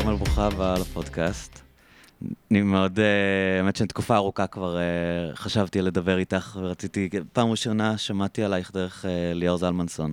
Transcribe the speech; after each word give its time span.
כרמל, 0.00 0.16
ברוכה 0.16 0.46
הבאה 0.46 0.78
לפודקאסט. 0.78 1.60
אני 2.50 2.62
מאוד, 2.62 2.98
אה, 2.98 3.58
האמת 3.58 3.76
שאני 3.76 3.88
תקופה 3.88 4.16
ארוכה 4.16 4.46
כבר 4.46 4.76
אה, 4.78 4.82
חשבתי 5.34 5.82
לדבר 5.82 6.18
איתך, 6.18 6.58
ורציתי, 6.60 7.08
פעם 7.32 7.50
ראשונה 7.50 7.98
שמעתי 7.98 8.42
עלייך 8.42 8.72
דרך 8.72 9.04
אה, 9.04 9.34
ליאור 9.34 9.56
זלמנסון. 9.56 10.12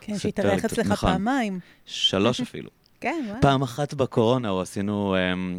כן, 0.00 0.18
שהתארח 0.18 0.64
אצלך 0.64 0.86
נכון. 0.86 1.12
פעמיים. 1.12 1.60
שלוש 1.86 2.40
אפילו. 2.40 2.70
כן, 3.00 3.24
וואי. 3.28 3.40
פעם 3.40 3.62
אחת 3.62 3.94
בקורונה, 3.94 4.50
או 4.50 4.60
עשינו, 4.60 5.16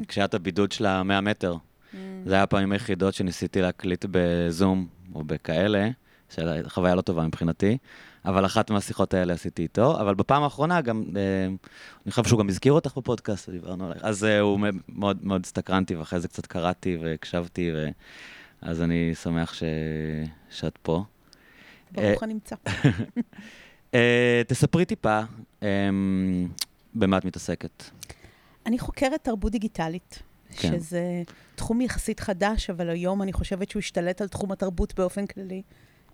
כשהיה 0.07 0.25
את 0.25 0.33
הבידוד 0.33 0.71
של 0.71 0.85
המאה 0.85 1.21
מטר. 1.21 1.53
Mm. 1.53 1.95
זה 2.25 2.33
היה 2.33 2.43
הפעמים 2.43 2.71
היחידות 2.71 3.13
שניסיתי 3.13 3.61
להקליט 3.61 4.05
בזום, 4.11 4.87
או 5.15 5.23
בכאלה, 5.23 5.89
שהייתה 6.29 6.69
חוויה 6.69 6.95
לא 6.95 7.01
טובה 7.01 7.23
מבחינתי, 7.23 7.77
אבל 8.29 8.45
אחת 8.45 8.69
מהשיחות 8.71 9.13
האלה 9.13 9.33
עשיתי 9.33 9.61
איתו, 9.61 10.01
אבל 10.01 10.15
בפעם 10.15 10.43
האחרונה 10.43 10.81
גם, 10.81 11.03
אה, 11.15 11.45
אני 12.05 12.11
חושב 12.11 12.23
שהוא 12.23 12.39
גם 12.39 12.49
הזכיר 12.49 12.73
אותך 12.73 12.97
בפודקאסט, 12.97 13.49
דיברנו 13.49 13.85
עלייך, 13.85 14.03
אז 14.03 14.23
אה, 14.23 14.39
הוא 14.39 14.59
מאוד 14.89 15.17
מאוד 15.25 15.41
הסתקרנתי, 15.45 15.95
ואחרי 15.95 16.19
זה 16.19 16.27
קצת 16.27 16.45
קראתי 16.45 16.97
והקשבתי, 17.01 17.71
ו... 17.75 17.87
אז 18.61 18.81
אני 18.81 19.15
שמח 19.15 19.53
ש... 19.53 19.63
שאת 20.49 20.77
פה. 20.81 21.03
ברוך 21.91 22.23
הנמצא. 22.23 22.55
אה, 23.93 24.41
תספרי 24.47 24.85
טיפה 24.85 25.21
במה 26.95 27.17
את 27.17 27.25
מתעסקת. 27.25 27.83
אני 28.65 28.79
חוקרת 28.79 29.23
תרבות 29.23 29.51
דיגיטלית, 29.51 30.19
כן. 30.49 30.71
שזה 30.71 31.23
תחום 31.55 31.81
יחסית 31.81 32.19
חדש, 32.19 32.69
אבל 32.69 32.89
היום 32.89 33.21
אני 33.21 33.33
חושבת 33.33 33.69
שהוא 33.69 33.79
השתלט 33.79 34.21
על 34.21 34.27
תחום 34.27 34.51
התרבות 34.51 34.95
באופן 34.95 35.25
כללי. 35.25 35.61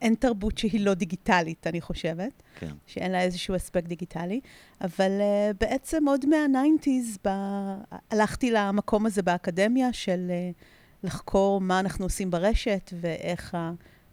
אין 0.06 0.16
תרבות 0.16 0.58
שהיא 0.58 0.86
לא 0.86 0.94
דיגיטלית, 0.94 1.68
אני 1.68 1.82
חושבת, 1.82 2.44
כן. 2.60 2.72
שאין 2.88 3.12
לה 3.12 3.22
איזשהו 3.22 3.56
אספקט 3.56 3.88
דיגיטלי, 3.88 4.40
אבל 4.82 5.12
uh, 5.20 5.58
בעצם 5.60 6.08
עוד 6.08 6.26
מה-90's 6.26 7.18
ב... 7.26 7.30
הלכתי 8.12 8.52
למקום 8.52 9.06
הזה 9.06 9.22
באקדמיה 9.22 9.94
של 9.94 10.32
uh, 10.32 10.64
לחקור 11.04 11.62
מה 11.62 11.80
אנחנו 11.80 12.06
עושים 12.06 12.32
ברשת 12.32 12.94
ואיך 13.02 13.58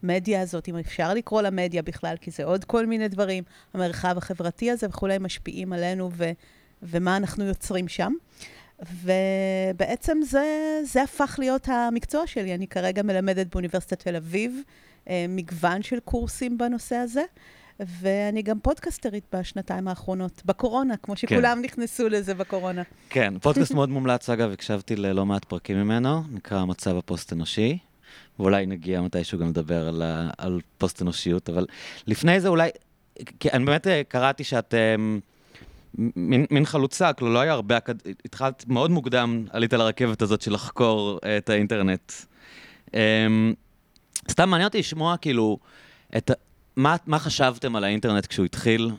המדיה 0.03 0.41
הזאת, 0.41 0.69
אם 0.69 0.77
אפשר 0.77 1.15
לקרוא 1.15 1.43
לה 1.43 1.51
מדיה 1.51 1.83
בכלל, 1.83 2.17
כי 2.21 2.31
זה 2.31 2.45
עוד 2.45 2.65
כל 2.65 2.87
מיני 2.87 3.09
דברים, 3.09 3.45
המרחב 3.75 4.15
החברתי 4.19 4.71
הזה 4.71 4.87
וכולי, 4.91 5.19
משפיעים 5.19 5.73
עלינו 5.73 6.11
ו... 6.13 6.31
ומה 6.83 7.17
אנחנו 7.17 7.45
יוצרים 7.45 7.89
שם. 7.89 8.13
ובעצם 9.03 10.19
זה, 10.23 10.81
זה 10.85 11.03
הפך 11.03 11.37
להיות 11.39 11.69
המקצוע 11.69 12.27
שלי. 12.27 12.55
אני 12.55 12.67
כרגע 12.67 13.03
מלמדת 13.03 13.47
באוניברסיטת 13.47 14.03
תל 14.03 14.17
אביב 14.17 14.63
מגוון 15.29 15.83
של 15.83 16.01
קורסים 16.01 16.59
בנושא 16.59 16.97
הזה, 16.97 17.23
ואני 17.81 18.43
גם 18.43 18.61
פודקסטרית 18.61 19.25
בשנתיים 19.33 19.89
האחרונות, 19.89 20.43
בקורונה, 20.45 20.97
כמו 20.97 21.17
שכולם 21.17 21.57
כן. 21.59 21.65
נכנסו 21.65 22.09
לזה 22.09 22.35
בקורונה. 22.35 22.83
כן, 23.11 23.35
פודקאסט 23.39 23.75
מאוד 23.75 23.89
מומלץ, 23.89 24.31
אגב, 24.31 24.53
הקשבתי 24.53 24.97
ללא 24.97 25.27
מעט 25.27 25.45
פרקים 25.45 25.77
ממנו, 25.77 26.23
נקרא 26.31 26.59
המצב 26.59 26.97
הפוסט-אנושי, 26.97 27.79
ואולי 28.39 28.67
נגיע 28.67 29.01
מתישהו 29.01 29.39
גם 29.39 29.49
לדבר 29.49 29.89
על, 29.89 30.03
על 30.39 30.61
פוסט-אנושיות, 30.79 31.49
אבל 31.49 31.67
לפני 32.07 32.41
זה 32.41 32.49
אולי, 32.49 32.71
כי 33.41 33.51
אני 33.51 33.65
באמת 33.65 33.87
אה, 33.87 34.03
קראתי 34.09 34.45
שאת 34.45 34.75
אה, 34.75 34.95
מין, 36.17 36.47
מין 36.51 36.65
חלוצה, 36.65 37.13
כלומר 37.13 37.35
לא 37.35 37.39
היה 37.39 37.53
הרבה. 37.53 37.79
התחלת 38.25 38.65
מאוד 38.69 38.91
מוקדם, 38.91 39.45
עלית 39.51 39.73
על 39.73 39.81
הרכבת 39.81 40.23
הזאת 40.23 40.43
של 40.43 40.53
לחקור 40.53 41.19
אה, 41.25 41.37
את 41.37 41.51
האינטרנט. 41.51 42.13
אה, 42.95 43.27
סתם 44.31 44.49
מעניין 44.49 44.67
אותי 44.67 44.79
לשמוע, 44.79 45.17
כאילו, 45.17 45.59
את, 46.17 46.31
מה, 46.77 46.97
מה 47.07 47.19
חשבתם 47.19 47.77
על 47.77 47.85
האינטרנט 47.85 48.27
כשהוא 48.27 48.47
התחיל, 48.47 48.91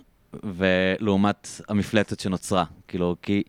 ולעומת 0.43 1.47
המפלצת 1.69 2.19
שנוצרה? 2.19 2.63
כאילו, 2.87 3.15
כי, 3.21 3.43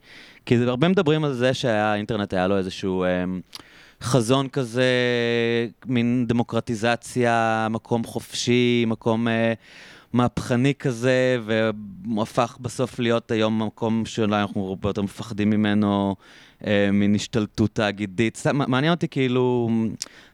כי 0.47 0.57
הרבה 0.57 0.89
מדברים 0.89 1.25
על 1.25 1.33
זה 1.33 1.55
שהאינטרנט 1.55 2.33
היה 2.33 2.47
לו 2.47 2.59
איזשהו 2.59 3.05
אה, 3.05 3.25
חזון 4.03 4.49
כזה, 4.49 4.89
מין 5.87 6.25
דמוקרטיזציה, 6.29 7.67
מקום 7.71 8.05
חופשי, 8.05 8.85
מקום 8.87 9.29
אה, 9.29 9.53
מהפכני 10.13 10.75
כזה, 10.75 11.39
והוא 11.45 12.23
הפך 12.23 12.59
בסוף 12.61 12.99
להיות 12.99 13.31
היום 13.31 13.63
מקום 13.63 14.07
שאולי 14.07 14.41
אנחנו 14.41 14.69
הרבה 14.69 14.89
יותר 14.89 15.03
מפחדים 15.03 15.51
ממנו, 15.51 16.17
מין 16.93 17.15
השתלטות 17.15 17.75
תאגידית. 17.75 18.37
סתם, 18.37 18.57
מעניין 18.57 18.93
אותי 18.93 19.09
כאילו, 19.09 19.71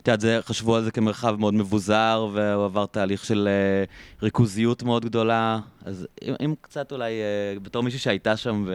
את 0.02 0.08
יודעת, 0.08 0.44
חשבו 0.44 0.76
על 0.76 0.84
זה 0.84 0.90
כמרחב 0.90 1.36
מאוד 1.40 1.54
מבוזר, 1.54 2.28
והוא 2.32 2.64
עבר 2.64 2.86
תהליך 2.86 3.24
של 3.24 3.48
אה, 3.50 3.84
ריכוזיות 4.22 4.82
מאוד 4.82 5.04
גדולה. 5.04 5.60
אז 5.84 6.06
אם, 6.22 6.34
אם 6.44 6.54
קצת 6.60 6.92
אולי, 6.92 7.12
אה, 7.12 7.60
בתור 7.60 7.82
מישהי 7.82 7.98
שהייתה 7.98 8.36
שם 8.36 8.64
ו... 8.66 8.74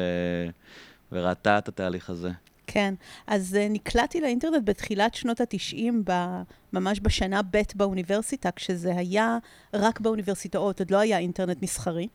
וראתה 1.12 1.58
את 1.58 1.68
התהליך 1.68 2.10
הזה. 2.10 2.32
כן, 2.68 2.94
אז 3.28 3.58
נקלעתי 3.70 4.22
לאינטרנט 4.22 4.62
בתחילת 4.66 5.16
שנות 5.16 5.42
ה-90, 5.42 5.92
ב- 6.06 6.42
ממש 6.74 7.00
בשנה 7.02 7.42
ב' 7.42 7.62
באוניברסיטה, 7.76 8.52
כשזה 8.52 8.98
היה 8.98 9.38
רק 9.74 10.00
באוניברסיטאות, 10.00 10.80
עוד 10.80 10.92
לא 10.92 10.98
היה 10.98 11.18
אינטרנט 11.18 11.62
מסחרי, 11.62 12.08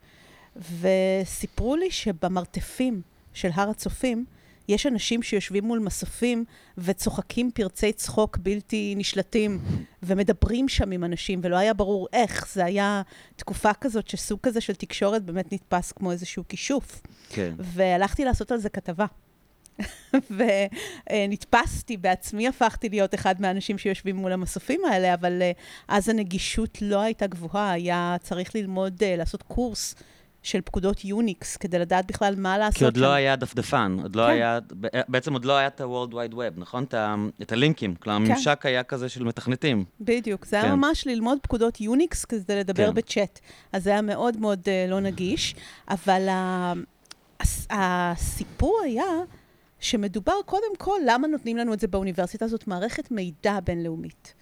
וסיפרו 0.80 1.76
לי 1.76 1.90
שבמרתפים 1.90 3.02
של 3.32 3.48
הר 3.54 3.70
הצופים, 3.70 4.24
יש 4.70 4.86
אנשים 4.86 5.22
שיושבים 5.22 5.64
מול 5.64 5.78
מסופים 5.78 6.44
וצוחקים 6.78 7.50
פרצי 7.54 7.92
צחוק 7.92 8.36
בלתי 8.36 8.94
נשלטים, 8.96 9.58
ומדברים 10.02 10.68
שם 10.68 10.90
עם 10.90 11.04
אנשים, 11.04 11.40
ולא 11.42 11.56
היה 11.56 11.74
ברור 11.74 12.08
איך. 12.12 12.48
זה 12.52 12.64
היה 12.64 13.02
תקופה 13.36 13.74
כזאת 13.74 14.08
שסוג 14.08 14.38
כזה 14.42 14.60
של 14.60 14.74
תקשורת 14.74 15.24
באמת 15.24 15.52
נתפס 15.52 15.92
כמו 15.92 16.12
איזשהו 16.12 16.44
כישוף. 16.48 17.02
כן. 17.28 17.54
והלכתי 17.58 18.24
לעשות 18.24 18.52
על 18.52 18.58
זה 18.58 18.68
כתבה. 18.68 19.06
ונתפסתי, 21.10 21.96
בעצמי 21.96 22.48
הפכתי 22.48 22.88
להיות 22.88 23.14
אחד 23.14 23.40
מהאנשים 23.40 23.78
שיושבים 23.78 24.16
מול 24.16 24.32
המסופים 24.32 24.80
האלה, 24.84 25.14
אבל 25.14 25.42
אה, 25.42 25.52
אז 25.88 26.08
הנגישות 26.08 26.82
לא 26.82 27.00
הייתה 27.00 27.26
גבוהה, 27.26 27.72
היה 27.72 28.16
צריך 28.22 28.54
ללמוד, 28.54 29.02
אה, 29.02 29.16
לעשות 29.16 29.42
קורס 29.42 29.94
של 30.42 30.60
פקודות 30.60 31.04
יוניקס, 31.04 31.56
כדי 31.56 31.78
לדעת 31.78 32.06
בכלל 32.06 32.34
מה 32.36 32.58
לעשות 32.58 32.78
כי 32.78 32.84
עוד 32.84 32.94
שם. 32.94 33.00
לא 33.00 33.12
היה 33.12 33.36
דפדפן, 33.36 33.96
עוד 34.02 34.16
לא 34.16 34.22
כן. 34.22 34.30
היה, 34.30 34.58
בעצם 35.08 35.32
עוד 35.32 35.44
לא 35.44 35.56
היה 35.56 35.66
את 35.66 35.80
ה-World 35.80 36.12
Wide 36.12 36.34
Web, 36.34 36.52
נכון? 36.56 36.84
את, 36.84 36.94
ה, 36.94 37.14
את 37.42 37.52
הלינקים, 37.52 37.94
כלומר, 37.94 38.26
כן. 38.26 38.32
הממשק 38.32 38.66
היה 38.66 38.82
כזה 38.82 39.08
של 39.08 39.24
מתכנתים. 39.24 39.84
בדיוק, 40.00 40.46
זה 40.46 40.56
היה 40.56 40.64
כן. 40.64 40.74
ממש 40.74 41.06
ללמוד 41.06 41.38
פקודות 41.42 41.80
יוניקס 41.80 42.24
כדי 42.24 42.56
לדבר 42.56 42.86
כן. 42.86 42.94
בצ'אט. 42.94 43.40
אז 43.72 43.84
זה 43.84 43.90
היה 43.90 44.02
מאוד 44.02 44.36
מאוד 44.36 44.60
uh, 44.60 44.90
לא 44.90 45.00
נגיש, 45.00 45.54
אבל 45.88 46.28
ה- 46.28 46.72
הס- 47.40 47.66
הסיפור 47.70 48.80
היה 48.84 49.04
שמדובר 49.80 50.32
קודם 50.46 50.76
כל, 50.78 50.98
למה 51.06 51.26
נותנים 51.26 51.56
לנו 51.56 51.74
את 51.74 51.80
זה 51.80 51.86
באוניברסיטה? 51.88 52.48
זאת 52.48 52.66
מערכת 52.68 53.10
מידע 53.10 53.58
בינלאומית. 53.64 54.34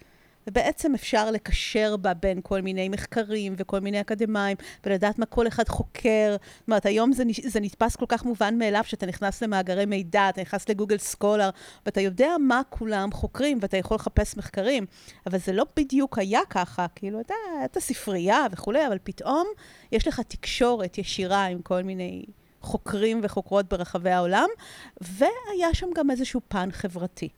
ובעצם 0.47 0.95
אפשר 0.95 1.31
לקשר 1.31 1.97
בה 1.97 2.13
בין 2.13 2.39
כל 2.43 2.61
מיני 2.61 2.89
מחקרים 2.89 3.53
וכל 3.57 3.79
מיני 3.79 4.01
אקדמאים, 4.01 4.57
ולדעת 4.85 5.19
מה 5.19 5.25
כל 5.25 5.47
אחד 5.47 5.69
חוקר. 5.69 6.35
זאת 6.39 6.67
אומרת, 6.67 6.85
היום 6.85 7.13
זה, 7.13 7.23
זה 7.43 7.59
נתפס 7.59 7.95
כל 7.95 8.05
כך 8.07 8.25
מובן 8.25 8.57
מאליו, 8.57 8.83
שאתה 8.85 9.05
נכנס 9.05 9.43
למאגרי 9.43 9.85
מידע, 9.85 10.29
אתה 10.29 10.41
נכנס 10.41 10.69
לגוגל 10.69 10.97
סקולר, 10.97 11.49
ואתה 11.85 12.01
יודע 12.01 12.31
מה 12.39 12.61
כולם 12.69 13.11
חוקרים, 13.11 13.57
ואתה 13.61 13.77
יכול 13.77 13.95
לחפש 13.95 14.37
מחקרים. 14.37 14.85
אבל 15.25 15.37
זה 15.37 15.53
לא 15.53 15.65
בדיוק 15.75 16.17
היה 16.17 16.41
ככה, 16.49 16.85
כאילו, 16.95 17.19
אתה, 17.19 17.33
הייתה 17.59 17.79
ספרייה 17.79 18.45
וכולי, 18.51 18.87
אבל 18.87 18.97
פתאום 19.03 19.47
יש 19.91 20.07
לך 20.07 20.19
תקשורת 20.19 20.97
ישירה 20.97 21.45
עם 21.45 21.61
כל 21.61 21.83
מיני 21.83 22.25
חוקרים 22.61 23.19
וחוקרות 23.23 23.69
ברחבי 23.69 24.11
העולם, 24.11 24.47
והיה 25.01 25.73
שם 25.73 25.87
גם 25.95 26.11
איזשהו 26.11 26.41
פן 26.47 26.69
חברתי. 26.71 27.29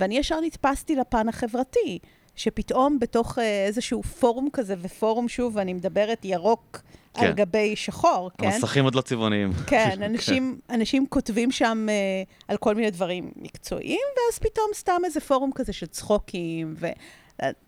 ואני 0.00 0.18
ישר 0.18 0.40
נתפסתי 0.40 0.96
לפן 0.96 1.28
החברתי, 1.28 1.98
שפתאום 2.36 2.98
בתוך 2.98 3.38
אה, 3.38 3.66
איזשהו 3.66 4.02
פורום 4.02 4.48
כזה, 4.52 4.74
ופורום, 4.82 5.28
שוב, 5.28 5.58
אני 5.58 5.74
מדברת 5.74 6.24
ירוק 6.24 6.82
כן. 7.14 7.26
על 7.26 7.32
גבי 7.32 7.76
שחור, 7.76 8.30
כן? 8.38 8.46
המסכים 8.46 8.84
עוד 8.84 8.94
לא 8.94 9.00
צבעוניים. 9.00 9.52
כן, 9.66 10.02
אנשים, 10.10 10.58
אנשים 10.70 11.06
כותבים 11.06 11.50
שם 11.50 11.86
uh, 11.88 12.44
על 12.48 12.56
כל 12.56 12.74
מיני 12.74 12.90
דברים 12.90 13.32
מקצועיים, 13.36 14.06
ואז 14.16 14.38
פתאום 14.38 14.66
סתם 14.74 15.00
איזה 15.04 15.20
פורום 15.20 15.50
כזה 15.54 15.72
של 15.72 15.86
צחוקים, 15.86 16.74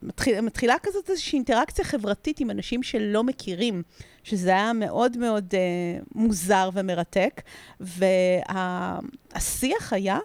ומתחילה 0.02 0.40
מתחילה 0.40 0.76
כזאת 0.82 1.10
איזושהי 1.10 1.36
אינטראקציה 1.36 1.84
חברתית 1.84 2.40
עם 2.40 2.50
אנשים 2.50 2.82
שלא 2.82 3.24
מכירים, 3.24 3.82
שזה 4.22 4.50
היה 4.50 4.72
מאוד 4.72 5.16
מאוד 5.16 5.54
uh, 5.54 6.04
מוזר 6.14 6.70
ומרתק, 6.72 7.42
והשיח 7.80 9.92
היה 9.92 10.18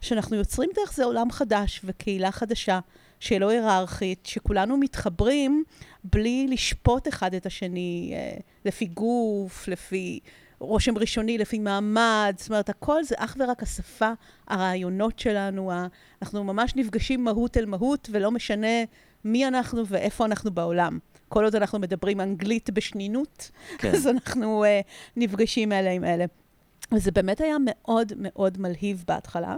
שאנחנו 0.00 0.36
יוצרים 0.36 0.70
דרך 0.74 0.92
זה 0.92 1.04
עולם 1.04 1.30
חדש 1.30 1.80
וקהילה 1.84 2.32
חדשה, 2.32 2.80
שלא 3.20 3.48
היררכית, 3.50 4.26
שכולנו 4.26 4.76
מתחברים 4.76 5.64
בלי 6.04 6.46
לשפוט 6.50 7.08
אחד 7.08 7.34
את 7.34 7.46
השני, 7.46 8.12
אה, 8.14 8.38
לפי 8.64 8.84
גוף, 8.84 9.68
לפי 9.68 10.20
רושם 10.58 10.98
ראשוני, 10.98 11.38
לפי 11.38 11.58
מעמד, 11.58 12.34
זאת 12.38 12.48
אומרת, 12.48 12.68
הכל 12.68 13.04
זה 13.04 13.14
אך 13.18 13.36
ורק 13.40 13.62
השפה, 13.62 14.12
הרעיונות 14.48 15.18
שלנו, 15.18 15.72
אנחנו 16.22 16.44
ממש 16.44 16.76
נפגשים 16.76 17.24
מהות 17.24 17.56
אל 17.56 17.66
מהות, 17.66 18.08
ולא 18.12 18.30
משנה 18.30 18.84
מי 19.24 19.48
אנחנו 19.48 19.86
ואיפה 19.86 20.24
אנחנו 20.24 20.50
בעולם. 20.50 20.98
כל 21.28 21.44
עוד 21.44 21.54
אנחנו 21.54 21.78
מדברים 21.78 22.20
אנגלית 22.20 22.70
בשנינות, 22.70 23.50
כן. 23.78 23.90
אז 23.90 24.06
אנחנו 24.06 24.64
uh, 24.64 24.66
נפגשים 25.16 25.72
אלה 25.72 25.90
עם 25.90 26.04
אלה. 26.04 26.24
וזה 26.92 27.10
באמת 27.10 27.40
היה 27.40 27.56
מאוד 27.60 28.12
מאוד 28.16 28.58
מלהיב 28.58 29.04
בהתחלה, 29.08 29.56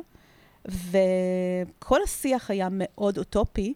וכל 0.68 2.02
השיח 2.02 2.50
היה 2.50 2.68
מאוד 2.70 3.18
אוטופי, 3.18 3.74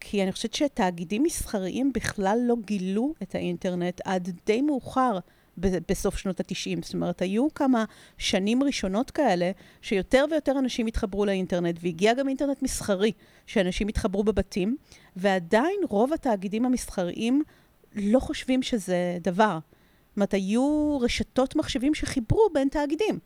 כי 0.00 0.22
אני 0.22 0.32
חושבת 0.32 0.54
שתאגידים 0.54 1.22
מסחריים 1.22 1.92
בכלל 1.92 2.38
לא 2.42 2.54
גילו 2.64 3.14
את 3.22 3.34
האינטרנט 3.34 4.00
עד 4.04 4.30
די 4.46 4.60
מאוחר. 4.60 5.18
בסוף 5.60 6.16
שנות 6.18 6.40
ה-90. 6.40 6.84
זאת 6.84 6.94
אומרת, 6.94 7.22
היו 7.22 7.54
כמה 7.54 7.84
שנים 8.18 8.62
ראשונות 8.62 9.10
כאלה, 9.10 9.50
שיותר 9.82 10.24
ויותר 10.30 10.58
אנשים 10.58 10.86
התחברו 10.86 11.26
לאינטרנט, 11.26 11.78
והגיע 11.82 12.14
גם 12.14 12.28
אינטרנט 12.28 12.62
מסחרי, 12.62 13.12
שאנשים 13.46 13.88
התחברו 13.88 14.24
בבתים, 14.24 14.76
ועדיין 15.16 15.80
רוב 15.88 16.12
התאגידים 16.12 16.64
המסחריים 16.64 17.42
לא 17.94 18.20
חושבים 18.20 18.62
שזה 18.62 19.18
דבר. 19.20 19.58
זאת 20.08 20.16
אומרת, 20.16 20.34
היו 20.34 20.98
רשתות 21.00 21.56
מחשבים 21.56 21.94
שחיברו 21.94 22.48
בין 22.54 22.68
תאגידים. 22.68 23.18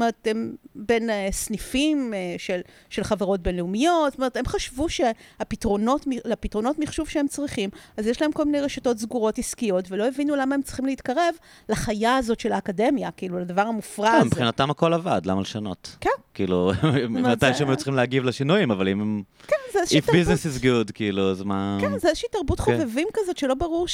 אומרת, 0.00 0.26
הם 0.30 0.54
בין 0.74 1.10
uh, 1.10 1.12
סניפים 1.32 2.12
uh, 2.12 2.40
של, 2.40 2.60
של 2.90 3.04
חברות 3.04 3.40
בינלאומיות, 3.40 4.12
זאת 4.12 4.18
אומרת, 4.18 4.36
הם 4.36 4.46
חשבו 4.46 4.88
שהפתרונות, 4.88 6.06
לפתרונות 6.24 6.78
מחשוב 6.78 7.08
שהם 7.08 7.28
צריכים, 7.28 7.70
אז 7.96 8.06
יש 8.06 8.22
להם 8.22 8.32
כל 8.32 8.44
מיני 8.44 8.60
רשתות 8.60 8.98
סגורות 8.98 9.38
עסקיות, 9.38 9.90
ולא 9.90 10.08
הבינו 10.08 10.36
למה 10.36 10.54
הם 10.54 10.62
צריכים 10.62 10.86
להתקרב 10.86 11.34
לחיה 11.68 12.16
הזאת 12.16 12.40
של 12.40 12.52
האקדמיה, 12.52 13.10
כאילו, 13.10 13.38
לדבר 13.38 13.62
המופרע 13.62 14.12
לא, 14.12 14.16
הזה. 14.16 14.26
מבחינתם 14.26 14.70
הכל 14.70 14.92
עבד, 14.92 15.20
למה 15.24 15.40
לשנות? 15.40 15.96
כן. 16.00 16.10
כאילו, 16.34 16.72
מתי 17.08 17.54
שהם 17.54 17.68
היו 17.68 17.76
צריכים 17.76 17.94
להגיב 17.94 18.24
לשינויים, 18.24 18.70
אבל 18.70 18.88
אם 18.88 19.00
הם... 19.00 19.22
כן, 19.46 19.56
זה 19.72 19.78
איזושהי 19.80 20.00
If 20.00 20.04
business 20.04 20.60
is 20.60 20.62
good, 20.62 20.92
כאילו, 20.92 21.30
אז 21.30 21.42
מה... 21.42 21.78
כן, 21.80 21.98
זה 21.98 22.08
איזושהי 22.08 22.28
תרבות 22.32 22.60
כן. 22.60 22.78
חובבים 22.78 23.08
כזאת, 23.14 23.36
שלא 23.36 23.54
ברור 23.54 23.88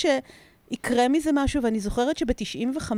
שיקרה 0.71 1.09
מזה 1.09 1.31
משהו, 1.35 1.63
ואני 1.63 1.81
זוכרת 1.81 2.17
שב-95, 2.19 2.93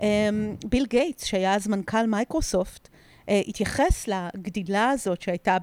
אמ, 0.00 0.56
ביל 0.64 0.86
גייטס, 0.86 1.24
שהיה 1.24 1.54
אז 1.54 1.68
מנכ"ל 1.68 2.06
מייקרוסופט, 2.06 2.88
אה, 3.28 3.40
התייחס 3.48 4.08
לגדילה 4.08 4.90
הזאת 4.90 5.22
שהייתה 5.22 5.56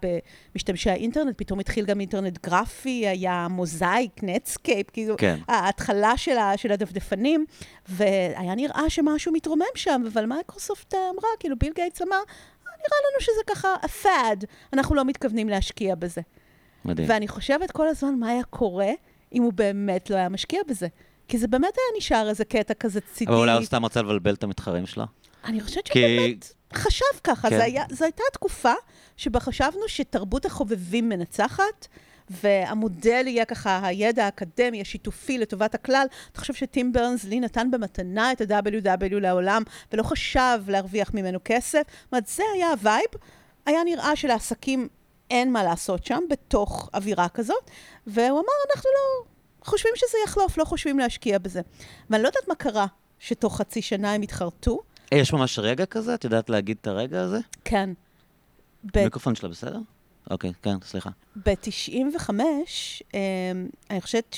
במשתמשי 0.54 0.90
האינטרנט, 0.90 1.38
פתאום 1.38 1.60
התחיל 1.60 1.86
גם 1.86 2.00
אינטרנט 2.00 2.38
גרפי, 2.46 3.08
היה 3.08 3.48
מוזאיק, 3.50 4.12
נטסקייפ, 4.24 4.90
כאילו, 4.90 5.16
כן. 5.18 5.38
ההתחלה 5.48 6.18
של, 6.18 6.38
ה, 6.38 6.58
של 6.58 6.72
הדפדפנים, 6.72 7.46
והיה 7.88 8.56
נראה 8.56 8.90
שמשהו 8.90 9.34
מתרומם 9.34 9.66
שם, 9.76 10.04
אבל 10.14 10.26
מייקרוסופט 10.26 10.94
אמרה, 10.94 11.30
כאילו, 11.40 11.56
ביל 11.60 11.74
גייטס 11.76 12.02
אמר, 12.02 12.16
"אה, 12.16 12.72
נראה 12.78 12.98
לנו 13.12 13.22
שזה 13.22 13.42
ככה 13.48 13.76
a 13.84 14.06
fad, 14.06 14.46
אנחנו 14.74 14.96
לא 14.96 15.06
מתכוונים 15.06 15.50
להשקיע 15.50 15.96
בזה. 15.96 16.22
מדהים. 16.86 17.10
ואני 17.10 17.28
חושבת 17.28 17.72
כל 17.72 17.88
הזמן 17.88 18.16
מה 18.16 18.30
היה 18.30 18.44
קורה 18.44 18.92
אם 19.34 19.44
הוא 19.44 19.54
באמת 19.54 20.10
לא 20.10 20.16
היה 20.16 20.30
משקיע 20.30 20.60
בזה. 20.68 20.88
כי 21.28 21.38
זה 21.38 21.48
באמת 21.48 21.74
היה 21.78 21.98
נשאר 21.98 22.30
איזה 22.30 22.46
קטע 22.46 22.74
כזה 22.74 23.00
צידי. 23.02 23.32
אבל 23.32 23.40
אולי 23.40 23.52
הוא 23.54 23.64
סתם 23.66 23.86
רצה 23.86 24.02
לבלבל 24.02 24.34
את 24.34 24.44
המתחרים 24.44 24.86
שלו? 24.86 25.04
אני 25.46 25.62
חושבת 25.62 25.88
כי- 25.90 26.00
שבאמת 26.00 26.54
חשב 26.74 27.06
ככה. 27.24 27.50
כן. 27.50 27.62
היה, 27.62 27.84
זו 27.92 28.06
הייתה 28.06 28.24
תקופה 28.34 28.74
שבה 29.18 29.40
חשבנו 29.40 29.88
שתרבות 29.88 30.46
החובבים 30.46 31.10
מנצחת, 31.10 31.88
והמודל 32.30 33.24
יהיה 33.28 33.46
ככה 33.46 33.88
הידע 33.88 34.26
האקדמי, 34.26 34.82
השיתופי 34.82 35.38
לטובת 35.38 35.76
הכלל. 35.76 36.08
אתה 36.32 36.40
חושב 36.40 36.54
שטים 36.54 36.94
ברנס-לי 36.94 37.40
נתן 37.40 37.72
במתנה 37.72 38.32
את 38.32 38.42
ה-WW 38.52 39.16
לעולם, 39.20 39.64
ולא 39.94 40.04
חשב 40.04 40.60
להרוויח 40.68 41.14
ממנו 41.14 41.40
כסף? 41.46 41.82
זאת 42.04 42.12
אומרת, 42.12 42.28
זה 42.28 42.44
היה 42.56 42.70
ה 42.72 42.77
vibe. 42.77 43.06
היה 43.66 43.84
נראה 43.86 44.16
שלעסקים 44.16 44.88
אין 45.32 45.52
מה 45.52 45.64
לעשות 45.64 46.06
שם, 46.06 46.20
בתוך 46.30 46.90
אווירה 46.94 47.30
כזאת, 47.30 47.72
והוא 48.08 48.30
אמר, 48.40 48.76
אנחנו 48.76 48.90
לא 48.94 49.26
חושבים 49.62 49.94
שזה 49.96 50.18
יחלוף, 50.26 50.58
לא 50.58 50.66
חושבים 50.66 51.00
להשקיע 51.00 51.38
בזה. 51.40 51.62
ואני 52.10 52.24
לא 52.24 52.28
יודעת 52.28 52.48
מה 52.48 52.56
קרה, 52.56 52.86
שתוך 53.20 53.58
חצי 53.58 53.82
שנה 53.82 54.14
הם 54.14 54.22
התחרטו. 54.22 54.80
יש 55.12 55.34
ממש 55.34 55.60
רגע 55.60 55.86
כזה? 55.86 56.14
את 56.14 56.24
יודעת 56.24 56.50
להגיד 56.50 56.78
את 56.82 56.88
הרגע 56.88 57.22
הזה? 57.22 57.40
כן. 57.64 57.90
המיקרופון 58.96 59.36
שלה 59.36 59.50
בסדר? 59.50 59.80
אוקיי, 60.32 60.52
כן, 60.62 60.76
סליחה. 60.84 61.10
ב-95, 61.46 62.30
אני 63.90 64.02
חושבת 64.02 64.38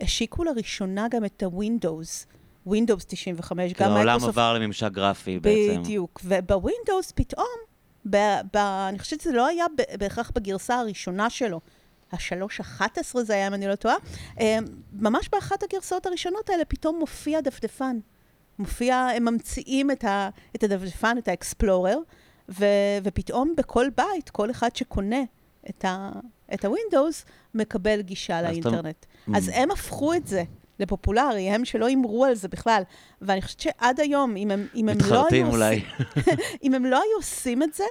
שהשיקו 0.00 0.44
לראשונה 0.44 1.06
גם 1.10 1.24
את 1.24 1.42
ה-Windows, 1.42 2.26
Windows 2.68 3.04
95, 3.06 3.72
כאילו 3.72 3.90
גם 3.90 3.96
העולם 3.96 4.06
מייקרוסופט. 4.06 4.28
עבר 4.38 4.54
לממשק 4.54 4.92
גרפי 4.92 5.38
בעצם. 5.38 5.82
בדיוק. 5.82 6.20
ובווינדוס 6.24 7.12
פתאום, 7.14 7.46
ב- 8.10 8.40
ב- 8.54 8.86
אני 8.88 8.98
חושבת 8.98 9.20
שזה 9.20 9.32
לא 9.32 9.46
היה 9.46 9.66
בהכרח 9.98 10.30
בגרסה 10.34 10.78
הראשונה 10.80 11.30
שלו. 11.30 11.60
ה-3.11 12.12 13.22
זה 13.22 13.34
היה, 13.34 13.46
אם 13.46 13.54
אני 13.54 13.66
לא 13.66 13.74
טועה. 13.74 13.96
אה, 14.40 14.58
ממש 14.92 15.28
באחת 15.32 15.62
הגרסאות 15.62 16.06
הראשונות 16.06 16.50
האלה 16.50 16.64
פתאום 16.64 16.98
מופיע 16.98 17.40
דפדפן. 17.40 17.98
מופיע, 18.58 18.96
הם 18.96 19.24
ממציאים 19.24 19.90
את, 19.90 20.04
ה, 20.04 20.28
את 20.56 20.62
הדפדפן, 20.64 21.18
את 21.18 21.28
האקספלורר, 21.28 21.98
ו, 22.48 22.64
ופתאום 23.04 23.54
בכל 23.56 23.86
בית, 23.96 24.30
כל 24.30 24.50
אחד 24.50 24.76
שקונה 24.76 25.22
את, 25.70 25.84
ה, 25.84 26.10
את 26.54 26.64
הווינדוס, 26.64 27.24
מקבל 27.54 28.00
גישה 28.02 28.38
אז 28.38 28.44
אתה- 28.44 28.50
לאינטרנט. 28.50 29.06
Mm. 29.28 29.36
אז 29.36 29.50
הם 29.54 29.70
הפכו 29.70 30.14
את 30.14 30.26
זה 30.26 30.42
לפופולרי, 30.78 31.50
הם 31.50 31.64
שלא 31.64 31.86
הימרו 31.86 32.24
על 32.24 32.34
זה 32.34 32.48
בכלל. 32.48 32.82
ואני 33.22 33.42
חושבת 33.42 33.60
שעד 33.60 34.00
היום, 34.00 34.36
אם 34.36 34.50
הם, 34.50 34.66
אם 34.74 34.88
הם 34.88 34.96
לא 34.98 35.04
היו 35.04 35.20
מתחרטים 35.22 35.46
עושים... 35.46 35.60
אולי. 35.60 35.82
אם 36.64 36.74
הם 36.74 36.84
לא 36.84 36.96
היו 36.96 37.16
עושים 37.16 37.62
את 37.62 37.74
זה, 37.74 37.84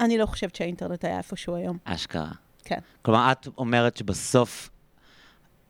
אני 0.00 0.18
לא 0.18 0.26
חושבת 0.26 0.56
שהאינטרנט 0.56 1.04
היה 1.04 1.18
איפשהו 1.18 1.54
היום. 1.54 1.78
אשכרה. 1.84 2.30
כן. 2.70 2.78
כלומר, 3.02 3.32
את 3.32 3.48
אומרת 3.58 3.96
שבסוף 3.96 4.70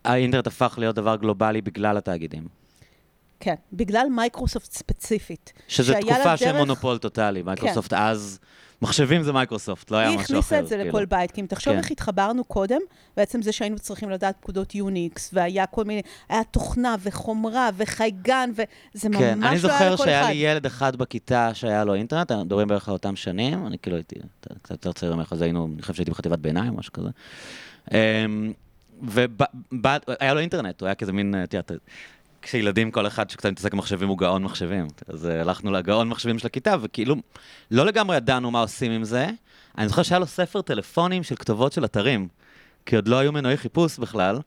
האינטרנט 0.05 0.47
הפך 0.47 0.75
להיות 0.79 0.97
דבר 0.97 1.17
גלובלי 1.17 1.61
בגלל 1.61 1.97
התאגידים. 1.97 2.49
כן, 3.41 3.55
בגלל 3.73 4.06
מייקרוסופט 4.11 4.73
ספציפית. 4.73 5.52
שזו 5.69 5.93
תקופה 6.00 6.37
של 6.37 6.44
דרך- 6.44 6.56
מונופול 6.56 6.99
טוטאלי. 6.99 7.43
מייקרוסופט 7.43 7.93
אז, 7.93 8.38
מחשבים 8.82 9.23
זה 9.23 9.32
מייקרוסופט, 9.32 9.91
לא 9.91 9.97
היה 9.97 10.09
היא 10.09 10.19
משהו 10.19 10.25
אחר. 10.25 10.38
הכניסה 10.38 10.59
את 10.59 10.69
זה 10.69 10.77
כאילו. 10.77 10.88
לכל 10.88 11.05
בית, 11.05 11.31
כי 11.31 11.41
אם 11.41 11.47
תחשוב 11.47 11.73
כן. 11.73 11.79
איך 11.79 11.91
התחברנו 11.91 12.44
קודם, 12.44 12.81
בעצם 13.17 13.43
זה 13.43 13.53
שהיינו 13.53 13.79
צריכים 13.79 14.11
לדעת 14.11 14.37
פקודות 14.41 14.75
יוניקס, 14.75 15.31
והיה 15.32 15.67
כל 15.67 15.85
מיני, 15.85 16.03
היה 16.29 16.44
תוכנה 16.44 16.97
וחומרה 17.03 17.71
וחייגן, 17.77 18.50
וזה 18.55 19.09
ממש 19.09 19.21
לא 19.21 19.25
היה 19.25 19.35
כן, 19.35 19.38
לכל 19.38 19.47
אחד. 19.47 19.47
אני 19.47 19.59
זוכר 19.59 19.97
שהיה 19.97 20.29
לי 20.29 20.35
ילד 20.35 20.67
אחד 20.67 20.97
בכיתה 20.97 21.55
שהיה 21.55 21.85
לו 21.85 21.94
אינטרנט, 21.94 22.31
אנחנו 22.31 22.44
מדברים 22.44 22.69
בערך 22.69 22.88
על 22.88 22.93
אותם 22.93 23.17
שנים, 23.17 23.67
אני 23.67 23.79
כאילו 23.79 23.97
הייתי 23.97 24.17
קצת 24.62 24.71
יותר 24.71 24.93
צעיר 24.93 25.14
ממך, 25.14 25.33
אז 25.33 25.43
היינו, 25.43 25.69
אני 25.75 25.83
חושב 25.83 25.95
שהייתי 25.95 26.11
בחטיבת 26.11 26.38
ביניים, 26.38 26.76
משהו 26.76 26.93
כזה. 26.93 27.09
והיה 29.02 30.35
לו 30.35 30.40
אינטרנט, 30.40 30.81
הוא 30.81 30.87
היה 30.87 30.95
כזה 30.95 31.12
מין, 31.12 31.35
את 31.45 31.54
יודעת, 31.54 31.73
כשילדים, 32.42 32.90
כל 32.90 33.06
אחד 33.06 33.30
שקצת 33.30 33.50
מתעסק 33.50 33.73
במחשבים 33.75 34.09
הוא 34.09 34.18
גאון 34.18 34.42
מחשבים. 34.42 34.87
אז 35.09 35.26
אה, 35.26 35.40
הלכנו 35.40 35.70
לגאון 35.73 36.09
מחשבים 36.09 36.38
של 36.38 36.47
הכיתה, 36.47 36.75
וכאילו, 36.80 37.16
לא 37.70 37.87
לגמרי 37.87 38.16
ידענו 38.16 38.50
מה 38.50 38.61
עושים 38.61 38.92
עם 38.92 39.04
זה. 39.04 39.28
אני 39.78 39.88
זוכר 39.88 40.02
שהיה 40.02 40.18
לו 40.18 40.26
ספר 40.26 40.62
טלפונים 40.62 41.23
של 41.23 41.35
כתובות 41.37 41.73
של 41.73 41.85
אתרים, 41.85 42.28
כי 42.87 42.97
עוד 42.97 43.09
לא 43.09 43.18
היו 43.18 43.32
מנועי 43.32 43.56
חיפוש 43.56 43.99
בכלל. 43.99 44.38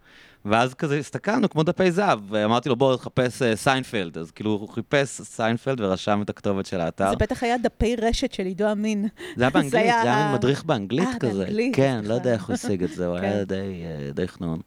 ואז 0.45 0.73
כזה 0.73 0.97
הסתכלנו 0.97 1.49
כמו 1.49 1.63
דפי 1.63 1.91
זהב, 1.91 2.19
ואמרתי 2.29 2.69
לו 2.69 2.75
בוא 2.75 2.95
תחפש 2.95 3.41
אה, 3.41 3.55
סיינפלד, 3.55 4.17
אז 4.17 4.31
כאילו 4.31 4.51
הוא 4.51 4.69
חיפש 4.69 5.21
סיינפלד 5.21 5.81
ורשם 5.81 6.21
את 6.21 6.29
הכתובת 6.29 6.65
של 6.65 6.79
האתר. 6.81 7.09
זה 7.09 7.15
בטח 7.15 7.43
היה 7.43 7.57
דפי 7.57 7.95
רשת 7.95 8.31
של 8.33 8.45
עידו 8.45 8.71
אמין. 8.71 9.07
זה 9.35 9.43
היה 9.43 9.49
באנגלית, 9.53 9.71
זה 9.71 9.77
היה- 9.79 10.01
היה 10.01 10.25
מין 10.25 10.35
מדריך 10.35 10.63
באנגלית 10.63 11.07
אה, 11.13 11.19
כזה. 11.19 11.43
באנגלית, 11.43 11.75
כן. 11.75 12.01
לא 12.03 12.13
יודע 12.13 12.33
איך 12.33 12.45
הוא 12.45 12.53
השיג 12.53 12.83
את 12.83 12.89
זה, 12.91 13.07
הוא 13.07 13.15
היה 13.17 13.31
כן. 13.31 13.43
די, 13.43 13.55
אה, 13.85 14.11
די 14.13 14.27
חנון. 14.27 14.59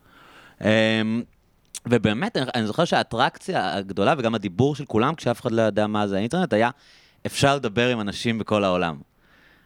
אמ, 0.60 1.22
ובאמת, 1.88 2.36
אני- 2.36 2.46
אני 2.54 2.66
זוכר 2.66 2.84
שהאטרקציה 2.84 3.76
הגדולה 3.76 4.14
וגם 4.18 4.34
הדיבור 4.34 4.76
של 4.76 4.84
כולם, 4.84 5.14
כשאף 5.14 5.40
אחד 5.40 5.52
לא 5.52 5.62
ידע 5.62 5.86
מה 5.86 6.06
זה 6.06 6.16
האינטרנט, 6.16 6.52
היה 6.52 6.70
אפשר 7.26 7.56
לדבר 7.56 7.88
עם 7.88 8.00
אנשים 8.00 8.38
בכל 8.38 8.64
העולם. 8.64 8.96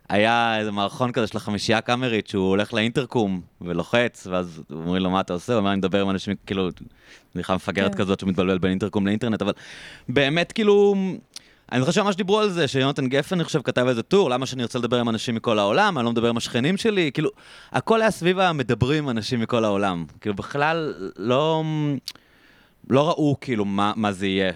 היה 0.08 0.58
איזה 0.58 0.70
מערכון 0.70 1.12
כזה 1.12 1.26
של 1.26 1.36
החמישייה 1.36 1.78
הקאמרית, 1.78 2.26
שהוא 2.26 2.48
הולך 2.48 2.74
לאינטרקום 2.74 3.40
ולוחץ, 3.60 4.26
ואז 4.30 4.62
אומרים 4.72 5.02
לו, 5.02 5.10
מה 5.10 5.20
אתה 5.20 5.32
עושה? 5.32 5.52
הוא 5.52 5.58
אומר, 5.58 5.70
אני 5.70 5.78
מדבר 5.78 6.00
עם 6.02 6.10
אנשים, 6.10 6.34
כאילו, 6.46 6.68
בדיחה 7.34 7.54
מפגרת 7.54 7.94
כן. 7.94 7.98
כזאת 7.98 8.20
שמתבלבל 8.20 8.58
בין 8.58 8.70
אינטרקום 8.70 9.06
לאינטרנט, 9.06 9.42
אבל 9.42 9.52
באמת, 10.08 10.52
כאילו, 10.52 10.94
אני 11.72 11.80
זוכר 11.80 11.92
שממש 11.92 12.16
דיברו 12.16 12.38
על 12.38 12.50
זה, 12.50 12.68
שיונתן 12.68 13.06
גפן, 13.06 13.34
אני 13.36 13.44
חושב, 13.44 13.62
כתב 13.62 13.86
איזה 13.86 14.02
טור, 14.02 14.30
למה 14.30 14.46
שאני 14.46 14.62
רוצה 14.62 14.78
לדבר 14.78 15.00
עם 15.00 15.08
אנשים 15.08 15.34
מכל 15.34 15.58
העולם, 15.58 15.98
אני 15.98 16.04
לא 16.04 16.10
מדבר 16.10 16.28
עם 16.28 16.36
השכנים 16.36 16.76
שלי, 16.76 17.10
כאילו, 17.14 17.30
הכל 17.72 18.00
היה 18.02 18.10
סביב 18.10 18.38
המדברים 18.38 19.04
עם 19.04 19.10
אנשים 19.10 19.40
מכל 19.40 19.64
העולם. 19.64 20.04
כאילו, 20.20 20.34
בכלל 20.34 20.94
לא, 21.16 21.64
לא 22.90 23.08
ראו, 23.08 23.36
כאילו, 23.40 23.64
מה, 23.64 23.92
מה 23.96 24.12
זה 24.12 24.26
יהיה. 24.26 24.52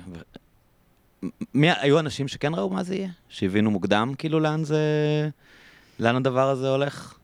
מי, 1.55 1.71
היו 1.71 1.99
אנשים 1.99 2.29
שכן 2.29 2.55
ראו 2.55 2.71
מה 2.71 2.83
זה 2.83 2.95
יהיה? 2.95 3.09
שהבינו 3.29 3.71
מוקדם, 3.71 4.13
כאילו, 4.19 4.41
לאן 4.41 4.65
זה... 4.65 4.79
לאן 5.99 6.17
הדבר 6.17 6.49
הזה 6.49 6.69
הולך? 6.69 7.15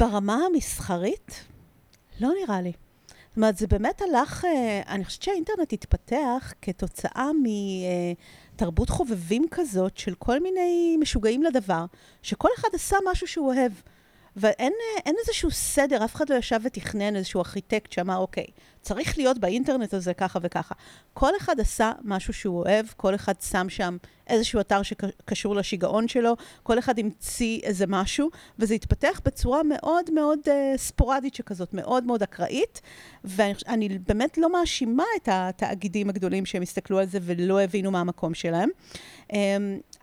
ברמה 0.00 0.38
המסחרית, 0.46 1.44
לא 2.20 2.30
נראה 2.42 2.60
לי. 2.60 2.72
זאת 3.28 3.36
אומרת, 3.36 3.56
זה 3.56 3.66
באמת 3.66 4.02
הלך, 4.02 4.44
אה, 4.44 4.82
אני 4.88 5.04
חושבת 5.04 5.22
שהאינטרנט 5.22 5.72
התפתח 5.72 6.52
כתוצאה 6.62 7.30
מתרבות 8.54 8.90
חובבים 8.90 9.44
כזאת 9.50 9.96
של 9.96 10.14
כל 10.14 10.40
מיני 10.40 10.96
משוגעים 11.00 11.42
לדבר, 11.42 11.84
שכל 12.22 12.48
אחד 12.58 12.68
עשה 12.72 12.96
משהו 13.10 13.26
שהוא 13.26 13.46
אוהב. 13.46 13.72
ואין 14.36 14.72
אה, 15.06 15.12
איזשהו 15.18 15.50
סדר, 15.50 16.04
אף 16.04 16.14
אחד 16.14 16.28
לא 16.28 16.34
ישב 16.34 16.60
ותכנן 16.62 17.16
איזשהו 17.16 17.40
ארכיטקט 17.40 17.92
שאמר, 17.92 18.16
אוקיי, 18.16 18.46
צריך 18.82 19.18
להיות 19.18 19.38
באינטרנט 19.38 19.94
הזה 19.94 20.14
ככה 20.14 20.38
וככה. 20.42 20.74
כל 21.14 21.30
אחד 21.36 21.60
עשה 21.60 21.92
משהו 22.02 22.32
שהוא 22.32 22.60
אוהב, 22.60 22.86
כל 22.96 23.14
אחד 23.14 23.34
שם 23.40 23.68
שם 23.68 23.96
איזשהו 24.26 24.60
אתר 24.60 24.82
שקשור 24.82 25.54
לשיגעון 25.54 26.08
שלו, 26.08 26.36
כל 26.62 26.78
אחד 26.78 26.98
המציא 26.98 27.60
איזה 27.62 27.84
משהו, 27.88 28.30
וזה 28.58 28.74
התפתח 28.74 29.20
בצורה 29.24 29.62
מאוד 29.62 30.10
מאוד 30.10 30.38
uh, 30.44 30.50
ספורדית 30.76 31.34
שכזאת, 31.34 31.74
מאוד 31.74 32.04
מאוד 32.04 32.22
אקראית, 32.22 32.80
ואני 33.24 33.98
באמת 33.98 34.38
לא 34.38 34.52
מאשימה 34.52 35.04
את 35.16 35.28
התאגידים 35.32 36.08
הגדולים 36.08 36.46
שהם 36.46 36.62
הסתכלו 36.62 36.98
על 36.98 37.06
זה 37.06 37.18
ולא 37.22 37.60
הבינו 37.60 37.90
מה 37.90 38.00
המקום 38.00 38.34
שלהם. 38.34 38.68
Um, 39.28 39.34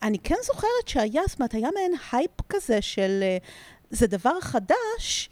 אני 0.04 0.20
כן 0.20 0.36
זוכרת 0.44 0.88
שהיה, 0.88 1.22
זאת 1.28 1.40
אומרת, 1.40 1.54
היה 1.54 1.70
מעין 1.76 1.94
הייפ 2.12 2.42
כזה 2.50 2.82
של... 2.82 3.24
Uh, 3.40 3.81
זה 3.92 4.08
דבר 4.08 4.42
חדש, 4.42 5.30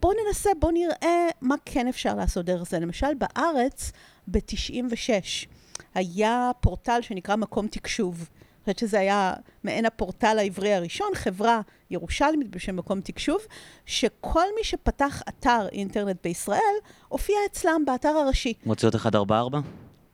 בואו 0.00 0.12
ננסה, 0.26 0.50
בואו 0.58 0.72
נראה 0.72 1.28
מה 1.40 1.54
כן 1.64 1.88
אפשר 1.88 2.14
לעשות 2.14 2.44
דרך 2.46 2.70
זה. 2.70 2.78
למשל, 2.78 3.14
בארץ, 3.14 3.92
ב-96, 4.28 5.46
היה 5.94 6.50
פורטל 6.60 7.00
שנקרא 7.00 7.36
מקום 7.36 7.66
תקשוב. 7.66 8.16
אני 8.18 8.74
חושבת 8.74 8.78
שזה 8.78 8.98
היה 9.00 9.34
מעין 9.64 9.86
הפורטל 9.86 10.38
העברי 10.38 10.74
הראשון, 10.74 11.08
חברה 11.14 11.60
ירושלמית 11.90 12.48
בשם 12.48 12.76
מקום 12.76 13.00
תקשוב, 13.00 13.38
שכל 13.86 14.44
מי 14.56 14.64
שפתח 14.64 15.22
אתר 15.28 15.68
אינטרנט 15.72 16.16
בישראל, 16.24 16.74
הופיע 17.08 17.36
אצלם 17.46 17.82
באתר 17.86 18.08
הראשי. 18.08 18.54
מוצאות 18.66 18.94
144? 18.94 19.58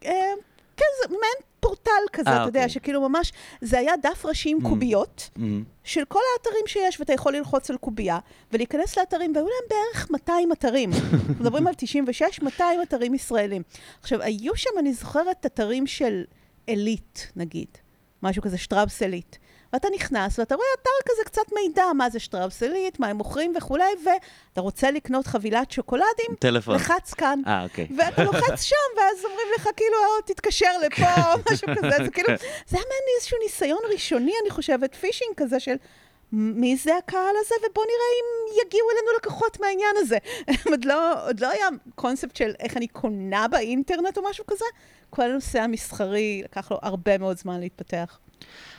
אה, 0.05 0.11
כן, 0.77 0.85
זה 1.03 1.09
מעין 1.09 1.50
פורטל 1.61 1.91
כזה, 2.13 2.31
아, 2.31 2.33
אתה 2.33 2.49
יודע, 2.49 2.61
אוקיי. 2.61 2.69
שכאילו 2.69 3.09
ממש, 3.09 3.33
זה 3.61 3.79
היה 3.79 3.93
דף 4.03 4.27
ראשי 4.27 4.51
עם 4.51 4.59
mm. 4.59 4.69
קוביות, 4.69 5.31
mm. 5.37 5.41
של 5.85 6.05
כל 6.05 6.21
האתרים 6.37 6.67
שיש, 6.67 7.01
ואתה 7.01 7.13
יכול 7.13 7.37
ללחוץ 7.37 7.71
על 7.71 7.77
קובייה, 7.77 8.19
ולהיכנס 8.53 8.99
לאתרים, 8.99 9.33
והיו 9.35 9.47
להם 9.47 9.69
בערך 9.71 10.11
200 10.11 10.53
אתרים. 10.53 10.91
מדברים 11.41 11.67
על 11.67 11.75
96, 11.77 12.41
200 12.43 12.83
אתרים 12.83 13.15
ישראלים. 13.15 13.63
עכשיו, 14.01 14.23
היו 14.23 14.57
שם, 14.57 14.71
אני 14.79 14.93
זוכרת, 14.93 15.47
אתרים 15.47 15.87
של 15.87 16.25
עילית, 16.67 17.33
נגיד, 17.37 17.69
משהו 18.23 18.43
כזה, 18.43 18.59
שטראבס 18.59 19.03
עילית. 19.03 19.39
ואתה 19.73 19.89
נכנס 19.95 20.39
ואתה 20.39 20.55
רואה 20.55 20.67
אתר 20.83 21.13
כזה 21.13 21.25
קצת 21.25 21.53
מידע, 21.55 21.85
מה 21.97 22.11
זה 22.11 22.19
שטראוסלית, 22.21 23.01
מה 23.01 23.07
הם 23.07 23.17
מוכרים 23.17 23.53
וכולי, 23.57 23.93
ואתה 24.05 24.61
רוצה 24.61 24.91
לקנות 24.91 25.27
חבילת 25.27 25.71
שוקולדים, 25.71 26.35
טלפון. 26.39 26.75
לחץ 26.75 27.15
כאן. 27.15 27.43
אה, 27.47 27.63
אוקיי. 27.63 27.87
ואתה 27.97 28.25
לוחץ 28.25 28.63
שם, 28.63 28.77
ואז 28.97 29.25
אומרים 29.25 29.47
לך 29.57 29.69
כאילו, 29.77 29.97
או, 29.97 30.23
תתקשר 30.27 30.79
לפה, 30.87 31.33
או 31.33 31.39
משהו 31.53 31.69
כזה, 31.77 32.05
זה 32.05 32.11
כאילו, 32.11 32.29
זה 32.67 32.77
היה 32.77 32.85
מעין 32.89 33.03
איזשהו 33.17 33.39
ניסיון 33.43 33.81
ראשוני, 33.93 34.33
אני 34.43 34.51
חושבת, 34.51 34.95
פישינג 34.95 35.31
כזה 35.37 35.61
של... 35.61 35.75
מי 36.33 36.77
זה 36.77 36.97
הקהל 36.97 37.35
הזה, 37.41 37.55
ובואו 37.59 37.87
נראה 37.87 38.11
אם 38.21 38.67
יגיעו 38.67 38.91
אלינו 38.91 39.17
לקוחות 39.17 39.61
מהעניין 39.61 39.97
הזה. 39.97 40.19
עוד, 40.71 40.85
לא, 40.85 41.27
עוד 41.27 41.41
לא 41.41 41.51
היה 41.51 41.67
קונספט 41.95 42.37
של 42.37 42.53
איך 42.61 42.77
אני 42.77 42.89
קונה 42.89 43.49
באינטרנט 43.49 44.19
או 44.19 44.23
משהו 44.31 44.45
כזה. 44.47 44.65
כל 45.11 45.23
הנושא 45.23 45.61
המסחרי, 45.61 46.43
לקח 46.45 46.71
לו 46.71 46.79
הרבה 46.83 47.19
מאוד 47.19 47.39
זמן 47.39 47.61
להתפתח. 47.61 48.19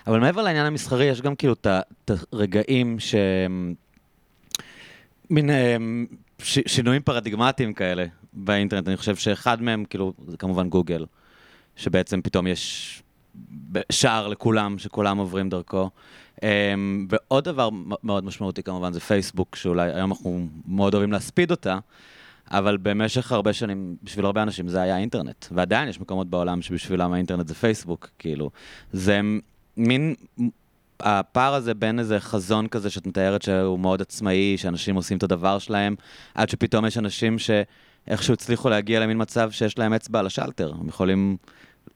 אבל 0.07 0.19
מעבר 0.19 0.41
לעניין 0.41 0.65
המסחרי, 0.65 1.05
יש 1.05 1.21
גם 1.21 1.35
כאילו 1.35 1.53
את 1.53 2.11
הרגעים 2.33 2.99
שהם 2.99 3.73
מין 5.29 5.49
ש, 6.39 6.59
שינויים 6.67 7.01
פרדיגמטיים 7.01 7.73
כאלה 7.73 8.05
באינטרנט. 8.33 8.87
אני 8.87 8.97
חושב 8.97 9.15
שאחד 9.15 9.61
מהם, 9.61 9.85
כאילו, 9.85 10.13
זה 10.27 10.37
כמובן 10.37 10.69
גוגל, 10.69 11.05
שבעצם 11.75 12.21
פתאום 12.21 12.47
יש 12.47 13.03
שער 13.91 14.27
לכולם, 14.27 14.77
שכולם 14.77 15.17
עוברים 15.17 15.49
דרכו. 15.49 15.89
אמ, 16.43 17.07
ועוד 17.09 17.43
דבר 17.43 17.69
מאוד 18.03 18.25
משמעותי 18.25 18.63
כמובן 18.63 18.93
זה 18.93 18.99
פייסבוק, 18.99 19.55
שאולי 19.55 19.91
היום 19.91 20.11
אנחנו 20.11 20.47
מאוד 20.67 20.93
אוהבים 20.93 21.11
להספיד 21.11 21.51
אותה. 21.51 21.79
אבל 22.51 22.77
במשך 22.77 23.31
הרבה 23.31 23.53
שנים, 23.53 23.95
בשביל 24.03 24.25
הרבה 24.25 24.43
אנשים 24.43 24.67
זה 24.67 24.81
היה 24.81 24.97
אינטרנט. 24.97 25.45
ועדיין 25.51 25.89
יש 25.89 25.99
מקומות 25.99 26.29
בעולם 26.29 26.61
שבשבילם 26.61 27.13
האינטרנט 27.13 27.47
זה 27.47 27.55
פייסבוק, 27.55 28.09
כאילו. 28.19 28.51
זה 28.91 29.21
מין, 29.77 30.15
הפער 30.99 31.53
הזה 31.53 31.73
בין 31.73 31.99
איזה 31.99 32.19
חזון 32.19 32.67
כזה 32.67 32.89
שאת 32.89 33.07
מתארת 33.07 33.41
שהוא 33.41 33.79
מאוד 33.79 34.01
עצמאי, 34.01 34.57
שאנשים 34.57 34.95
עושים 34.95 35.17
את 35.17 35.23
הדבר 35.23 35.59
שלהם, 35.59 35.95
עד 36.35 36.49
שפתאום 36.49 36.85
יש 36.85 36.97
אנשים 36.97 37.37
שאיכשהו 37.39 38.33
הצליחו 38.33 38.69
להגיע 38.69 38.99
למין 38.99 39.21
מצב 39.21 39.51
שיש 39.51 39.77
להם 39.77 39.93
אצבע 39.93 40.19
על 40.19 40.25
השלטר. 40.25 40.73
הם 40.79 40.87
יכולים 40.87 41.37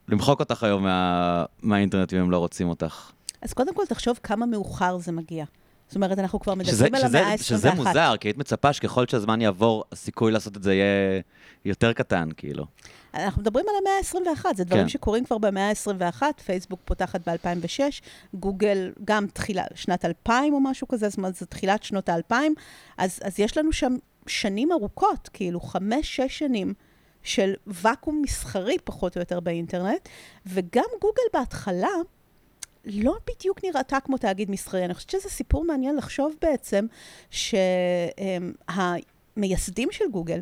למחוק 0.08 0.40
אותך 0.40 0.62
היום 0.62 0.82
מה, 0.82 1.44
מהאינטרנט 1.62 2.12
אם 2.14 2.18
הם 2.18 2.30
לא 2.30 2.38
רוצים 2.38 2.68
אותך. 2.68 3.10
אז 3.42 3.52
קודם 3.52 3.74
כל 3.74 3.82
תחשוב 3.88 4.18
כמה 4.22 4.46
מאוחר 4.46 4.98
זה 4.98 5.12
מגיע. 5.12 5.44
זאת 5.88 5.96
אומרת, 5.96 6.18
אנחנו 6.18 6.40
כבר 6.40 6.54
מדברים 6.54 6.94
על 6.94 7.04
המאה 7.04 7.28
ה-21. 7.28 7.42
שזה 7.42 7.74
מוזר, 7.74 8.14
כי 8.20 8.28
היית 8.28 8.38
מצפה 8.38 8.72
שככל 8.72 9.04
שהזמן 9.06 9.40
יעבור, 9.40 9.84
הסיכוי 9.92 10.32
לעשות 10.32 10.56
את 10.56 10.62
זה 10.62 10.74
יהיה 10.74 11.20
יותר 11.64 11.92
קטן, 11.92 12.28
כאילו. 12.36 12.66
אנחנו 13.14 13.42
מדברים 13.42 13.66
על 13.68 13.74
המאה 13.80 13.92
ה-21, 13.92 14.56
זה 14.56 14.64
דברים 14.64 14.82
כן. 14.82 14.88
שקורים 14.88 15.24
כבר 15.24 15.38
במאה 15.38 15.68
ה-21, 15.68 16.22
פייסבוק 16.44 16.80
פותחת 16.84 17.28
ב-2006, 17.28 17.80
גוגל 18.34 18.92
גם 19.04 19.26
תחילה, 19.26 19.64
שנת 19.74 20.04
2000 20.04 20.54
או 20.54 20.60
משהו 20.60 20.88
כזה, 20.88 21.08
זאת 21.08 21.18
אומרת, 21.18 21.36
זה 21.36 21.46
תחילת 21.46 21.82
שנות 21.82 22.08
ה-2000, 22.08 22.34
אז, 22.98 23.18
אז 23.22 23.40
יש 23.40 23.56
לנו 23.56 23.72
שם 23.72 23.96
שנים 24.26 24.72
ארוכות, 24.72 25.30
כאילו 25.32 25.60
חמש-שש 25.60 26.38
שנים. 26.38 26.74
של 27.22 27.54
ואקום 27.66 28.22
מסחרי 28.22 28.76
פחות 28.84 29.16
או 29.16 29.20
יותר 29.20 29.40
באינטרנט, 29.40 30.08
וגם 30.46 30.84
גוגל 31.00 31.22
בהתחלה 31.32 31.88
לא 32.84 33.16
בדיוק 33.26 33.64
נראתה 33.64 34.00
כמו 34.00 34.18
תאגיד 34.18 34.50
מסחרי. 34.50 34.84
אני 34.84 34.94
חושבת 34.94 35.10
שזה 35.10 35.28
סיפור 35.28 35.64
מעניין 35.64 35.96
לחשוב 35.96 36.34
בעצם 36.42 36.86
שהמייסדים 39.36 39.88
של 39.92 40.04
גוגל 40.12 40.40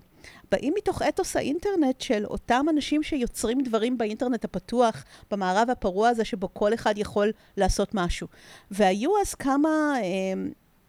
באים 0.55 0.75
מתוך 0.77 1.03
אתוס 1.03 1.37
האינטרנט 1.37 2.01
של 2.01 2.27
אותם 2.27 2.67
אנשים 2.71 3.03
שיוצרים 3.03 3.63
דברים 3.63 3.99
באינטרנט 3.99 4.45
הפתוח, 4.45 5.05
במערב 5.31 5.71
הפרוע 5.71 6.09
הזה 6.09 6.25
שבו 6.25 6.49
כל 6.53 6.75
אחד 6.75 6.95
יכול 6.99 7.33
לעשות 7.57 7.95
משהו. 7.95 8.29
והיו 8.71 9.11
אז 9.21 9.35
כמה 9.35 9.95
אה, 9.97 10.03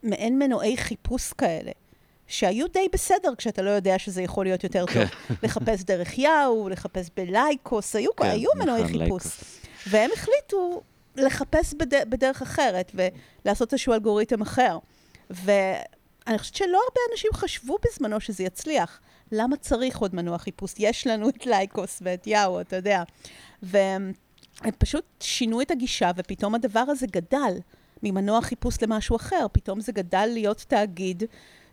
מעין 0.04 0.40
מנועי 0.40 0.78
חיפוש 0.78 1.34
כאלה. 1.34 1.72
שהיו 2.28 2.68
די 2.68 2.88
בסדר 2.94 3.36
כשאתה 3.38 3.62
לא 3.62 3.70
יודע 3.70 4.00
שזה 4.00 4.22
יכול 4.22 4.46
להיות 4.46 4.64
יותר 4.64 4.86
טוב. 4.86 5.06
כן. 5.06 5.34
לחפש 5.44 5.84
דרך 5.84 6.18
יאו, 6.18 6.70
לחפש 6.70 7.10
בלייקוס, 7.18 7.96
היו, 7.96 8.16
כן, 8.16 8.26
היו 8.26 8.50
מנועי 8.56 8.84
נכון, 8.84 8.88
חיפוש. 8.88 9.02
לייקוס. 9.02 9.42
והם 9.88 10.10
החליטו 10.14 10.82
לחפש 11.16 11.74
בד... 11.74 12.10
בדרך 12.10 12.42
אחרת 12.42 12.92
ולעשות 13.46 13.74
איזשהו 13.74 13.94
אלגוריתם 13.94 14.42
אחר. 14.42 14.78
ואני 15.30 16.38
חושבת 16.38 16.56
שלא 16.56 16.80
הרבה 16.88 17.00
אנשים 17.12 17.32
חשבו 17.34 17.78
בזמנו 17.86 18.20
שזה 18.20 18.44
יצליח. 18.44 19.00
למה 19.36 19.58
צריך 19.58 19.98
עוד 19.98 20.16
מנוע 20.16 20.38
חיפוש? 20.38 20.74
יש 20.80 21.08
לנו 21.08 21.30
את 21.30 21.46
לייקוס 21.46 22.00
ואת 22.04 22.28
יאו, 22.28 22.62
אתה 22.62 22.76
יודע. 22.76 23.04
והם 23.64 24.12
פשוט 24.78 25.04
שינו 25.20 25.62
את 25.62 25.72
הגישה, 25.72 26.12
ופתאום 26.16 26.56
הדבר 26.56 26.80
הזה 26.80 27.08
גדל 27.08 27.54
ממנוע 28.04 28.42
חיפוש 28.42 28.84
למשהו 28.84 29.16
אחר. 29.16 29.46
פתאום 29.52 29.82
זה 29.82 29.92
גדל 29.92 30.30
להיות 30.34 30.66
תאגיד 30.68 31.24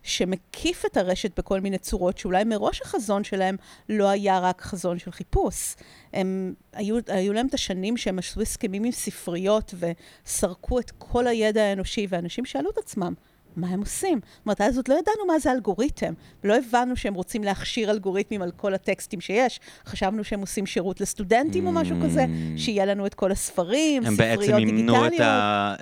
שמקיף 0.02 0.84
את 0.86 0.96
הרשת 0.96 1.38
בכל 1.38 1.60
מיני 1.60 1.78
צורות, 1.78 2.18
שאולי 2.18 2.44
מראש 2.44 2.82
החזון 2.82 3.24
שלהם 3.24 3.56
לא 3.88 4.08
היה 4.08 4.38
רק 4.38 4.60
חזון 4.60 4.98
של 4.98 5.10
חיפוש. 5.10 5.74
הם, 6.12 6.54
היו, 6.72 6.98
היו 7.06 7.32
להם 7.32 7.46
את 7.46 7.54
השנים 7.54 7.96
שהם 7.96 8.18
עשו 8.18 8.40
הסכמים 8.40 8.84
עם 8.84 8.92
ספריות 8.92 9.74
וסרקו 9.78 10.78
את 10.78 10.90
כל 10.98 11.26
הידע 11.26 11.62
האנושי, 11.62 12.06
ואנשים 12.08 12.44
שאלו 12.44 12.70
את 12.70 12.78
עצמם, 12.78 13.14
מה 13.56 13.68
הם 13.68 13.80
עושים? 13.80 14.20
זאת 14.22 14.46
אומרת, 14.46 14.60
אז 14.60 14.76
עוד 14.76 14.88
לא 14.88 14.94
ידענו 14.94 15.26
מה 15.26 15.38
זה 15.38 15.52
אלגוריתם, 15.52 16.12
ולא 16.44 16.56
הבנו 16.56 16.96
שהם 16.96 17.14
רוצים 17.14 17.44
להכשיר 17.44 17.90
אלגוריתמים 17.90 18.42
על 18.42 18.50
כל 18.50 18.74
הטקסטים 18.74 19.20
שיש. 19.20 19.60
חשבנו 19.86 20.24
שהם 20.24 20.40
עושים 20.40 20.66
שירות 20.66 21.00
לסטודנטים 21.00 21.64
mm. 21.64 21.66
או 21.66 21.72
משהו 21.72 21.96
כזה, 22.04 22.24
mm. 22.24 22.58
שיהיה 22.58 22.84
לנו 22.84 23.06
את 23.06 23.14
כל 23.14 23.32
הספרים, 23.32 24.02
ספריות 24.14 24.40
דיגיטליות. 24.40 24.56
הם 24.56 24.64
בעצם 24.64 24.78
ימנו 24.78 25.06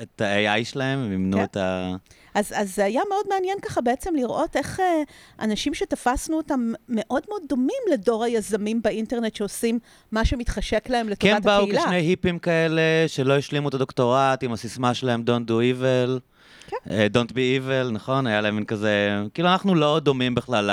את 0.03 0.21
ה-AI 0.21 0.65
שלהם, 0.65 0.99
הם 0.99 1.13
ימנו 1.13 1.37
כן. 1.37 1.45
את 1.45 1.57
ה... 1.57 1.97
אז, 2.35 2.53
אז 2.57 2.75
זה 2.77 2.85
היה 2.85 3.03
מאוד 3.09 3.25
מעניין 3.29 3.61
ככה 3.61 3.81
בעצם 3.81 4.15
לראות 4.15 4.57
איך 4.57 4.81
אה, 4.81 5.03
אנשים 5.41 5.75
שתפסנו 5.75 6.37
אותם 6.37 6.73
מאוד 6.89 7.23
מאוד 7.29 7.43
דומים 7.49 7.83
לדור 7.93 8.25
היזמים 8.25 8.83
באינטרנט 8.83 9.37
שעושים 9.37 9.79
מה 10.13 10.25
שמתחשק 10.25 10.89
להם 10.89 11.09
לטובת 11.09 11.23
כן, 11.23 11.37
הקהילה. 11.37 11.67
כן, 11.67 11.77
באו 11.77 11.85
כשני 11.87 11.97
היפים 11.97 12.39
כאלה 12.39 12.83
שלא 13.07 13.37
השלימו 13.37 13.69
את 13.69 13.75
הדוקטורט 13.75 14.43
עם 14.43 14.53
הסיסמה 14.53 14.95
שלהם 14.95 15.23
Don't 15.27 15.49
do 15.49 15.53
evil. 15.53 16.30
כן. 16.71 16.77
Uh, 16.91 17.17
Don't 17.17 17.31
be 17.31 17.35
evil, 17.35 17.91
נכון? 17.93 18.27
היה 18.27 18.41
להם 18.41 18.55
מין 18.55 18.65
כזה... 18.65 19.23
כאילו, 19.35 19.49
אנחנו 19.49 19.75
לא 19.75 20.01
דומים 20.01 20.35
בכלל 20.35 20.71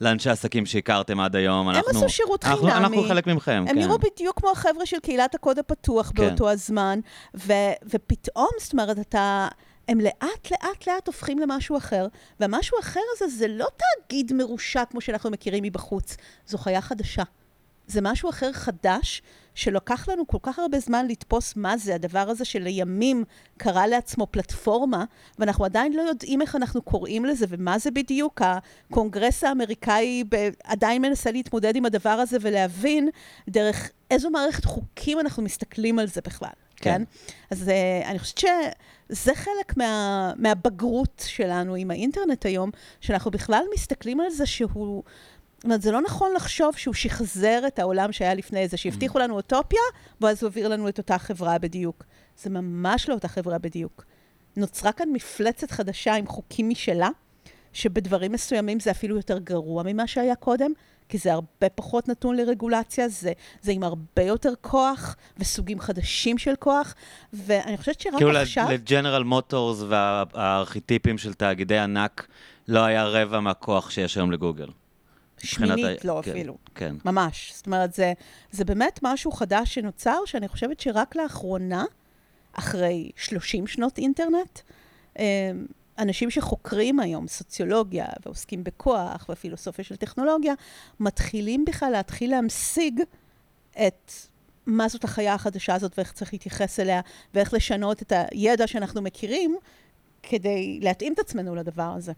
לאנשי 0.00 0.30
עסקים 0.30 0.66
שהכרתם 0.66 1.20
עד 1.20 1.36
היום. 1.36 1.68
הם 1.68 1.76
אנחנו, 1.76 1.98
עשו 1.98 2.08
שירות 2.08 2.44
אנחנו, 2.44 2.66
חינמי. 2.66 2.78
אנחנו 2.78 3.02
חלק 3.02 3.26
מכם, 3.26 3.52
הם 3.52 3.64
כן. 3.64 3.70
הם 3.70 3.78
נראו 3.78 3.98
בדיוק 3.98 4.40
כמו 4.40 4.50
החבר'ה 4.50 4.86
של 4.86 4.98
קהילת 5.02 5.34
הקוד 5.34 5.58
הפתוח 5.58 6.12
כן. 6.16 6.28
באותו 6.28 6.50
הזמן, 6.50 7.00
ו, 7.36 7.52
ופתאום, 7.84 8.48
זאת 8.58 8.72
אומרת, 8.72 8.98
אתה... 8.98 9.48
הם 9.88 10.00
לאט 10.00 10.50
לאט 10.50 10.88
לאט 10.88 11.06
הופכים 11.06 11.38
למשהו 11.38 11.76
אחר, 11.76 12.06
והמשהו 12.40 12.76
האחר 12.76 13.00
הזה 13.14 13.36
זה 13.36 13.48
לא 13.48 13.66
תאגיד 13.76 14.32
מרושע 14.32 14.84
כמו 14.84 15.00
שאנחנו 15.00 15.30
מכירים 15.30 15.64
מבחוץ, 15.64 16.16
זו 16.46 16.58
חיה 16.58 16.80
חדשה. 16.80 17.22
זה 17.86 18.00
משהו 18.02 18.30
אחר 18.30 18.52
חדש, 18.52 19.22
שלקח 19.54 20.08
לנו 20.08 20.26
כל 20.26 20.38
כך 20.42 20.58
הרבה 20.58 20.78
זמן 20.78 21.06
לתפוס 21.08 21.56
מה 21.56 21.76
זה 21.76 21.94
הדבר 21.94 22.18
הזה 22.28 22.44
שלימים 22.44 23.24
קרא 23.56 23.86
לעצמו 23.86 24.26
פלטפורמה, 24.30 25.04
ואנחנו 25.38 25.64
עדיין 25.64 25.92
לא 25.92 26.02
יודעים 26.02 26.42
איך 26.42 26.56
אנחנו 26.56 26.82
קוראים 26.82 27.24
לזה 27.24 27.46
ומה 27.48 27.78
זה 27.78 27.90
בדיוק. 27.90 28.42
הקונגרס 28.44 29.44
האמריקאי 29.44 30.24
ב- 30.28 30.48
עדיין 30.64 31.02
מנסה 31.02 31.30
להתמודד 31.30 31.76
עם 31.76 31.84
הדבר 31.84 32.10
הזה 32.10 32.36
ולהבין 32.40 33.08
דרך 33.48 33.90
איזו 34.10 34.30
מערכת 34.30 34.64
חוקים 34.64 35.20
אנחנו 35.20 35.42
מסתכלים 35.42 35.98
על 35.98 36.06
זה 36.06 36.20
בכלל, 36.26 36.48
כן? 36.76 36.90
כן. 36.92 37.02
אז 37.50 37.68
uh, 37.68 38.06
אני 38.06 38.18
חושבת 38.18 38.38
שזה 38.38 39.34
חלק 39.34 39.76
מה, 39.76 40.32
מהבגרות 40.36 41.24
שלנו 41.26 41.74
עם 41.74 41.90
האינטרנט 41.90 42.46
היום, 42.46 42.70
שאנחנו 43.00 43.30
בכלל 43.30 43.64
מסתכלים 43.74 44.20
על 44.20 44.30
זה 44.30 44.46
שהוא... 44.46 45.02
זאת 45.62 45.64
אומרת, 45.64 45.82
זה 45.82 45.90
לא 45.90 46.00
נכון 46.00 46.30
לחשוב 46.36 46.76
שהוא 46.76 46.94
שחזר 46.94 47.60
את 47.66 47.78
העולם 47.78 48.12
שהיה 48.12 48.34
לפני 48.34 48.68
זה, 48.68 48.76
שהבטיחו 48.76 49.18
לנו 49.18 49.34
אוטופיה, 49.34 49.80
ואז 50.20 50.42
הוא 50.42 50.48
העביר 50.48 50.68
לנו 50.68 50.88
את 50.88 50.98
אותה 50.98 51.18
חברה 51.18 51.58
בדיוק. 51.58 52.04
זה 52.36 52.50
ממש 52.50 53.08
לא 53.08 53.14
אותה 53.14 53.28
חברה 53.28 53.58
בדיוק. 53.58 54.04
נוצרה 54.56 54.92
כאן 54.92 55.08
מפלצת 55.12 55.70
חדשה 55.70 56.14
עם 56.14 56.26
חוקים 56.26 56.68
משלה, 56.68 57.08
שבדברים 57.72 58.32
מסוימים 58.32 58.80
זה 58.80 58.90
אפילו 58.90 59.16
יותר 59.16 59.38
גרוע 59.38 59.82
ממה 59.86 60.06
שהיה 60.06 60.34
קודם, 60.34 60.72
כי 61.08 61.18
זה 61.18 61.32
הרבה 61.32 61.68
פחות 61.74 62.08
נתון 62.08 62.36
לרגולציה, 62.36 63.08
זה, 63.08 63.32
זה 63.60 63.72
עם 63.72 63.82
הרבה 63.82 64.22
יותר 64.22 64.52
כוח 64.60 65.16
וסוגים 65.38 65.80
חדשים 65.80 66.38
של 66.38 66.54
כוח, 66.58 66.94
ואני 67.32 67.76
חושבת 67.76 68.00
שרק 68.00 68.14
כאילו 68.14 68.36
עכשיו... 68.36 68.66
לג'נרל 68.70 69.24
מוטורס 69.24 69.82
והארכיטיפים 69.88 71.18
של 71.18 71.34
תאגידי 71.34 71.78
ענק 71.78 72.26
לא 72.68 72.80
היה 72.84 73.04
רבע 73.04 73.40
מהכוח 73.40 73.90
שיש 73.90 74.16
היום 74.16 74.32
לגוגל. 74.32 74.68
שמינית 75.42 76.04
לא 76.04 76.20
כן, 76.24 76.30
אפילו. 76.30 76.56
כן. 76.74 76.96
ממש. 77.04 77.52
זאת 77.54 77.66
אומרת, 77.66 77.94
זה, 77.94 78.12
זה 78.50 78.64
באמת 78.64 79.00
משהו 79.02 79.32
חדש 79.32 79.74
שנוצר, 79.74 80.18
שאני 80.26 80.48
חושבת 80.48 80.80
שרק 80.80 81.16
לאחרונה, 81.16 81.84
אחרי 82.52 83.10
30 83.16 83.66
שנות 83.66 83.98
אינטרנט, 83.98 84.60
אה, 85.18 85.24
אנשים 85.98 86.30
שחוקרים 86.30 87.00
היום 87.00 87.28
סוציולוגיה 87.28 88.06
ועוסקים 88.26 88.64
בכוח 88.64 89.26
ופילוסופיה 89.28 89.84
של 89.84 89.96
טכנולוגיה, 89.96 90.54
מתחילים 91.00 91.64
בכלל 91.64 91.92
להתחיל 91.92 92.30
להמשיג 92.30 93.00
את 93.86 94.12
מה 94.66 94.88
זאת 94.88 95.04
החיה 95.04 95.34
החדשה 95.34 95.74
הזאת 95.74 95.98
ואיך 95.98 96.12
צריך 96.12 96.32
להתייחס 96.32 96.80
אליה, 96.80 97.00
ואיך 97.34 97.54
לשנות 97.54 98.02
את 98.02 98.12
הידע 98.30 98.66
שאנחנו 98.66 99.02
מכירים, 99.02 99.56
כדי 100.22 100.78
להתאים 100.82 101.12
את 101.12 101.18
עצמנו 101.18 101.54
לדבר 101.54 101.92
הזה. 101.96 102.12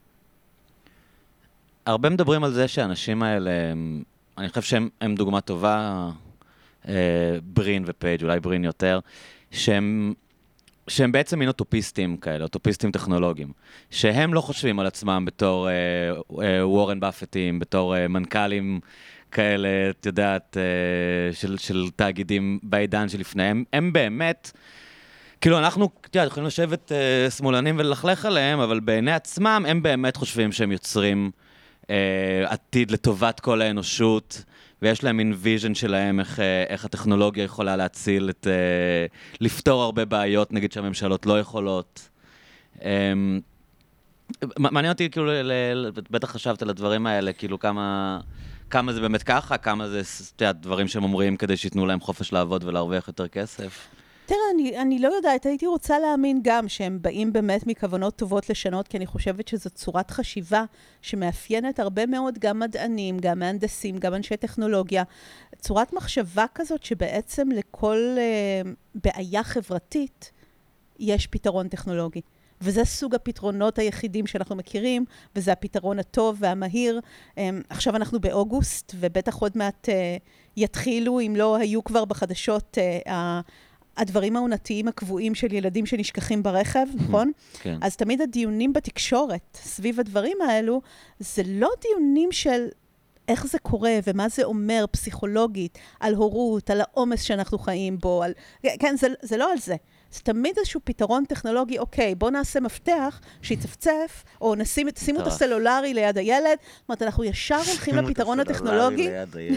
הרבה 1.86 2.10
מדברים 2.10 2.44
על 2.44 2.52
זה 2.52 2.68
שהאנשים 2.68 3.22
האלה, 3.22 3.50
אני 4.38 4.48
חושב 4.48 4.62
שהם 4.62 4.88
הם 5.00 5.14
דוגמה 5.14 5.40
טובה, 5.40 6.10
אה, 6.88 7.38
ברין 7.42 7.84
ופייג', 7.86 8.22
אולי 8.22 8.40
ברין 8.40 8.64
יותר, 8.64 9.00
שהם, 9.50 10.14
שהם 10.88 11.12
בעצם 11.12 11.38
מין 11.38 11.48
אוטופיסטים 11.48 12.16
כאלה, 12.16 12.44
אוטופיסטים 12.44 12.90
טכנולוגיים, 12.90 13.52
שהם 13.90 14.34
לא 14.34 14.40
חושבים 14.40 14.80
על 14.80 14.86
עצמם 14.86 15.24
בתור 15.26 15.68
אה, 15.68 15.72
אה, 16.42 16.68
וורן 16.68 17.00
באפטים, 17.00 17.58
בתור 17.58 17.96
אה, 17.96 18.08
מנכ"לים 18.08 18.80
כאלה, 19.30 19.68
את 19.90 20.06
יודעת, 20.06 20.56
אה, 20.56 21.34
של, 21.34 21.58
של 21.58 21.86
תאגידים 21.96 22.58
בעידן 22.62 23.08
שלפניהם, 23.08 23.64
הם 23.72 23.92
באמת... 23.92 24.52
כאילו, 25.40 25.58
אנחנו, 25.58 25.88
את 26.00 26.14
יודעת, 26.14 26.30
יכולים 26.30 26.46
לשבת 26.46 26.92
אה, 26.92 27.30
שמאלנים 27.30 27.78
וללכלך 27.78 28.24
עליהם, 28.24 28.60
אבל 28.60 28.80
בעיני 28.80 29.12
עצמם, 29.12 29.64
הם 29.68 29.82
באמת 29.82 30.16
חושבים 30.16 30.52
שהם 30.52 30.72
יוצרים 30.72 31.30
עתיד 32.46 32.90
לטובת 32.90 33.40
כל 33.40 33.62
האנושות, 33.62 34.44
ויש 34.82 35.04
להם 35.04 35.16
מין 35.16 35.34
vision 35.36 35.74
שלהם 35.74 36.20
איך, 36.20 36.40
אה, 36.40 36.64
איך 36.68 36.84
הטכנולוגיה 36.84 37.44
יכולה 37.44 37.76
להציל 37.76 38.30
את... 38.30 38.46
אה, 38.46 39.06
לפתור 39.40 39.82
הרבה 39.82 40.04
בעיות, 40.04 40.52
נגיד 40.52 40.72
שהממשלות 40.72 41.26
לא 41.26 41.40
יכולות. 41.40 42.08
אה, 42.84 43.12
מעניין 44.58 44.92
אותי, 44.92 45.10
כאילו, 45.10 45.26
ל- 45.26 45.90
בטח 46.10 46.30
חשבת 46.30 46.62
על 46.62 46.70
הדברים 46.70 47.06
האלה, 47.06 47.32
כאילו, 47.32 47.58
כמה... 47.58 48.20
כמה 48.70 48.92
זה 48.92 49.00
באמת 49.00 49.22
ככה, 49.22 49.56
כמה 49.58 49.88
זה, 49.88 50.02
את 50.34 50.40
יודעת, 50.40 50.60
דברים 50.60 50.88
שהם 50.88 51.02
אומרים 51.02 51.36
כדי 51.36 51.56
שייתנו 51.56 51.86
להם 51.86 52.00
חופש 52.00 52.32
לעבוד 52.32 52.64
ולהרוויח 52.64 53.08
יותר 53.08 53.28
כסף. 53.28 53.86
תראה, 54.26 54.40
אני, 54.54 54.78
אני 54.80 54.98
לא 54.98 55.08
יודעת, 55.08 55.46
הייתי 55.46 55.66
רוצה 55.66 55.98
להאמין 55.98 56.40
גם 56.42 56.68
שהם 56.68 56.98
באים 57.02 57.32
באמת 57.32 57.66
מכוונות 57.66 58.16
טובות 58.16 58.50
לשנות, 58.50 58.88
כי 58.88 58.96
אני 58.96 59.06
חושבת 59.06 59.48
שזו 59.48 59.70
צורת 59.70 60.10
חשיבה 60.10 60.64
שמאפיינת 61.02 61.78
הרבה 61.80 62.06
מאוד 62.06 62.38
גם 62.38 62.58
מדענים, 62.58 63.18
גם 63.18 63.38
מהנדסים, 63.38 63.98
גם 63.98 64.14
אנשי 64.14 64.36
טכנולוגיה. 64.36 65.02
צורת 65.58 65.92
מחשבה 65.92 66.44
כזאת 66.54 66.82
שבעצם 66.82 67.48
לכל 67.50 68.16
uh, 68.16 68.68
בעיה 68.94 69.42
חברתית 69.42 70.32
יש 70.98 71.26
פתרון 71.26 71.68
טכנולוגי. 71.68 72.20
וזה 72.60 72.84
סוג 72.84 73.14
הפתרונות 73.14 73.78
היחידים 73.78 74.26
שאנחנו 74.26 74.56
מכירים, 74.56 75.04
וזה 75.36 75.52
הפתרון 75.52 75.98
הטוב 75.98 76.36
והמהיר. 76.40 77.00
Um, 77.30 77.38
עכשיו 77.68 77.96
אנחנו 77.96 78.20
באוגוסט, 78.20 78.92
ובטח 79.00 79.36
עוד 79.36 79.52
מעט 79.54 79.88
uh, 79.88 79.92
יתחילו, 80.56 81.20
אם 81.20 81.34
לא 81.36 81.56
היו 81.56 81.84
כבר 81.84 82.04
בחדשות, 82.04 82.78
uh, 83.06 83.10
הדברים 83.96 84.36
העונתיים 84.36 84.88
הקבועים 84.88 85.34
של 85.34 85.52
ילדים 85.52 85.86
שנשכחים 85.86 86.42
ברכב, 86.42 86.86
נכון? 86.94 87.32
כן. 87.60 87.78
אז 87.82 87.96
תמיד 87.96 88.20
הדיונים 88.20 88.72
בתקשורת 88.72 89.40
סביב 89.54 90.00
הדברים 90.00 90.36
האלו, 90.48 90.80
זה 91.18 91.42
לא 91.46 91.68
דיונים 91.80 92.32
של 92.32 92.66
איך 93.28 93.46
זה 93.46 93.58
קורה 93.58 93.98
ומה 94.06 94.28
זה 94.28 94.44
אומר 94.44 94.84
פסיכולוגית, 94.90 95.78
על 96.00 96.14
הורות, 96.14 96.70
על 96.70 96.80
העומס 96.80 97.22
שאנחנו 97.22 97.58
חיים 97.58 97.98
בו, 97.98 98.22
על... 98.22 98.32
כן, 98.62 98.96
זה, 98.98 99.06
זה 99.22 99.36
לא 99.36 99.52
על 99.52 99.58
זה. 99.58 99.76
זה 100.14 100.20
תמיד 100.20 100.58
איזשהו 100.58 100.80
פתרון 100.84 101.24
טכנולוגי, 101.24 101.78
אוקיי, 101.78 102.14
בואו 102.14 102.30
נעשה 102.30 102.60
מפתח 102.60 103.20
שיצפצף, 103.42 104.24
או 104.40 104.54
נשים, 104.54 104.90
תשימו 104.90 105.18
את 105.18 105.24
טוב. 105.24 105.32
הסלולרי 105.32 105.94
ליד 105.94 106.18
הילד. 106.18 106.58
זאת 106.62 106.88
אומרת, 106.88 107.02
אנחנו 107.02 107.24
ישר 107.24 107.60
הולכים 107.66 107.96
לפתרון 107.96 108.40
הטכנולוגי. 108.40 109.08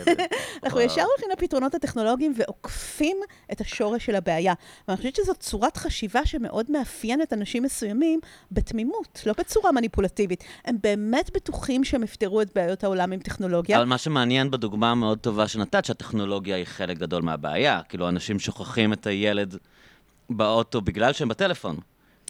אנחנו 0.63 0.81
ישר 0.81 1.01
הולכים 1.01 1.29
לפתרונות 1.33 1.75
הטכנולוגיים 1.75 2.33
ועוקפים 2.35 3.17
את 3.51 3.61
השורש 3.61 4.05
של 4.05 4.15
הבעיה. 4.15 4.53
ואני 4.87 4.97
חושבת 4.97 5.15
שזאת 5.15 5.39
צורת 5.39 5.77
חשיבה 5.77 6.25
שמאוד 6.25 6.65
מאפיינת 6.71 7.33
אנשים 7.33 7.63
מסוימים 7.63 8.19
בתמימות, 8.51 9.23
לא 9.25 9.33
בצורה 9.37 9.71
מניפולטיבית. 9.71 10.43
הם 10.65 10.77
באמת 10.83 11.31
בטוחים 11.33 11.83
שהם 11.83 12.03
יפתרו 12.03 12.41
את 12.41 12.51
בעיות 12.55 12.83
העולם 12.83 13.11
עם 13.11 13.19
טכנולוגיה. 13.19 13.77
אבל 13.77 13.85
מה 13.85 13.97
שמעניין 13.97 14.51
בדוגמה 14.51 14.91
המאוד 14.91 15.17
טובה 15.17 15.47
שנתת, 15.47 15.85
שהטכנולוגיה 15.85 16.55
היא 16.55 16.65
חלק 16.65 16.97
גדול 16.97 17.21
מהבעיה. 17.21 17.81
כאילו, 17.89 18.09
אנשים 18.09 18.39
שוכחים 18.39 18.93
את 18.93 19.07
הילד 19.07 19.57
באוטו 20.29 20.81
בגלל 20.81 21.13
שהם 21.13 21.29
בטלפון. 21.29 21.77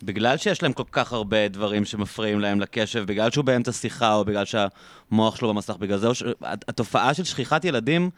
בגלל 0.03 0.37
שיש 0.37 0.63
להם 0.63 0.73
כל 0.73 0.83
כך 0.91 1.13
הרבה 1.13 1.47
דברים 1.47 1.85
שמפריעים 1.85 2.39
להם 2.39 2.59
לקשב, 2.59 3.03
בגלל 3.07 3.31
שהוא 3.31 3.45
באמצע 3.45 3.71
שיחה, 3.71 4.13
או 4.13 4.25
בגלל 4.25 4.45
שהמוח 4.45 5.35
שלו 5.35 5.49
במסך, 5.53 5.75
בגלל 5.75 5.97
זה, 5.97 6.13
ש... 6.13 6.23
התופעה 6.41 7.13
של 7.13 7.23
שכיחת 7.23 7.65
ילדים, 7.65 8.09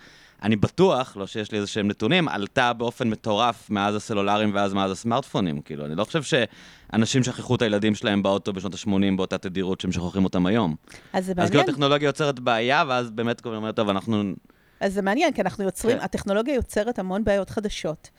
אני 0.43 0.55
בטוח, 0.55 1.17
לא 1.17 1.27
שיש 1.27 1.51
לי 1.51 1.57
איזה 1.57 1.67
שהם 1.67 1.87
נתונים, 1.87 2.27
עלתה 2.27 2.73
באופן 2.73 3.09
מטורף 3.09 3.69
מאז 3.69 3.95
הסלולרים 3.95 4.51
ואז 4.53 4.73
מאז 4.73 4.91
הסמארטפונים. 4.91 5.61
כאילו, 5.61 5.85
אני 5.85 5.95
לא 5.95 6.03
חושב 6.03 6.23
שאנשים 6.23 7.23
שכחו 7.23 7.55
את 7.55 7.61
הילדים 7.61 7.95
שלהם 7.95 8.23
באוטו 8.23 8.53
בשנות 8.53 8.73
ה-80 8.73 9.17
באותה 9.17 9.37
תדירות 9.37 9.81
שהם 9.81 9.91
שוכחים 9.91 10.23
אותם 10.23 10.45
היום. 10.45 10.75
אז 11.13 11.25
זה 11.25 11.31
אז 11.31 11.35
כאילו 11.35 11.47
מעניין. 11.47 11.69
הטכנולוגיה 11.69 12.07
יוצרת 12.07 12.39
בעיה, 12.39 12.83
ואז 12.87 13.09
באמת 13.09 13.41
קוראים 13.41 13.57
אומרים, 13.57 13.73
טוב, 13.73 13.89
אנחנו... 13.89 14.23
אז 14.79 14.93
זה 14.93 15.01
מעניין, 15.01 15.33
כי 15.33 15.41
אנחנו 15.41 15.63
יוצרים, 15.63 15.97
כן. 15.97 16.03
הטכנולוגיה 16.03 16.55
יוצרת 16.55 16.99
המון 16.99 17.23
בעיות 17.23 17.49
חדשות. 17.49 18.09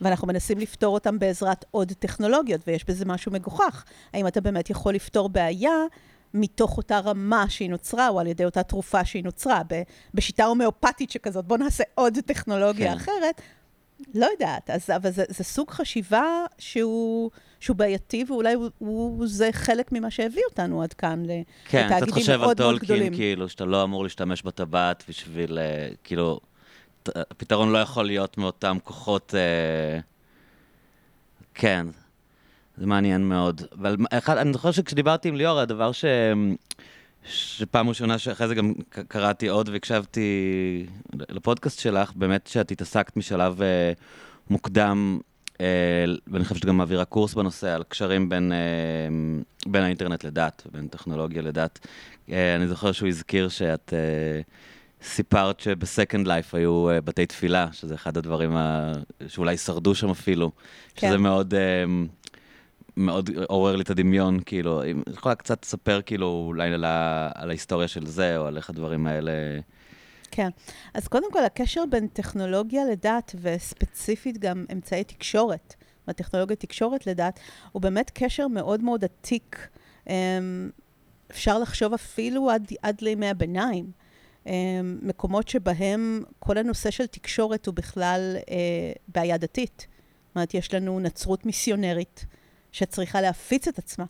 ואנחנו 0.00 0.28
מנסים 0.28 0.58
לפתור 0.58 0.94
אותם 0.94 1.18
בעזרת 1.18 1.64
עוד 1.70 1.92
טכנולוגיות, 1.98 2.60
ויש 2.66 2.84
בזה 2.84 3.04
משהו 3.04 3.32
מגוחך. 3.32 3.84
האם 4.12 4.26
אתה 4.26 4.40
באמת 4.40 4.70
יכול 4.70 4.94
לפתור 4.94 5.28
בעיה 5.28 5.76
מתוך 6.34 6.76
אותה 6.76 6.98
רמה 6.98 7.44
שהיא 7.48 7.70
נוצרה, 7.70 8.08
או 8.08 8.20
על 8.20 8.26
ידי 8.26 8.44
אותה 8.44 8.62
תרופה 8.62 9.04
שהיא 9.04 9.24
נוצרה, 9.24 9.62
בשיטה 10.14 10.44
הומאופתית 10.44 11.10
שכזאת, 11.10 11.44
בוא 11.44 11.56
נעשה 11.56 11.84
עוד 11.94 12.18
טכנולוגיה 12.26 12.90
כן. 12.92 12.96
אחרת. 12.96 13.40
לא 14.14 14.26
יודעת, 14.32 14.70
אז, 14.70 14.90
אבל 14.96 15.10
זה, 15.10 15.24
זה 15.28 15.44
סוג 15.44 15.70
חשיבה 15.70 16.44
שהוא, 16.58 17.30
שהוא 17.60 17.76
בעייתי, 17.76 18.24
ואולי 18.28 18.54
הוא, 18.54 18.70
הוא 18.78 19.26
זה 19.26 19.48
חלק 19.52 19.92
ממה 19.92 20.10
שהביא 20.10 20.42
אותנו 20.50 20.82
עד 20.82 20.92
כאן, 20.92 21.22
ל- 21.26 21.30
כן, 21.68 21.86
אתה 21.86 21.96
לתאגידים 21.96 22.14
חושב 22.14 22.32
על 22.32 22.38
מאוד 22.38 22.46
מאוד 22.46 22.56
טולקין, 22.56 22.84
גדולים. 22.86 23.14
כאילו, 23.14 23.48
שאתה 23.48 23.64
לא 23.64 23.82
אמור 23.82 24.02
להשתמש 24.02 24.42
בטבעת 24.42 25.04
בשביל, 25.08 25.58
אה, 25.58 25.88
כאילו, 26.04 26.40
הפתרון 27.08 27.72
לא 27.72 27.78
יכול 27.78 28.06
להיות 28.06 28.38
מאותם 28.38 28.76
כוחות... 28.84 29.34
אה, 29.34 30.00
כן, 31.54 31.86
זה 32.76 32.86
מעניין 32.86 33.28
מאוד. 33.28 33.62
אבל 33.78 33.96
אחד, 34.10 34.36
אני 34.36 34.52
זוכר 34.52 34.70
שכשדיברתי 34.70 35.28
עם 35.28 35.36
ליאור, 35.36 35.58
הדבר 35.58 35.92
ש... 35.92 36.04
שפעם 37.24 37.88
ראשונה 37.88 38.18
שאחרי 38.18 38.48
זה 38.48 38.54
גם 38.54 38.72
קראתי 39.08 39.48
עוד 39.48 39.68
והקשבתי 39.68 40.86
לפודקאסט 41.12 41.78
שלך, 41.78 42.12
באמת 42.14 42.46
שאת 42.46 42.70
התעסקת 42.70 43.16
משלב 43.16 43.62
אה, 43.62 43.92
מוקדם, 44.50 45.18
אה, 45.60 45.66
ואני 46.28 46.44
חושב 46.44 46.56
שאת 46.56 46.64
גם 46.64 46.76
מעבירה 46.76 47.04
קורס 47.04 47.34
בנושא 47.34 47.74
על 47.74 47.82
קשרים 47.82 48.28
בין, 48.28 48.52
אה, 48.52 48.58
בין 49.66 49.82
האינטרנט 49.82 50.24
לדת 50.24 50.62
ובין 50.66 50.88
טכנולוגיה 50.88 51.42
לדת. 51.42 51.86
אה, 52.32 52.56
אני 52.56 52.68
זוכר 52.68 52.92
שהוא 52.92 53.08
הזכיר 53.08 53.48
שאת... 53.48 53.92
אה, 53.96 54.40
סיפרת 55.02 55.60
שבסקנד 55.60 56.26
לייף 56.26 56.54
היו 56.54 56.90
uh, 56.90 57.00
בתי 57.00 57.26
תפילה, 57.26 57.68
שזה 57.72 57.94
אחד 57.94 58.16
הדברים 58.16 58.56
ה... 58.56 58.92
שאולי 59.26 59.56
שרדו 59.56 59.94
שם 59.94 60.10
אפילו, 60.10 60.50
כן. 60.94 61.08
שזה 61.08 61.18
מאוד, 61.18 61.54
uh, 61.54 61.56
מאוד 62.96 63.30
עורר 63.48 63.76
לי 63.76 63.82
את 63.82 63.90
הדמיון, 63.90 64.40
כאילו, 64.46 64.84
אם 64.84 65.02
את 65.08 65.14
יכולה 65.14 65.34
קצת 65.34 65.64
לספר 65.64 66.00
כאילו 66.02 66.44
אולי 66.46 66.72
על, 66.72 66.84
ה... 66.84 67.30
על 67.34 67.48
ההיסטוריה 67.48 67.88
של 67.88 68.06
זה, 68.06 68.38
או 68.38 68.46
על 68.46 68.56
איך 68.56 68.70
הדברים 68.70 69.06
האלה... 69.06 69.32
כן. 70.30 70.48
אז 70.94 71.08
קודם 71.08 71.32
כל, 71.32 71.44
הקשר 71.44 71.84
בין 71.90 72.06
טכנולוגיה 72.06 72.84
לדת, 72.84 73.34
וספציפית 73.40 74.38
גם 74.38 74.64
אמצעי 74.72 75.04
תקשורת, 75.04 75.74
והטכנולוגיה 76.06 76.56
תקשורת 76.56 77.06
לדת, 77.06 77.40
הוא 77.72 77.82
באמת 77.82 78.10
קשר 78.14 78.48
מאוד 78.48 78.82
מאוד 78.82 79.04
עתיק. 79.04 79.68
אמ, 80.08 80.70
אפשר 81.30 81.58
לחשוב 81.58 81.94
אפילו 81.94 82.50
עד, 82.50 82.72
עד 82.82 83.00
לימי 83.00 83.28
הביניים. 83.28 83.90
אמ, 84.46 84.98
מקומות 85.02 85.48
שבהם 85.48 86.22
כל 86.38 86.58
הנושא 86.58 86.90
של 86.90 87.06
תקשורת 87.06 87.66
הוא 87.66 87.74
בכלל 87.74 88.36
אה, 88.50 88.92
בעיה 89.08 89.36
דתית. 89.36 89.86
זאת 90.28 90.34
אומרת, 90.34 90.54
יש 90.54 90.74
לנו 90.74 91.00
נצרות 91.00 91.46
מיסיונרית 91.46 92.24
שצריכה 92.72 93.20
להפיץ 93.20 93.68
את 93.68 93.78
עצמה, 93.78 94.04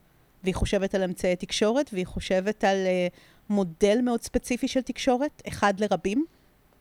והיא 0.44 0.54
חושבת 0.54 0.94
על 0.94 1.02
אמצעי 1.02 1.36
תקשורת, 1.36 1.90
והיא 1.92 2.06
חושבת 2.06 2.64
על 2.64 2.76
אה, 2.76 3.08
מודל 3.50 4.00
מאוד 4.02 4.22
ספציפי 4.22 4.68
של 4.68 4.80
תקשורת, 4.80 5.42
אחד 5.48 5.80
לרבים. 5.80 6.24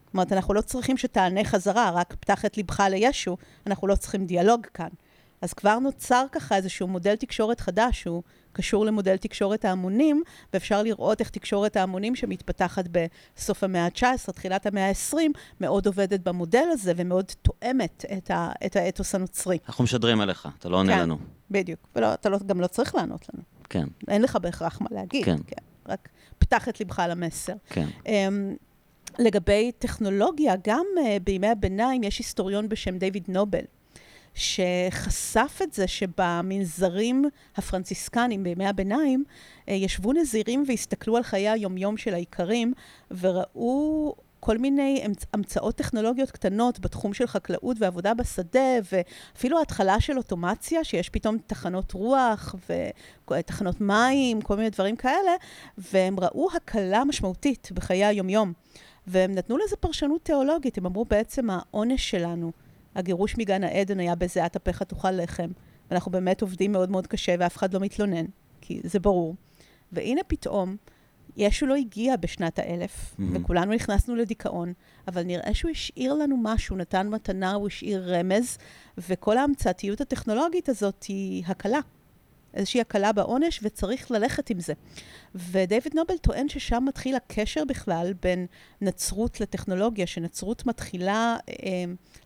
זאת 0.06 0.14
אומרת, 0.14 0.34
אנחנו 0.34 0.54
לא 0.54 0.62
צריכים 0.62 0.98
שתענה 0.98 1.44
חזרה, 1.44 1.90
רק 1.90 2.16
פתח 2.20 2.46
את 2.46 2.58
לבך 2.58 2.80
לישו, 2.80 3.38
אנחנו 3.68 3.88
לא 3.88 3.96
צריכים 3.96 4.26
דיאלוג 4.26 4.66
כאן. 4.74 4.90
אז 5.42 5.54
כבר 5.54 5.80
נוצר 5.80 6.26
ככה 6.32 6.56
איזשהו 6.56 6.88
מודל 6.88 7.16
תקשורת 7.16 7.60
חדש, 7.60 8.02
שהוא 8.02 8.24
קשור 8.52 8.86
למודל 8.86 9.18
תקשורת 9.18 9.66
ההמונים, 9.66 10.24
ואפשר 10.54 10.84
לראות 10.84 11.20
איך 11.20 11.30
תקשורת 11.30 11.76
ההמונים 11.78 12.16
שמתפתחת 12.16 12.86
בסוף 12.92 13.64
המאה 13.64 13.86
ה-19, 13.86 14.32
תחילת 14.32 14.66
המאה 14.66 14.90
ה-20, 14.90 15.18
מאוד 15.62 15.88
עובדת 15.88 16.20
במודל 16.20 16.66
הזה 16.72 16.94
ומאוד 16.96 17.32
תואמת 17.42 18.06
את, 18.18 18.32
ה- 18.32 18.52
את 18.66 18.76
האתוס 18.76 19.16
הנוצרי. 19.16 19.58
אנחנו 19.68 19.84
משדרים 19.84 20.22
אליך, 20.22 20.48
אתה 20.60 20.70
לא 20.70 20.78
עונה 20.78 20.94
כן. 20.94 21.02
לנו. 21.02 21.18
בדיוק. 21.52 21.80
ולא, 21.96 22.14
אתה 22.14 22.30
לא, 22.30 22.38
גם 22.46 22.62
לא 22.62 22.68
צריך 22.68 22.96
לענות 22.96 23.26
לנו. 23.34 23.44
כן, 23.70 23.88
אין 24.08 24.22
לך 24.22 24.36
בהכרח 24.36 24.82
מה 24.82 24.88
להגיד. 24.92 25.26
כן. 25.26 25.38
כן. 25.48 25.64
רק 25.88 26.10
פתח 26.38 26.70
את 26.70 26.80
לבך 26.80 27.04
למסר. 27.10 27.54
כן. 27.70 27.88
Um, 28.06 28.10
לגבי 29.20 29.72
טכנולוגיה, 29.80 30.54
גם 30.68 30.86
uh, 30.98 31.02
בימי 31.24 31.48
הביניים 31.48 32.04
יש 32.04 32.18
היסטוריון 32.18 32.70
בשם 32.70 32.98
דיוויד 32.98 33.24
נובל, 33.28 33.64
שחשף 34.40 35.60
את 35.64 35.74
זה 35.74 35.88
שבמנזרים 35.88 37.26
הפרנציסקנים 37.56 38.44
בימי 38.44 38.68
הביניים, 38.68 39.24
uh, 39.66 39.72
ישבו 39.72 40.14
נזירים 40.14 40.64
והסתכלו 40.68 41.18
על 41.18 41.24
חיי 41.24 41.50
היומיום 41.50 41.98
של 41.98 42.14
האיכרים, 42.14 42.74
וראו 43.12 44.16
כל 44.40 44.58
מיני 44.58 45.04
המצ- 45.06 45.26
המצאות 45.34 45.76
טכנולוגיות 45.76 46.32
קטנות 46.32 46.80
בתחום 46.80 47.14
של 47.14 47.28
חקלאות 47.28 47.78
ועבודה 47.80 48.14
בשדה, 48.14 48.70
ואפילו 48.92 49.62
התחלה 49.62 50.00
של 50.00 50.18
אוטומציה, 50.18 50.84
שיש 50.84 51.10
פתאום 51.10 51.38
תחנות 51.48 51.92
רוח 51.92 52.56
ותחנות 53.32 53.82
מים, 53.82 54.42
כל 54.42 54.56
מיני 54.56 54.70
דברים 54.70 54.96
כאלה, 54.96 55.32
והם 55.78 56.20
ראו 56.20 56.48
הקלה 56.56 57.04
משמעותית 57.04 57.70
בחיי 57.74 58.06
היומיום. 58.06 58.54
והם 59.08 59.36
נתנו 59.36 59.58
לזה 59.58 59.76
פרשנות 59.76 60.22
תיאולוגית, 60.24 60.78
הם 60.78 60.86
אמרו 60.86 61.06
בעצם 61.06 61.50
העונש 61.50 62.10
שלנו, 62.10 62.52
הגירוש 62.96 63.38
מגן 63.38 63.64
העדן 63.64 64.00
היה 64.00 64.16
בזיעת 64.16 64.56
אפיך 64.56 64.84
תאכל 64.84 65.12
לחם. 65.12 65.50
ואנחנו 65.92 66.12
באמת 66.12 66.42
עובדים 66.42 66.72
מאוד 66.72 66.92
מאוד 66.92 67.08
קשה 67.08 67.36
ואף 67.40 67.58
אחד 67.58 67.74
לא 67.74 67.80
מתלונן, 67.80 68.26
כי 68.62 68.82
זה 68.84 69.00
ברור. 69.00 69.36
והנה 69.92 70.22
פתאום, 70.28 70.76
ישו 71.38 71.66
לא 71.66 71.76
הגיע 71.76 72.16
בשנת 72.16 72.60
האלף, 72.60 73.16
Mhm. 73.16 73.22
וכולנו 73.34 73.74
נכנסנו 73.74 74.16
לדיכאון, 74.16 74.74
אבל 75.08 75.24
נראה 75.24 75.54
שהוא 75.54 75.72
השאיר 75.72 76.14
לנו 76.14 76.38
משהו, 76.44 76.76
נתן 76.76 77.08
מתנה, 77.10 77.54
הוא 77.54 77.68
השאיר 77.68 78.16
רמז, 78.16 78.58
וכל 78.98 79.38
ההמצאתיות 79.38 80.02
הטכנולוגית 80.02 80.70
הזאת 80.70 81.04
היא 81.04 81.44
הקלה. 81.48 81.80
איזושהי 82.54 82.82
הקלה 82.82 83.12
בעונש, 83.12 83.60
וצריך 83.64 84.12
ללכת 84.12 84.50
עם 84.50 84.60
זה. 84.60 84.74
ודייוויד 85.36 85.96
נובל 85.96 86.18
טוען 86.18 86.50
ששם 86.50 86.84
מתחיל 86.88 87.16
הקשר 87.16 87.64
בכלל 87.66 88.14
בין 88.22 88.46
נצרות 88.82 89.42
לטכנולוגיה, 89.42 90.08
שנצרות 90.08 90.66
מתחילה 90.66 91.38
אה, 91.50 91.56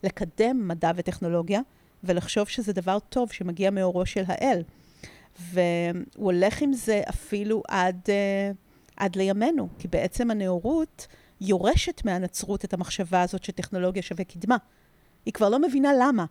לקדם 0.03 0.67
מדע 0.67 0.91
וטכנולוגיה, 0.95 1.61
ולחשוב 2.03 2.47
שזה 2.47 2.73
דבר 2.73 2.99
טוב 2.99 3.31
שמגיע 3.31 3.71
מאורו 3.71 4.05
של 4.05 4.23
האל. 4.27 4.63
והוא 5.39 6.03
הולך 6.15 6.61
עם 6.61 6.73
זה 6.73 7.01
אפילו 7.09 7.63
עד, 7.67 7.99
אה, 8.09 8.51
עד 8.97 9.15
לימינו, 9.15 9.67
כי 9.79 9.87
בעצם 9.87 10.31
הנאורות 10.31 11.07
יורשת 11.41 12.05
מהנצרות 12.05 12.65
את 12.65 12.73
המחשבה 12.73 13.21
הזאת 13.21 13.43
שטכנולוגיה 13.43 14.01
שווה 14.01 14.23
קדמה. 14.23 14.57
היא 15.25 15.33
כבר 15.33 15.49
לא 15.49 15.59
מבינה 15.59 15.91
למה. 15.99 16.25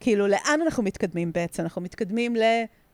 כאילו, 0.00 0.26
לאן 0.26 0.60
אנחנו 0.64 0.82
מתקדמים 0.82 1.32
בעצם? 1.32 1.62
אנחנו 1.62 1.82
מתקדמים 1.82 2.36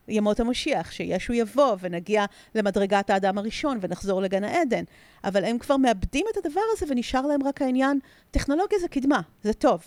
לימות 0.08 0.40
המשיח, 0.40 0.92
שישו 0.92 1.32
יבוא 1.32 1.76
ונגיע 1.80 2.24
למדרגת 2.54 3.10
האדם 3.10 3.38
הראשון 3.38 3.78
ונחזור 3.80 4.22
לגן 4.22 4.44
העדן. 4.44 4.84
אבל 5.24 5.44
הם 5.44 5.58
כבר 5.58 5.76
מאבדים 5.76 6.26
את 6.32 6.46
הדבר 6.46 6.60
הזה 6.72 6.86
ונשאר 6.88 7.26
להם 7.26 7.42
רק 7.46 7.62
העניין, 7.62 7.98
טכנולוגיה 8.30 8.78
זה 8.78 8.88
קדמה, 8.88 9.20
זה 9.42 9.52
טוב. 9.52 9.86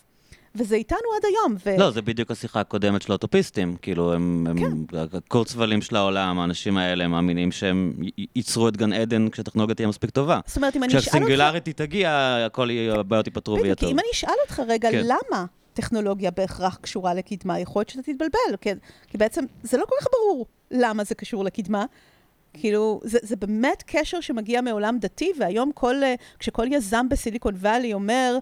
וזה 0.55 0.75
איתנו 0.75 0.97
עד 1.17 1.25
היום. 1.25 1.55
ו... 1.65 1.79
לא, 1.79 1.91
זה 1.91 2.01
בדיוק 2.01 2.31
השיחה 2.31 2.59
הקודמת 2.59 3.01
של 3.01 3.11
האוטופיסטים. 3.11 3.75
כאילו, 3.81 4.13
הם, 4.13 4.47
הם 4.49 4.85
הקורצבלים 5.13 5.81
של 5.81 5.95
העולם, 5.95 6.39
האנשים 6.39 6.77
האלה, 6.77 7.03
הם 7.03 7.11
מאמינים 7.11 7.51
שהם 7.51 7.93
ייצרו 8.35 8.67
את 8.67 8.77
גן 8.77 8.93
עדן 8.93 9.29
כשהטכנולוגיה 9.29 9.75
תהיה 9.75 9.87
מספיק 9.87 10.09
טובה. 10.09 10.39
זאת 10.45 10.57
אומרת, 10.57 10.75
אם 10.75 10.83
אני 10.83 10.89
אשאל 10.89 10.99
אותך... 10.99 11.09
כשהסינגולריטי 11.09 11.73
תגיע, 11.73 12.37
הכל 12.45 12.69
יהיה, 12.71 12.95
הבעיות 12.95 13.27
ייפתרו 13.27 13.53
ויהיה 13.53 13.63
בדיוק, 13.65 13.79
טוב. 13.79 13.89
אם 13.89 13.99
אני 13.99 14.07
אשאל 14.13 14.33
אותך 14.43 14.61
רגע, 14.67 14.91
כן. 14.91 15.03
למה 15.03 15.45
טכנולוגיה 15.77 16.31
בהכרח 16.31 16.79
קשורה 16.81 17.13
לקדמה? 17.13 17.59
יכול 17.59 17.79
להיות 17.79 17.89
שאתה 17.89 18.01
תתבלבל, 18.01 18.57
כי, 18.61 18.69
כי 19.07 19.17
בעצם 19.17 19.45
זה 19.63 19.77
לא 19.77 19.85
כל 19.85 19.95
כך 20.01 20.07
ברור 20.11 20.45
למה 20.71 21.03
זה 21.03 21.15
קשור 21.15 21.43
לקדמה. 21.43 21.85
כאילו, 22.53 22.99
זה, 23.03 23.19
זה 23.21 23.35
באמת 23.35 23.83
קשר 23.87 24.21
שמגיע 24.21 24.61
מעולם 24.61 24.97
דתי, 24.99 25.31
והיום 25.39 25.71
כל, 25.71 25.95
כשכל 26.39 26.67
יזם 26.71 27.09
בסיליקון 27.09 27.55
וואלי 27.55 27.93
אומר, 27.93 28.37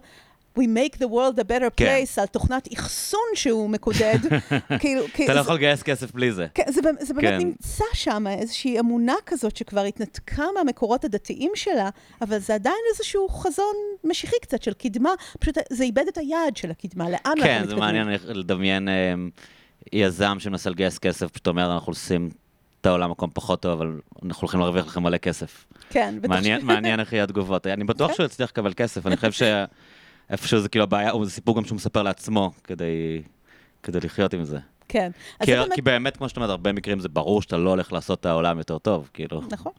We 0.58 0.62
make 0.62 0.96
the 0.98 1.08
world 1.08 1.38
a 1.38 1.44
better 1.44 1.70
כן. 1.76 2.02
place, 2.04 2.20
על 2.20 2.26
תוכנת 2.26 2.68
אחסון 2.74 3.20
שהוא 3.34 3.70
מקודד, 3.70 4.18
כאילו, 4.80 5.04
אתה 5.24 5.34
לא 5.34 5.40
יכול 5.40 5.54
לגייס 5.54 5.82
כסף 5.82 6.12
בלי 6.12 6.32
זה. 6.32 6.46
כן, 6.54 6.62
זה, 6.68 6.80
זה 7.00 7.14
באמת 7.14 7.28
כן. 7.28 7.38
נמצא 7.38 7.84
שם, 7.92 8.26
איזושהי 8.26 8.80
אמונה 8.80 9.14
כזאת 9.26 9.56
שכבר 9.56 9.80
התנתקה 9.80 10.44
מהמקורות 10.54 11.04
הדתיים 11.04 11.52
שלה, 11.54 11.88
אבל 12.22 12.38
זה 12.38 12.54
עדיין 12.54 12.76
איזשהו 12.92 13.28
חזון 13.28 13.74
משיחי 14.04 14.36
קצת 14.42 14.62
של 14.62 14.72
קדמה, 14.72 15.10
פשוט 15.40 15.58
זה 15.70 15.84
איבד 15.84 16.04
את 16.08 16.18
היעד 16.18 16.56
של 16.56 16.70
הקדמה, 16.70 17.04
לאן 17.04 17.18
אנחנו 17.24 17.42
כן, 17.42 17.62
מתקדמים. 17.62 17.68
זה 17.68 17.76
מעניין 17.76 18.08
לדמיין 18.24 18.88
אה, 18.88 19.14
יזם 19.92 20.36
שמנסה 20.38 20.70
לגייס 20.70 20.98
כסף, 20.98 21.30
פשוט 21.30 21.46
אומר, 21.46 21.74
אנחנו 21.74 21.90
עושים 21.90 22.30
את 22.80 22.86
העולם 22.86 23.10
מקום 23.10 23.30
פחות 23.34 23.62
טוב, 23.62 23.72
אבל 23.72 24.00
אנחנו 24.24 24.42
הולכים 24.42 24.60
להרוויח 24.60 24.86
לכם 24.86 25.02
מלא 25.02 25.18
כסף. 25.18 25.64
כן, 25.90 26.14
בטח 26.20 26.28
מעניין, 26.28 26.64
מעניין 26.64 27.00
איך 27.00 27.12
יהיה 27.12 27.24
התגובות. 27.24 27.66
אני 27.66 27.84
בטוח 27.84 28.10
כן. 28.10 28.14
שהוא 28.16 28.26
יצליח 28.26 28.50
לקבל 28.50 28.72
כסף, 28.76 29.06
אני 29.06 29.16
חושב 29.16 29.32
שאיפשהו 30.28 30.60
זה 30.60 30.68
כאילו 30.68 30.82
הבעיה, 30.82 31.12
זה 31.24 31.30
סיפור 31.30 31.56
גם 31.56 31.64
שהוא 31.64 31.76
מספר 31.76 32.02
לעצמו, 32.02 32.50
כדי, 32.64 33.22
כדי 33.82 33.98
לחיות 34.00 34.34
עם 34.34 34.44
זה. 34.44 34.58
כן. 34.88 35.10
כי, 35.44 35.50
זה 35.50 35.56
באמת, 35.56 35.72
כי 35.74 35.82
באמת, 35.82 36.16
כמו 36.16 36.28
שאת 36.28 36.36
אומרת, 36.36 36.50
הרבה 36.50 36.72
מקרים 36.72 37.00
זה 37.00 37.08
ברור 37.08 37.42
שאתה 37.42 37.56
לא 37.56 37.70
הולך 37.70 37.92
לעשות 37.92 38.20
את 38.20 38.26
העולם 38.26 38.58
יותר 38.58 38.78
טוב, 38.78 39.10
כאילו. 39.14 39.42
נכון. 39.50 39.72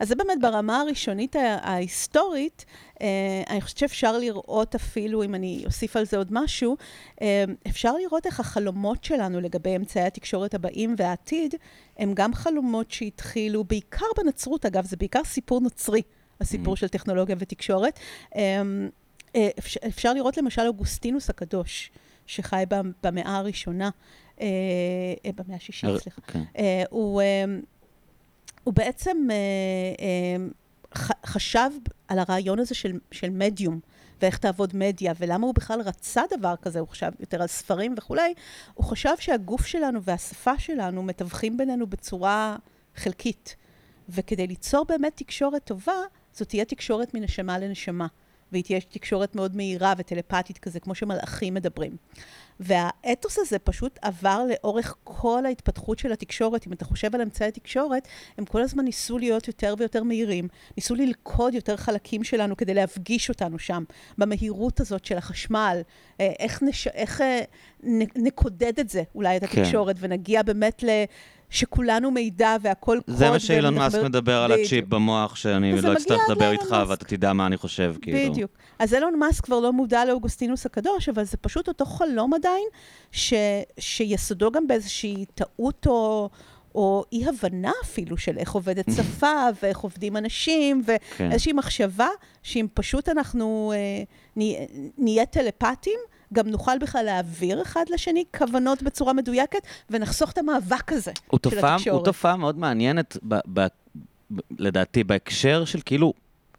אז 0.00 0.08
זה 0.08 0.14
באמת 0.14 0.40
ברמה 0.40 0.80
הראשונית 0.80 1.36
ההיסטורית, 1.62 2.64
אה, 3.02 3.06
אני 3.50 3.60
חושבת 3.60 3.78
שאפשר 3.78 4.18
לראות 4.18 4.74
אפילו, 4.74 5.22
אם 5.22 5.34
אני 5.34 5.62
אוסיף 5.66 5.96
על 5.96 6.06
זה 6.06 6.16
עוד 6.16 6.28
משהו, 6.30 6.76
אה, 7.22 7.44
אפשר 7.68 7.92
לראות 7.92 8.26
איך 8.26 8.40
החלומות 8.40 9.04
שלנו 9.04 9.40
לגבי 9.40 9.76
אמצעי 9.76 10.02
התקשורת 10.02 10.54
הבאים 10.54 10.94
והעתיד, 10.98 11.54
הם 11.98 12.12
גם 12.14 12.34
חלומות 12.34 12.90
שהתחילו, 12.90 13.64
בעיקר 13.64 14.06
בנצרות, 14.16 14.66
אגב, 14.66 14.84
זה 14.84 14.96
בעיקר 14.96 15.24
סיפור 15.24 15.60
נוצרי, 15.60 16.02
הסיפור 16.40 16.74
Mm. 16.74 16.76
של 16.76 16.88
טכנולוגיה 16.88 17.36
ותקשורת. 17.38 17.98
אה, 18.36 18.62
אפשר, 19.58 19.80
אפשר 19.86 20.12
לראות 20.14 20.36
למשל 20.36 20.62
אוגוסטינוס 20.66 21.30
הקדוש, 21.30 21.90
שחי 22.26 22.64
במ- 22.68 22.92
במאה 23.02 23.36
הראשונה, 23.36 23.90
אה, 24.40 24.46
אה, 25.26 25.30
במאה 25.36 25.56
השישית, 25.56 25.90
סליחה. 26.02 26.20
כן. 26.20 26.42
אה, 26.58 26.82
הוא, 26.90 27.20
אה, 27.22 27.44
הוא 28.64 28.74
בעצם 28.74 29.16
אה, 29.30 29.36
אה, 30.04 30.46
חשב 31.26 31.70
על 32.08 32.18
הרעיון 32.18 32.58
הזה 32.58 32.74
של, 32.74 32.98
של 33.12 33.30
מדיום, 33.30 33.80
ואיך 34.22 34.38
תעבוד 34.38 34.76
מדיה, 34.76 35.12
ולמה 35.18 35.46
הוא 35.46 35.54
בכלל 35.54 35.80
רצה 35.80 36.22
דבר 36.38 36.54
כזה, 36.62 36.80
הוא 36.80 36.88
חשב 36.88 37.10
יותר 37.20 37.42
על 37.42 37.48
ספרים 37.48 37.94
וכולי, 37.98 38.34
הוא 38.74 38.84
חשב 38.86 39.14
שהגוף 39.18 39.66
שלנו 39.66 40.02
והשפה 40.02 40.58
שלנו 40.58 41.02
מתווכים 41.02 41.56
בינינו 41.56 41.86
בצורה 41.86 42.56
חלקית. 42.96 43.56
וכדי 44.08 44.46
ליצור 44.46 44.84
באמת 44.88 45.12
תקשורת 45.16 45.64
טובה, 45.64 45.92
זאת 46.32 46.48
תהיה 46.48 46.64
תקשורת 46.64 47.14
מנשמה 47.14 47.58
לנשמה. 47.58 48.06
והיא 48.52 48.64
תהיה 48.64 48.80
תקשורת 48.80 49.34
מאוד 49.34 49.56
מהירה 49.56 49.94
וטלפתית 49.98 50.58
כזה, 50.58 50.80
כמו 50.80 50.94
שמלאכים 50.94 51.54
מדברים. 51.54 51.96
והאתוס 52.60 53.38
הזה 53.38 53.58
פשוט 53.58 53.98
עבר 54.02 54.44
לאורך 54.50 54.94
כל 55.04 55.46
ההתפתחות 55.46 55.98
של 55.98 56.12
התקשורת. 56.12 56.66
אם 56.66 56.72
אתה 56.72 56.84
חושב 56.84 57.14
על 57.14 57.20
אמצעי 57.20 57.48
התקשורת, 57.48 58.08
הם 58.38 58.44
כל 58.44 58.62
הזמן 58.62 58.84
ניסו 58.84 59.18
להיות 59.18 59.48
יותר 59.48 59.74
ויותר 59.78 60.02
מהירים, 60.02 60.48
ניסו 60.76 60.94
ללכוד 60.94 61.54
יותר 61.54 61.76
חלקים 61.76 62.24
שלנו 62.24 62.56
כדי 62.56 62.74
להפגיש 62.74 63.28
אותנו 63.28 63.58
שם, 63.58 63.84
במהירות 64.18 64.80
הזאת 64.80 65.04
של 65.04 65.18
החשמל, 65.18 65.80
אה, 66.20 66.32
איך, 66.38 66.62
נש... 66.62 66.88
איך 66.88 67.20
אה, 67.20 67.40
נקודד 68.16 68.80
את 68.80 68.88
זה, 68.88 69.02
אולי 69.14 69.36
את 69.36 69.44
כן. 69.44 69.60
התקשורת, 69.60 69.98
כן. 69.98 70.04
ונגיע 70.04 70.42
באמת 70.42 70.82
ל... 70.82 70.88
שכולנו 71.50 72.10
מידע 72.10 72.56
והכל 72.60 72.98
קוד. 73.06 73.16
זה 73.16 73.30
מה 73.30 73.38
שאילון 73.38 73.74
מאסק 73.74 74.02
מדבר 74.02 74.36
על 74.36 74.52
הצ'יפ 74.52 74.84
במוח, 74.84 75.36
שאני 75.36 75.82
לא 75.82 75.92
אצטרך 75.92 76.20
לדבר 76.28 76.50
איתך 76.50 76.76
ואתה 76.88 77.04
תדע 77.04 77.32
מה 77.32 77.46
אני 77.46 77.56
חושב, 77.56 77.94
כאילו. 78.02 78.32
בדיוק. 78.32 78.50
אז 78.78 78.94
אילון 78.94 79.18
מאסק 79.18 79.44
כבר 79.44 79.60
לא 79.60 79.72
מודע 79.72 80.04
לאוגוסטינוס 80.04 80.66
הקדוש, 80.66 81.08
אבל 81.08 81.24
זה 81.24 81.36
פשוט 81.36 81.68
אותו 81.68 81.84
חלום 81.84 82.34
עדיין, 82.34 82.64
ש, 83.12 83.34
שיסודו 83.78 84.50
גם 84.50 84.66
באיזושהי 84.66 85.24
טעות 85.34 85.86
או... 85.86 86.30
או 86.74 87.04
אי-הבנה 87.12 87.72
אפילו 87.84 88.16
של 88.16 88.38
איך 88.38 88.52
עובדת 88.52 88.84
שפה, 88.96 89.46
ואיך 89.62 89.78
עובדים 89.78 90.16
אנשים, 90.16 90.82
כן. 90.84 91.28
ואיזושהי 91.30 91.52
כן. 91.52 91.58
מחשבה 91.58 92.08
שאם 92.42 92.66
פשוט 92.74 93.08
אנחנו 93.08 93.72
אה, 93.76 94.02
נהיה 94.98 95.26
טלפטים, 95.26 95.98
גם 96.32 96.48
נוכל 96.48 96.78
בכלל 96.78 97.04
להעביר 97.04 97.62
אחד 97.62 97.84
לשני 97.90 98.24
כוונות 98.38 98.82
בצורה 98.82 99.12
מדויקת, 99.12 99.58
ונחסוך 99.90 100.30
את 100.30 100.38
המאבק 100.38 100.92
הזה 100.92 101.12
של 101.32 101.38
תופעה, 101.38 101.74
התקשורת. 101.74 101.96
הוא 101.96 102.04
תופעה 102.04 102.36
מאוד 102.36 102.58
מעניינת, 102.58 103.16
ב, 103.28 103.34
ב, 103.34 103.66
ב, 104.34 104.40
לדעתי, 104.58 105.04
בהקשר 105.04 105.64
של 105.64 105.80
כאילו, 105.84 106.12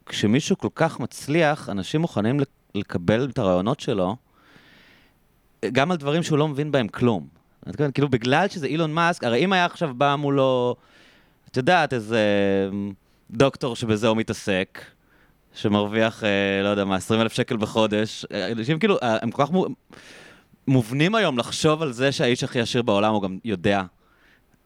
כשמישהו 0.06 0.58
כל 0.58 0.68
כך 0.76 1.00
מצליח, 1.00 1.70
אנשים 1.70 2.02
מוכנים 2.02 2.40
לקבל 2.76 3.30
את 3.34 3.38
הרעיונות 3.38 3.80
שלו, 3.80 4.16
גם 5.66 5.92
על 5.92 5.98
דברים 5.98 6.24
שהוא 6.24 6.38
לא 6.38 6.48
מבין 6.48 6.72
בהם 6.72 6.88
כלום. 6.88 7.28
כאילו, 7.94 8.10
בגלל 8.10 8.48
שזה 8.48 8.68
אילון 8.68 8.94
מאסק, 8.94 9.24
הרי 9.24 9.46
אם 9.46 9.54
היה 9.54 9.66
עכשיו 9.66 9.94
בא 9.98 10.16
מולו, 10.16 10.76
את 11.52 11.58
יודעת, 11.58 11.94
איזה 11.94 12.20
דוקטור 13.32 13.76
שבזה 13.76 14.08
הוא 14.08 14.18
מתעסק, 14.18 14.82
שמרוויח, 15.54 16.24
אה, 16.24 16.64
לא 16.64 16.68
יודע 16.68 16.86
מה, 16.86 16.96
20 16.96 17.22
אלף 17.22 17.34
שקל 17.34 17.58
בחודש. 17.58 18.26
אה, 18.34 18.52
אנשים 18.52 18.80
כאילו, 18.80 18.98
אה, 19.04 19.18
הם 19.22 19.32
כל 19.32 19.46
כך 19.46 19.52
מובנים 20.68 21.16
היום 21.16 21.38
לחשוב 21.38 21.82
על 21.82 21.92
זה 21.92 22.12
שהאיש 22.12 22.44
הכי 22.44 22.60
עשיר 22.60 22.82
בעולם, 22.82 23.14
הוא 23.14 23.22
גם 23.22 23.38
יודע, 23.46 23.84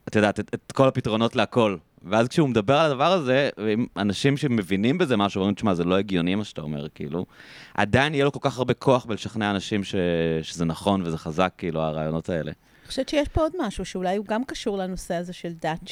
את 0.08 0.16
יודעת, 0.16 0.40
את, 0.40 0.54
את 0.54 0.72
כל 0.72 0.88
הפתרונות 0.88 1.36
להכל. 1.36 1.78
ואז 2.04 2.28
כשהוא 2.28 2.50
מדבר 2.50 2.78
על 2.78 2.92
הדבר 2.92 3.12
הזה, 3.12 3.50
אנשים 3.98 4.38
שמבינים 4.38 4.98
בזה 4.98 5.18
משהו, 5.18 5.40
אומרים, 5.40 5.56
תשמע, 5.56 5.74
זה 5.74 5.84
לא 5.84 5.98
הגיוני 5.98 6.36
מה 6.36 6.44
שאתה 6.44 6.62
אומר, 6.62 6.90
כאילו, 6.90 7.26
עדיין 7.74 8.14
יהיה 8.14 8.26
לו 8.26 8.32
כל 8.32 8.40
כך 8.42 8.58
הרבה 8.58 8.74
כוח 8.74 9.06
בלשכנע 9.06 9.52
אנשים 9.52 9.84
ש... 9.84 9.96
שזה 10.42 10.66
נכון 10.66 11.02
וזה 11.06 11.18
חזק, 11.18 11.54
כאילו, 11.58 11.82
הרעיונות 11.82 12.30
האלה. 12.30 12.52
אני 12.52 12.88
חושבת 12.88 13.10
שיש 13.10 13.28
פה 13.28 13.42
עוד 13.42 13.52
משהו, 13.60 13.86
שאולי 13.86 14.16
הוא 14.18 14.26
גם 14.26 14.44
קשור 14.44 14.78
לנושא 14.78 15.14
הזה 15.14 15.34
של 15.34 15.54
דת, 15.62 15.88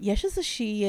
שיש 0.00 0.24
איזושהי... 0.24 0.84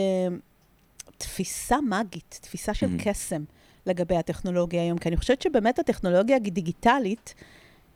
תפיסה 1.21 1.77
מגית, 1.81 2.39
תפיסה 2.41 2.73
של 2.73 2.87
mm-hmm. 2.87 3.03
קסם 3.03 3.43
לגבי 3.85 4.15
הטכנולוגיה 4.15 4.81
היום, 4.81 4.97
כי 4.97 5.09
אני 5.09 5.17
חושבת 5.17 5.41
שבאמת 5.41 5.79
הטכנולוגיה 5.79 6.35
הדיגיטלית 6.35 7.33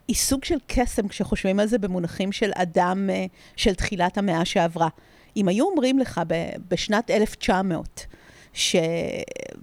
היא 0.08 0.16
סוג 0.16 0.44
של 0.44 0.58
קסם 0.66 1.08
כשחושבים 1.08 1.60
על 1.60 1.66
זה 1.66 1.78
במונחים 1.78 2.32
של 2.32 2.50
אדם 2.54 3.10
uh, 3.10 3.30
של 3.56 3.74
תחילת 3.74 4.18
המאה 4.18 4.44
שעברה. 4.44 4.88
אם 5.36 5.48
היו 5.48 5.66
אומרים 5.66 5.98
לך 5.98 6.20
בשנת 6.68 7.10
1900, 7.10 8.06
ש... 8.52 8.76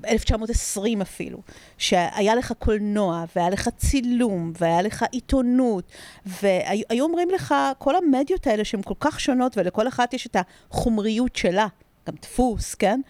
1920 0.07 1.01
אפילו, 1.01 1.41
שהיה 1.77 2.35
לך 2.35 2.53
קולנוע, 2.59 3.23
והיה 3.35 3.49
לך 3.49 3.69
צילום, 3.77 4.53
והיה 4.59 4.81
לך 4.81 5.05
עיתונות, 5.11 5.83
והיו 6.25 7.03
אומרים 7.05 7.29
לך, 7.29 7.55
כל 7.77 7.95
המדיות 7.95 8.47
האלה 8.47 8.65
שהן 8.65 8.81
כל 8.81 8.93
כך 8.99 9.19
שונות, 9.19 9.57
ולכל 9.57 9.87
אחת 9.87 10.13
יש 10.13 10.27
את 10.27 10.35
החומריות 10.69 11.35
שלה, 11.35 11.67
גם 12.07 12.15
דפוס, 12.21 12.75
כן? 12.75 13.01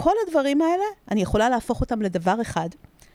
כל 0.00 0.12
הדברים 0.26 0.62
האלה, 0.62 0.84
אני 1.10 1.22
יכולה 1.22 1.48
להפוך 1.48 1.80
אותם 1.80 2.02
לדבר 2.02 2.42
אחד, 2.42 2.68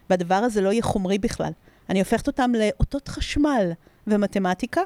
והדבר 0.10 0.36
הזה 0.36 0.62
לא 0.62 0.72
יהיה 0.72 0.84
חומרי 0.84 1.18
בכלל. 1.18 1.52
אני 1.90 2.00
הופכת 2.00 2.28
אותם 2.28 2.52
לאותות 2.56 3.08
חשמל 3.08 3.72
ומתמטיקה, 4.08 4.82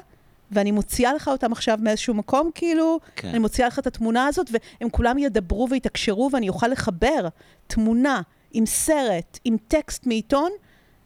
ואני 0.50 0.70
מוציאה 0.70 1.14
לך 1.14 1.28
אותם 1.28 1.52
עכשיו 1.52 1.78
מאיזשהו 1.82 2.14
מקום, 2.14 2.50
כאילו, 2.54 3.00
כן. 3.16 3.28
אני 3.28 3.38
מוציאה 3.38 3.68
לך 3.68 3.78
את 3.78 3.86
התמונה 3.86 4.26
הזאת, 4.26 4.50
והם 4.52 4.90
כולם 4.90 5.18
ידברו 5.18 5.68
ויתקשרו, 5.70 6.30
ואני 6.32 6.48
אוכל 6.48 6.68
לחבר 6.68 7.28
תמונה 7.66 8.20
עם 8.52 8.66
סרט, 8.66 9.38
עם 9.44 9.56
טקסט 9.68 10.06
מעיתון, 10.06 10.50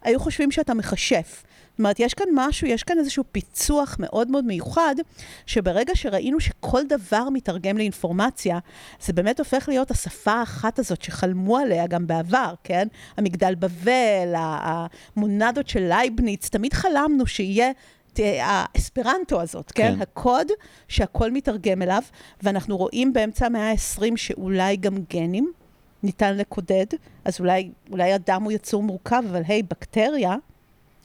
היו 0.03 0.21
חושבים 0.21 0.51
שאתה 0.51 0.75
מכשף. 0.75 1.45
זאת 1.73 1.79
אומרת, 1.79 2.01
יש 2.01 2.15
כאן 2.15 2.27
משהו, 2.35 2.67
יש 2.67 2.83
כאן 2.83 2.99
איזשהו 2.99 3.25
פיצוח 3.33 3.97
מאוד 3.99 4.31
מאוד 4.31 4.45
מיוחד, 4.45 4.95
שברגע 5.47 5.95
שראינו 5.95 6.41
שכל 6.41 6.83
דבר 6.89 7.29
מתרגם 7.33 7.79
לאינפורמציה, 7.79 8.59
זה 9.01 9.13
באמת 9.13 9.39
הופך 9.39 9.69
להיות 9.69 9.91
השפה 9.91 10.33
האחת 10.33 10.79
הזאת 10.79 11.03
שחלמו 11.03 11.59
עליה 11.59 11.87
גם 11.87 12.07
בעבר, 12.07 12.55
כן? 12.65 12.89
המגדל 13.17 13.55
בבל, 13.55 14.35
המונדות 14.37 15.69
של 15.69 15.81
לייבניץ, 15.81 16.49
תמיד 16.49 16.73
חלמנו 16.73 17.27
שיהיה 17.27 17.73
האספרנטו 18.19 19.41
הזאת, 19.41 19.73
כן? 19.73 19.95
כן? 19.95 20.03
הקוד 20.03 20.47
שהכל 20.89 21.31
מתרגם 21.31 21.83
אליו, 21.83 22.03
ואנחנו 22.43 22.77
רואים 22.77 23.13
באמצע 23.13 23.47
המאה 23.47 23.71
ה-20 23.71 24.17
שאולי 24.17 24.77
גם 24.77 24.95
גנים 25.11 25.53
ניתן 26.03 26.37
לקודד, 26.37 26.87
אז 27.25 27.41
אולי, 27.41 27.71
אולי 27.91 28.15
אדם 28.15 28.43
הוא 28.43 28.53
יצור 28.53 28.83
מורכב, 28.83 29.23
אבל 29.31 29.43
היי, 29.49 29.63
בקטריה, 29.63 30.37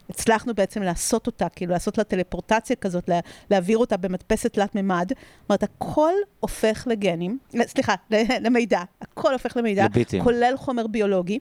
הצלחנו 0.10 0.54
בעצם 0.54 0.82
לעשות 0.82 1.28
אותה, 1.28 1.50
כאילו 1.50 1.74
לעשות 1.74 1.98
לה 1.98 2.04
טלפורטציה 2.04 2.76
כזאת, 2.76 3.10
לה, 3.10 3.20
להעביר 3.52 3.78
אותה 3.78 3.98
במדפסת 3.98 4.54
תלת 4.54 4.76
מימד. 4.76 5.08
זאת 5.10 5.50
אומרת, 5.50 5.64
הכל 5.64 6.14
הופך 6.40 6.88
לגנים, 6.90 7.38
סליחה, 7.62 7.96
למידע, 8.46 8.82
הכל 9.02 9.34
הופך 9.34 9.58
למידע, 9.58 9.86
לביטים. 9.86 10.24
כולל 10.24 10.54
חומר 10.58 10.88
ביולוגי. 10.88 11.40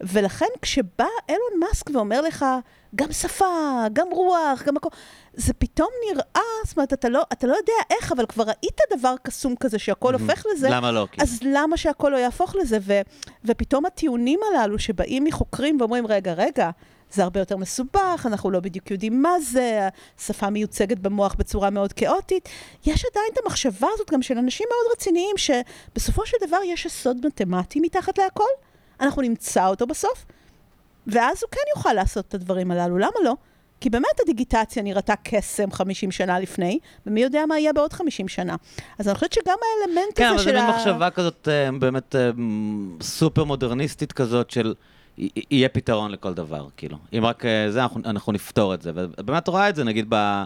ולכן 0.00 0.46
כשבא 0.62 1.06
אילון 1.28 1.60
מאסק 1.60 1.90
ואומר 1.94 2.20
לך, 2.20 2.44
גם 2.94 3.12
שפה, 3.12 3.82
גם 3.92 4.06
רוח, 4.10 4.62
גם 4.66 4.76
הכל, 4.76 4.88
זה 5.34 5.52
פתאום 5.52 5.88
נראה, 6.10 6.42
זאת 6.64 6.76
אומרת, 6.76 6.92
אתה 6.92 7.08
לא, 7.08 7.22
אתה 7.32 7.46
לא 7.46 7.54
יודע 7.54 7.72
איך, 7.90 8.12
אבל 8.12 8.26
כבר 8.26 8.44
ראית 8.44 8.80
דבר 8.96 9.14
קסום 9.22 9.56
כזה 9.56 9.78
שהכל 9.78 10.14
הופך 10.14 10.44
לזה. 10.52 10.68
למה 10.70 10.92
לא? 10.92 11.06
אז 11.18 11.40
למה 11.42 11.76
שהכל 11.76 12.08
לא 12.08 12.16
יהפוך 12.16 12.56
לזה? 12.56 12.78
ו, 12.80 13.00
ופתאום 13.44 13.86
הטיעונים 13.86 14.40
הללו 14.50 14.78
שבאים 14.78 15.24
מחוקרים 15.24 15.76
ואומרים, 15.80 16.06
רגע, 16.06 16.32
רגע, 16.32 16.70
זה 17.12 17.22
הרבה 17.22 17.40
יותר 17.40 17.56
מסובך, 17.56 18.26
אנחנו 18.26 18.50
לא 18.50 18.60
בדיוק 18.60 18.90
יודעים 18.90 19.22
מה 19.22 19.40
זה, 19.40 19.88
השפה 20.18 20.50
מיוצגת 20.50 20.98
במוח 20.98 21.34
בצורה 21.34 21.70
מאוד 21.70 21.92
כאוטית. 21.92 22.48
יש 22.86 23.04
עדיין 23.10 23.26
את 23.32 23.38
המחשבה 23.44 23.88
הזאת 23.94 24.10
גם 24.10 24.22
של 24.22 24.38
אנשים 24.38 24.66
מאוד 24.70 24.92
רציניים, 24.96 25.36
שבסופו 25.36 26.26
של 26.26 26.36
דבר 26.46 26.58
יש 26.66 26.86
יסוד 26.86 27.26
מתמטי 27.26 27.80
מתחת 27.80 28.18
להכל, 28.18 28.44
אנחנו 29.00 29.22
נמצא 29.22 29.66
אותו 29.66 29.86
בסוף, 29.86 30.24
ואז 31.06 31.42
הוא 31.42 31.50
כן 31.50 31.60
יוכל 31.76 31.92
לעשות 31.92 32.28
את 32.28 32.34
הדברים 32.34 32.70
הללו, 32.70 32.98
למה 32.98 33.16
לא? 33.24 33.34
כי 33.80 33.90
באמת 33.90 34.20
הדיגיטציה 34.22 34.82
נראתה 34.82 35.14
קסם 35.22 35.70
50 35.70 36.10
שנה 36.10 36.38
לפני, 36.38 36.78
ומי 37.06 37.22
יודע 37.22 37.46
מה 37.46 37.58
יהיה 37.58 37.72
בעוד 37.72 37.92
50 37.92 38.28
שנה. 38.28 38.56
אז 38.98 39.08
אני 39.08 39.14
חושבת 39.14 39.32
שגם 39.32 39.56
האלמנט 39.62 40.12
כן, 40.14 40.32
הזה 40.34 40.44
של 40.44 40.50
ה... 40.50 40.52
כן, 40.52 40.58
אבל 40.58 40.66
מין 40.66 40.76
מחשבה 40.76 41.10
כזאת 41.10 41.48
אה, 41.48 41.68
באמת 41.78 42.16
אה, 42.16 42.30
סופר 43.00 43.44
מודרניסטית 43.44 44.12
כזאת 44.12 44.50
של... 44.50 44.74
יהיה 45.18 45.68
פתרון 45.68 46.10
לכל 46.10 46.34
דבר, 46.34 46.66
כאילו. 46.76 46.98
אם 47.18 47.24
רק 47.24 47.44
אה, 47.44 47.70
זה, 47.70 47.82
אנחנו, 47.82 48.00
אנחנו 48.04 48.32
נפתור 48.32 48.74
את 48.74 48.82
זה. 48.82 48.90
ובאמת 48.94 49.48
רואה 49.48 49.68
את 49.68 49.76
זה, 49.76 49.84
נגיד, 49.84 50.06
ב, 50.08 50.42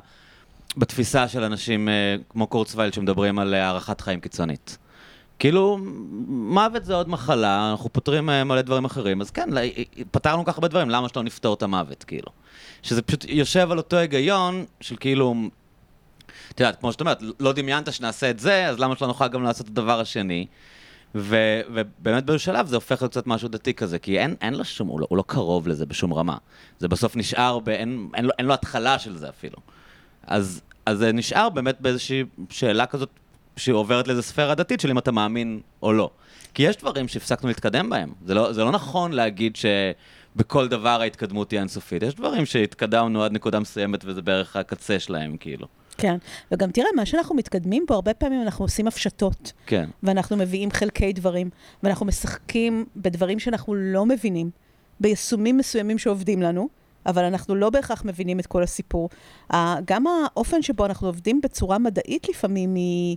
בתפיסה 0.77 1.29
של 1.29 1.43
אנשים 1.43 1.89
אה, 1.89 2.17
כמו 2.29 2.47
קורצווייל 2.47 2.93
שמדברים 2.93 3.39
על 3.39 3.55
אה, 3.55 3.67
הארכת 3.67 4.01
חיים 4.01 4.21
קיצונית. 4.21 4.79
כאילו, 5.39 5.79
מוות 6.29 6.85
זה 6.85 6.95
עוד 6.95 7.09
מחלה, 7.09 7.71
אנחנו 7.71 7.93
פותרים 7.93 8.27
מלא 8.27 8.63
דברים 8.63 8.85
אחרים, 8.85 9.21
אז 9.21 9.31
כן, 9.31 9.49
פתרנו 10.11 10.45
ככה 10.45 10.57
הרבה 10.57 10.69
דברים, 10.69 10.91
למה 10.91 11.09
שלא 11.09 11.23
נפתור 11.23 11.55
את 11.55 11.63
המוות, 11.63 12.05
כאילו? 12.05 12.29
שזה 12.83 13.03
פשוט 13.03 13.25
יושב 13.29 13.71
על 13.71 13.79
אותו 13.79 13.97
היגיון 13.97 14.65
של 14.81 14.97
כאילו, 14.97 15.35
את 16.51 16.61
יודעת, 16.61 16.81
כמו 16.81 16.93
שאת 16.93 17.01
אומרת, 17.01 17.23
לא 17.41 17.53
דמיינת 17.53 17.93
שנעשה 17.93 18.31
את 18.31 18.39
זה, 18.39 18.67
אז 18.67 18.79
למה 18.79 18.97
שלא 18.97 19.09
נוכל 19.09 19.29
גם 19.29 19.43
לעשות 19.43 19.67
את 19.67 19.71
הדבר 19.71 20.01
השני? 20.01 20.47
ו, 21.17 21.61
ובאמת 21.69 22.25
באיזשהו 22.25 22.53
שלב 22.53 22.67
זה 22.67 22.77
הופך 22.77 23.03
לקצת 23.03 23.27
משהו 23.27 23.49
דתי 23.49 23.75
כזה, 23.75 23.99
כי 23.99 24.19
אין, 24.19 24.35
אין 24.41 24.55
לו 24.55 24.65
שום, 24.65 24.89
הוא 24.89 25.01
לא, 25.01 25.07
הוא 25.11 25.19
לא 25.19 25.25
קרוב 25.27 25.69
לזה 25.69 25.87
בשום 25.87 26.15
רמה. 26.15 26.37
זה 26.79 26.89
בסוף 26.89 27.17
נשאר, 27.17 27.59
ב, 27.59 27.69
אין, 27.69 28.09
אין, 28.15 28.25
לו, 28.25 28.31
אין 28.39 28.47
לו 28.47 28.55
התחלה 28.55 28.99
של 28.99 29.17
זה 29.17 29.29
אפילו. 29.29 29.57
אז, 30.27 30.61
אז 30.87 30.99
זה 30.99 31.13
נשאר 31.13 31.49
באמת 31.49 31.81
באיזושהי 31.81 32.25
שאלה 32.51 32.87
כזאת 32.87 33.11
שעוברת 33.57 34.09
לאיזו 34.09 34.23
ספירה 34.23 34.55
דתית 34.55 34.81
של 34.81 34.91
אם 34.91 34.99
אתה 34.99 35.13
מאמין 35.13 35.61
או 35.83 35.93
לא. 35.93 36.11
כי 36.55 36.63
יש 36.63 36.77
דברים 36.77 37.09
שהפסקנו 37.09 37.49
להתקדם 37.49 37.91
בהם. 37.91 38.13
זה 38.25 38.35
לא, 38.35 38.53
זה 38.53 38.65
לא 38.65 38.71
נכון 38.71 39.13
להגיד 39.13 39.57
שבכל 39.57 40.69
דבר 40.69 41.01
ההתקדמות 41.01 41.51
היא 41.51 41.61
אינסופית. 41.61 42.03
יש 42.03 42.15
דברים 42.15 42.47
שהתקדמנו 42.47 43.25
עד 43.25 43.33
נקודה 43.33 43.61
מסוימת 43.61 44.05
וזה 44.05 44.23
בערך 44.23 44.57
הקצה 44.57 44.99
שלהם, 44.99 45.37
כאילו. 45.37 45.67
כן, 45.99 46.17
וגם 46.53 46.71
תראה, 46.71 46.89
מה 46.97 47.07
שאנחנו 47.07 47.35
מתקדמים 47.35 47.85
פה, 47.87 47.95
הרבה 47.95 48.15
פעמים 48.15 48.43
אנחנו 48.43 48.65
עושים 48.65 48.87
הפשטות. 48.87 49.53
כן. 49.67 49.89
ואנחנו 50.03 50.37
מביאים 50.37 50.71
חלקי 50.71 51.13
דברים, 51.13 51.51
ואנחנו 51.83 52.07
משחקים 52.07 52.85
בדברים 52.97 53.39
שאנחנו 53.39 53.75
לא 53.75 54.07
מבינים. 54.07 54.51
ביישומים 55.01 55.57
מסוימים 55.57 55.99
שעובדים 55.99 56.43
לנו, 56.43 56.69
אבל 57.07 57.25
אנחנו 57.25 57.55
לא 57.55 57.71
בהכרח 57.71 58.05
מבינים 58.05 58.41
את 58.41 58.47
כל 58.47 58.63
הסיפור. 58.63 59.09
גם 59.85 60.05
האופן 60.07 60.63
שבו 60.63 60.87
אנחנו 60.87 61.07
עובדים 61.07 61.41
בצורה 61.41 61.79
מדעית 61.79 62.29
לפעמים 62.29 62.75
היא, 62.75 63.17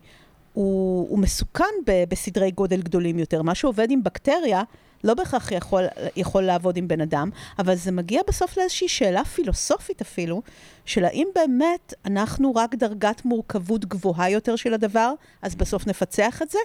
הוא, 0.53 1.09
הוא 1.09 1.19
מסוכן 1.19 1.63
ב, 1.87 2.03
בסדרי 2.09 2.51
גודל 2.51 2.81
גדולים 2.81 3.19
יותר. 3.19 3.41
מה 3.41 3.55
שעובד 3.55 3.91
עם 3.91 4.03
בקטריה, 4.03 4.63
לא 5.03 5.13
בהכרח 5.13 5.51
יכול, 5.51 5.83
יכול 6.15 6.43
לעבוד 6.43 6.77
עם 6.77 6.87
בן 6.87 7.01
אדם, 7.01 7.29
אבל 7.59 7.75
זה 7.75 7.91
מגיע 7.91 8.21
בסוף 8.27 8.57
לאיזושהי 8.57 8.87
שאלה 8.87 9.25
פילוסופית 9.25 10.01
אפילו, 10.01 10.41
של 10.85 11.05
האם 11.05 11.27
באמת 11.35 11.93
אנחנו 12.05 12.55
רק 12.55 12.75
דרגת 12.75 13.25
מורכבות 13.25 13.85
גבוהה 13.85 14.29
יותר 14.29 14.55
של 14.55 14.73
הדבר, 14.73 15.13
אז 15.41 15.55
בסוף 15.55 15.87
נפצח 15.87 16.41
את 16.41 16.49
זה, 16.49 16.59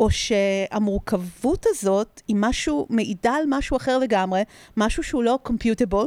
או 0.00 0.08
שהמורכבות 0.10 1.66
הזאת 1.68 2.22
היא 2.28 2.36
משהו, 2.38 2.86
מעידה 2.90 3.32
על 3.32 3.44
משהו 3.48 3.76
אחר 3.76 3.98
לגמרי, 3.98 4.42
משהו 4.76 5.02
שהוא 5.02 5.22
לא 5.22 5.38
computable, 5.48 6.06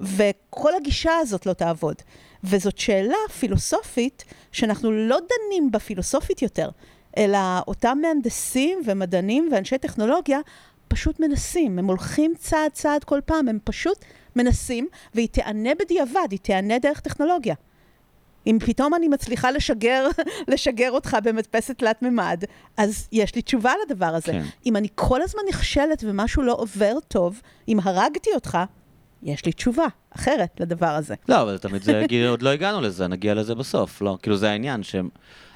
וכל 0.00 0.70
הגישה 0.76 1.12
הזאת 1.20 1.46
לא 1.46 1.52
תעבוד. 1.52 1.96
וזאת 2.44 2.78
שאלה 2.78 3.16
פילוסופית 3.38 4.24
שאנחנו 4.52 4.92
לא 4.92 5.18
דנים 5.18 5.70
בה 5.70 5.78
פילוסופית 5.78 6.42
יותר, 6.42 6.70
אלא 7.16 7.38
אותם 7.68 7.98
מהנדסים 8.02 8.82
ומדענים 8.86 9.48
ואנשי 9.52 9.78
טכנולוגיה 9.78 10.38
פשוט 10.94 11.20
מנסים, 11.20 11.78
הם 11.78 11.86
הולכים 11.86 12.34
צעד 12.38 12.72
צעד 12.72 13.04
כל 13.04 13.20
פעם, 13.24 13.48
הם 13.48 13.58
פשוט 13.64 14.04
מנסים, 14.36 14.88
והיא 15.14 15.28
תיענה 15.28 15.70
בדיעבד, 15.80 16.28
היא 16.30 16.38
תיענה 16.38 16.78
דרך 16.78 17.00
טכנולוגיה. 17.00 17.54
אם 18.46 18.58
פתאום 18.66 18.94
אני 18.94 19.08
מצליחה 19.08 19.50
לשגר, 19.50 20.06
לשגר 20.52 20.90
אותך 20.90 21.16
במדפסת 21.24 21.78
תלת 21.78 22.02
מימד, 22.02 22.44
אז 22.76 23.08
יש 23.12 23.34
לי 23.34 23.42
תשובה 23.42 23.72
לדבר 23.86 24.06
הזה. 24.06 24.32
כן. 24.32 24.42
אם 24.66 24.76
אני 24.76 24.88
כל 24.94 25.22
הזמן 25.22 25.42
נכשלת 25.48 26.04
ומשהו 26.06 26.42
לא 26.42 26.52
עובר 26.52 26.94
טוב, 27.08 27.40
אם 27.68 27.78
הרגתי 27.82 28.30
אותך, 28.34 28.58
יש 29.22 29.44
לי 29.46 29.52
תשובה 29.52 29.86
אחרת 30.10 30.60
לדבר 30.60 30.86
הזה. 30.90 31.14
לא, 31.28 31.42
אבל 31.42 31.58
תמיד 31.58 31.82
זה, 31.82 32.04
עוד 32.28 32.42
לא 32.42 32.50
הגענו 32.50 32.80
לזה, 32.80 33.06
נגיע 33.06 33.34
לזה 33.34 33.54
בסוף, 33.54 34.02
לא? 34.02 34.18
כאילו 34.22 34.36
זה 34.36 34.50
העניין, 34.50 34.82
שהם... 34.82 35.08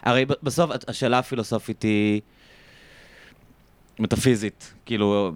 הרי 0.03 0.25
בסוף 0.43 0.71
השאלה 0.89 1.19
הפילוסופית 1.19 1.83
היא... 1.83 2.21
מטאפיזית, 3.99 4.75
כאילו, 4.87 5.33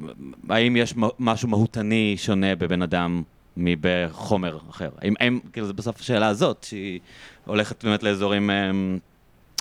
האם 0.48 0.76
יש 0.76 0.94
משהו 1.18 1.48
מהותני 1.48 2.14
שונה 2.18 2.54
בבן 2.54 2.82
אדם 2.82 3.22
מבחומר 3.56 4.58
אחר? 4.70 4.90
האם, 4.98 5.14
האם 5.20 5.40
כאילו, 5.52 5.66
זה 5.66 5.72
בסוף 5.72 6.00
השאלה 6.00 6.28
הזאת, 6.28 6.64
שהיא 6.68 7.00
הולכת 7.46 7.84
באמת 7.84 8.02
לאזורים 8.02 8.50
um, 8.50 9.00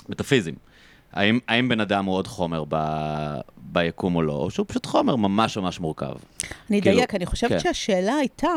מטאפיזיים. 0.08 0.56
האם, 1.12 1.38
האם 1.48 1.68
בן 1.68 1.80
אדם 1.80 2.04
הוא 2.04 2.14
עוד 2.14 2.26
חומר 2.26 2.64
ב, 2.68 2.76
ביקום 3.56 4.16
או 4.16 4.22
לא, 4.22 4.32
או 4.32 4.50
שהוא 4.50 4.66
פשוט 4.68 4.86
חומר 4.86 5.16
ממש 5.16 5.58
ממש 5.58 5.80
מורכב? 5.80 6.14
אני 6.70 6.80
אדייק, 6.80 7.10
כאילו, 7.10 7.16
אני 7.16 7.26
חושבת 7.26 7.50
כן. 7.50 7.58
שהשאלה 7.58 8.14
הייתה... 8.14 8.52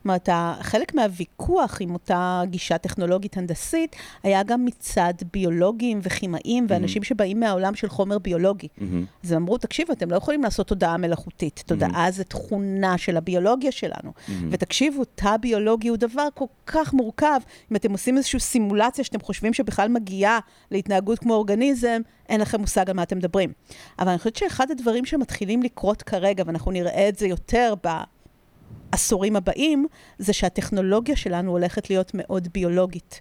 זאת 0.00 0.04
אומרת, 0.04 0.28
חלק 0.62 0.94
מהוויכוח 0.94 1.76
עם 1.80 1.92
אותה 1.92 2.42
גישה 2.46 2.78
טכנולוגית 2.78 3.36
הנדסית 3.36 3.96
היה 4.22 4.42
גם 4.42 4.64
מצד 4.64 5.14
ביולוגים 5.32 6.00
וכימאים 6.02 6.66
ואנשים 6.68 7.02
mm-hmm. 7.02 7.06
שבאים 7.06 7.40
מהעולם 7.40 7.74
של 7.74 7.88
חומר 7.88 8.18
ביולוגי. 8.18 8.68
Mm-hmm. 8.78 8.82
אז 9.24 9.32
הם 9.32 9.42
אמרו, 9.42 9.58
תקשיבו, 9.58 9.92
אתם 9.92 10.10
לא 10.10 10.16
יכולים 10.16 10.42
לעשות 10.42 10.66
תודעה 10.66 10.96
מלאכותית. 10.96 11.62
תודעה. 11.66 12.10
זה 12.10 12.24
תכונה 12.24 12.98
של 12.98 13.16
הביולוגיה 13.16 13.72
שלנו. 13.72 14.12
Mm-hmm. 14.12 14.32
ותקשיבו, 14.50 15.04
תא 15.04 15.36
ביולוגי 15.36 15.88
הוא 15.88 15.96
דבר 15.96 16.28
כל 16.34 16.44
כך 16.66 16.94
מורכב. 16.94 17.40
אם 17.70 17.76
אתם 17.76 17.92
עושים 17.92 18.16
איזושהי 18.16 18.40
סימולציה 18.40 19.04
שאתם 19.04 19.20
חושבים 19.20 19.54
שבכלל 19.54 19.88
מגיעה 19.88 20.38
להתנהגות 20.70 21.18
כמו 21.18 21.34
אורגניזם, 21.34 22.00
אין 22.28 22.40
לכם 22.40 22.60
מושג 22.60 22.90
על 22.90 22.96
מה 22.96 23.02
אתם 23.02 23.18
מדברים. 23.18 23.52
אבל 23.98 24.08
אני 24.08 24.18
חושבת 24.18 24.36
שאחד 24.36 24.70
הדברים 24.70 25.04
שמתחילים 25.04 25.62
לקרות 25.62 26.02
כרגע, 26.02 26.44
ואנחנו 26.46 26.70
נראה 26.70 27.08
את 27.08 27.18
זה 27.18 27.26
יותר 27.26 27.74
ב... 27.86 27.88
העשורים 28.92 29.36
הבאים, 29.36 29.86
זה 30.18 30.32
שהטכנולוגיה 30.32 31.16
שלנו 31.16 31.50
הולכת 31.50 31.90
להיות 31.90 32.10
מאוד 32.14 32.48
ביולוגית. 32.52 33.20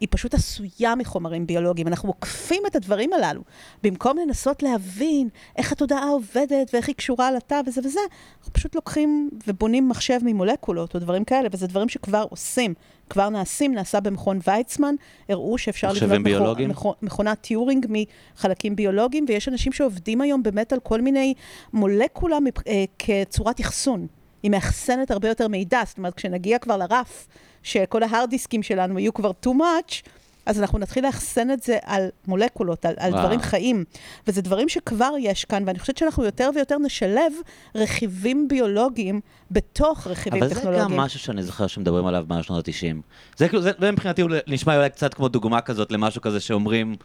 היא 0.00 0.08
פשוט 0.10 0.34
עשויה 0.34 0.94
מחומרים 0.94 1.46
ביולוגיים. 1.46 1.88
אנחנו 1.88 2.08
עוקפים 2.08 2.62
את 2.66 2.76
הדברים 2.76 3.12
הללו. 3.12 3.42
במקום 3.82 4.18
לנסות 4.18 4.62
להבין 4.62 5.28
איך 5.56 5.72
התודעה 5.72 6.08
עובדת 6.08 6.70
ואיך 6.72 6.88
היא 6.88 6.94
קשורה 6.94 7.32
לתא 7.32 7.60
וזה 7.66 7.80
וזה, 7.84 8.00
אנחנו 8.38 8.52
פשוט 8.52 8.74
לוקחים 8.74 9.30
ובונים 9.46 9.88
מחשב 9.88 10.18
ממולקולות 10.22 10.94
או 10.94 11.00
דברים 11.00 11.24
כאלה, 11.24 11.48
וזה 11.52 11.66
דברים 11.66 11.88
שכבר 11.88 12.24
עושים, 12.30 12.74
כבר 13.10 13.28
נעשים, 13.28 13.74
נעשה 13.74 14.00
במכון 14.00 14.38
ויצמן, 14.46 14.94
הראו 15.28 15.58
שאפשר 15.58 15.92
לבנות 15.92 16.20
מכון, 16.20 16.70
מכון, 16.70 16.94
מכונת 17.02 17.40
טיורינג 17.40 17.86
מחלקים 17.88 18.76
ביולוגיים, 18.76 19.24
ויש 19.28 19.48
אנשים 19.48 19.72
שעובדים 19.72 20.20
היום 20.20 20.42
באמת 20.42 20.72
על 20.72 20.80
כל 20.80 21.00
מיני 21.00 21.34
מולקולה 21.72 22.38
אה, 22.66 22.84
כצורת 22.98 23.60
אחסון. 23.60 24.06
היא 24.46 24.50
מאחסנת 24.50 25.10
הרבה 25.10 25.28
יותר 25.28 25.48
מידע, 25.48 25.82
זאת 25.86 25.98
אומרת, 25.98 26.14
כשנגיע 26.14 26.58
כבר 26.58 26.76
לרף, 26.76 27.28
שכל 27.62 28.02
ההארד 28.02 28.30
דיסקים 28.30 28.62
שלנו 28.62 28.98
יהיו 28.98 29.14
כבר 29.14 29.30
too 29.46 29.48
much, 29.48 30.08
אז 30.46 30.60
אנחנו 30.60 30.78
נתחיל 30.78 31.06
לאחסן 31.06 31.50
את 31.50 31.62
זה 31.62 31.78
על 31.82 32.08
מולקולות, 32.26 32.84
על, 32.84 32.94
על 32.98 33.12
דברים 33.12 33.40
חיים. 33.40 33.84
וזה 34.26 34.42
דברים 34.42 34.68
שכבר 34.68 35.10
יש 35.18 35.44
כאן, 35.44 35.62
ואני 35.66 35.78
חושבת 35.78 35.96
שאנחנו 35.96 36.24
יותר 36.24 36.50
ויותר 36.54 36.78
נשלב 36.78 37.32
רכיבים 37.74 38.48
ביולוגיים 38.48 39.20
בתוך 39.50 40.06
רכיבים 40.06 40.42
אבל 40.42 40.50
טכנולוגיים. 40.50 40.82
אבל 40.82 40.90
זה 40.90 40.94
גם 40.94 41.00
משהו 41.00 41.20
שאני 41.20 41.42
זוכר 41.42 41.66
שמדברים 41.66 42.06
עליו 42.06 42.24
בשנות 42.28 42.68
ה-90. 42.68 42.96
זה 43.36 43.48
כאילו, 43.48 43.62
זה 43.62 43.72
מבחינתי 43.92 44.22
נשמע 44.46 44.76
אולי 44.76 44.90
קצת 44.90 45.14
כמו 45.14 45.28
דוגמה 45.28 45.60
כזאת 45.60 45.92
למשהו 45.92 46.20
כזה 46.22 46.40
שאומרים... 46.40 46.96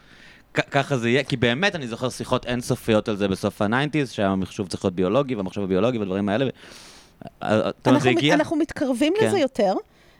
ככה 0.70 0.98
זה 0.98 1.08
יהיה, 1.08 1.24
כי 1.24 1.36
באמת 1.36 1.74
אני 1.74 1.88
זוכר 1.88 2.08
שיחות 2.08 2.46
אינסופיות 2.46 3.08
על 3.08 3.16
זה 3.16 3.28
בסוף 3.28 3.62
ה-90's, 3.62 4.06
שהמחשוב 4.06 4.68
צריך 4.68 4.84
להיות 4.84 4.94
ביולוגי, 4.94 5.34
והמחשב 5.34 5.60
הביולוגי 5.60 5.98
והדברים 5.98 6.28
האלה. 6.28 6.50
אנחנו, 7.42 8.10
מת, 8.10 8.24
אנחנו 8.32 8.56
מתקרבים 8.56 9.12
כן. 9.20 9.26
לזה 9.26 9.38
יותר. 9.38 9.74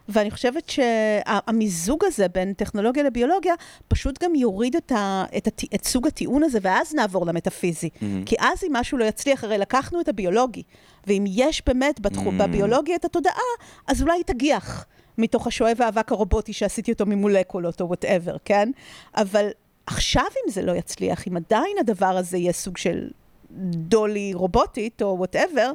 ואני 0.08 0.30
חושבת 0.30 0.70
שהמיזוג 0.70 2.04
הזה 2.04 2.28
בין 2.28 2.52
טכנולוגיה 2.52 3.02
לביולוגיה, 3.02 3.54
פשוט 3.88 4.24
גם 4.24 4.34
יוריד 4.34 4.76
את, 4.76 4.92
ה, 4.92 5.24
את, 5.36 5.46
הת, 5.46 5.62
את 5.74 5.84
סוג 5.84 6.06
הטיעון 6.06 6.42
הזה, 6.42 6.58
ואז 6.62 6.94
נעבור 6.94 7.26
למטאפיזי. 7.26 7.88
Mm-hmm. 7.94 8.04
כי 8.26 8.36
אז 8.40 8.64
אם 8.64 8.72
משהו 8.72 8.98
לא 8.98 9.04
יצליח, 9.04 9.44
הרי 9.44 9.58
לקחנו 9.58 10.00
את 10.00 10.08
הביולוגי, 10.08 10.62
ואם 11.06 11.24
יש 11.28 11.62
באמת 11.66 12.00
בתחום, 12.00 12.40
mm-hmm. 12.40 12.44
בביולוגיה 12.44 12.96
את 12.96 13.04
התודעה, 13.04 13.34
אז 13.86 14.02
אולי 14.02 14.14
היא 14.14 14.24
תגיח 14.24 14.86
מתוך 15.18 15.46
השואב 15.46 15.82
האבק 15.82 16.12
הרובוטי 16.12 16.52
שעשיתי 16.52 16.92
אותו 16.92 17.06
ממולקולות 17.06 17.80
או 17.80 17.86
whatever, 17.86 18.36
כן? 18.44 18.70
אבל 19.16 19.48
עכשיו 19.86 20.24
אם 20.24 20.50
זה 20.50 20.62
לא 20.62 20.72
יצליח, 20.72 21.28
אם 21.28 21.36
עדיין 21.36 21.76
הדבר 21.80 22.16
הזה 22.16 22.38
יהיה 22.38 22.52
סוג 22.52 22.76
של 22.76 23.10
דולי 23.74 24.34
רובוטית 24.34 25.02
או 25.02 25.18
whatever, 25.18 25.72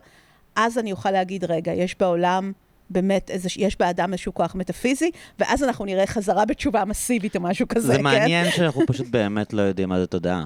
אז 0.57 0.77
אני 0.77 0.91
אוכל 0.91 1.11
להגיד, 1.11 1.43
רגע, 1.43 1.73
יש 1.73 1.95
בעולם 1.99 2.51
באמת, 2.89 3.29
איזה, 3.29 3.49
יש 3.57 3.77
באדם 3.79 4.13
איזשהו 4.13 4.33
כוח 4.33 4.55
מטאפיזי, 4.55 5.11
ואז 5.39 5.63
אנחנו 5.63 5.85
נראה 5.85 6.07
חזרה 6.07 6.45
בתשובה 6.45 6.85
מסיבית 6.85 7.35
או 7.35 7.41
משהו 7.41 7.67
כזה, 7.67 7.87
זה 7.87 7.93
כן? 7.93 7.97
זה 7.97 8.03
מעניין 8.03 8.51
שאנחנו 8.51 8.81
פשוט 8.87 9.07
באמת 9.07 9.53
לא 9.53 9.61
יודעים 9.61 9.89
מה 9.89 9.99
זה 9.99 10.07
תודעה. 10.07 10.45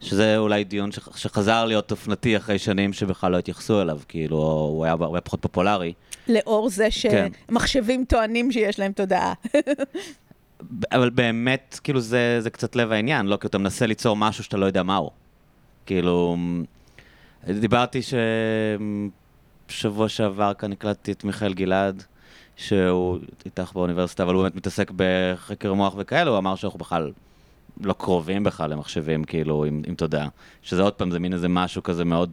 שזה 0.00 0.38
אולי 0.38 0.64
דיון 0.64 0.92
ש- 0.92 0.98
שחזר 1.16 1.64
להיות 1.64 1.90
אופנתי 1.90 2.36
אחרי 2.36 2.58
שנים 2.58 2.92
שבכלל 2.92 3.32
לא 3.32 3.38
התייחסו 3.38 3.82
אליו, 3.82 3.98
כאילו, 4.08 4.36
הוא 4.36 4.84
היה 4.84 4.92
הרבה 5.00 5.20
פחות 5.20 5.42
פופולרי. 5.42 5.92
לאור 6.28 6.68
זה 6.68 6.88
כן. 7.02 7.28
שמחשבים 7.50 8.00
כן. 8.00 8.04
טוענים 8.04 8.52
שיש 8.52 8.78
להם 8.78 8.92
תודעה. 8.92 9.32
אבל 10.92 11.10
באמת, 11.10 11.80
כאילו, 11.84 12.00
זה, 12.00 12.36
זה 12.40 12.50
קצת 12.50 12.76
לב 12.76 12.92
העניין, 12.92 13.26
לא? 13.26 13.36
כי 13.36 13.46
אתה 13.46 13.58
מנסה 13.58 13.86
ליצור 13.86 14.16
משהו 14.16 14.44
שאתה 14.44 14.56
לא 14.56 14.66
יודע 14.66 14.82
מהו. 14.82 15.10
כאילו, 15.86 16.36
דיברתי 17.60 18.02
ש... 18.02 18.14
שבוע 19.68 20.08
שעבר 20.08 20.54
כאן 20.54 20.72
הקלטתי 20.72 21.12
את 21.12 21.24
מיכאל 21.24 21.54
גלעד, 21.54 22.02
שהוא 22.56 23.18
איתך 23.44 23.72
באוניברסיטה, 23.74 24.22
אבל 24.22 24.34
הוא 24.34 24.42
באמת 24.42 24.54
מתעסק 24.54 24.90
בחקר 24.96 25.72
מוח 25.74 25.94
וכאלה, 25.98 26.30
הוא 26.30 26.38
אמר 26.38 26.56
שאנחנו 26.56 26.78
בכלל 26.78 27.12
לא 27.80 27.92
קרובים 27.92 28.44
בכלל 28.44 28.70
למחשבים, 28.70 29.24
כאילו, 29.24 29.64
עם, 29.64 29.82
עם 29.86 29.94
תודעה. 29.94 30.28
שזה 30.62 30.82
עוד 30.82 30.92
פעם, 30.92 31.10
זה 31.10 31.18
מין 31.18 31.32
איזה 31.32 31.48
משהו 31.48 31.82
כזה 31.82 32.04
מאוד, 32.04 32.30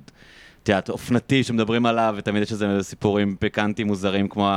את 0.63 0.69
יודעת, 0.69 0.89
אופנתי 0.89 1.43
שמדברים 1.43 1.85
עליו, 1.85 2.13
ותמיד 2.17 2.43
יש 2.43 2.51
איזה 2.51 2.77
סיפורים 2.81 3.35
פיקנטיים 3.39 3.87
מוזרים, 3.87 4.27
כמו 4.27 4.49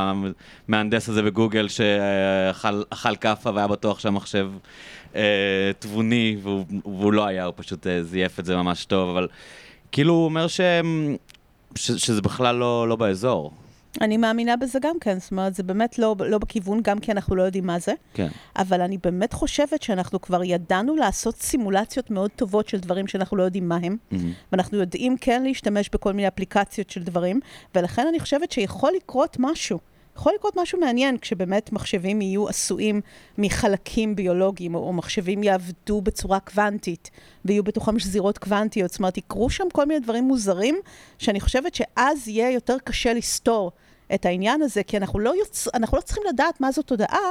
המהנדס 0.68 1.08
הזה 1.08 1.22
בגוגל 1.22 1.68
שאכל 1.68 3.16
כאפה 3.20 3.50
והיה 3.54 3.66
בטוח 3.66 3.98
שהמחשב 3.98 4.50
אה, 5.14 5.70
תבוני, 5.78 6.36
והוא, 6.42 6.64
והוא 6.84 7.12
לא 7.12 7.26
היה, 7.26 7.44
הוא 7.44 7.54
פשוט 7.56 7.86
אה, 7.86 8.02
זייף 8.02 8.40
את 8.40 8.44
זה 8.44 8.56
ממש 8.56 8.84
טוב, 8.84 9.10
אבל 9.10 9.28
כאילו 9.92 10.14
הוא 10.14 10.24
אומר 10.24 10.46
שהם... 10.46 11.16
ש, 11.76 11.90
שזה 11.90 12.22
בכלל 12.22 12.56
לא, 12.56 12.88
לא 12.88 12.96
באזור. 12.96 13.52
אני 14.00 14.16
מאמינה 14.16 14.56
בזה 14.56 14.78
גם 14.82 14.96
כן, 15.00 15.18
זאת 15.18 15.30
אומרת, 15.30 15.54
זה 15.54 15.62
באמת 15.62 15.98
לא, 15.98 16.16
לא 16.18 16.38
בכיוון, 16.38 16.80
גם 16.82 16.98
כי 16.98 17.12
אנחנו 17.12 17.36
לא 17.36 17.42
יודעים 17.42 17.66
מה 17.66 17.78
זה. 17.78 17.92
כן. 18.14 18.28
אבל 18.56 18.80
אני 18.80 18.98
באמת 18.98 19.32
חושבת 19.32 19.82
שאנחנו 19.82 20.20
כבר 20.20 20.44
ידענו 20.44 20.96
לעשות 20.96 21.36
סימולציות 21.36 22.10
מאוד 22.10 22.30
טובות 22.36 22.68
של 22.68 22.78
דברים 22.78 23.06
שאנחנו 23.06 23.36
לא 23.36 23.42
יודעים 23.42 23.68
מה 23.68 23.78
הם, 23.82 23.96
mm-hmm. 24.12 24.16
ואנחנו 24.52 24.78
יודעים 24.78 25.16
כן 25.16 25.42
להשתמש 25.42 25.90
בכל 25.92 26.12
מיני 26.12 26.28
אפליקציות 26.28 26.90
של 26.90 27.02
דברים, 27.02 27.40
ולכן 27.74 28.06
אני 28.08 28.20
חושבת 28.20 28.52
שיכול 28.52 28.92
לקרות 28.96 29.36
משהו. 29.40 29.78
יכול 30.16 30.32
לקרות 30.34 30.56
משהו 30.56 30.80
מעניין 30.80 31.18
כשבאמת 31.18 31.72
מחשבים 31.72 32.20
יהיו 32.20 32.48
עשויים 32.48 33.00
מחלקים 33.38 34.16
ביולוגיים, 34.16 34.74
או, 34.74 34.80
או 34.80 34.92
מחשבים 34.92 35.42
יעבדו 35.42 36.00
בצורה 36.00 36.40
קוונטית, 36.40 37.10
ויהיו 37.44 37.62
בתוכם 37.62 37.98
שזירות 37.98 38.38
קוונטיות. 38.38 38.90
זאת 38.90 38.98
אומרת, 38.98 39.16
יקרו 39.16 39.50
שם 39.50 39.64
כל 39.72 39.84
מיני 39.84 40.00
דברים 40.00 40.24
מוזרים, 40.24 40.76
שאני 41.18 41.40
חושבת 41.40 41.74
שאז 41.74 42.28
יהיה 42.28 42.50
יותר 42.50 42.76
קשה 42.84 43.14
לסתור 43.14 43.72
את 44.14 44.26
העניין 44.26 44.62
הזה, 44.62 44.82
כי 44.82 44.96
אנחנו 44.96 45.18
לא, 45.18 45.34
יוצ... 45.38 45.68
אנחנו 45.74 45.96
לא 45.96 46.02
צריכים 46.02 46.22
לדעת 46.28 46.60
מה 46.60 46.72
זאת 46.72 46.86
תודעה, 46.86 47.30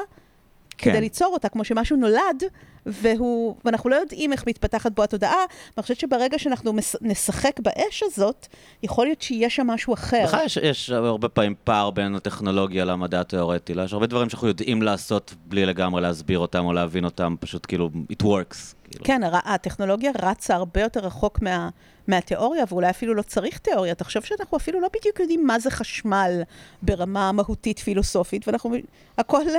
כן. 0.77 0.91
כדי 0.91 1.01
ליצור 1.01 1.33
אותה, 1.33 1.49
כמו 1.49 1.63
שמשהו 1.63 1.97
נולד, 1.97 2.43
והוא, 2.85 3.55
ואנחנו 3.65 3.89
לא 3.89 3.95
יודעים 3.95 4.33
איך 4.33 4.47
מתפתחת 4.47 4.91
בו 4.91 5.03
התודעה, 5.03 5.45
ואני 5.77 5.81
חושבת 5.81 5.99
שברגע 5.99 6.39
שאנחנו 6.39 6.73
מס, 6.73 6.95
נשחק 7.01 7.59
באש 7.59 8.03
הזאת, 8.03 8.47
יכול 8.83 9.05
להיות 9.05 9.21
שיהיה 9.21 9.49
שם 9.49 9.67
משהו 9.67 9.93
אחר. 9.93 10.23
בכלל 10.23 10.45
יש, 10.45 10.57
יש 10.57 10.89
הרבה 10.89 11.29
פעמים 11.29 11.55
פער 11.63 11.89
בין 11.89 12.15
הטכנולוגיה 12.15 12.85
למדע 12.85 13.21
התיאורטי. 13.21 13.73
לא? 13.73 13.81
יש 13.81 13.93
הרבה 13.93 14.07
דברים 14.07 14.29
שאנחנו 14.29 14.47
יודעים 14.47 14.81
לעשות 14.81 15.33
בלי 15.45 15.65
לגמרי 15.65 16.01
להסביר 16.01 16.39
אותם 16.39 16.65
או 16.65 16.73
להבין 16.73 17.05
אותם, 17.05 17.35
פשוט 17.39 17.65
כאילו, 17.65 17.89
it 18.11 18.23
works. 18.23 18.73
כאילו. 18.91 19.05
כן, 19.05 19.23
הר- 19.23 19.39
הטכנולוגיה 19.45 20.11
רצה 20.21 20.55
הרבה 20.55 20.81
יותר 20.81 20.99
רחוק 20.99 21.41
מה, 21.41 21.69
מהתיאוריה, 22.07 22.63
ואולי 22.69 22.89
אפילו 22.89 23.13
לא 23.13 23.21
צריך 23.21 23.57
תיאוריה. 23.57 23.95
תחשוב 23.95 24.23
שאנחנו 24.23 24.57
אפילו 24.57 24.81
לא 24.81 24.87
בדיוק 24.99 25.19
יודעים 25.19 25.47
מה 25.47 25.59
זה 25.59 25.71
חשמל 25.71 26.41
ברמה 26.81 27.31
מהותית 27.31 27.79
פילוסופית, 27.79 28.47
ואנחנו, 28.47 28.75
הכל 29.17 29.41
uh, 29.47 29.53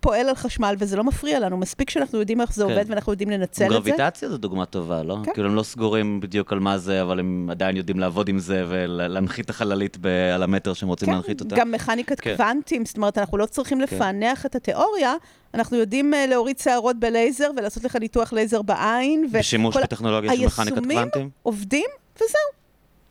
פועל 0.00 0.28
על 0.28 0.34
חשמל 0.34 0.74
וזה 0.78 0.96
לא 0.96 1.04
מפריע 1.04 1.40
לנו. 1.40 1.56
מספיק 1.56 1.90
שאנחנו 1.90 2.18
יודעים 2.18 2.40
איך 2.40 2.53
זה 2.54 2.64
כן. 2.64 2.70
עובד 2.70 2.84
ואנחנו 2.88 3.12
יודעים 3.12 3.30
לנצל 3.30 3.64
את 3.64 3.68
זה. 3.70 3.74
גרביטציה 3.74 4.28
זו 4.28 4.36
דוגמה 4.36 4.66
טובה, 4.66 5.02
לא? 5.02 5.16
כן. 5.24 5.32
כאילו 5.34 5.48
הם 5.48 5.54
לא 5.54 5.62
סגורים 5.62 6.20
בדיוק 6.20 6.52
על 6.52 6.58
מה 6.58 6.78
זה, 6.78 7.02
אבל 7.02 7.18
הם 7.18 7.48
עדיין 7.50 7.76
יודעים 7.76 8.00
לעבוד 8.00 8.28
עם 8.28 8.38
זה 8.38 8.64
ולהנחית 8.68 9.44
את 9.44 9.50
החללית 9.50 9.96
ב- 10.00 10.06
על 10.34 10.42
המטר 10.42 10.72
שהם 10.74 10.88
רוצים 10.88 11.10
להנחית 11.10 11.40
אותה. 11.40 11.56
גם 11.56 11.72
מכניקת 11.72 12.20
כן. 12.20 12.36
קוונטים, 12.36 12.84
זאת 12.84 12.96
אומרת, 12.96 13.18
אנחנו 13.18 13.38
לא 13.38 13.46
צריכים 13.46 13.80
לפענח 13.80 14.46
את 14.46 14.54
התיאוריה, 14.54 15.14
אנחנו 15.54 15.76
יודעים 15.76 16.14
אה, 16.14 16.26
להוריד 16.26 16.58
שערות 16.58 16.96
בלייזר 16.98 17.50
ולעשות 17.56 17.84
לך 17.84 17.96
ניתוח 17.96 18.32
לייזר 18.32 18.62
בעין. 18.62 19.28
ו- 19.32 19.38
בשימוש 19.38 19.76
כל 19.76 19.82
בטכנולוגיה 19.82 20.36
של 20.36 20.46
מכניקת 20.46 20.58
היישומים 20.72 20.98
קוונטים? 20.98 21.30
עובדים, 21.42 21.86
וזהו. 22.16 22.28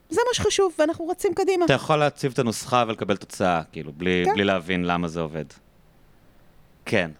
זה 0.09 0.21
מה 0.27 0.33
שחשוב, 0.33 0.73
ואנחנו 0.79 1.07
רצים 1.07 1.33
קדימה. 1.33 1.65
אתה 1.65 1.73
יכול 1.73 1.95
להציב 1.95 2.31
את 2.31 2.39
הנוסחה 2.39 2.83
ולקבל 2.87 3.17
תוצאה, 3.17 3.61
כאילו, 3.71 3.91
בלי, 3.97 4.21
כן. 4.25 4.33
בלי 4.33 4.43
להבין 4.43 4.85
למה 4.85 5.07
זה 5.07 5.19
עובד. 5.21 5.45
כן. 6.85 7.11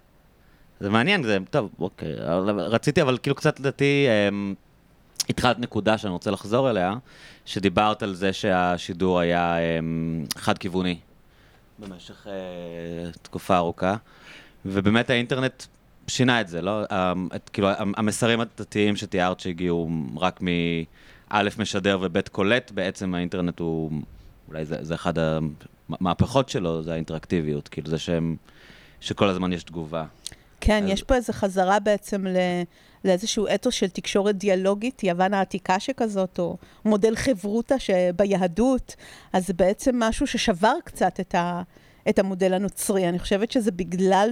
זה 0.80 0.90
מעניין, 0.90 1.24
זה, 1.24 1.38
טוב, 1.50 1.70
אוקיי. 1.80 2.14
רציתי, 2.58 3.02
אבל 3.02 3.18
כאילו 3.24 3.36
קצת 3.36 3.60
לדעתי, 3.60 4.06
אמ, 4.30 4.54
התחלת 5.30 5.60
נקודה 5.60 5.98
שאני 5.98 6.14
רוצה 6.14 6.32
לחזור 6.32 6.70
אליה, 6.70 6.94
שדיברת 7.46 8.04
על 8.04 8.14
זה 8.14 8.34
שהשידור 8.34 9.20
היה 9.20 9.58
אמ, 9.60 10.26
חד-כיווני 10.38 10.98
במשך 11.80 12.28
אה, 12.28 13.12
תקופה 13.22 13.58
ארוכה, 13.58 13.96
ובאמת 14.66 15.10
האינטרנט 15.10 15.64
שינה 16.08 16.42
את 16.42 16.48
זה, 16.48 16.62
לא? 16.62 16.82
אמ, 16.92 17.28
את, 17.36 17.50
כאילו, 17.50 17.70
המ- 17.70 17.94
המסרים 17.98 18.40
הדתיים 18.42 18.96
שתיארת 18.96 19.40
שהגיעו 19.40 19.90
רק 20.18 20.40
מא' 20.42 21.44
משדר 21.58 21.98
וב' 22.02 22.20
קולט, 22.32 22.72
בעצם 22.72 23.14
האינטרנט 23.16 23.60
הוא, 23.60 23.92
אולי 24.48 24.66
זה, 24.66 24.76
זה 24.82 24.96
אחד 24.96 25.14
המהפכות 25.90 26.50
שלו, 26.50 26.84
זה 26.84 26.94
האינטראקטיביות, 26.94 27.68
כאילו 27.68 27.90
זה 27.90 27.98
שהם, 28.00 28.36
שכל 29.00 29.28
הזמן 29.30 29.54
יש 29.54 29.64
תגובה. 29.64 30.06
כן, 30.66 30.84
אז- 30.84 30.90
יש 30.90 31.04
פה 31.04 31.16
איזו 31.16 31.34
חזרה 31.34 31.80
בעצם 31.80 32.28
ל... 32.28 32.38
לאיזשהו 33.06 33.48
אתוס 33.56 33.74
של 33.76 33.90
תקשורת 33.90 34.38
דיאלוגית, 34.38 35.04
יוון 35.04 35.34
העתיקה 35.34 35.80
שכזאת, 35.80 36.40
או 36.40 36.58
מודל 36.86 37.16
חברותא 37.16 37.76
שביהדות, 37.78 38.96
אז 39.34 39.48
זה 39.48 39.54
בעצם 39.54 40.00
משהו 40.00 40.28
ששבר 40.28 40.74
קצת 40.84 41.20
את, 41.20 41.36
ה... 41.36 41.62
את 42.10 42.20
המודל 42.20 42.54
הנוצרי. 42.54 43.10
אני 43.10 43.20
חושבת 43.20 43.52
שזה 43.52 43.72
בגלל 43.72 44.30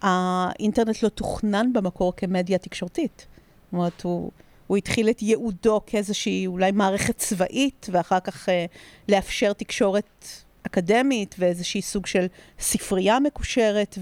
שהאינטרנט 0.00 1.02
לא 1.02 1.08
תוכנן 1.08 1.72
במקור 1.72 2.12
כמדיה 2.16 2.58
תקשורתית. 2.58 3.26
זאת 3.64 3.72
אומרת, 3.72 4.02
הוא, 4.02 4.30
הוא 4.66 4.76
התחיל 4.76 5.10
את 5.10 5.22
ייעודו 5.22 5.80
כאיזושהי 5.86 6.46
אולי 6.46 6.72
מערכת 6.72 7.16
צבאית, 7.18 7.86
ואחר 7.92 8.20
כך 8.20 8.48
אה, 8.48 8.66
לאפשר 9.08 9.52
תקשורת 9.52 10.26
אקדמית 10.66 11.34
ואיזושהי 11.38 11.82
סוג 11.82 12.06
של 12.06 12.26
ספרייה 12.58 13.20
מקושרת, 13.20 13.98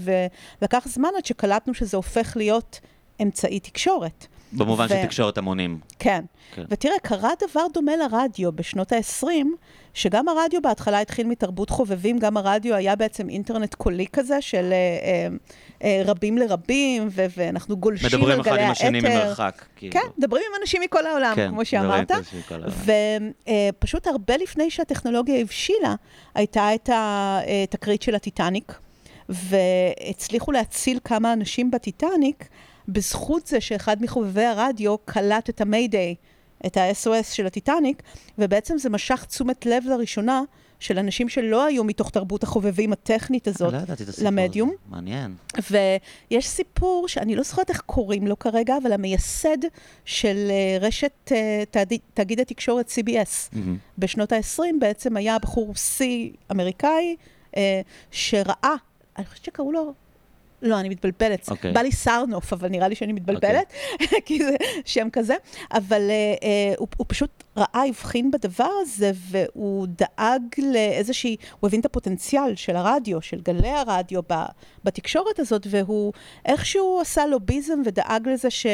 ולקח 0.61 0.87
זמן 0.87 1.09
עד 1.17 1.25
שקלטנו 1.25 1.73
שזה 1.73 1.97
הופך 1.97 2.33
להיות 2.37 2.79
אמצעי 3.21 3.59
תקשורת. 3.59 4.27
במובן 4.53 4.85
ו- 4.85 4.89
של 4.89 5.05
תקשורת 5.05 5.37
המונים. 5.37 5.79
כן. 5.99 6.23
כן. 6.55 6.63
ותראה, 6.69 6.99
קרה 7.03 7.31
דבר 7.49 7.65
דומה 7.73 7.91
לרדיו 7.95 8.51
בשנות 8.51 8.91
ה-20, 8.91 9.25
שגם 9.93 10.27
הרדיו 10.27 10.61
בהתחלה 10.61 11.01
התחיל 11.01 11.27
מתרבות 11.27 11.69
חובבים, 11.69 12.19
גם 12.19 12.37
הרדיו 12.37 12.75
היה 12.75 12.95
בעצם 12.95 13.29
אינטרנט 13.29 13.75
קולי 13.75 14.07
כזה 14.13 14.41
של 14.41 14.69
אה, 14.71 14.71
אה, 14.71 15.27
אה, 15.31 15.35
רבים 16.05 16.37
לרבים, 16.37 17.07
ו- 17.11 17.25
ואנחנו 17.37 17.77
גולשים 17.77 18.05
על 18.13 18.17
מדברים 18.19 18.41
גלי 18.41 18.51
אחד 18.51 18.59
עם 18.59 18.69
האתר. 18.69 18.71
השני 18.71 18.99
ממרחק. 19.01 19.65
כאילו. 19.75 19.93
כן, 19.93 20.07
מדברים 20.17 20.43
עם 20.49 20.61
אנשים 20.61 20.81
מכל 20.81 21.05
העולם, 21.07 21.33
כן, 21.35 21.49
כמו 21.49 21.65
שאמרת. 21.65 22.11
וראית 22.11 22.25
שכל 22.31 22.63
ה- 22.63 22.67
ופשוט 23.79 24.07
הרבה 24.07 24.37
לפני 24.37 24.71
שהטכנולוגיה 24.71 25.39
הבשילה, 25.39 25.95
הייתה 26.35 26.69
את 26.75 26.89
התקרית 26.93 28.01
של 28.01 28.15
הטיטניק, 28.15 28.73
והצליחו 29.29 30.51
להציל 30.51 30.99
כמה 31.03 31.33
אנשים 31.33 31.71
בטיטניק, 31.71 32.45
בזכות 32.87 33.47
זה 33.47 33.61
שאחד 33.61 33.97
מחובבי 34.01 34.45
הרדיו 34.45 34.97
קלט 34.97 35.49
את 35.49 35.61
המיידיי, 35.61 36.15
את 36.65 36.77
ה-SOS 36.77 37.33
של 37.33 37.45
הטיטניק, 37.45 38.03
ובעצם 38.37 38.77
זה 38.77 38.89
משך 38.89 39.25
תשומת 39.25 39.65
לב 39.65 39.83
לראשונה 39.87 40.41
של 40.79 40.97
אנשים 40.97 41.29
שלא 41.29 41.65
היו 41.65 41.83
מתוך 41.83 42.09
תרבות 42.09 42.43
החובבים 42.43 42.93
הטכנית 42.93 43.47
הזאת 43.47 43.73
לא 43.73 43.77
ידעתי 43.77 44.03
את 44.03 44.09
הסיפור 44.09 44.27
הזה. 44.27 44.41
למדיום. 44.41 44.71
מעניין. 44.89 45.35
ויש 45.71 46.47
סיפור 46.47 47.07
שאני 47.07 47.35
לא 47.35 47.43
זוכרת 47.43 47.69
איך 47.69 47.81
קוראים 47.81 48.27
לו 48.27 48.39
כרגע, 48.39 48.77
אבל 48.83 48.91
המייסד 48.91 49.57
של 50.05 50.47
אה, 50.49 50.77
רשת 50.87 51.31
אה, 51.31 51.63
תאגיד, 52.13 52.39
התקשורת 52.39 52.89
CBS 52.89 53.49
מהמם. 53.53 53.77
בשנות 53.97 54.31
ה-20 54.31 54.61
בעצם 54.79 55.17
היה 55.17 55.39
בחור 55.39 55.67
רוסי 55.67 56.33
אמריקאי 56.51 57.15
אה, 57.57 57.81
שראה, 58.11 58.75
אני 59.17 59.25
חושבת 59.25 59.45
שקראו 59.45 59.71
לו... 59.71 59.93
לא, 60.61 60.79
אני 60.79 60.89
מתבלבלת. 60.89 61.49
אוקיי. 61.49 61.71
בא 61.73 61.81
לי 61.81 61.91
סרנוף, 61.91 62.53
אבל 62.53 62.69
נראה 62.69 62.87
לי 62.87 62.95
שאני 62.95 63.13
מתבלבלת, 63.13 63.73
כי 64.25 64.43
זה 64.43 64.55
שם 64.85 65.07
כזה. 65.13 65.35
אבל 65.71 66.01
אה, 66.09 66.35
אה, 66.43 66.73
הוא, 66.77 66.87
הוא 66.97 67.05
פשוט 67.09 67.43
ראה, 67.57 67.83
הבחין 67.87 68.31
בדבר 68.31 68.69
הזה, 68.81 69.11
והוא 69.15 69.87
דאג 69.87 70.41
לאיזושהי, 70.57 71.35
הוא 71.59 71.67
הבין 71.67 71.79
את 71.79 71.85
הפוטנציאל 71.85 72.55
של 72.55 72.75
הרדיו, 72.75 73.21
של 73.21 73.41
גלי 73.41 73.69
הרדיו 73.69 74.21
ב, 74.29 74.33
בתקשורת 74.83 75.39
הזאת, 75.39 75.67
והוא 75.69 76.13
איכשהו 76.45 76.99
עשה 77.01 77.25
לוביזם 77.25 77.79
ודאג 77.85 78.29
לזה 78.29 78.49
ש, 78.49 78.65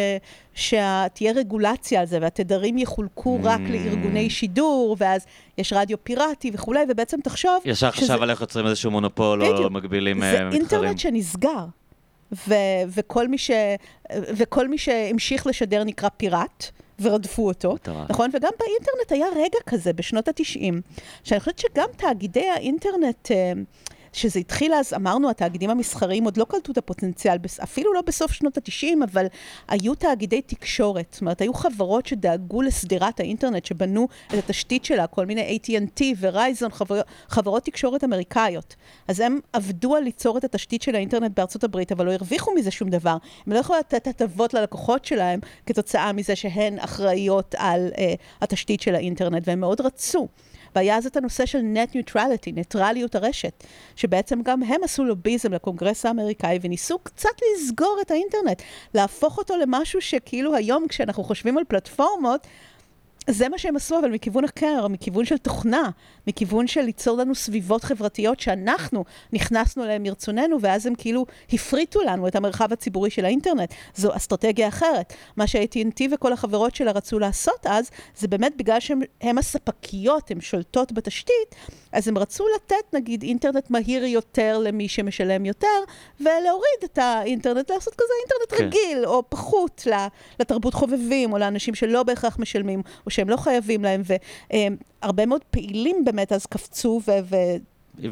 שתהיה 0.53 1.31
רגולציה 1.35 1.99
על 1.99 2.05
זה, 2.05 2.17
והתדרים 2.21 2.77
יחולקו 2.77 3.39
רק 3.43 3.59
Mm. 3.65 3.71
לארגוני 3.71 4.29
שידור, 4.29 4.95
ואז 4.99 5.25
יש 5.57 5.73
רדיו 5.73 6.03
פיראטי 6.03 6.51
וכולי, 6.53 6.79
ובעצם 6.89 7.17
תחשוב... 7.23 7.51
ישר 7.65 7.91
שזה- 7.91 8.05
חשב 8.05 8.21
על 8.23 8.29
איך 8.29 8.41
יוצרים 8.41 8.67
איזשהו 8.67 8.91
מונופול 8.91 9.43
או. 9.45 9.69
מגבילים 9.69 10.19
זה 10.19 10.25
אה, 10.25 10.31
מתחרים. 10.33 10.51
אינטרנט 10.51 10.99
שנסגר, 10.99 11.65
ו- 12.47 12.53
וכל, 12.87 13.27
מי 13.27 13.37
ש- 13.37 13.51
וכל 14.11 14.67
מי 14.67 14.77
שהמשיך 14.77 15.47
לשדר 15.47 15.83
נקרא 15.83 16.09
פיראט, 16.17 16.65
ורדפו 17.01 17.47
אותו, 17.47 17.73
מטורף. 17.73 18.09
נכון? 18.09 18.29
וגם 18.33 18.51
באינטרנט 18.59 19.11
היה 19.11 19.27
רגע 19.35 19.59
כזה 19.65 19.93
בשנות 19.93 20.27
ה-90, 20.27 20.73
שאני 21.23 21.39
חושבת 21.39 21.59
שגם 21.59 21.87
תאגידי 21.97 22.49
האינטרנט... 22.49 23.31
אה, 23.31 23.53
שזה 24.15 24.39
התחיל 24.39 24.73
אז, 24.73 24.93
אמרנו, 24.93 25.29
התאגידים 25.29 25.69
המסחריים 25.69 26.23
עוד 26.23 26.37
לא 26.37 26.45
קלטו 26.45 26.71
את 26.71 26.77
הפוטנציאל, 26.77 27.37
אפילו 27.63 27.93
לא 27.93 28.01
בסוף 28.01 28.31
שנות 28.31 28.57
ה-90, 28.57 29.03
אבל 29.03 29.25
היו 29.67 29.95
תאגידי 29.95 30.41
תקשורת. 30.41 31.05
זאת 31.11 31.21
אומרת, 31.21 31.41
היו 31.41 31.53
חברות 31.53 32.05
שדאגו 32.05 32.61
לשדרת 32.61 33.19
האינטרנט, 33.19 33.65
שבנו 33.65 34.07
את 34.27 34.33
התשתית 34.33 34.85
שלה, 34.85 35.07
כל 35.07 35.25
מיני 35.25 35.59
AT&T 35.59 36.03
ורייזון, 36.19 36.71
חבר, 36.71 37.01
חברות 37.27 37.63
תקשורת 37.63 38.03
אמריקאיות. 38.03 38.75
אז 39.07 39.19
הם 39.19 39.39
עבדו 39.53 39.95
על 39.95 40.03
ליצור 40.03 40.37
את 40.37 40.43
התשתית 40.43 40.81
של 40.81 40.95
האינטרנט 40.95 41.31
בארצות 41.35 41.63
הברית, 41.63 41.91
אבל 41.91 42.05
לא 42.05 42.11
הרוויחו 42.11 42.51
מזה 42.55 42.71
שום 42.71 42.89
דבר. 42.89 43.17
הם 43.47 43.53
לא 43.53 43.59
יכולים 43.59 43.79
לתת 43.79 44.07
הטבות 44.07 44.53
ללקוחות 44.53 45.05
שלהם 45.05 45.39
כתוצאה 45.65 46.13
מזה 46.13 46.35
שהן 46.35 46.79
אחראיות 46.79 47.55
על 47.57 47.89
uh, 47.93 47.99
התשתית 48.41 48.81
של 48.81 48.95
האינטרנט, 48.95 49.47
והם 49.47 49.59
מאוד 49.59 49.81
רצו. 49.81 50.27
והיה 50.75 50.97
אז 50.97 51.05
את 51.05 51.17
הנושא 51.17 51.45
של 51.45 51.59
net 51.59 51.95
neutrality, 51.95 52.51
ניטרליות 52.53 53.15
הרשת, 53.15 53.63
שבעצם 53.95 54.41
גם 54.41 54.63
הם 54.63 54.83
עשו 54.83 55.03
לוביזם 55.03 55.53
לקונגרס 55.53 56.05
האמריקאי 56.05 56.59
וניסו 56.61 56.99
קצת 56.99 57.29
לסגור 57.55 57.97
את 58.01 58.11
האינטרנט, 58.11 58.61
להפוך 58.93 59.37
אותו 59.37 59.57
למשהו 59.57 60.01
שכאילו 60.01 60.55
היום 60.55 60.87
כשאנחנו 60.87 61.23
חושבים 61.23 61.57
על 61.57 61.63
פלטפורמות, 61.67 62.47
זה 63.29 63.49
מה 63.49 63.57
שהם 63.57 63.75
עשו, 63.75 63.99
אבל 63.99 64.11
מכיוון 64.11 64.43
אחר, 64.43 64.87
מכיוון 64.87 65.25
של 65.25 65.37
תוכנה, 65.37 65.89
מכיוון 66.27 66.67
של 66.67 66.81
ליצור 66.81 67.17
לנו 67.17 67.35
סביבות 67.35 67.83
חברתיות 67.83 68.39
שאנחנו 68.39 69.05
נכנסנו 69.33 69.83
אליהן 69.83 70.03
מרצוננו, 70.03 70.61
ואז 70.61 70.85
הם 70.85 70.95
כאילו 70.95 71.25
הפריטו 71.53 72.01
לנו 72.01 72.27
את 72.27 72.35
המרחב 72.35 72.73
הציבורי 72.73 73.09
של 73.09 73.25
האינטרנט. 73.25 73.73
זו 73.95 74.15
אסטרטגיה 74.15 74.67
אחרת. 74.67 75.13
מה 75.37 75.47
ש-AT&T 75.47 76.01
וכל 76.11 76.33
החברות 76.33 76.75
שלה 76.75 76.91
רצו 76.91 77.19
לעשות 77.19 77.65
אז, 77.65 77.89
זה 78.17 78.27
באמת 78.27 78.57
בגלל 78.57 78.79
שהן 78.79 79.37
הספקיות, 79.37 80.31
הן 80.31 80.41
שולטות 80.41 80.91
בתשתית, 80.91 81.55
אז 81.91 82.07
הם 82.07 82.17
רצו 82.17 82.45
לתת, 82.55 82.93
נגיד, 82.93 83.23
אינטרנט 83.23 83.69
מהיר 83.69 84.05
יותר 84.05 84.57
למי 84.57 84.87
שמשלם 84.87 85.45
יותר, 85.45 85.67
ולהוריד 86.19 86.83
את 86.83 86.97
האינטרנט, 86.97 87.71
לעשות 87.71 87.93
כזה 87.95 88.13
אינטרנט 88.21 88.61
כן. 88.61 88.65
רגיל, 88.65 89.05
או 89.05 89.23
פחות 89.29 89.87
לתרבות 90.39 90.73
חובבים, 90.73 91.33
או 91.33 91.37
לאנשים 91.37 91.75
שלא 91.75 92.03
בהכרח 92.03 92.39
משלמים, 92.39 92.81
או 93.05 93.11
שהם 93.15 93.29
לא 93.29 93.37
חייבים 93.37 93.83
להם, 93.83 94.01
והרבה 95.01 95.25
מאוד 95.25 95.43
פעילים 95.51 96.05
באמת 96.05 96.31
אז 96.31 96.45
קפצו 96.45 97.01
ו... 97.07 97.11
ו 97.23 97.35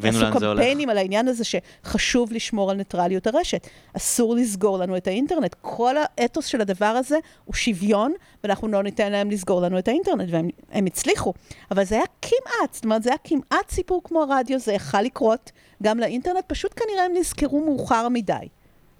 עשו 0.02 0.24
קמפיינים 0.32 0.88
על 0.90 0.98
העניין 0.98 1.28
הזה 1.28 1.44
שחשוב 1.44 2.32
לשמור 2.32 2.70
על 2.70 2.76
ניטרליות 2.76 3.26
הרשת. 3.26 3.66
אסור 3.96 4.34
לסגור 4.34 4.78
לנו 4.78 4.96
את 4.96 5.06
האינטרנט. 5.06 5.54
כל 5.60 5.94
האתוס 5.98 6.46
של 6.46 6.60
הדבר 6.60 6.86
הזה 6.86 7.18
הוא 7.44 7.54
שוויון, 7.54 8.12
ואנחנו 8.44 8.68
לא 8.68 8.82
ניתן 8.82 9.12
להם 9.12 9.30
לסגור 9.30 9.60
לנו 9.62 9.78
את 9.78 9.88
האינטרנט, 9.88 10.28
והם 10.30 10.86
הצליחו. 10.86 11.32
אבל 11.70 11.84
זה 11.84 11.94
היה 11.94 12.04
כמעט, 12.22 12.74
זאת 12.74 12.84
אומרת, 12.84 13.02
זה 13.02 13.10
היה 13.10 13.18
כמעט 13.24 13.70
סיפור 13.70 14.00
כמו 14.04 14.22
הרדיו, 14.22 14.58
זה 14.58 14.72
יכל 14.72 15.00
לקרות 15.00 15.52
גם 15.82 15.98
לאינטרנט, 15.98 16.44
פשוט 16.46 16.72
כנראה 16.80 17.04
הם 17.04 17.12
נזכרו 17.14 17.60
מאוחר 17.60 18.08
מדי. 18.08 18.48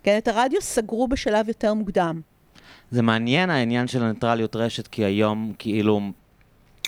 כן, 0.03 0.19
את 0.19 0.29
הרדיו 0.29 0.61
סגרו 0.63 1.09
בשלב 1.09 1.49
יותר 1.49 1.75
מוקדם. 1.75 2.21
זה 2.95 3.03
מעניין 3.03 3.51
העניין 3.51 3.87
של 3.87 4.03
הניטרליות 4.03 4.57
רשת, 4.57 4.87
כי 4.87 5.05
היום 5.05 5.53
כאילו 5.59 6.01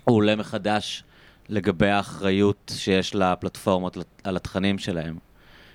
הוא 0.04 0.16
עולה 0.16 0.36
מחדש 0.36 1.04
לגבי 1.48 1.90
האחריות 1.90 2.72
שיש 2.76 3.14
לפלטפורמות 3.14 3.96
על 4.24 4.36
התכנים 4.36 4.78
שלהם. 4.78 5.16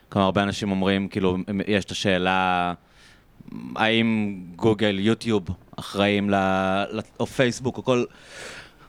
כלומר, 0.09 0.25
הרבה 0.25 0.43
אנשים 0.43 0.71
אומרים, 0.71 1.07
כאילו, 1.07 1.37
יש 1.67 1.85
את 1.85 1.91
השאלה, 1.91 2.73
האם 3.75 4.39
גוגל, 4.55 4.99
יוטיוב 4.99 5.47
אחראים, 5.79 6.29
ל, 6.29 6.35
או 7.19 7.25
פייסבוק, 7.25 7.77
או 7.77 7.83
כל, 7.83 8.03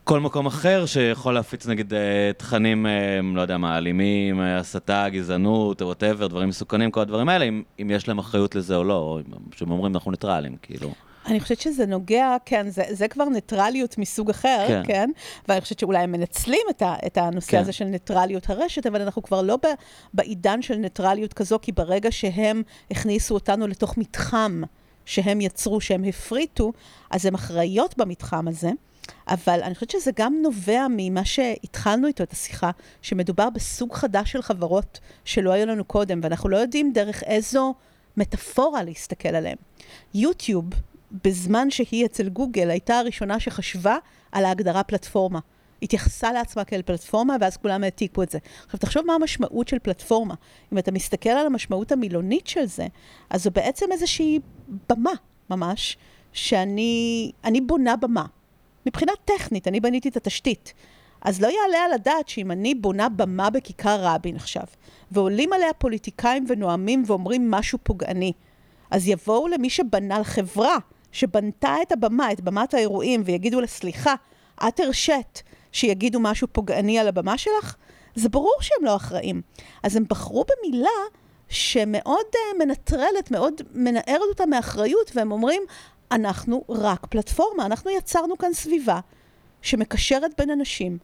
כל 0.04 0.20
מקום 0.20 0.46
אחר 0.46 0.86
שיכול 0.86 1.34
להפיץ 1.34 1.66
נגיד 1.66 1.94
אה, 1.94 2.30
תכנים, 2.36 2.86
אה, 2.86 3.20
לא 3.34 3.40
יודע 3.40 3.58
מה, 3.58 3.78
אלימים, 3.78 4.40
אה, 4.40 4.58
הסתה, 4.58 5.08
גזענות, 5.08 5.82
whatever, 5.82 6.26
דברים 6.26 6.48
מסוכנים, 6.48 6.90
כל 6.90 7.00
הדברים 7.00 7.28
האלה, 7.28 7.44
אם, 7.44 7.62
אם 7.82 7.90
יש 7.90 8.08
להם 8.08 8.18
אחריות 8.18 8.54
לזה 8.54 8.76
או 8.76 8.84
לא, 8.84 8.94
או 8.94 9.20
שהם 9.56 9.70
אומרים 9.70 9.94
אנחנו 9.94 10.10
ניטרלים, 10.10 10.56
כאילו. 10.62 10.92
אני 11.26 11.40
חושבת 11.40 11.60
שזה 11.60 11.86
נוגע, 11.86 12.36
כן, 12.44 12.70
זה, 12.70 12.82
זה 12.90 13.08
כבר 13.08 13.24
ניטרליות 13.24 13.98
מסוג 13.98 14.30
אחר, 14.30 14.64
כן, 14.68 14.82
כן? 14.86 15.10
ואני 15.48 15.60
חושבת 15.60 15.78
שאולי 15.78 15.98
הם 15.98 16.12
מנצלים 16.12 16.66
את, 16.70 16.82
ה, 16.82 16.94
את 17.06 17.18
הנושא 17.18 17.50
כן. 17.50 17.58
הזה 17.58 17.72
של 17.72 17.84
ניטרליות 17.84 18.50
הרשת, 18.50 18.86
אבל 18.86 19.02
אנחנו 19.02 19.22
כבר 19.22 19.42
לא 19.42 19.56
ב, 19.56 19.66
בעידן 20.14 20.62
של 20.62 20.76
ניטרליות 20.76 21.32
כזו, 21.32 21.58
כי 21.62 21.72
ברגע 21.72 22.12
שהם 22.12 22.62
הכניסו 22.90 23.34
אותנו 23.34 23.66
לתוך 23.66 23.98
מתחם 23.98 24.62
שהם 25.04 25.40
יצרו, 25.40 25.80
שהם 25.80 26.04
הפריטו, 26.04 26.72
אז 27.10 27.26
הם 27.26 27.34
אחראיות 27.34 27.98
במתחם 27.98 28.48
הזה. 28.48 28.70
אבל 29.28 29.60
אני 29.62 29.74
חושבת 29.74 29.90
שזה 29.90 30.10
גם 30.16 30.34
נובע 30.42 30.86
ממה 30.90 31.24
שהתחלנו 31.24 32.06
איתו 32.06 32.22
את 32.22 32.32
השיחה, 32.32 32.70
שמדובר 33.02 33.50
בסוג 33.50 33.94
חדש 33.94 34.32
של 34.32 34.42
חברות 34.42 35.00
שלא 35.24 35.52
היו 35.52 35.66
לנו 35.66 35.84
קודם, 35.84 36.20
ואנחנו 36.22 36.48
לא 36.48 36.56
יודעים 36.56 36.92
דרך 36.92 37.22
איזו 37.22 37.74
מטאפורה 38.16 38.82
להסתכל 38.82 39.28
עליהם. 39.28 39.56
יוטיוב 40.14 40.64
בזמן 41.24 41.70
שהיא 41.70 42.06
אצל 42.06 42.28
גוגל 42.28 42.70
הייתה 42.70 42.98
הראשונה 42.98 43.40
שחשבה 43.40 43.96
על 44.32 44.44
ההגדרה 44.44 44.82
פלטפורמה. 44.82 45.38
התייחסה 45.82 46.32
לעצמה 46.32 46.64
כאל 46.64 46.82
פלטפורמה, 46.82 47.36
ואז 47.40 47.56
כולם 47.56 47.84
העתיקו 47.84 48.22
את 48.22 48.30
זה. 48.30 48.38
עכשיו, 48.64 48.80
תחשוב 48.80 49.06
מה 49.06 49.14
המשמעות 49.14 49.68
של 49.68 49.78
פלטפורמה. 49.78 50.34
אם 50.72 50.78
אתה 50.78 50.92
מסתכל 50.92 51.30
על 51.30 51.46
המשמעות 51.46 51.92
המילונית 51.92 52.46
של 52.46 52.64
זה, 52.64 52.86
אז 53.30 53.42
זו 53.42 53.50
בעצם 53.50 53.86
איזושהי 53.92 54.40
במה, 54.88 55.12
ממש, 55.50 55.96
שאני 56.32 57.60
בונה 57.66 57.96
במה. 57.96 58.24
מבחינה 58.86 59.12
טכנית, 59.24 59.68
אני 59.68 59.80
בניתי 59.80 60.08
את 60.08 60.16
התשתית. 60.16 60.72
אז 61.20 61.40
לא 61.40 61.46
יעלה 61.46 61.84
על 61.84 61.92
הדעת 61.92 62.28
שאם 62.28 62.50
אני 62.50 62.74
בונה 62.74 63.08
במה 63.08 63.50
בכיכר 63.50 63.98
רבין 64.02 64.36
עכשיו, 64.36 64.64
ועולים 65.10 65.52
עליה 65.52 65.72
פוליטיקאים 65.72 66.44
ונואמים 66.48 67.02
ואומרים 67.06 67.50
משהו 67.50 67.78
פוגעני, 67.82 68.32
אז 68.90 69.08
יבואו 69.08 69.48
למי 69.48 69.70
שבנה 69.70 70.18
לחברה 70.18 70.76
שבנתה 71.12 71.76
את 71.82 71.92
הבמה, 71.92 72.32
את 72.32 72.40
במת 72.40 72.74
האירועים, 72.74 73.22
ויגידו 73.24 73.60
לה, 73.60 73.66
סליחה, 73.66 74.14
את 74.68 74.80
הרשית 74.80 75.42
שיגידו 75.72 76.20
משהו 76.20 76.48
פוגעני 76.52 76.98
על 76.98 77.08
הבמה 77.08 77.38
שלך? 77.38 77.76
זה 78.14 78.28
ברור 78.28 78.56
שהם 78.60 78.84
לא 78.84 78.96
אחראים. 78.96 79.42
אז 79.82 79.96
הם 79.96 80.04
בחרו 80.08 80.44
במילה 80.44 80.88
שמאוד 81.48 82.26
uh, 82.32 82.58
מנטרלת, 82.58 83.30
מאוד 83.30 83.54
מנערת 83.74 84.28
אותה 84.28 84.46
מאחריות, 84.46 85.10
והם 85.14 85.32
אומרים, 85.32 85.62
אנחנו 86.12 86.64
רק 86.68 87.06
פלטפורמה, 87.06 87.66
אנחנו 87.66 87.90
יצרנו 87.90 88.38
כאן 88.38 88.52
סביבה 88.52 89.00
שמקשרת 89.62 90.30
בין 90.38 90.50
אנשים. 90.50 90.98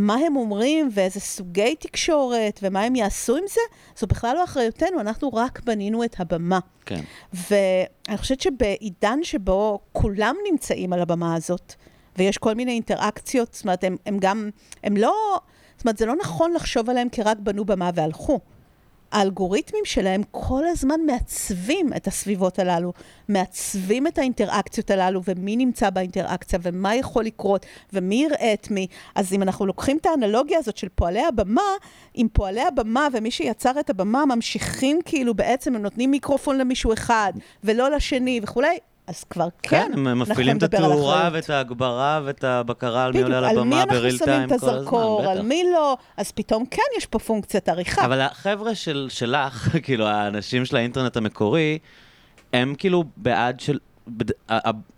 מה 0.00 0.14
הם 0.14 0.36
אומרים 0.36 0.88
ואיזה 0.92 1.20
סוגי 1.20 1.76
תקשורת 1.76 2.60
ומה 2.62 2.82
הם 2.82 2.96
יעשו 2.96 3.36
עם 3.36 3.44
זה, 3.48 3.60
זו 3.96 4.06
בכלל 4.06 4.36
לא 4.36 4.44
אחריותנו, 4.44 5.00
אנחנו 5.00 5.28
רק 5.28 5.60
בנינו 5.64 6.04
את 6.04 6.20
הבמה. 6.20 6.58
כן. 6.86 7.00
ואני 7.32 8.16
חושבת 8.18 8.40
שבעידן 8.40 9.18
שבו 9.22 9.78
כולם 9.92 10.36
נמצאים 10.50 10.92
על 10.92 11.00
הבמה 11.00 11.34
הזאת, 11.34 11.74
ויש 12.18 12.38
כל 12.38 12.54
מיני 12.54 12.72
אינטראקציות, 12.72 13.54
זאת 13.54 13.64
אומרת, 13.64 13.84
הם, 13.84 13.96
הם 14.06 14.18
גם, 14.20 14.50
הם 14.84 14.96
לא, 14.96 15.14
זאת 15.76 15.84
אומרת, 15.84 15.98
זה 15.98 16.06
לא 16.06 16.14
נכון 16.16 16.52
לחשוב 16.52 16.90
עליהם 16.90 17.08
כרק 17.12 17.36
בנו 17.40 17.64
במה 17.64 17.90
והלכו. 17.94 18.40
האלגוריתמים 19.12 19.84
שלהם 19.84 20.22
כל 20.30 20.66
הזמן 20.66 21.00
מעצבים 21.06 21.92
את 21.96 22.06
הסביבות 22.06 22.58
הללו, 22.58 22.92
מעצבים 23.28 24.06
את 24.06 24.18
האינטראקציות 24.18 24.90
הללו, 24.90 25.20
ומי 25.24 25.56
נמצא 25.56 25.90
באינטראקציה, 25.90 26.58
ומה 26.62 26.96
יכול 26.96 27.24
לקרות, 27.24 27.66
ומי 27.92 28.14
יראה 28.14 28.52
את 28.52 28.70
מי. 28.70 28.86
אז 29.14 29.32
אם 29.32 29.42
אנחנו 29.42 29.66
לוקחים 29.66 29.96
את 29.96 30.06
האנלוגיה 30.06 30.58
הזאת 30.58 30.76
של 30.76 30.88
פועלי 30.88 31.24
הבמה, 31.24 31.62
אם 32.16 32.26
פועלי 32.32 32.62
הבמה 32.62 33.08
ומי 33.12 33.30
שיצר 33.30 33.80
את 33.80 33.90
הבמה 33.90 34.26
ממשיכים 34.26 35.00
כאילו 35.04 35.34
בעצם, 35.34 35.74
הם 35.74 35.82
נותנים 35.82 36.10
מיקרופון 36.10 36.58
למישהו 36.58 36.92
אחד, 36.92 37.32
ולא 37.64 37.90
לשני 37.90 38.40
וכולי, 38.42 38.78
אז 39.10 39.24
כבר 39.24 39.48
כן, 39.62 39.68
כן 39.92 40.06
הם 40.06 40.18
מפעילים 40.18 40.56
את 40.56 40.62
התאורה 40.62 41.30
ואת 41.32 41.50
ההגברה 41.50 42.20
ואת 42.24 42.44
הבקרה 42.44 43.04
על 43.04 43.12
מי 43.12 43.22
עולה 43.22 43.38
על 43.38 43.44
הבמה 43.44 43.86
בריל 43.86 44.18
טיים 44.18 44.48
כל 44.48 44.54
הזמן, 44.54 44.68
בטח. 44.68 44.68
על 44.68 44.72
מי 44.72 44.72
אנחנו 44.72 44.78
שמים 44.78 44.78
את 44.78 44.82
הזרקור, 44.82 45.26
על 45.26 45.42
מי 45.42 45.64
לא, 45.72 45.96
אז 46.16 46.32
פתאום 46.32 46.66
כן 46.66 46.82
יש 46.98 47.06
פה 47.06 47.18
פונקציית 47.18 47.68
עריכה. 47.68 48.04
אבל 48.04 48.20
החבר'ה 48.20 48.74
של, 48.74 49.06
שלך, 49.10 49.68
כאילו 49.84 50.06
האנשים 50.06 50.64
של 50.64 50.76
האינטרנט 50.76 51.16
המקורי, 51.16 51.78
הם 52.52 52.74
כאילו 52.78 53.04
בעד 53.16 53.60
של... 53.60 53.78
בד... 54.08 54.30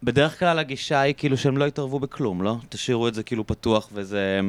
בדרך 0.02 0.38
כלל 0.38 0.58
הגישה 0.58 1.00
היא 1.00 1.14
כאילו 1.16 1.36
שהם 1.36 1.56
לא 1.56 1.64
יתערבו 1.64 1.98
בכלום, 2.00 2.42
לא? 2.42 2.56
תשאירו 2.68 3.08
את 3.08 3.14
זה 3.14 3.22
כאילו 3.22 3.46
פתוח 3.46 3.88
וזה... 3.92 4.40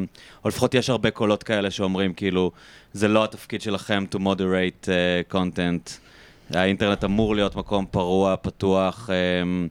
או 0.44 0.50
לפחות 0.50 0.74
יש 0.74 0.90
הרבה 0.90 1.12
קולות 1.12 1.44
כאלה 1.44 1.72
שאומרים 1.72 2.14
כאילו, 2.14 2.52
זה 2.94 3.08
לא 3.08 3.24
התפקיד 3.24 3.62
שלכם 3.62 4.06
to 4.16 4.18
moderate 4.18 4.86
uh, 4.86 5.34
content. 5.34 6.03
האינטרנט 6.50 7.04
אמור 7.04 7.36
להיות 7.36 7.56
מקום 7.56 7.86
פרוע, 7.92 8.36
פתוח, 8.42 9.10
אמ, 9.10 9.68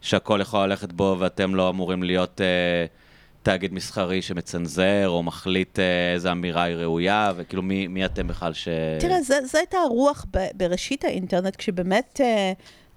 שהכל 0.00 0.38
יכול 0.42 0.66
ללכת 0.66 0.92
בו 0.92 1.16
ואתם 1.18 1.54
לא 1.54 1.68
אמורים 1.70 2.02
להיות 2.02 2.40
אה, 2.40 2.86
תאגיד 3.42 3.74
מסחרי 3.74 4.22
שמצנזר 4.22 5.08
או 5.08 5.22
מחליט 5.22 5.78
אה, 5.78 6.12
איזה 6.12 6.32
אמירה 6.32 6.62
היא 6.62 6.76
ראויה, 6.76 7.32
וכאילו 7.36 7.62
מי, 7.62 7.86
מי 7.86 8.04
אתם 8.04 8.28
בכלל 8.28 8.52
ש... 8.52 8.68
תראה, 9.00 9.22
זו 9.22 9.58
הייתה 9.58 9.78
הרוח 9.78 10.26
בראשית 10.54 11.04
האינטרנט, 11.04 11.56
כשבאמת... 11.56 12.20
אה, 12.24 12.52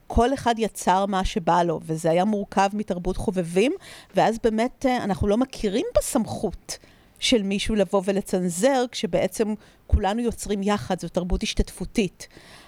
כל 0.08 0.34
אחד 0.34 0.56
יצר 0.58 1.06
מה 1.06 1.26
שבא 1.26 1.64
לו, 1.64 1.80
וזה 1.84 2.12
היה 2.12 2.26
מורכב 2.26 2.70
מתרבות 2.74 3.18
חובבים, 3.18 3.72
ואז 4.16 4.38
באמת 4.44 4.86
אנחנו 5.04 5.28
לא 5.28 5.38
מכירים 5.38 5.86
בסמכות 5.98 6.78
של 7.20 7.44
מישהו 7.44 7.76
לבוא 7.76 8.02
ולצנזר, 8.06 8.86
כשבעצם 8.92 9.54
כולנו 9.88 10.22
יוצרים 10.22 10.64
יחד, 10.64 11.00
זו 11.00 11.10
תרבות 11.10 11.44
השתתפותית. 11.44 12.28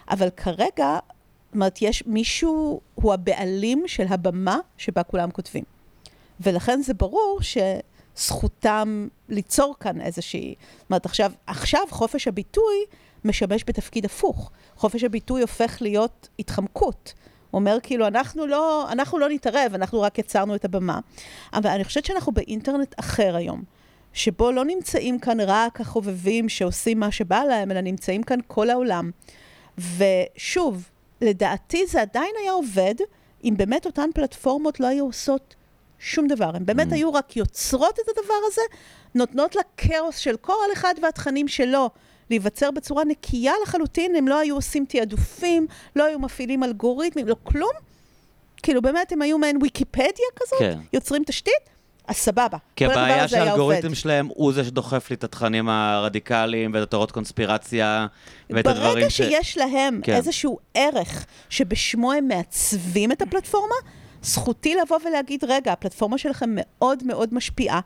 אבל 0.10 0.30
כרגע, 0.30 1.00
זאת 1.46 1.54
אומרת, 1.54 1.82
יש 1.82 2.04
מישהו, 2.06 2.82
הוא 2.96 3.14
הבעלים 3.14 3.84
של 3.88 4.06
הבמה 4.10 4.60
שבה 4.78 5.04
כולם 5.04 5.32
כותבים. 5.32 5.64
ולכן 6.40 6.82
זה 6.82 6.94
ברור 6.94 7.40
שזכותם 7.42 9.08
ליצור 9.30 9.76
כאן 9.80 10.02
איזושהי... 10.02 10.56
זאת 10.80 10.90
אומרת, 10.90 11.06
עכשיו, 11.06 11.32
עכשיו 11.48 11.82
חופש 11.90 12.28
הביטוי 12.28 12.86
משמש 13.26 13.64
בתפקיד 13.68 14.06
הפוך. 14.06 14.52
חופש 14.76 15.04
הביטוי 15.04 15.42
הופך 15.42 15.78
להיות 15.82 16.28
התחמקות. 16.40 17.14
אומר 17.54 17.78
כאילו, 17.84 18.08
אנחנו 18.08 18.48
לא, 18.48 18.92
אנחנו 18.92 19.20
לא 19.20 19.30
נתערב, 19.30 19.72
אנחנו 19.74 20.02
רק 20.02 20.20
יצרנו 20.20 20.56
את 20.56 20.66
הבמה. 20.66 21.00
אבל 21.54 21.70
אני 21.70 21.84
חושבת 21.84 22.06
שאנחנו 22.06 22.32
באינטרנט 22.32 22.96
אחר 23.00 23.36
היום. 23.36 23.64
שבו 24.14 24.52
לא 24.52 24.66
נמצאים 24.66 25.20
כאן 25.20 25.40
רק 25.40 25.82
החובבים 25.82 26.50
שעושים 26.50 27.00
מה 27.00 27.12
שבא 27.12 27.44
להם, 27.44 27.72
אלא 27.72 27.82
נמצאים 27.82 28.24
כאן 28.24 28.40
כל 28.48 28.70
העולם. 28.70 29.12
ושוב, 29.78 30.90
לדעתי 31.22 31.86
זה 31.88 32.02
עדיין 32.02 32.32
היה 32.42 32.52
עובד, 32.52 32.96
אם 33.44 33.54
באמת 33.58 33.86
אותן 33.86 34.10
פלטפורמות 34.14 34.80
לא 34.80 34.88
היו 34.88 35.06
עושות 35.06 35.56
שום 36.00 36.28
דבר. 36.28 36.56
הן 36.56 36.66
באמת 36.66 36.88
Mm. 36.88 36.94
היו 36.96 37.14
רק 37.14 37.38
יוצרות 37.38 38.00
את 38.00 38.18
הדבר 38.18 38.34
הזה, 38.48 38.62
נותנות 39.16 39.56
לכאוס 39.56 40.18
של 40.18 40.38
כל 40.38 40.74
אחד 40.74 40.94
והתכנים 41.02 41.48
שלו 41.48 41.90
להיווצר 42.30 42.72
בצורה 42.72 43.04
נקייה 43.06 43.54
לחלוטין, 43.64 44.16
הם 44.16 44.28
לא 44.28 44.40
היו 44.40 44.56
עושים 44.56 44.86
תעדופים, 44.86 45.68
לא 45.96 46.04
היו 46.04 46.20
מפעילים 46.20 46.64
אלגוריתמים, 46.64 47.28
לא 47.28 47.36
כלום. 47.44 47.72
כאילו 48.64 48.82
באמת 48.82 49.12
הם 49.12 49.22
היו 49.22 49.38
מעין 49.38 49.58
ויקיפדיה 49.62 50.26
כזאת, 50.36 50.60
כן. 50.60 50.80
יוצרים 50.94 51.24
תשתית, 51.24 51.54
אז 52.08 52.16
סבבה. 52.16 52.58
כי 52.76 52.86
הבעיה 52.86 53.28
שהאלגוריתם. 53.28 53.96
שלהם 53.96 54.28
הוא 54.28 54.54
זה 54.54 54.64
שדוחף 54.64 55.10
לי 55.10 55.16
את 55.16 55.24
התכנים 55.24 55.70
הרדיקליים 55.70 56.72
ואת 56.74 56.84
התורות 56.84 57.12
קונספירציה 57.12 58.08
ואת 58.50 58.68
הדברים 58.68 58.94
ברגע 58.94 59.10
ש... 59.10 59.18
שיש 59.18 59.58
להם 59.58 60.00
כן. 60.04 60.14
איזשהו 60.14 60.60
ערך 60.74 61.26
שבשמו 61.50 62.14
הם 62.14 62.28
מעצבים 62.28 63.12
את 63.12 63.22
הפלטפורמה, 63.22 63.76
זכותי 64.22 64.76
לבוא 64.76 64.98
ולהגיד, 65.06 65.44
רגע, 65.48 65.72
הפלטפורמה 65.72 66.18
שלכם 66.18 66.50
מאוד 66.54 67.04
מאוד 67.04 67.34
משפיעה. 67.34 67.80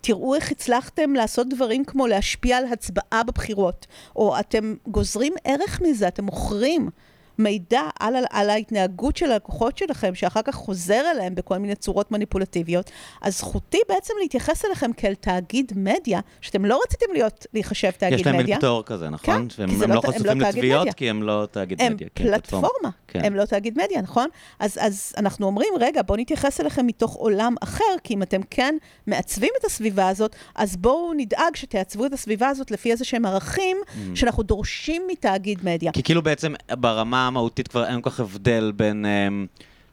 תראו 0.00 0.34
איך 0.34 0.50
הצלחתם 0.50 1.12
לעשות 1.14 1.48
דברים 1.48 1.84
כמו 1.84 2.06
להשפיע 2.06 2.56
על 2.56 2.64
הצבעה 2.72 3.22
בבחירות, 3.22 3.86
או 4.16 4.38
אתם 4.40 4.74
גוזרים 4.86 5.32
ערך 5.44 5.80
מזה, 5.80 6.08
אתם 6.08 6.24
מוכרים 6.24 6.90
מידע 7.38 7.82
על, 8.00 8.14
על, 8.30 8.50
ההתנהגות 8.50 9.16
של 9.16 9.32
הלקוחות 9.32 9.78
שלכם, 9.78 10.14
שאחר 10.14 10.42
כך 10.42 10.54
חוזר 10.54 11.02
אליהם 11.14 11.34
בכל 11.34 11.58
מיני 11.58 11.74
צורות 11.74 12.10
מניפולטיביות, 12.10 12.90
אז 13.22 13.38
זכותי 13.38 13.78
בעצם 13.88 14.14
להתייחס 14.20 14.64
אליכם 14.64 14.92
כאל 14.92 15.14
תאגיד 15.14 15.72
מדיה, 15.76 16.20
שאתם 16.40 16.64
לא 16.64 16.80
רציתם 16.84 17.06
להיות, 17.12 17.46
להיחשב 17.54 17.90
תאגיד 17.90 18.18
יש 18.18 18.26
להם 18.26 18.36
מדיה. 18.36 18.46
מין 18.46 18.58
פטור 18.58 18.82
כזה, 18.84 19.10
נכון? 19.10 19.34
כן, 19.34 19.50
שהם 19.50 19.68
כי 19.68 19.76
זה 19.76 19.84
הם 19.84 19.90
לא 19.90 19.96
לא 19.96 20.00
הם 20.04 20.06
לא 20.06 20.12
חשופים 20.12 20.38
תאגיד 20.38 20.54
לתביעות 20.56 20.80
מדיה. 20.80 20.92
כי 20.92 21.10
הם 21.10 21.22
לא 21.22 21.46
תאגיד 21.50 21.82
הם 21.82 21.92
מדיה. 21.92 22.08
כי 22.14 22.22
הם 22.22 22.28
פלטפורמה, 22.30 22.90
כן. 23.08 23.24
הם 23.24 23.34
לא 23.34 23.44
תאגיד 23.44 23.78
מדיה, 23.84 24.02
נכון? 24.02 24.28
אז, 24.58 24.78
אז 24.80 25.12
אנחנו 25.16 25.46
אומרים, 25.46 25.74
רגע, 25.80 26.02
בואו 26.02 26.20
נתייחס 26.20 26.60
אליכם 26.60 26.86
מתוך 26.86 27.14
עולם 27.14 27.54
אחר, 27.62 27.84
כי 28.04 28.14
אם 28.14 28.22
אתם 28.22 28.40
כן 28.50 28.74
מעצבים 29.06 29.50
את 29.60 29.64
הסביבה 29.64 30.08
הזאת, 30.08 30.36
אז 30.54 30.76
בואו 30.76 31.12
נדאג 31.16 31.56
שתעצבו 31.56 32.06
את 32.06 32.12
הסביבה 32.12 32.48
הזאת 32.48 32.70
לפי 32.70 32.92
איזה 32.92 33.04
שהם 33.04 33.26
ערכים 33.26 33.78
Mm. 33.88 34.16
שאנחנו 34.16 34.42
דורשים 34.42 35.02
מתאגיד 35.08 35.58
מדיה. 35.64 35.92
כי 35.92 36.02
כאילו 36.02 36.22
בעצם 36.22 36.54
ברמה 36.72 37.27
המהותית 37.28 37.68
כבר 37.68 37.86
אין 37.86 38.00
כל 38.02 38.10
כך 38.10 38.20
הבדל 38.20 38.72
בין 38.76 39.06
אמ, 39.06 39.46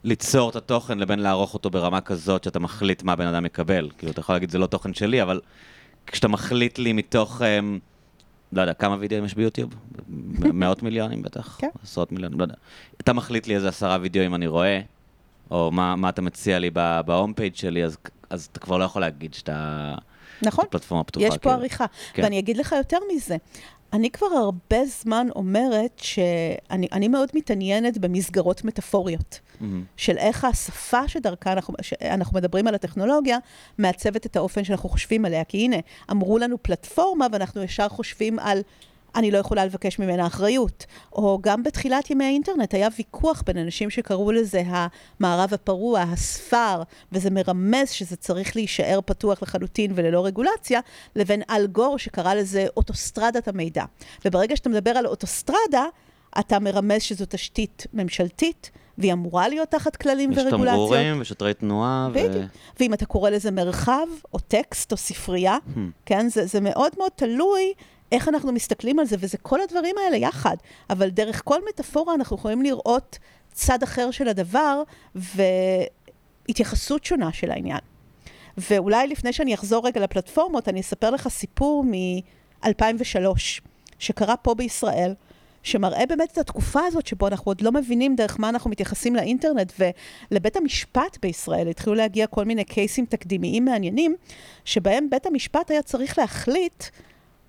ליצור 0.04 0.50
את 0.50 0.56
התוכן 0.56 0.98
לבין 0.98 1.20
לערוך 1.20 1.54
אותו 1.54 1.70
ברמה 1.70 2.02
כזאת 2.02 2.44
שאתה 2.44 2.60
מחליט 2.60 3.04
מה 3.04 3.16
בן 3.16 3.28
אדם 3.28 3.46
יקבל. 3.46 3.90
כאילו, 3.98 4.12
אתה 4.12 4.20
יכול 4.20 4.36
להגיד, 4.36 4.52
זה 4.52 4.58
לא 4.58 4.68
תוכן 4.68 4.94
שלי, 4.94 5.22
אבל 5.22 5.42
כשאתה 6.08 6.28
מחליט 6.28 6.80
לי 6.80 6.94
מתוך, 6.94 7.42
אמ, 7.42 7.80
לא 8.54 8.62
יודע, 8.62 8.74
כמה 8.74 8.96
וידאוים 9.00 9.26
יש 9.26 9.34
ביוטיוב? 9.34 9.76
מאות 10.54 10.84
מיליונים 10.84 11.22
בטח? 11.22 11.58
כן. 11.60 11.70
עשרות 11.84 12.12
מיליונים, 12.12 12.40
לא 12.40 12.44
יודע. 12.44 12.56
אתה 13.02 13.14
מחליט 13.14 13.48
לי 13.48 13.56
איזה 13.56 13.70
עשרה 13.70 13.98
וידאוים 14.02 14.36
אני 14.36 14.48
רואה, 14.48 14.82
או 15.52 15.72
מה, 15.72 15.96
מה 15.96 16.10
אתה 16.10 16.22
מציע 16.22 16.60
לי 16.60 16.70
בהום 17.06 17.34
פייג' 17.34 17.56
שלי, 17.56 17.84
אז, 17.84 17.98
אז 18.30 18.50
אתה 18.52 18.60
כבר 18.60 18.78
לא 18.78 18.84
יכול 18.84 19.02
להגיד 19.02 19.34
שאתה... 19.34 19.96
נכון? 20.42 20.66
פלטפורמה 20.70 21.04
פתוחה. 21.04 21.26
יש 21.26 21.34
פה 21.34 21.40
כאילו. 21.40 21.56
עריכה. 21.56 21.86
כן. 22.14 22.24
ואני 22.24 22.40
אגיד 22.40 22.58
לך 22.58 22.72
יותר 22.72 22.98
מזה. 23.16 23.38
אני 23.96 24.12
כבר 24.12 24.28
הרבה 24.28 24.86
זמן 24.86 25.28
אומרת 25.36 26.00
שאני 26.04 26.88
אני 26.92 27.08
מאוד 27.08 27.30
מתעניינת 27.34 27.98
במסגרות 27.98 28.64
מטאפוריות. 28.64 29.40
מהמם. 29.60 29.84
של 29.98 30.18
איך 30.18 30.46
השפה 30.46 31.08
שדרכה 31.08 31.52
אנחנו, 31.52 31.74
אנחנו 32.02 32.38
מדברים 32.38 32.68
על 32.68 32.76
הטכנולוגיה, 32.76 33.38
מעצבת 33.78 34.26
את 34.26 34.36
האופן 34.36 34.64
שאנחנו 34.64 34.90
חושבים 34.90 35.26
עליה. 35.26 35.44
כי 35.44 35.58
הנה, 35.58 35.78
אמרו 36.12 36.38
לנו 36.38 36.64
פלטפורמה, 36.64 37.28
ואנחנו 37.32 37.64
ישר 37.64 37.90
חושבים 37.90 38.40
על 38.40 38.62
אני 39.16 39.32
לא 39.32 39.38
יכולה 39.38 39.66
לבקש 39.66 40.00
ממנה 40.00 40.28
אחריות. 40.28 40.86
או 41.14 41.40
גם 41.42 41.64
בתחילת 41.64 42.10
ימי 42.10 42.26
האינטרנט 42.26 42.74
היה 42.74 42.88
ויכוח 42.98 43.44
בין 43.46 43.58
אנשים 43.58 43.90
שקראו 43.90 44.32
לזה 44.32 44.64
המערב 44.68 45.54
הפרוע, 45.54 46.02
הספר, 46.02 46.82
וזה 47.12 47.30
מרמז 47.30 47.90
שזה 47.90 48.16
צריך 48.16 48.56
להישאר 48.56 49.00
פתוח 49.06 49.44
לחלוטין 49.44 49.92
וללא 49.96 50.26
רגולציה, 50.26 50.80
לבין 51.16 51.42
אל 51.50 51.68
גור 51.68 52.00
שקרא 52.00 52.34
לזה 52.34 52.66
אוטוסטרדת 52.78 53.48
המידע. 53.48 53.84
וברגע 54.26 54.56
שאתה 54.56 54.70
מדבר 54.70 54.92
על 54.92 55.08
אוטוסטרדה, 55.08 55.86
אתה 56.40 56.60
מרמז 56.60 57.02
שזו 57.02 57.26
תשתית 57.30 57.88
ממשלתית, 57.94 58.72
והיא 58.98 59.14
אמורה 59.14 59.48
להיות 59.48 59.70
תחת 59.70 59.96
כללים 59.96 60.32
יש 60.32 60.38
ורגולציות. 60.38 60.68
תמרורים 60.68 61.22
ושוטרי 61.22 61.54
תנועה. 61.54 62.10
ו- 62.14 62.14
בדיוק. 62.14 62.46
ואם 62.80 62.94
אתה 62.94 63.06
קורא 63.06 63.30
לזה 63.30 63.52
מרחב, 63.52 64.08
או 64.34 64.40
טקסט, 64.40 64.92
או 64.92 64.98
ספרייה, 64.98 65.58
Hmm. 65.76 65.80
כן, 66.06 66.30
זה, 66.30 66.46
זה 66.46 66.60
מאוד 66.62 66.92
מאוד 66.98 67.12
תלוי 67.16 67.74
איך 68.12 68.28
אנחנו 68.28 68.52
מסתכלים 68.52 69.00
על 69.00 69.06
זה, 69.06 69.16
וזה 69.20 69.38
כל 69.38 69.62
הדברים 69.62 69.96
האלה 70.06 70.18
יחד. 70.18 70.56
אבל 70.90 71.10
דרך 71.10 71.42
כל 71.46 71.60
מטאפורה 71.70 72.14
אנחנו 72.14 72.36
יכולים 72.36 72.62
לראות 72.62 73.20
צד 73.52 73.84
אחר 73.84 74.12
של 74.12 74.28
הדבר, 74.28 74.84
והתייחסות 75.16 77.06
שונה 77.06 77.34
של 77.34 77.52
העניין. 77.52 77.80
ואולי 78.58 79.08
לפני 79.08 79.34
שאני 79.34 79.54
אחזור 79.54 79.88
רגע 79.88 80.02
לפלטפורמות, 80.02 80.70
אני 80.70 80.82
אספר 80.82 81.10
לך 81.10 81.28
סיפור 81.28 81.84
מ-2003, 81.84 82.70
שקרה 84.00 84.38
פה 84.38 84.56
בישראל, 84.56 85.14
שמראה 85.64 86.06
באמת 86.06 86.32
את 86.32 86.38
התקופה 86.38 86.80
הזאת 86.86 87.08
שבו 87.08 87.28
אנחנו 87.28 87.50
עוד 87.50 87.62
לא 87.62 87.72
מבינים 87.72 88.16
דרך 88.16 88.40
מה 88.40 88.50
אנחנו 88.50 88.70
מתייחסים 88.70 89.16
לאינטרנט, 89.16 89.74
ולבית 89.80 90.56
המשפט 90.58 91.18
בישראל 91.22 91.68
התחילו 91.68 91.96
להגיע 91.96 92.28
כל 92.28 92.46
מיני 92.46 92.64
קייסים 92.64 93.06
תקדימיים 93.06 93.66
מעניינים, 93.66 94.16
שבהם 94.66 95.10
בית 95.10 95.26
המשפט 95.26 95.72
היה 95.72 95.82
צריך 95.82 96.20
להחליט 96.20 96.84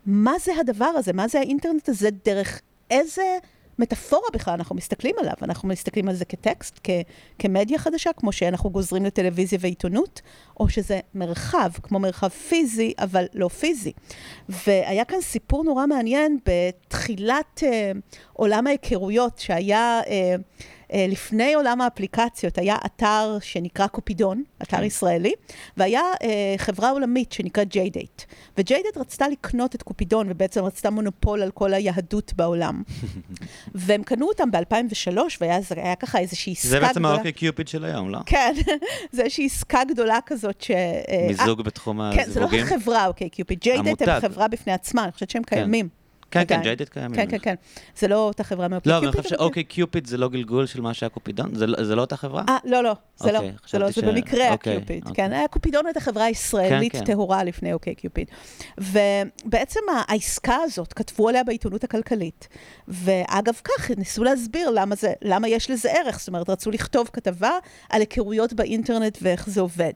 מה 0.07 0.35
זה 0.39 0.53
הדבר 0.61 0.85
הזה, 0.85 1.13
מה 1.13 1.29
זה 1.29 1.39
האינטרנט 1.39 1.89
הזה, 1.89 2.09
דרך 2.25 2.61
איזה 2.91 3.39
מטאפורה 3.79 4.29
בכלל 4.33 4.55
אנחנו 4.55 4.75
מסתכלים 4.77 5.15
עליו. 5.21 5.35
אנחנו 5.43 5.69
מסתכלים 5.69 6.09
על 6.09 6.15
זה 6.15 6.25
כטקסט, 6.25 6.81
כ- 6.85 6.91
כמדיה 7.39 7.79
חדשה, 7.79 8.11
כמו 8.13 8.33
שאנחנו 8.33 8.71
גוזרים 8.71 9.05
לטלוויזיה 9.05 9.59
ועיתונות, 9.63 10.21
או 10.61 10.69
שזה 10.69 11.01
מרחב, 11.15 11.71
כמו 11.83 11.99
מרחב 11.99 12.29
פיזי, 12.29 12.93
אבל 12.99 13.27
לא 13.35 13.49
פיזי. 13.49 13.93
והיה 14.49 15.05
כאן 15.05 15.21
סיפור 15.21 15.65
נורא 15.65 15.87
מעניין 15.87 16.39
בתחילת 16.47 17.63
אה, 17.63 17.93
עולם 18.33 18.67
ההיכרויות, 18.67 19.39
שהיה... 19.39 20.01
אה, 20.07 20.35
לפני 20.95 21.55
עולם 21.55 21.81
האפליקציות 21.81 22.59
היה 22.59 22.77
אתר 22.87 23.39
שנקרא 23.41 23.87
קופידון, 23.87 24.43
אתר 24.63 24.77
כן. 24.77 24.85
ישראלי, 24.85 25.33
והיה 25.77 26.03
אה, 26.23 26.55
חברה 26.57 26.91
עולמית 26.91 27.33
שנקראת 27.33 27.69
ג'יי-דייט. 27.69 28.23
וג'יי-דייט 28.59 28.97
רצתה 28.97 29.29
לקנות 29.29 29.75
את 29.75 29.83
קופידון, 29.83 30.27
ובעצם 30.31 30.65
רצתה 30.65 30.91
מונופול 30.91 31.43
על 31.43 31.51
כל 31.51 31.75
היהדות 31.75 32.33
בעולם. 32.37 32.83
והם 33.75 34.03
קנו 34.03 34.29
אותם 34.29 34.51
ב-2003, 34.51 35.19
והיה 35.41 35.61
זה 35.61 35.75
היה 35.79 35.95
ככה 35.95 36.19
איזושהי 36.19 36.53
עסקה 36.53 36.69
זה 36.69 36.77
גדולה. 36.77 36.89
בעצם 36.89 37.05
האוקיי 37.05 37.33
קיופיד 37.33 37.69
של 37.69 37.85
היום, 37.85 38.11
לא? 38.11 38.19
כן, 38.27 38.55
זה 39.13 39.23
איזושהי 39.23 39.47
עסקה 39.47 39.81
גדולה 39.85 40.19
כזאת 40.27 40.61
ש... 40.61 40.71
אה, 40.71 41.27
מיזוג 41.29 41.63
בתחום 41.63 42.01
אה, 42.01 42.11
כן, 42.15 42.31
זה 42.31 42.41
לא 42.41 42.47
הזיווגים? 42.47 42.77
החברה, 42.77 43.07
אוקיי, 43.07 43.31
קיופיד. 43.31 43.59
ג'יי-דייט 43.61 44.03
הם. 44.03 44.21
חברה 44.21 44.49
בפני 44.49 44.73
עצמה, 44.73 45.05
אני 45.05 45.13
חושבת 45.13 45.31
שהם 45.31 45.43
קיימים. 45.43 46.06
כן, 46.45 46.57
כן. 46.57 46.63
ג'יי-דייט 46.63 46.89
קיימים. 46.89 47.17
כן, 47.17 47.27
כן, 47.31 47.39
כן. 47.43 47.55
זה 47.99 48.09
לא 48.09 48.17
אותה 48.17 48.45
חברה 48.45 48.69
לא, 48.69 48.77
אבל 48.77 48.93
אני 48.93 49.01
קיופיד, 49.01 49.09
חושב 49.11 49.19
אבל 49.21 49.29
כן. 49.29 49.45
שאוקיי 49.45 49.65
קיופיד 49.65 50.07
זה 50.07 50.17
לא 50.17 50.29
גלגול 50.29 50.67
של 50.67 50.81
מה 50.81 50.95
שהיה 50.95 51.11
קופידון? 51.11 51.55
זה 51.55 51.67
לא- 51.67 51.97
לא 51.97 52.01
אותה 52.01 52.17
חברה? 52.17 52.43
אה, 52.49 52.57
לא, 52.65 52.83
לא, 52.83 52.93
זה 53.17 53.33
לא, 53.33 53.39
אוקיי, 53.39 53.53
זה 53.69 53.79
לא, 53.79 53.91
זה 53.91 54.03
במקרה 54.03 54.51
אוקיי, 54.51 54.77
הקיופיד, 54.77 55.03
אוקיי. 55.09 55.25
כן, 55.25 55.33
היה 55.33 55.49
קופידון 55.49 55.87
הייתה 55.87 56.01
חברה 56.01 56.31
ישראלית 56.31 56.93
כן, 56.93 56.99
כן. 56.99 57.05
טהורה 57.05 57.45
לפני 57.45 57.73
אוקיי 57.73 57.95
קיופיד. 57.95 58.29
ובעצם 58.79 59.81
העסקה 60.09 60.57
הזאת, 60.63 60.93
כתבו 60.93 61.29
עליה 61.29 61.45
בעיתונות 61.45 61.85
הכלכלית, 61.85 62.49
ואגב 62.89 63.55
כך, 63.65 63.91
ניסו 63.91 64.25
להסביר 64.25 64.71
למה 65.23 65.49
יש 65.49 65.71
לזה 65.71 65.93
ערך, 65.93 66.19
זאת 66.19 66.29
אומרת, 66.29 66.51
רצו 66.51 66.71
לכתוב 66.71 67.11
כתבה 67.13 67.51
על 67.91 68.01
היכרויות 68.01 68.53
באינטרנט 68.53 69.19
ואיך 69.23 69.49
זה 69.51 69.61
עובד. 69.61 69.93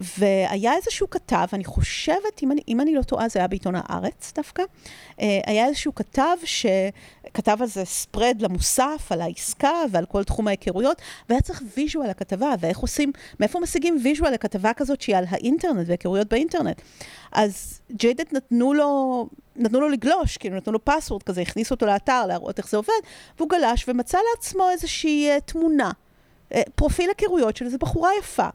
והיה 0.00 0.76
איזשהו 0.76 1.10
כתב, 1.10 1.46
אני 1.52 1.64
חושבת, 1.64 2.42
אם 2.42 2.52
אני, 2.52 2.60
אם 2.68 2.80
אני 2.80 2.94
לא 2.94 3.02
טועה, 3.02 3.28
זה 3.28 3.38
היה 3.38 3.48
בעיתון 3.48 3.74
הארץ 3.76 4.32
דווקא, 4.34 4.62
אה, 5.20 5.40
היה 5.46 5.66
איזשהו 5.66 5.94
כתב 5.94 6.36
שכתב 6.44 7.56
על 7.60 7.66
זה 7.66 7.84
ספרד 7.84 8.36
למוסף, 8.42 9.06
על 9.12 9.20
העסקה 9.20 9.82
ועל 9.90 10.06
כל 10.06 10.24
תחום 10.24 10.48
ההיכרויות, 10.48 11.02
והיה 11.28 11.40
צריך 11.40 11.62
ויז'ואל 11.76 12.10
לכתבה, 12.10 12.54
ואיך 12.60 12.78
עושים, 12.78 13.12
מאיפה 13.40 13.60
משיגים 13.60 13.98
visual 14.04 14.32
לכתבה 14.32 14.72
כזאת 14.72 15.00
שהיא 15.00 15.16
על 15.16 15.24
האינטרנט 15.28 15.88
והיכרויות 15.88 16.28
באינטרנט. 16.28 16.80
אז 17.32 17.80
ג'יי-דייט 17.92 18.32
נתנו 18.32 18.74
לו, 18.74 19.28
נתנו 19.56 19.80
לו 19.80 19.88
לגלוש, 19.88 20.36
כאילו 20.36 20.56
נתנו 20.56 20.72
לו 20.72 20.84
password 20.84 21.22
כזה, 21.22 21.40
הכניסו 21.40 21.74
אותו 21.74 21.86
לאתר 21.86 22.26
להראות 22.26 22.58
איך 22.58 22.68
זה 22.68 22.76
עובד, 22.76 23.00
והוא 23.38 23.48
גלש 23.48 23.84
ומצא 23.88 24.18
לעצמו 24.30 24.70
איזושהי 24.70 25.36
uh, 25.36 25.40
תמונה, 25.40 25.90
uh, 26.52 26.56
פרופיל 26.74 27.10
היכרויות 27.18 27.56
של 27.56 27.64
איזו 27.64 27.78
בחורה 27.78 28.10
יפה. 28.18 28.48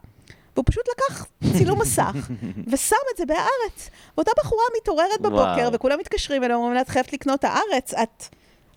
והוא 0.56 0.66
פשוט 0.68 0.86
לקח 0.90 1.26
צילום 1.58 1.82
מסך 1.82 2.30
ושם 2.72 2.96
את 3.14 3.18
זה 3.18 3.26
בהארץ. 3.26 3.90
ואותה 4.18 4.32
בחורה 4.38 4.64
מתעוררת 4.78 5.22
בבוקר, 5.22 5.42
וואו. 5.62 5.74
וכולם 5.74 6.00
מתקשרים 6.00 6.44
אליה, 6.44 6.56
אומרים 6.56 6.74
לה, 6.74 6.82
את 6.82 6.90
חייבת 6.90 7.14
לקנות 7.14 7.44
הארץ, 7.44 7.94
את, 7.94 8.24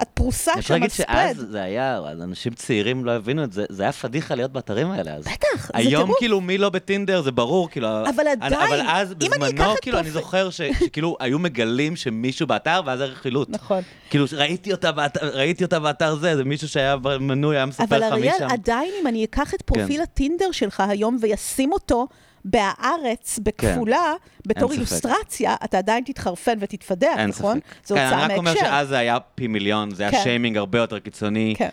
את 0.02 0.08
פרוסה 0.14 0.52
אני 0.54 0.62
שם 0.62 0.74
על 0.74 0.80
להגיד 0.80 0.94
שאז 0.94 1.36
ספרד. 1.36 1.50
זה 1.50 1.62
היה, 1.62 2.00
אנשים 2.12 2.52
צעירים 2.52 3.04
לא 3.04 3.10
הבינו 3.10 3.44
את 3.44 3.52
זה, 3.52 3.64
זה 3.68 3.82
היה 3.82 3.92
פדיחה 3.92 4.34
להיות 4.34 4.52
באתרים 4.52 4.90
האלה 4.90 5.14
אז. 5.14 5.24
בטח, 5.24 5.66
זה 5.66 5.72
היום 5.74 6.02
טירוף. 6.04 6.18
כאילו 6.18 6.40
מי 6.40 6.58
לא 6.58 6.68
בטינדר 6.70 7.22
זה 7.22 7.32
ברור, 7.32 7.70
כאילו... 7.70 7.88
אבל 7.88 8.26
אני- 8.28 8.46
עדיין, 8.46 8.62
אבל 8.72 8.80
אז 8.88 9.12
אם 9.12 9.32
אני 9.32 9.52
בזמנו, 9.52 9.64
אקח 9.64 9.74
את 9.74 9.80
כאילו, 9.82 9.98
אני 9.98 10.10
זוכר 10.10 10.50
ש- 10.50 10.60
שכאילו 10.62 11.16
היו 11.20 11.38
מגלים 11.38 11.96
שמישהו 11.96 12.46
באתר 12.46 12.80
ואז 12.86 13.00
היה 13.00 13.10
רכילות. 13.10 13.50
נכון. 13.50 13.82
כאילו 14.10 14.24
ראיתי 14.32 14.72
אותה 14.72 14.92
באתר, 14.92 15.36
ראיתי 15.36 15.64
אותה 15.64 15.80
באתר 15.80 16.14
זה, 16.14 16.36
זה 16.36 16.44
מישהו 16.44 16.68
שהיה 16.68 16.96
מנוי, 17.20 17.56
היה 17.56 17.66
מספר 17.66 17.84
אבל 17.84 17.98
לך 17.98 18.12
מי 18.12 18.18
אריאל, 18.18 18.34
שם. 18.38 18.46
עדיין 18.50 18.90
אם 19.02 19.06
אני 19.06 19.24
אקח 19.24 19.54
את 19.54 19.62
פרופיל 19.62 19.96
כן. 19.96 20.02
הטינדר 20.02 20.52
שלך 20.52 20.82
היום 20.88 21.16
וישים 21.20 21.72
אותו 21.72 22.06
בהארץ, 22.50 23.38
בכפולה, 23.42 24.14
בתור 24.46 24.68
ספק. 24.68 24.74
אילוסטרציה, 24.74 25.56
אתה 25.64 25.78
עדיין 25.78 26.04
תתחרפן 26.04 26.58
ותתפדח, 26.60 27.16
נכון? 27.28 27.60
ספק. 27.60 27.86
זו 27.86 27.94
כן, 27.94 28.04
הוצאה 28.04 28.24
אני 28.24 28.32
רק 28.32 28.38
אומר 28.38 28.50
מהקשר. 28.50 28.66
שאז 28.66 28.88
זה 28.88 28.98
היה 28.98 29.18
פי 29.34 29.46
מיליון, 29.46 29.94
זה 29.94 30.08
כן. 30.10 30.14
היה 30.14 30.22
שיימינג 30.22 30.56
הרבה 30.56 30.78
יותר 30.78 30.98
קיצוני. 30.98 31.54
כן. 31.58 31.68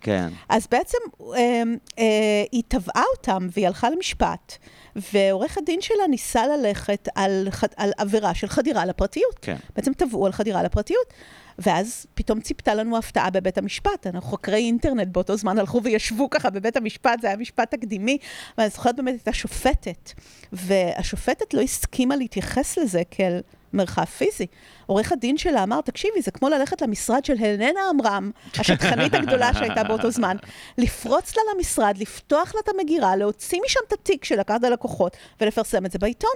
כן. 0.00 0.28
אז 0.48 0.66
בעצם 0.70 0.98
אה, 1.34 1.62
אה, 1.98 2.44
היא 2.52 2.62
תבעה 2.68 3.02
אותם 3.16 3.46
והיא 3.52 3.66
הלכה 3.66 3.90
למשפט, 3.90 4.56
ועורך 4.96 5.58
הדין 5.58 5.80
שלה 5.80 6.06
ניסה 6.10 6.46
ללכת 6.46 7.08
על, 7.14 7.48
על 7.76 7.90
עבירה 7.98 8.34
של 8.34 8.46
חדירה 8.48 8.84
לפרטיות. 8.84 9.38
כן. 9.42 9.56
בעצם 9.76 9.92
תבעו 9.92 10.26
על 10.26 10.32
חדירה 10.32 10.62
לפרטיות, 10.62 11.12
ואז 11.58 12.06
פתאום 12.14 12.40
ציפתה 12.40 12.74
לנו 12.74 12.98
הפתעה 12.98 13.30
בבית 13.30 13.58
המשפט. 13.58 14.06
אנחנו 14.06 14.30
חוקרי 14.30 14.56
אינטרנט 14.56 15.08
באותו 15.08 15.36
זמן 15.36 15.58
הלכו 15.58 15.82
וישבו 15.82 16.30
ככה 16.30 16.50
בבית 16.50 16.76
המשפט, 16.76 17.20
זה 17.20 17.26
היה 17.26 17.36
משפט 17.36 17.70
תקדימי, 17.70 18.18
ואני 18.58 18.68
זוכרת 18.68 18.96
באמת 18.96 19.22
את 19.22 19.28
השופטת, 19.28 20.12
והשופטת 20.52 21.54
לא 21.54 21.60
הסכימה 21.60 22.16
להתייחס 22.16 22.78
לזה 22.78 23.02
כאל 23.10 23.40
מרחב 23.72 24.04
פיזי. 24.04 24.46
עורך 24.86 25.12
הדין 25.12 25.38
שלה 25.38 25.62
אמר, 25.62 25.80
תקשיבי, 25.80 26.22
זה 26.22 26.30
כמו 26.30 26.48
ללכת 26.48 26.82
למשרד 26.82 27.24
של 27.24 27.34
הלנה 27.40 27.80
עמרם, 27.90 28.30
השטחנית 28.58 29.14
הגדולה 29.14 29.54
שהייתה 29.54 29.84
באותו 29.84 30.10
זמן, 30.10 30.36
לפרוץ 30.78 31.36
לה 31.36 31.42
למשרד, 31.54 31.98
לפתוח 31.98 32.54
לה 32.54 32.60
את 32.64 32.68
המגירה, 32.68 33.16
להוציא 33.16 33.60
משם 33.66 33.80
את 33.88 33.92
התיק 33.92 34.24
שלקחת 34.24 34.62
ללקוחות 34.62 35.16
ולפרסם 35.40 35.86
את 35.86 35.92
זה 35.92 35.98
בעיתון. 35.98 36.30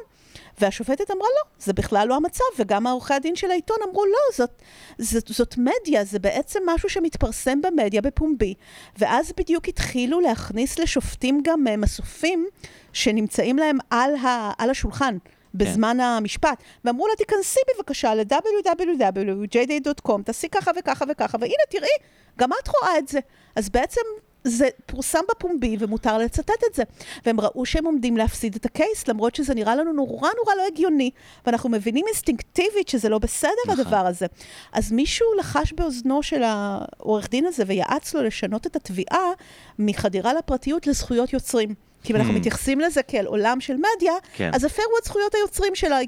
והשופטת 0.60 1.10
אמרה, 1.10 1.28
לא, 1.36 1.42
זה 1.58 1.72
בכלל 1.72 2.08
לא 2.08 2.16
המצב, 2.16 2.44
וגם 2.58 2.86
העורכי 2.86 3.14
הדין 3.14 3.36
של 3.36 3.50
העיתון 3.50 3.76
אמרו, 3.88 4.04
לא, 4.06 4.18
זאת, 4.36 4.62
זאת, 4.98 5.28
זאת 5.28 5.54
מדיה, 5.58 6.04
זה 6.04 6.18
בעצם 6.18 6.60
משהו 6.66 6.88
שמתפרסם 6.88 7.60
במדיה 7.62 8.00
בפומבי. 8.00 8.54
ואז 8.98 9.32
בדיוק 9.36 9.68
התחילו 9.68 10.20
להכניס 10.20 10.78
לשופטים 10.78 11.40
גם 11.44 11.68
אה, 11.68 11.76
מסופים 11.76 12.46
שנמצאים 12.92 13.56
להם 13.56 13.78
על, 13.90 14.16
ה, 14.16 14.52
על 14.58 14.70
השולחן. 14.70 15.16
בזמן 15.54 16.00
המשפט, 16.00 16.62
ואמרו 16.84 17.06
לה, 17.06 17.14
תיכנסי 17.16 17.60
בבקשה 17.76 18.14
ל-www.jd.com, 18.14 18.62
תעשי 20.24 20.48
ככה 20.48 20.70
וככה 20.78 21.04
וככה, 21.08 21.38
והנה, 21.40 21.54
תראי, 21.68 21.88
גם 22.38 22.50
את 22.62 22.68
רואה 22.68 22.98
את 22.98 23.08
זה. 23.08 23.20
אז 23.56 23.68
בעצם 23.68 24.00
זה 24.44 24.68
פורסם 24.86 25.20
בפומבי 25.30 25.76
ומותר 25.78 26.18
לצטט 26.18 26.50
את 26.70 26.74
זה. 26.74 26.82
והם 27.26 27.40
ראו 27.40 27.66
שהם 27.66 27.84
עומדים 27.84 28.16
להפסיד 28.16 28.54
את 28.54 28.64
הקייס, 28.64 29.08
למרות 29.08 29.34
שזה 29.34 29.54
נראה 29.54 29.76
לנו 29.76 29.92
נורא 29.92 30.30
נורא 30.36 30.54
לא 30.56 30.66
הגיוני, 30.66 31.10
ואנחנו 31.46 31.70
מבינים 31.70 32.06
אינסטינקטיבית 32.06 32.88
שזה 32.88 33.08
לא 33.08 33.18
בסדר 33.18 33.50
נכון. 33.66 33.80
הדבר 33.80 34.06
הזה. 34.06 34.26
אז 34.72 34.92
מישהו 34.92 35.26
לחש 35.38 35.72
באוזנו 35.72 36.22
של 36.22 36.42
העורך 36.42 37.30
דין 37.30 37.46
הזה 37.46 37.64
ויעץ 37.66 38.14
לו 38.14 38.22
לשנות 38.22 38.66
את 38.66 38.76
התביעה 38.76 39.26
מחדירה 39.78 40.34
לפרטיות 40.34 40.86
לזכויות 40.86 41.32
יוצרים. 41.32 41.91
כי 42.02 42.12
אם 42.12 42.16
אנחנו 42.18 42.32
Hmm. 42.32 42.36
מתייחסים 42.36 42.80
לזה 42.80 43.02
כאל 43.02 43.26
עולם 43.26 43.60
של 43.60 43.74
מדיה, 43.76 44.12
כן. 44.34 44.50
אז 44.54 44.64
הפרו 44.64 44.84
את 45.00 45.06
זכויות 45.06 45.34
היוצרים 45.34 45.74
שלה, 45.74 45.98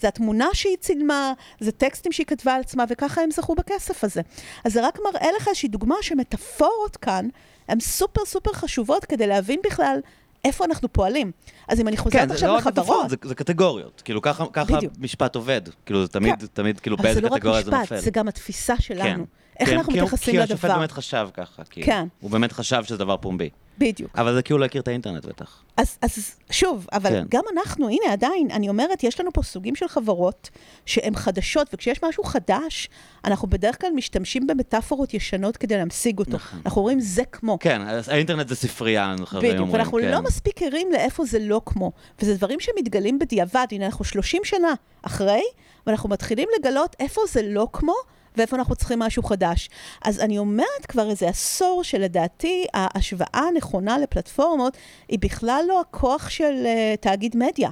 זה 0.00 0.08
התמונה 0.08 0.48
שהיא 0.52 0.76
צילמה, 0.80 1.32
זה 1.60 1.72
טקסטים 1.72 2.12
שהיא 2.12 2.26
כתבה 2.26 2.54
על 2.54 2.60
עצמה, 2.60 2.84
וככה 2.88 3.20
הם 3.20 3.30
זכו 3.30 3.54
בכסף 3.54 4.04
הזה. 4.04 4.20
אז 4.64 4.72
זה 4.72 4.86
רק 4.86 4.98
מראה 5.04 5.28
לך 5.36 5.48
איזושהי 5.48 5.68
דוגמה 5.68 5.94
שמטאפורות 6.02 6.96
כאן 6.96 7.28
הן 7.68 7.80
סופר 7.80 8.20
סופר 8.26 8.52
חשובות 8.52 9.04
כדי 9.04 9.26
להבין 9.26 9.60
בכלל 9.66 9.98
איפה 10.44 10.64
אנחנו 10.64 10.92
פועלים. 10.92 11.30
אז 11.68 11.80
אם 11.80 11.88
אני 11.88 11.96
חוזרת 11.96 12.20
כן, 12.22 12.28
זה 12.28 12.34
עכשיו 12.34 12.48
לא 12.48 12.54
רק 12.54 12.60
לחברות... 12.60 12.78
מטאפורות, 12.86 13.10
זה, 13.10 13.16
זה 13.22 13.34
קטגוריות. 13.34 14.02
כאילו, 14.04 14.22
ככה, 14.22 14.44
ככה. 14.52 14.78
משפט 14.98 15.34
עובד. 15.36 15.60
כאילו, 15.86 16.02
זה 16.02 16.08
תמיד, 16.08 16.40
כן. 16.40 16.46
תמיד, 16.52 16.80
כאילו, 16.80 16.96
אבל 16.96 17.02
באיזה 17.04 17.20
זה 17.20 17.26
לא 17.26 17.32
רק 17.32 17.40
קטגוריה 17.40 17.62
זה 17.62 17.70
משפט, 17.70 17.80
נופל. 17.92 17.98
זה 18.00 18.10
גם 18.10 18.28
התפיסה 18.28 18.74
שלנו. 18.80 19.26
איך 19.60 19.68
כי- 19.68 19.74
אנחנו 19.74 19.92
כי- 19.92 19.98
מתייחסים 19.98 20.32
כי 20.34 20.38
לדבר. 20.38 20.54
השופט 20.54 20.70
באמת 20.70 20.92
חשב 20.92 21.28
ככה. 21.34 21.62
כי 21.70 21.82
כן. 21.82 22.06
הוא 22.20 22.30
באמת 22.30 22.52
חשב 22.52 22.84
שזה 22.84 22.96
דבר 22.96 23.16
פומבי. 23.16 23.50
בדיוק. 23.78 24.18
אבל 24.18 24.34
זה 24.34 24.42
כי 24.42 24.52
הוא 24.52 24.60
לא 24.60 24.64
הכיר 24.64 24.82
את 24.82 24.88
האינטרנט 24.88 25.24
בטח. 25.24 25.62
אז, 25.76 25.98
אז 26.02 26.34
שוב, 26.50 26.86
אבל 26.92 27.10
כן. 27.10 27.24
גם 27.28 27.42
אנחנו, 27.52 27.88
הנה 27.88 28.12
עדיין, 28.12 28.50
אני 28.50 28.68
אומרת, 28.68 29.04
יש 29.04 29.20
לנו 29.20 29.32
פה 29.32 29.42
סוגים 29.42 29.76
של 29.76 29.88
חברות 29.88 30.50
שהן 30.86 31.14
חדשות, 31.16 31.66
וכשיש 31.72 32.02
משהו 32.04 32.24
חדש, 32.24 32.88
אנחנו 33.24 33.48
בדרך 33.48 33.80
כלל 33.80 33.90
משתמשים 33.94 34.46
במטאפורות 34.46 35.14
ישנות 35.14 35.56
כדי 35.56 35.76
להמשיג 35.76 36.18
אותו. 36.18 36.30
נכון. 36.30 36.60
אנחנו 36.64 36.80
אומרים 36.80 37.00
זה 37.00 37.24
כמו. 37.24 37.58
כן, 37.60 37.82
אז 37.82 38.08
האינטרנט 38.08 38.48
זה 38.48 38.56
ספרייה, 38.56 39.12
אנחנו 39.12 39.38
אומרים. 39.38 39.54
בדיוק, 39.54 39.68
ואנחנו 39.72 39.98
כן. 39.98 40.10
לא 40.10 40.22
מספיק 40.22 40.62
ערים 40.62 40.92
לאיפה 40.92 41.24
זה 41.24 41.38
לא 41.38 41.60
כמו. 41.66 41.92
וזה 42.22 42.34
דברים 42.34 42.60
שמתגלים 42.60 43.18
בדיעבד, 43.18 43.66
הנה 43.70 43.86
אנחנו 43.86 44.04
30 44.04 44.44
שנה 44.44 44.74
אחרי, 45.02 45.42
ואנחנו 45.86 46.08
מתחילים 46.08 46.48
לגלות 46.58 46.96
איפה 47.00 47.20
זה 47.28 47.42
לא 47.44 47.68
כמו, 47.72 47.94
ואיפה 48.38 48.56
אנחנו 48.56 48.76
צריכים 48.76 48.98
משהו 48.98 49.22
חדש. 49.22 49.70
אז 50.02 50.20
אני 50.20 50.38
אומרת 50.38 50.86
כבר 50.88 51.10
איזה 51.10 51.28
עשור 51.28 51.84
שלדעתי 51.84 52.66
ההשוואה 52.74 53.48
הנכונה 53.48 53.98
לפלטפורמות 53.98 54.76
היא 55.08 55.18
בכלל 55.18 55.64
לא 55.68 55.80
הכוח 55.80 56.28
של 56.28 56.64
uh, 56.64 57.00
תאגיד 57.00 57.36
מדיה, 57.36 57.70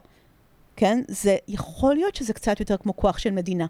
כן? 0.77 1.03
זה 1.09 1.37
יכול 1.49 1.95
להיות 1.95 2.17
שזה 2.17 2.33
קצת 2.33 2.61
יותר 2.61 2.77
כמו 2.77 2.97
כוח 2.97 3.19
של 3.19 3.31
מדינה. 3.31 3.67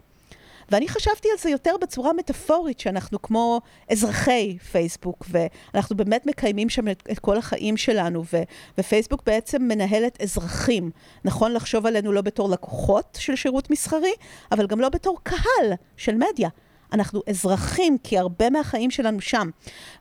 ואני 0.71 0.87
חשבתי 0.87 1.27
על 1.31 1.37
זה 1.37 1.49
יותר 1.49 1.75
בצורה 1.81 2.13
מטאפורית, 2.13 2.79
שאנחנו 2.79 3.21
כמו 3.21 3.61
אזרחי 3.91 4.57
פייסבוק, 4.71 5.25
ואנחנו 5.29 5.97
באמת 5.97 6.25
מקיימים 6.25 6.69
שם 6.69 6.87
את, 6.87 7.03
את 7.11 7.19
כל 7.19 7.37
החיים 7.37 7.77
שלנו, 7.77 8.23
ו, 8.33 8.37
ופייסבוק 8.77 9.23
בעצם 9.25 9.61
מנהלת 9.61 10.21
אזרחים. 10.21 10.91
נכון 11.25 11.53
לחשוב 11.53 11.85
עלינו 11.85 12.11
לא 12.11 12.21
בתור 12.21 12.49
לקוחות 12.49 13.17
של 13.19 13.35
שירות 13.35 13.69
מסחרי, 13.69 14.13
אבל 14.51 14.67
גם 14.67 14.79
לא 14.79 14.89
בתור 14.89 15.17
קהל 15.23 15.73
של 15.97 16.15
מדיה. 16.15 16.49
אנחנו 16.93 17.21
אזרחים, 17.29 17.97
כי 18.03 18.17
הרבה 18.17 18.49
מהחיים 18.49 18.91
שלנו 18.91 19.21
שם. 19.21 19.49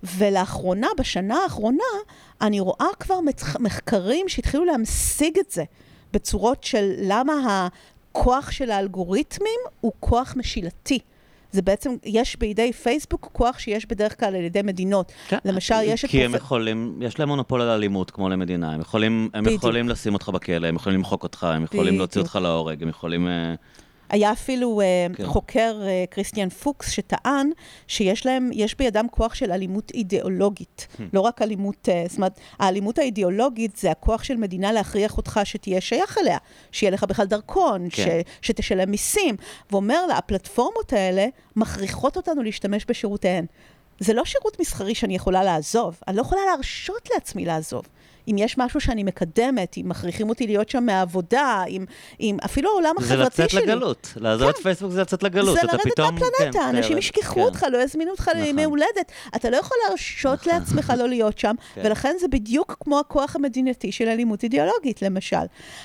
ולאחרונה, 0.02 0.86
בשנה 0.98 1.36
האחרונה, 1.44 1.84
אני 2.40 2.60
רואה 2.60 2.86
כבר 3.00 3.18
מחקרים 3.60 4.28
שהתחילו 4.28 4.64
להמשיג 4.64 5.38
את 5.38 5.50
זה, 5.50 5.64
בצורות 6.12 6.64
של 6.64 6.92
למה 7.02 7.68
הכוח 8.10 8.50
של 8.50 8.70
האלגוריתמים 8.70 9.60
הוא 9.80 9.92
כוח 10.00 10.34
משילתי. 10.36 10.98
זה 11.52 11.62
בעצם, 11.62 11.96
יש 12.04 12.36
בידי 12.38 12.72
פייסבוק 12.72 13.28
כוח 13.32 13.58
שיש 13.58 13.86
בדרך 13.86 14.20
כלל 14.20 14.36
על 14.36 14.42
ידי 14.42 14.62
מדינות. 14.62 15.12
כן. 15.28 15.38
למשל, 15.44 15.74
יש 15.84 16.04
את... 16.04 16.10
כי 16.10 16.24
הם 16.24 16.30
פרופ- 16.34 16.36
יכולים, 16.36 16.98
יש 17.02 17.18
להם 17.18 17.28
מונופול 17.28 17.60
על 17.62 17.68
אלימות, 17.68 18.10
כמו 18.10 18.28
למדינה. 18.28 18.72
הם 18.72 18.80
יכולים, 18.80 19.28
הם 19.34 19.44
בדיוק. 19.44 19.58
יכולים 19.62 19.88
לשים 19.88 20.14
אותך 20.14 20.28
בכלא, 20.28 20.66
הם 20.66 20.76
יכולים 20.76 20.98
למחוק 20.98 21.22
אותך, 21.22 21.44
הם 21.44 21.64
יכולים 21.64 21.98
להוציא. 21.98 22.20
אותך 22.20 22.38
להורג, 22.42 22.82
הם 22.82 22.88
יכולים... 22.88 23.28
אה, 24.10 24.16
היה 24.16 24.32
אפילו 24.32 24.80
uh, 24.80 25.16
כן. 25.16 25.26
חוקר 25.26 25.80
uh, 25.82 26.14
כריסטיאן 26.14 26.48
פוקס 26.48 26.90
שטען 26.90 27.50
שיש 27.86 28.26
להם, 28.26 28.50
יש 28.52 28.76
בידם 28.76 29.06
כוח 29.10 29.34
של 29.34 29.52
אלימות 29.52 29.90
אידיאולוגית, 29.94 30.86
Hmm. 30.96 31.02
לא 31.12 31.20
רק 31.20 31.42
אלימות, 31.42 31.88
uh, 31.88 32.08
זאת 32.08 32.16
אומרת, 32.16 32.40
האלימות 32.58 32.98
האידיאולוגית 32.98 33.76
זה 33.76 33.90
הכוח 33.90 34.24
של 34.24 34.36
מדינה 34.36 34.72
להכריח 34.72 35.16
אותך 35.16 35.40
שתהיה 35.44 35.80
שייך 35.80 36.18
אליה, 36.18 36.38
שיהיה 36.72 36.90
לך 36.90 37.04
בכלל 37.04 37.26
דרכון, 37.26 37.88
כן. 37.90 38.22
ש, 38.42 38.46
שתשלם 38.46 38.90
מיסים. 38.90 39.36
ואומר 39.70 40.06
לה, 40.06 40.18
הפלטפורמות 40.18 40.92
האלה 40.92 41.26
מכריחות 41.56 42.16
אותנו 42.16 42.42
להשתמש 42.42 42.84
בשירותיהן. 42.88 43.46
זה 44.00 44.12
לא 44.14 44.24
שירות 44.24 44.60
מסחרי 44.60 44.94
שאני 44.94 45.14
יכולה 45.14 45.44
לעזוב, 45.44 46.00
אני 46.08 46.16
לא 46.16 46.22
יכולה 46.22 46.40
להרשות 46.50 47.08
לעצמי 47.14 47.44
לעזוב. 47.44 47.82
אם 48.28 48.36
יש 48.38 48.58
משהו 48.58 48.80
שאני 48.80 49.02
מקדמת, 49.02 49.76
אם 49.78 49.88
מכריחים 49.88 50.28
אותי 50.28 50.46
להיות 50.46 50.68
שם 50.68 50.86
מהעבודה, 50.86 51.64
אם, 51.68 51.84
אם 52.20 52.36
אפילו 52.44 52.70
העולם 52.70 52.94
זה 53.00 53.04
החברתי 53.14 53.42
לצאת 53.42 53.50
שלי. 53.50 53.62
לגלות. 53.62 54.12
לעזוב 54.16 54.48
את 54.48 54.56
כן. 54.56 54.62
פייסבוק 54.62 54.92
זה 54.92 55.00
לצאת 55.00 55.22
לגלות. 55.22 55.54
זה 55.60 55.66
לרדת 55.66 55.80
פתאום- 55.84 56.14
מהפלנטה, 56.14 56.58
כן, 56.58 56.76
אנשים 56.76 56.92
כן, 56.92 56.98
ישכחו 56.98 57.34
כן. 57.34 57.40
אותך, 57.40 57.66
לא 57.72 57.78
יזמינו 57.82 58.10
אותך 58.10 58.28
נכון. 58.28 58.40
לימי 58.40 58.64
הולדת. 58.64 59.12
אתה 59.36 59.50
לא 59.50 59.56
יכול 59.56 59.76
להרשות 59.88 60.40
נכון. 60.46 60.52
לעצמך 60.52 60.92
לא 60.98 61.08
להיות 61.08 61.38
שם, 61.38 61.54
כן. 61.74 61.80
ולכן 61.84 62.16
זה 62.20 62.28
בדיוק 62.28 62.76
כמו 62.80 62.98
הכוח 62.98 63.36
המדינתי 63.36 63.92
של 63.92 64.08
אלימות 64.08 64.42
אידיאולוגית, 64.44 65.02
למשל. 65.02 65.36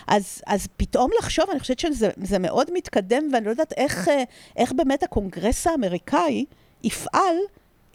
אז, 0.07 0.41
אז 0.47 0.67
פתאום 0.77 1.11
לחשוב, 1.19 1.45
אני 1.51 1.59
חושבת 1.59 1.79
שזה 1.79 2.09
זה 2.23 2.39
מאוד 2.39 2.67
מתקדם, 2.73 3.23
ואני 3.33 3.45
לא 3.45 3.49
יודעת 3.49 3.73
איך, 3.77 4.07
אה, 4.09 4.23
איך 4.57 4.71
באמת 4.71 5.03
הקונגרס 5.03 5.67
האמריקאי 5.67 6.45
יפעל 6.83 7.35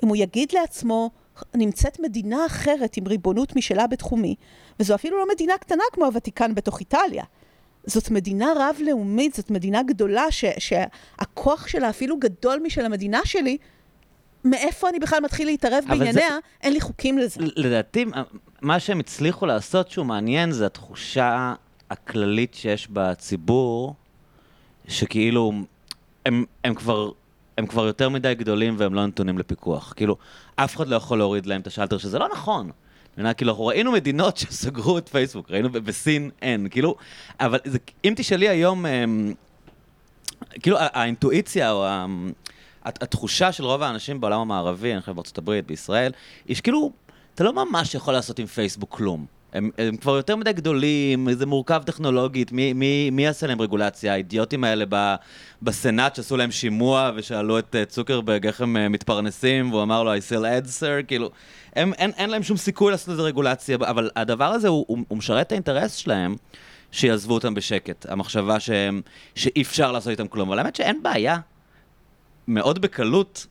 אם 0.03 0.09
הוא 0.09 0.17
יגיד 0.17 0.53
לעצמו, 0.53 1.11
נמצאת 1.55 2.01
מדינה 2.01 2.47
אחרת 2.47 2.97
עם 2.97 3.07
ריבונות 3.09 3.57
משלה 3.57 3.87
בתחומי, 3.87 4.35
וזו 4.81 4.95
אפילו 4.95 5.19
לא 5.19 5.25
מדינה 5.35 5.59
קטנה 5.59 5.83
כמו 5.93 6.05
הוותיקן 6.05 6.55
בתוך 6.55 6.81
איטליה. 6.81 7.25
זאת 7.85 8.11
מדינה 8.11 8.53
רב-לאומית, 8.57 9.35
זאת 9.35 9.51
מדינה 9.51 9.83
גדולה, 9.83 10.31
ש, 10.31 10.45
שהכוח 10.59 11.67
שלה 11.67 11.91
אפילו 11.91 12.19
גדול 12.19 12.61
משל 12.65 12.85
המדינה 12.85 13.21
שלי. 13.25 13.57
מאיפה 14.45 14.89
אני 14.89 14.99
בכלל 14.99 15.21
מתחיל 15.21 15.47
להתערב 15.47 15.85
בענייניה? 15.89 16.13
זה- 16.13 16.23
אין 16.63 16.73
לי 16.73 16.81
חוקים 16.81 17.19
לזה. 17.19 17.41
לדעתי, 17.57 18.05
מה 18.63 18.81
שהם 18.81 19.01
הצליחו 19.01 19.47
לעשות 19.47 19.91
שהוא 19.91 20.07
מעניין 20.07 20.53
זה 20.53 20.67
התחושה 20.67 21.55
הכללית 21.91 22.55
שיש 22.55 22.89
בציבור, 22.93 23.95
שכאילו, 24.89 25.53
הם, 26.27 26.45
הם 26.65 26.75
כבר... 26.75 27.11
הם 27.59 27.67
כבר 27.67 27.87
יותר 27.87 28.09
מדי 28.09 28.35
גדולים 28.35 28.75
והם 28.79 28.95
לא 28.95 29.07
נתונים 29.07 29.39
לפיקוח. 29.39 29.93
כאילו, 29.97 30.17
אף 30.57 30.77
אחד 30.77 30.89
לא 30.89 30.97
יכול 30.97 31.19
להוריד 31.19 31.47
להם 31.47 31.61
את 31.61 31.67
השלטר, 31.67 31.99
שזה 31.99 32.19
לא 32.19 32.29
נכון. 32.33 32.71
אומר, 33.19 33.35
כאילו, 33.35 33.51
אנחנו 33.51 33.67
ראינו 33.67 33.93
מדינות 33.93 34.37
שסגרו 34.41 34.99
את 34.99 35.09
פייסבוק, 35.09 35.51
ראינו 35.51 35.71
בסין 35.73 36.31
אין, 36.43 36.69
כאילו, 36.69 36.95
אבל 37.41 37.59
זה, 37.65 37.79
אם 38.05 38.13
תשאלי 38.17 38.49
היום, 38.49 38.87
אמ, 38.87 39.33
כאילו, 40.63 40.77
האינטואיציה 40.81 41.73
או 41.73 41.85
ה- 41.87 42.07
הת- 42.85 43.03
התחושה 43.03 43.53
של 43.53 43.65
רוב 43.65 43.83
האנשים 43.83 44.21
בעולם 44.21 44.41
המערבי, 44.41 44.93
אני 44.93 45.01
חושב 45.01 45.13
בארצות 45.13 45.39
הברית, 45.39 45.67
בישראל, 45.67 46.13
היא 46.49 46.57
שכאילו, 46.57 46.93
אתה 47.35 47.45
לא 47.45 47.53
ממש 47.53 47.95
יכול 47.95 48.15
לעשות 48.15 48.39
עם 48.39 48.47
פייסבוק 48.47 48.91
כלום. 48.97 49.27
הם, 49.57 49.71
הם 49.79 49.97
כבר 49.97 50.17
יותר 50.17 50.37
מדי 50.37 50.53
גדולים, 50.53 51.33
זה 51.33 51.47
מורכב 51.47 51.83
טכנולוגית, 51.87 52.53
מי, 52.53 52.73
מי, 52.73 53.11
מי 53.11 53.25
יעשה 53.25 53.47
להם 53.47 53.63
רגולציה? 53.63 54.13
האידיוטים 54.13 54.65
האלה 54.65 54.85
ב, 54.89 55.15
בסנאט 55.63 56.15
שעשו 56.15 56.37
להם 56.37 56.51
שימוע 56.51 57.11
ושאלו 57.17 57.59
את 57.59 57.75
uh, 57.75 57.91
צוקרברג 57.91 58.47
איך 58.47 58.61
הם 58.61 58.77
uh, 58.77 58.79
מתפרנסים, 58.89 59.71
והוא 59.71 59.83
אמר 59.83 60.03
לו, 60.03 60.15
I 60.15 60.19
sell 60.19 60.67
ads, 60.67 60.81
sir, 60.81 61.07
כאילו, 61.09 61.31
הם, 61.77 61.93
אין, 61.93 62.11
אין 62.17 62.31
להם 62.31 62.43
שום 62.43 62.57
סיכוי 62.57 62.91
לעשות 62.91 63.09
לזה 63.09 63.23
רגולציה, 63.23 63.77
אבל 63.77 64.11
הדבר 64.17 64.45
הזה, 64.45 64.69
הוא, 64.69 64.85
הוא, 64.89 64.99
הוא 65.09 65.19
משרת 65.19 65.47
את 65.47 65.53
האינטרס 65.53 65.95
שלהם. 65.95 66.37
שיעזבו 66.93 67.35
אותם 67.35 67.55
בשקט. 67.55 68.07
המחשבה 68.09 68.61
שהם, 68.61 69.01
שאי 69.35 69.63
אפשר 69.63 69.93
לעשות 69.93 70.11
איתם 70.11 70.29
כלום. 70.29 70.49
אבל 70.49 70.59
האמת 70.59 70.77
שאין 70.77 71.03
בעיה 71.03 71.39
מאוד 72.49 72.79
בקלות 72.79 73.47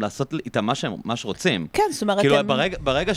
לעשות 0.00 0.34
איתם 0.44 0.64
מה, 0.64 0.74
שהם, 0.74 0.92
מה 1.04 1.16
שרוצים. 1.16 1.66
כן, 1.72 1.82
זאת 1.90 2.02
אומרת, 2.02 2.20
כאילו, 2.20 2.36
הם... 2.36 2.46
ברגע, 2.46 2.78
ברגע 2.80 3.14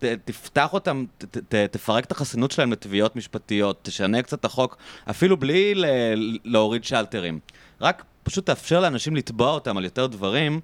שתפתח 0.00 0.72
אותם, 0.72 1.04
ת, 1.18 1.36
ת, 1.36 1.54
תפרק 1.54 2.04
את 2.04 2.12
החסינות 2.12 2.50
שלהם 2.50 2.72
לתביעות 2.72 3.16
משפטיות, 3.16 3.78
תשנה 3.82 4.22
קצת 4.22 4.40
את 4.40 4.44
החוק, 4.44 4.76
אפילו 5.10 5.36
בלי 5.36 5.74
ל, 5.74 5.84
להוריד 6.44 6.84
שלטרים. 6.84 7.38
רק 7.80 8.04
פשוט 8.22 8.46
תאפשר 8.46 8.80
לאנשים 8.80 9.16
לתבוע 9.16 9.50
אותם 9.50 9.76
על 9.76 9.84
יותר 9.84 10.06
דברים. 10.06 10.60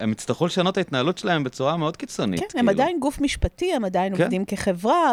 הם 0.00 0.12
יצטרכו 0.12 0.46
לשנות 0.46 0.72
את 0.72 0.78
ההתנהלות 0.78 1.18
שלהם 1.18 1.44
בצורה 1.44 1.76
מאוד 1.76 1.96
קיצונית. 1.96 2.40
כן, 2.40 2.46
כאילו. 2.48 2.60
הם 2.60 2.68
עדיין 2.68 3.00
גוף 3.00 3.20
משפטי, 3.20 3.74
הם 3.74 3.84
עדיין 3.84 4.16
כן. 4.16 4.22
עובדים 4.22 4.44
כחברה, 4.44 5.12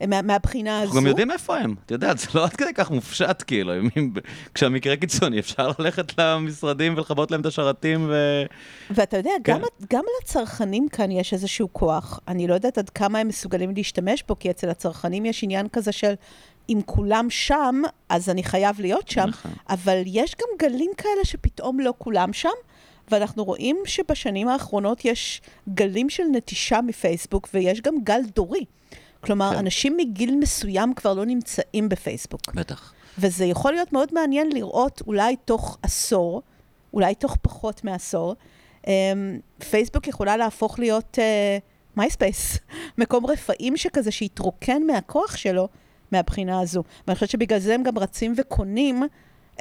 ומהבחינה 0.00 0.78
הזו... 0.78 0.86
אנחנו 0.86 1.00
גם 1.00 1.06
יודעים 1.06 1.30
איפה 1.30 1.56
הם. 1.58 1.74
את 1.86 1.90
יודעת, 1.90 2.18
זה 2.18 2.26
לא 2.34 2.44
עד 2.44 2.50
כדי 2.56 2.74
כך 2.74 2.90
מופשט, 2.90 3.42
כאילו. 3.46 3.74
אם- 3.74 4.12
כשהמקרה 4.54 4.96
קיצוני, 4.96 5.38
אפשר 5.38 5.70
ללכת 5.78 6.18
למשרדים 6.18 6.94
ולכבות 6.96 7.30
להם 7.30 7.40
את 7.40 7.46
השרתים 7.46 8.06
ו... 8.10 8.42
ואתה 8.90 9.16
יודע, 9.16 9.30
כן. 9.44 9.52
גם, 9.52 9.60
גם 9.92 10.04
לצרכנים 10.22 10.88
כאן 10.88 11.10
יש 11.10 11.32
איזשהו 11.32 11.68
כוח. 11.72 12.20
אני 12.28 12.46
לא 12.46 12.54
יודעת 12.54 12.78
עד 12.78 12.90
כמה 12.90 13.18
הם 13.18 13.28
מסוגלים 13.28 13.72
להשתמש 13.76 14.24
בו, 14.28 14.38
כי 14.38 14.50
אצל 14.50 14.68
הצרכנים 14.68 15.26
יש 15.26 15.44
עניין 15.44 15.68
כזה 15.68 15.92
של 15.92 16.14
אם 16.68 16.80
כולם 16.86 17.26
שם, 17.30 17.82
אז 18.08 18.28
אני 18.28 18.42
חייב 18.42 18.80
להיות 18.80 19.08
שם, 19.08 19.26
נכון. 19.28 19.50
אבל 19.68 20.02
יש 20.06 20.34
גם 20.40 20.68
גלים 20.68 20.90
כאלה 20.96 21.24
שפתאום 21.24 21.80
לא 21.80 21.94
כולם 21.98 22.32
שם, 22.32 22.48
ואנחנו 23.10 23.44
רואים 23.44 23.76
שבשנים 23.84 24.48
האחרונות 24.48 25.04
יש 25.04 25.40
גלים 25.74 26.10
של 26.10 26.22
נטישה 26.32 26.80
מפייסבוק, 26.80 27.48
ויש 27.54 27.80
גם 27.80 27.94
גל 28.04 28.20
דורי. 28.34 28.64
כלומר, 29.20 29.50
כן. 29.52 29.58
אנשים 29.58 29.96
מגיל 29.96 30.36
מסוים 30.36 30.94
כבר 30.94 31.14
לא 31.14 31.24
נמצאים 31.24 31.88
בפייסבוק. 31.88 32.40
בטח. 32.54 32.92
וזה 33.18 33.44
יכול 33.44 33.72
להיות 33.72 33.92
מאוד 33.92 34.08
מעניין 34.12 34.52
לראות 34.52 35.02
אולי 35.06 35.36
תוך 35.44 35.78
עשור, 35.82 36.42
אולי 36.94 37.14
תוך 37.14 37.36
פחות 37.42 37.84
מעשור, 37.84 38.34
אמ, 38.86 39.38
פייסבוק 39.70 40.08
יכולה 40.08 40.36
להפוך 40.36 40.78
להיות 40.78 41.18
מייספייס, 41.96 42.58
מקום 42.98 43.26
רפאים 43.26 43.76
שכזה 43.76 44.10
שהתרוקן 44.10 44.82
מהכוח 44.86 45.36
שלו 45.36 45.68
מהבחינה 46.12 46.60
הזו. 46.60 46.82
ואני 47.06 47.14
חושבת 47.14 47.30
שבגלל 47.30 47.58
זה 47.58 47.74
הם 47.74 47.82
גם 47.82 47.98
רצים 47.98 48.34
וקונים 48.36 49.02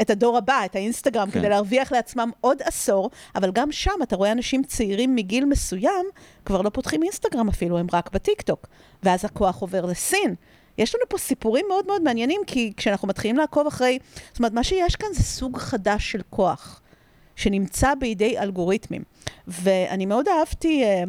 את 0.01 0.09
הדור 0.09 0.37
הבא, 0.37 0.65
את 0.65 0.75
האינסטגרם, 0.75 1.31
כן. 1.31 1.39
כדי 1.39 1.49
להרוויח 1.49 1.91
לעצמם 1.91 2.31
עוד 2.41 2.61
עשור, 2.63 3.09
אבל 3.35 3.51
גם 3.51 3.71
שם 3.71 3.99
אתה 4.03 4.15
רואה 4.15 4.31
אנשים 4.31 4.63
צעירים 4.63 5.15
מגיל 5.15 5.45
מסוים, 5.45 6.05
כבר 6.45 6.61
לא 6.61 6.69
פותחים 6.69 7.03
אינסטגרם 7.03 7.47
אפילו, 7.47 7.77
הם 7.77 7.87
רק 7.93 8.11
בטיקטוק. 8.13 8.67
ואז 9.03 9.25
הכוח 9.25 9.61
עובר 9.61 9.85
לסין. 9.85 10.35
יש 10.77 10.95
לנו 10.95 11.03
פה 11.09 11.17
סיפורים 11.17 11.65
מאוד 11.69 11.87
מאוד 11.87 12.01
מעניינים, 12.01 12.41
כי 12.47 12.73
כשאנחנו 12.77 13.07
מתחילים 13.07 13.37
לעקוב 13.37 13.67
אחרי... 13.67 13.99
זאת 14.31 14.39
אומרת, 14.39 14.53
מה 14.53 14.63
שיש 14.63 14.95
כאן 14.95 15.09
זה 15.13 15.23
סוג 15.23 15.57
חדש 15.57 16.11
של 16.11 16.21
כוח, 16.29 16.81
שנמצא 17.35 17.95
בידי 17.95 18.39
אלגוריתמים. 18.39 19.03
ואני 19.47 20.05
מאוד 20.05 20.27
אהבתי, 20.27 20.83
אה, 20.83 21.03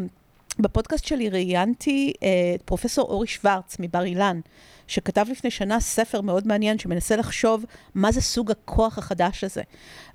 בפודקאסט 0.59 1.05
שלי 1.05 1.29
ראיינתי 1.29 2.13
אה, 2.23 2.29
את 2.55 2.63
פרופסור 2.63 3.09
אורי 3.09 3.27
שוורץ 3.27 3.77
מבר 3.79 4.05
אילן, 4.05 4.41
שכתב 4.87 5.27
לפני 5.31 5.51
שנה 5.51 5.81
ספר 5.81 6.21
מאוד 6.21 6.47
מעניין 6.47 6.79
שמנסה 6.79 7.17
לחשוב 7.17 7.65
מה 7.95 8.13
זה 8.13 8.21
סוג 8.21 8.51
הכוח 8.51 8.99
החדש 8.99 9.45
הזה. 9.45 9.63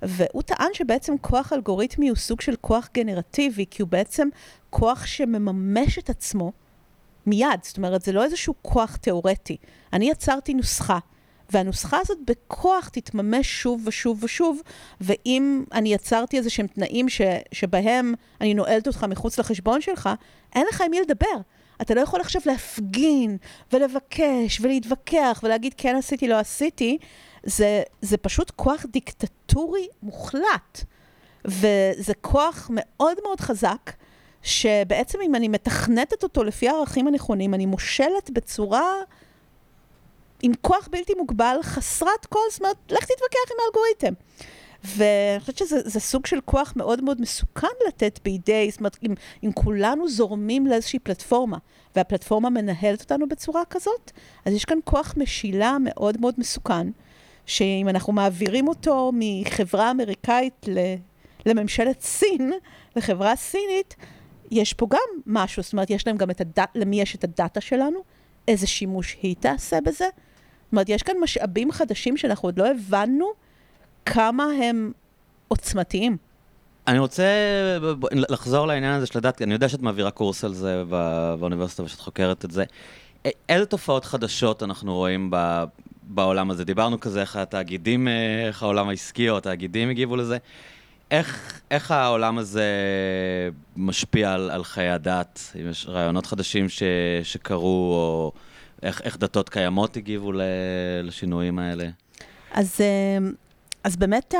והוא 0.02 0.42
טען 0.42 0.68
שבעצם 0.74 1.14
כוח 1.20 1.52
אלגוריתמי 1.52 2.08
הוא 2.08 2.16
סוג 2.16 2.40
של 2.40 2.56
כוח 2.60 2.88
גנרטיבי, 2.94 3.64
כי 3.70 3.82
הוא 3.82 3.88
בעצם 3.88 4.28
כוח 4.70 5.06
שמממש 5.06 5.98
את 5.98 6.10
עצמו 6.10 6.52
מיד. 7.26 7.60
זאת 7.62 7.76
אומרת, 7.76 8.02
זה 8.02 8.12
לא 8.12 8.24
איזשהו 8.24 8.54
כוח 8.62 8.96
תיאורטי. 8.96 9.56
אני 9.92 10.10
יצרתי 10.10 10.54
נוסחה, 10.54 10.98
והנוסחה 11.50 11.98
הזאת 12.00 12.18
בכוח 12.26 12.88
תתממש 12.88 13.62
שוב 13.62 13.82
ושוב 13.86 14.24
ושוב, 14.24 14.60
ואם 15.00 15.64
אני 15.72 15.94
יצרתי 15.94 16.38
איזה 16.38 16.50
שהם 16.50 16.66
תנאים 16.66 17.08
ש, 17.08 17.20
שבהם 17.52 18.14
אני 18.40 18.54
נועלת 18.54 18.86
אותך 18.86 19.04
מחוץ 19.04 19.38
לחשבון 19.38 19.80
שלך, 19.80 20.08
אין 20.54 20.66
לך 20.70 20.80
עם 20.80 20.90
מי 20.90 21.00
לדבר. 21.00 21.40
אתה 21.82 21.94
לא 21.94 22.00
יכול 22.00 22.20
עכשיו 22.20 22.42
להפגין 22.46 23.36
ולבקש 23.72 24.60
ולהתווכח 24.60 25.40
ולהגיד 25.42 25.74
כן 25.76 25.96
עשיתי, 25.96 26.28
לא 26.28 26.38
עשיתי. 26.38 26.98
זה, 27.42 27.82
זה 28.00 28.16
פשוט 28.16 28.50
כוח 28.50 28.84
דיקטטורי 28.90 29.88
מוחלט. 30.02 30.84
וזה 31.44 32.14
כוח 32.20 32.70
מאוד 32.72 33.16
מאוד 33.22 33.40
חזק, 33.40 33.92
שבעצם 34.42 35.18
אם 35.26 35.34
אני 35.34 35.48
מתכנתת 35.48 36.22
אותו 36.22 36.44
לפי 36.44 36.68
הערכים 36.68 37.06
הנכונים, 37.06 37.54
אני 37.54 37.66
מושלת 37.66 38.30
בצורה 38.30 38.92
עם 40.42 40.52
כוח 40.60 40.88
בלתי 40.90 41.12
מוגבל, 41.14 41.56
חסרת 41.62 42.26
כל, 42.26 42.38
זאת 42.50 42.60
אומרת, 42.60 42.76
לך 42.90 43.04
תתווכח 43.04 43.50
עם 43.50 43.56
האלגוריתם. 43.64 44.14
ואני 44.84 45.40
חושבת 45.40 45.58
שזה 45.58 45.80
זה 45.84 46.00
סוג 46.00 46.26
של 46.26 46.40
כוח 46.44 46.72
מאוד 46.76 47.04
מאוד 47.04 47.20
מסוכן 47.20 47.66
לתת 47.88 48.20
בידי, 48.24 48.68
זאת 48.70 48.80
אומרת, 48.80 48.98
אם, 49.02 49.14
אם 49.44 49.52
כולנו 49.52 50.08
זורמים 50.08 50.66
לאיזושהי 50.66 50.98
פלטפורמה, 50.98 51.58
והפלטפורמה 51.96 52.50
מנהלת 52.50 53.00
אותנו 53.00 53.28
בצורה 53.28 53.62
כזאת, 53.70 54.10
אז 54.44 54.52
יש 54.52 54.64
כאן 54.64 54.78
כוח 54.84 55.14
משילה 55.16 55.76
מאוד 55.80 56.20
מאוד 56.20 56.34
מסוכן, 56.38 56.86
שאם 57.46 57.86
אנחנו 57.88 58.12
מעבירים 58.12 58.68
אותו 58.68 59.10
מחברה 59.14 59.90
אמריקאית 59.90 60.66
ל, 60.68 60.78
לממשלת 61.46 62.00
סין, 62.00 62.52
לחברה 62.96 63.36
סינית, 63.36 63.96
יש 64.50 64.72
פה 64.72 64.86
גם 64.90 65.20
משהו, 65.26 65.62
זאת 65.62 65.72
אומרת, 65.72 65.90
יש 65.90 66.06
להם 66.06 66.16
גם 66.16 66.30
את 66.30 66.40
הדת, 66.40 66.68
למי 66.74 67.00
יש 67.00 67.14
את 67.14 67.24
הדאטה 67.24 67.60
שלנו, 67.60 67.98
איזה 68.48 68.66
שימוש 68.66 69.16
היא 69.22 69.36
תעשה 69.40 69.80
בזה. 69.80 70.06
זאת 70.64 70.72
אומרת, 70.72 70.88
יש 70.88 71.02
כאן 71.02 71.14
משאבים 71.20 71.72
חדשים 71.72 72.16
שאנחנו 72.16 72.48
עוד 72.48 72.58
לא 72.58 72.70
הבנו 72.70 73.32
כמה 74.06 74.44
הם 74.62 74.92
עוצמתיים. 75.48 76.16
אני 76.86 76.98
רוצה 76.98 77.24
לחזור 78.12 78.66
לעניין 78.66 78.92
הזה 78.92 79.06
של 79.06 79.18
הדת, 79.18 79.42
אני 79.42 79.52
יודע 79.52 79.68
שאת 79.68 79.82
מעבירה 79.82 80.10
קורס 80.10 80.44
על 80.44 80.54
זה 80.54 80.84
באוניברסיטה 81.38 81.82
ושאת 81.82 82.00
חוקרת 82.00 82.44
את 82.44 82.50
זה. 82.50 82.64
איזה 83.48 83.66
תופעות 83.66 84.04
חדשות 84.04 84.62
אנחנו 84.62 84.94
רואים 84.94 85.28
ב- 85.30 85.64
בעולם 86.02 86.50
הזה? 86.50 86.64
דיברנו 86.64 87.00
כזה 87.00 87.20
איך 87.20 87.36
התאגידים, 87.36 88.08
אה, 88.08 88.46
איך 88.46 88.62
העולם 88.62 88.88
העסקי 88.88 89.30
או 89.30 89.36
התאגידים 89.36 89.90
הגיבו 89.90 90.16
לזה. 90.16 90.38
איך, 91.10 91.60
איך 91.70 91.90
העולם 91.90 92.38
הזה 92.38 92.66
משפיע 93.76 94.32
על, 94.32 94.50
על 94.50 94.64
חיי 94.64 94.90
הדת? 94.90 95.40
אם 95.60 95.70
יש 95.70 95.86
רעיונות 95.88 96.26
חדשים 96.26 96.68
ש, 96.68 96.82
שקרו, 97.22 97.94
או 97.94 98.32
איך, 98.82 99.02
איך 99.04 99.18
דתות 99.18 99.48
קיימות 99.48 99.96
הגיבו 99.96 100.32
ל, 100.32 100.42
לשינויים 101.02 101.58
האלה? 101.58 101.88
אז, 102.52 102.80
אה, 102.80 103.28
אז 103.84 103.96
באמת, 103.96 104.34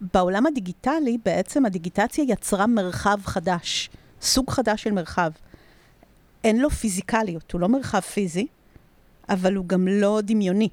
בעולם 0.00 0.46
הדיגיטלי, 0.46 1.18
בעצם 1.24 1.66
הדיגיטציה 1.66 2.24
יצרה 2.28 2.66
מרחב 2.66 3.18
חדש, 3.24 3.90
סוג 4.22 4.50
חדש 4.50 4.82
של 4.82 4.92
מרחב. 4.92 5.30
אין 6.44 6.60
לו 6.60 6.70
פיזיקליות, 6.70 7.52
הוא 7.52 7.60
לא 7.60 7.68
מרחב 7.68 8.00
פיזי, 8.00 8.46
אבל 9.28 9.54
הוא 9.54 9.66
גם 9.66 9.88
לא 9.88 10.20
דמיוני. 10.22 10.68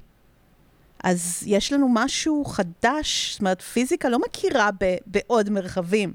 אז 1.04 1.42
יש 1.46 1.72
לנו 1.72 1.88
משהו 1.92 2.44
חדש, 2.44 3.32
זאת 3.32 3.40
אומרת, 3.40 3.62
פיזיקה 3.62 4.08
לא 4.08 4.18
מכירה 4.18 4.70
ב, 4.80 4.96
בעוד 5.06 5.50
מרחבים. 5.50 6.12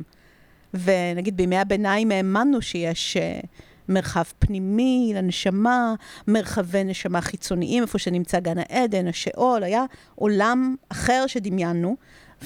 ונגיד 0.74 1.38
בימי 1.38 1.58
הביניים 1.58 2.12
האמנו 2.12 2.62
שיש 2.62 3.18
uh, 3.18 3.48
מרחב 3.90 4.24
פנימי 4.40 5.12
לנשמה, 5.16 5.96
מרחבי 6.28 6.84
נשמה 6.84 7.22
חיצוניים, 7.22 7.84
איפה 7.84 8.00
שנמצא 8.00 8.40
גן 8.40 8.58
העדן, 8.58 9.08
השאול, 9.08 9.64
היה 9.64 9.86
עולם 10.16 10.76
אחר 10.90 11.28
שדמיינו. 11.28 11.96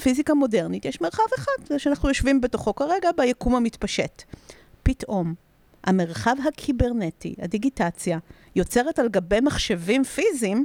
פיזיקה 0.02 0.34
מודרנית, 0.34 0.84
יש 0.84 1.00
מרחב 1.00 1.22
אחד, 1.38 1.66
זה 1.66 1.78
שאנחנו 1.78 2.08
יושבים 2.08 2.40
בתוכו 2.40 2.74
כרגע, 2.74 3.10
ביקום 3.16 3.54
המתפשט. 3.54 4.22
פתאום, 4.82 5.34
המרחב 5.84 6.36
הקיברנטי, 6.48 7.34
הדיגיטציה, 7.38 8.18
יוצרת 8.56 8.98
על 8.98 9.08
גבי 9.08 9.40
מחשבים 9.40 10.04
פיזיים 10.04 10.64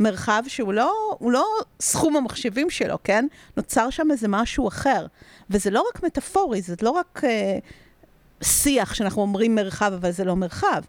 מרחב 0.00 0.42
שהוא 0.48 0.72
לא, 0.72 1.16
לא 1.20 1.46
סכום 1.80 2.16
המחשבים 2.16 2.70
שלו, 2.70 2.98
כן? 3.04 3.26
נוצר 3.56 3.90
שם 3.90 4.10
איזה 4.10 4.28
משהו 4.28 4.68
אחר. 4.68 5.06
וזה 5.50 5.70
לא 5.70 5.84
רק 5.88 6.02
מטאפורי, 6.02 6.62
זה 6.62 6.74
לא 6.82 6.90
רק 6.90 7.20
אה, 7.24 7.58
שיח 8.42 8.94
שאנחנו 8.94 9.22
אומרים 9.22 9.54
מרחב, 9.54 9.92
אבל 9.92 10.10
זה 10.10 10.24
לא 10.24 10.36
מרחב. 10.36 10.82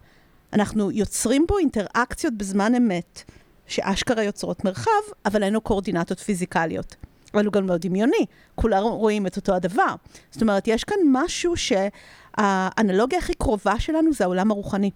אנחנו 0.54 0.92
יוצרים 0.92 1.46
בו 1.48 1.58
אינטראקציות 1.58 2.34
בזמן 2.34 2.76
אמת, 2.76 3.24
שאשכרה 3.68 4.24
יוצרות 4.24 4.66
מרחב, 4.66 4.92
אבל 5.26 5.44
אין 5.44 5.54
לו 5.54 5.62
קואורדינטות 5.62 6.20
פיזיקליות. 6.20 6.96
אבל 7.34 7.46
הוא 7.46 7.54
גם 7.54 7.68
לא 7.68 7.78
דמיוני, 7.78 8.26
כולם 8.56 8.84
רואים 8.84 9.28
את 9.28 9.36
אותו 9.36 9.56
הדבר. 9.56 9.96
זאת 10.32 10.42
אומרת, 10.42 10.68
יש 10.68 10.84
כאן 10.84 10.98
משהו 11.12 11.54
שהאנלוגיה 11.58 13.20
הכי 13.20 13.34
קרובה 13.34 13.80
שלנו 13.80 14.14
זה 14.14 14.24
העולם 14.24 14.52
הרוחני. 14.52 14.92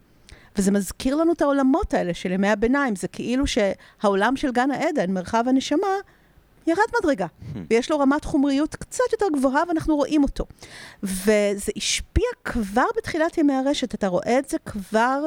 וזה 0.57 0.71
מזכיר 0.71 1.15
לנו 1.15 1.33
את 1.33 1.41
העולמות 1.41 1.93
האלה 1.93 2.13
של 2.13 2.31
ימי 2.31 2.49
הביניים. 2.49 2.95
זה 2.95 3.07
כאילו 3.07 3.43
שהעולם 3.47 4.35
של 4.35 4.51
גן 4.51 4.71
העדן, 4.71 5.11
מרחב 5.11 5.43
הנשמה, 5.47 5.87
ירד 6.67 6.79
מדרגה, 6.99 7.27
ויש 7.69 7.91
לו 7.91 7.99
רמת 7.99 8.25
חומריות 8.25 8.75
קצת 8.75 9.03
יותר 9.11 9.25
גבוהה, 9.37 9.63
ואנחנו 9.67 9.95
רואים 9.95 10.23
אותו. 10.23 10.45
וזה 11.03 11.71
השפיע 11.77 12.27
כבר 12.43 12.85
בתחילת 12.97 13.37
ימי 13.37 13.53
הרשת, 13.53 13.93
אתה 13.93 14.07
רואה 14.07 14.39
את 14.39 14.49
זה 14.49 14.57
כבר 14.65 15.23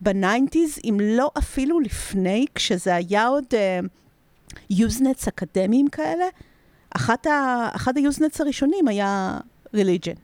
ב 0.00 0.08
nineties, 0.08 0.78
אם 0.84 1.00
לא 1.02 1.30
אפילו 1.38 1.80
לפני, 1.80 2.46
כשזה 2.54 2.94
היה 2.94 3.26
עוד 3.26 3.44
usenets 4.70 5.24
uh, 5.24 5.28
אקדמיים 5.28 5.88
כאלה. 5.88 6.24
אחת 6.90 7.26
ה, 7.26 7.68
אחד 7.76 7.96
ה 7.96 8.02
usenets 8.02 8.40
הראשונים 8.40 8.88
היה 8.88 9.38
religion. 9.76 10.23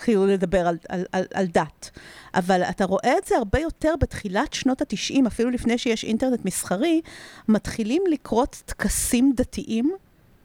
התחילו 0.00 0.26
לדבר 0.26 0.66
על, 0.68 0.78
על, 0.88 1.04
על, 1.12 1.24
על 1.34 1.46
דת. 1.46 1.90
אבל 2.34 2.62
אתה 2.62 2.84
רואה 2.84 3.18
את 3.18 3.26
זה 3.26 3.36
הרבה 3.36 3.58
יותר 3.58 3.94
בתחילת 4.00 4.52
שנות 4.52 4.82
ה-90, 4.82 5.26
אפילו 5.26 5.50
לפני 5.50 5.78
שיש 5.78 6.04
אינטרנט 6.04 6.44
מסחרי, 6.44 7.00
מתחילים 7.48 8.02
לקרות 8.10 8.62
טקסים 8.66 9.32
דתיים 9.36 9.92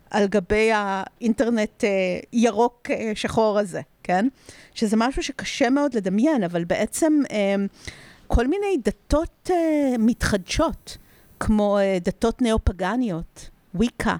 על 0.09 0.27
גבי 0.27 0.69
האינטרנט 0.73 1.83
אה, 1.83 1.89
ירוק 2.33 2.87
אה, 2.89 3.11
שחור 3.15 3.59
הזה, 3.59 3.81
כן? 4.03 4.27
שזה 4.73 4.97
משהו 4.97 5.23
שקשה 5.23 5.69
מאוד 5.69 5.93
לדמיין, 5.93 6.43
אבל 6.43 6.63
בעצם 6.63 7.21
אה, 7.31 7.55
כל 8.27 8.47
מיני 8.47 8.77
דתות 8.83 9.49
אה, 9.51 9.97
מתחדשות, 9.99 10.97
כמו 11.39 11.77
אה, 11.77 11.97
דתות 12.01 12.41
נאו-פגניות, 12.41 13.49
ויקה, 13.75 14.15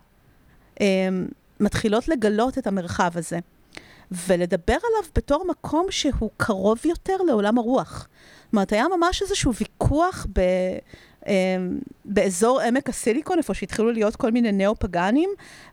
אה, 0.82 1.10
מתחילות 1.60 2.08
לגלות 2.08 2.58
את 2.58 2.68
המרחב 2.68 3.12
הזה. 3.16 3.40
ולדבר 4.12 4.74
עליו 4.74 5.10
בתור 5.16 5.45
מקום 5.47 5.86
שהוא 5.89 6.30
קרוב 6.38 6.80
יותר 6.86 7.18
לעולם 7.28 7.58
הרוח. 7.58 8.08
זאת 8.45 8.53
אומרת, 8.53 8.74
היה 8.74 8.86
ממש 8.97 9.22
איזשהו 9.22 9.53
ויכוח 9.53 10.28
ב... 10.34 10.41
אמ, 11.28 11.80
באזור 12.06 12.62
עמק 12.62 12.89
הסיליקון, 12.89 13.38
איפה 13.38 13.53
שהתחילו 13.53 13.91
להיות 13.91 14.16
כל 14.16 14.32
מיני 14.32 14.51
נאו-פגאנים, 14.51 15.30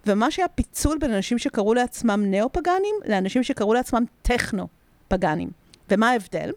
וממש 0.07 0.39
היה 0.39 0.49
פיצול 0.49 0.99
בין 0.99 1.11
אנשים 1.11 1.39
שקראו 1.39 1.75
לעצמם 1.75 2.25
נאו-פגאנים 2.31 2.95
לאנשים 3.07 3.43
שקראו 3.43 3.75
לעצמם 3.75 4.05
טכנו-פגאנים. 4.23 5.51
ומה 5.91 6.11
ההבדל? 6.11 6.51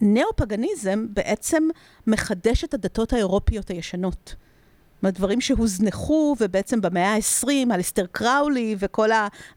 נאו-פגניזם 0.00 1.06
בעצם 1.10 1.68
מחדש 2.06 2.64
את 2.64 2.74
הדתות 2.74 3.12
האירופיות 3.12 3.68
הישנות. 3.68 4.34
מהדברים 5.02 5.40
שהוזנחו, 5.40 6.36
ובעצם 6.40 6.80
במאה 6.80 7.14
ה-20, 7.14 7.48
אליסטר 7.74 8.06
קראולי 8.12 8.76
וכל 8.78 9.08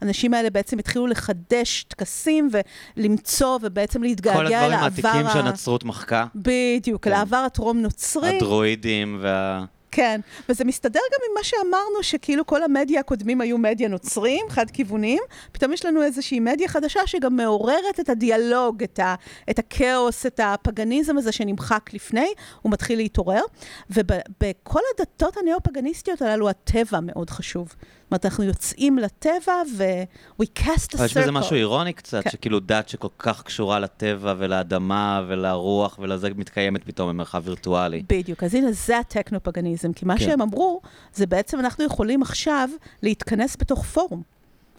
האנשים 0.02 0.34
האלה 0.34 0.50
בעצם 0.50 0.78
התחילו 0.78 1.06
לחדש 1.06 1.84
טקסים 1.88 2.48
ולמצוא 2.96 3.58
ובעצם 3.62 4.02
להתגעגע 4.02 4.42
לעבר... 4.42 4.78
כל 4.78 4.84
הדברים 4.84 5.26
העתיקים 5.26 5.32
שהנצרות 5.32 5.84
מחקה. 5.84 6.26
בדיוק, 6.34 7.04
כן. 7.04 7.10
לעבר 7.10 7.36
הטרום-נוצרי. 7.36 8.36
הדרואידים 8.36 9.18
וה... 9.20 9.64
כן, 9.92 10.20
וזה 10.48 10.64
מסתדר 10.64 11.00
גם 11.12 11.20
עם 11.28 11.34
מה 11.34 11.44
שאמרנו, 11.44 12.02
שכאילו 12.02 12.46
כל 12.46 12.62
המדיה 12.62 13.00
הקודמים 13.00 13.40
היו 13.40 13.58
מדיה 13.58 13.88
נוצרים, 13.88 14.46
חד 14.48 14.70
כיוונים, 14.70 15.22
פתאום 15.52 15.72
יש 15.72 15.84
לנו 15.84 16.02
איזושהי 16.02 16.40
מדיה 16.40 16.68
חדשה 16.68 17.00
שגם 17.06 17.36
מעוררת 17.36 18.00
את 18.00 18.08
הדיאלוג, 18.08 18.82
את, 18.82 18.98
ה, 18.98 19.14
את 19.50 19.58
הכאוס, 19.58 20.26
את 20.26 20.40
הפגניזם 20.42 21.18
הזה 21.18 21.32
שנמחק 21.32 21.90
לפני, 21.92 22.32
הוא 22.62 22.72
מתחיל 22.72 22.98
להתעורר, 22.98 23.42
ובכל 23.90 24.80
הדתות 24.94 25.36
הנאו-פגניסטיות 25.36 26.22
הללו 26.22 26.48
הטבע 26.48 27.00
מאוד 27.02 27.30
חשוב. 27.30 27.74
אומרת, 28.10 28.24
אנחנו 28.26 28.44
יוצאים 28.44 28.98
לטבע 28.98 29.52
ו- 29.76 30.02
we 30.42 30.46
cast 30.58 30.94
a 30.94 30.96
circle. 30.96 31.04
יש 31.04 31.16
בזה 31.16 31.32
משהו 31.32 31.56
אירוני 31.56 31.92
קצת, 31.92 32.24
כן. 32.24 32.30
שכאילו 32.30 32.60
דת 32.60 32.88
שכל 32.88 33.08
כך 33.18 33.42
קשורה 33.42 33.80
לטבע 33.80 34.34
ולאדמה 34.38 35.22
ולרוח 35.28 35.98
ולזה 36.02 36.30
מתקיימת 36.36 36.84
פתאום 36.84 37.08
במרחב 37.08 37.42
וירטואלי. 37.44 38.02
בדיוק, 38.08 38.44
אז 38.44 38.54
הנה 38.54 38.72
זה 38.72 38.98
הטכנופגניזם, 38.98 39.92
כי 39.92 40.04
מה 40.04 40.18
כן. 40.18 40.24
שהם 40.24 40.42
אמרו, 40.42 40.80
זה 41.14 41.26
בעצם 41.26 41.60
אנחנו 41.60 41.84
יכולים 41.84 42.22
עכשיו 42.22 42.68
להתכנס 43.02 43.56
בתוך 43.60 43.84
פורום. 43.84 44.22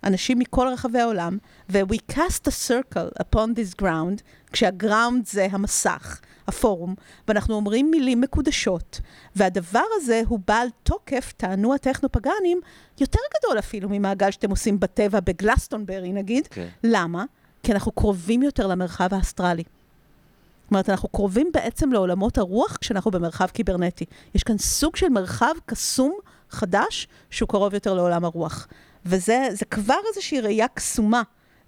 אנשים 0.04 0.40
מכל 0.40 0.68
רחבי 0.68 1.00
העולם, 1.00 1.38
ו-we 1.70 2.14
cast 2.14 2.48
a 2.48 2.70
circle 2.70 3.24
upon 3.24 3.50
this 3.56 3.82
ground, 3.82 4.22
כשהגראונד 4.52 5.26
זה 5.26 5.48
המסך. 5.52 6.22
הפורום, 6.48 6.96
ואנחנו 7.28 7.56
אומרים 7.56 7.92
מילים 7.92 8.22
מקודשות, 8.22 9.00
והדבר 9.36 9.84
הזה 9.96 10.22
הוא 10.28 10.40
בעל 10.48 10.68
תוקף, 10.84 11.34
טענו 11.38 11.74
הטכנופגנים, 11.74 12.62
יותר 13.00 13.20
גדול 13.38 13.60
אפילו 13.60 13.90
ממעגל 13.90 14.32
שאתם 14.32 14.50
עושים 14.50 14.80
בטבע 14.80 15.20
בגלסטונברי 15.20 16.12
נגיד. 16.12 16.46
Okay. 16.46 16.50
כן. 16.50 16.68
למה? 16.84 17.26
כי 17.64 17.72
אנחנו 17.72 17.92
קרובים 17.92 18.44
יותר 18.44 18.68
למרחב 18.68 19.14
האסטרלי. 19.14 19.64
זאת 19.64 20.72
אומרת, 20.72 20.90
אנחנו 20.90 21.10
קרובים 21.10 21.50
בעצם 21.54 21.92
לעולמות 21.92 22.38
הרוח 22.38 22.78
כשאנחנו 22.82 23.12
במרחב 23.12 23.48
קיברנטי. 23.48 24.06
יש 24.36 24.44
כאן 24.44 24.58
סוג 24.58 24.96
של 24.96 25.10
מרחב 25.10 25.54
קסום 25.66 26.18
חדש 26.50 27.08
שהוא 27.30 27.50
קרוב 27.50 27.74
יותר 27.74 27.94
לעולם 27.94 28.26
הרוח. 28.26 28.68
וזה 29.06 29.48
כבר 29.72 29.98
איזושהי 30.10 30.42
ראייה 30.42 30.68
קסומה 30.68 31.22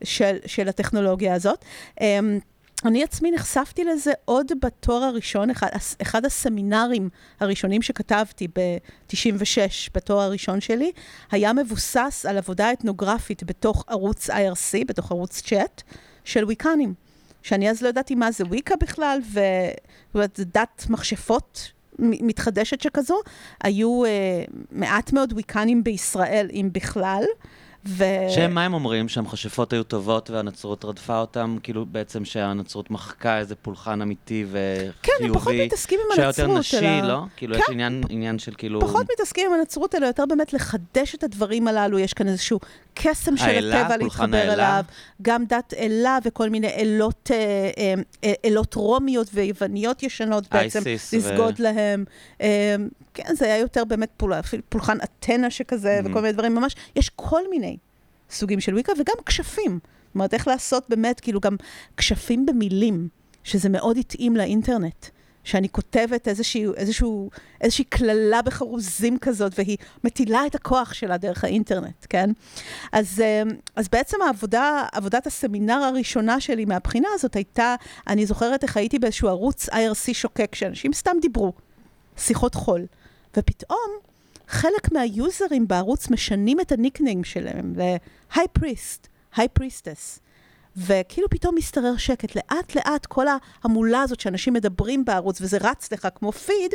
של, 0.04 0.38
של 0.46 0.68
הטכנולוגיה 0.68 1.34
הזאת. 1.34 1.66
אמ, 2.02 2.40
אני 2.86 3.04
עצמי 3.04 3.32
נחשפתי 3.32 3.84
לזה 3.84 4.12
עוד 4.26 4.52
בתואר 4.62 5.04
הראשון, 5.04 5.50
אחד, 5.50 5.68
אחד 6.02 6.26
הסמינרים 6.26 7.10
הראשונים 7.40 7.82
שכתבתי 7.82 8.48
ב-96, 8.48 9.58
בתואר 9.94 10.20
הראשון 10.22 10.62
שלי, 10.62 10.92
היה 11.32 11.54
מבוסס 11.54 12.26
על 12.30 12.38
עבודה 12.38 12.74
אתנוגרפית 12.74 13.44
בתוך 13.44 13.86
ערוץ 13.88 14.30
IRC, 14.30 14.86
בתוך 14.88 15.12
ערוץ 15.12 15.42
צ'אט, 15.42 15.84
של 16.24 16.46
ויקנים. 16.46 16.94
שאני 17.44 17.70
אז 17.70 17.82
לא 17.82 17.90
ידעתי 17.90 18.16
מה 18.16 18.32
זה 18.32 18.44
ויקה 18.50 18.76
בכלל, 18.76 19.20
וזו 20.16 20.28
דת 20.38 20.86
מכשפות 20.90 21.72
מתחדשת 22.00 22.82
שכזו. 22.82 23.20
היו 23.64 24.04
uh, 24.06 24.08
מעט 24.72 25.14
מאוד 25.14 25.34
ויקנים 25.36 25.84
בישראל, 25.84 26.50
אם 26.54 26.70
בכלל. 26.72 27.24
ו... 27.86 28.04
שהם, 28.30 28.54
מה 28.54 28.66
הם 28.66 28.74
אומרים? 28.74 29.10
שהמכשפות 29.10 29.74
היו 29.74 29.84
טובות 29.84 30.30
והנצרות 30.30 30.86
רדפה 30.86 31.20
אותם? 31.20 31.58
כאילו 31.64 31.86
בעצם 31.86 32.26
שהנצרות 32.26 32.92
מחקה 32.92 33.38
איזה 33.38 33.56
פולחן 33.56 34.02
אמיתי 34.02 34.46
וחיובי. 34.52 34.92
כן, 35.02 35.14
הם 35.22 35.34
פחות 35.34 35.54
מתעסקים 35.66 36.00
עם 36.06 36.12
הנצרות. 36.12 36.36
שהיה 36.36 36.48
יותר 36.48 36.60
נשי, 36.60 36.78
אלא... 37.00 37.08
לא? 37.08 37.22
כאילו 37.38 37.56
כן. 37.56 37.62
יש 37.62 37.70
עניין, 37.70 38.04
עניין 38.10 38.40
של 38.40 38.54
כאילו... 38.58 38.82
פחות 38.82 39.06
מתעסקים 39.14 39.48
עם 39.48 39.60
הנצרות, 39.60 39.96
אלא 39.96 40.06
יותר 40.06 40.26
באמת 40.26 40.54
לחדש 40.54 41.16
את 41.16 41.24
הדברים 41.24 41.68
הללו. 41.68 42.00
יש 42.00 42.14
כאן 42.14 42.28
איזשהו 42.28 42.60
קסם 42.94 43.38
של 43.38 43.46
האלה, 43.46 43.82
הטבע 43.82 43.98
להתחבר 43.98 44.38
האלה. 44.38 44.54
אליו. 44.54 44.84
גם 45.22 45.46
דת 45.46 45.74
אלה 45.74 46.18
וכל 46.26 46.50
מיני 46.50 46.68
אלות, 46.68 47.32
אה, 47.34 47.70
אה, 47.78 47.94
אה, 48.24 48.34
אלות 48.46 48.74
רומיות 48.74 49.28
ויווניות 49.34 50.04
ישנות 50.04 50.50
בעצם, 50.52 50.80
לסגוד 51.14 51.60
ו... 51.60 51.64
להם. 51.64 52.06
כן, 53.14 53.36
זה 53.36 53.46
היה 53.46 53.58
יותר 53.58 53.86
באמת 53.86 54.10
פול, 54.18 54.34
פולחן 54.70 54.98
אתנה 55.04 55.50
שכזה, 55.50 56.00
mm-hmm. 56.00 56.10
וכל 56.10 56.22
מיני 56.22 56.34
דברים 56.34 56.56
ממש. 56.56 56.76
יש 56.96 57.12
כל 57.16 57.42
מיני 57.50 57.73
סוגים 58.34 58.60
של 58.60 58.76
ויקה, 58.76 58.92
וגם 59.00 59.16
כשפים. 59.26 59.80
זאת 59.82 60.16
אומרת, 60.16 60.34
איך 60.34 60.48
לעשות 60.48 60.86
באמת, 60.90 61.20
כאילו, 61.20 61.40
גם 61.40 61.56
כשפים 61.98 62.46
במילים, 62.46 63.08
שזה 63.44 63.70
מאוד 63.70 63.98
התאים 63.98 64.36
לאינטרנט. 64.36 65.06
שאני 65.44 65.70
כותבת 65.70 66.28
איזושהי, 66.28 66.66
איזשהו, 66.76 67.30
איזושהי 67.62 67.86
קללה 67.86 68.42
בחרוזים 68.42 69.18
כזאת, 69.18 69.52
והיא 69.58 69.78
מטילה 70.04 70.46
את 70.46 70.56
הכוח 70.56 70.94
שלה 70.94 71.18
דרך 71.18 71.44
האינטרנט, 71.44 72.06
כן? 72.10 72.30
אז, 72.92 73.24
אז 73.76 73.88
בעצם 73.88 74.18
העבודה, 74.22 74.86
עבודת 74.92 75.28
הסמינר 75.28 75.74
הראשונה 75.74 76.40
שלי 76.40 76.66
מהבחינה 76.66 77.08
הזאת 77.14 77.36
הייתה, 77.36 77.76
אני 78.08 78.26
זוכרת 78.26 78.64
איך 78.64 78.78
הייתי 78.78 79.00
באיזשהו 79.00 79.28
ערוץ 79.28 79.70
IRC 79.70 80.14
שוקק, 80.14 80.56
שאנשים 80.56 80.94
סתם 80.94 81.18
דיברו, 81.22 81.54
שיחות 82.18 82.56
חול. 82.56 82.86
ופתאום 83.38 84.12
חלק 84.48 84.91
מהיוזרים 84.91 85.68
בערוץ 85.68 86.10
משנים 86.10 86.60
את 86.60 86.72
הניקניים 86.72 87.24
שלהם 87.24 87.74
ל-היי 87.78 88.48
פריסט, 88.54 89.08
היי 89.36 89.48
פריסטס. 89.48 90.20
וכאילו 90.78 91.30
פתאום 91.30 91.56
משתרר 91.58 91.98
שקט. 91.98 92.36
לאט 92.36 92.76
לאט 92.76 93.06
כל 93.06 93.26
ההמולה 93.28 94.02
הזאת 94.02 94.20
שאנשים 94.20 94.54
מדברים 94.54 95.06
בערוץ 95.06 95.41
וזה 95.41 95.58
רץ 95.62 95.91
לך 95.91 96.08
כמו 96.16 96.32
פיד, 96.32 96.74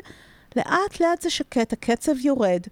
לאט 0.56 1.00
לאט 1.00 1.22
זה 1.22 1.30
שקט, 1.30 1.72
הקצב 1.72 2.12
יורד, 2.24 2.62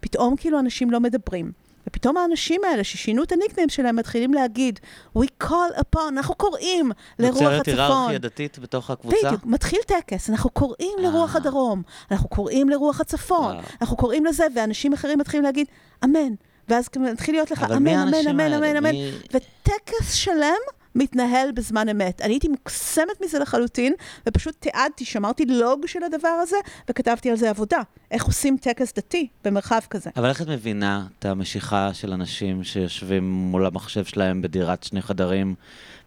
פתאום 0.00 0.36
כאילו 0.36 0.58
אנשים 0.58 0.90
לא 0.90 1.00
מדברים. 1.00 1.52
ופתאום 1.86 2.16
האנשים 2.16 2.60
האלה 2.64 2.84
ששינו 2.84 3.22
את 3.22 3.32
הניקניים 3.32 3.68
שלהם 3.68 3.96
מתחילים 3.96 4.34
להגיד, 4.34 4.80
We 5.18 5.26
call 5.44 5.78
upon, 5.78 6.08
אנחנו 6.08 6.34
קוראים 6.34 6.92
לרוח 7.18 7.36
הצפון. 7.36 7.56
נוצרת 7.56 7.68
היררכיה 7.68 8.18
דתית 8.18 8.58
בתוך 8.58 8.90
הקבוצה? 8.90 9.16
בדיוק, 9.24 9.46
מתחיל 9.46 9.80
טקס, 9.86 10.30
אנחנו 10.30 10.50
קוראים 10.50 10.98
לרוח 10.98 11.36
אה. 11.36 11.40
הדרום, 11.40 11.82
אנחנו 12.10 12.28
קוראים 12.28 12.68
לרוח 12.68 13.00
הצפון, 13.00 13.56
אנחנו 13.80 13.96
קוראים 13.96 14.24
לזה, 14.24 14.46
ואנשים 14.56 14.92
אחרים 14.92 15.18
מתחילים 15.18 15.44
להגיד, 15.44 15.66
אמן. 16.04 16.34
ואז 16.68 16.88
מתחיל 16.96 17.34
להיות 17.34 17.50
לך, 17.50 17.62
אמן, 17.62 17.88
אמן, 17.88 18.14
אמן, 18.30 18.52
אמן, 18.52 18.76
אמן, 18.76 18.94
וטקס 19.32 20.12
שלם 20.12 20.81
מתנהל 20.94 21.52
בזמן 21.52 21.88
אמת. 21.88 22.20
אני 22.20 22.32
הייתי 22.32 22.48
מוקסמת 22.48 23.22
מזה 23.24 23.38
לחלוטין, 23.38 23.94
ופשוט 24.28 24.56
תיעדתי, 24.60 25.04
שמרתי 25.04 25.44
לוג 25.46 25.86
של 25.86 26.02
הדבר 26.02 26.28
הזה, 26.28 26.56
וכתבתי 26.90 27.30
על 27.30 27.36
זה 27.36 27.50
עבודה. 27.50 27.80
איך 28.10 28.24
עושים 28.24 28.56
טקס 28.60 28.92
דתי 28.92 29.28
במרחב 29.44 29.80
כזה. 29.90 30.10
אבל 30.16 30.28
איך 30.28 30.42
את 30.42 30.48
מבינה 30.48 31.06
את 31.18 31.24
המשיכה 31.24 31.94
של 31.94 32.12
אנשים 32.12 32.64
שיושבים 32.64 33.30
מול 33.30 33.66
המחשב 33.66 34.04
שלהם 34.04 34.42
בדירת 34.42 34.82
שני 34.82 35.02
חדרים, 35.02 35.54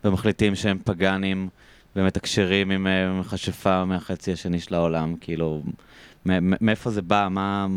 ומחליטים 0.04 0.56
שהם 0.56 0.80
פגאנים, 0.84 1.50
ומתקשרים 1.96 2.72
עם 2.72 2.88
אה, 2.88 3.14
מכשפה 3.20 3.86
מהחצי 3.86 4.34
השני 4.34 4.60
של 4.60 4.76
העולם, 4.76 5.16
כאילו, 5.22 5.64
מאיפה 6.62 6.92
זה 6.92 7.02
בא, 7.02 7.28
מה... 7.32 7.68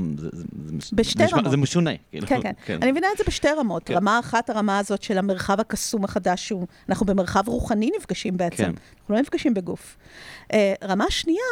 בשתי 0.93 1.25
רמות. 1.33 1.51
זה 1.51 1.57
משונה, 1.57 1.91
כאילו. 2.11 2.27
כן, 2.27 2.41
כן. 2.65 2.83
אני 2.83 2.91
מבינה 2.91 3.07
את 3.13 3.19
זה 3.19 3.25
בשתי 3.27 3.49
רמות. 3.49 3.83
כן. 3.85 3.95
רמה 3.95 4.19
אחת, 4.19 4.51
הרמה 4.51 4.79
הזאת 4.79 5.03
של 5.03 5.19
המרחב 5.19 5.61
הקסום 5.61 6.05
החדש, 6.05 6.49
שהוא, 6.49 6.67
אנחנו 6.89 7.07
במרחב 7.07 7.49
רוחני 7.49 7.91
נפגשים 7.97 8.37
בעצם. 8.37 8.57
כן. 8.57 8.73
אנחנו 9.01 9.15
לא 9.15 9.21
נפגשים 9.21 9.55
בגוף. 9.55 9.97
אה, 10.53 10.75
רמה 10.85 11.05
שנייה, 11.11 11.45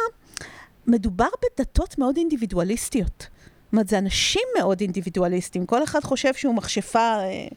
מדובר 0.87 1.27
בדתות 1.45 1.97
מאוד 1.97 2.17
אינדיבידואליסטיות. 2.17 3.27
זאת 3.67 3.73
אומרת, 3.73 3.87
זה 3.87 3.97
אנשים 3.97 4.41
מאוד 4.57 4.81
אינדיבידואליסטים. 4.81 5.65
כל 5.65 5.83
אחד 5.83 6.03
חושב 6.03 6.33
שהוא 6.33 6.55
מכשפה 6.55 6.99
אה, 6.99 7.47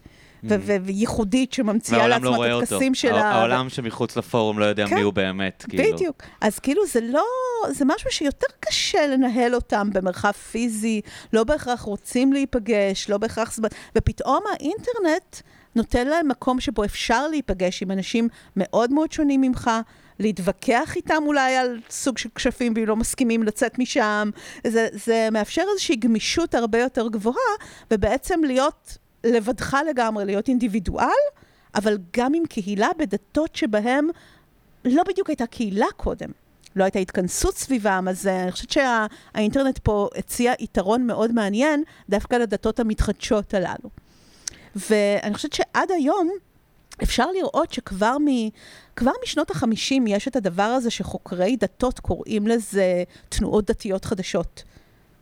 וייחודית 0.43 1.53
שממציאה 1.53 1.99
Mm. 1.99 2.01
והעולם 2.01 2.25
לא 2.25 2.31
לעצמה 2.31 2.37
רואה 2.47 2.59
את. 2.59 2.63
הטקסים 2.63 2.95
שלה. 2.95 3.31
העולם 3.31 3.69
שמחוץ 3.69 4.17
לפורום 4.17 4.59
לא 4.59 4.65
יודע 4.65 4.87
כן. 4.87 4.95
מי 4.95 5.01
הוא 5.01 5.13
באמת, 5.13 5.65
כאילו. 5.69 5.97
בדיוק. 5.97 6.23
אז 6.41 6.59
כאילו 6.59 6.87
זה 6.87 7.01
לא, 7.01 7.25
זה 7.71 7.85
משהו 7.85 8.11
שיותר 8.11 8.47
קשה 8.61 9.07
לנהל 9.07 9.55
אותם 9.55 9.91
במרחב 9.93 10.33
פיזי, 10.33 11.01
לא 11.33 11.45
בהכרח 11.45 11.81
רוצים 11.81 12.33
להיפגש, 12.33 13.11
לא 13.11 13.19
בהכרח 13.19 13.59
ופתאום 13.97 14.43
האינטרנט 14.53 15.37
נותן 15.75 16.07
להם 16.07 16.29
מקום 16.29 16.61
שבו 16.61 16.85
אפשר 16.85 17.29
להיפגש 17.29 17.83
עם 17.83 17.91
אנשים 17.91 18.29
מאוד 18.57 18.93
מאוד 18.93 19.13
שונים 19.13 19.41
ממך. 19.41 19.71
להתווכח 20.19 20.97
איתם 20.97 21.23
אולי 21.27 21.57
על 21.57 21.79
סוג 21.91 22.19
של 22.19 22.29
כשפים 22.35 22.73
ואם 22.77 22.85
לא 22.85 22.97
מסכימים 22.97 23.43
לצאת 23.43 23.79
משם. 23.79 24.31
זה, 24.67 24.89
זה 24.93 25.29
מאפשר 25.33 25.63
איזושהי 25.73 25.97
גמישות 25.97 26.55
הרבה 26.55 26.79
יותר 26.79 27.09
גבוהה, 27.09 27.37
ובעצם 27.91 28.41
להיות 28.45 28.99
לבדך 29.25 29.77
לגמרי, 29.91 30.25
להיות 30.25 30.49
אינדיבידואל, 30.49 31.07
אבל 31.75 31.99
גם 32.17 32.35
עם 32.35 32.47
קהילה 32.47 32.89
בדתות 32.99 33.57
שבהם 33.57 34.09
לא 34.85 35.03
בדיוק 35.09 35.29
הייתה 35.29 35.47
קהילה 35.47 35.87
קודם. 35.97 36.31
לא 36.77 36.85
הייתה 36.85 36.99
התכנסות 36.99 37.57
סביבם, 37.57 38.07
אז 38.11 38.27
אה, 38.27 38.43
אני 38.43 38.53
חושבת 38.53 38.71
שהאינטרנט 38.71 39.79
פה 39.79 40.09
הציע 40.17 40.53
יתרון 40.59 41.07
מאוד 41.07 41.33
מעניין 41.33 41.83
דווקא 42.09 42.37
לדתות 42.37 42.81
המתחדשות 42.81 43.55
הללו. 43.55 43.91
ואני 44.77 45.35
חושבת 45.35 45.53
שעד 45.53 45.91
היום 45.91 46.31
אפשר 47.03 47.27
לראות 47.31 47.73
שכבר 47.73 48.17
מ, 48.19 48.27
כבר 48.97 49.13
משנות 49.25 49.51
החמישים 49.51 50.07
יש 50.07 50.29
את 50.29 50.37
הדבר 50.37 50.63
הזה 50.63 50.91
שחוקרי 50.91 51.57
דתות 51.57 52.01
קוראים 52.01 52.47
לזה 52.47 53.05
תנועות 53.29 53.71
דתיות 53.71 54.05
חדשות. 54.05 54.63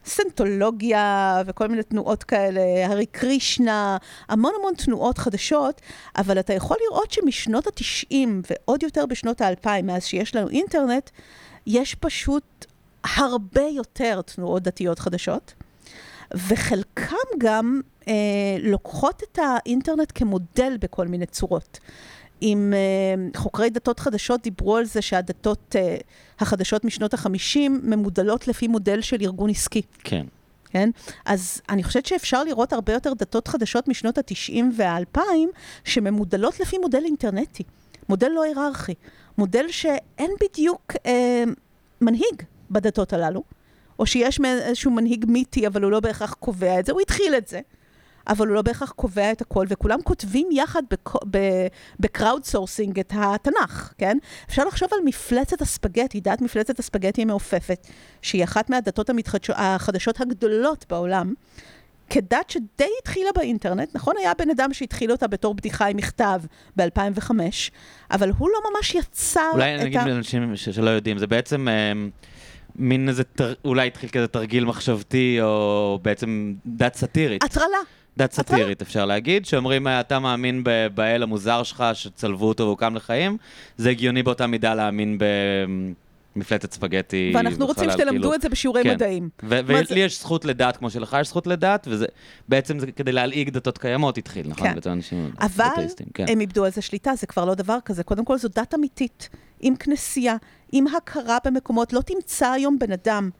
סנטולוגיה 0.08 1.42
וכל 1.46 1.68
מיני 1.68 1.82
תנועות 1.82 2.24
כאלה, 2.24 2.86
הרי 2.86 3.06
קרישנה, 3.06 3.96
המון 4.28 4.52
המון 4.58 4.74
תנועות 4.74 5.18
חדשות, 5.18 5.80
אבל 6.16 6.40
אתה 6.40 6.52
יכול 6.52 6.76
לראות 6.88 7.10
שמשנות 7.10 7.66
ה-90 7.66 8.14
ועוד 8.50 8.82
יותר 8.82 9.06
בשנות 9.06 9.40
ה-2000, 9.40 9.82
מאז 9.82 10.04
שיש 10.04 10.34
לנו 10.34 10.48
אינטרנט, 10.48 11.10
יש 11.66 11.94
פשוט 11.94 12.66
הרבה 13.16 13.62
יותר 13.62 14.22
תנועות 14.22 14.62
דתיות 14.62 14.98
חדשות, 14.98 15.54
וחלקם 16.34 17.16
גם 17.38 17.80
אה, 18.08 18.14
לוקחות 18.62 19.22
את 19.22 19.38
האינטרנט 19.42 20.12
כמודל 20.14 20.76
בכל 20.80 21.08
מיני 21.08 21.26
צורות. 21.26 21.78
עם 22.40 22.74
אה, 22.76 23.38
חוקרי 23.38 23.70
דתות 23.70 24.00
חדשות 24.00 24.42
דיברו 24.42 24.76
על 24.76 24.84
זה 24.84 25.02
שהדתות 25.02 25.76
אה, 25.78 25.96
החדשות 26.40 26.84
משנות 26.84 27.14
ה-50 27.14 27.58
ממודלות 27.68 28.48
לפי 28.48 28.68
מודל 28.68 29.00
של 29.00 29.16
ארגון 29.20 29.50
עסקי. 29.50 29.82
כן. 29.98 30.26
כן? 30.70 30.90
אז 31.24 31.60
אני 31.68 31.82
חושבת 31.82 32.06
שאפשר 32.06 32.44
לראות 32.44 32.72
הרבה 32.72 32.92
יותר 32.92 33.12
דתות 33.12 33.48
חדשות 33.48 33.88
משנות 33.88 34.18
ה-90 34.18 34.62
וה-2000 34.76 35.20
שממודלות 35.84 36.60
לפי 36.60 36.78
מודל 36.78 37.04
אינטרנטי, 37.04 37.62
מודל 38.08 38.28
לא 38.28 38.42
היררכי, 38.42 38.94
מודל 39.38 39.64
שאין 39.68 40.30
בדיוק 40.40 40.92
אה, 41.06 41.44
מנהיג 42.00 42.42
בדתות 42.70 43.12
הללו, 43.12 43.42
או 43.98 44.06
שיש 44.06 44.40
איזשהו 44.44 44.90
מנהיג 44.90 45.24
מיתי, 45.28 45.66
אבל 45.66 45.82
הוא 45.82 45.90
לא 45.90 46.00
בהכרח 46.00 46.34
קובע 46.34 46.80
את 46.80 46.86
זה, 46.86 46.92
הוא 46.92 47.00
התחיל 47.00 47.34
את 47.34 47.48
זה. 47.48 47.60
אבל 48.28 48.46
הוא 48.46 48.54
לא 48.54 48.62
בהכרח 48.62 48.90
קובע 48.90 49.32
את 49.32 49.40
הכל, 49.40 49.66
וכולם 49.68 49.98
כותבים 50.02 50.48
יחד 50.52 50.82
ב 52.00 52.44
crowdsourcing 52.44 52.98
את 53.00 53.12
התנ"ך, 53.16 53.92
כן? 53.98 54.18
אפשר 54.48 54.64
לחשוב 54.64 54.88
על 54.92 54.98
מפלצת 55.04 55.62
הספגטי, 55.62 56.20
דת 56.20 56.40
מפלצת 56.42 56.78
הספגטי 56.78 57.22
המעופפת, 57.22 57.86
שהיא 58.22 58.44
אחת 58.44 58.70
מהדתות 58.70 59.10
המתחדשות, 59.10 59.56
החדשות 59.58 60.20
הגדולות 60.20 60.84
בעולם, 60.90 61.34
כדת 62.10 62.50
שדי 62.50 62.90
התחילה 63.02 63.30
באינטרנט, 63.36 63.88
נכון? 63.94 64.14
היה 64.18 64.32
בן 64.38 64.50
אדם 64.50 64.72
שהתחיל 64.72 65.12
אותה 65.12 65.26
בתור 65.26 65.54
בדיחה 65.54 65.86
עם 65.86 65.96
מכתב 65.96 66.40
ב-2005, 66.76 67.30
אבל 68.10 68.30
הוא 68.38 68.48
לא 68.50 68.58
ממש 68.70 68.94
יצר 68.94 69.50
אולי 69.52 69.76
את 69.76 69.80
נגיד 69.80 69.96
ה... 70.00 70.06
לאנשים 70.08 70.56
ש- 70.56 70.68
שלא 70.68 70.90
יודעים, 70.90 71.18
זה 71.18 71.26
בעצם 71.26 71.68
אה, 71.68 71.92
מין 72.76 73.08
איזה, 73.08 73.24
תר- 73.24 73.54
אולי 73.64 73.86
התחיל 73.86 74.08
כזה 74.10 74.26
תרגיל 74.26 74.64
מחשבתי, 74.64 75.38
או 75.40 75.98
בעצם 76.02 76.54
דת 76.66 76.94
סאטירית. 76.94 77.44
הטרלה. 77.44 77.78
דת 78.18 78.32
סאטירית, 78.32 78.82
אפשר 78.82 79.06
להגיד, 79.06 79.46
שאומרים, 79.46 79.86
"אה, 79.86 80.00
אתה 80.00 80.18
מאמין 80.18 80.64
ב- 80.64 80.86
באל 80.94 81.22
המוזר 81.22 81.62
שלך, 81.62 81.84
שצלבו 81.94 82.48
אותו 82.48 82.64
והוא 82.64 82.76
קם 82.78 82.94
לחיים, 82.96 83.36
זה 83.76 83.90
הגיוני 83.90 84.22
באותה 84.22 84.46
מידה 84.46 84.74
להאמין 84.74 85.18
במפלצת 86.36 86.72
ספגטי 86.72 87.32
ואנחנו 87.34 87.66
רוצים 87.66 87.84
בחלל, 87.88 87.96
שתלמדו 87.98 88.20
כאילו. 88.20 88.34
את 88.34 88.40
זה 88.42 88.48
בשיעורי 88.48 88.82
כן. 88.82 88.94
מדעים. 88.94 89.28
ו- 89.42 89.46
מה 89.48 89.84
זה- 89.84 89.92
ולי 89.94 90.00
יש 90.00 90.20
זכות 90.20 90.44
לדת 90.44 90.76
כמו 90.76 90.90
שלך 90.90 91.16
יש 91.20 91.28
זכות 91.28 91.46
לדת, 91.46 91.86
וזה 91.90 92.06
בעצם 92.48 92.78
זה 92.78 92.86
כדי 92.92 93.12
להלעיג 93.12 93.50
דתות 93.50 93.78
קיימות 93.78 94.18
התחיל, 94.18 94.48
נכון? 94.48 94.80
כן. 94.80 94.90
אנשים 94.90 95.30
אבל 95.40 95.66
כן. 96.14 96.24
הם 96.28 96.40
איבדו 96.40 96.64
על 96.64 96.70
זה 96.70 96.82
שליטה, 96.82 97.14
זה 97.16 97.26
כבר 97.26 97.44
לא 97.44 97.54
דבר 97.54 97.78
כזה. 97.84 98.02
קודם 98.02 98.24
כל, 98.24 98.38
זו 98.38 98.48
דת 98.48 98.74
אמיתית, 98.74 99.28
עם 99.60 99.76
כנסייה, 99.76 100.36
עם 100.72 100.84
הכרה 100.96 101.38
במקומות. 101.44 101.92
לא 101.92 102.00
תמצא 102.00 102.50
היום 102.50 102.78
בן 102.78 102.92
אדם, 102.92 103.30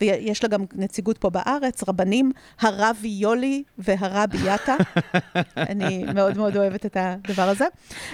ויש 0.00 0.42
לה 0.42 0.48
גם 0.48 0.64
נציגות 0.74 1.18
פה 1.18 1.30
בארץ, 1.30 1.82
רבנים, 1.88 2.32
הרבי 2.60 3.08
יולי 3.08 3.62
והרבי 3.78 4.38
יאטה. 4.38 4.76
אני 5.56 6.04
מאוד 6.14 6.36
מאוד 6.36 6.56
אוהבת 6.56 6.86
את 6.86 6.96
הדבר 7.00 7.48
הזה. 7.48 7.64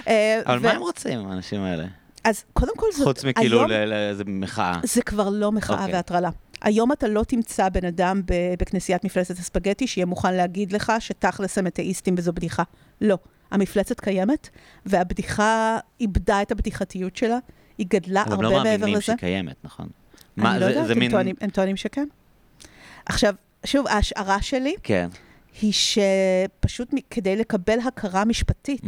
אה, 0.07 0.41
אבל 0.45 0.57
ו- 0.57 0.61
מה 0.61 0.71
הם 0.71 0.81
רוצים, 0.81 1.27
האנשים 1.27 1.61
האלה? 1.61 1.85
אז 2.23 2.43
קודם 2.53 2.73
כל, 2.77 2.87
זאת... 2.97 3.07
חוץ 3.07 3.23
מכאילו 3.23 3.67
לאיזה 3.67 4.23
מחאה. 4.27 4.79
זה 4.83 5.01
כבר 5.01 5.29
לא 5.29 5.51
מחאה 5.51 5.79
אוקיי. 5.79 5.93
והטרלה. 5.95 6.29
היום 6.61 6.91
אתה 6.91 7.07
לא 7.07 7.23
תמצא 7.23 7.69
בן 7.69 7.85
אדם 7.85 8.21
בכנסיית 8.59 9.03
מפלצת 9.03 9.37
הספגטי 9.39 9.87
שיהיה 9.87 10.05
מוכן 10.05 10.33
להגיד 10.33 10.73
לך 10.73 10.93
שתכלס 10.99 11.57
הם 11.57 11.67
אתאיסטים 11.67 12.15
וזו 12.17 12.33
בדיחה. 12.33 12.63
לא. 13.01 13.17
המפלצת 13.51 13.99
קיימת, 13.99 14.49
והבדיחה 14.85 15.77
איבדה 15.99 16.41
את 16.41 16.51
הבדיחתיות 16.51 17.15
שלה, 17.15 17.37
היא 17.77 17.87
גדלה 17.89 18.21
הם 18.21 18.31
הרבה 18.31 18.43
לא 18.43 18.49
מעבר 18.49 18.63
מאמינים 18.63 18.93
לזה. 18.93 19.01
שהיא 19.01 19.15
קיימת, 19.15 19.55
נכון? 19.63 19.89
אני 20.37 20.43
מה, 20.43 20.57
לא 20.59 20.65
זה- 20.67 20.71
יודעת, 20.73 20.89
הם 20.91 20.99
מין... 20.99 21.11
טוענים- 21.11 21.35
הם 21.41 21.49
טוענים 21.49 21.75
שכן. 21.75 22.05
עכשיו, 23.05 23.33
שוב, 23.65 23.87
ההשערה 23.87 24.41
שלי 24.41 24.75
כן. 24.83 25.07
היא 25.61 25.73
שפשוט 25.73 26.89
כדי 27.09 27.35
לקבל 27.35 27.79
הכרה 27.87 28.25
משפטית, 28.25 28.81
Mm, 28.83 28.87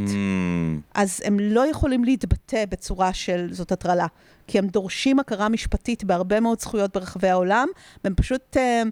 אז 0.94 1.22
הם 1.26 1.40
לא 1.40 1.68
יכולים 1.70 2.04
להתבטא 2.04 2.64
בצורה 2.70 3.14
של 3.14 3.48
זאת 3.52 3.72
הטרלה. 3.72 4.06
כי 4.48 4.60
הם 4.60 4.68
דורשים 4.68 5.20
הכרה 5.20 5.50
משפטית 5.50 6.04
בהרבה 6.04 6.40
מאוד 6.40 6.60
זכויות 6.60 6.94
ברחבי 6.98 7.28
העולם, 7.30 7.68
והם 8.04 8.14
פשוט 8.16 8.58
אה, 8.58 8.84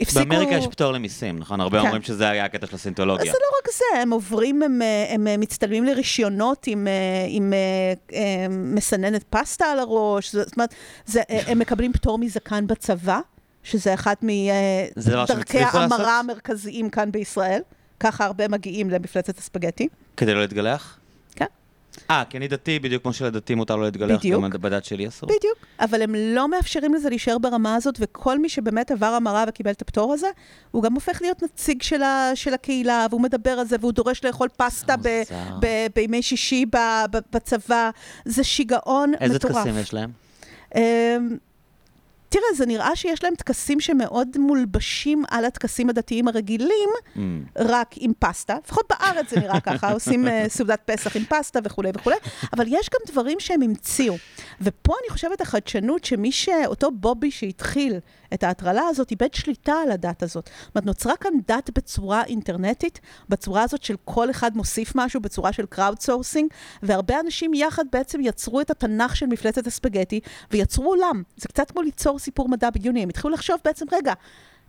הפסיקו... 0.00 0.28
באמריקה 0.28 0.54
יש 0.54 0.66
פטור 0.66 0.92
למיסים, 0.92 1.38
נכון? 1.38 1.60
הרבה 1.60 1.78
כן. 1.78 1.84
אומרים 1.84 2.02
שזה 2.02 2.30
היה 2.30 2.44
הקטע 2.44 2.66
של 2.66 2.74
הסינטולוגיה. 2.74 3.32
זה 3.32 3.38
לא 3.38 3.58
רק 3.58 3.74
זה, 3.74 4.02
הם 4.02 4.10
עוברים, 4.10 4.62
הם, 4.62 4.82
אה, 4.82 5.06
הם 5.14 5.26
אה, 5.26 5.36
מצטלמים 5.36 5.84
לרישיונות 5.84 6.64
עם, 6.66 6.86
אה, 6.86 7.26
עם 7.28 7.52
אה, 8.12 8.46
מסננת 8.50 9.24
פסטה 9.30 9.64
על 9.64 9.78
הראש, 9.78 10.32
זאת 10.32 10.56
אומרת, 10.56 10.74
זה, 11.06 11.22
הם 11.28 11.58
מקבלים 11.58 11.92
פטור 11.92 12.18
מזקן 12.18 12.66
בצבא, 12.66 13.20
שזה 13.62 13.94
שהם 15.00 15.22
מדרכי? 15.22 15.58
ההמרה 15.58 16.18
המרכזיים 16.18 16.90
כאן 16.90 17.12
בישראל. 17.12 17.60
ככה 18.00 18.24
הרבה 18.24 18.48
מגיעים 18.48 18.90
למפלצת 18.90 19.38
הספגטי. 19.38 19.88
כדי 20.16 20.34
לא 20.34 20.40
להתגלח? 20.40 20.98
אה, 22.10 22.22
כי 22.30 22.36
אני 22.36 22.48
דתי, 22.48 22.78
בדיוק 22.78 23.02
כמו 23.02 23.12
שלדתי 23.12 23.54
מותר 23.54 23.76
לא 23.76 23.84
להתגלח, 23.84 24.18
בדיוק. 24.18 24.44
גם 24.44 24.60
בדת 24.60 24.84
שלי 24.84 25.08
אסור. 25.08 25.28
בדיוק. 25.28 25.58
אבל 25.80 26.02
הם 26.02 26.14
לא 26.14 26.48
מאפשרים 26.48 26.94
לזה 26.94 27.08
להישאר 27.08 27.38
ברמה 27.38 27.74
הזאת, 27.74 27.94
וכל 28.00 28.38
מי 28.38 28.48
שבאמת 28.48 28.90
עבר 28.90 29.06
המרה 29.06 29.44
וקיבל 29.48 29.70
את 29.70 29.82
הפטור 29.82 30.12
הזה, 30.12 30.26
הוא 30.70 30.82
גם 30.82 30.94
הופך 30.94 31.22
להיות 31.22 31.42
נציג 31.42 31.82
של, 31.82 32.02
ה, 32.02 32.30
של 32.34 32.54
הקהילה, 32.54 33.06
והוא 33.10 33.20
מדבר 33.20 33.50
על 33.50 33.66
זה, 33.66 33.76
והוא 33.80 33.92
דורש 33.92 34.24
לאכול 34.24 34.48
פסטה 34.56 34.96
ב. 34.96 35.22
ב, 35.60 35.66
בימי 35.94 36.22
שישי 36.22 36.66
ב, 36.66 36.76
ב, 37.12 37.18
בצבא. 37.32 37.90
זה 38.24 38.44
שיגעון 38.44 39.12
איזה 39.20 39.34
מטורף. 39.34 39.56
טקסים 39.56 39.78
יש 39.78 39.94
להם? 39.94 40.10
תראה, 42.32 42.54
זה 42.56 42.66
נראה 42.66 42.96
שיש 42.96 43.24
להם 43.24 43.34
טקסים 43.34 43.80
שמאוד 43.80 44.28
מולבשים 44.38 45.24
על 45.30 45.44
הטקסים 45.44 45.90
הדתיים 45.90 46.28
הרגילים, 46.28 46.88
Mm. 47.16 47.18
רק 47.56 47.94
עם 47.96 48.12
פסטה. 48.18 48.56
לפחות 48.64 48.84
בארץ 48.90 49.30
זה 49.30 49.40
נראה 49.40 49.60
ככה, 49.60 49.92
עושים 49.94 50.28
אה, 50.28 50.44
סעודת 50.48 50.80
פסח 50.84 51.16
עם 51.16 51.24
פסטה 51.28 51.60
וכולי 51.64 51.90
וכולי, 51.94 52.16
אבל 52.52 52.64
יש 52.68 52.90
גם 52.94 53.12
דברים 53.12 53.40
שהם 53.40 53.62
המציאו. 53.62 54.14
ופה 54.60 54.94
אני 55.02 55.10
חושבת 55.10 55.40
החדשנות, 55.40 56.04
שמי 56.04 56.32
ש... 56.32 56.48
אותו 56.66 56.90
בובי 56.90 57.30
שהתחיל 57.30 57.98
את 58.34 58.42
ההטרלה 58.42 58.82
הזאת, 58.88 59.10
איבד 59.10 59.34
שליטה 59.34 59.74
על 59.84 59.90
הדת 59.90 60.22
הזאת. 60.22 60.50
זאת 60.66 60.74
אומרת, 60.74 60.86
נוצרה 60.86 61.16
כאן 61.16 61.32
דת 61.48 61.70
בצורה 61.74 62.24
אינטרנטית, 62.24 63.00
בצורה 63.28 63.62
הזאת 63.62 63.82
של 63.82 63.96
כל 64.04 64.30
אחד 64.30 64.56
מוסיף 64.56 64.92
משהו, 64.94 65.20
בצורה 65.20 65.52
של 65.52 65.66
crowdsourcing, 65.66 66.50
והרבה 66.82 67.20
אנשים 67.20 67.54
יחד 67.54 67.84
בעצם 67.92 68.20
יצרו 68.20 68.60
את 68.60 68.70
התנ"ך 68.70 69.16
של 69.16 69.26
מפלצת 69.26 69.66
הספגטי, 69.66 70.20
ויצרו 70.50 70.84
עולם. 70.84 71.22
זה 71.36 71.48
קצת 71.48 71.70
כמו 71.70 71.82
ליצור 71.82 72.18
סיפור 72.18 72.48
מדע 72.48 72.70
בדיוני. 72.70 73.02
הם 73.02 73.08
התחילו 73.08 73.34
לחשוב 73.34 73.56
בעצם, 73.64 73.86
רגע, 73.92 74.12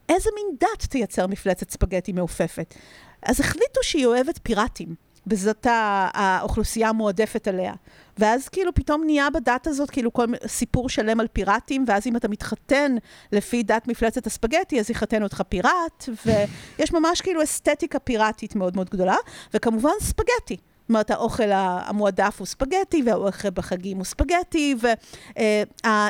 איזה 0.09 0.29
מין 0.35 0.57
דת 0.59 0.85
תייצר 0.89 1.27
מפלצת 1.27 1.71
ספגטי 1.71 2.11
מעופפת? 2.11 2.73
אז 3.21 3.39
החליטו 3.39 3.79
שהיא 3.83 4.05
אוהבת 4.05 4.39
פיראטים, 4.43 4.95
וזאת 5.27 5.67
האוכלוסייה 6.13 6.89
המועדפת 6.89 7.47
עליה. 7.47 7.73
ואז 8.17 8.49
כאילו 8.49 8.73
פתאום 8.73 9.03
נהיה 9.05 9.29
בדת 9.29 9.67
הזאת 9.67 9.89
כאילו 9.89 10.13
כל 10.13 10.25
סיפור 10.47 10.89
שלם 10.89 11.19
על 11.19 11.27
פיראטים, 11.27 11.85
ואז 11.87 12.07
אם 12.07 12.15
אתה 12.15 12.27
מתחתן 12.27 12.95
לפי 13.31 13.63
דת 13.63 13.87
מפלצת 13.87 14.27
הספגטי, 14.27 14.79
אז 14.79 14.89
יחתן 14.89 15.23
אותך 15.23 15.41
פיראט, 15.49 16.09
ויש 16.25 16.93
ממש 16.93 17.21
כאילו 17.21 17.43
אסתטיקה 17.43 17.99
פיראטית 17.99 18.55
מאוד 18.55 18.75
מאוד 18.75 18.89
גדולה, 18.89 19.15
וכמובן 19.53 19.91
ספגטי. 20.01 20.57
אומרת, 20.93 21.11
האוכל 21.11 21.51
המועדף 21.51 22.35
הוא 22.39 22.45
ספגטי, 22.47 23.03
והאוכל 23.05 23.49
בחגים 23.49 23.97
הוא 23.97 24.05
ספגטי, 24.05 24.75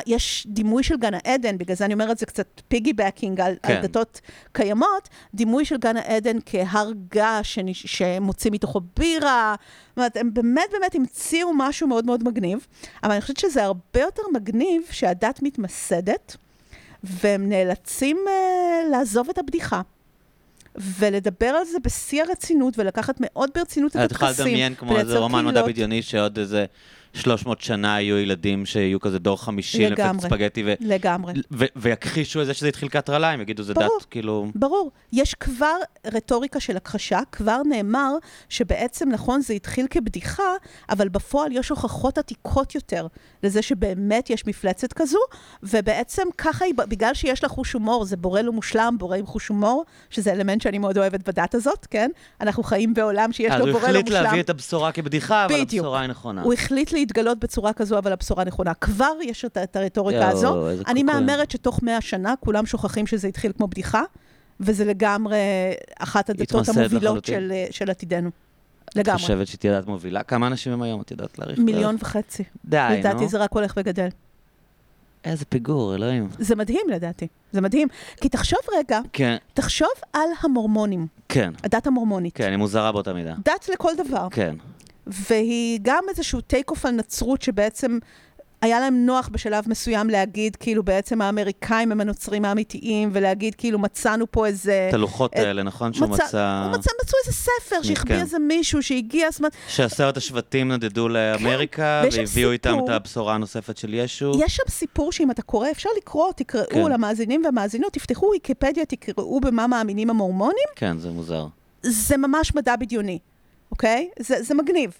ויש 0.06 0.46
דימוי 0.50 0.82
של 0.82 0.96
גן 0.96 1.14
העדן, 1.14 1.58
בגלל 1.58 1.76
זה 1.76 1.84
אני 1.84 1.94
אומרת, 1.94 2.18
זה 2.18 2.26
קצת 2.26 2.46
פיגי 2.68 2.92
בקינג 2.92 3.40
על, 3.40 3.54
כן. 3.62 3.72
על 3.72 3.82
דתות 3.82 4.20
קיימות, 4.52 5.08
דימוי 5.34 5.64
של 5.64 5.76
גן 5.76 5.96
העדן 5.96 6.36
כהר 6.46 6.90
געש 7.08 7.58
שמוציא 7.72 8.50
מתוכו 8.50 8.80
בירה. 8.96 9.54
זאת 9.88 9.96
אומרת, 9.96 10.16
הם 10.16 10.34
באמת 10.34 10.68
באמת 10.72 10.94
המציאו 10.94 11.48
משהו 11.56 11.88
מאוד 11.88 12.06
מאוד 12.06 12.24
מגניב, 12.24 12.66
אבל 13.02 13.12
אני 13.12 13.20
חושבת 13.20 13.36
שזה 13.36 13.64
הרבה 13.64 14.00
יותר 14.00 14.22
מגניב 14.34 14.82
שהדת 14.90 15.42
מתמסדת, 15.42 16.36
והם 17.04 17.48
נאלצים 17.48 18.16
uh, 18.26 18.90
לעזוב 18.90 19.30
את 19.30 19.38
הבדיחה. 19.38 19.80
ולדבר 20.76 21.46
על 21.46 21.64
זה 21.64 21.78
בשיא 21.84 22.22
הרצינות, 22.22 22.78
ולקחת 22.78 23.16
מאוד 23.20 23.50
ברצינות 23.54 23.96
את 23.96 24.04
את 24.04 24.10
יכולה 24.12 24.30
הטקסים. 24.30 24.46
לדמיין 24.46 24.74
כמו 24.74 24.96
איזה 24.98 25.18
רומן 25.18 25.46
מדע. 25.46 25.62
בדיוני 25.66 26.02
שעוד 26.02 26.38
איזה 26.38 26.64
300 27.14 27.60
שנה 27.60 28.00
יהיו 28.00 28.18
ילדים 28.18 28.66
שיהיו 28.66 29.00
כזה 29.00 29.18
דור 29.18 29.42
חמישי 29.42 29.78
לפי 29.86 30.02
לגמרי. 30.02 30.22
ספגטי 30.22 30.62
ו- 30.66 30.74
לגמרי. 30.80 31.32
ו- 31.52 31.64
ויכחישו 31.76 32.40
את 32.42 32.46
זה 32.46 32.54
שזה 32.54 32.68
התחיל 32.68 32.88
כהטרלה, 32.88 33.30
הם 33.30 33.40
יגידו 33.40 33.62
זה 33.62 33.74
ברור. 33.74 33.98
דת, 34.00 34.06
כאילו... 34.10 34.46
ברור. 34.54 34.90
יש 35.12 35.34
כבר 35.34 35.76
רטוריקה 36.12 36.60
של 36.60 36.76
הכחשה, 36.76 37.20
כבר 37.32 37.62
נאמר 37.68 38.12
שבעצם, 38.48 39.08
נכון, 39.08 39.40
זה 39.40 39.54
התחיל 39.54 39.86
כבדיחה, 39.90 40.42
אבל 40.90 41.08
בפועל 41.08 41.52
יש 41.52 41.68
הוכחות 41.68 42.18
עתיקות 42.18 42.74
יותר 42.74 43.06
לזה 43.42 43.62
שבאמת 43.62 44.30
יש 44.30 44.46
מפלצת 44.46 44.92
כזו, 44.92 45.18
ובעצם 45.62 46.22
ככה 46.38 46.64
היא, 46.64 46.74
בגלל 46.74 47.14
שיש 47.14 47.42
לה 47.42 47.48
חוש 47.48 47.72
הומור, 47.72 48.04
זה 48.04 48.16
בורא 48.16 48.40
לא 48.40 48.52
מושלם, 48.52 48.96
בורא 48.98 49.16
עם 49.16 49.26
חוש 49.26 49.48
הומור, 49.48 49.84
שזה 50.10 50.32
אלמנט 50.32 50.62
שאני 50.62 50.78
מאוד 50.78 50.98
אוהבת 50.98 51.28
בדת 51.28 51.54
הזאת, 51.54 51.86
כן? 51.90 52.10
אנחנו 52.40 52.62
חיים 52.62 52.94
בעולם 52.94 53.32
שיש 53.32 53.52
אז 53.52 53.60
לו 53.60 53.64
הוא 53.66 53.72
בורא 53.72 53.82
לא 53.82 53.88
החליט 53.88 54.06
מושלם. 54.06 54.22
להביא 54.24 54.40
את 54.40 54.50
הבשורה 54.50 54.92
כבדיחה, 54.92 55.44
אבל 55.44 55.54
בדיוק. 55.54 55.84
הבשורה 55.84 56.00
היא 56.00 56.08
נכונה. 56.10 56.42
הוא 56.42 56.52
החליט 56.52 56.92
להתגלות 57.04 57.38
בצורה 57.38 57.72
כזו, 57.72 57.98
אבל 57.98 58.12
הבשורה 58.12 58.44
נכונה. 58.44 58.74
כבר 58.74 59.12
יש 59.22 59.44
את, 59.44 59.58
את 59.58 59.76
הרטוריקה 59.76 60.28
הזו. 60.28 60.68
אני. 60.86 61.02
מהמרת 61.02 61.50
שתוך 61.50 61.82
מאה 61.82 62.00
שנה 62.00 62.34
כולם 62.40 62.66
שוכחים 62.66 63.06
שזה 63.06 63.28
התחיל 63.28 63.52
כמו 63.56 63.68
בדיחה, 63.68 64.02
וזה 64.60 64.84
לגמרי 64.84 65.38
אחת 65.98 66.30
הדתות 66.30 66.68
המובילות. 66.68 67.24
של, 67.24 67.52
של 67.70 67.90
עתידנו. 67.90 68.30
את 68.84 68.96
לגמרי. 68.96 69.20
חושבת 69.20 69.46
שהיא 69.46 69.58
תהיה 69.58 69.80
דת 69.80 69.86
מובילה? 69.86 70.22
כמה 70.22 70.46
אנשים 70.46 70.72
הם 70.72 70.82
היום? 70.82 71.00
את 71.00 71.10
יודעת 71.10 71.38
להעריך? 71.38 71.58
מיליון 71.58 71.96
וחצי. 72.00 72.44
די, 72.64 72.86
נו. 72.90 72.96
לדעתי 72.96 73.28
זה 73.28 73.38
רק 73.38 73.52
הולך 73.52 73.74
וגדל. 73.76 74.08
איזה 75.24 75.44
פיגור, 75.44 75.94
אלוהים. 75.94 76.28
זה 76.38 76.56
מדהים 76.56 76.86
לדעתי. 76.88 77.26
זה 77.52 77.60
מדהים. 77.60 77.88
כי 78.20 78.28
תחשוב 78.28 78.58
רגע, 78.78 79.00
כן, 79.12 79.36
תחשוב 79.54 79.88
על 80.12 80.28
המורמונים, 80.42 81.06
כן. 81.28 81.52
הדת 81.64 81.86
המורמונית. 81.86 82.36
כן, 82.36 82.50
היא 82.50 82.56
מוזרה 82.56 82.92
באותה 82.92 83.12
מידה. 83.12 83.34
דת 83.44 83.68
לכל 83.72 83.92
דבר. 84.06 84.28
כן. 84.30 84.56
והיא 85.06 85.78
גם 85.82 86.04
איזשהו 86.08 86.40
טייק 86.40 86.70
אוף 86.70 86.86
על 86.86 86.92
נצרות 86.92 87.42
שבעצם 87.42 87.98
היה 88.64 88.80
להם 88.80 89.06
נוח 89.06 89.28
בשלב 89.28 89.64
מסוים 89.68 90.10
להגיד 90.10 90.56
כאילו 90.56 90.82
בעצם 90.82 91.22
האמריקאים 91.22 91.92
הם 91.92 92.00
הנוצרים 92.00 92.44
האמיתיים, 92.44 93.10
ולהגיד 93.12 93.54
כאילו 93.54 93.78
מצאנו 93.78 94.30
פה 94.30 94.46
איזה... 94.46 94.86
את 94.88 94.94
הלוחות 94.94 95.34
אה, 95.36 95.46
האלה, 95.46 95.62
נכון? 95.62 95.92
שהוא 95.92 96.08
מצא... 96.08 96.64
הוא 96.64 96.78
מצא, 96.78 96.90
מצאו 97.04 97.18
איזה 97.26 97.38
ספר 97.38 97.82
שהחביא 97.82 98.14
כן. 98.14 98.20
איזה 98.20 98.38
מישהו 98.38 98.82
שהגיע, 98.82 99.28
שעשרת 99.68 100.16
השבטים 100.16 100.72
נדדו 100.72 101.08
לאמריקה, 101.08 102.00
ויש 102.04 102.14
שם 102.14 102.20
והביאו 102.20 102.52
איתם 102.52 102.70
סיפור. 102.70 102.84
את 102.84 102.94
הבשורה 102.94 103.34
הנוספת 103.34 103.76
של 103.76 103.94
ישו. 103.94 104.32
יש 104.38 104.56
שם 104.56 104.68
סיפור 104.68 105.12
שאם 105.12 105.30
אתה 105.30 105.42
קורא, 105.42 105.70
אפשר 105.70 105.88
לקרוא, 105.96 106.32
תקראו 106.32 106.64
כן. 106.70 106.92
למאזינים 106.92 107.42
והמאזינות, 107.44 107.92
תפתחו 107.92 108.26
ויקיפדיה, 108.32 108.84
תקראו 108.84 109.40
במה 109.40 109.66
מאמינים 109.66 110.10
המורמונים, 110.10 110.68
כן, 110.76 110.98
זה 110.98 111.10
מוזר. 111.10 111.46
זה 111.82 112.16
ממש 112.16 112.54
מדע 112.54 112.76
בדיוני, 112.76 113.18
אוקיי? 113.74 114.08
זה, 114.20 114.42
זה 114.42 114.54
מגניב. 114.54 114.92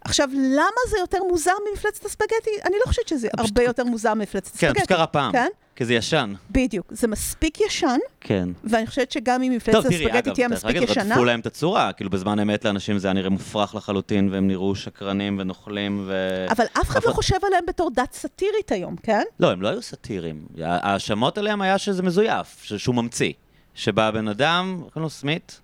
עכשיו, 0.00 0.28
למה 0.34 0.80
זה 0.90 0.96
יותר 0.98 1.18
מוזר 1.28 1.52
ממפלצת 1.70 2.04
הספגטי? 2.04 2.50
אני 2.64 2.74
לא 2.80 2.86
חושבת 2.86 3.08
שזה 3.08 3.28
הרבה 3.32 3.42
פשוט- 3.44 3.58
יותר 3.58 3.84
מוזר 3.84 4.14
ממפלצת 4.14 4.56
כן, 4.56 4.66
הספגטי. 4.66 4.74
פשוט 4.78 4.88
קרה 4.88 5.06
פעם. 5.06 5.32
כן? 5.32 5.48
כי 5.76 5.84
זה 5.84 5.94
ישן. 5.94 6.32
בדיוק. 6.50 6.86
זה 6.90 7.08
מספיק 7.08 7.60
ישן, 7.60 7.98
כן. 8.20 8.48
ואני 8.64 8.86
חושבת 8.86 9.12
שגם 9.12 9.42
אם 9.42 9.52
מפלצת 9.52 9.78
טוב, 9.78 9.82
תראי, 9.90 9.96
הספגטי 10.04 10.18
אגב, 10.18 10.34
תהיה 10.34 10.48
מספיק 10.48 10.76
ישנה, 10.82 11.04
רדפו 11.14 11.24
להם 11.24 11.40
את 11.40 11.46
הצורה, 11.46 11.92
כאילו 11.92 12.10
בזמן 12.10 12.38
אמת 12.38 12.64
לאנשים 12.64 12.98
זה 12.98 13.08
היה 13.08 13.12
נראה 13.14 13.30
מופרך 13.30 13.74
לחלוטין, 13.74 14.28
והם 14.32 14.46
נראו 14.48 14.74
שקרנים 14.74 15.36
ונוכלים 15.40 16.04
ו... 16.06 16.46
אבל 16.50 16.64
אף 16.80 16.88
אחד 16.90 17.00
לא 17.04 17.12
חושב 17.12 17.36
עליהם 17.46 17.64
בתור 17.66 17.90
דת 17.94 18.12
סאטירית 18.12 18.72
היום, 18.72 18.96
כן? 18.96 19.22
לא, 19.40 19.50
הם 19.50 19.62
לא 19.62 19.68
היו 19.68 19.82
סאטירים. 19.82 20.46
ההאשמות 20.62 21.38
עליהם 21.38 21.62
היה 21.62 21.78
שזה 21.78 22.02
מזויף, 22.02 22.62
שהוא 22.62 22.94
ממציא. 22.94 23.32
שבא 23.74 24.10
בן 24.10 24.28
אדם, 24.28 24.76
קוראים 24.78 25.02
לו 25.02 25.10
סמית, 25.10 25.60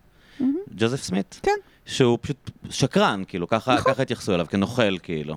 ג'וזף 0.70 1.02
סמית, 1.02 1.40
כן. 1.42 1.50
שהוא 1.86 2.18
פשוט 2.20 2.50
שקרן, 2.70 3.22
כאילו, 3.28 3.48
ככה 3.48 3.74
נכון. 3.74 3.92
ככה 3.92 4.02
התייחסו 4.02 4.34
אליו, 4.34 4.46
כנוכל, 4.50 4.98
כאילו. 4.98 5.36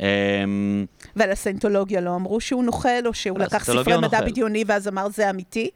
אמ, 0.00 0.86
ועל 1.16 1.30
הסיינטולוגיה 1.30 2.00
לא 2.00 2.14
אמרו 2.14 2.40
שהוא 2.40 2.64
נוכל, 2.64 3.06
או 3.06 3.14
שהוא 3.14 3.38
לקח 3.38 3.64
ספרי 3.64 3.96
מדע. 3.96 4.20
בדיוני 4.20 4.64
ואז 4.66 4.88
אמר 4.88 5.08
זה 5.08 5.30
אמיתי. 5.30 5.70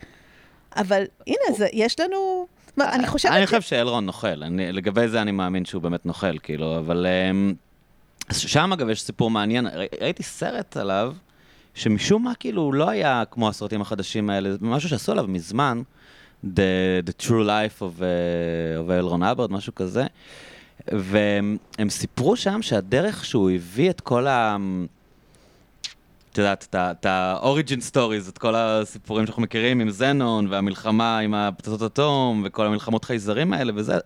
אבל 0.76 1.02
הנה, 1.26 1.56
זה, 1.56 1.68
יש 1.72 2.00
לנו... 2.00 2.46
אני 2.80 3.06
חושבת 3.06 3.32
אני. 3.32 3.46
חושב 3.46 3.60
שאלרון 3.60 4.06
נוכל, 4.06 4.42
אני, 4.42 4.72
לגבי 4.72 5.08
זה 5.08 5.22
אני 5.22 5.32
מאמין 5.32 5.64
שהוא 5.64 5.82
באמת 5.82 6.06
נוכל, 6.06 6.38
כאילו, 6.38 6.78
אבל... 6.78 7.06
אמ, 7.30 7.54
שם 8.32 8.72
אגב 8.72 8.88
יש 8.88 9.02
סיפור 9.02 9.30
מעניין, 9.30 9.66
ראיתי 10.00 10.22
סרט 10.22 10.76
עליו, 10.76 11.14
שמשום 11.74 12.24
מה 12.24 12.34
כאילו 12.34 12.62
הוא 12.62 12.74
לא 12.74 12.90
היה 12.90 13.22
כמו 13.30 13.48
הסרטים 13.48 13.80
החדשים 13.80 14.30
האלה, 14.30 14.50
משהו 14.60 14.88
שעשו 14.88 15.12
עליו 15.12 15.26
מזמן, 15.28 15.82
The, 16.44 17.02
the 17.06 17.22
True 17.22 17.44
Life 17.44 17.82
of, 17.82 18.00
uh, 18.00 18.88
of 18.88 18.90
אלרון 18.90 19.22
אברד, 19.22 19.52
משהו 19.52 19.74
כזה, 19.74 20.06
והם 20.88 21.56
הם 21.78 21.90
סיפרו 21.90 22.36
שם 22.36 22.62
שהדרך 22.62 23.24
שהוא 23.24 23.50
הביא 23.50 23.90
את 23.90 24.00
כל 24.00 24.26
ה... 24.26 24.56
את 26.32 26.38
יודעת, 26.38 26.74
את 26.74 27.06
ה-Origin 27.06 27.92
Stories, 27.92 28.28
את 28.28 28.38
כל 28.38 28.54
הסיפורים 28.54 29.26
שאנחנו 29.26 29.42
מכירים 29.42 29.80
עם 29.80 29.90
זנון, 29.90 30.46
והמלחמה 30.46 31.18
עם 31.18 31.34
הפצצות 31.34 31.82
אטום, 31.82 32.42
וכל 32.46 32.66
המלחמות 32.66 33.04
חייזרים 33.04 33.52
האלה 33.52 33.72
וזה, 33.76 33.98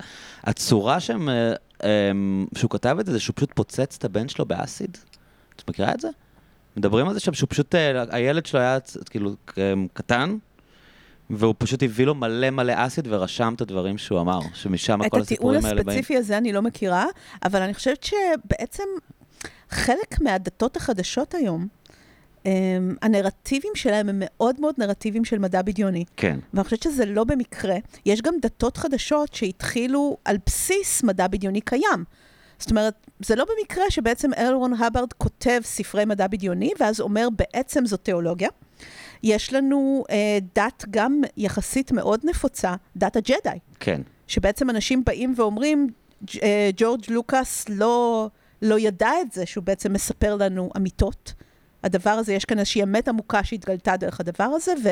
הצורה 0.45 1.01
שהם, 1.01 1.29
אה, 1.29 1.53
הם, 1.81 2.47
שהוא 2.59 2.71
כתב 2.71 2.97
את 3.01 3.07
זה, 3.07 3.13
זה 3.13 3.21
שהוא 3.21 3.37
פשוט 3.37 3.53
פוצץ 3.55 3.97
את 3.99 4.05
הבן 4.05 4.29
שלו 4.29 4.47
באסיד. 4.47 4.99
את 5.57 5.71
מכירה 5.71 5.93
את 5.93 6.01
זה? 6.01 6.09
מדברים 6.77 7.09
על 7.09 7.15
זה 7.15 7.21
שם, 7.21 7.35
שהוא 7.35 7.49
פשוט, 7.51 7.75
אה, 7.75 8.05
הילד 8.11 8.47
שלו 8.47 8.61
היה 8.61 8.79
כאילו 9.11 9.35
קטן, 9.93 10.37
והוא 11.31 11.55
פשוט 11.59 11.83
הביא 11.83 12.07
לו 12.07 12.15
מלא 12.15 12.51
מלא 12.51 12.73
אסיד 12.77 13.09
ורשם 13.11 13.53
את 13.57 13.61
הדברים 13.61 13.99
שהוא 13.99 14.21
אמר, 14.21 14.41
שמשם 14.55 15.03
את 15.03 15.11
כל 15.11 15.21
הטיעון 15.21 15.23
הסיפורים 15.23 15.65
האלה 15.65 15.83
באים. 15.83 15.99
הספציפי 15.99 16.17
הזה 16.17 16.39
אני 16.39 16.53
לא 16.53 16.63
מכירה, 16.63 17.07
אבל 17.45 17.63
אני 17.63 17.75
חושבת 17.75 18.03
שבעצם 18.03 18.85
חלק 19.71 20.21
מהדתות 20.21 20.77
החדשות 20.77 21.35
היום, 21.35 21.67
הם, 22.45 22.97
הנרטיבים 23.03 23.73
שלהם 23.75 24.09
הם 24.09 24.23
מאוד 24.25 24.61
מאוד 24.61 24.75
נרטיבים 24.79 25.25
של 25.25 25.39
מדע 25.39 25.63
בדיוני. 25.63 26.05
כן, 26.17 26.39
ואני 26.55 26.65
חושבת 26.65 26.83
שזה 26.83 27.07
לא 27.07 27.25
במקרה. 27.25 27.77
יש 28.07 28.23
גם 28.23 28.35
דתות 28.43 28.77
חדשות 28.77 29.35
שהתחילו 29.35 30.17
על 30.25 30.37
בסיס 30.47 31.03
מדע 31.03 31.27
בדיוני 31.27 31.61
קיים. 31.61 32.05
זאת 32.59 32.71
אומרת, 32.71 32.95
זה 33.21 33.37
לא 33.37 33.45
במקרה 33.45 33.85
שבעצם 33.91 34.31
אלרון 34.39 34.75
הברד 34.75 35.13
כותב 35.13 35.61
ספרי 35.65 36.05
מדע 36.05 36.27
בדיוני, 36.27 36.71
ואז 36.81 37.01
אומר 37.01 37.29
בעצם 37.37 37.87
זו 37.87 37.97
תיאולוגיה. 37.97 38.49
יש 39.23 39.53
לנו 39.53 40.05
אה, 40.11 40.39
דת 40.55 40.85
גם 40.91 41.21
יחסית 41.37 41.93
מאוד 41.93 42.21
נפוצה, 42.25 42.75
דת 42.97 43.17
הג'די, 43.17 43.59
כן. 43.81 44.03
שבעצם 44.27 44.71
אנשים 44.71 45.05
באים 45.05 45.35
ואומרים, 45.37 45.89
אה, 46.43 46.71
ג'ורג' 46.77 47.03
לוקאס 47.09 47.69
לא, 47.69 48.29
לא 48.63 48.79
ידע 48.79 49.11
את 49.21 49.33
זה, 49.33 49.47
שהוא 49.47 49.65
בעצם 49.65 49.93
מספר 49.93 50.37
לנו 50.37 50.71
אמיתות, 50.77 51.35
הדבר 51.83 52.11
הזה, 52.11 52.33
יש 52.33 52.45
כאן 52.45 52.59
איזושהי 52.59 52.83
אמת 52.83 53.09
עמוקה 53.09 53.45
שהתגלתה 53.45 53.97
דרך 53.97 54.21
הדבר 54.21 54.45
הזה, 54.45 54.73
ו, 54.85 54.89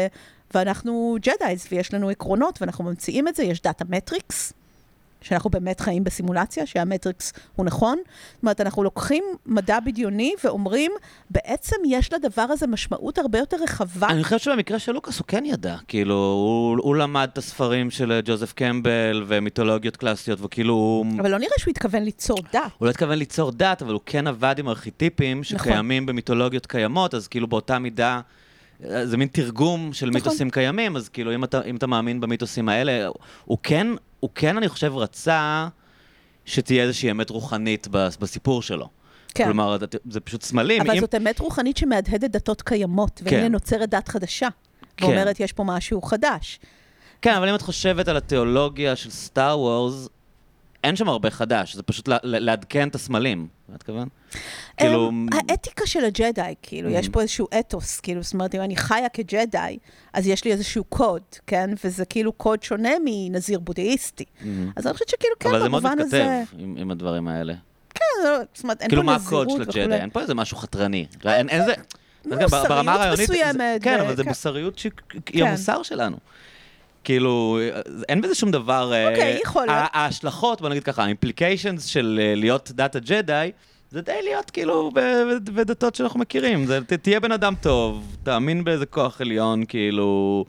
ואנחנו 0.54 1.16
Jedis, 1.20 1.66
ויש 1.72 1.94
לנו 1.94 2.08
עקרונות, 2.08 2.62
ואנחנו 2.62 2.84
ממציאים 2.84 3.28
את 3.28 3.34
זה, 3.34 3.42
יש 3.42 3.62
דת 3.62 3.84
המטריקס, 3.88 4.52
שאנחנו 5.24 5.50
באמת 5.50 5.80
חיים 5.80 6.04
בסימולציה, 6.04 6.66
שהמטריקס 6.66 7.32
הוא 7.56 7.66
נכון. 7.66 7.98
זאת 8.34 8.42
אומרת, 8.42 8.60
אנחנו 8.60 8.82
לוקחים 8.84 9.24
מדע 9.46 9.80
בדיוני 9.80 10.34
ואומרים, 10.44 10.92
בעצם 11.30 11.76
יש 11.86 12.12
לדבר 12.12 12.42
הזה 12.42 12.66
משמעות 12.66 13.18
הרבה 13.18 13.38
יותר 13.38 13.56
רחבה. 13.62 14.08
אני 14.08 14.24
חושב 14.24 14.38
שבמקרה 14.38 14.78
של 14.78 14.92
לוקאס 14.92 15.18
הוא 15.18 15.26
כן 15.26 15.44
ידע, 15.46 15.76
כאילו, 15.88 16.14
הוא, 16.14 16.78
הוא 16.82 16.96
למד 16.96 17.28
את 17.32 17.38
הספרים 17.38 17.90
של 17.90 18.20
ג'וזף 18.24 18.52
קמבל 18.52 19.24
ומיתולוגיות 19.26 19.96
קלאסיות, 19.96 20.38
וכאילו... 20.42 20.74
הוא- 20.74 21.06
אבל 21.20 21.30
לא 21.30 21.38
נראה 21.38 21.54
שהוא 21.58 21.70
התכוון 21.70 22.02
ליצור 22.02 22.38
דת. 22.52 22.60
הוא 22.78 22.86
לא 22.86 22.90
התכוון 22.90 23.18
ליצור 23.18 23.52
דת, 23.52 23.82
אבל 23.82 23.92
הוא 23.92 24.00
כן 24.06 24.26
עבד 24.26 24.54
עם 24.58 24.68
ארכיטיפים 24.68 25.44
שקיימים 25.44 26.06
במיתולוגיות 26.06 26.66
קיימות, 26.66 27.14
אז 27.14 27.28
כאילו 27.28 27.46
באותה 27.46 27.78
מידה, 27.78 28.20
זה 29.04 29.16
מין 29.16 29.28
תרגום 29.28 29.92
של 29.92 30.06
נכון. 30.06 30.14
מיתוסים 30.14 30.50
קיימים, 30.50 30.96
אז 30.96 31.08
כאילו 31.08 31.34
אם 31.34 31.44
אתה, 31.44 31.62
אם 31.62 31.76
אתה 31.76 31.86
מאמין 31.86 32.20
במיתוסים 32.20 32.68
האלה, 32.68 33.08
הוא 33.44 33.58
כן, 33.62 33.86
הוא 34.24 34.30
כן, 34.34 34.56
אני 34.56 34.68
חושב, 34.68 34.96
רצה 34.96 35.68
שתהיה 36.44 36.82
איזושהי 36.82 37.10
אמת 37.10 37.30
רוחנית 37.30 37.88
בס- 37.90 38.16
בסיפור 38.16 38.62
שלו. 38.62 38.88
כן. 39.34 39.44
כלומר, 39.44 39.78
זה- 39.78 39.86
זה 40.10 40.20
פשוט 40.20 40.42
סמלים. 40.42 40.82
אבל 40.82 40.94
אם- 40.94 41.00
זאת 41.00 41.14
אמת 41.14 41.38
רוחנית 41.40 41.76
שמהדהדת 41.76 42.30
דתות 42.30 42.62
קיימות, 42.62 43.20
והנה 43.24 43.42
כן. 43.46 43.52
נוצרת 43.52 43.88
דת 43.90 44.08
חדשה. 44.08 44.48
כן. 44.96 45.06
ואומרת, 45.06 45.40
יש 45.40 45.52
פה 45.52 45.64
משהו 45.64 46.02
חדש. 46.02 46.60
כן, 47.22 47.34
אבל 47.34 47.48
אם 47.48 47.54
את 47.54 47.62
חושבת 47.62 48.08
על 48.08 48.16
התיאולוגיה 48.16 48.96
של 48.96 49.10
סטאר 49.10 49.58
וורס, 49.60 50.08
אין 50.84 50.96
שם 50.96 51.08
הרבה 51.08 51.30
חדש, 51.30 51.74
זה 51.74 51.82
פשוט 51.82 52.08
לעדכן 52.22 52.88
את 52.88 52.94
הסמלים. 52.94 53.38
מה 53.68 53.74
את 53.74 53.80
מתכוון? 53.80 54.08
כאילו... 54.76 55.10
האתיקה 55.32 55.86
של 55.86 56.04
הג'די, 56.04 56.54
כאילו, 56.62 56.90
יש 56.90 57.08
פה 57.08 57.20
איזשהו 57.20 57.46
אתוס, 57.58 58.00
כאילו, 58.00 58.22
זאת 58.22 58.34
אומרת, 58.34 58.54
אם 58.54 58.60
אני 58.60 58.76
חיה 58.76 59.08
כג'די, 59.08 59.78
אז 60.12 60.26
יש 60.26 60.44
לי 60.44 60.52
איזשהו 60.52 60.84
קוד, 60.84 61.22
כן? 61.46 61.70
וזה 61.84 62.04
כאילו 62.04 62.32
קוד 62.32 62.62
שונה 62.62 62.90
מנזיר 63.04 63.58
בודהיסטי. 63.58 64.24
מהמם. 64.40 64.70
אז 64.76 64.86
אני 64.86 64.92
חושבת 64.94 65.08
שכאילו, 65.08 65.34
כן, 65.40 65.48
אבל 65.48 65.62
זה 65.62 65.68
מאוד 65.68 65.82
במובן 65.82 65.98
מתכתב 65.98 66.16
הזה... 66.16 66.42
עם, 66.76 66.90
הדברים 66.90 67.28
האלה. 67.28 67.54
כן, 67.94 68.04
לא, 68.24 68.38
זאת 68.54 68.62
אומרת, 68.62 68.80
אין 68.82 68.88
כאילו, 68.88 69.02
פה 69.02 69.06
מה 69.06 69.16
נזירות 69.16 69.48
הקוד 69.50 69.72
של. 69.72 69.80
הג'די? 69.80 69.94
אין 69.94 70.10
פה 70.10 70.20
איזה 70.20 70.34
משהו 70.34 70.56
חתרני. 70.56 71.06
אין 71.26 71.48
אין 71.48 71.64
זה... 71.64 71.74
מוסריות 72.24 72.70
הרעיונית, 72.88 73.16
זה- 73.16 73.22
מסוימת, 73.22 73.82
כן, 73.82 73.96
ו- 74.00 74.04
אבל 74.06 74.16
זה 74.16 74.22
כן. 74.22 74.28
מוסריות 74.28 74.78
שהיא 74.78 74.92
כן. 75.26 75.46
המוסר 75.46 75.82
שלנו. 75.82 76.16
כאילו, 77.04 77.58
אין 78.08 78.20
בזה 78.20 78.34
שום 78.34 78.50
דבר... 78.50 78.92
אה, 78.92 79.10
אוקיי, 79.10 79.38
יכול 79.44 79.66
להיות. 79.66 79.88
ההשלכות, 79.92 80.60
בוא 80.60 80.68
נגיד 80.68 80.82
ככה, 80.82 81.04
האימפליקיישנס 81.04 81.84
של 81.84 82.20
אה, 82.22 82.34
להיות 82.34 82.70
דת 82.74 82.96
הג'די, 82.96 83.50
זה 83.90 84.00
די 84.00 84.12
להיות 84.24 84.50
כאילו 84.50 84.90
בדתות 85.54 85.94
שאנחנו 85.94 86.20
מכירים. 86.20 86.66
זה, 86.66 86.80
ת- 86.80 86.92
תהיה 86.92 87.20
בן 87.20 87.32
אדם 87.32 87.54
טוב, 87.60 88.16
תאמין 88.22 88.64
באיזה 88.64 88.86
כוח 88.86 89.20
עליון, 89.20 89.64
כאילו... 89.68 90.44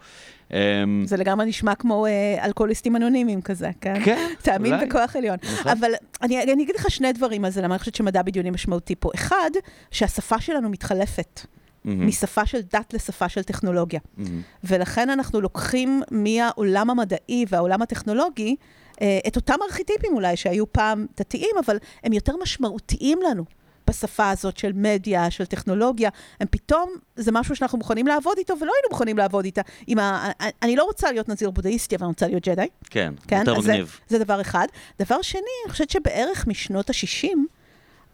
אמ, 0.53 1.03
זה 1.07 1.17
לגמרי 1.17 1.45
נשמע 1.45 1.75
כמו 1.75 2.05
אה, 2.05 2.45
אלכוהוליסטים 2.45 2.95
אנונימיים 2.95 3.41
כזה, 3.41 3.69
כן? 3.81 3.93
כן, 4.05 4.27
תאמין 4.41 4.73
אולי. 4.73 4.85
בכוח 4.85 5.15
עליון. 5.15 5.37
נכון. 5.43 5.71
אבל 5.71 5.91
אני, 6.21 6.43
אני 6.43 6.63
אגיד 6.63 6.75
לך 6.75 6.91
שני 6.91 7.13
דברים 7.13 7.45
על 7.45 7.51
זה, 7.51 7.61
למה 7.61 7.73
אני 7.75 7.79
חושבת 7.79 7.95
שמדע 7.95 8.21
בדיוני 8.21 8.49
משמעותי 8.49 8.95
פה. 8.99 9.09
אחד, 9.15 9.49
שהשפה 9.91 10.41
שלנו 10.41 10.69
מתחלפת, 10.69 11.41
מהמם, 11.85 12.07
משפה 12.07 12.45
של 12.45 12.61
דת 12.61 12.93
לשפה 12.93 13.29
של 13.29 13.43
טכנולוגיה. 13.43 13.99
מהמם. 14.17 14.41
ולכן 14.63 15.09
אנחנו 15.09 15.41
לוקחים 15.41 16.01
מהעולם 16.11 16.89
המדעי 16.89 17.45
והעולם 17.49 17.81
הטכנולוגי 17.81 18.55
אה, 19.01 19.19
את 19.27 19.35
אותם 19.35 19.55
ארכיטיפים 19.63 20.13
אולי 20.13 20.37
שהיו 20.37 20.71
פעם 20.71 21.05
דתיים, 21.17 21.55
אבל 21.65 21.77
הם 22.03 22.13
יותר 22.13 22.33
משמעותיים 22.41 23.19
לנו. 23.29 23.45
בשפה 23.87 24.29
הזאת 24.29 24.57
של 24.57 24.71
מדיה, 24.75 25.31
של 25.31 25.45
טכנולוגיה, 25.45 26.09
הם 26.39 26.47
פתאום, 26.51 26.89
זה 27.15 27.31
משהו 27.31 27.55
שאנחנו 27.55 27.77
מוכנים 27.77 28.07
לעבוד 28.07 28.37
איתו, 28.37 28.53
ולא 28.53 28.71
היינו 28.75 28.87
מוכנים 28.91 29.17
לעבוד 29.17 29.45
איתה. 29.45 29.61
ה... 29.99 30.29
אני 30.63 30.75
לא 30.75 30.83
רוצה 30.83 31.11
להיות 31.11 31.29
נזיר 31.29 31.49
בודהיסטי, 31.49 31.95
אבל 31.95 32.03
אני 32.03 32.09
רוצה 32.09 32.27
להיות 32.27 32.47
ג'די. 32.47 32.67
כן, 32.89 33.13
כן? 33.27 33.39
יותר 33.39 33.57
אז 33.57 33.63
זה, 33.63 33.71
מגניב. 33.71 33.99
זה 34.07 34.19
דבר 34.19 34.41
אחד. 34.41 34.67
דבר 34.99 35.21
שני, 35.21 35.41
אני 35.65 35.71
חושבת 35.71 35.89
שבערך 35.89 36.47
משנות 36.47 36.89
ה-60, 36.89 37.37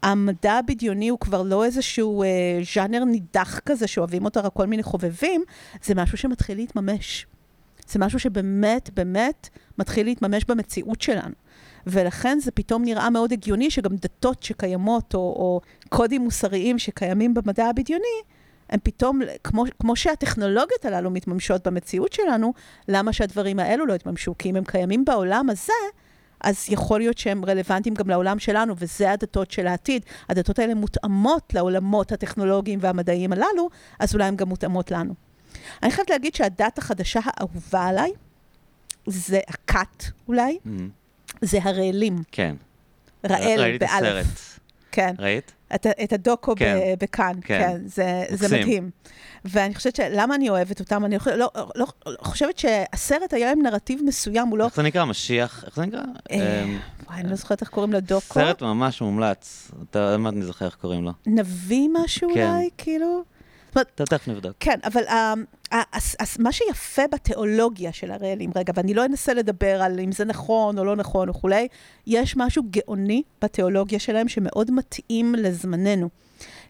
המדע 0.04 0.54
הבדיוני 0.54 1.10
הוא 1.10 1.20
כבר 1.20 1.42
לא 1.42 1.66
איזשהו 1.66 2.24
אה, 2.24 2.28
ז'אנר 2.76 3.04
נידח 3.04 3.60
כזה 3.60 3.88
שאוהבים 3.88 4.26
אותו 4.26 4.40
רק 4.44 4.54
כל 4.54 4.66
מיני 4.66 4.84
חובבים, 4.84 5.44
זה 5.84 5.96
משהו 5.96 6.18
שמתחיל 6.18 6.58
להתממש. 6.58 7.26
זה 7.88 8.00
משהו 8.00 8.20
שבאמת, 8.20 8.90
באמת 8.94 9.50
מתחיל 9.78 10.06
להתממש 10.06 10.46
במציאות 10.46 11.02
שלנו. 11.02 11.34
ולכן 11.88 12.40
זה 12.40 12.52
פתאום 12.52 12.84
נראה 12.84 13.10
מאוד 13.10 13.34
הגיוני 13.34 13.72
שגם 13.72 13.96
דתות 13.96 14.44
שקיימות, 14.44 15.14
או, 15.14 15.20
או 15.20 15.62
קודים 15.90 16.22
מוסריים 16.22 16.80
שקיימים 16.80 17.34
במדע 17.34 17.66
הבדיוני, 17.66 18.22
הם 18.70 18.80
פתאום, 18.84 19.20
כמו, 19.44 19.64
כמו 19.80 19.96
שהטכנולוגיות 19.96 20.86
הללו 20.86 21.12
מתממשות 21.12 21.68
במציאות 21.68 22.14
שלנו, 22.14 22.54
למה 22.88 23.14
שהדברים 23.14 23.60
האלו 23.60 23.86
לא 23.86 23.94
יתממשו? 23.94 24.36
כי 24.38 24.50
אם 24.50 24.56
הם 24.56 24.64
קיימים 24.64 25.06
בעולם 25.06 25.50
הזה, 25.50 25.74
אז 26.44 26.66
יכול 26.70 27.00
להיות 27.00 27.18
שהם 27.18 27.46
רלוונטיים 27.46 27.96
גם 27.96 28.10
לעולם 28.10 28.40
שלנו, 28.40 28.74
וזה 28.78 29.12
הדתות 29.12 29.52
של 29.52 29.68
העתיד. 29.68 30.06
הדתות 30.30 30.60
האלה 30.60 30.76
מותאמות 30.76 31.54
לעולמות 31.54 32.12
הטכנולוגיים 32.12 32.80
והמדעיים 32.82 33.34
הללו, 33.34 33.70
אז 34.00 34.14
אולי 34.14 34.26
הן 34.26 34.36
גם 34.36 34.50
מותאמות 34.50 34.92
לנו. 34.92 35.14
אני 35.84 35.92
חייבת 35.92 36.10
להגיד 36.10 36.36
שהדת 36.36 36.78
החדשה 36.78 37.20
האהובה 37.24 37.86
עליי, 37.86 38.12
זה 39.06 39.40
הכת 39.48 40.04
אולי, 40.28 40.58
מהמם. 40.66 40.90
זה 41.42 41.60
הרעלים. 41.64 42.24
כן. 42.32 42.56
רעל 43.30 43.60
ראיתי 43.62 43.86
את 43.86 43.90
באלף. 43.90 44.26
הסרט. 44.26 44.60
כן. 44.92 45.16
ראית? 45.20 45.52
את, 45.76 45.88
את 46.04 46.14
הדוקו 46.14 46.54
כן. 46.56 46.80
ב- 46.80 47.04
בכאן, 47.04 47.34
כן. 47.42 47.60
כן, 47.60 47.82
זה, 47.86 48.24
זה. 48.30 48.58
מדהים. 48.58 48.90
ואני 49.46 49.76
חושבת 49.76 49.96
שלמה 49.96 50.36
אני 50.36 50.50
אוהבת 50.50 50.80
אותם, 50.80 51.06
אני 51.06 51.20
חושבת, 51.20 51.38
לא, 51.38 51.50
לא, 51.56 51.86
לא 52.06 52.18
חושבת 52.22 52.58
שהסרט 52.58 53.34
היה 53.34 53.52
עם 53.52 53.62
נרטיב 53.62 54.02
מסוים, 54.06 54.48
הוא 54.48 54.58
לא... 54.58 54.66
איך 54.66 54.76
זה 54.76 54.82
נקרא? 54.82 55.06
משיח? 55.06 55.64
איך 55.66 55.76
זה 55.76 55.86
נקרא? 55.86 56.02
אה, 56.32 56.64
אמ, 56.64 56.80
וואי, 57.08 57.20
אני 57.22 57.30
לא 57.30 57.36
זוכרת 57.36 57.62
איך 57.62 57.70
קוראים 57.70 57.94
לדוקו. 57.94 58.34
סרט 58.34 58.62
ממש 58.62 59.02
מומלץ. 59.02 59.72
אתה 59.90 60.12
עוד 60.12 60.20
מעט 60.20 60.34
אני 60.34 60.44
זוכר 60.44 60.66
איך 60.66 60.76
קוראים 60.76 61.04
לו. 61.04 61.12
נביא 61.26 61.90
משהו 61.94 62.30
כן. 62.34 62.50
אולי, 62.54 62.70
כאילו? 62.78 63.24
אתה 63.72 64.06
תכף 64.06 64.28
נבדוק. 64.28 64.54
כן, 64.60 64.80
אבל 64.84 65.02
uh, 65.72 65.76
uh, 65.76 66.26
מה 66.40 66.52
שיפה 66.52 67.02
בתיאולוגיה 67.12 67.94
של 67.94 68.12
הרעלים, 68.12 68.52
רגע, 68.56 68.74
ואני 68.76 68.94
לא 68.94 69.06
אנסה 69.06 69.34
לדבר 69.34 69.82
על 69.82 70.00
אם 70.00 70.12
זה 70.12 70.26
נכון 70.26 70.78
או 70.78 70.86
לא 70.86 70.96
נכון 70.96 71.30
וכולי, 71.30 71.68
יש 72.08 72.38
משהו 72.38 72.64
גאוני 72.70 73.24
בתיאולוגיה 73.42 74.00
שלהם 74.00 74.28
שמאוד 74.28 74.72
מתאים 74.72 75.36
לזמננו. 75.36 76.10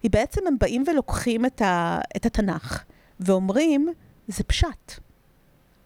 היא 0.04 0.12
בעצם, 0.12 0.42
הם 0.48 0.58
באים 0.60 0.84
ולוקחים 0.88 1.46
את, 1.46 1.62
ה, 1.62 2.00
את 2.16 2.26
התנ"ך 2.26 2.84
ואומרים, 3.20 3.90
זה 4.28 4.44
פשט. 4.44 5.00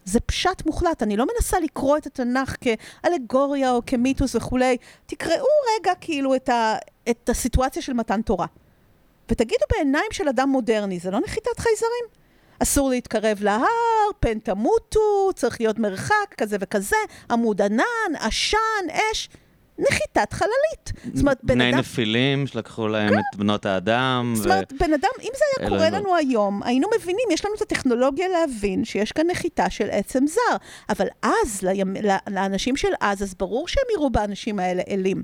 זה 0.04 0.20
פשט 0.20 0.66
מוחלט. 0.66 1.02
אני 1.02 1.16
לא 1.16 1.26
מנסה 1.34 1.60
לקרוא 1.60 1.96
את 1.96 2.06
התנ"ך 2.06 2.56
כאלגוריה 2.60 3.72
או 3.72 3.82
כמיתוס 3.86 4.34
וכולי. 4.34 4.76
תקראו 5.06 5.46
רגע 5.74 5.92
כאילו 6.00 6.34
את, 6.34 6.48
ה, 6.48 6.74
את 7.10 7.28
הסיטואציה 7.28 7.82
של 7.82 7.92
מתן 7.92 8.22
תורה. 8.22 8.46
ותגידו 9.30 9.64
בעיניים 9.70 10.06
של 10.12 10.28
אדם 10.28 10.48
מודרני, 10.48 10.98
זה 10.98 11.10
לא 11.10 11.20
נחיתת 11.20 11.58
חייזרים? 11.58 12.25
אסור 12.62 12.90
להתקרב 12.90 13.38
להר, 13.42 13.66
פן 14.20 14.38
תמותו, 14.38 15.30
צריך 15.34 15.60
להיות 15.60 15.78
מרחק 15.78 16.34
כזה 16.36 16.56
וכזה, 16.60 16.96
עמוד 17.30 17.62
ענן, 17.62 18.16
עשן, 18.18 18.58
אש. 19.12 19.28
נחיתת 19.78 20.32
חללית. 20.32 20.92
זאת 21.14 21.20
אומרת, 21.20 21.38
בן 21.42 21.54
בני 21.54 21.70
אדם... 21.70 21.78
נפילים 21.78 22.46
שלקחו 22.46 22.88
להם 22.88 23.18
את 23.18 23.36
בנות 23.36 23.66
האדם. 23.66 24.32
זאת 24.36 24.46
ו- 24.46 24.50
אומרת, 24.50 24.72
בן 24.72 24.92
אדם, 24.92 25.10
אם 25.22 25.30
זה 25.34 25.44
היה 25.58 25.68
קורה 25.68 25.86
אלוהים. 25.86 26.04
לנו 26.04 26.16
היום, 26.16 26.62
היינו 26.62 26.88
מבינים, 26.96 27.28
יש 27.32 27.44
לנו 27.44 27.54
את 27.54 27.62
הטכנולוגיה 27.62 28.28
להבין 28.28 28.84
שיש 28.84 29.12
כאן 29.12 29.26
נחיתה 29.30 29.70
של 29.70 29.88
עצם 29.90 30.26
זר. 30.26 30.56
אבל 30.88 31.06
אז, 31.22 31.62
לימ... 31.62 31.94
לאנשים 32.30 32.76
של 32.76 32.88
אז, 33.00 33.22
אז 33.22 33.34
ברור 33.34 33.68
שהם 33.68 33.84
יראו 33.94 34.10
באנשים 34.10 34.58
האלה 34.58 34.82
אלים. 34.90 35.22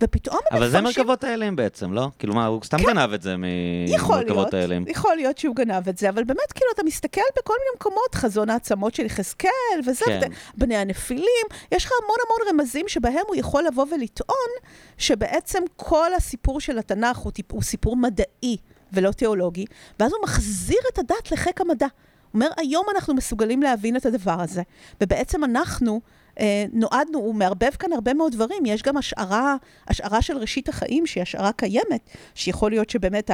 ופתאום 0.00 0.40
הם 0.50 0.56
אבל 0.58 0.70
זה 0.70 0.80
מרכבות 0.80 1.24
האלים 1.24 1.56
בעצם, 1.56 1.92
לא? 1.92 2.08
כאילו 2.18 2.34
מה, 2.34 2.46
הוא 2.46 2.60
סתם 2.64 2.78
כן. 2.78 2.84
גנב 2.84 3.12
את 3.12 3.22
זה 3.22 3.34
ממרכבות 3.38 4.54
האלים. 4.54 4.84
יכול 4.88 5.16
להיות 5.16 5.38
שהוא 5.38 5.56
גנב 5.56 5.88
את 5.88 5.98
זה, 5.98 6.08
אבל 6.08 6.24
באמת, 6.24 6.52
כאילו, 6.54 6.70
אתה 6.74 6.82
מסתכל 6.82 7.20
בכל 7.38 7.54
מיני 7.58 7.70
מקומות, 7.76 8.14
חזון 8.14 8.50
העצמות 8.50 8.94
של 8.94 9.06
יחזקאל, 9.06 9.50
וזה, 9.86 10.04
כן. 10.04 10.16
וזה, 10.16 10.26
בני 10.54 10.76
הנפילים, 10.76 11.46
יש 11.72 11.84
לך 11.84 11.90
המון 12.02 12.16
המון 12.26 12.60
רמזים 12.60 12.88
שבהם 12.88 13.24
הוא 13.26 13.36
יכול 13.36 13.64
לבוא 13.66 13.86
ולטעון 13.94 14.50
שבעצם 14.98 15.62
כל 15.76 16.14
הסיפור 16.14 16.60
של 16.60 16.78
התנ"ך 16.78 17.16
הוא, 17.16 17.32
טיפ, 17.32 17.52
הוא 17.52 17.62
סיפור 17.62 17.96
מדעי 17.96 18.56
ולא 18.92 19.10
תיאולוגי, 19.10 19.64
ואז 20.00 20.12
הוא 20.12 20.22
מחזיר 20.22 20.80
את 20.92 20.98
הדת 20.98 21.32
לחיק 21.32 21.60
המדע. 21.60 21.86
הוא 21.86 22.34
אומר, 22.34 22.48
היום 22.56 22.86
אנחנו 22.94 23.14
מסוגלים 23.14 23.62
להבין 23.62 23.96
את 23.96 24.06
הדבר 24.06 24.40
הזה, 24.40 24.62
ובעצם 25.00 25.44
אנחנו... 25.44 26.00
אה, 26.40 26.64
נועדנו, 26.72 27.18
הוא 27.18 27.34
מערבב 27.34 27.70
כאן 27.78 27.92
הרבה 27.92 28.14
מאוד 28.14 28.32
דברים. 28.32 28.66
יש 28.66 28.82
גם 28.82 28.96
השערה, 28.96 29.56
השערה 29.88 30.22
של 30.22 30.36
ראשית 30.36 30.68
החיים, 30.68 31.06
שהיא 31.06 31.22
השערה 31.22 31.52
קיימת, 31.52 32.10
שיכול 32.34 32.70
להיות 32.70 32.90
שבאמת 32.90 33.30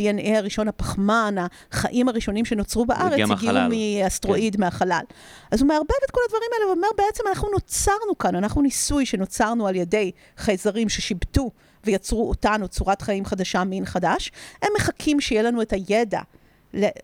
ה-DNA 0.00 0.38
הראשון, 0.38 0.68
הפחמן, 0.68 1.34
החיים 1.72 2.08
הראשונים 2.08 2.44
שנוצרו 2.44 2.86
בארץ, 2.86 3.12
הגיע 3.12 3.26
הגיעו. 3.30 4.02
מאסטרואיד 4.02 4.60
מהחלל. 4.60 5.04
אז 5.50 5.60
הוא 5.60 5.68
מערבב 5.68 5.90
את 6.04 6.10
כל 6.10 6.20
הדברים 6.26 6.50
האלה, 6.54 6.64
הוא 6.64 6.72
אומר, 6.72 6.88
בעצם 6.96 7.24
אנחנו 7.28 7.48
נוצרנו 7.52 8.18
כאן, 8.18 8.34
אנחנו 8.34 8.62
ניסוי 8.62 9.06
שנוצרנו 9.06 9.66
על 9.66 9.76
ידי 9.76 10.10
חייזרים 10.36 10.88
ששיבטו 10.88 11.50
ויצרו 11.84 12.28
אותנו 12.28 12.68
צורת 12.68 13.02
חיים 13.02 13.24
חדשה, 13.24 13.64
מין 13.64 13.84
חדש. 13.84 14.32
הם 14.62 14.68
מחכים 14.76 15.20
שיהיה 15.20 15.42
לנו 15.42 15.62
את 15.62 15.72
הידע 15.72 16.20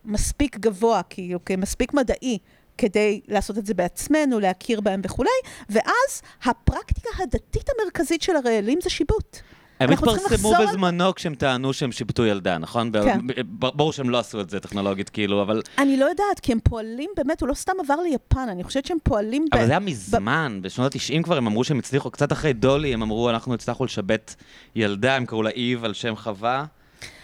מספיק 0.05 0.57
גבוה, 0.57 1.01
כאילו, 1.09 1.39
מספיק 1.57 1.93
מדעי, 1.93 2.37
כדי 2.77 3.21
לעשות 3.27 3.57
את 3.57 3.65
זה 3.65 3.73
בעצמנו, 3.73 4.39
להכיר 4.39 4.81
בהם 4.81 5.01
וכולי, 5.03 5.29
ואז 5.69 6.21
הפרקטיקה 6.43 7.09
הדתית 7.23 7.69
המרכזית 7.69 8.21
של 8.21 8.35
הרעלים 8.35 8.79
זה 8.81 8.89
שיבוט. 8.89 9.37
הם 9.83 9.89
התפרסמו 9.89 10.53
בזמנו 10.61 11.15
כשהם 11.15 11.35
טענו 11.35 11.73
שהם 11.73 11.91
שיבטו 11.91 12.25
ילדה, 12.25 12.57
נכון? 12.57 12.91
כן. 12.93 13.19
ב- 13.27 13.31
ב- 13.65 13.77
ברור 13.77 13.93
שהם 13.93 14.09
לא 14.09 14.19
עשו 14.19 14.41
את 14.41 14.49
זה 14.49 14.59
טכנולוגית, 14.59 15.09
כאילו, 15.09 15.41
אבל... 15.41 15.61
אני 15.77 15.97
לא 15.97 16.05
יודעת, 16.05 16.39
כי 16.41 16.51
הם 16.51 16.59
פועלים, 16.63 17.09
באמת, 17.17 17.41
הוא 17.41 17.49
לא 17.49 17.53
סתם 17.53 17.73
עבר 17.83 17.95
ליפן, 17.95 18.49
אני 18.49 18.63
חושבת 18.63 18.85
שהם 18.85 18.97
פועלים 19.03 19.45
ב... 19.51 19.55
אבל 19.55 19.65
זה 19.65 19.71
היה 19.71 19.79
מזמן, 19.79 20.59
בשנות 20.61 20.95
ה-90 20.95 21.23
כבר 21.23 21.37
הם 21.37 21.47
אמרו 21.47 21.63
שהם 21.63 21.79
הצליחו, 21.79 22.11
קצת 22.11 22.31
אחרי 22.31 22.53
דולי, 22.53 22.93
הם 22.93 23.01
אמרו, 23.01 23.29
אנחנו 23.29 23.53
הצלחנו 23.53 23.85
לשבט 23.85 24.35
ילדה, 24.75 25.15
הם 25.15 25.25
קראו 25.25 25.43
לה 25.43 25.49
איב 25.49 25.85
על 25.85 25.93
שם 25.93 26.15
חווה. 26.15 26.65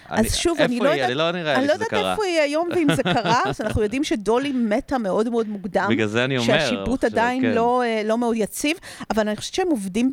אז 0.10 0.36
שוב, 0.36 0.62
אני 0.62 0.80
לא? 0.80 0.90
יודעת- 0.90 1.06
אני 1.06 1.16
לא 1.16 1.32
נראה 1.32 1.54
אני 1.54 1.62
לי 1.62 1.68
לא 1.68 1.74
יודעת. 1.74 1.94
איפה 1.94 2.24
היא 2.24 2.40
היום 2.40 2.70
ואם 2.76 2.88
זה 2.96 3.04
קרה, 3.04 3.42
אז 3.50 3.62
אנחנו 3.62 3.82
יודעים 3.84 4.04
שדולי 4.04 4.52
מתה 4.52 4.98
מאוד 4.98 5.30
מאוד 5.30 5.48
מוקדם. 5.48 5.88
בגלל 5.90 6.08
זה 6.08 6.26
אני 6.26 6.38
אומר. 6.38 6.48
שהשיבוט 6.48 7.02
ש- 7.02 7.04
עדיין 7.04 7.42
כן. 7.42 7.52
לא, 7.52 7.84
אה, 7.84 8.02
לא 8.06 8.18
מאוד 8.18 8.36
יציב, 8.38 8.78
אבל 9.12 9.28
אני 9.28 9.38
חושבת 9.38 9.54
שהם 9.54 9.68
עובדים 9.70 10.12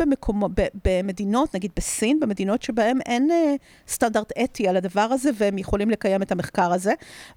במדינות, 0.85 1.55
נגיד 1.55 1.71
בסין, 1.77 2.21
במדינות 2.21 2.63
שבהן 2.63 2.99
אין 3.07 3.31
אה, 3.31 3.55
סטנדרט 3.89 4.33
אתי 4.45 4.69
על 4.69 4.77
הדבר 4.77 5.01
הזה, 5.11 5.31
והם 5.35 5.59
יכולים 5.59 5.91
לקיים 5.91 6.23
את 6.23 6.33
המחקר 6.33 6.73
הזה. 6.73 6.93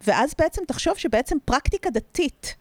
ואז 0.08 0.34
בעצם 0.40 0.62
תחשוב 0.68 0.98
שבעצם 0.98 1.38
פרקטיקה 1.46 1.90
דתית 1.90 2.56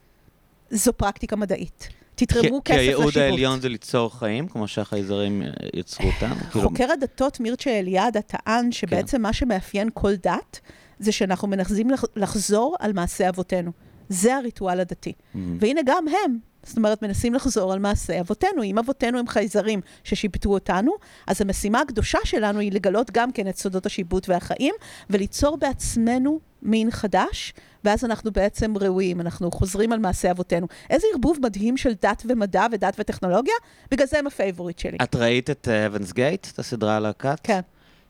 זו 0.71 0.93
פרקטיקה 0.93 1.37
מדעית. 1.37 1.89
תתרמו 2.19 2.65
כי- 2.65 2.73
כסף 2.73 2.81
כי 2.81 2.87
לשיבוט. 2.89 3.17
הייעוד 3.17 3.33
העליון 3.33 3.61
זה 3.61 3.69
ליצור 3.69 4.19
חיים, 4.19 4.49
כמו 4.49 4.69
שהחייזרים 4.69 5.43
אה, 5.43 5.49
יצרו 5.75 6.07
אותם. 6.07 6.35
כאילו, 6.51 6.69
חוקר 6.69 6.93
הדתות 6.93 7.41
מירצ'ה 7.41 7.71
אליעדה 7.79 8.21
טען 8.23 8.73
שבעצם 8.73 9.17
כן. 9.17 9.23
מה 9.23 9.33
שמאפיין 9.33 9.89
כל 9.95 10.15
דת, 10.15 10.61
זה 10.99 11.13
שאנחנו 11.13 11.49
מנסים 11.49 11.91
לח- 11.91 12.05
לחזור 12.17 12.77
על 12.81 12.93
מעשי 12.93 13.29
אבותינו. 13.29 13.71
זה 14.09 14.37
הריטואל 14.37 14.81
הדתי. 14.81 15.13
מהמם. 15.35 15.57
והנה 15.61 15.81
גם 15.87 16.05
הם, 16.09 16.39
זאת 16.63 16.77
אומרת, 16.77 17.03
מנסים 17.03 17.35
לחזור 17.35 17.73
על 17.73 17.79
מעשי 17.79 18.21
אבותינו. 18.21 18.63
אם 18.63 18.79
אבותינו 18.79 19.19
הם 19.19 19.29
חייזרים 19.29 19.81
ששיבטו 20.05 20.51
אותנו, 20.51 20.93
אז 21.27 21.41
המשימה 21.41 21.81
הקדושה 21.81 22.19
שלנו 22.25 22.59
היא 22.61 22.73
לגלות 22.73 23.11
גם 23.11 23.33
כן 23.33 23.49
את 23.49 23.57
סודות 23.59 23.87
השיבוט 23.87 24.29
והחיים, 24.29 24.75
וליצור 25.11 25.57
בעצמנו 25.57 26.41
מין 26.63 26.91
חדש, 26.91 27.53
ואז 27.85 28.05
אנחנו 28.05 28.31
בעצם 28.31 28.79
ראויים, 28.79 29.21
אנחנו 29.21 29.51
חוזרים 29.51 29.93
על 29.93 29.99
מעשי 29.99 30.31
אבותינו. 30.31 30.67
איזה 30.91 31.07
ערבוב 31.13 31.39
מדהים 31.43 31.77
של 31.77 31.93
דת 32.03 32.23
ומדע 32.29 32.67
ודת 32.73 32.97
וטכנולוגיה, 32.99 33.55
בגלל 33.91 34.07
זה 34.07 34.19
הם 34.19 34.27
ה 34.27 34.33
favorite 34.33 34.79
שלי. 34.79 34.99
את 35.03 35.17
ראית 35.17 35.51
את 35.51 35.69
Heaven's 35.69 36.13
Gate, 36.13 36.47
את 36.55 36.59
הסדרה 36.59 36.97
על 36.97 37.07
הכת? 37.07 37.41
כן. 37.43 37.61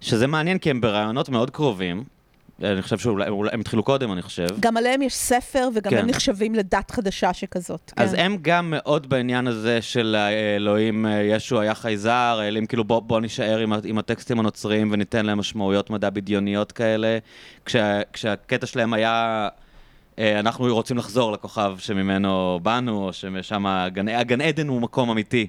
שזה 0.01 0.27
מעניין, 0.27 0.59
כי 0.59 0.71
הם 0.71 0.81
ברעיונות 0.81 1.29
מאוד 1.29 1.51
קרובים. 1.51 2.05
אני 2.63 2.83
חושב 2.83 2.99
שאולי 2.99 3.29
אולי- 3.29 3.51
הם 3.53 3.61
התחילו 3.61 3.83
קודם, 3.83 4.13
אני 4.13 4.23
חושב. 4.23 4.47
גם 4.61 4.77
עליהם 4.77 5.03
יש 5.03 5.15
ספר, 5.15 5.69
וגם 5.75 5.91
כן. 5.91 5.99
הם 5.99 6.07
נחשבים 6.07 6.55
לדת 6.55 6.91
חדשה 6.91 7.33
שכזאת. 7.35 7.93
אז 7.97 8.13
כן. 8.15 8.21
הם 8.21 8.37
גם 8.43 8.71
מאוד 8.77 9.09
בעניין 9.09 9.47
הזה 9.47 9.83
של 9.83 10.17
האלוהים, 10.19 11.07
אה, 11.07 11.23
ישו 11.23 11.61
היה 11.61 11.75
חייזר, 11.75 12.39
האלים 12.43 12.67
כאילו 12.67 12.85
בוא, 12.85 13.01
בוא 13.01 13.21
נישאר 13.21 13.59
עם, 13.59 13.73
עם 13.85 13.99
הטקסטים 13.99 14.39
הנוצריים 14.41 14.89
וניתן 14.93 15.27
להם 15.27 15.39
משמעויות 15.39 15.91
מדע 15.91 16.11
בדיוניות 16.11 16.73
כאלה, 16.73 17.19
כשה, 17.65 18.01
כשהקטע 18.13 18.67
שלהם 18.67 18.93
היה, 18.93 19.49
אה, 20.19 20.41
אנחנו 20.41 20.75
רוצים 20.75 20.97
לחזור 20.99 21.33
לכוכב 21.33 21.75
שממנו 21.79 22.61
באנו, 22.63 23.05
או 23.07 23.13
ששם 23.13 23.67
הגן, 23.67 24.09
הגן 24.09 24.41
עדן 24.41 24.69
הוא 24.69 24.81
מקום 24.81 25.11
אמיתי 25.11 25.47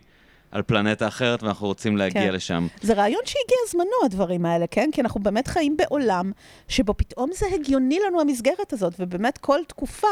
על 0.51 0.61
פלנטה 0.61 1.07
אחרת 1.07 1.43
ואנחנו 1.43 1.67
רוצים 1.67 1.97
להגיע 1.97 2.21
כן. 2.21 2.33
לשם. 2.33 2.67
זה 2.81 2.93
רעיון 2.93 3.21
שהגיע 3.25 3.57
זמנו, 3.71 4.05
הדברים 4.05 4.45
האלה, 4.45 4.67
כן? 4.67 4.89
כי 4.93 5.01
אנחנו 5.01 5.19
באמת 5.19 5.47
חיים 5.47 5.77
בעולם 5.77 6.31
שבו 6.67 6.93
פתאום 6.97 7.29
זה 7.33 7.45
הגיוני 7.53 7.99
לנו 8.07 8.21
המסגרת 8.21 8.73
הזאת, 8.73 8.93
ובאמת 8.99 9.37
כל 9.37 9.59
תקופה 9.67 10.07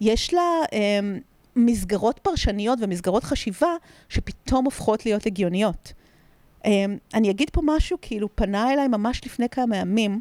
יש 0.00 0.34
לה 0.34 0.50
אה, 0.72 1.00
מסגרות 1.56 2.18
פרשניות 2.18 2.78
ומסגרות 2.82 3.24
חשיבה 3.24 3.70
שפתאום 4.08 4.64
הופכות 4.64 5.06
להיות 5.06 5.26
הגיוניות. 5.26 5.92
אה, 6.66 6.84
אני 7.14 7.30
אגיד 7.30 7.50
פה 7.50 7.60
משהו, 7.64 7.98
כאילו 8.02 8.28
פנה 8.36 8.72
אליי 8.72 8.88
ממש 8.88 9.20
לפני 9.24 9.48
כמה 9.48 9.76
ימים, 9.76 10.20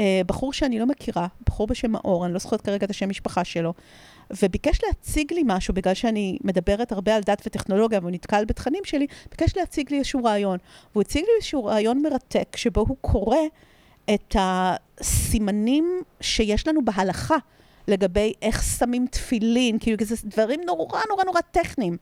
אה, 0.00 0.20
בחור 0.26 0.52
שאני 0.52 0.78
לא 0.78 0.86
מכירה, 0.86 1.26
בחור 1.46 1.66
בשם 1.66 1.90
מאור, 1.90 2.24
אני 2.24 2.32
לא 2.32 2.38
זוכרת 2.38 2.60
כרגע 2.60 2.84
את 2.84 2.90
השם 2.90 3.08
משפחה 3.08 3.44
שלו, 3.44 3.74
וביקש 4.30 4.78
להציג 4.86 5.32
לי 5.32 5.42
משהו, 5.46 5.74
בגלל 5.74 5.94
שאני 5.94 6.38
מדברת 6.44 6.92
הרבה 6.92 7.16
על 7.16 7.22
דת 7.22 7.42
וטכנולוגיה, 7.46 7.98
והוא 7.98 8.10
נתקל 8.10 8.44
בתכנים 8.44 8.84
שלי, 8.84 9.06
ביקש 9.30 9.56
להציג 9.56 9.90
לי 9.90 9.98
איזשהו 9.98 10.24
רעיון. 10.24 10.58
והוא 10.92 11.00
הציג 11.02 11.22
לי 11.22 11.30
איזשהו 11.36 11.64
רעיון 11.64 12.02
מרתק, 12.02 12.56
שבו 12.56 12.80
הוא 12.88 12.96
קורא 13.00 13.36
את 14.14 14.36
הסימנים 14.38 16.02
שיש 16.20 16.68
לנו 16.68 16.84
בהלכה 16.84 17.36
לגבי 17.88 18.32
איך 18.42 18.62
שמים 18.62 19.06
תפילין, 19.10 19.78
כאילו 19.78 19.96
זה 20.00 20.14
דברים 20.24 20.60
נורא 20.66 21.00
נורא 21.08 21.24
נורא 21.24 21.40
טכניים. 21.50 21.96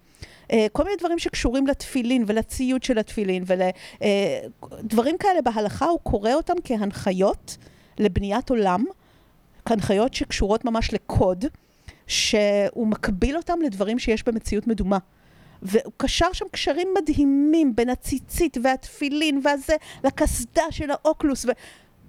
אה, 0.52 0.66
כל 0.72 0.84
מיני 0.84 0.96
דברים 0.96 1.18
שקשורים 1.18 1.66
לתפילין 1.66 2.24
ולציוד 2.26 2.82
של 2.82 2.98
התפילין 2.98 3.44
ודברים 3.46 5.18
כאלה 5.18 5.42
בהלכה, 5.42 5.86
הוא 5.86 6.00
קורא 6.02 6.32
אותם 6.32 6.54
כהנחיות 6.64 7.56
לבניית 7.98 8.50
עולם, 8.50 8.84
כהנחיות 9.64 10.14
שקשורות 10.14 10.64
ממש 10.64 10.92
לקוד, 10.94 11.44
שהוא 12.12 12.86
מקביל 12.86 13.36
אותם 13.36 13.58
לדברים 13.64 13.98
שיש 13.98 14.24
במציאות 14.24 14.66
מדומה. 14.66 14.98
והוא 15.62 15.92
קשר 15.96 16.32
שם 16.32 16.44
קשרים 16.50 16.88
מדהימים 16.98 17.76
בין 17.76 17.90
הציצית 17.90 18.56
והתפילין 18.62 19.40
והזה 19.44 19.76
לקסדה 20.04 20.64
של 20.70 20.90
האוקלוס, 20.90 21.46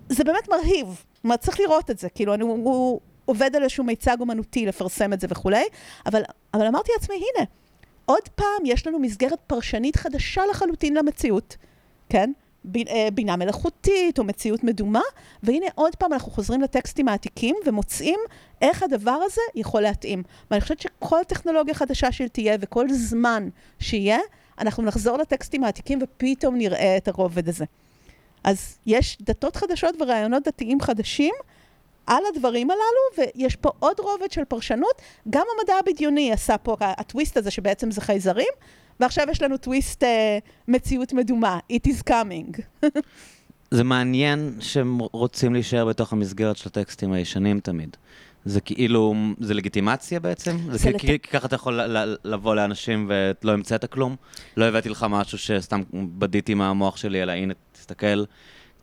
וזה 0.10 0.24
באמת 0.24 0.50
מרהיב. 0.50 1.04
אומרת, 1.24 1.40
צריך 1.40 1.60
לראות 1.60 1.92
את 1.92 2.00
זה. 2.00 2.10
כאילו, 2.10 2.34
אני, 2.34 2.44
הוא 2.44 3.00
עובד 3.26 3.56
על 3.56 3.64
איזשהו 3.64 3.84
מיצג 3.84 4.18
אומנותי 4.20 4.66
לפרסם 4.66 5.14
את 5.14 5.20
זה 5.20 5.28
וכולי, 5.30 5.64
אבל, 6.06 6.22
אבל 6.54 6.68
אמרתי 6.68 6.92
לעצמי, 7.00 7.16
הנה, 7.16 7.46
עוד 8.06 8.30
פעם 8.36 8.66
יש 8.66 8.88
לנו 8.88 9.00
מסגרת 9.00 9.40
פרשנית 9.48 9.96
חדשה 9.96 10.42
לחלוטין 10.50 10.98
למציאות, 10.98 11.58
כן? 12.10 12.32
אה, 12.90 13.08
בינה 13.14 13.36
מלאכותית 13.36 14.20
או 14.20 14.24
מציאות 14.24 14.64
מדומה, 14.64 15.02
והנה 15.44 15.66
עוד 15.76 15.96
פעם 15.96 16.14
אנחנו 16.14 16.32
חוזרים 16.32 16.62
לטקסטים 16.62 17.08
העתיקים 17.08 17.56
ומוצאים 17.66 18.20
איך 18.62 18.84
הדבר 18.84 19.20
הזה 19.26 19.42
יכול 19.56 19.82
להתאים. 19.82 20.24
ואני 20.52 20.62
חושבת 20.62 20.80
שכל 20.80 21.20
טכנולוגיה 21.28 21.74
חדשה 21.74 22.12
שתהיה 22.12 22.58
וכל 22.62 22.90
זמן 22.90 23.50
שיהיה, 23.80 24.20
אנחנו 24.60 24.84
נחזור 24.84 25.18
לטקסטים 25.18 25.64
העתיקים 25.64 26.00
ופתאום 26.02 26.56
נראה 26.56 26.98
את 26.98 27.08
הרובד 27.08 27.50
הזה. 27.50 27.66
אז 28.44 28.78
יש 28.86 29.18
דתות 29.22 29.56
חדשות 29.56 29.96
ורעיונות 30.02 30.44
דתיים 30.48 30.82
חדשים 30.82 31.34
על 32.08 32.24
הדברים 32.34 32.72
הללו, 32.72 33.32
ויש 33.36 33.56
פה 33.56 33.70
עוד 33.80 34.00
רובד 34.00 34.32
של 34.32 34.46
פרשנות. 34.46 35.02
גם 35.30 35.46
המדע 35.60 35.74
הבדיוני 35.80 36.32
עשה 36.32 36.58
פה 36.58 36.76
הטוויסט 36.80 37.38
הזה 37.38 37.52
שבעצם 37.52 37.92
זה 37.92 38.02
חייזרים, 38.02 38.54
ועכשיו 39.00 39.28
יש 39.32 39.42
לנו 39.42 39.58
טוויסט 39.58 40.04
אה, 40.04 40.38
מציאות 40.68 41.14
מדומה, 41.14 41.60
It 41.74 41.88
is 41.90 42.10
coming. 42.10 42.62
זה 43.72 43.84
מעניין 43.84 44.58
שהם 44.60 45.00
רוצים 45.00 45.54
להישאר 45.54 45.86
בתוך 45.86 46.14
המסגרת 46.14 46.58
של 46.58 46.70
הטקסטים 46.70 47.12
הישנים 47.12 47.60
תמיד. 47.60 47.98
זה 48.46 48.62
כאילו, 48.62 49.14
זה 49.40 49.54
לגיטימציה 49.54 50.20
בעצם? 50.20 50.58
זה, 50.72 50.78
זה 50.78 50.90
לת- 50.90 51.00
כי, 51.02 51.20
ככה 51.20 51.48
אתה 51.48 51.56
יכול 51.56 51.80
לבוא 52.24 52.56
לאנשים 52.56 53.12
ולא 53.44 53.52
המצאת 53.52 53.86
כלום? 53.86 54.16
לא 54.58 54.66
הבאתי 54.66 54.90
לך 54.90 55.06
משהו 55.10 55.38
שסתם 55.38 55.82
בדיתי 55.94 56.54
מהמוח 56.54 56.98
שלי, 56.98 57.24
אלא 57.24 57.32
הנה, 57.32 57.54
תסתכל. 57.72 58.24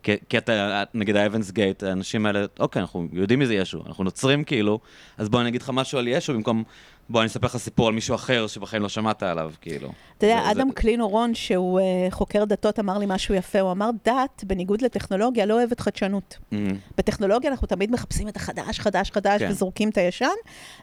כי, 0.03 0.11
כי 0.29 0.37
אתה, 0.37 0.83
נגיד 0.93 1.15
האבנס 1.15 1.51
גייט, 1.51 1.83
האנשים 1.83 2.25
האלה, 2.25 2.45
אוקיי, 2.59 2.81
אנחנו 2.81 3.07
יודעים 3.13 3.39
מי 3.39 3.45
זה 3.45 3.53
ישו, 3.55 3.83
אנחנו 3.87 4.03
נוצרים 4.03 4.43
כאילו, 4.43 4.79
אז 5.17 5.29
בוא 5.29 5.41
אני 5.41 5.49
אגיד 5.49 5.61
לך 5.61 5.69
משהו 5.73 5.99
על 5.99 6.07
ישו, 6.07 6.33
במקום, 6.33 6.63
בוא 7.11 7.21
אני 7.21 7.27
אספר 7.27 7.47
לך 7.47 7.57
סיפור 7.57 7.87
על 7.87 7.93
מישהו 7.93 8.15
אחר 8.15 8.47
שבחיים 8.47 8.81
לא 8.83 8.89
שמעת 8.89 9.23
עליו, 9.23 9.51
כאילו. 9.61 9.91
אתה 10.17 10.25
יודע, 10.25 10.41
זה- 10.43 10.51
אדם 10.51 10.67
זה- 10.67 10.73
קלין 10.75 11.01
אורון, 11.01 11.35
שהוא 11.35 11.79
uh, 11.79 11.83
חוקר 12.13 12.43
דתות, 12.45 12.79
אמר 12.79 12.97
לי 12.97 13.05
משהו 13.09 13.35
יפה. 13.35 13.59
הוא 13.59 13.71
אמר, 13.71 13.89
דת, 14.05 14.43
בניגוד 14.43 14.81
לטכנולוגיה, 14.81 15.45
לא 15.45 15.53
אוהבת 15.53 15.79
חדשנות. 15.79 16.37
Mm, 16.53 16.55
בטכנולוגיה 16.97 17.51
אנחנו 17.51 17.67
תמיד 17.67 17.91
מחפשים 17.91 18.27
את 18.27 18.35
החדש, 18.35 18.79
חדש, 18.79 19.11
חדש, 19.11 19.41
כן. 19.41 19.51
וזורקים 19.51 19.89
את 19.89 19.97
הישן, 19.97 20.25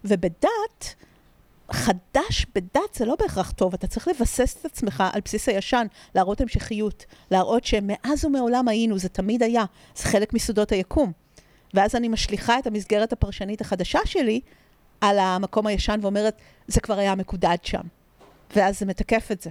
ובדת, 0.05 0.94
חדש 1.70 2.46
בדת 2.55 2.94
זה 2.94 3.05
לא 3.05 3.16
בהכרח 3.20 3.50
טוב, 3.50 3.74
אתה 3.74 3.86
צריך 3.86 4.09
לבסס 4.09 4.56
את 4.60 4.64
עצמך 4.64 5.05
על 5.12 5.20
בסיס 5.24 5.48
הישן, 5.48 5.86
להראות 6.14 6.40
המשכיות, 6.40 7.05
להראות 7.30 7.64
שמאז 7.64 8.24
ומעולם 8.24 8.68
היינו, 8.68 8.98
זה 8.98 9.09
תמיד 9.09 9.42
היה, 9.42 9.64
זה 9.96 10.05
חלק 10.05 10.34
מסודות 10.34 10.72
היקום. 10.72 11.12
ואז 11.74 11.94
אני 11.94 12.09
משליכה 12.09 12.59
את 12.59 12.66
המסגרת 12.66 13.12
הפרשנית 13.12 13.60
החדשה 13.60 13.98
שלי 14.05 14.40
על 15.01 15.19
המקום 15.19 15.66
הישן 15.66 15.99
ואומרת, 16.03 16.35
זה 16.66 16.81
כבר 16.81 16.99
היה 16.99 17.15
מקודד 17.15 17.57
שם. 17.62 17.81
ואז 18.57 18.79
זה 18.79 18.87
מתקף 18.87 19.29
את 19.33 19.41
זה. 19.43 19.51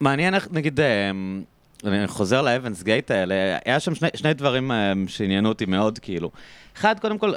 מעניין 0.00 0.34
איך, 0.34 0.48
נגיד, 0.50 0.80
אמ, 0.80 1.42
אני 1.84 2.06
חוזר 2.06 2.42
ל 2.42 2.46
Heaven's 2.46 2.82
Gate 2.82 3.10
האלה, 3.10 3.34
היה 3.64 3.80
שם 3.80 3.94
שני, 3.94 4.08
שני 4.16 4.34
דברים 4.34 4.72
אה, 4.72 4.92
שעניינו 5.06 5.48
אותי 5.48 5.66
מאוד, 5.66 5.98
כאילו. 5.98 6.30
אחד, 6.76 7.00
קודם 7.00 7.18
כל, 7.18 7.32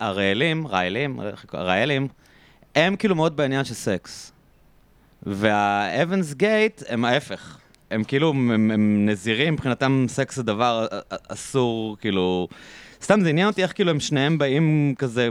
הרעלים, 0.00 0.66
רעלים, 0.66 1.20
רעלים, 1.54 2.08
הם 2.74 2.96
כאילו 2.96 3.14
מאוד 3.14 3.36
בעניין 3.36 3.64
של 3.64 3.74
סקס. 3.74 4.32
וה 5.22 5.44
Heaven's 5.44 6.34
Gate 6.34 6.82
הם 6.88 7.04
ההפך. 7.04 7.58
הם 7.90 8.04
כאילו, 8.04 8.30
הם, 8.30 8.70
הם 8.70 9.06
נזירים, 9.08 9.54
מבחינתם 9.54 10.06
סקס 10.08 10.36
זה 10.36 10.42
דבר 10.42 10.86
אסור, 11.28 11.96
כאילו... 12.00 12.48
סתם 13.04 13.20
זה 13.22 13.28
עניין 13.28 13.46
אותי 13.46 13.62
איך 13.62 13.72
כאילו 13.74 13.90
הם 13.90 14.00
שניהם 14.00 14.38
באים 14.38 14.94
כזה 14.98 15.28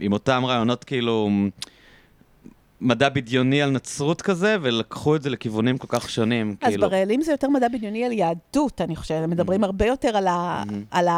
עם 0.00 0.12
אותם 0.12 0.42
רעיונות 0.46 0.84
כאילו 0.84 1.30
מדע 2.80 3.08
בדיוני 3.08 3.62
על 3.62 3.70
נצרות 3.70 4.22
כזה, 4.22 4.56
ולקחו 4.62 5.16
את 5.16 5.22
זה 5.22 5.30
לכיוונים 5.30 5.78
כל 5.78 5.86
כך 5.90 6.10
שונים, 6.10 6.54
אז 6.60 6.68
כאילו. 6.68 6.88
בראלים 6.88 7.22
זה 7.22 7.30
יותר 7.32 7.48
מדע 7.48 7.68
בדיוני 7.68 8.04
על 8.04 8.12
יהדות, 8.12 8.80
אני 8.80 8.96
חושבת. 8.96 9.22
הם 9.24 9.30
מדברים 9.30 9.64
הרבה 9.64 9.86
יותר 9.86 10.16
על 10.16 10.26
ה- 10.26 10.62
על 10.90 11.08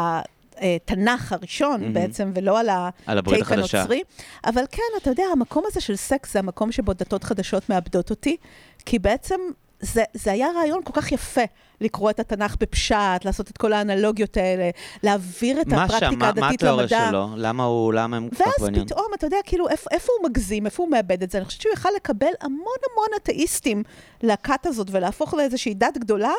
התנ"ך 0.57 1.33
הראשון 1.33 1.93
בעצם, 1.93 2.31
ולא 2.35 2.59
על 2.59 2.69
הטייק. 2.69 3.51
הנוצרי. 3.51 4.01
אבל 4.45 4.63
כן, 4.71 4.81
אתה 5.01 5.09
יודע, 5.09 5.23
המקום 5.31 5.63
הזה 5.67 5.81
של 5.81 5.95
סקס 5.95 6.33
זה 6.33 6.39
המקום 6.39 6.71
שבו 6.71 6.93
דתות 6.93 7.23
חדשות 7.23 7.69
מאבדות 7.69 8.09
אותי, 8.09 8.37
כי 8.85 8.99
בעצם 8.99 9.39
זה, 9.79 10.03
זה 10.13 10.31
היה 10.31 10.47
רעיון 10.55 10.81
כל 10.83 11.01
כך 11.01 11.11
יפה, 11.11 11.41
לקרוא 11.81 12.09
את 12.09 12.19
התנ"ך 12.19 12.55
בפשט, 12.59 12.95
לעשות 13.25 13.49
את 13.49 13.57
כל 13.57 13.73
האנלוגיות 13.73 14.37
האלה, 14.37 14.69
להעביר 15.03 15.61
את 15.61 15.67
מה 15.67 15.83
הפרקטיקה 15.83 16.11
שם? 16.11 16.19
מה- 16.19 16.25
מה 16.25 16.47
הדתית 16.47 16.61
התיאוריה 16.63 16.85
למדע. 16.91 17.07
שלו? 17.09 17.27
למה 17.37 17.63
הוא, 17.63 17.93
למה 17.93 18.17
הם 18.17 18.29
כל 18.29 18.35
כך 18.35 18.41
ואז 18.41 18.53
בעניין? 18.59 18.85
פתאום, 18.85 19.05
אתה 19.15 19.27
יודע, 19.27 19.37
כאילו, 19.45 19.69
איפה, 19.69 19.89
איפה 19.91 20.11
הוא 20.19 20.29
מגזים, 20.29 20.65
איפה 20.65 20.83
הוא 20.83 20.91
מאבד 20.91 21.23
את 21.23 21.31
זה? 21.31 21.37
אני 21.37 21.45
חושבת 21.45 21.61
שהוא 21.61 21.73
יכל 21.73 21.89
לקבל 21.95 22.31
המון 22.41 22.59
המון 22.91 23.07
אתאיסטים 23.23 23.83
לכת 24.23 24.65
הזאת 24.65 24.87
ולהפוך 24.91 25.33
לאיזושהי 25.33 25.73
דת 25.73 25.97
גדולה, 25.97 26.31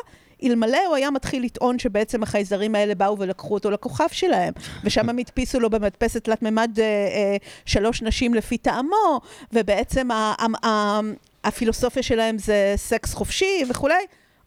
אלמלא 0.43 0.85
הוא 0.87 0.95
היה 0.95 1.11
מתחיל 1.11 1.43
לטעון 1.43 1.79
שבעצם 1.79 2.23
החייזרים 2.23 2.75
האלה 2.75 2.95
באו 2.95 3.19
ולקחו 3.19 3.53
אותו 3.53 3.71
לכוכב 3.71 4.07
שלהם, 4.11 4.53
ושם 4.83 5.09
הם 5.09 5.17
הדפיסו 5.17 5.59
לו 5.59 5.69
במדפסת 5.69 6.23
תלת 6.23 6.41
מימד 6.41 6.79
אה, 6.79 6.83
אה, 6.85 7.35
שלוש 7.65 8.01
נשים 8.01 8.33
לפי 8.33 8.57
טעמו, 8.57 9.21
ובעצם 9.53 10.11
ה, 10.11 10.33
ה, 10.39 10.67
ה, 10.67 10.99
הפילוסופיה 11.43 12.03
שלהם 12.03 12.37
זה 12.37 12.73
סקס 12.75 13.13
חופשי 13.13 13.63
וכולי. 13.69 13.93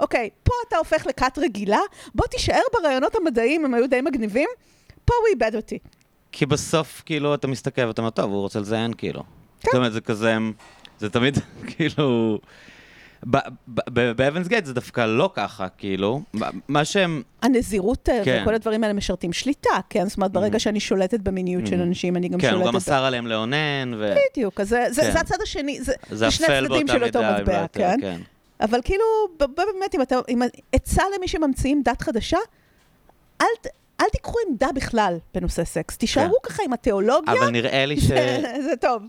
אוקיי, 0.01 0.31
פה 0.43 0.53
אתה 0.69 0.77
הופך 0.77 1.07
לכת 1.07 1.39
רגילה, 1.39 1.81
בוא 2.15 2.27
תישאר 2.27 2.61
ברעיונות 2.73 3.15
המדעיים, 3.15 3.65
הם 3.65 3.75
היו 3.75 3.89
די 3.89 4.01
מגניבים, 4.01 4.49
פה 5.05 5.15
הוא 5.21 5.27
איבד 5.35 5.57
אותי. 5.57 5.79
כי 6.33 6.47
בסוף, 6.47 7.03
כאילו, 7.07 7.35
אתה 7.35 7.47
מסתכל 7.47 7.85
ואתה 7.87 8.03
אומר, 8.03 8.11
טוב, 8.11 8.31
הוא 8.31 8.41
רוצה 8.41 8.61
לזיין, 8.61 8.93
כאילו. 8.95 9.23
זאת 9.65 9.75
אומרת, 9.75 9.93
זה 9.93 10.01
כזה, 10.01 10.37
זה 10.99 11.11
תמיד, 11.11 11.39
כאילו... 11.77 12.39
באבנס 14.17 14.49
גייט 14.49 14.65
זה 14.65 14.75
דווקא 14.75 15.01
לא 15.01 15.31
ככה, 15.35 15.69
כאילו. 15.69 16.23
מה- 16.69 16.85
שהם... 16.85 17.23
הנזירות 17.43 18.09
אה, 18.09 18.21
כן. 18.25 18.41
וכל 18.43 18.55
הדברים 18.55 18.83
האלה 18.83 18.95
משרתים 18.95 19.33
שליטה, 19.33 19.71
כן? 19.91 20.09
זאת 20.09 20.17
אומרת, 20.17 20.33
ברגע 20.33 20.59
שאני 20.59 20.81
שולטת 20.81 21.21
במיניות 21.21 21.67
של 21.67 21.81
אנשים, 21.81 22.17
אני 22.17 22.29
גם 22.29 22.39
כן, 22.41 22.51
שולטת... 22.51 22.63
הוא 22.63 22.71
גם 22.71 22.77
אסר 22.77 23.05
עליהם 23.05 23.27
לאונן, 23.27 23.95
ו... 23.99 24.15
בדיוק, 24.33 24.61
אז 24.61 24.69
זה, 24.69 24.85
זה, 24.91 25.03
כן. 25.03 25.13
זה 25.13 25.21
הצד 25.21 25.37
השני, 25.43 25.81
זה, 25.81 25.93
זה 26.11 26.17
זה 26.17 26.31
שני 26.31 26.47
צדדים 26.47 26.89
של 26.89 27.05
אותו 27.05 27.21
מטבע, 27.23 27.67
כן? 27.73 27.97
כן. 28.01 28.21
אבל 28.61 28.81
כאילו, 28.85 29.05
באמת, 29.39 29.95
אם 29.95 30.03
אתה, 30.03 30.17
אם 30.29 30.43
עצה 30.73 31.03
למי 31.17 31.29
שממציאים 31.29 31.83
דת 31.85 32.03
חדשה, 32.03 32.39
אל, 33.41 33.47
אל 34.01 34.07
תיקחו 34.13 34.39
עמדה 34.49 34.69
בכלל 34.75 35.19
בנושא 35.35 35.65
סקס. 35.65 35.97
תישארו 35.97 36.37
ככה 36.43 36.63
עם 36.65 36.73
התיאולוגיה, 36.73 37.35
אבל 37.35 37.51
נראה 37.51 37.87
לי 37.87 38.01
ש... 38.01 38.05
זה, 38.05 38.43
זה 38.69 38.77
טוב. 38.81 39.03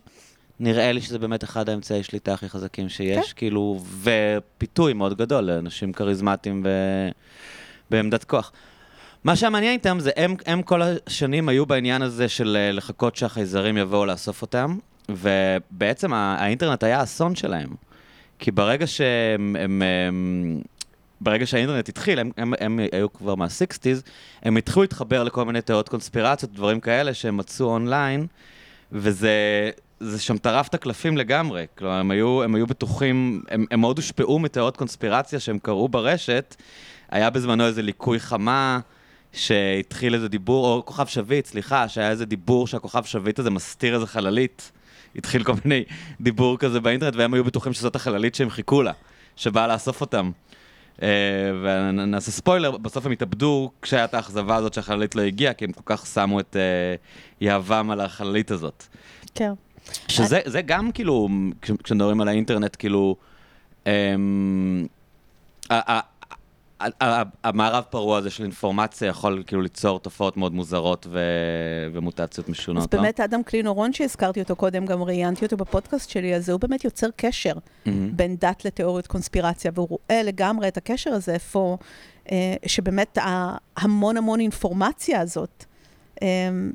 נראה 0.59 0.91
לי 0.91 1.01
שזה 1.01 1.19
באמת 1.19 1.43
אחד 1.43 1.69
האמצעי 1.69 2.03
שליטה 2.03 2.33
הכי 2.33 2.49
חזקים 2.49 2.89
שיש, 2.89 3.33
כן. 3.33 3.33
כאילו, 3.35 3.79
ופיתוי 4.01 4.93
מאוד 4.93 5.17
גדול 5.17 5.43
לאנשים 5.43 5.93
כריזמטיים 5.93 6.61
ו... 6.65 6.69
בעמדת 7.89 8.23
כוח. 8.23 8.51
מה 9.23 9.35
שהמעניין 9.35 9.73
איתם 9.73 9.99
זה, 9.99 10.11
הם, 10.15 10.35
הם 10.45 10.61
כל 10.61 10.81
השנים 10.81 11.49
היו 11.49 11.65
בעניין 11.65 12.01
הזה 12.01 12.29
של 12.29 12.57
אה, 12.59 12.71
לחכות 12.71 13.15
שהחייזרים 13.15 13.77
יבואו 13.77 14.05
לאסוף 14.05 14.41
אותם, 14.41 14.77
ובעצם 15.09 16.13
האינטרנט 16.13 16.83
היה 16.83 16.99
האסון 16.99 17.35
שלהם. 17.35 17.69
כי 18.39 18.51
ברגע 18.51 18.87
שהם... 18.87 19.55
הם, 19.59 19.81
הם, 20.07 20.61
ברגע 21.21 21.45
שהאינטרנט 21.45 21.89
התחיל, 21.89 22.19
הם, 22.19 22.31
הם, 22.37 22.53
הם 22.59 22.79
היו 22.91 23.13
כבר 23.13 23.35
מה-60's, 23.35 24.09
הם 24.43 24.57
התחילו 24.57 24.81
להתחבר 24.81 25.23
לכל 25.23 25.45
מיני 25.45 25.61
תיאוריות 25.61 25.89
קונספירציות, 25.89 26.53
דברים 26.53 26.79
כאלה 26.79 27.13
שהם 27.13 27.37
מצאו 27.37 27.65
אונליין, 27.65 28.27
וזה 28.91 29.69
זה 29.99 30.19
שם 30.19 30.37
טרף 30.37 30.67
את 30.67 30.73
הקלפים 30.73 31.17
לגמרי. 31.17 31.65
כלומר, 31.77 31.93
הם 31.93 32.11
היו, 32.11 32.43
הם 32.43 32.55
היו 32.55 32.67
בטוחים, 32.67 33.41
הם, 33.49 33.65
הם 33.71 33.81
מאוד 33.81 33.97
הושפעו 33.97 34.39
מתיאוריות 34.39 34.77
קונספירציה 34.77 35.39
שהם 35.39 35.59
קראו 35.59 35.89
ברשת. 35.89 36.55
היה 37.09 37.29
בזמנו 37.29 37.65
איזה 37.65 37.81
ליקוי 37.81 38.19
חמה, 38.19 38.79
שהתחיל 39.33 40.13
איזה 40.13 40.29
דיבור, 40.29 40.73
או 40.73 40.85
כוכב 40.85 41.05
שביט, 41.05 41.45
סליחה, 41.45 41.87
שהיה 41.87 42.09
איזה 42.09 42.25
דיבור 42.25 42.67
שהכוכב 42.67 43.03
שביט 43.03 43.39
הזה 43.39 43.49
מסתיר 43.49 43.95
איזה 43.95 44.07
חללית. 44.07 44.71
התחיל 45.17 45.43
כל 45.43 45.53
מיני 45.65 45.83
דיבור 46.21 46.57
כזה 46.57 46.79
באינטרנט, 46.79 47.15
והם 47.15 47.33
היו 47.33 47.43
בטוחים 47.43 47.73
שזאת 47.73 47.95
החללית 47.95 48.35
שהם 48.35 48.49
חיכו 48.49 48.81
לה, 48.81 48.91
שבאה 49.35 49.67
לאסוף 49.67 50.01
אותם. 50.01 50.31
אה, 51.01 51.07
ונעשה 51.63 52.31
ספוילר, 52.31 52.77
בסוף 52.77 53.05
הם 53.05 53.11
התאבדו 53.11 53.71
כשהיה 53.81 54.05
את 54.05 54.13
האכזבה 54.13 54.55
הזאת 54.55 54.73
שהחללית 54.73 55.15
לא 55.15 55.21
הגיעה, 55.21 55.53
כי 55.53 55.65
הם 55.65 55.71
כל 55.71 55.81
כך 55.85 56.05
שמו 56.05 56.39
את 56.39 56.55
אה, 56.55 56.95
יהבם 57.41 57.89
על 57.91 58.01
החללית 58.01 58.51
הזאת. 58.51 58.83
כן. 59.35 59.51
שזה 60.07 60.39
זה 60.45 60.61
גם 60.61 60.91
כאילו, 60.91 61.29
כש- 61.61 61.71
כשמדברים 61.83 62.21
על 62.21 62.27
האינטרנט, 62.27 62.75
כאילו, 62.79 63.15
אמ, 63.87 64.85
המערב 67.43 67.83
פרוע 67.89 68.17
הזה 68.17 68.29
של 68.29 68.43
אינפורמציה 68.43 69.07
יכול 69.07 69.43
כאילו 69.47 69.61
ליצור 69.61 69.99
תופעות 69.99 70.37
מאוד 70.37 70.53
מוזרות 70.53 71.07
ו- 71.09 71.87
ומוטציות 71.93 72.49
משונות, 72.49 72.83
אז 72.83 72.93
לא? 72.93 73.01
באמת 73.01 73.19
אדם 73.19 73.43
קלינורון 73.43 73.93
שהזכרתי 73.93 74.39
אותו 74.39 74.55
קודם, 74.55 74.85
גם 74.85 75.03
ראיינתי 75.03 75.45
אותו 75.45 75.57
בפודקאסט 75.57 76.09
שלי, 76.09 76.35
אז 76.35 76.49
הוא 76.49 76.59
באמת 76.59 76.83
יוצר 76.83 77.07
קשר 77.15 77.53
מהמם. 77.85 78.17
בין 78.17 78.35
דת 78.35 78.65
לתיאוריות 78.65 79.07
קונספירציה, 79.07 79.71
והוא 79.73 79.87
רואה 79.89 80.23
לגמרי 80.23 80.67
את 80.67 80.77
הקשר 80.77 81.13
הזה, 81.13 81.33
איפה, 81.33 81.77
אה, 82.31 82.55
שבאמת 82.65 83.17
המון 83.77 84.17
המון 84.17 84.39
אינפורמציה 84.39 85.21
הזאת 85.21 85.65
אה, 86.21 86.27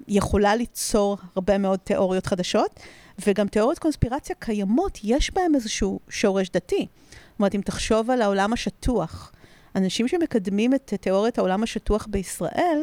יכולה 0.08 0.56
ליצור 0.56 1.18
הרבה 1.36 1.58
מאוד 1.58 1.78
תיאוריות 1.78 2.26
חדשות, 2.26 2.80
וגם 3.26 3.48
תיאוריות 3.48 3.78
קונספירציה 3.78 4.36
קיימות, 4.38 4.98
יש 5.04 5.34
בהן 5.34 5.54
איזשהו 5.54 6.00
שורש 6.08 6.50
דתי. 6.50 6.86
זאת 7.10 7.38
אומרת, 7.38 7.54
אם 7.54 7.60
תחשוב 7.60 8.10
על 8.10 8.22
העולם 8.22 8.52
השטוח, 8.52 9.32
אנשים 9.76 10.08
שמקדמים 10.08 10.74
את 10.74 10.94
תיאוריית 11.00 11.38
העולם 11.38 11.62
השטוח 11.62 12.06
בישראל, 12.10 12.82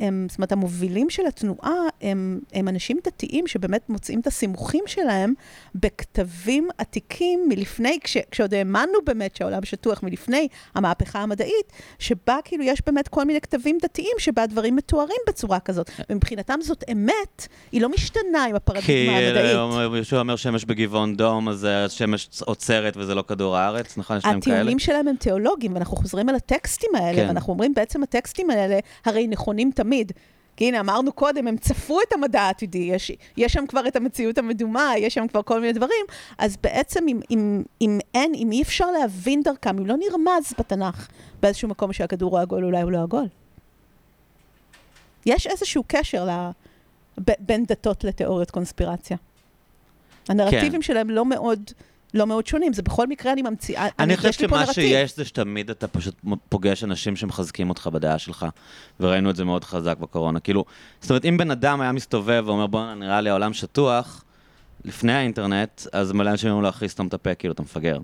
הם, 0.00 0.26
זאת 0.30 0.38
אומרת, 0.38 0.52
המובילים 0.52 1.10
של 1.10 1.26
התנועה 1.26 1.74
הם, 2.02 2.40
הם 2.52 2.68
אנשים 2.68 2.96
דתיים 3.04 3.46
שבאמת 3.46 3.88
מוצאים 3.88 4.20
את 4.20 4.26
הסימוכים 4.26 4.84
שלהם 4.86 5.34
בכתבים 5.74 6.68
עתיקים 6.78 7.40
מלפני, 7.48 7.98
כש, 8.04 8.16
כשעוד 8.30 8.54
האמנו 8.54 8.98
באמת 9.04 9.36
שהעולם 9.36 9.64
שטוח 9.64 10.02
מלפני 10.02 10.48
המהפכה 10.74 11.20
המדעית, 11.20 11.72
שבה 11.98 12.38
כאילו 12.44 12.64
יש 12.64 12.82
באמת 12.86 13.08
כל 13.08 13.24
מיני 13.24 13.40
כתבים 13.40 13.78
דתיים 13.82 14.16
שבה 14.18 14.42
הדברים 14.42 14.76
מתוארים 14.76 15.20
בצורה 15.28 15.60
כזאת. 15.60 15.90
ומבחינתם 16.10 16.58
זאת 16.62 16.84
אמת, 16.92 17.48
היא 17.72 17.80
לא 17.80 17.88
משתנה 17.88 18.44
עם 18.44 18.50
כי 18.50 18.56
הפרדיגמה 18.56 19.18
המדעית. 19.18 19.56
אה, 19.56 19.96
יהושע 19.96 20.18
אומר 20.18 20.36
שמש 20.36 20.64
בגבעון 20.64 21.16
דום, 21.16 21.48
אז 21.48 21.66
השמש 21.70 22.28
עוצרת 22.44 22.96
וזה 22.96 23.14
לא 23.14 23.22
כדור 23.28 23.56
הארץ, 23.56 23.98
נכון? 23.98 24.16
יש 24.16 24.24
להם 24.24 24.40
כאלה? 24.40 24.56
הטיעונים 24.56 24.78
שלהם 24.78 25.08
הם 25.08 25.16
תיאולוגיים, 25.16 25.74
ואנחנו 25.74 25.96
חוזרים 25.96 26.28
על 26.28 26.34
הטקסטים 26.34 26.90
האלה, 26.94 27.16
כן. 27.16 27.22
כן. 27.22 27.28
ואנחנו 27.28 27.52
אומרים, 27.52 27.74
בעצם 27.74 28.02
הטקסטים 28.02 28.50
האלה 28.50 28.78
הרי 29.04 29.26
נכונים 29.26 29.70
תמיד. 29.74 29.89
כי 30.56 30.68
הנה, 30.68 30.80
אמרנו 30.80 31.12
קודם, 31.12 31.46
הם 31.46 31.56
צפו 31.56 32.00
את 32.00 32.12
המדע 32.12 32.42
העתידי, 32.42 32.78
יש, 32.78 33.12
יש 33.36 33.52
שם 33.52 33.66
כבר 33.66 33.88
את 33.88 33.96
המציאות 33.96 34.38
המדומה, 34.38 34.92
יש 34.98 35.14
שם 35.14 35.28
כבר 35.28 35.42
כל 35.42 35.60
מיני 35.60 35.72
דברים, 35.72 36.06
אז 36.38 36.56
בעצם 36.56 37.08
אם, 37.08 37.20
אם, 37.30 37.62
אם 37.80 37.98
אין, 38.14 38.32
אם 38.34 38.52
אי 38.52 38.62
אפשר 38.62 38.90
להבין 38.90 39.42
דרכם, 39.42 39.78
אם 39.78 39.86
לא 39.86 39.96
נרמז 39.96 40.54
בתנ"ך 40.58 41.08
באיזשהו 41.42 41.68
מקום 41.68 41.92
שהכדור 41.92 42.30
הוא 42.30 42.38
עגול, 42.40 42.64
אולי 42.64 42.82
הוא 42.82 42.92
לא 42.92 43.02
עגול. 43.02 43.26
יש 45.26 45.46
איזשהו 45.46 45.84
קשר 45.86 46.24
ל, 46.24 46.50
ב, 47.24 47.32
בין 47.38 47.64
דתות 47.64 48.04
לתיאוריות 48.04 48.50
קונספירציה. 48.50 49.16
הנרטיבים 50.28 50.72
כן. 50.72 50.82
שלהם 50.82 51.10
לא 51.10 51.24
מאוד... 51.24 51.70
לא 52.14 52.26
מאוד 52.26 52.46
שונים, 52.46 52.72
זה 52.72 52.82
בכל 52.82 53.06
מקרה 53.06 53.32
אני 53.32 53.42
ממציאה, 53.42 53.86
אני 53.98 54.16
חושב 54.16 54.32
שמה. 54.32 54.72
שיש 54.72 55.16
זה 55.16 55.24
שתמיד 55.24 55.70
אתה 55.70 55.88
פשוט 55.88 56.14
פוגש 56.48 56.84
אנשים 56.84 57.16
שמחזקים 57.16 57.68
אותך 57.68 57.86
בדעה 57.92 58.18
שלך, 58.18 58.46
וראינו 59.00 59.30
את 59.30 59.36
זה 59.36 59.44
מאוד 59.44 59.64
חזק 59.64 59.98
בקורונה. 59.98 60.40
כאילו, 60.40 60.64
זאת 61.00 61.10
אומרת, 61.10 61.24
אם 61.24 61.36
בן 61.36 61.50
אדם 61.50 61.80
היה 61.80 61.92
מסתובב 61.92 62.42
ואומר, 62.46 62.66
בוא'נה, 62.66 62.94
נראה 62.94 63.20
לי 63.20 63.30
העולם 63.30 63.52
שטוח, 63.52 64.24
לפני 64.84 65.12
האינטרנט, 65.12 65.82
אז 65.92 66.12
מלא 66.12 66.30
אנשים 66.30 66.50
אמרו 66.50 66.68
אחי, 66.68 66.88
סתום 66.88 67.06
את 67.06 67.14
הפה, 67.14 67.34
כאילו, 67.34 67.54
אתה 67.54 67.62
מפגר. 67.62 67.98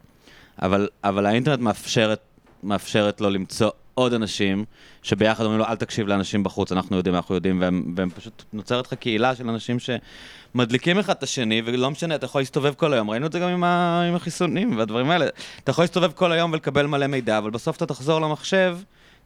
אבל, 0.62 0.88
אבל 1.04 1.26
האינטרנט 1.26 1.60
מאפשרת, 1.60 2.20
מאפשרת 2.62 3.20
לו 3.20 3.30
למצוא 3.30 3.70
עוד 3.98 4.12
אנשים, 4.12 4.64
שביחד 5.02 5.44
אומרים 5.44 5.58
לו, 5.58 5.66
אל 5.66 5.76
תקשיב 5.76 6.06
לאנשים 6.06 6.42
בחוץ, 6.42 6.72
אנחנו 6.72 6.96
יודעים, 6.96 7.14
אנחנו 7.14 7.34
יודעים, 7.34 7.60
והם, 7.60 7.94
והם 7.96 8.10
פשוט 8.10 8.44
נוצרת 8.52 8.86
לך 8.86 8.94
קהילה 8.94 9.34
של 9.34 9.48
אנשים 9.48 9.76
שמדליקים 9.78 10.98
אחד 10.98 11.12
את 11.12 11.22
השני, 11.22 11.62
ולא 11.64 11.90
משנה, 11.90 12.14
אתה 12.14 12.24
יכול 12.24 12.40
להסתובב 12.40 12.74
כל 12.74 12.92
היום, 12.92 13.10
ראינו 13.10 13.26
את 13.26 13.32
זה 13.32 13.38
גם 13.38 13.48
עם, 13.48 13.64
ה, 13.64 14.02
עם 14.08 14.14
החיסונים 14.14 14.78
והדברים 14.78 15.10
האלה. 15.10 15.26
אתה 15.64 15.70
יכול 15.70 15.84
להסתובב 15.84 16.12
כל 16.12 16.32
היום 16.32 16.52
ולקבל 16.52 16.86
מלא 16.86 17.06
מידע, 17.06 17.38
אבל 17.38 17.50
בסוף 17.50 17.76
אתה 17.76 17.86
תחזור 17.86 18.20
למחשב, 18.20 18.78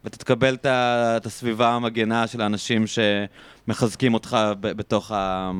ואתה 0.05 0.19
תקבל 0.19 0.55
את, 0.55 0.67
את 0.67 1.27
הסביבה 1.27 1.69
המגנה 1.69 2.27
של 2.27 2.41
האנשים 2.41 2.85
שמחזקים 2.87 4.15
אותך 4.15 4.37
ב, 4.61 4.73
בתוך, 4.73 5.13
ה, 5.13 5.51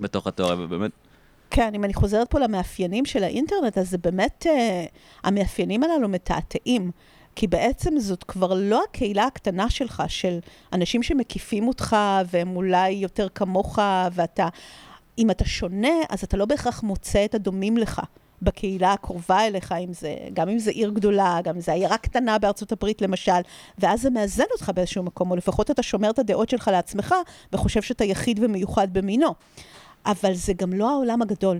בתוך 0.00 0.26
התיאוריה, 0.26 0.56
ובאמת... 0.60 0.90
כן, 1.50 1.74
אם 1.74 1.84
אני 1.84 1.94
חוזרת 1.94 2.30
פה 2.30 2.38
למאפיינים 2.38 3.04
של 3.04 3.24
האינטרנט, 3.24 3.78
אז 3.78 3.90
זה 3.90 3.98
באמת, 3.98 4.46
uh, 4.48 4.50
המאפיינים 5.24 5.82
הללו 5.82 6.08
מתעתעים. 6.08 6.90
כי 7.36 7.46
בעצם 7.46 7.98
זאת 7.98 8.24
כבר 8.24 8.54
לא 8.54 8.82
הקהילה 8.88 9.24
הקטנה 9.24 9.70
שלך, 9.70 10.02
של 10.08 10.38
אנשים 10.72 11.02
שמקיפים 11.02 11.68
אותך, 11.68 11.96
והם 12.30 12.56
אולי 12.56 12.90
יותר 12.90 13.28
כמוך, 13.28 13.78
ואתה... 14.12 14.48
אם 15.18 15.30
אתה 15.30 15.44
שונה, 15.44 15.88
אז 16.08 16.24
אתה 16.24 16.36
לא 16.36 16.44
בהכרח 16.44 16.82
מוצא 16.82 17.24
את 17.24 17.34
הדומים 17.34 17.76
לך. 17.76 18.00
בקהילה 18.42 18.92
הקרובה 18.92 19.46
אליך, 19.46 19.72
אם 19.72 19.92
זה, 19.92 20.14
גם 20.32 20.48
אם 20.48 20.58
זה 20.58 20.70
עיר 20.70 20.90
גדולה, 20.90 21.38
גם 21.44 21.54
אם 21.54 21.60
זה 21.60 21.72
עיירה 21.72 21.98
קטנה 21.98 22.38
בארצות 22.38 22.72
הברית 22.72 23.02
למשל, 23.02 23.40
ואז 23.78 24.02
זה 24.02 24.10
מאזן 24.10 24.44
אותך 24.52 24.70
באיזשהו 24.74 25.02
מקום, 25.02 25.30
או 25.30 25.36
לפחות 25.36 25.70
אתה 25.70 25.82
שומר 25.82 26.10
את 26.10 26.18
הדעות 26.18 26.48
שלך 26.48 26.68
לעצמך, 26.68 27.14
וחושב 27.52 27.82
שאתה 27.82 28.04
יחיד 28.04 28.40
ומיוחד 28.42 28.88
במינו. 28.92 29.34
אבל 30.06 30.34
זה 30.34 30.52
גם 30.52 30.72
לא 30.72 30.90
העולם 30.90 31.22
הגדול. 31.22 31.58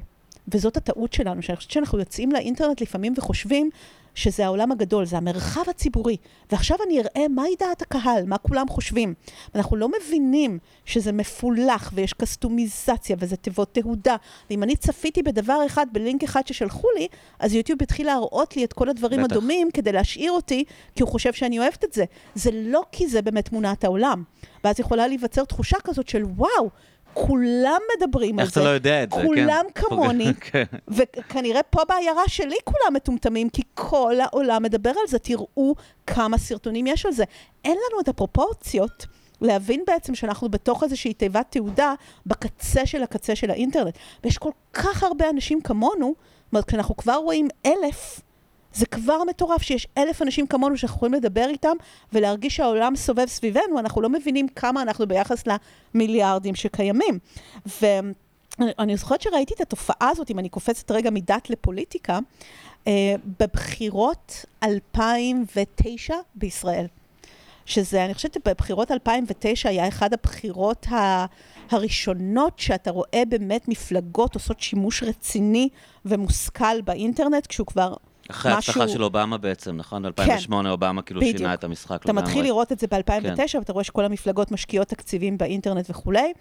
וזאת 0.49 0.77
הטעות 0.77 1.13
שלנו, 1.13 1.43
שאני 1.43 1.57
חושבת 1.57 1.71
שאנחנו 1.71 1.99
יוצאים 1.99 2.33
לאינטרנט 2.33 2.81
לפעמים 2.81 3.15
וחושבים 3.17 3.71
שזה 4.15 4.47
העולם 4.47 4.73
הגדול, 4.73 5.05
זה 5.05 5.17
המרחב 5.17 5.69
הציבורי. 5.69 6.17
ועכשיו 6.53 6.77
אני 6.87 7.01
אראה 7.01 7.29
מהי 7.29 7.55
דעת 7.59 7.83
הקהל, 7.83 8.25
מה 8.27 8.39
כולם 8.39 8.69
חושבים. 8.69 9.15
אנחנו 9.55 9.77
לא 9.77 9.89
מבינים 9.89 10.59
שזה 10.85 11.13
מפולח 11.13 11.93
ויש 11.95 12.13
קסטומיזציה 12.13 13.17
וזה 13.19 13.37
תיבות 13.37 13.75
תהודה. 13.75 14.17
ואם 14.51 14.63
אני 14.63 14.77
צפיתי 14.77 15.23
בדבר 15.23 15.67
אחד, 15.67 15.87
בלינק 15.93 16.23
אחד 16.23 16.47
ששלחו 16.47 16.89
לי, 16.99 17.09
אז 17.39 17.55
יוטיוב 17.55 17.83
התחיל 17.83 18.07
להראות 18.07 18.57
לי 18.57 18.65
את 18.65 18.73
כל 18.73 18.89
הדברים 18.89 19.23
בטח. 19.23 19.33
הדומים 19.33 19.71
כדי 19.71 19.93
להשאיר 19.93 20.33
אותי, 20.33 20.65
כי 20.95 21.03
הוא 21.03 21.11
חושב 21.11 21.33
שאני 21.33 21.59
אוהבת 21.59 21.85
את 21.85 21.93
זה. 21.93 22.05
זה 22.35 22.51
לא 22.53 22.83
כי 22.93 23.09
זה 23.09 23.23
באמת 23.23 23.49
תמונת 23.49 23.85
העולם. 23.85 24.23
ואז 24.65 24.81
יכולה 24.81 25.09
להיווצר 25.09 25.45
תחושה 25.45 25.77
כזאת 25.85 26.09
של 26.09 26.25
וואו, 26.25 26.71
כולם 27.15 27.81
מדברים 27.97 28.39
על 28.39 28.45
זה. 28.45 28.49
איך 28.49 28.53
אתה 28.53 28.65
לא 28.65 28.69
יודע 28.69 29.03
את 29.03 29.13
זה, 29.13 29.17
כן. 29.17 29.27
כולם 29.27 29.65
כמוני, 29.75 30.33
כן. 30.41 30.65
וכנראה 30.89 31.63
פה 31.63 31.81
בעיירה 31.89 32.23
שלי 32.29 32.57
כולם 32.65 32.95
מטומטמים, 32.95 33.49
כי 33.51 33.63
כל 33.75 34.15
העולם 34.21 34.63
מדבר 34.63 34.91
על 34.91 35.07
זה. 35.09 35.19
תראו 35.19 35.75
כמה 36.07 36.39
סרטונים 36.39 36.87
יש 36.87 37.07
על 37.07 37.13
זה. 37.13 37.25
אין 37.65 37.79
לנו 37.91 38.01
את 38.01 38.09
הפרופורציות. 38.09 39.07
להבין 39.41 39.83
בעצם 39.87 40.15
שאנחנו 40.15 40.49
בתוך 40.49 40.83
איזושהי 40.83 41.15
תיבת 41.15 41.47
תעודה 41.51 41.95
בקצה 42.27 42.87
של 42.87 43.03
הקצה 43.03 43.37
של 43.37 43.51
האינטרנט. 43.51 43.95
ויש 44.25 44.39
כל 44.39 44.51
כך 44.73 45.03
הרבה 45.03 45.31
אנשים 45.31 45.61
כמונו, 45.61 46.15
זאת 46.45 46.53
אומרת, 46.53 46.65
כשאנחנו 46.65 46.97
כבר 46.97 47.15
רואים 47.15 47.49
אלף, 47.67 48.21
זה 48.75 48.87
כבר 48.87 49.25
מטורף 49.29 49.63
שיש 49.63 49.87
אלף 49.99 50.23
אנשים 50.23 50.47
כמונו 50.47 50.77
שאנחנו 50.77 50.97
יכולים 50.97 51.15
לדבר 51.15 51.47
איתם 51.49 51.77
ולהרגיש 52.13 52.57
שהעולם 52.57 52.97
סובב 52.97 53.27
סביבנו, 53.27 53.79
אנחנו 53.79 54.01
לא 54.01 54.09
מבינים 54.09 54.49
כמה 54.49 54.83
אנחנו 54.83 55.07
ביחס 55.07 55.45
למיליארדים 55.95 56.55
שקיימים. 56.55 57.19
ואני 57.81 58.97
זוכרת 58.97 59.21
שראיתי 59.21 59.55
את 59.55 59.61
התופעה 59.61 60.09
הזאת, 60.09 60.31
אם 60.31 60.39
אני 60.39 60.49
קופצת 60.49 60.91
רגע 60.91 61.11
מדת 61.11 61.51
לפוליטיקה, 61.51 62.19
אה, 62.87 63.15
בבחירות 63.41 64.45
2009 64.63 66.15
בישראל. 66.35 66.87
שזה, 67.67 68.05
אני 68.05 68.15
חושבת 68.15 68.35
שבבחירות 68.35 68.91
2009 68.91 69.69
היה 69.69 69.89
אחד 69.89 70.13
הבחירות 70.13 70.87
ה... 70.87 71.27
הראשונות 71.71 72.59
שאתה 72.59 72.91
רואה 72.91 73.23
באמת 73.29 73.69
מפלגות 73.69 74.35
עושות 74.35 74.61
שימוש 74.61 75.03
רציני 75.03 75.69
ומושכל 76.05 76.81
באינטרנט, 76.81 77.47
כשהוא 77.47 77.67
כבר 77.67 77.95
אחרי 78.31 78.57
משהו... 78.57 78.73
ההצלחה 78.73 78.89
של 78.89 79.05
אובמה 79.05 79.39
בעצם, 79.39 79.77
נכון? 79.77 80.07
2008 80.07 80.69
כן, 80.69 80.73
אובמה 80.73 81.03
כאילו 81.03 81.21
בדיוק. 81.21 81.37
שינה 81.37 81.55
את 81.55 81.65
המשחק 81.65 82.03
אתה 82.05 82.13
מתחיל 82.13 82.45
לראות 82.45 82.73
את 82.73 82.79
זה 82.79 82.87
ב-2009, 82.87 83.49
כן. 83.53 83.59
ואתה 83.59 83.73
רואה 83.73 83.85
שכל 83.85 84.05
המפלגות 84.05 84.53
משקיעות 84.53 84.89
תקציבים 84.89 85.39
באינטרנט 85.39 85.91
וכולי, 85.91 86.33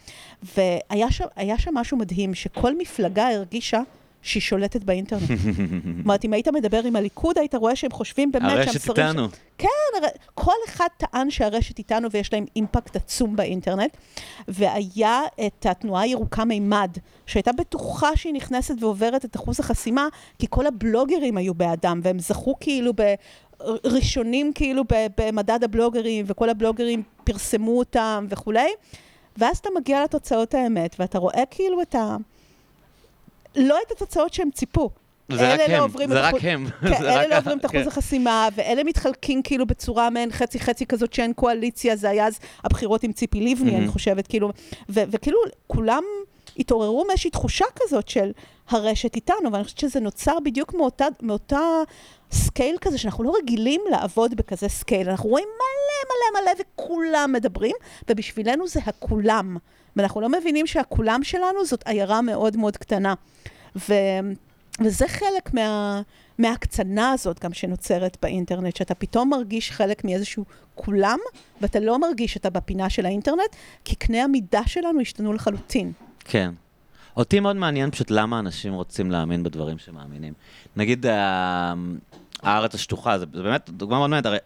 והיה 0.43 1.11
שם, 1.11 1.25
שם 1.57 1.71
משהו 1.73 1.97
מדהים, 1.97 2.33
שכל 2.33 2.77
מפלגה 2.77 3.27
הרגישה 3.27 3.81
שהיא 4.21 4.41
שולטת 4.41 4.83
באינטרנט. 4.83 5.21
זאת 5.21 6.03
אומרת, 6.03 6.25
אם 6.25 6.33
היית 6.33 6.47
מדבר 6.47 6.83
עם 6.83 6.95
הליכוד, 6.95 7.37
היית 7.37 7.55
רואה 7.55 7.75
שהם 7.75 7.91
חושבים 7.91 8.31
באמת 8.31 8.49
שהם 8.49 8.59
הרשת 8.59 8.89
איתנו. 8.89 9.29
ש... 9.29 9.33
כן, 9.57 9.67
הר... 9.95 10.07
כל 10.33 10.55
אחד 10.67 10.87
טען 10.97 11.29
שהרשת 11.29 11.77
איתנו 11.77 12.11
ויש 12.11 12.33
להם 12.33 12.45
אימפקט 12.55 12.95
עצום 12.95 13.35
באינטרנט. 13.35 13.97
והיה 14.47 15.21
את 15.45 15.65
התנועה 15.65 16.01
הירוקה 16.01 16.45
מימד, 16.45 16.91
שהייתה 17.25 17.51
בטוחה 17.51 18.15
שהיא 18.15 18.33
נכנסת 18.33 18.75
ועוברת 18.79 19.25
את 19.25 19.35
אחוז 19.35 19.59
החסימה, 19.59 20.07
כי 20.39 20.47
כל 20.49 20.67
הבלוגרים 20.67 21.37
היו 21.37 21.53
בעדם, 21.53 21.99
והם 22.03 22.19
זכו 22.19 22.55
כאילו 22.59 22.93
ב... 22.95 23.01
ראשונים 23.85 24.51
כאילו 24.55 24.83
במדד 25.17 25.63
הבלוגרים, 25.63 26.25
וכל 26.27 26.49
הבלוגרים 26.49 27.03
פרסמו 27.23 27.77
אותם 27.77 28.25
וכולי. 28.29 28.69
ואז 29.37 29.57
אתה 29.57 29.69
מגיע 29.75 30.03
לתוצאות 30.03 30.53
האמת, 30.53 30.95
ואתה 30.99 31.19
רואה 31.19 31.43
כאילו 31.51 31.81
את 31.81 31.95
ה... 31.95 32.17
לא 33.55 33.77
את 33.87 33.91
התוצאות 33.91 34.33
שהם 34.33 34.51
ציפו. 34.51 34.89
זה 35.31 35.53
רק 35.53 35.59
לא 35.69 35.87
הם, 36.01 36.09
זה 36.09 36.21
רק 36.21 36.35
הם. 36.41 36.67
כן, 36.81 37.05
אלה 37.05 37.27
לא 37.27 37.37
עוברים 37.37 37.57
את 37.57 37.65
אחוז 37.65 37.81
כן. 37.81 37.87
החסימה, 37.87 38.47
ואלה 38.55 38.83
מתחלקים 38.83 39.41
כאילו 39.41 39.65
בצורה 39.65 40.09
מעין 40.09 40.31
חצי-חצי 40.31 40.85
כזאת 40.85 41.13
שאין 41.13 41.33
קואליציה, 41.33 41.95
זה 41.95 42.09
היה 42.09 42.27
אז 42.27 42.39
הבחירות 42.63 43.03
עם 43.03 43.11
ציפי 43.11 43.41
לבני, 43.41 43.77
אני 43.77 43.87
חושבת, 43.87 44.27
כאילו, 44.27 44.51
וכאילו, 44.89 45.37
כולם 45.67 46.03
התעוררו 46.57 47.05
מאיזושהי 47.07 47.29
תחושה 47.31 47.65
כזאת 47.75 48.07
של 48.07 48.31
הרשת 48.69 49.15
איתנו, 49.15 49.51
ואני 49.51 49.63
חושבת 49.63 49.79
שזה 49.79 49.99
נוצר 49.99 50.37
בדיוק 50.43 50.73
מאותה, 50.73 51.05
מאותה 51.21 51.59
scale 52.31 52.77
כזה, 52.81 52.97
שאנחנו 52.97 53.23
לא 53.23 53.33
רגילים 53.41 53.81
לעבוד 53.91 54.35
בכזה 54.35 54.69
scale. 54.69 55.09
אנחנו 55.09 55.29
רואים 55.29 55.47
מלא 55.47 56.41
מלא 56.41 56.41
מלא 56.41 56.61
וכולם 56.61 57.31
מדברים, 57.33 57.75
ובשבילנו 58.09 58.67
זה 58.67 58.79
הכולם. 58.85 59.57
ואנחנו 59.95 60.21
לא 60.21 60.29
מבינים 60.29 60.67
שהכולם 60.67 61.23
שלנו 61.23 61.65
זאת 61.65 61.87
עיירה 61.87 62.21
מאוד 62.21 62.57
מאוד 62.57 62.77
קטנה. 62.77 63.13
ו... 63.75 63.93
וזה 64.83 65.07
חלק 65.07 65.53
מה... 65.53 66.01
מההקצנה 66.39 67.11
הזאת 67.11 67.43
גם 67.43 67.53
שנוצרת 67.53 68.17
באינטרנט, 68.21 68.75
שאתה 68.75 68.95
פתאום 68.95 69.29
מרגיש 69.29 69.71
חלק 69.71 70.03
מאיזשהו 70.03 70.45
כולם, 70.75 71.19
ואתה 71.61 71.79
לא 71.79 71.99
מרגיש 71.99 72.33
שאתה 72.33 72.49
בפינה 72.49 72.89
של 72.89 73.05
האינטרנט, 73.05 73.55
כי 73.85 73.95
קנה 73.95 74.23
המידה 74.23 74.61
שלנו 74.67 75.01
השתנו 75.01 75.33
לחלוטין. 75.33 75.91
כן. 76.19 76.51
אותי 77.17 77.39
מאוד 77.39 77.55
מעניין 77.55 77.91
פשוט 77.91 78.11
למה 78.11 78.39
אנשים 78.39 78.73
רוצים 78.73 79.11
להאמין 79.11 79.43
בדברים 79.43 79.77
שמאמינים. 79.77 80.33
נגיד, 80.75 81.05
הארץ 82.43 82.75
השטוחה, 82.75 83.19
זה 83.19 83.25
באמת 83.25 83.69
דוגמה 83.69 83.97
מאוד 83.97 84.09
מעניינת, 84.09 84.25
הרי 84.25 84.37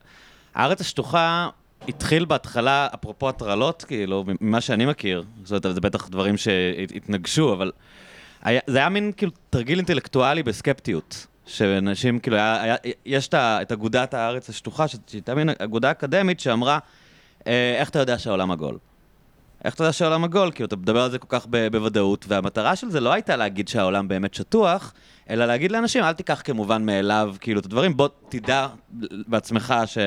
הארץ 0.56 0.82
השטוחה 0.82 1.50
התחיל 1.88 2.26
בהתחלה, 2.26 2.88
אפרופו 2.94 3.30
הטרלות, 3.30 3.84
כאילו, 3.88 4.24
ממה 4.42 4.62
שאני 4.62 4.86
מכיר, 4.86 5.24
זאת 5.44 5.66
אומרת, 5.66 5.76
זה 5.76 5.82
בטח 5.82 6.10
דברים 6.10 6.38
שהתנגשו, 6.38 7.54
אבל 7.54 7.72
היה, 8.44 8.60
זה 8.68 8.78
היה 8.78 8.90
מין 8.90 9.12
כאילו 9.18 9.32
תרגיל 9.50 9.78
אינטלקטואלי 9.78 10.44
בסקפטיות. 10.44 11.28
שאנשים, 11.46 12.20
כאילו, 12.20 12.38
היה, 12.38 12.62
היה, 12.62 12.76
יש 13.06 13.30
את 13.34 13.72
אגודת 13.72 14.14
הארץ 14.14 14.50
השטוחה, 14.50 14.86
שהייתה 15.08 15.36
מין 15.36 15.50
אגודה 15.60 15.92
אקדמית 15.92 16.40
שאמרה, 16.40 16.80
אה, 17.48 17.76
איך 17.80 17.90
אתה 17.90 18.00
יודע 18.00 18.18
שהעולם 18.18 18.52
עגול? 18.52 18.78
איך 19.64 19.76
אתה 19.76 19.84
יודע 19.84 19.94
שהעולם 19.94 20.24
עגול? 20.24 20.52
כאילו, 20.52 20.68
אתה 20.68 20.76
מדבר 20.76 21.02
על 21.02 21.12
זה 21.12 21.20
כל 21.20 21.28
כך 21.30 21.48
בוודאות, 21.72 22.26
והמטרה 22.28 22.76
של 22.76 22.90
זה 22.90 23.00
לא 23.00 23.14
הייתה 23.14 23.36
להגיד 23.36 23.68
שהעולם 23.68 24.08
באמת 24.08 24.34
שטוח, 24.34 24.94
אלא 25.30 25.46
להגיד 25.46 25.72
לאנשים, 25.72 26.04
אל 26.04 26.14
תיקח 26.14 26.42
כמובן 26.44 26.86
מאליו, 26.86 27.36
כאילו, 27.40 27.60
את 27.60 27.66
הדברים, 27.66 27.98
בוא 27.98 28.08
תדע 28.30 28.68
בעצמך 29.28 29.74
ש... 29.86 29.98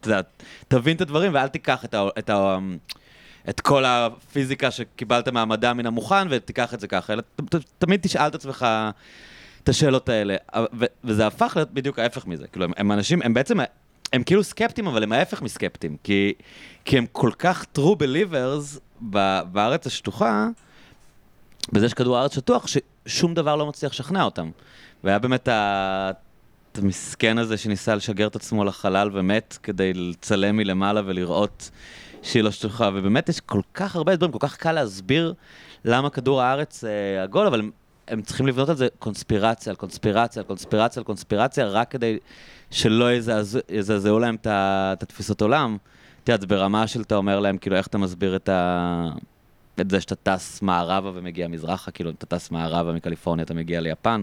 אתה 0.00 0.08
יודע, 0.08 0.20
תבין 0.68 0.96
את 0.96 1.00
הדברים 1.00 1.34
ואל 1.34 1.48
תיקח 1.48 1.84
את 1.84 1.94
ה... 1.94 2.08
את 2.18 2.30
ה... 2.30 2.58
את 3.48 3.60
כל 3.60 3.84
הפיזיקה 3.84 4.70
שקיבלת 4.70 5.28
מהמדע 5.28 5.72
מן 5.72 5.86
המוכן, 5.86 6.28
ותיקח 6.30 6.74
את 6.74 6.80
זה 6.80 6.88
ככה, 6.88 7.12
אלא 7.12 7.22
ת, 7.22 7.56
ת, 7.56 7.64
תמיד 7.78 8.00
תשאל 8.00 8.26
את 8.26 8.34
עצמך 8.34 8.66
את 9.62 9.68
השאלות 9.68 10.08
האלה. 10.08 10.36
ו, 10.56 10.84
וזה 11.04 11.26
הפך 11.26 11.52
להיות 11.56 11.70
בדיוק 11.70 11.98
ההפך 11.98 12.26
מזה. 12.26 12.46
כאילו, 12.46 12.64
הם, 12.64 12.72
הם 12.76 12.92
אנשים, 12.92 13.22
הם 13.22 13.34
בעצם, 13.34 13.58
הם 14.12 14.22
כאילו 14.22 14.44
סקפטים, 14.44 14.86
אבל 14.86 15.02
הם 15.02 15.12
ההפך 15.12 15.42
מסקפטים. 15.42 15.96
כי, 16.02 16.32
כי 16.84 16.98
הם 16.98 17.06
כל 17.12 17.30
כך 17.38 17.64
true 17.78 17.96
believers 18.02 18.78
בארץ 19.52 19.86
השטוחה, 19.86 20.48
בזה 21.72 21.88
שכדור 21.88 22.16
הארץ 22.18 22.34
שטוח, 22.34 22.66
ששום 22.66 23.34
דבר 23.34 23.56
לא 23.56 23.66
מצליח 23.66 23.92
לשכנע 23.92 24.22
אותם. 24.22 24.50
והיה 25.04 25.18
באמת 25.18 25.48
ה... 25.48 26.10
את 26.72 26.78
המסכן 26.78 27.38
הזה 27.38 27.56
שניסה 27.56 27.94
לשגר 27.94 28.26
את 28.26 28.36
עצמו 28.36 28.64
לחלל 28.64 29.10
ומת 29.12 29.58
כדי 29.62 29.94
לצלם 29.94 30.56
מלמעלה 30.56 31.02
ולראות 31.06 31.70
שהיא 32.22 32.42
לא 32.42 32.50
שטוחה, 32.50 32.90
ובאמת 32.94 33.28
יש 33.28 33.40
כל 33.40 33.60
כך 33.74 33.96
הרבה 33.96 34.16
דברים, 34.16 34.32
כל 34.32 34.38
כך 34.40 34.56
קל 34.56 34.72
להסביר 34.72 35.34
למה 35.84 36.10
כדור 36.10 36.42
הארץ 36.42 36.84
אה, 36.84 37.22
עגול, 37.22 37.46
אבל 37.46 37.60
הם, 37.60 37.70
הם 38.08 38.22
צריכים 38.22 38.46
לבנות 38.46 38.68
על 38.68 38.76
זה 38.76 38.88
קונספירציה, 38.98 39.70
על 39.70 39.76
קונספירציה, 39.76 40.40
על 40.40 40.46
קונספירציה, 40.46 41.00
על 41.00 41.04
קונספירציה, 41.04 41.66
רק 41.66 41.90
כדי 41.90 42.18
שלא 42.70 43.04
יזעז- 43.12 43.60
יזעזעו 43.68 44.18
להם 44.18 44.36
את 44.42 45.02
התפיסות 45.02 45.42
עולם. 45.42 45.76
את 46.24 46.28
יודעת, 46.28 46.44
ברמה 46.48 46.86
של 46.86 47.00
אתה 47.00 47.16
אומר 47.16 47.40
להם, 47.40 47.58
כאילו, 47.58 47.76
איך 47.76 47.86
אתה 47.86 47.98
מסביר 47.98 48.36
את 48.36 48.48
ה... 48.48 49.08
את 49.80 49.90
זה 49.90 50.00
שאתה 50.00 50.14
טס 50.14 50.62
מערבה 50.62 51.10
ומגיע 51.14 51.48
מזרחה, 51.48 51.90
כאילו, 51.90 52.10
אתה 52.10 52.26
טס 52.26 52.50
מערבה 52.50 52.92
מקליפורניה, 52.92 53.44
אתה 53.44 53.54
מגיע 53.54 53.80
ליפן. 53.80 54.22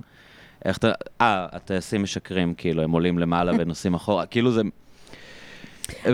איך 0.66 0.78
אתה... 0.78 0.88
אה, 1.22 1.48
הטייסים 1.52 2.04
משקרים, 2.04 2.54
כאילו, 2.54 2.84
הם 2.84 2.92
עולים 2.92 3.20
למעלה 3.20 3.52
ונוסעים 3.60 3.94
אחורה, 3.94 4.26
כאילו 4.26 4.52
זה... 4.52 4.62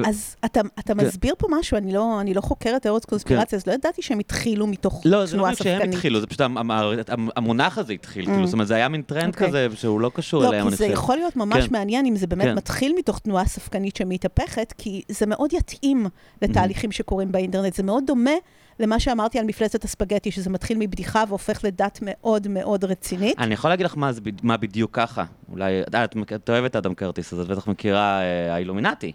אז 0.07 0.35
אתה, 0.45 0.61
אתה 0.79 0.93
כן. 0.95 1.05
מסביר 1.05 1.33
פה 1.37 1.47
משהו, 1.59 1.77
אני 1.77 1.93
לא, 1.93 2.21
אני 2.21 2.33
לא 2.33 2.41
חוקרת 2.41 2.81
תיאוריות 2.81 3.05
קונספירציה, 3.05 3.57
אז 3.57 3.67
לא 3.67 3.73
ידעתי 3.73 4.01
שהם 4.01 4.19
התחילו 4.19 4.67
מתוך 4.67 5.01
לא, 5.05 5.25
זה 5.25 5.31
לא 5.35 5.37
תנועה 5.37 5.51
בדיוק 5.51 5.63
שהם 5.63 5.75
ספקנית. 5.77 5.95
התחילו, 5.95 6.19
זה 6.19 6.27
פשוט 6.27 6.41
המ- 6.41 6.57
המ- 6.71 7.29
המונח 7.35 7.77
הזה 7.77 7.93
התחיל, 7.93 8.25
כאילו, 8.25 8.45
זאת 8.47 8.53
אומרת, 8.53 8.67
זה 8.67 8.75
היה 8.75 8.87
מין 8.89 9.01
טרנד 9.01 9.33
אוקיי. 9.33 9.47
כזה 9.47 9.67
שהוא 9.75 10.01
לא 10.01 10.11
קשור 10.13 10.43
לא, 10.43 10.47
אליהם, 10.49 10.63
כי 10.63 10.67
אני 10.67 10.75
זה 10.75 10.83
חושב. 10.83 10.93
יכול 10.93 11.15
להיות 11.17 11.35
ממש 11.35 11.63
כן. 11.67 11.73
מעניין 11.73 12.05
אם 12.05 12.15
זה 12.15 12.27
באמת 12.27 12.43
כן. 12.45 12.55
מתחיל 12.55 12.93
מתוך 12.97 13.19
תנועה 13.19 13.45
ספקנית 13.45 13.95
שמתהפכת, 13.95 14.73
כי 14.77 15.01
זה 15.09 15.25
מאוד 15.25 15.53
יתאים 15.53 16.05
לתהליכים 16.41 16.91
שקורים 16.91 17.31
באינטרנט. 17.31 17.73
זה 17.73 17.83
מאוד 17.83 18.03
דומה 18.07 18.31
למה 18.79 18.99
שאמרתי 18.99 19.39
על 19.39 19.45
מפלצת 19.45 19.83
הספגטי, 19.83 20.31
שזה 20.31 20.49
מתחיל 20.49 20.77
מבדיחה 20.77 21.23
והופך 21.29 21.63
לדת 21.63 21.99
מאוד 22.01 22.47
מאוד 22.47 22.83
רצינית. 22.83 23.39
אני 23.39 23.53
יכול 23.53 23.69
להגיד 23.69 23.85
לך 23.85 23.97
מה, 23.97 24.11
זה, 24.13 24.21
מה 24.43 24.57
בדיוק 24.57 24.91
ככה. 24.93 25.23
אולי, 25.51 25.81
אה, 25.95 26.03
את, 26.03 26.15
את 26.35 26.49
אוהבת 26.49 26.75
אדם 26.75 26.93
קרטיס, 26.93 27.33
אז 27.33 27.39
את 27.39 27.47
בטח 27.47 27.67
מכירה 27.67 28.21
אה, 28.21 28.53
האילומינטי. 28.53 29.11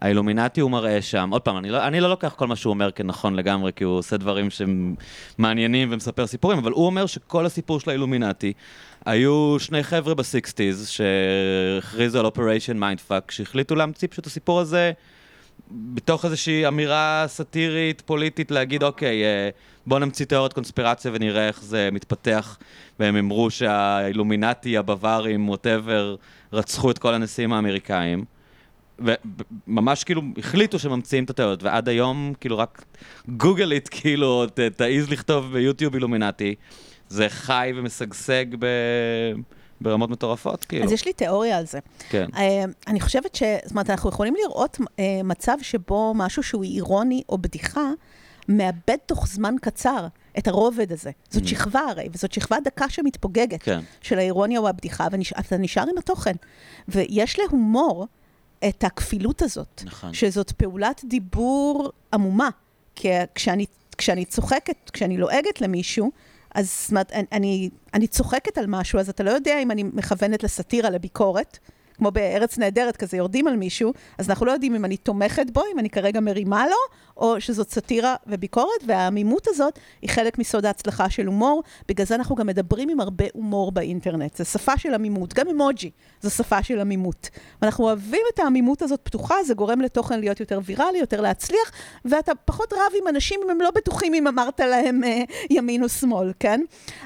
האילומינטי 0.00 0.60
הוא 0.60 0.70
מראה 0.70 1.02
שם, 1.02 1.30
עוד 1.32 1.42
פעם, 1.42 1.56
אני 1.56 1.70
לא, 1.70 1.86
אני 1.86 2.00
לא 2.00 2.08
לוקח 2.08 2.34
כל 2.36 2.46
מה 2.46 2.56
שהוא 2.56 2.70
אומר 2.70 2.90
כנכון 2.90 3.36
לגמרי, 3.36 3.72
כי 3.76 3.84
הוא 3.84 3.98
עושה 3.98 4.16
דברים 4.16 4.50
שהם 4.50 4.94
מעניינים 5.38 5.88
ומספר 5.92 6.26
סיפורים, 6.26 6.58
אבל 6.58 6.72
הוא 6.72 6.86
אומר 6.86 7.06
שכל 7.06 7.46
הסיפור 7.46 7.80
של 7.80 7.90
האילומינטי, 7.90 8.52
היו 9.06 9.56
שני 9.58 9.82
חבר'ה 9.82 10.14
ב-sixties 10.14 10.88
שהכריזו 10.88 12.20
על 12.20 12.26
Operation 12.26 12.76
Mindfuck, 12.76 13.30
שהחליטו 13.30 13.74
להמציא 13.74 14.08
פשוט 14.08 14.22
את 14.22 14.26
הסיפור 14.26 14.60
הזה 14.60 14.92
בתוך 15.70 16.24
איזושהי 16.24 16.68
אמירה 16.68 17.24
סאטירית, 17.26 18.00
פוליטית, 18.00 18.50
להגיד, 18.50 18.82
אוקיי, 18.82 19.24
אה, 19.24 19.48
בוא 19.86 19.98
נמציא 19.98 20.26
תיאוריות 20.26 20.52
קונספירציה 20.52 21.10
ונראה 21.14 21.48
איך 21.48 21.62
זה 21.62 21.88
מתפתח. 21.92 22.58
והם 23.00 23.16
אמרו 23.16 23.50
שהאילומינטי, 23.50 24.78
הבווארים, 24.78 25.48
ווטאבר, 25.48 26.16
רצחו 26.52 26.90
את 26.90 26.98
כל 26.98 27.14
הנשיאים 27.14 27.52
האמריקאים. 27.52 28.24
וממש 29.00 30.04
כאילו 30.04 30.22
החליטו 30.38 30.78
שממציאים 30.78 31.24
את 31.24 31.30
התיאוריות, 31.30 31.62
ועד 31.62 31.88
היום, 31.88 32.32
כאילו 32.40 32.58
רק 32.58 32.84
גוגל 33.28 33.72
איט, 33.72 33.88
כאילו, 33.90 34.46
ת- 34.46 34.60
תעיז 34.60 35.10
לכתוב 35.10 35.52
ביוטיוב 35.52 35.94
אילומינטי, 35.94 36.54
זה 37.08 37.28
חי 37.28 37.72
ומשגשג 37.76 38.44
ב... 38.58 38.66
ברמות 39.80 40.10
מטורפות, 40.10 40.64
כאילו. 40.64 40.84
אז 40.84 40.92
יש 40.92 41.06
לי 41.06 41.12
תיאוריה 41.12 41.58
על 41.58 41.66
זה. 41.66 41.78
כן. 42.08 42.26
אה, 42.36 42.64
אני 42.86 43.00
חושבת 43.00 43.34
ש... 43.34 43.42
זאת 43.62 43.70
אומרת, 43.70 43.90
אנחנו 43.90 44.08
יכולים 44.10 44.34
לראות 44.44 44.78
אה, 44.98 45.04
מצב 45.24 45.56
שבו 45.62 46.12
משהו 46.16 46.42
שהוא 46.42 46.64
אירוני 46.64 47.22
או 47.28 47.38
בדיחה, 47.38 47.90
מאבד 48.48 48.96
תוך 49.06 49.26
זמן 49.26 49.54
קצר 49.60 50.06
את 50.38 50.48
הרובד 50.48 50.92
הזה. 50.92 51.10
זאת 51.30 51.48
שכבה 51.48 51.80
הרי, 51.80 52.08
וזאת 52.12 52.32
שכבה 52.32 52.56
דקה 52.64 52.88
שמתפוגגת 52.88 53.62
כן. 53.62 53.80
של 54.00 54.18
האירוניה 54.18 54.60
או 54.60 54.68
הבדיחה, 54.68 55.06
ואתה 55.10 55.56
נשאר 55.56 55.82
עם 55.82 55.98
התוכן. 55.98 56.34
ויש 56.88 57.38
להומור 57.38 58.06
את 58.68 58.84
הכפילות 58.84 59.42
הזאת, 59.42 59.82
נכון. 59.86 60.14
שזאת 60.14 60.50
פעולת 60.52 61.00
דיבור 61.04 61.90
עמומה. 62.14 62.48
כי 62.94 63.08
כשאני, 63.34 63.66
כשאני 63.98 64.24
צוחקת, 64.24 64.90
כשאני 64.92 65.16
לועגת 65.16 65.60
למישהו, 65.60 66.10
אז 66.54 66.76
זאת 66.82 66.90
אומרת, 66.90 67.12
אני- 67.32 67.70
אני, 67.94 68.06
צוחקת 68.06 68.58
על 68.58 68.64
משהו, 68.68 68.98
אז 68.98 69.08
אתה 69.08 69.22
לא 69.22 69.30
יודע 69.30 69.62
אם 69.62 69.70
אני 69.70 69.82
מכוונת 69.82 70.42
לסאטירה, 70.42 70.90
לביקורת, 70.90 71.58
כמו 72.00 72.10
בארץ 72.10 72.58
נהדרת, 72.58 72.96
כזה 72.96 73.16
יורדים 73.16 73.46
על 73.46 73.56
מישהו, 73.56 73.92
אז 74.18 74.30
אנחנו 74.30 74.46
לא 74.46 74.52
יודעים 74.52 74.74
אם 74.74 74.84
אני 74.84 74.96
תומכת 74.96 75.50
בו, 75.52 75.62
אם 75.74 75.78
אני 75.78 75.90
כרגע 75.90 76.20
מרימה 76.20 76.66
לו, 76.66 76.76
או 77.16 77.40
שזאת 77.40 77.70
סאטירה 77.70 78.16
וביקורת, 78.26 78.80
והעמימות 78.86 79.46
הזאת 79.48 79.78
היא 80.02 80.10
חלק 80.10 80.38
מסוד 80.38 80.66
ההצלחה 80.66 81.10
של 81.10 81.26
הומור, 81.26 81.62
בגלל 81.88 82.06
זה 82.06 82.14
אנחנו 82.14 82.36
גם 82.36 82.46
מדברים 82.46 82.88
עם 82.88 83.00
הרבה 83.00 83.24
הומור 83.32 83.72
באינטרנט. 83.72 84.36
זו 84.36 84.44
שפה 84.44 84.78
של 84.78 84.94
עמימות, 84.94 85.34
גם 85.34 85.48
אימוג'י 85.48 85.90
זו 86.22 86.30
שפה 86.30 86.62
של 86.62 86.80
עמימות. 86.80 87.30
ואנחנו 87.62 87.84
אוהבים 87.84 88.22
את 88.34 88.38
העמימות 88.38 88.82
הזאת 88.82 89.00
פתוחה, 89.02 89.34
זה 89.46 89.54
גורם 89.54 89.80
לתוכן 89.80 90.20
להיות 90.20 90.40
יותר 90.40 90.60
ויראלי, 90.64 90.98
יותר 90.98 91.20
להצליח, 91.20 91.72
ואתה 92.04 92.32
פחות 92.34 92.72
רב 92.72 92.92
עם 93.00 93.08
אנשים 93.08 93.40
אם 93.44 93.50
הם 93.50 93.60
לא 93.60 93.70
בטוחים 93.74 94.14
אם 94.14 94.26
אמרת 94.26 94.60
להם 94.60 95.04
אה, 95.04 95.22
ימין 95.50 95.82
או 95.82 95.88
שמאל, 95.88 96.32
כן? 96.38 96.60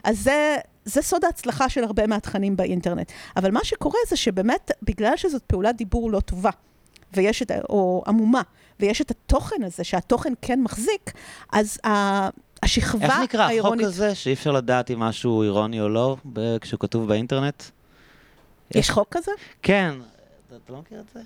אז 0.05 0.19
זה... 0.19 0.57
זה 0.85 1.03
סוד 1.03 1.25
ההצלחה 1.25 1.69
של 1.69 1.85
הרבה 1.85 2.07
מהתכנים 2.07 2.57
באינטרנט. 2.57 3.13
אבל 3.37 3.51
מה 3.51 3.61
שקורה 3.65 3.99
זה 4.09 4.17
שבאמת, 4.17 4.71
בגלל 4.83 5.13
שזאת 5.17 5.43
פעולת 5.43 5.77
דיבור 5.77 6.11
לא 6.11 6.21
טובה, 6.21 6.51
ויש 7.13 7.43
את, 7.43 7.51
או 7.69 8.03
עמומה, 8.07 8.43
ויש 8.81 9.01
את 9.01 9.11
התוכן 9.11 9.63
הזה, 9.63 9.85
שהתוכן 9.85 10.33
כן 10.43 10.61
מחזיק, 10.63 11.11
אז 11.53 11.79
ה- 11.87 12.29
השכבה 12.63 13.05
איך 13.05 13.19
נקרא 13.23 13.41
החוק 13.41 13.51
האירונית... 13.51 13.87
הזה, 13.87 14.15
שאי 14.15 14.33
אפשר 14.33 14.53
לדעת 14.53 14.91
אם 14.91 14.99
משהו 14.99 15.43
אירוני 15.43 15.81
או 15.81 15.89
לא, 15.89 16.17
כשהוא 16.61 16.81
כתוב 16.81 17.09
באינטרנט? 17.09 17.63
יש 18.75 18.91
חוק 18.91 19.09
כזה? 19.11 19.31
כן, 19.63 19.95
אתה, 20.49 20.73
לא 20.73 20.79
מכיר 20.79 21.01
את 21.01 21.05
זה? 21.15 21.21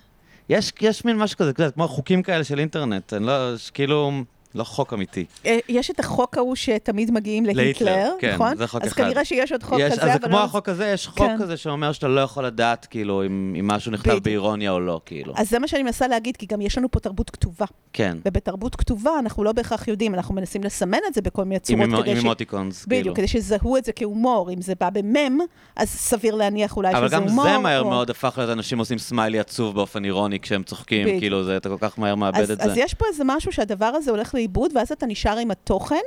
יש, 0.49 0.73
יש 0.81 1.05
מין 1.05 1.19
משהו 1.19 1.39
כזה, 1.39 1.53
כזה, 1.53 1.71
כמו 1.71 1.89
חוקים 1.89 2.23
כאלה 2.23 2.45
של 2.45 2.59
אינטרנט, 2.59 3.13
אני 3.13 3.27
לא, 3.27 3.33
כאילו, 3.75 4.11
לא 4.55 4.65
חוק 4.65 4.93
אמיתי. 4.93 5.25
אה, 5.47 5.59
יש 5.69 5.91
את 5.91 6.01
החוק 6.01 6.37
ההוא 6.39 6.55
שתמיד 6.57 7.11
מגיעים 7.11 7.47
להיטלר, 7.47 8.11
כן, 8.19 8.35
נכון? 8.35 8.57
זה 8.57 8.67
חוק 8.67 8.83
אז 8.83 8.89
אחד. 8.93 9.03
כנראה 9.05 9.25
שיש 9.25 9.53
עוד 9.53 9.63
חוק 9.63 9.79
יש, 9.81 9.93
כזה, 9.93 10.03
אז 10.03 10.17
אבל 10.17 10.29
כמו 10.29 10.37
לא... 10.39 10.45
החוק 10.45 10.69
הזה, 10.69 10.87
יש 10.87 11.07
חוק 11.07 11.19
כן. 11.19 11.37
כזה 11.41 11.57
שאומר 11.57 11.93
שאתה 11.93 12.09
לא 12.09 12.21
יכול 12.21 12.47
לדעת, 12.47 12.87
כאילו, 12.91 13.27
אם, 13.27 13.55
אם 13.61 13.69
משהו 13.69 13.93
נכתב 13.93 14.09
בדיוק. 14.11 14.25
באירוניה 14.25 14.71
או 14.71 14.81
לא, 14.81 15.01
כאילו. 15.07 15.33
אז 15.37 15.51
זה 15.51 15.59
מה 15.59 15.69
שאני 15.69 15.83
מנסה 15.83 16.09
להגיד, 16.09 16.37
כי 16.37 16.47
גם 16.47 16.61
יש 16.61 16.79
לנו 16.79 16.91
פה 16.91 17.01
תרבות 17.01 17.31
כתובה. 17.31 17.67
כן. 17.93 18.17
ובתרבות 18.27 18.77
כתובה 18.77 19.11
אנחנו 19.19 19.45
לא 19.45 19.53
בהכרח 19.53 19.89
יודעים, 19.89 20.15
אנחנו 20.15 20.35
מנסים 20.35 20.65
לסמן 20.65 20.99
את 21.09 21.15
זה 21.15 21.21
בכל 21.23 21.43
מיני 21.45 21.55
עם 21.55 21.61
צורות 21.61 21.83
אימו- 21.83 22.03
כדי 22.03 22.11
עם 22.11 22.17
ש... 22.17 22.21
אימוטיקונס, 22.21 22.85
כאילו. 22.85 23.01
בדיוק, 23.01 23.17
כדי 23.17 23.29
שיזהו 23.29 23.77
את 23.77 23.85
זה 23.85 23.93
כהומור. 23.93 24.51
אם 24.53 24.63
זה 24.63 24.73
בא 24.81 24.91
במם, 24.91 25.39
אז 25.77 25.89
סביר 25.89 26.35
להניח 26.35 26.77
אולי 26.77 26.95
אבל 26.95 27.07
שזה 27.09 27.17
גם 27.17 27.23
הומור. 27.23 27.45
זה 27.45 27.59
מהר 27.59 27.81
או- 27.83 27.91
מאוד 27.91 28.11
הפך 28.11 28.35
להיות 28.39 28.51
אנשים 28.51 28.79
עושים 28.79 28.99
סמיילי 28.99 29.39
עצוב 29.39 29.75
באופן 29.75 30.05
אירוני 30.05 30.41
כשהם 30.41 30.63
צוחקים, 30.63 31.07
בדיוק. 31.07 31.21
כאילו, 31.21 31.45
זה, 31.45 31.57
אתה 31.57 31.69
כל 31.69 31.77
כך 31.81 31.99
מהר 31.99 32.15
מאבד 32.15 32.39
אז, 32.41 32.51
את 32.51 32.61
אז 32.61 32.75
זה. 32.75 32.81
יש 32.81 32.95
פה 32.95 33.05
איזה 33.13 33.23
משהו 33.27 33.53
שהדבר 33.53 33.87
הזה 33.87 34.11
הולך 34.11 34.35
לאיבוד, 34.39 34.71
ואז 34.75 34.93
אתה 34.93 35.07
נשאר 35.07 35.39
עם 35.39 35.51
התוכן, 35.51 36.05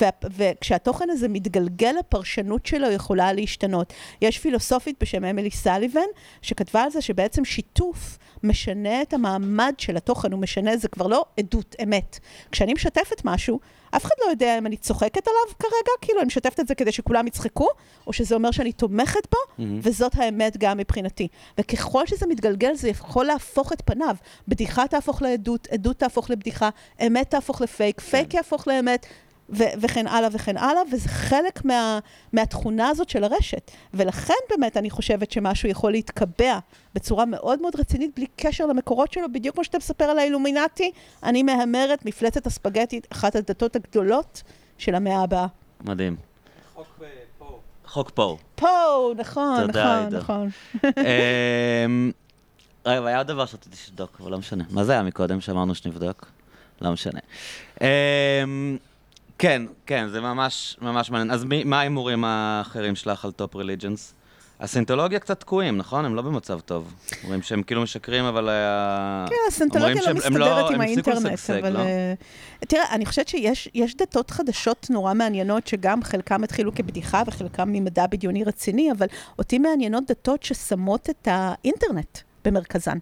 וה, 0.00 0.08
וכשהתוכן 0.30 1.10
הזה 1.10 1.28
מתגלגל, 1.28 1.94
הפרשנות 1.98 2.66
שלו 2.66 2.90
יכולה 2.90 3.32
להשתנות. 3.32 3.92
יש 4.22 4.38
פילוסופית 4.38 4.96
בשם 5.00 5.24
אמילי 5.24 5.50
סליבן, 5.50 6.00
שכתבה 6.42 6.82
על 6.82 6.90
זה 6.90 7.00
שבעצם 7.00 7.44
שיתוף 7.44 8.18
משנה 8.42 9.02
את 9.02 9.14
המעמד 9.14 9.74
של 9.78 9.96
התוכן, 9.96 10.32
הוא 10.32 10.40
משנה, 10.40 10.76
זה 10.76 10.88
כבר 10.88 11.06
לא 11.06 11.24
עדות 11.38 11.76
אמת. 11.82 12.18
כשאני 12.52 12.74
משתפת 12.74 13.24
משהו, 13.24 13.60
אף 13.90 14.04
אחד 14.04 14.14
לא 14.24 14.30
יודע 14.30 14.58
אם 14.58 14.66
אני 14.66 14.76
צוחקת 14.76 15.28
עליו 15.28 15.58
כרגע, 15.58 15.92
כאילו 16.00 16.20
אני 16.20 16.26
משתפת 16.26 16.60
את 16.60 16.68
זה 16.68 16.74
כדי 16.74 16.92
שכולם 16.92 17.26
יצחקו, 17.26 17.68
או 18.06 18.12
שזה 18.12 18.34
אומר 18.34 18.50
שאני 18.50 18.72
תומכת 18.72 19.26
בו, 19.32 19.38
מהמם. 19.58 19.80
וזאת 19.82 20.12
האמת 20.14 20.56
גם 20.56 20.78
מבחינתי. 20.78 21.28
וככל 21.60 22.06
שזה 22.06 22.26
מתגלגל, 22.26 22.74
זה 22.74 22.88
יכול 22.88 23.24
להפוך 23.24 23.72
את 23.72 23.82
פניו. 23.84 24.16
בדיחה 24.48 24.88
תהפוך 24.88 25.22
לעדות, 25.22 25.68
עדות 25.70 25.98
תהפוך 25.98 26.30
לבדיחה, 26.30 26.68
אמת 27.06 27.30
תהפוך 27.30 27.60
לפייק, 27.60 28.00
פייק 28.00 28.34
יהפוך 28.34 28.68
לאמת. 28.68 29.06
ו- 29.50 29.64
וכן 29.80 30.06
הלאה 30.06 30.28
וכן 30.32 30.56
הלאה, 30.56 30.82
וזה 30.92 31.08
חלק 31.08 31.64
מה- 31.64 31.98
מהתכונה 32.32 32.88
הזאת 32.88 33.08
של 33.08 33.24
הרשת. 33.24 33.70
ולכן 33.94 34.34
באמת 34.50 34.76
אני 34.76 34.90
חושבת 34.90 35.30
שמשהו 35.32 35.68
יכול 35.68 35.92
להתקבע 35.92 36.58
בצורה 36.94 37.24
מאוד 37.24 37.60
מאוד 37.62 37.76
רצינית, 37.80 38.10
בלי 38.16 38.26
קשר 38.36 38.66
למקורות 38.66 39.12
שלו, 39.12 39.32
בדיוק 39.32 39.54
כמו 39.54 39.64
שאתה 39.64 39.78
מספר 39.78 40.04
על 40.04 40.18
האילומינטי, 40.18 40.90
אני 41.22 41.42
מהמרת, 41.42 42.04
מפלצת 42.04 42.46
הספגטית, 42.46 43.06
אחת 43.12 43.36
הדתות 43.36 43.76
הגדולות 43.76 44.42
של 44.78 44.94
המאה 44.94 45.22
הבאה. 45.22 45.46
מדהים. 45.84 46.16
חוק 46.74 46.86
אה, 47.02 47.06
פה. 47.38 47.58
חוק 47.86 48.10
Poe. 48.10 48.38
פה, 48.54 49.12
נכון, 49.16 49.64
נכון. 49.68 50.16
נכון. 50.16 50.48
אמ, 51.86 52.10
רגע, 52.86 52.98
אבל 52.98 53.06
היה 53.06 53.18
עוד 53.18 53.26
דבר 53.26 53.46
שרציתי 53.46 53.76
שתבדוק, 53.76 54.18
אבל 54.20 54.30
לא 54.30 54.38
משנה. 54.38 54.64
מה 54.70 54.84
זה 54.84 54.92
היה 54.92 55.02
מקודם 55.02 55.40
שאמרנו 55.40 55.74
שנבדוק? 55.74 56.26
לא 56.80 56.92
משנה. 56.92 57.20
כן, 59.38 59.62
כן, 59.86 60.08
זה 60.08 60.20
ממש 60.20 60.76
ממש 60.80 61.10
מעניין. 61.10 61.30
אז 61.30 61.44
מי- 61.44 61.64
מה 61.64 61.78
ההימורים 61.80 62.24
האחרים 62.24 62.94
שלך 62.96 63.24
על 63.24 63.32
top 63.32 63.56
religions? 63.56 64.12
הסיינטולוגיה 64.60 65.18
קצת 65.18 65.40
תקועים, 65.40 65.76
נכון? 65.76 66.04
הם 66.04 66.14
לא 66.14 66.22
במצב 66.22 66.60
טוב. 66.60 66.94
אומרים 67.24 67.42
שהם 67.42 67.62
כאילו 67.62 67.82
משקרים, 67.82 68.24
אבל... 68.24 68.48
ה- 68.48 69.26
כן, 69.28 69.34
הסיינטולוגיה 69.48 69.92
אומרים 70.02 70.16
לא 70.16 70.24
הם 70.26 70.32
מסתדרת 70.32 70.70
עם 70.70 70.80
האינטרנט, 70.80 71.50
אבל... 71.50 71.72
לא? 71.72 71.78
אה, 71.78 72.14
תראה, 72.68 72.84
אני 72.90 73.06
חושבת 73.06 73.28
שיש 73.28 73.68
יש 73.74 73.96
דתות 73.96 74.30
חדשות 74.30 74.86
נורא 74.90 75.14
מעניינות, 75.14 75.66
שגם 75.66 76.02
חלקם 76.02 76.44
התחילו 76.44 76.74
כבדיחה 76.74 77.22
וחלקם 77.26 77.72
ממדע 77.72 78.06
בדיוני 78.06 78.44
רציני, 78.44 78.92
אבל 78.92 79.06
אותי 79.38 79.58
מעניינות 79.58 80.04
דתות 80.10 80.42
ששמות 80.42 81.10
את 81.10 81.28
האינטרנט 81.30 82.18
במרכזן. 82.44 82.98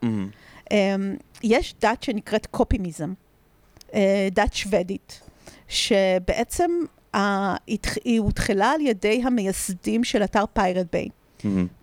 אמ, 0.70 1.16
יש 1.42 1.74
דת 1.82 2.02
שנקראת 2.02 2.46
קופימיזם, 2.46 3.12
אה, 3.94 4.28
דת 4.32 4.54
שוודית, 4.54 5.20
שבעצם 5.74 6.70
היא 8.04 8.20
הותחלה 8.20 8.70
על 8.70 8.80
ידי 8.80 9.22
המייסדים 9.24 10.04
של 10.04 10.24
אתר 10.24 10.44
פיירט 10.52 10.86
ביי. 10.92 11.08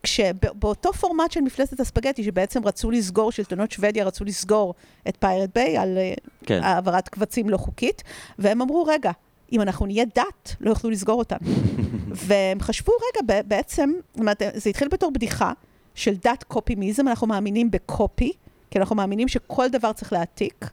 כשבאותו 0.04 0.94
פורמט 0.94 1.32
של 1.32 1.42
מפלצת 1.42 1.80
הספגטי, 1.80 2.24
שבעצם 2.24 2.66
רצו 2.66 2.92
לסגור, 2.92 3.32
שלטונות 3.32 3.72
שוודיה 3.72 4.06
רצו 4.06 4.26
לסגור 4.26 4.74
את 5.08 5.18
פיירט 5.20 5.50
ביי 5.56 5.78
על 5.78 5.98
כן. 6.46 6.64
העברת 6.64 7.10
קבצים 7.10 7.50
לא 7.50 7.58
חוקית, 7.58 8.04
והם 8.40 8.62
אמרו, 8.62 8.84
רגע, 8.84 9.12
אם 9.52 9.62
אנחנו 9.62 9.86
נהיה 9.86 10.06
דת, 10.06 10.56
לא 10.60 10.70
יוכלו 10.70 10.90
לסגור 10.90 11.20
אותנו. 11.20 11.48
והם 12.28 12.60
חשבו, 12.60 12.92
רגע, 12.94 13.42
בעצם, 13.48 13.92
זאת 14.12 14.20
אומרת, 14.20 14.42
זה 14.56 14.70
התחיל 14.70 14.88
בתור 14.88 15.12
בדיחה 15.12 15.52
של 15.96 16.16
דת 16.16 16.44
קופימיזם, 16.44 17.08
אנחנו 17.08 17.28
מאמינים 17.28 17.72
בקופי, 17.72 18.32
כי 18.72 18.80
אנחנו 18.80 18.96
מאמינים 18.96 19.28
שכל 19.28 19.70
דבר 19.70 19.94
צריך 19.94 20.14
להעתיק, 20.14 20.70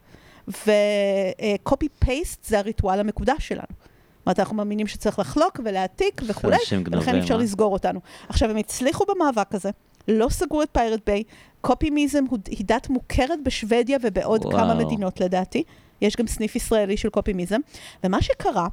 וקופי 0.48 1.88
פייסט 1.98 2.44
זה 2.44 2.58
הריטואל 2.58 3.00
המקודש 3.00 3.48
שלנו. 3.48 3.62
זאת 3.70 4.26
אומרת, 4.26 4.38
אנחנו 4.38 4.56
מאמינים 4.56 4.86
שצריך 4.86 5.18
לחלוק 5.18 5.60
ולהעתיק 5.64 6.22
וכולי, 6.26 6.56
ולכן 6.92 7.18
אפשר 7.18 7.36
מה? 7.36 7.42
לסגור 7.42 7.72
אותנו. 7.72 8.00
עכשיו, 8.28 8.50
הם 8.50 8.56
הצליחו 8.56 9.04
במאבק 9.08 9.54
הזה, 9.54 9.70
לא 10.08 10.28
סגרו 10.28 10.62
את 10.62 10.68
פיירט 10.72 11.00
ביי, 11.06 11.22
קופימיזם 11.60 12.24
היא 12.46 12.64
דת 12.66 12.88
מוכרת 12.88 13.38
בשוודיה 13.44 13.98
ובעוד 14.02 14.44
וואו. 14.44 14.56
כמה 14.56 14.74
מדינות 14.74 15.20
לדעתי. 15.20 15.62
יש 16.00 16.16
גם 16.16 16.26
סניף 16.26 16.56
ישראלי 16.56 16.96
של 16.96 17.08
קופימיזם, 17.08 17.60
ומה 18.04 18.22
שקרה, 18.22 18.68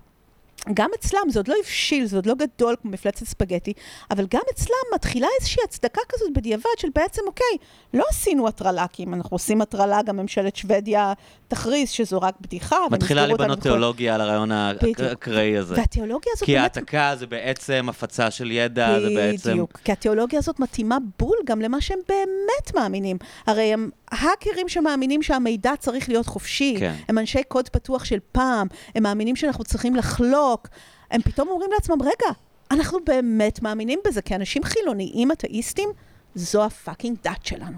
גם 0.73 0.90
אצלם, 0.99 1.30
זה 1.30 1.40
עוד 1.40 1.48
לא 1.48 1.56
הבשיל, 1.60 2.06
זה 2.06 2.15
עוד 2.15 2.26
לא 2.26 2.34
גדול 2.34 2.76
כמו 2.82 2.91
מפלצת 2.91 3.26
ספגטי, 3.26 3.73
אבל 4.11 4.26
גם 4.30 4.41
אצלם 4.53 4.76
מתחילה 4.95 5.27
איזושהי 5.40 5.64
הצדקה 5.64 6.02
כזאת 6.10 6.34
בדיעבד 6.34 6.65
של 6.77 6.88
בעצם, 6.95 7.22
אוקיי, 7.27 7.57
לא 7.94 8.03
עשינו 8.10 8.48
הטרלה, 8.48 8.86
כי 8.88 9.03
אם 9.03 9.14
אנחנו 9.14 9.36
עושים 9.36 9.61
הטרלה, 9.61 10.02
גם 10.02 10.18
ממשלת 10.18 10.56
שוודיה 10.56 11.14
תכריז 11.48 11.90
שזו 11.90 12.22
רק 12.22 12.36
בדיחה. 12.41 12.77
מתחילה 12.91 13.27
לבנות 13.27 13.60
תיאולוגיה 13.60 14.15
על 14.15 14.22
הרעיון 14.22 14.52
האקראי 14.52 15.57
הזה. 15.57 15.76
והתיאולוגיה 15.77 16.32
הזאת 16.36 16.45
כי 16.45 16.56
באמת... 16.56 16.77
העתקה 16.77 17.14
זה 17.15 17.27
בעצם 17.27 17.86
הפצה 17.90 18.32
של 18.32 18.52
ידע, 18.52 18.99
זה 18.99 19.10
בעצם... 19.15 19.52
בדיוק, 19.52 19.80
כי 19.84 19.91
התיאולוגיה 19.91 20.40
הזאת 20.40 20.60
מתאימה 20.60 20.98
בול 21.19 21.38
גם 21.45 21.61
למה 21.61 21.82
שהם 21.82 21.99
באמת 22.10 22.76
מאמינים. 22.76 23.18
הרי 23.48 23.73
הם 23.73 23.90
האקרים 24.11 24.69
שמאמינים 24.69 25.23
שהמידע 25.23 25.72
צריך 25.80 26.10
להיות 26.10 26.26
חופשי, 26.26 26.76
כן. 26.80 26.95
הם 27.07 27.18
אנשי 27.18 27.44
קוד 27.44 27.69
פתוח 27.69 28.06
של 28.06 28.19
פעם, 28.32 28.68
הם 28.95 29.03
מאמינים 29.03 29.36
שאנחנו 29.36 29.64
צריכים 29.64 29.95
לחלוק, 29.95 30.68
הם 31.11 31.22
פתאום 31.22 31.48
אומרים 31.48 31.69
לעצמם, 31.73 32.02
רגע, 32.02 32.34
אנחנו 32.72 32.99
באמת 33.06 33.61
מאמינים 33.61 33.99
בזה, 34.07 34.22
כי 34.22 34.36
אנשים 34.36 34.64
חילוניים, 34.64 35.32
אתאיסטים, 35.32 35.90
זו 36.36 36.65
הפאקינג 36.65 37.18
דת 37.23 37.45
שלנו. 37.45 37.77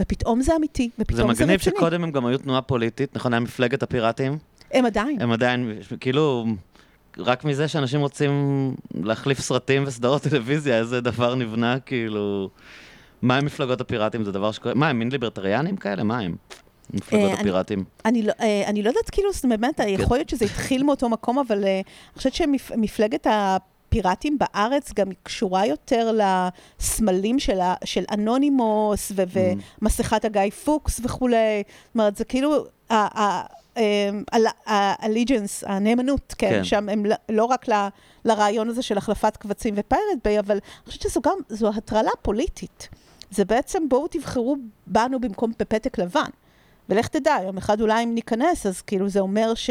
ופתאום 0.00 0.42
זה 0.42 0.56
אמיתי, 0.56 0.90
ופתאום 0.98 1.16
זה 1.16 1.22
רציני. 1.22 1.36
זה 1.36 1.44
מגניב 1.44 1.60
שקודם 1.60 2.04
הם 2.04 2.10
גם 2.10 2.26
היו 2.26 2.38
תנועה 2.38 2.62
פוליטית, 2.62 3.16
נכון? 3.16 3.32
היה 3.32 3.40
מפלגת 3.40 3.82
הפיראטים? 3.82 4.38
הם 4.72 4.86
עדיין. 4.86 5.20
הם 5.20 5.32
עדיין, 5.32 5.72
כאילו, 6.00 6.46
רק 7.18 7.44
מזה 7.44 7.68
שאנשים 7.68 8.00
רוצים 8.00 8.30
להחליף 8.94 9.40
סרטים 9.40 9.84
וסדרות 9.86 10.22
טלוויזיה, 10.22 10.78
איזה 10.78 11.00
דבר 11.00 11.34
נבנה, 11.34 11.80
כאילו... 11.80 12.50
מה 13.22 13.36
הם 13.36 13.44
מפלגות 13.44 13.80
הפיראטים? 13.80 14.24
זה 14.24 14.32
דבר 14.32 14.52
שקורה... 14.52 14.74
מה, 14.74 14.88
הם 14.88 14.98
מין 14.98 15.08
ליברטריאנים 15.12 15.76
כאלה? 15.76 16.02
מה 16.02 16.18
הם? 16.18 16.36
מפלגות 16.94 17.30
אה, 17.30 17.40
הפיראטים. 17.40 17.84
לא, 18.22 18.32
אה, 18.40 18.62
אני 18.66 18.82
לא 18.82 18.88
יודעת, 18.88 19.10
כאילו, 19.10 19.30
באמת, 19.48 19.76
כן. 19.76 19.88
יכול 19.88 20.16
להיות 20.16 20.28
שזה 20.28 20.44
התחיל 20.44 20.82
מאותו 20.82 21.08
מקום, 21.08 21.38
אבל 21.38 21.64
אה, 21.64 21.74
אני 21.74 22.16
חושבת 22.16 22.34
שמפלגת 22.34 23.26
הפיראטים 23.30 24.38
בארץ 24.38 24.92
גם 24.92 25.06
קשורה 25.22 25.66
יותר 25.66 26.18
לסמלים 26.80 27.38
של, 27.38 27.58
של 27.84 28.04
אנונימוס 28.12 29.12
ו- 29.16 29.22
mm. 29.22 29.80
ומסכת 29.82 30.24
הגיא 30.24 30.50
פוקס 30.64 31.00
וכולי. 31.04 31.62
זאת 31.66 31.94
אומרת, 31.94 32.16
זה 32.16 32.24
כאילו... 32.24 32.64
הליג'נס, 34.66 35.64
הנאמנות, 35.66 36.34
כן, 36.38 36.50
כן, 36.50 36.64
שם 36.64 36.88
הם 36.88 37.06
לא, 37.06 37.14
לא 37.28 37.44
רק 37.44 37.68
ל, 37.68 37.72
לרעיון 38.24 38.68
הזה 38.68 38.82
של 38.82 38.98
החלפת 38.98 39.36
קבצים 39.36 39.74
ופיירט 39.76 40.18
ביי, 40.24 40.38
אבל 40.38 40.54
אני 40.54 40.86
חושבת 40.86 41.02
שזו 41.02 41.20
גם, 41.20 41.36
זו 41.48 41.68
הטרלה 41.68 42.10
פוליטית. 42.22 42.88
זה 43.36 43.44
בעצם 43.44 43.88
בואו 43.88 44.08
תבחרו 44.08 44.56
בנו 44.86 45.20
במקום 45.20 45.52
בפתק 45.58 45.98
לבן. 45.98 46.30
ולך 46.88 47.08
תדע, 47.08 47.36
יום 47.44 47.56
אחד 47.56 47.80
אולי 47.80 48.04
אם 48.04 48.14
ניכנס, 48.14 48.66
אז 48.66 48.82
כאילו 48.82 49.08
זה 49.08 49.20
אומר 49.20 49.54
ש... 49.54 49.70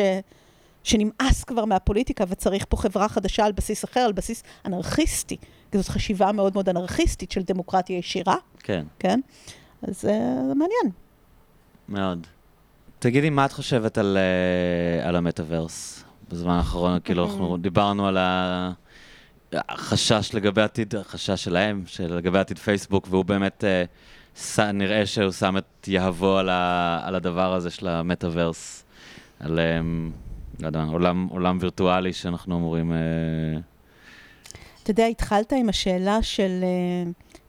שנמאס 0.84 1.44
כבר 1.44 1.66
מהפוליטיקה 1.66 2.24
וצריך 2.28 2.66
פה 2.70 2.78
חברה 2.78 3.10
חדשה 3.10 3.46
על 3.46 3.52
בסיס 3.52 3.86
אחר, 3.86 4.00
על 4.00 4.12
בסיס 4.12 4.44
אנרכיסטי. 4.66 5.38
כי 5.72 5.78
זאת 5.78 5.88
חשיבה 5.88 6.32
מאוד 6.32 6.54
מאוד 6.54 6.70
אנרכיסטית 6.70 7.32
של 7.32 7.42
דמוקרטיה 7.42 7.98
ישירה. 7.98 8.36
כן. 8.60 8.86
כן? 9.00 9.20
אז 9.82 10.02
זה 10.02 10.12
מעניין. 10.48 10.92
מאוד. 11.90 12.28
תגידי, 13.00 13.30
מה 13.30 13.46
את 13.46 13.52
חושבת 13.52 13.98
על, 13.98 14.18
uh, 15.04 15.08
על 15.08 15.16
המטאוורס 15.16 16.04
בזמן 16.30 16.54
האחרון? 16.54 17.00
כאילו, 17.04 17.26
אנחנו 17.26 17.58
דיברנו 17.58 18.08
על 18.08 18.18
החשש 19.54 20.30
לגבי 20.34 20.62
עתיד, 20.62 20.96
החשש 20.96 21.44
שלהם, 21.44 21.84
של 21.88 22.16
לגבי 22.16 22.40
עתיד 22.40 22.60
פייסבוק, 22.60 23.08
והוא 23.10 23.26
באמת, 23.26 23.64
uh, 23.64 24.40
ש, 24.42 24.60
נראה 24.60 25.06
שהוא 25.06 25.32
שם 25.32 25.58
את 25.58 25.88
יהבו 25.88 26.38
על, 26.38 26.50
ה, 26.50 27.02
על 27.04 27.16
הדבר 27.16 27.54
הזה 27.54 27.70
של 27.70 27.88
המטאוורס, 27.88 28.84
על, 29.40 29.60
um, 29.60 30.62
לא 30.62 30.68
יודע, 30.68 30.84
עולם, 30.84 31.28
עולם 31.32 31.58
וירטואלי 31.62 32.14
שאנחנו 32.14 32.58
אמורים... 32.58 32.92
Uh... 32.92 33.62
אתה 34.84 34.92
יודע, 34.92 35.06
התחלת 35.06 35.54
עם 35.54 35.70
השאלה 35.70 36.24
של 36.24 36.64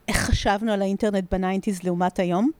איך 0.07 0.17
חשבנו 0.17 0.71
על 0.71 0.81
האינטרנט 0.81 1.23
ב-nineties 1.31 1.83
לעומת 1.83 2.19
היום. 2.19 2.51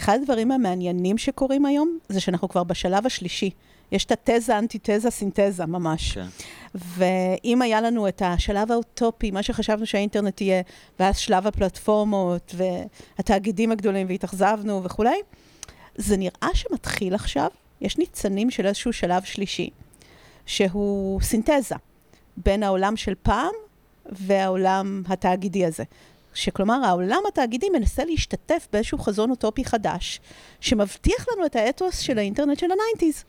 אחד 0.00 0.18
הדברים 0.22 0.52
המעניינים 0.52 1.18
שקורים 1.18 1.66
היום, 1.66 1.98
זה 2.08 2.20
שאנחנו 2.20 2.48
כבר 2.48 2.64
בשלב 2.64 3.06
השלישי. 3.06 3.50
יש 3.92 4.04
את 4.04 4.12
התזה, 4.12 4.58
אנטיתזה, 4.58 5.10
סינתזה, 5.10 5.66
ממש. 5.66 6.12
כן. 6.12 6.26
ואם 6.74 7.62
היה 7.62 7.80
לנו 7.80 8.08
את 8.08 8.22
השלב 8.24 8.72
האוטופי, 8.72 9.30
מה 9.30 9.42
שחשבנו 9.42 9.86
שהאינטרנט 9.86 10.40
יהיה, 10.40 10.62
ואז 11.00 11.18
שלב 11.18 11.46
הפלטפורמות, 11.46 12.54
והתאגידים 12.56 13.72
הגדולים, 13.72 14.06
והתאכזבנו 14.08 14.84
וכולי, 14.84 15.20
זה 15.96 16.16
נראה 16.16 16.48
שמתחיל 16.54 17.14
עכשיו, 17.14 17.48
יש 17.80 17.98
ניצנים 17.98 18.50
של 18.50 18.66
איזשהו 18.66 18.92
שלב 18.92 19.22
שלישי, 19.22 19.70
שהוא 20.46 21.20
סינתזה 21.20 21.74
בין 22.36 22.62
העולם 22.62 22.96
של 22.96 23.14
פעם 23.22 23.52
והעולם 24.06 25.02
התאגידי 25.08 25.66
הזה. 25.66 25.84
שכלומר 26.34 26.84
העולם 26.84 27.22
התאגידי 27.28 27.70
מנסה 27.70 28.04
להשתתף 28.04 28.68
באיזשהו 28.72 28.98
חזון 28.98 29.30
אוטופי 29.30 29.64
חדש, 29.64 30.20
שמבטיח 30.60 31.26
לנו 31.32 31.46
את 31.46 31.56
האתוס 31.56 31.98
של 31.98 32.18
האינטרנט 32.18 32.58
של 32.58 32.66
ה-nineties. 32.70 33.24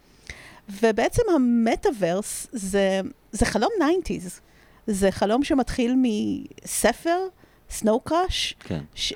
ובעצם 0.81 1.21
המטאוורס 1.35 2.47
זה, 2.51 3.01
זה 3.31 3.45
חלום 3.45 3.69
nineties. 3.79 4.39
זה 4.87 5.11
חלום 5.11 5.43
שמתחיל 5.43 5.95
מספר, 5.97 7.17
Snow 7.69 7.99
Crash, 7.99 8.55
כן. 8.59 8.81
ש, 8.95 9.13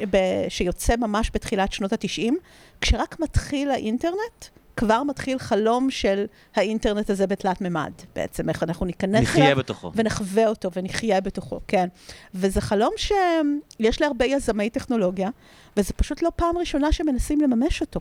שיוצא 0.50 0.96
ממש 0.96 1.32
בתחילת 1.34 1.72
שנות 1.72 1.94
התשעים, 1.94 2.38
כשרק 2.82 3.20
מתחיל 3.20 3.72
האינטרנט, 3.72 4.46
כבר 4.78 5.04
מתחיל 5.04 5.40
חלום 5.40 5.92
של 5.92 6.26
האינטרנט 6.56 7.10
הזה 7.10 7.28
בתלת 7.28 7.62
מימד, 7.62 7.92
בעצם, 8.16 8.50
איך 8.50 8.64
אנחנו 8.64 8.86
ניכנס 8.86 9.14
אליו. 9.36 9.44
נחיה 9.44 9.56
בתוכו. 9.56 9.92
ונחווה 9.96 10.48
אותו 10.48 10.70
ונחיה 10.76 11.22
בתוכו, 11.22 11.60
כן. 11.68 11.88
וזה 12.34 12.62
חלום 12.62 12.94
שיש 12.98 14.02
להרבה 14.02 14.26
יזמי 14.26 14.70
טכנולוגיה, 14.70 15.30
וזה 15.78 15.94
פשוט 15.94 16.22
לא 16.22 16.30
פעם 16.36 16.58
ראשונה 16.58 16.92
שמנסים 16.92 17.42
לממש 17.42 17.82
אותו. 17.82 18.00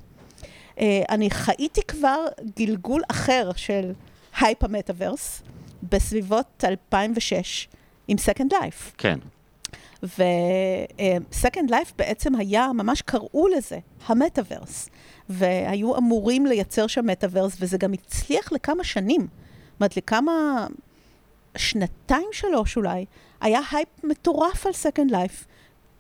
Uh, 0.76 0.80
אני 1.09 1.30
חייתי 1.30 1.82
כבר 1.89 2.26
גלגול 2.59 3.02
אחר 3.10 3.51
של 3.56 3.93
הייפ 4.40 4.64
המטאוורס, 4.64 5.43
בסביבות 5.83 6.65
2006, 6.65 7.69
עם 8.09 8.17
Second 8.17 8.53
Life. 8.53 8.93
כן. 8.99 9.19
ו-Second 10.03 11.69
uh, 11.69 11.71
Life 11.71 11.93
בעצם 11.99 12.35
היה, 12.35 12.73
ממש 12.75 13.03
קראו 13.03 13.49
לזה, 13.49 13.79
המטאוורס. 14.07 14.89
והיו 15.29 15.97
אמורים 15.97 16.47
לייצר 16.47 16.87
שם 16.87 17.07
מטאוורס, 17.07 17.57
וזה 17.61 17.79
גם 17.79 17.93
הצליח 17.93 18.53
לכמה 18.53 18.85
שנים. 18.85 19.21
זאת 19.21 19.81
אומרת, 19.81 19.97
לכמה... 19.97 20.67
שנתיים, 21.57 22.27
שלוש 22.33 22.77
אולי, 22.77 23.05
היה 23.41 23.61
הייפ 23.71 23.89
מטורף 24.05 24.67
על 24.67 24.73
Second 24.73 25.11
Life. 25.11 25.45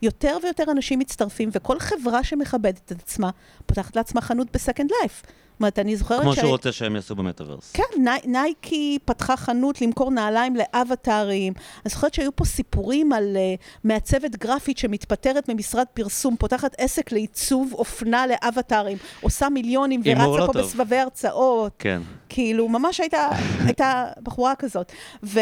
יותר 0.02 0.36
ויותר 0.42 0.64
אנשים 0.70 0.98
מצטרפים, 0.98 1.48
וכל 1.52 1.78
חברה 1.78 2.24
שמכבדת 2.24 2.92
את 2.92 3.02
עצמה, 3.02 3.30
פותחת 3.66 3.96
לעצמה 3.96 4.20
חנות 4.20 4.48
ב-Second 4.52 4.90
Life. 5.00 5.22
אומרת, 5.62 5.78
אני 5.78 5.96
זוכרת 5.96 6.22
כמו 6.22 6.34
שהוא 6.34 6.50
רוצה 6.50 6.72
שהם 6.72 6.96
יעשו 6.96 7.14
במטאוורס. 7.14 7.72
כן, 7.72 7.82
ני, 7.98 8.10
נייקי 8.24 8.98
פתחה 9.04 9.36
חנות 9.36 9.80
למכור 9.80 10.10
נעליים 10.10 10.56
לאבטארים. 10.56 11.52
אני 11.84 11.90
זוכרת 11.90 12.14
שהיו 12.14 12.36
פה 12.36 12.44
סיפורים 12.44 13.12
על 13.12 13.36
uh, 13.36 13.62
מעצבת 13.84 14.36
גרפית 14.36 14.78
שמתפטרת 14.78 15.48
ממשרד 15.48 15.86
פרסום, 15.94 16.36
פותחת 16.36 16.74
עסק 16.78 17.12
לעיצוב 17.12 17.72
אופנה 17.72 18.26
לאבטארים, 18.26 18.98
עושה 19.20 19.48
מיליונים 19.48 20.00
ורצה 20.04 20.26
לא 20.26 20.46
פה 20.46 20.52
טוב. 20.52 20.62
בסבבי 20.62 20.96
הרצאות. 20.96 21.72
כן. 21.78 22.02
כאילו, 22.28 22.68
ממש 22.68 23.00
הייתה, 23.00 23.28
הייתה 23.66 24.04
בחורה 24.22 24.54
כזאת. 24.54 24.92
ו... 25.24 25.40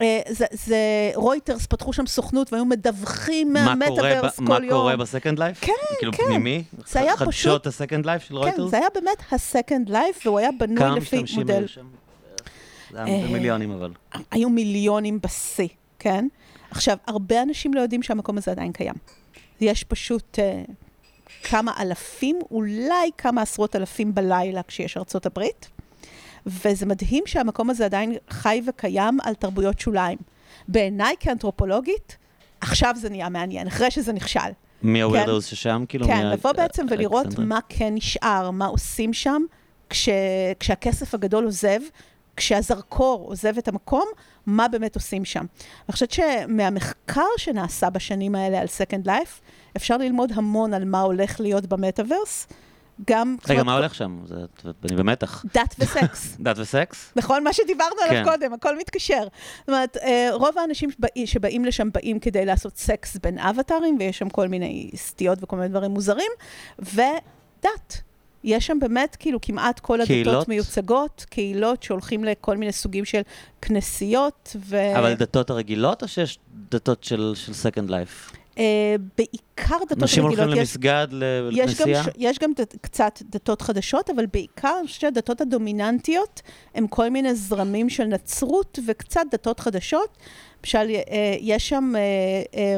אה, 0.00 0.20
זה, 0.28 0.46
זה 0.52 1.10
רויטרס 1.14 1.66
פתחו 1.66 1.92
שם 1.92 2.06
סוכנות 2.06 2.52
והיו 2.52 2.64
מדווחים 2.64 3.52
מהמטאוורס 3.52 4.36
כל 4.36 4.44
מה 4.44 4.54
יום. 4.54 4.64
מה 4.64 4.70
קורה 4.70 4.96
ב-Second 4.96 5.38
Life? 5.38 5.60
כן, 5.60 5.72
כאילו 5.98 6.12
כן. 6.12 6.24
פנימי? 6.26 6.64
זה 6.86 7.00
היה 7.00 7.12
פשוט... 7.12 7.26
חדשות 7.26 7.66
ה-Second 7.66 8.06
Life 8.06 8.22
של 8.22 8.36
רויטרס? 8.36 8.56
כן, 8.56 8.68
זה 8.68 8.78
היה 8.78 8.88
באמת 8.94 9.22
ה-Second 9.32 9.88
Life, 9.88 10.26
והוא 10.26 10.38
היה 10.38 10.50
בנוי 10.58 11.00
לפי 11.00 11.16
מודל. 11.16 11.26
כמה 11.26 11.26
משתמשים 11.26 11.48
היו 11.48 11.68
שם? 11.68 11.86
זה 12.90 13.02
היה 13.02 13.22
אה, 13.22 13.28
במיליונים 13.28 13.72
אבל. 13.72 13.92
היו 14.30 14.50
מיליונים 14.50 15.20
בשיא, 15.20 15.68
כן? 15.98 16.26
עכשיו, 16.70 16.96
הרבה 17.06 17.42
אנשים 17.42 17.74
לא 17.74 17.80
יודעים 17.80 18.02
שהמקום 18.02 18.38
הזה 18.38 18.50
עדיין 18.50 18.72
קיים. 18.72 18.94
יש 19.60 19.84
פשוט 19.84 20.38
uh, 20.38 20.70
כמה 21.42 21.72
אלפים, 21.80 22.38
אולי 22.50 23.10
כמה 23.18 23.42
עשרות 23.42 23.76
אלפים 23.76 24.14
בלילה 24.14 24.62
כשיש 24.62 24.96
ארצות 24.96 25.26
הברית, 25.26 25.68
וזה 26.46 26.86
מדהים 26.86 27.24
שהמקום 27.26 27.70
הזה 27.70 27.84
עדיין 27.84 28.14
חי 28.30 28.62
וקיים 28.66 29.18
על 29.22 29.34
תרבויות 29.34 29.80
שוליים. 29.80 30.18
בעיניי 30.68 31.14
כאנתרופולוגית, 31.20 32.16
עכשיו 32.60 32.94
זה 32.96 33.10
נהיה 33.10 33.28
מעניין, 33.28 33.66
אחרי 33.66 33.90
שזה 33.90 34.12
נכשל. 34.12 34.50
מי 34.82 35.00
הווירדוס 35.00 35.46
ששם? 35.46 35.84
כאילו, 35.88 36.06
כן, 36.06 36.26
מי 36.26 36.32
לבוא 36.32 36.52
בעצם 36.52 36.86
ולראות 36.90 37.26
אלכסנדריה? 37.26 37.48
מה 37.48 37.58
כן 37.68 37.94
נשאר, 37.94 38.50
מה 38.50 38.66
עושים 38.66 39.12
שם, 39.12 39.42
כש, 39.90 40.08
כשהכסף 40.60 41.14
הגדול 41.14 41.44
עוזב, 41.44 41.80
כשהזרקור 42.36 43.24
עוזב 43.28 43.58
את 43.58 43.68
המקום, 43.68 44.04
מה 44.46 44.68
באמת 44.68 44.94
עושים 44.94 45.24
שם. 45.24 45.40
אני 45.88 45.92
חושבת 45.92 46.10
שמהמחקר 46.10 47.26
שנעשה 47.36 47.90
בשנים 47.90 48.34
האלה 48.34 48.60
על 48.60 48.66
Second 48.66 49.06
Life, 49.06 49.40
אפשר 49.76 49.96
ללמוד 49.96 50.32
המון 50.34 50.74
על 50.74 50.84
מה 50.84 51.00
הולך 51.00 51.40
להיות 51.40 51.66
במטאוורס. 51.66 52.46
גם... 53.06 53.36
רגע, 53.48 53.62
מה 53.62 53.74
הולך 53.76 53.94
שם? 53.94 54.18
אני 54.90 54.96
במתח. 54.96 55.44
דת 55.54 55.74
וסקס. 55.78 56.36
דת 56.40 56.58
וסקס? 56.58 57.12
נכון, 57.16 57.44
מה 57.44 57.52
שדיברנו 57.52 57.94
עליו 58.08 58.24
כן. 58.24 58.30
קודם, 58.30 58.52
הכל 58.52 58.78
מתקשר. 58.78 59.22
זאת 59.60 59.68
אומרת, 59.68 59.96
אה, 59.96 60.28
רוב 60.32 60.58
האנשים 60.58 60.90
שבא- 60.90 61.26
שבאים 61.26 61.64
לשם 61.64 61.88
באים 61.94 62.18
כדי 62.18 62.44
לעשות 62.44 62.76
סקס 62.76 63.16
בין 63.16 63.38
אבטארים, 63.38 63.96
ויש 64.00 64.18
שם 64.18 64.28
כל 64.28 64.48
מיני 64.48 64.90
סטיות 64.96 65.38
וכל 65.42 65.56
מיני 65.56 65.68
דברים 65.68 65.90
מוזרים, 65.90 66.30
ודת. 66.78 68.02
יש 68.44 68.66
שם 68.66 68.78
באמת, 68.80 69.16
כאילו, 69.20 69.38
כמעט 69.42 69.80
כל 69.80 69.94
הדתות 70.00 70.06
קהילות? 70.08 70.48
מיוצגות, 70.48 71.26
קהילות 71.30 71.82
שהולכים 71.82 72.24
לכל 72.24 72.56
מיני 72.56 72.72
סוגים 72.72 73.04
של 73.04 73.20
כנסיות, 73.62 74.56
ו... 74.60 74.98
אבל 74.98 75.14
דתות 75.14 75.50
הרגילות 75.50 76.02
או 76.02 76.08
שיש 76.08 76.38
דתות 76.70 77.04
של 77.04 77.32
של 77.34 77.52
Second 77.52 77.88
Life? 77.88 78.36
אה, 78.58 78.96
בעיקר 79.18 79.78
דתות 79.84 80.02
אנשים 80.02 80.22
הולכים 80.22 80.44
רגילות. 80.44 80.58
למסגד, 80.58 81.06
לכנסייה? 81.10 82.02
יש 82.16 82.38
גם 82.38 82.52
קצת 82.80 83.22
דתות 83.22 83.62
חדשות, 83.62 84.10
אבל 84.10 84.26
בעיקר 84.26 84.76
שהדתות 84.86 85.40
הדומיננטיות 85.40 86.42
הם 86.74 86.86
כל 86.86 87.08
מיני 87.08 87.34
זרמים 87.34 87.88
של 87.88 88.04
נצרות 88.04 88.78
וקצת 88.86 89.22
דתות 89.30 89.60
חדשות. 89.60 90.16
למשל, 90.60 90.90
אה, 91.10 91.36
יש 91.40 91.68
שם 91.68 91.92
אה, 91.96 92.00
אה, 92.60 92.76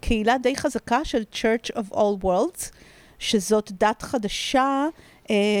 קהילה 0.00 0.38
די 0.38 0.56
חזקה 0.56 1.04
של 1.04 1.22
Church 1.32 1.76
of 1.76 1.94
All 1.94 2.24
Worlds, 2.24 2.72
שזאת 3.18 3.72
דת 3.72 4.02
חדשה 4.02 4.86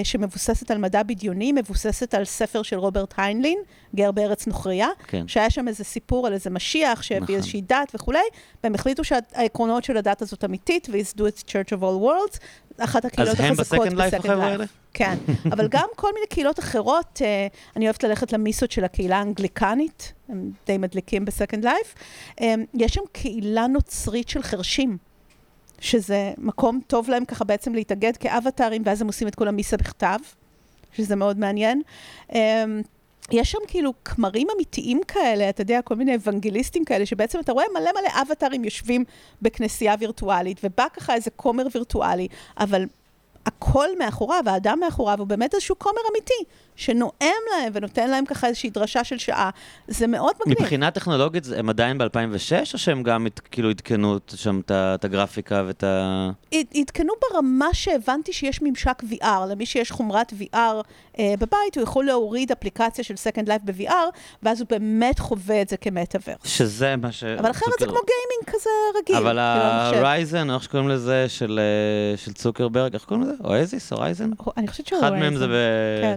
שמבוססת 0.04 0.70
על 0.70 0.78
מדע 0.78 1.02
בדיוני, 1.02 1.52
מבוססת 1.52 2.14
על 2.14 2.24
ספר 2.24 2.62
של 2.62 2.78
רוברט 2.78 3.14
היינלין, 3.16 3.58
גר 3.94 4.10
בארץ 4.10 4.46
נוכריה, 4.46 4.88
כן. 5.06 5.28
שהיה 5.28 5.50
שם 5.50 5.68
איזה 5.68 5.84
סיפור 5.84 6.26
על 6.26 6.32
איזה 6.32 6.50
משיח 6.50 7.02
שהביא 7.02 7.22
נכון. 7.22 7.34
איזושהי 7.34 7.60
דת 7.60 7.92
וכולי, 7.94 8.18
והם 8.64 8.74
החליטו 8.74 9.04
שהעקרונות 9.04 9.84
של 9.84 9.96
הדת 9.96 10.22
הזאת 10.22 10.44
אמיתית, 10.44 10.88
וייסדו 10.92 11.26
את 11.26 11.38
Church 11.38 11.78
of 11.78 11.80
All 11.80 12.02
Worlds, 12.02 12.38
אחת 12.78 13.04
הקהילות 13.04 13.34
אז 13.34 13.40
הם 13.40 13.52
החזקות 13.52 13.88
החבר'ה 14.14 14.46
האלה? 14.46 14.64
כן, 14.94 15.18
אבל 15.52 15.68
גם 15.68 15.86
כל 15.96 16.10
מיני 16.14 16.26
קהילות 16.26 16.58
אחרות, 16.58 17.22
אה, 17.24 17.46
אני 17.76 17.84
אוהבת 17.84 18.04
ללכת 18.04 18.32
למיסות 18.32 18.70
של 18.70 18.84
הקהילה 18.84 19.18
האנגליקנית, 19.18 20.12
הם 20.28 20.50
די 20.66 20.78
מדליקים 20.78 21.24
ב-Second 21.24 21.62
Life. 21.62 21.98
אה, 22.40 22.54
יש 22.74 22.94
שם 22.94 23.00
קהילה 23.12 23.66
נוצרית 23.66 24.28
של 24.28 24.42
חרשים. 24.42 25.07
שזה 25.80 26.32
מקום 26.38 26.80
טוב 26.86 27.10
להם 27.10 27.24
ככה 27.24 27.44
בעצם 27.44 27.74
להתאגד 27.74 28.16
כאבטארים, 28.16 28.82
ואז 28.84 29.00
הם 29.00 29.06
עושים 29.06 29.28
את 29.28 29.34
כל 29.34 29.48
המיסה 29.48 29.76
בכתב, 29.76 30.18
שזה 30.92 31.16
מאוד 31.16 31.38
מעניין. 31.38 31.82
אמ, 32.34 32.82
יש 33.32 33.50
שם 33.50 33.58
כאילו 33.66 33.92
כמרים 34.04 34.46
אמיתיים 34.56 35.00
כאלה, 35.08 35.48
אתה 35.48 35.60
יודע, 35.60 35.82
כל 35.82 35.96
מיני 35.96 36.14
אוונגליסטים 36.14 36.84
כאלה, 36.84 37.06
שבעצם 37.06 37.40
אתה 37.40 37.52
רואה 37.52 37.64
מלא 37.74 37.90
מלא 38.00 38.22
אבטארים 38.22 38.64
יושבים 38.64 39.04
בכנסייה 39.42 39.94
וירטואלית, 39.98 40.60
ובא 40.64 40.86
ככה 40.92 41.14
איזה 41.14 41.30
כומר 41.30 41.66
וירטואלי, 41.74 42.28
אבל 42.58 42.84
הקול 43.46 43.88
מאחוריו, 43.98 44.42
האדם 44.46 44.80
מאחוריו, 44.80 45.18
הוא 45.18 45.26
באמת 45.26 45.54
איזשהו 45.54 45.78
כומר 45.78 46.00
אמיתי, 46.12 46.44
שנואם 46.78 47.10
להם 47.52 47.72
ונותן 47.74 48.10
להם 48.10 48.24
ככה 48.24 48.46
איזושהי 48.46 48.70
דרשה 48.70 49.04
של 49.04 49.18
שעה. 49.18 49.50
זה 49.88 50.06
מאוד 50.06 50.32
מגניב. 50.40 50.60
מבחינה 50.60 50.90
טכנולוגית 50.90 51.44
הם 51.56 51.68
עדיין 51.68 51.98
ב-2006, 51.98 52.08
או 52.72 52.78
שהם 52.78 53.02
גם 53.02 53.26
כאילו 53.50 53.70
עדכנו 53.70 54.18
שם 54.34 54.60
את 54.70 55.04
הגרפיקה 55.04 55.62
ואת 55.66 55.84
ה... 55.84 56.30
עדכנו 56.74 57.12
ברמה 57.32 57.68
שהבנתי 57.72 58.32
שיש 58.32 58.62
ממשק 58.62 59.02
VR, 59.10 59.26
למי 59.48 59.66
שיש 59.66 59.90
חומרת 59.90 60.32
VR 60.40 60.56
אה, 61.18 61.34
בבית, 61.38 61.76
הוא 61.76 61.82
יכול 61.82 62.04
להוריד 62.04 62.52
אפליקציה 62.52 63.04
של 63.04 63.14
Second 63.14 63.46
Life 63.46 63.64
ב-VR, 63.64 63.92
ואז 64.42 64.60
הוא 64.60 64.68
באמת 64.70 65.18
חווה 65.18 65.62
את 65.62 65.68
זה 65.68 65.76
כמטאוורס. 65.76 66.38
שזה 66.44 66.96
מה 66.96 67.12
ש... 67.12 67.24
אבל 67.24 67.50
אחרת 67.50 67.68
זה 67.68 67.86
צוקר- 67.86 67.86
כמו 67.90 68.00
gaming 68.06 68.56
כזה 68.58 68.70
רגיל. 68.98 69.16
אבל 69.16 69.38
כאילו. 69.90 69.98
Horizon, 70.06 70.50
איך 70.50 70.62
שקוראים 70.62 70.88
לזה, 70.88 71.24
של 71.28 71.60
אה, 71.62 72.16
של 72.16 72.32
צוקרברג, 72.32 72.94
איך 72.94 73.04
קוראים 73.04 73.24
לזה? 73.26 73.34
Oasis 73.44 73.92
או 73.92 73.98
Horizon? 73.98 74.30
אני 74.56 74.68
חושבת 74.68 74.86
שהוא... 74.86 75.00
אחד 75.00 75.12
מהם 75.12 75.36
זה 75.36 75.46
ב... 75.46 75.50
כן. 76.02 76.16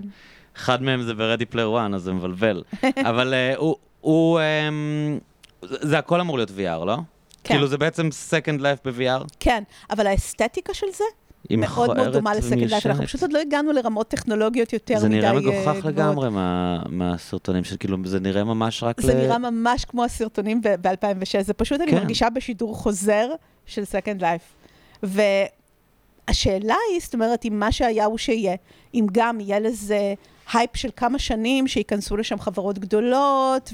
אחד 0.58 0.84
מהם 0.84 1.02
זה 1.02 1.14
ב-Ready 1.14 1.54
Player 1.54 1.76
One, 1.78 1.96
אז 1.96 2.02
זה 2.02 2.14
מבלבל. 2.14 2.64
אבל 3.10 3.34
אה, 3.34 3.54
הוא... 3.58 3.76
הוא 4.02 4.40
אמ, 4.40 5.20
זה 5.62 5.78
זה 5.82 5.98
הכל 5.98 6.22
אמור 6.22 6.38
להיות 6.38 6.50
VR, 6.50 6.86
לא? 6.86 6.96
כן. 6.96 7.54
כאילו 7.54 7.68
זה 7.68 7.78
בעצם 7.78 8.10
Second 8.30 8.60
Life 8.62 8.90
ב-VR? 8.90 9.26
כן, 9.40 9.64
אבל 9.90 10.08
האסתטיקה 10.08 10.74
של 10.74 10.88
זה 10.98 11.04
היא 11.50 11.58
מאוד 11.58 11.96
מאוד 11.98 12.08
דומה 12.14 12.36
ל-Second 12.36 12.70
Life. 12.70 12.86
אנחנו. 12.86 13.06
פשוט 13.06 13.22
עוד 13.22 13.34
לא 13.34 13.40
הגענו 13.40 13.72
לרמות 13.72 14.08
טכנולוגיות 14.08 14.74
יותר 14.74 15.00
זה 15.00 15.10
מדי 15.10 15.18
נראה 15.18 15.30
אה, 15.32 15.36
מגוחך. 15.36 15.86
לגמרי 15.86 16.30
מה- 16.30 16.84
מהסרטונים 16.90 17.64
של 17.64 17.76
כאילו, 17.80 17.98
זה 18.06 18.20
נראה 18.20 18.44
ממש 18.44 18.84
רק 18.84 19.00
ל... 19.00 19.06
זה 19.06 19.14
נראה 19.14 19.38
ממש 19.38 19.86
כמו 19.86 20.04
הסרטונים 20.04 20.62
ב-2006, 20.62 21.42
זה 21.42 21.54
פשוט, 21.54 21.82
אני 21.82 21.92
כן. 21.92 21.98
מרגישה 21.98 22.30
בשידור 22.30 22.76
חוזר 22.76 23.30
של 23.66 23.84
Second 23.84 24.22
Life. 24.22 24.68
והשאלה 25.04 26.76
היא, 26.92 27.00
זאת 27.02 27.14
אומרת, 27.14 27.46
אם 27.46 27.60
מה 27.60 27.72
שהיה 27.72 28.06
הוא 28.06 28.18
שיהיה, 28.18 28.56
אם 28.94 29.08
גם 29.12 29.40
יהיה 29.40 29.60
לזה 29.60 30.14
הייפ 30.54 30.76
של 30.76 30.90
כמה 30.96 31.20
שנים, 31.20 31.68
שייכנסו 31.68 32.18
לשם 32.18 32.40
חברות 32.40 32.80
גדולות, 32.80 33.74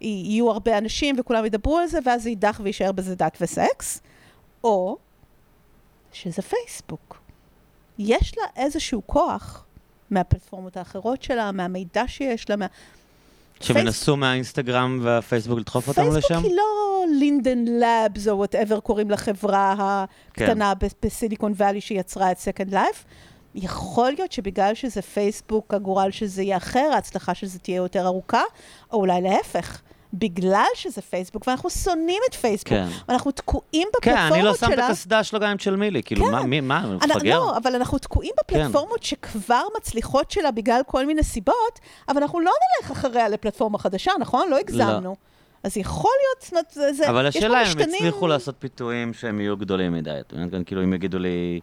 ויהיו 0.00 0.50
הרבה 0.50 0.78
אנשים 0.78 1.16
וכולם 1.18 1.44
ידברו 1.44 1.78
על 1.78 1.86
זה, 1.86 1.98
ואז 2.04 2.22
זה 2.22 2.28
יידח 2.28 2.60
ויישאר 2.64 2.92
בזה 2.92 3.14
דת 3.14 3.38
וסקס, 3.40 4.00
או 4.64 4.96
שזה 6.12 6.42
פייסבוק. 6.42 7.20
יש 7.98 8.38
לה 8.38 8.44
איזשהו 8.56 9.02
כוח 9.06 9.64
מהפלטפורמות 10.10 10.76
האחרות 10.76 11.22
שלה, 11.22 11.52
מהמידע 11.52 12.04
שיש 12.06 12.50
לה, 12.50 12.56
מה... 12.56 12.66
שהם 13.60 13.76
ינסו 13.76 14.16
מהאינסטגרם 14.16 14.98
והפייסבוק 15.02 15.58
לדחוף 15.58 15.88
אותנו 15.88 16.08
לשם? 16.08 16.28
פייסבוק 16.28 16.44
היא 16.44 16.56
לא 16.56 17.04
Linden 17.18 17.64
Labs 17.64 18.28
או 18.28 18.36
whatever 18.36 18.80
קוראים 18.80 19.10
לחברה 19.10 20.04
הקטנה 20.30 20.72
כן. 20.80 20.86
בסיליקון 21.02 21.52
וואלי 21.52 21.80
שיצרה 21.80 22.32
את 22.32 22.36
Second 22.36 22.72
Life. 22.72 23.04
יכול 23.54 24.12
להיות 24.12 24.32
שבגלל 24.32 24.74
שזה 24.74 25.02
פייסבוק, 25.02 25.74
הגורל 25.74 26.10
שזה 26.10 26.42
יהיה 26.42 26.56
אחר, 26.56 26.90
ההצלחה 26.94 27.34
של 27.34 27.46
זה 27.46 27.58
תהיה 27.58 27.76
יותר 27.76 28.06
ארוכה, 28.06 28.42
או 28.92 28.98
אולי 28.98 29.20
להפך. 29.22 29.80
בגלל 30.14 30.66
שזה 30.74 31.02
פייסבוק, 31.02 31.44
ואנחנו 31.46 31.70
שונאים 31.70 32.22
את 32.30 32.34
פייסבוק, 32.34 32.68
כן. 32.68 32.86
ואנחנו 33.08 33.30
תקועים 33.30 33.88
כן, 34.02 34.10
בפלטפורמות 34.12 34.32
אני 34.36 34.42
לא 34.42 34.54
שם 34.54 34.66
את 34.66 34.72
שלה. 34.72 34.86
הקסדה 34.86 35.24
שלו 35.24 35.40
גם 35.40 35.48
עם 35.48 35.58
של 35.58 35.76
מילי, 35.76 36.02
כאילו, 36.02 36.24
כן. 36.24 36.30
מה, 36.30 36.42
מי, 36.42 36.60
מה, 36.60 36.78
אנחנו- 36.78 37.14
מפגר? 37.16 37.38
לא, 37.38 37.56
אבל 37.56 37.74
אנחנו 37.74 37.98
תקועים 37.98 38.32
בפלטפורמות 38.40 39.02
שכבר 39.02 39.62
מצליחות 39.76 40.30
שלה 40.30 40.50
בגלל 40.50 40.80
כל 40.86 41.06
מיני 41.06 41.22
סיבות, 41.22 41.80
אבל 42.08 42.22
אנחנו 42.22 42.40
לא 42.40 42.50
נלך 42.80 42.90
אחריה 42.90 43.28
לפלטפורמה 43.28 43.78
חדשה, 43.78 44.12
נכון? 44.20 44.50
לא 44.50 44.58
הגזמנו. 44.58 45.16
אז 45.62 45.76
יכול 45.76 46.10
להיות, 46.20 46.42
זאת 46.42 46.78
אומרת, 46.78 46.96
זה, 46.96 47.10
אבל 47.10 47.26
השאלה 47.26 47.62
אם 47.62 47.78
הם 47.80 47.88
יצליחו 47.94 48.26
לעשות 48.26 48.54
פיתויים 48.58 49.14
שהם 49.14 49.40
יהיו 49.40 49.56
גדולים 49.56 49.92
מדי. 49.92 50.18
את 50.20 50.32
כאילו, 50.66 50.82
אם 50.84 50.92
יגידו 50.94 51.18
לי 51.18 51.60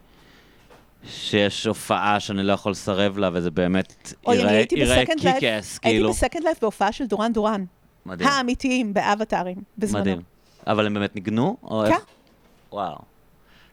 שיש 1.08 1.68
הופעה 1.68 2.20
שאני 2.20 2.44
לא 2.44 2.54
יכול 2.54 2.72
לסרב 2.72 3.18
לה, 3.18 3.30
וזה 3.34 3.52
באמת 3.52 4.14
ייראה 4.28 4.52
הייתי 4.52 4.76
קיקס, 4.76 5.22
הייתי 5.22 5.80
כאילו. 5.82 6.10
בסקנד 6.10 6.44
לייף 6.44 6.62
בהופעה 6.62 6.92
של 6.92 7.06
דורן 7.06 7.34
דורן. 7.34 7.66
מדהים, 8.06 8.30
האמיתיים, 8.30 8.94
באבטארים, 8.94 9.58
בזמנו. 9.78 10.02
מדהים. 10.02 10.22
אבל 10.68 10.86
הם 10.86 10.94
באמת 10.94 11.16
ניגנו? 11.16 11.58
כן. 11.88 11.96
וואו. 12.72 12.98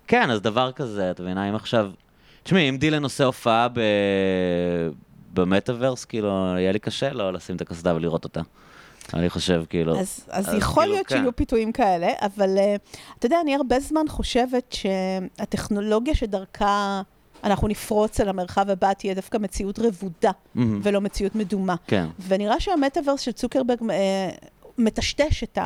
כן, 0.07 0.31
אז 0.31 0.41
דבר 0.41 0.73
כזה, 0.73 1.11
את 1.11 1.21
מבינה, 1.21 1.49
אם 1.49 1.55
עכשיו... 1.55 1.91
תשמעי, 2.43 2.69
אם 2.69 2.77
דילן 2.77 3.03
עושה 3.03 3.25
הופעה 3.25 3.69
ב... 3.69 3.81
במטאוורס, 5.35 6.05
כאילו, 6.05 6.29
יהיה 6.59 6.73
לי 6.73 6.79
קשה 6.79 7.13
לא 7.13 7.33
לשים 7.33 7.57
את 7.57 7.61
הקסדה 7.61 7.95
ולראות 7.95 8.25
אותה. 8.25 8.41
אני 9.15 9.31
חושב, 9.31 9.65
כאילו... 9.69 10.01
אז, 10.01 10.27
אז 10.29 10.49
אז 10.49 10.55
יכול 10.55 10.83
כאילו, 10.83 10.95
להיות 10.95 11.07
כן. 11.07 11.17
שיהיו 11.17 11.37
פיתויים 11.37 11.73
כאלה, 11.73 12.09
אבל 12.23 12.57
uh, 12.57 12.99
אתה 13.19 13.27
יודע, 13.27 13.41
אני 13.41 13.55
הרבה 13.55 13.81
זמן 13.81 14.09
חושבת 14.09 14.77
שהטכנולוגיה 14.77 16.15
שדרכה 16.15 17.03
אנחנו 17.47 17.69
נפרוץ 17.69 18.21
אל 18.21 18.29
המרחב 18.29 18.71
הבא 18.71 18.93
תהיה 18.93 19.15
דווקא 19.15 19.39
מציאות 19.39 19.79
רבודה, 19.79 20.31
מהמם. 20.55 20.81
ולא 20.83 21.01
מציאות 21.01 21.35
מדומה. 21.35 21.75
כן. 21.87 22.07
ונראה 22.29 22.61
שהמטאוורס 22.61 23.21
של 23.21 23.33
צוקרברג 23.33 23.79
אה, 23.91 24.31
מטשטש 24.79 25.43
את 25.43 25.59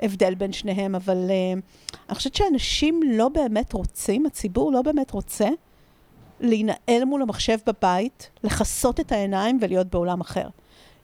ההבדל 0.00 0.34
בין 0.34 0.52
שניהם, 0.52 0.94
אבל 0.94 1.16
אה, 1.30 1.60
אני 2.08 2.14
חושבת 2.14 2.34
שאנשים 2.34 3.00
לא 3.06 3.28
באמת 3.28 3.72
רוצים, 3.72 4.26
הציבור 4.26 4.72
לא 4.72 4.82
באמת 4.82 5.10
רוצה, 5.10 5.48
להינעל 6.40 7.04
מול 7.06 7.22
המחשב 7.22 7.58
בבית, 7.66 8.30
לכסות 8.44 9.00
את 9.00 9.12
העיניים 9.12 9.58
ולהיות 9.60 9.86
בעולם 9.86 10.20
אחר. 10.20 10.48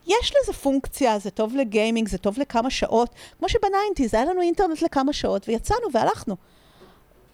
יש 0.07 0.33
לזה 0.43 0.53
פונקציה, 0.53 1.19
זה 1.19 1.31
טוב 1.31 1.57
לגיימינג, 1.57 2.09
זה 2.09 2.19
טוב 2.19 2.39
לכמה 2.39 2.71
שעות. 2.71 3.11
כמו 3.39 3.49
שבניינטיז, 3.49 4.15
היה 4.15 4.25
לנו 4.25 4.41
אינטרנט 4.41 4.83
לכמה 4.83 5.13
שעות, 5.13 5.49
ויצאנו 5.49 5.93
והלכנו. 5.93 6.37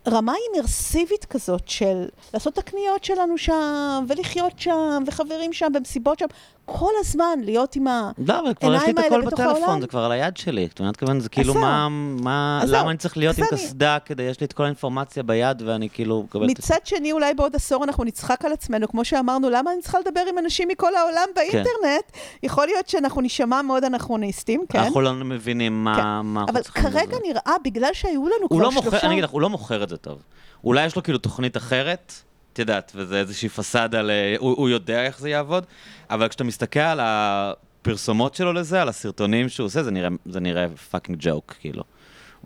רמה 0.08 0.34
אימרסיבית 0.54 1.24
כזאת 1.24 1.68
של 1.68 2.08
לעשות 2.34 2.52
את 2.52 2.58
הקניות 2.58 3.04
שלנו 3.04 3.38
שם, 3.38 4.04
ולחיות 4.08 4.58
שם, 4.58 5.02
וחברים 5.06 5.52
שם, 5.52 5.72
במסיבות 5.72 6.18
שם, 6.18 6.26
כל 6.66 6.90
הזמן 7.00 7.38
להיות 7.42 7.76
עם 7.76 7.86
לא, 8.18 8.40
אבל 8.40 8.54
כבר 8.54 8.74
יש 8.74 8.80
לי 8.82 8.86
העיניים 8.86 8.98
את 8.98 8.98
האלה 8.98 9.16
הכל 9.16 9.26
בתוך 9.26 9.40
בטלפון, 9.40 9.62
העולם. 9.62 9.80
זה 9.80 9.86
כבר 9.86 10.04
על 10.04 10.12
היד 10.12 10.36
שלי. 10.36 10.68
אומרת, 10.80 10.96
כמובן, 10.96 11.20
זה 11.20 11.28
כאילו. 11.28 11.54
מה, 11.54 11.88
מה. 11.88 12.62
למה 12.66 12.90
אני 12.90 12.98
צריך 12.98 13.16
להיות 13.16 13.38
עם 13.38 13.44
קסדה 13.50 13.98
כדי, 14.04 14.22
יש 14.22 14.40
לי 14.40 14.46
את 14.46 14.52
כל 14.52 14.62
האינפורמציה 14.62 15.22
ביד, 15.22 15.62
ואני 15.66 15.88
כאילו 15.90 16.22
מקבל 16.22 16.44
את 16.44 16.50
מצד 16.50 16.78
שני, 16.84 17.12
אולי 17.12 17.34
בעוד 17.34 17.56
עשור 17.56 17.84
אנחנו 17.84 18.04
נצחק 18.04 18.44
על 18.44 18.52
עצמנו, 18.52 18.88
כמו 18.88 19.04
שאמרנו, 19.04 19.50
למה 19.50 19.72
אני 19.72 19.82
צריכה 19.82 19.98
לדבר 19.98 20.20
עם 20.28 20.38
אנשים 20.38 20.68
מכל 20.68 20.94
העולם 20.94 21.28
באינטרנט? 21.34 22.04
יכול 22.42 22.66
להיות 22.66 22.88
שאנחנו 22.88 23.20
נשמע 23.20 23.62
מאוד 23.62 23.84
אנכרוניסטים, 23.84 24.64
כן? 24.68 24.78
אנחנו 24.78 25.00
לא 25.00 25.12
מבינים 25.12 25.84
מה, 25.84 26.22
מה 26.22 26.40
אנחנו 26.40 26.52
אבל 26.52 26.62
צריכים 26.62 26.82
כרגע 26.82 27.06
בזה. 27.06 27.18
נראה, 27.28 27.54
בגלל 27.64 27.90
שהיו 27.92 28.26
לנו 28.28 28.48
כבר 28.48 28.58
לא 28.58 28.70
שלושה... 28.70 29.00
אני 29.06 29.12
אגיד 29.12 29.24
לך, 29.24 29.30
הוא 29.30 29.40
לא 29.40 29.50
מוכר 29.50 29.82
את 29.82 29.88
זה 29.88 29.96
טוב. 29.96 30.18
אולי 30.64 30.86
יש 30.86 30.96
לו 30.96 31.02
כאילו 31.02 31.18
תוכנית 31.18 31.56
אחרת, 31.56 32.12
את 32.54 32.58
יודעת, 32.58 32.92
וזה 32.94 33.20
איזושהי 33.20 33.48
פסאדה, 33.48 34.02
ל... 34.02 34.10
הוא, 34.38 34.54
הוא 34.56 34.68
יודע 34.68 35.06
איך 35.06 35.18
זה 35.18 35.30
יעבוד, 35.30 35.64
אבל 36.10 36.28
כשאתה 36.28 36.44
מסתכל 36.44 36.80
על 36.80 37.00
הפרסומות 37.02 38.34
שלו 38.34 38.52
לזה, 38.52 38.82
על 38.82 38.88
הסרטונים 38.88 39.48
שהוא 39.48 39.66
עושה, 39.66 39.82
זה 39.82 39.90
נראה, 39.90 40.08
זה 40.26 40.40
נראה 40.40 40.66
fucking 40.90 41.18
ג'וק, 41.20 41.54
כאילו. 41.60 41.82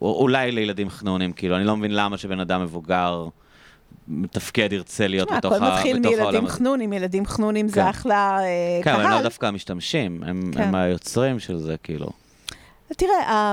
או- 0.02 0.20
אולי 0.20 0.52
לילדים 0.52 0.90
חנונים, 0.90 1.32
כאילו, 1.32 1.56
אני 1.56 1.64
לא 1.64 1.76
מבין 1.76 1.94
למה 1.94 2.18
שבן 2.18 2.40
אדם 2.40 2.62
מבוגר 2.62 3.26
מתפקד 4.08 4.72
ירצה 4.72 5.08
להיות 5.08 5.32
בתוך, 5.32 5.52
הכל 5.52 5.64
ה... 5.64 5.74
מתחיל 5.74 5.98
בתוך 5.98 6.12
העולם 6.12 6.24
מילדים 6.26 6.44
הזה. 6.44 6.54
חנונים, 6.54 6.92
ילדים 6.92 7.26
חנונים 7.26 7.68
כן. 7.68 7.74
זה 7.74 7.90
אחלה 7.90 8.38
אה, 8.40 8.80
כן, 8.84 8.92
אבל 8.92 9.02
הם 9.02 9.08
קהל. 9.08 9.16
לא 9.18 9.22
דווקא 9.22 9.46
המשתמשים, 9.46 10.22
הם, 10.26 10.50
כן. 10.54 10.62
הם 10.62 10.74
היוצרים 10.74 11.38
של 11.38 11.58
זה, 11.58 11.76
כאילו. 11.82 12.08
תראה, 12.96 13.52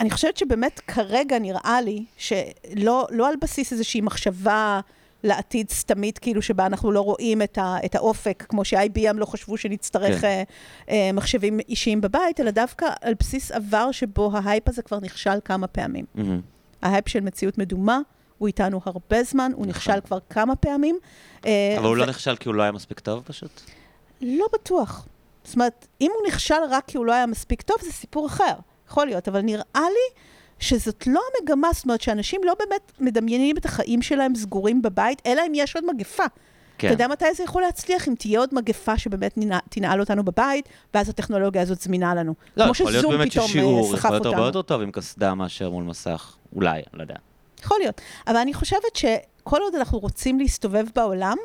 אני 0.00 0.10
חושבת 0.10 0.36
שבאמת 0.36 0.80
כרגע 0.86 1.38
נראה 1.38 1.80
לי 1.80 2.04
שלא 2.16 3.06
לא 3.10 3.28
על 3.28 3.34
בסיס 3.42 3.72
איזושהי 3.72 4.00
מחשבה 4.00 4.80
לעתיד 5.24 5.70
סתמית, 5.70 6.18
כאילו 6.18 6.42
שבה 6.42 6.66
אנחנו 6.66 6.92
לא 6.92 7.00
רואים 7.00 7.42
את, 7.42 7.58
ה, 7.58 7.76
את 7.84 7.94
האופק, 7.94 8.44
כמו 8.48 8.64
ש-IBM 8.64 9.12
לא 9.14 9.26
חשבו 9.26 9.56
שנצטרך 9.56 10.20
כן. 10.20 10.26
אה, 10.26 10.42
אה, 10.90 11.12
מחשבים 11.12 11.60
אישיים 11.68 12.00
בבית, 12.00 12.40
אלא 12.40 12.50
דווקא 12.50 12.86
על 13.00 13.14
בסיס 13.20 13.50
עבר 13.50 13.92
שבו 13.92 14.30
ה-hype 14.34 14.68
הזה 14.68 14.82
כבר 14.82 15.00
נכשל 15.00 15.38
כמה 15.44 15.66
פעמים. 15.66 16.04
מהמם. 16.14 16.40
ה-hype 16.82 17.08
של 17.08 17.20
מציאות 17.20 17.58
מדומה, 17.58 18.00
הוא 18.38 18.46
איתנו 18.46 18.80
הרבה 18.84 19.22
זמן, 19.24 19.52
הוא 19.54 19.66
נכשל 19.66 20.00
כבר 20.00 20.18
כמה 20.30 20.56
פעמים. 20.56 20.98
אה, 21.46 21.50
נכון. 21.72 21.84
אבל 21.84 21.86
הוא 21.86 22.02
ו- 22.02 22.06
לא 22.06 22.06
נכשל 22.06 22.36
כי 22.36 22.48
הוא 22.48 22.54
לא 22.54 22.62
היה 22.62 22.72
מספיק 22.72 23.00
טוב 23.00 23.22
פשוט? 23.26 23.60
לא 24.20 24.46
בטוח. 24.52 25.06
זאת 25.44 25.54
אומרת, 25.54 25.86
אם 26.00 26.10
הוא 26.18 26.28
נכשל 26.28 26.54
רק 26.70 26.84
כי 26.86 26.96
הוא 26.96 27.06
לא 27.06 27.12
היה 27.12 27.26
מספיק 27.26 27.62
טוב, 27.62 27.76
זה 27.82 27.92
סיפור 27.92 28.26
אחר. 28.26 28.54
יכול 28.88 29.06
להיות, 29.06 29.28
אבל 29.28 29.40
נראה 29.40 29.62
לי 29.74 30.20
שזאת 30.64 31.06
לא 31.06 31.20
המגמה, 31.40 31.68
זאת 31.72 31.84
אומרת, 31.84 32.00
שאנשים 32.00 32.40
לא 32.44 32.54
באמת 32.58 32.92
מדמיינים 33.00 33.56
את 33.56 33.64
החיים 33.64 34.02
שלהם 34.02 34.34
סגורים 34.34 34.82
בבית, 34.82 35.22
אלא 35.26 35.42
אם 35.46 35.52
יש 35.54 35.76
עוד 35.76 35.84
מגפה. 35.94 36.24
כן. 36.78 36.88
אתה 36.88 36.94
יודע 36.94 37.08
מתי 37.08 37.34
זה 37.34 37.42
יכול 37.42 37.62
להצליח? 37.62 38.08
אם 38.08 38.14
תהיה 38.14 38.40
עוד 38.40 38.48
מגפה 38.52 38.98
שבאמת 38.98 39.38
תנעל 39.68 40.00
אותנו 40.00 40.24
בבית, 40.24 40.68
ואז 40.94 41.08
הטכנולוגיה 41.08 41.62
הזאת 41.62 41.80
זמינה 41.80 42.14
לנו. 42.14 42.34
לא, 42.56 42.64
יכול 42.64 42.92
להיות 42.92 43.04
באמת 43.10 43.32
ששיעור 43.32 43.84
אה, 43.84 43.90
סחף 43.90 43.98
יכול 43.98 44.10
להיות 44.10 44.26
הרבה. 44.26 44.46
יותר 44.46 44.62
טוב 44.62 44.82
עם 44.82 44.90
קסדה 44.90 45.34
מאשר 45.34 45.70
מול 45.70 45.84
מסך. 45.84 46.36
אולי, 46.56 46.82
לא 46.94 47.02
יודע. 47.02 47.14
יכול 47.64 47.76
להיות. 47.80 48.00
אבל 48.26 48.36
אני 48.36 48.54
חושבת 48.54 48.96
שכל 48.96 49.60
עוד 49.62 49.74
אנחנו 49.74 49.98
רוצים 49.98 50.38
להסתובב 50.38 50.86
בעולם, 50.94 51.36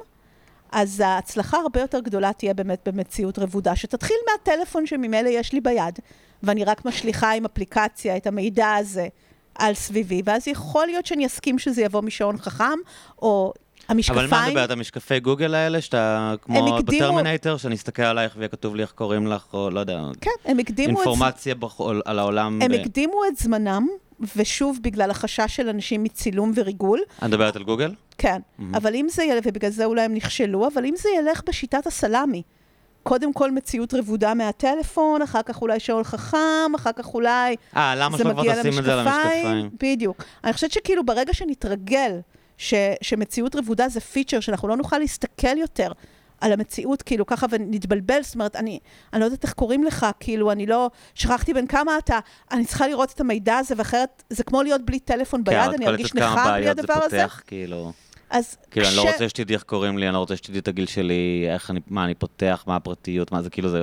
אז 0.72 1.00
ההצלחה 1.06 1.58
הרבה 1.58 1.82
יותר 1.82 2.00
גדולה 2.00 2.34
תהיה 2.34 2.54
באמת 2.54 2.88
במציאות 2.88 3.40
רבודה, 3.40 3.76
שתתחיל 3.76 4.18
מהטלפון 4.32 4.86
שממילא 4.86 5.30
יש 5.30 5.54
לי 5.54 5.62
ביד, 5.62 6.00
ואני 6.44 6.64
רק 6.66 6.86
משליכה 6.86 7.32
עם 7.32 7.46
אפליקציה 7.46 8.18
את 8.18 8.28
המידע 8.28 8.74
הזה 8.76 9.08
על 9.56 9.74
סביבי, 9.74 10.22
ואז 10.26 10.48
יכול 10.48 10.86
להיות 10.86 11.06
שאני 11.06 11.26
אסכים 11.26 11.60
שזה 11.60 11.82
יבוא 11.82 12.02
משעון 12.02 12.38
חכם, 12.38 12.78
או 13.22 13.54
המשקפיים... 13.90 14.20
אבל 14.20 14.38
מה 14.38 14.44
את 14.46 14.50
מדברת, 14.50 14.72
המשקפי 14.72 15.20
גוגל 15.20 15.56
האלה, 15.56 15.82
שאתה 15.82 16.34
כמו 16.42 16.78
הקדימו- 16.78 16.96
בטרמינטר, 16.96 17.58
שאני 17.58 17.76
אסתכל 17.76 18.02
עלייך 18.02 18.34
ויהיה 18.38 18.48
כתוב 18.48 18.76
לי 18.76 18.82
איך 18.82 18.92
קוראים 18.92 19.28
לך, 19.28 19.54
או 19.54 19.70
לא 19.70 19.80
יודע, 19.80 20.02
כן, 20.22 20.30
הם 20.46 20.60
הקדימו 20.60 20.92
את. 20.94 20.98
אינפורמציה 20.98 21.56
בח- 21.56 21.82
על 22.06 22.20
העולם. 22.20 22.60
הם 22.62 22.72
ב- 22.72 22.76
הקדימו 22.76 23.22
את 23.28 23.38
זמנם, 23.38 23.88
ושוב, 24.36 24.80
בגלל 24.82 25.12
החשש 25.12 25.56
של 25.56 25.70
אנשים 25.70 26.04
מצילום 26.04 26.52
וריגול, 26.56 27.00
את 27.18 27.24
מדברת 27.24 27.56
על 27.56 27.64
גוגל? 27.64 27.94
כן, 28.18 28.42
אבל 28.74 28.96
אם 28.96 29.08
זה 29.10 29.24
ילך, 29.24 29.44
ובגלל 29.48 29.72
זה 29.72 29.86
אולי 29.86 30.02
הם 30.02 30.14
נכשלו, 30.14 30.68
אבל 30.74 30.86
אם 30.86 30.94
זה 30.98 31.10
ילך 31.20 31.42
בשיטת 31.48 31.88
הסלאמי, 31.88 32.42
קודם 33.04 33.34
כל 33.34 33.52
מציאות 33.52 33.94
רבודה 33.94 34.34
מהטלפון, 34.34 35.22
אחר 35.22 35.42
כך 35.46 35.62
אולי 35.62 35.80
שעון 35.80 36.04
חכם, 36.04 36.76
אחר 36.76 36.92
כך 36.96 37.14
אולי 37.14 37.56
אה, 37.76 37.96
למה 37.96 38.18
זה 38.18 38.24
שלא 38.24 38.34
כבר 38.34 38.62
תשים 38.62 38.80
את 38.80 38.84
זה 38.84 38.94
על 38.94 39.00
המשקפיים? 39.00 39.70
בדיוק. 39.82 40.24
אני 40.44 40.54
חושבת 40.54 40.72
שכאילו 40.72 41.06
ברגע 41.06 41.34
שנתרגל 41.34 42.20
ש, 42.58 42.74
שמציאות 43.02 43.56
רבודה 43.56 43.90
זה 43.90 44.00
פיצ'ר, 44.00 44.40
שאנחנו 44.40 44.68
לא 44.68 44.78
נוכל 44.78 44.98
להסתכל 44.98 45.58
יותר 45.58 45.92
על 46.42 46.54
המציאות, 46.54 47.02
כאילו 47.02 47.26
ככה 47.26 47.46
ונתבלבל, 47.50 48.22
זאת 48.22 48.36
אומרת, 48.36 48.56
אני, 48.56 48.80
אני 49.14 49.20
לא 49.20 49.26
יודעת 49.26 49.44
איך 49.44 49.54
קוראים 49.54 49.84
לך, 49.84 50.06
כאילו, 50.20 50.52
אני 50.52 50.66
לא, 50.66 50.90
שכחתי 51.16 51.54
בין 51.54 51.68
כמה 51.68 51.98
אתה, 51.98 52.20
אני 52.52 52.66
צריכה 52.66 52.88
לראות 52.88 53.12
את 53.12 53.22
המידע 53.22 53.58
הזה, 53.58 53.76
ואחרת 53.78 54.24
זה 54.30 54.44
כמו 54.44 54.64
להיות 54.64 54.82
בלי 54.82 55.00
טלפון 55.00 55.44
ביד, 55.44 55.56
כן, 55.56 55.70
את 55.70 55.76
אני 55.76 55.78
קולטת 55.78 55.90
ארגיש 55.90 56.12
כמה 56.12 56.32
נכה 56.32 56.44
בלי 56.44 56.62
בעיות 56.62 56.78
זה 56.78 56.82
הדבר 56.82 57.04
הזה. 57.04 57.22
פותח, 57.22 57.42
כאילו... 57.48 57.92
אז 58.30 58.58
כאילו, 58.72 58.88
אני 58.88 58.96
לא 58.96 59.02
כש- 59.02 59.08
רוצה 59.12 59.30
שתדעי 59.30 59.56
איך 59.56 59.64
קוראים 59.64 59.98
לי, 59.98 60.06
אני 60.06 60.14
לא 60.14 60.20
רוצה 60.20 60.36
שתדעי 60.36 60.60
את 60.60 60.68
הגיל 60.68 60.86
שלי, 60.86 61.46
איך 61.54 61.72
אני, 61.72 61.80
מה 61.88 62.06
אני 62.06 62.14
פותח, 62.16 62.64
מה 62.68 62.76
הפרטיות, 62.76 63.32
מה 63.32 63.42
זה, 63.42 63.50
כאילו, 63.50 63.70
זה, 63.70 63.80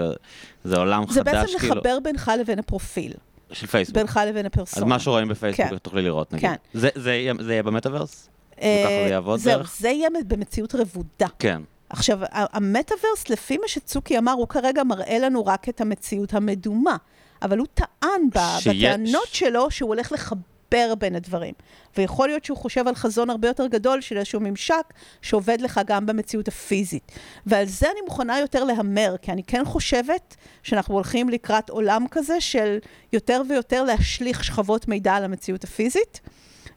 זה 0.64 0.77
עולם 0.77 1.05
זה 1.10 1.20
חדש, 1.20 1.35
בעצם 1.35 1.59
כאילו, 1.59 1.74
לחבר 1.74 1.98
בינך 2.02 2.31
לבין 2.40 2.59
הפרופיל, 2.59 3.12
של 3.52 3.66
פייסבוק. 3.66 3.97
בינך 3.97 4.20
לבין 4.28 4.47
הפרסונה. 4.47 4.86
אז 4.86 4.90
מה 4.90 4.98
שרואים 4.98 5.28
בפייסבוק, 5.28 5.66
כן. 5.68 5.78
תוכלי 5.78 6.02
לראות, 6.02 6.32
נגיד. 6.32 6.48
כן. 6.51 6.55
זה, 6.74 6.89
זה, 6.94 7.14
יהיה, 7.14 7.32
זה 7.40 7.52
יהיה 7.52 7.62
במטאוורס? 7.62 8.28
אה, 8.62 8.77
וככה 8.81 9.05
זה 9.09 9.12
יעבוד 9.12 9.40
זהו, 9.40 9.55
בערך? 9.55 9.77
זה 9.81 9.89
יהיה 9.89 10.09
במציאות 10.28 10.74
רבודה. 10.74 11.27
כן. 11.39 11.62
עכשיו, 11.90 12.18
המטאוורס, 12.32 13.31
לפי 13.31 13.56
מה 13.59 13.68
שצוקי 13.68 14.18
אמר, 14.18 14.32
הוא 14.32 14.48
כרגע 14.48 14.85
מראה 14.85 15.18
לנו 15.18 15.47
רק 15.47 15.68
את 15.68 15.81
המציאות 15.81 16.35
המדומה. 16.35 16.97
אבל 17.43 17.59
הוא 17.59 17.66
טען 17.74 18.31
ב- 18.35 18.59
שיש. 18.60 18.85
בטענות 18.85 19.27
שלו 19.32 19.70
שהוא 19.70 19.89
הולך 19.89 20.12
לחבר 20.12 20.39
בין 20.70 21.16
הדברים. 21.16 21.55
ויכול 21.97 22.28
להיות 22.28 22.44
שהוא 22.44 22.59
חושב 22.59 22.88
על 22.88 22.94
חזון 22.94 23.30
הרבה 23.30 23.48
יותר 23.48 23.66
גדול 23.66 24.01
של 24.01 24.16
איזשהו 24.16 24.40
ממשק 24.40 24.93
שעובד 25.22 25.60
לך 25.60 25.80
גם 25.86 26.06
במציאות 26.06 26.48
הפיזית. 26.48 27.12
ועל 27.47 27.64
זה 27.64 27.86
אני 27.90 28.01
מוכנה 28.05 28.38
יותר 28.38 28.64
להמר, 28.64 29.16
כי 29.22 29.32
אני 29.32 29.43
כן 29.43 29.64
חושבת 29.64 30.36
שאנחנו 30.62 30.94
הולכים 30.94 31.28
לקראת 31.28 31.70
עולם 31.70 32.05
כזה 32.10 32.40
של 32.40 32.78
יותר 33.12 33.43
ויותר 33.48 33.84
להשליך 33.84 34.44
שכבות 34.44 34.88
מידע 34.88 35.14
על 35.14 35.24
המציאות 35.24 35.64
הפיזית. 35.64 36.20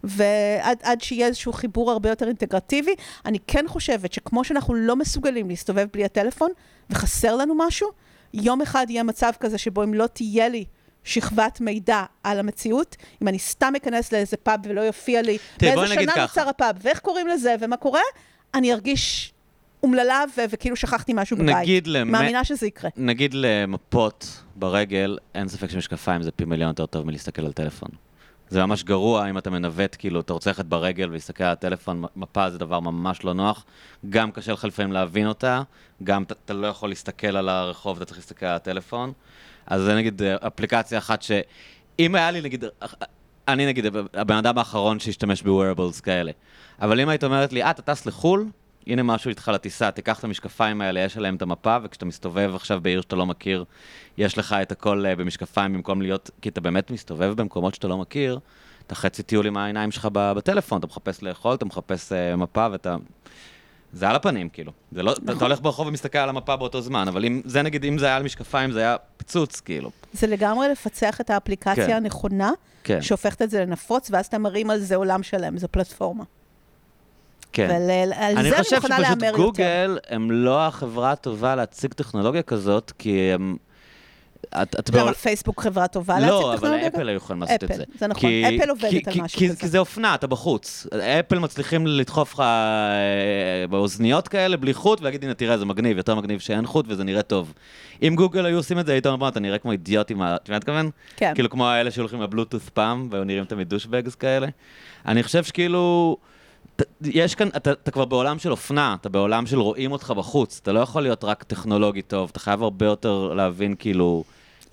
ועד 0.03 0.77
עד 0.83 1.01
שיהיה 1.01 1.27
איזשהו 1.27 1.53
חיבור 1.53 1.91
הרבה 1.91 2.09
יותר 2.09 2.27
אינטגרטיבי, 2.27 2.95
אני 3.25 3.37
כן 3.47 3.65
חושבת 3.67 4.13
שכמו 4.13 4.43
שאנחנו 4.43 4.73
לא 4.73 4.95
מסוגלים 4.95 5.49
להסתובב 5.49 5.87
בלי 5.93 6.05
הטלפון, 6.05 6.51
וחסר 6.89 7.35
לנו 7.35 7.55
משהו, 7.57 7.89
יום 8.33 8.61
אחד 8.61 8.85
יהיה 8.89 9.03
מצב 9.03 9.31
כזה 9.39 9.57
שבו 9.57 9.83
אם 9.83 9.93
לא 9.93 10.07
תהיה 10.07 10.49
לי 10.49 10.65
שכבת 11.03 11.61
מידע 11.61 12.03
על 12.23 12.39
המציאות, 12.39 12.95
אם 13.21 13.27
אני 13.27 13.39
סתם 13.39 13.73
אכנס 13.77 14.11
לאיזה 14.11 14.38
פאב 14.38 14.59
ולא 14.63 14.81
יופיע 14.81 15.21
לי 15.21 15.38
באיזה 15.61 15.88
שנה. 15.93 16.13
נוצר 16.21 16.49
הפאב, 16.49 16.76
ואיך 16.81 16.99
קוראים 16.99 17.27
לזה, 17.27 17.55
ומה 17.59 17.77
קורה, 17.77 18.01
אני 18.53 18.73
ארגיש 18.73 19.34
אומללה 19.84 20.23
ו- 20.38 20.41
וכאילו 20.49 20.76
שכחתי 20.76 21.11
משהו 21.15 21.38
בבית. 21.38 21.55
נגיד 21.55 21.88
למ- 21.88 22.11
מאמינה 22.11 22.43
שזה 22.43 22.67
יקרה. 22.67 22.89
נגיד 22.97 23.31
למפות 23.34 24.41
ברגל, 24.55 25.17
אין 25.35 25.47
ספק 25.47 25.69
שמשקפיים 25.69 26.21
זה 26.23 26.31
פי 26.31 26.45
מיליון 26.45 26.69
יותר 26.69 26.85
טוב 26.85 27.05
מלהסתכל 27.05 27.45
על 27.45 27.51
טלפון. 27.53 27.89
זה 28.49 28.65
ממש 28.65 28.84
גרוע 28.84 29.30
אם 29.30 29.38
אתה 29.38 29.49
מנווט, 29.49 29.95
כאילו, 29.99 30.19
אתה 30.19 30.34
רוצה 30.34 30.49
ללכת 30.49 30.65
ברגל 30.65 31.09
ולהסתכל 31.09 31.43
על 31.43 31.51
הטלפון, 31.51 32.03
מפה 32.15 32.49
זה 32.49 32.57
דבר 32.57 32.80
ממש 32.80 33.23
לא 33.23 33.34
נוח. 33.34 33.65
גם 34.09 34.31
קשה 34.31 34.51
לך 34.51 34.63
לפעמים 34.65 34.91
להבין 34.91 35.27
אותה, 35.27 35.61
גם 36.03 36.23
אתה 36.23 36.53
לא 36.53 36.67
יכול 36.67 36.89
להסתכל 36.89 37.38
על 37.38 37.49
הרחוב, 37.49 37.97
אתה 37.97 38.05
צריך 38.05 38.17
להסתכל 38.17 38.45
על 38.45 38.55
הטלפון. 38.55 39.13
אז 39.69 39.81
זה 39.81 39.95
נגיד 39.95 40.21
אה, 40.21 40.35
אפליקציה 40.47 40.97
אחת 40.97 41.21
ש... 41.21 41.31
אם 41.99 42.15
היה 42.15 42.31
לי, 42.31 42.41
נגיד, 42.41 42.65
אני 43.47 43.65
נגיד 43.65 43.85
הבן 44.13 44.35
אדם 44.35 44.57
האחרון 44.57 44.99
שהשתמש 44.99 45.43
ב-wearables 45.43 46.01
כאלה. 46.01 46.31
אבל 46.81 46.99
אם 46.99 47.09
היית 47.09 47.23
אומרת 47.23 47.53
לי, 47.53 47.63
אה, 47.63 47.71
אתה 47.71 47.81
טס 47.81 48.05
לחו"ל? 48.05 48.45
הנה 48.87 49.03
משהו 49.03 49.29
איתך 49.29 49.51
לטיסה, 49.53 49.91
תיקח 49.91 50.19
את 50.19 50.23
המשקפיים 50.23 50.81
האלה, 50.81 50.99
יש 50.99 51.17
עליהם 51.17 51.35
את 51.35 51.41
המפה, 51.41 51.77
וכשאתה 51.83 52.05
מסתובב 52.05 52.51
עכשיו 52.55 52.81
בעיר 52.81 53.01
שאתה 53.01 53.15
לא 53.15 53.25
מכיר, 53.25 53.65
יש 54.17 54.37
לך 54.37 54.53
את 54.61 54.71
הכל 54.71 55.05
אה, 55.05 55.15
במשקפיים 55.15 55.73
במקום 55.73 56.01
להיות, 56.01 56.29
כי 56.41 56.49
אתה 56.49 56.61
באמת 56.61 56.91
מסתובב 56.91 57.33
במקומות 57.35 57.75
שאתה 57.75 57.87
לא 57.87 57.97
מכיר, 57.97 58.39
אתה 58.87 58.95
חצי 58.95 59.23
טיול 59.23 59.47
עם 59.47 59.57
העיניים 59.57 59.91
שלך 59.91 60.07
בטלפון, 60.13 60.79
אתה 60.79 60.87
מחפש 60.87 61.23
לאכול, 61.23 61.55
אתה 61.55 61.65
מחפש 61.65 62.11
אה, 62.11 62.35
מפה 62.35 62.67
ואתה... 62.71 62.95
זה 63.93 64.09
על 64.09 64.15
הפנים, 64.15 64.49
כאילו. 64.49 64.71
זה 64.91 65.03
לא, 65.03 65.13
אתה, 65.13 65.31
אתה 65.31 65.45
הולך 65.45 65.61
ברחוב 65.61 65.87
ומסתכל 65.87 66.17
על 66.17 66.29
המפה 66.29 66.55
באותו 66.55 66.81
זמן, 66.81 67.07
אבל 67.07 67.25
אם, 67.25 67.41
זה 67.45 67.61
נגיד, 67.61 67.85
אם 67.85 67.97
זה 67.97 68.05
היה 68.05 68.15
על 68.15 68.23
משקפיים, 68.23 68.71
זה 68.71 68.79
היה 68.79 68.95
פיצוץ, 69.17 69.59
כאילו. 69.59 69.91
זה 70.13 70.27
לגמרי 70.27 70.69
לפצח 70.69 71.21
את 71.21 71.29
האפליקציה 71.29 71.87
כן. 71.87 71.93
הנכונה, 71.93 72.51
כן, 72.83 73.01
שהופכת 73.01 73.41
את 73.41 73.49
זה 73.49 73.65
לנפוץ, 73.65 74.11
ואז 74.11 74.25
אתה 74.25 74.37
מרים 74.37 74.69
על 74.69 74.79
זה 74.79 74.95
עולם 74.95 75.23
שלם, 75.23 75.57
זו 75.57 75.67
פלטפורמה. 75.71 76.23
כן. 77.51 77.67
ועל 77.69 77.89
על 78.13 78.37
אני 78.37 78.49
זה 78.49 78.55
אני 78.55 78.63
חושב 78.63 78.75
מוכנה 78.75 78.97
שפשוט 78.97 79.09
להמר 79.09 79.25
יותר. 79.25 79.37
גוגל 79.37 79.99
הם 80.09 80.31
לא 80.31 80.67
החברה 80.67 81.11
הטובה 81.11 81.55
להציג 81.55 81.93
טכנולוגיה 81.93 82.41
כזאת, 82.41 82.91
כי 82.97 83.31
הם, 83.33 83.57
את, 84.61 84.76
את 84.80 84.89
למה 84.89 84.99
בעול- 85.03 85.13
פייסבוק 85.13 85.61
חברה 85.63 85.88
טובה 85.88 86.13
להציג 86.19 86.30
לא, 86.31 86.49
אבל 86.53 86.57
טכנולוגיה? 86.57 86.88
אפל 86.88 87.07
היו 87.09 87.17
יכולים 87.17 87.41
לעשות 87.41 87.63
את 87.63 87.76
זה. 87.76 87.84
זה 87.99 88.07
נכון, 88.07 88.21
כי- 88.30 88.57
אפל 88.61 88.69
עובדת 88.69 88.89
כי- 89.09 89.19
על 89.19 89.26
משהו 89.26 89.39
כי- 89.39 89.49
כזה. 89.49 89.57
כי 89.59 89.67
זה 89.67 89.77
אופנה, 89.80 90.15
אתה 90.15 90.27
בחוץ. 90.27 90.88
אפל 91.19 91.39
מצליחים 91.39 91.88
לדחוף 91.88 92.34
לך 92.34 92.39
אה, 92.39 92.45
באוזניות 93.69 94.27
כאלה, 94.27 94.57
בלי 94.57 94.73
חוט, 94.73 95.01
ולהגיד, 95.01 95.23
הנה, 95.23 95.34
תראה, 95.34 95.57
זה 95.57 95.65
מגניב, 95.65 95.97
יותר 95.97 96.15
מגניב 96.15 96.39
שאין 96.39 96.65
חוט 96.65 96.85
וזה 96.89 97.03
נראה 97.03 97.21
טוב. 97.21 97.53
אם 98.03 98.15
גוגל 98.15 98.45
היו 98.45 98.57
עושים 98.57 98.80
את 98.80 98.85
זה, 98.85 98.91
היית 98.91 99.05
אומר, 99.05 99.17
"בוא, 99.17 99.27
אתה 99.27 99.39
נראה 99.39 99.57
כמו 99.57 99.71
אידיוט 99.71 100.11
עם 100.11 100.21
ה... 100.21 100.35
אתה 100.35 100.55
מתכוון? 100.55 100.89
כן. 101.15 101.31
כאילו 101.35 101.49
כמו 101.49 101.67
האלה 101.67 101.91
שהולכים 101.91 102.21
לבלוטות' 102.21 102.69
פעם, 102.73 103.07
והיו 103.11 103.23
נראים 103.23 103.45
תמיד 103.45 103.69
דושבגס 103.69 104.15
כאלה. 104.15 104.47
אני 105.07 105.23
חושב 105.23 105.43
שכאילו... 105.43 106.17
יש 107.03 107.35
כאן, 107.35 107.47
אתה, 107.47 107.71
אתה 107.71 107.91
כבר 107.91 108.05
בעולם 108.05 108.39
של 108.39 108.51
אופנה, 108.51 108.95
אתה 109.01 109.09
בעולם 109.09 109.45
של 109.45 109.59
רואים 109.59 109.91
אותך 109.91 110.11
בחוץ, 110.17 110.59
אתה 110.63 110.71
לא 110.71 110.80
יכול 110.80 111.01
להיות 111.03 111.23
רק 111.23 111.43
טכנולוגי 111.43 112.01
טוב, 112.01 112.30
אתה 112.31 112.39
חייב 112.39 112.63
הרבה 112.63 112.85
יותר 112.85 113.34
להבין 113.34 113.76
כאילו 113.80 114.23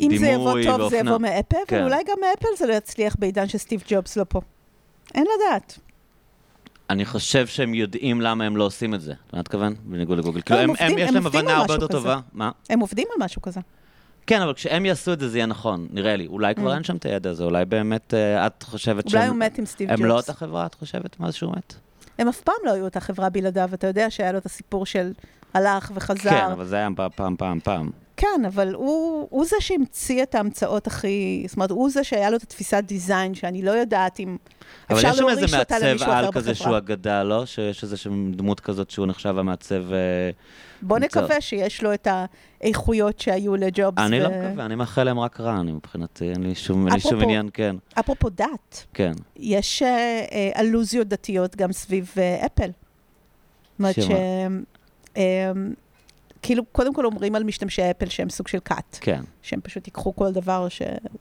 אם 0.00 0.16
זה 0.18 0.26
יבוא 0.26 0.52
טוב, 0.52 0.62
זה 0.62 0.82
ואופנה. 0.82 0.98
יבוא 1.10 1.18
מאפל, 1.18 1.56
כן. 1.66 1.76
אבל 1.76 1.84
אולי 1.84 2.02
גם 2.08 2.16
מאפל 2.20 2.48
זה 2.58 2.66
לא 2.66 2.72
יצליח 2.72 3.16
בעידן 3.18 3.48
שסטיב 3.48 3.82
ג'ובס 3.88 4.16
לא 4.16 4.24
פה. 4.28 4.40
אין 5.14 5.24
לדעת. 5.36 5.78
אני 6.90 7.04
חושב 7.04 7.46
שהם 7.46 7.74
יודעים 7.74 8.20
למה 8.20 8.44
הם 8.44 8.56
לא 8.56 8.64
עושים 8.64 8.94
את 8.94 9.00
זה. 9.00 9.12
אתה 9.28 9.38
מתכוון? 9.38 9.74
בניגוד 9.84 10.18
לגוגל. 10.18 10.40
כאילו, 10.40 10.60
הם 10.60 10.70
הם, 10.70 10.76
עובדים- 10.76 10.98
יש 10.98 11.08
הם 11.08 11.14
להם 11.14 11.24
עובדים 11.24 11.40
הבנה 11.40 11.54
על 11.54 11.60
הרבה 11.60 11.74
משהו 11.74 11.82
יותר 11.82 11.94
כזה. 11.94 11.98
טובה. 12.08 12.20
מה? 12.32 12.50
הם 12.70 12.80
עובדים 12.80 13.06
על 13.16 13.24
משהו 13.24 13.42
כזה. 13.42 13.60
כן, 14.26 14.42
אבל 14.42 14.54
כשהם 14.54 14.86
יעשו 14.86 15.12
את 15.12 15.20
זה, 15.20 15.28
זה 15.28 15.38
יהיה 15.38 15.46
נכון, 15.46 15.86
נראה 15.90 16.16
לי. 16.16 16.26
אולי 16.26 16.54
כבר 16.54 16.72
Mm. 16.72 16.74
אין 16.74 16.84
שם 16.84 16.96
את 16.96 17.04
הידע 17.06 17.30
הזה, 17.30 17.44
אולי 17.44 17.64
באמת 17.64 18.14
אה, 18.14 18.46
את 18.46 18.62
חושבת 18.62 19.04
אולי 19.06 19.24
שהם... 19.24 19.30
הוא 19.30 19.38
מת 19.38 19.58
עם 19.58 19.66
סטיב 19.66 19.90
הם 19.90 20.04
לא 20.04 20.14
ג'ובס. 20.14 20.28
אותה 20.28 20.38
חברה, 20.38 20.66
את 20.66 20.74
חושבת, 20.74 21.20
מאז 21.20 21.34
שהוא 21.34 21.52
מת? 21.56 21.74
הם 22.18 22.28
אף 22.28 22.40
פעם 22.40 22.54
לא 22.64 22.72
היו 22.72 22.84
אותה 22.84 23.00
חברה 23.00 23.28
בלעדיו, 23.30 23.70
אתה 23.74 23.86
יודע 23.86 24.10
שהיה 24.10 24.32
לו 24.32 24.38
את 24.38 24.46
הסיפור 24.46 24.86
של 24.86 25.12
הלך 25.54 25.90
וחזר. 25.94 26.30
כן, 26.30 26.50
אבל 26.52 26.64
זה 26.64 26.76
היה 26.76 26.88
פעם, 27.16 27.36
פעם, 27.36 27.58
פעם. 27.64 27.90
כן, 28.16 28.42
אבל 28.46 28.74
הוא, 28.74 29.26
הוא 29.30 29.44
זה 29.44 29.56
שהמציא 29.60 30.22
את 30.22 30.34
ההמצאות 30.34 30.86
הכי... 30.86 31.44
זאת 31.48 31.56
אומרת, 31.56 31.70
הוא 31.70 31.90
זה 31.90 32.04
שהיה 32.04 32.30
לו 32.30 32.36
את 32.36 32.42
התפיסת 32.42 32.82
דיזיין, 32.86 33.34
שאני 33.34 33.62
לא 33.62 33.70
יודעת 33.70 34.20
אם 34.20 34.36
אבל 34.90 34.96
אפשר 34.96 35.08
יש 35.08 35.16
שם 35.16 35.28
איזה 35.28 35.40
להוריש 35.40 35.54
אותה 35.54 35.74
מעצב 35.74 35.86
למישהו 35.86 36.06
אחר 36.06 36.16
על 36.16 36.32
כזה 36.32 36.54
שהוא 36.54 36.64
בחברה. 36.64 36.78
אגדה, 36.78 37.22
לא? 37.22 37.46
שיש 37.46 37.82
איזה 37.82 37.96
שם 37.96 38.32
דמות 38.32 38.60
כזאת 38.60 38.90
שהוא 38.90 39.06
נחשב 39.06 39.38
המעצב... 39.38 39.92
אה, 39.92 40.30
בוא 40.82 40.98
מצב. 40.98 41.04
נקווה 41.06 41.40
שיש 41.40 41.82
לו 41.82 41.94
את 41.94 42.08
האיכויות 42.60 43.20
שהיו 43.20 43.56
לג'ובס. 43.56 43.98
אני 43.98 44.20
ו- 44.20 44.22
לא 44.22 44.28
מקווה, 44.28 44.66
אני 44.66 44.74
מאחל 44.74 45.04
להם 45.04 45.18
רק 45.20 45.40
רע, 45.40 45.60
אני 45.60 45.72
מבחינתי, 45.72 46.30
אין 46.30 46.42
לי 46.42 46.54
שום 46.54 46.88
לי 46.88 47.00
שום 47.00 47.12
אפרופו- 47.12 47.22
עניין, 47.24 47.48
כן, 47.52 47.76
אפרופו 48.00 48.28
דת, 48.30 48.86
כן. 48.94 49.12
יש 49.36 49.82
אה, 49.82 49.88
אה, 50.32 50.60
אלוזיות 50.60 51.08
דתיות 51.08 51.56
גם 51.56 51.72
סביב 51.72 52.12
אה, 52.18 52.46
אפל. 52.46 52.70
זאת 52.70 53.78
אומרת 53.78 53.94
ש... 53.94 54.08
אה, 55.16 55.52
כאילו, 56.46 56.64
קודם 56.64 56.94
כל 56.94 57.04
אומרים 57.04 57.34
על 57.34 57.44
משתמשי 57.44 57.90
אפל 57.90 58.08
שהם 58.08 58.30
סוג 58.30 58.48
של 58.48 58.58
כת, 58.64 58.98
כן, 59.00 59.20
שהם 59.42 59.60
פשוט 59.60 59.86
ייקחו 59.86 60.16
כל 60.16 60.32
דבר 60.32 60.66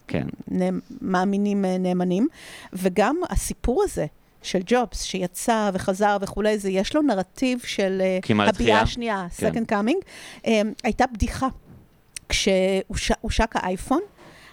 כן. 0.07 0.27
שמאמינים 0.49 1.65
אה, 1.65 1.77
נאמנים, 1.77 2.27
וגם 2.73 3.15
הסיפור 3.29 3.83
הזה 3.83 4.05
של 4.41 4.59
ג'ובס, 4.65 5.03
שיצא 5.03 5.69
וחזר 5.73 6.17
וכולי, 6.21 6.57
זה 6.57 6.69
יש 6.69 6.95
לו 6.95 7.01
נרטיב 7.01 7.59
של 7.59 8.01
אה, 8.01 8.19
כמעט 8.21 8.55
הביאה. 8.55 8.81
השנייה, 8.81 9.27
כן. 9.37 9.51
second 9.51 9.71
coming. 9.71 10.05
אה, 10.47 10.61
הייתה 10.83 11.05
בדיחה, 11.07 11.47
כשהושק 12.29 13.51
האייפון, 13.53 14.01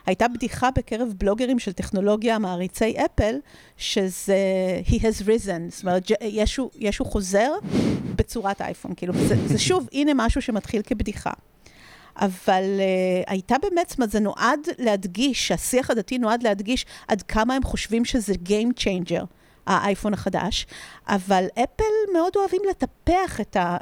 הייתה 0.07 0.29
בדיחה 0.29 0.71
בקרב 0.71 1.15
בלוגרים 1.19 1.59
של 1.59 1.73
טכנולוגיה 1.73 2.39
מעריצי 2.39 2.95
אפל, 3.05 3.35
שזה 3.77 4.37
he 4.87 4.95
has 4.95 5.23
risen, 5.23 5.71
זאת 5.71 5.83
אומרת, 5.83 6.11
ישו, 6.21 6.71
ישו 6.79 7.05
חוזר 7.05 7.53
בצורת 8.17 8.61
אייפון, 8.61 8.95
כאילו, 8.97 9.15
זה, 9.15 9.35
זה 9.47 9.59
שוב, 9.59 9.89
הנה 9.93 10.13
משהו 10.15 10.43
שמתחיל 10.43 10.83
כבדיחה. 10.83 11.31
אבל 12.17 12.65
uh, 12.79 13.31
הייתה 13.31 13.57
באמת, 13.63 13.89
זאת 13.89 13.99
אומרת, 13.99 14.11
זה 14.11 14.21
נועד 14.21 14.61
להדגיש, 14.79 15.53
השיח 15.53 15.91
הדתי 15.91 16.19
נועד 16.19 16.43
להדגיש 16.43 16.87
עד 17.09 17.23
כמה 17.23 17.55
הם 17.55 17.63
חושבים 17.63 18.05
שזה 18.05 18.33
Game 18.33 18.81
Changer, 18.81 19.25
האייפון 19.67 20.15
החדש, 20.15 20.67
אבל 21.09 21.47
אפל 21.55 22.13
מאוד 22.13 22.33
אוהבים 22.37 22.63
לטפח 22.71 23.41
את 23.41 23.57
ה... 23.57 23.77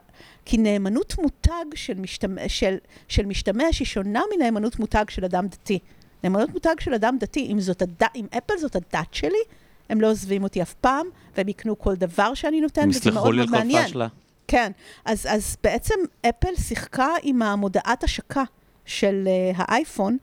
כי 0.45 0.59
נאמנות 0.59 1.19
מותג 1.19 1.65
של, 1.75 1.95
משתמע, 1.95 2.49
של, 2.49 2.77
של 3.09 3.27
משתמש 3.27 3.79
היא 3.79 3.87
שונה 3.87 4.23
מנאמנות 4.37 4.79
מותג 4.79 5.05
של 5.09 5.25
אדם 5.25 5.47
דתי. 5.47 5.79
נאמנות 6.25 6.51
מותג 6.51 6.75
של 6.81 6.95
אדם 6.95 7.17
דתי, 7.21 7.49
אם, 7.53 7.61
זאת 7.61 7.83
הד... 7.83 8.03
אם 8.17 8.27
אפל 8.39 8.55
זאת 8.59 8.77
הדת 8.77 9.15
שלי, 9.15 9.43
הם 9.89 10.01
לא 10.01 10.11
עוזבים 10.11 10.43
אותי 10.43 10.63
אף 10.63 10.75
פעם, 10.75 11.07
והם 11.37 11.49
יקנו 11.49 11.79
כל 11.79 11.95
דבר 11.95 12.35
שאני 12.35 12.61
נותן, 12.61 12.89
וזה 12.89 13.11
מאוד 13.11 13.35
מאוד 13.35 13.51
מעניין. 13.51 13.87
פשלה. 13.87 14.07
כן, 14.49 14.73
אז, 15.05 15.27
אז 15.31 15.57
בעצם 15.63 15.95
אפל 16.29 16.57
שיחקה 16.57 17.09
עם 17.23 17.43
המודעת 17.43 18.05
השקה 18.05 18.43
של 18.85 19.29
uh, 19.29 19.57
האייפון 19.59 20.17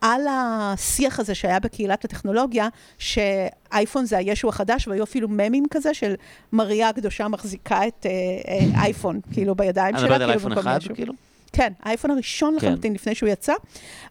על 0.00 0.20
השיח 0.30 1.20
הזה 1.20 1.34
שהיה 1.34 1.60
בקהילת 1.60 2.04
הטכנולוגיה, 2.04 2.68
שאייפון 2.98 4.04
זה 4.04 4.18
הישו 4.18 4.48
החדש, 4.48 4.88
והיו 4.88 5.04
אפילו 5.04 5.28
ממים 5.30 5.64
כזה 5.70 5.94
של 5.94 6.14
מריה 6.52 6.88
הקדושה 6.88 7.28
מחזיקה 7.28 7.86
את 7.86 8.06
uh, 8.06 8.78
אייפון, 8.78 9.20
כאילו 9.32 9.54
בידיים 9.54 9.94
אני 9.94 10.00
שלה, 10.04 10.08
מדברת 10.08 10.20
על 10.20 10.38
כאילו 10.38 10.54
אייפון 10.54 10.58
אחד. 10.58 10.94
כאילו? 10.94 11.12
כן, 11.52 11.72
האייפון 11.82 12.10
הראשון 12.10 12.56
כן. 12.60 12.66
לחלוטין 12.66 12.92
לפני 12.92 13.14
שהוא 13.14 13.28
יצא, 13.28 13.52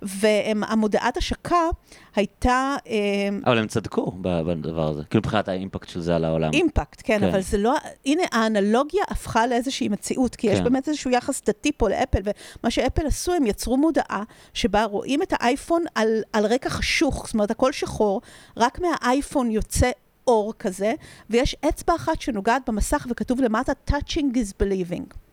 והמודעת 0.02 1.18
השקה 1.18 1.70
הייתה 2.16 2.76
אה, 2.88 3.30
אבל 3.46 3.58
הם 3.58 3.68
צדקו 3.68 4.12
בדבר 4.22 4.90
הזה. 4.90 5.04
כאילו, 5.10 5.22
מבחינת 5.22 5.48
האימפקט 5.48 5.90
של 5.90 6.02
זה 6.02 6.16
על 6.16 6.26
העולם. 6.26 6.54
אימפקט, 6.54 7.02
כן, 7.04 7.20
כן. 7.20 7.28
אבל 7.28 7.42
זה 7.42 7.58
לא, 7.58 7.76
הנה, 8.06 8.24
האנלוגיה 8.32 9.04
הפכה 9.10 9.48
לאיזושהי 9.48 9.90
מציאות, 9.90 10.36
כי 10.36 10.48
יש 10.48 10.58
כן. 10.58 10.64
באמת 10.64 10.88
איזשהו 10.88 11.12
יחס 11.12 11.42
דתי 11.46 11.72
פה 11.72 11.90
לאפל, 11.90 12.20
ומה 12.24 12.72
שאפל 12.72 13.08
עשו, 13.08 13.34
הם 13.34 13.46
יצרו 13.46 13.78
מודעה 13.78 14.24
שבה 14.54 14.84
רואים 14.84 15.22
את 15.22 15.34
האייפון 15.40 15.84
על, 15.96 16.22
על 16.34 16.46
רקע 16.46 16.70
חשוך, 16.70 17.24
זאת 17.26 17.34
אומרת, 17.34 17.52
הכל 17.52 17.72
שחור, 17.72 18.22
רק 18.58 18.80
מהאייפון 18.80 19.52
יוצא 19.52 19.92
אור 20.28 20.54
כזה, 20.60 20.94
ויש 21.30 21.56
אצבע 21.70 21.96
אחת 21.96 22.22
שנוגעת 22.22 22.70
במסך 22.70 23.08
וכתוב 23.10 23.42
למטה, 23.42 23.72
touching 23.90 24.36
is 24.36 24.64
believing. 24.64 25.25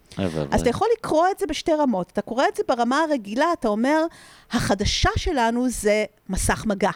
אז 0.50 0.60
אתה 0.60 0.70
יכול 0.70 0.88
לקרוא 0.98 1.26
את 1.30 1.38
זה 1.38 1.46
בשתי 1.46 1.72
רמות. 1.72 2.10
אתה 2.12 2.22
קורא 2.22 2.44
את 2.48 2.56
זה 2.56 2.62
ברמה 2.68 3.00
הרגילה, 3.08 3.46
אתה 3.52 3.68
אומר, 3.68 4.04
החדשה 4.50 5.10
שלנו 5.16 5.68
זה 5.68 6.04
מסך 6.28 6.66
מגע. 6.66 6.90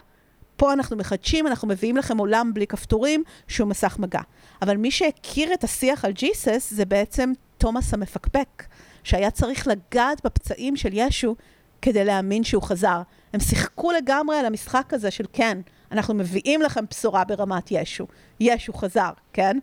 פה 0.55 0.73
אנחנו 0.73 0.97
מחדשים, 0.97 1.47
אנחנו 1.47 1.67
מביאים 1.67 1.97
לכם 1.97 2.17
עולם 2.17 2.51
בלי 2.53 2.67
כפתורים, 2.67 3.23
שהוא 3.47 3.69
מסך 3.69 3.95
מגע. 3.99 4.21
אבל 4.61 4.77
מי 4.77 4.91
שהכיר 4.91 5.53
את 5.53 5.63
השיח 5.63 6.05
על 6.05 6.11
ג'יסס, 6.11 6.73
זה 6.73 6.85
בעצם 6.85 7.31
תומאס 7.57 7.93
המפקפק, 7.93 8.63
שהיה 9.03 9.31
צריך 9.31 9.67
לגעת 9.67 10.25
בפצעים 10.25 10.75
של 10.75 10.89
ישו 10.93 11.35
כדי 11.81 12.05
להאמין 12.05 12.43
שהוא 12.43 12.63
חזר. 12.63 13.01
הם 13.33 13.39
שיחקו 13.39 13.91
לגמרי 13.91 14.37
על 14.37 14.45
המשחק 14.45 14.93
הזה 14.93 15.11
של 15.11 15.25
כן, 15.33 15.57
אנחנו 15.91 16.13
מביאים 16.13 16.61
לכם 16.61 16.85
בשורה 16.89 17.23
ברמת 17.23 17.71
ישו. 17.71 18.07
ישו 18.39 18.73
חזר, 18.73 19.11
כן? 19.33 19.57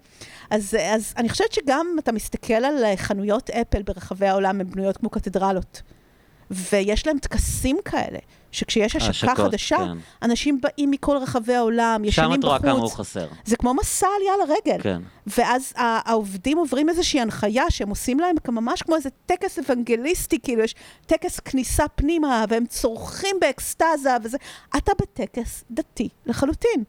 אז, 0.51 0.76
אז 0.94 1.14
אני 1.16 1.28
חושבת 1.28 1.52
שגם 1.52 1.86
אתה 1.98 2.12
מסתכל 2.12 2.55
על 2.55 2.84
חנויות 2.96 3.51
אפל 3.51 3.82
ברחבי 3.82 4.26
העולם, 4.26 4.60
הן 4.60 4.70
בנויות 4.70 4.96
כמו 4.96 5.10
קתדרלות. 5.10 5.82
ויש 6.51 7.07
להם 7.07 7.19
טקסים 7.19 7.79
כאלה, 7.85 8.19
שכשיש 8.53 8.97
השקה 8.97 9.11
השקות, 9.11 9.47
חדשה, 9.47 9.79
כן. 9.79 9.99
אנשים 10.23 10.61
באים 10.61 10.91
מכל 10.91 11.16
רחבי 11.16 11.55
העולם, 11.55 12.01
שם 12.03 12.05
ישנים 12.05 12.41
את 12.41 12.45
רואה 12.45 12.59
כמה 12.59 12.71
הוא 12.71 12.79
בחוץ. 12.79 12.95
חסר. 12.95 13.27
זה 13.45 13.57
כמו 13.57 13.75
מסע 13.75 14.07
עלייה 14.16 14.33
לרגל. 14.47 14.83
כן. 14.83 15.03
ואז 15.27 15.73
העובדים 15.77 16.59
עוברים 16.59 16.89
איזושהי 16.89 17.21
הנחיה 17.21 17.71
שהם 17.71 17.89
עושים 17.89 18.21
להם 18.21 18.37
ממש 18.49 18.83
כמו 18.83 18.97
איזה 18.97 19.09
טקס 19.27 19.59
אוונגליסטי, 19.59 20.39
כאילו 20.43 20.62
יש 20.62 20.75
טקס 21.07 21.41
כניסה 21.41 21.89
פנימה, 21.89 22.45
והם 22.49 22.66
צורכים 22.66 23.37
באקסטזה 23.41 24.16
וזה. 24.23 24.39
אתה 24.77 24.93
בטקס 25.01 25.65
דתי 25.71 26.09
לחלוטין. 26.27 26.85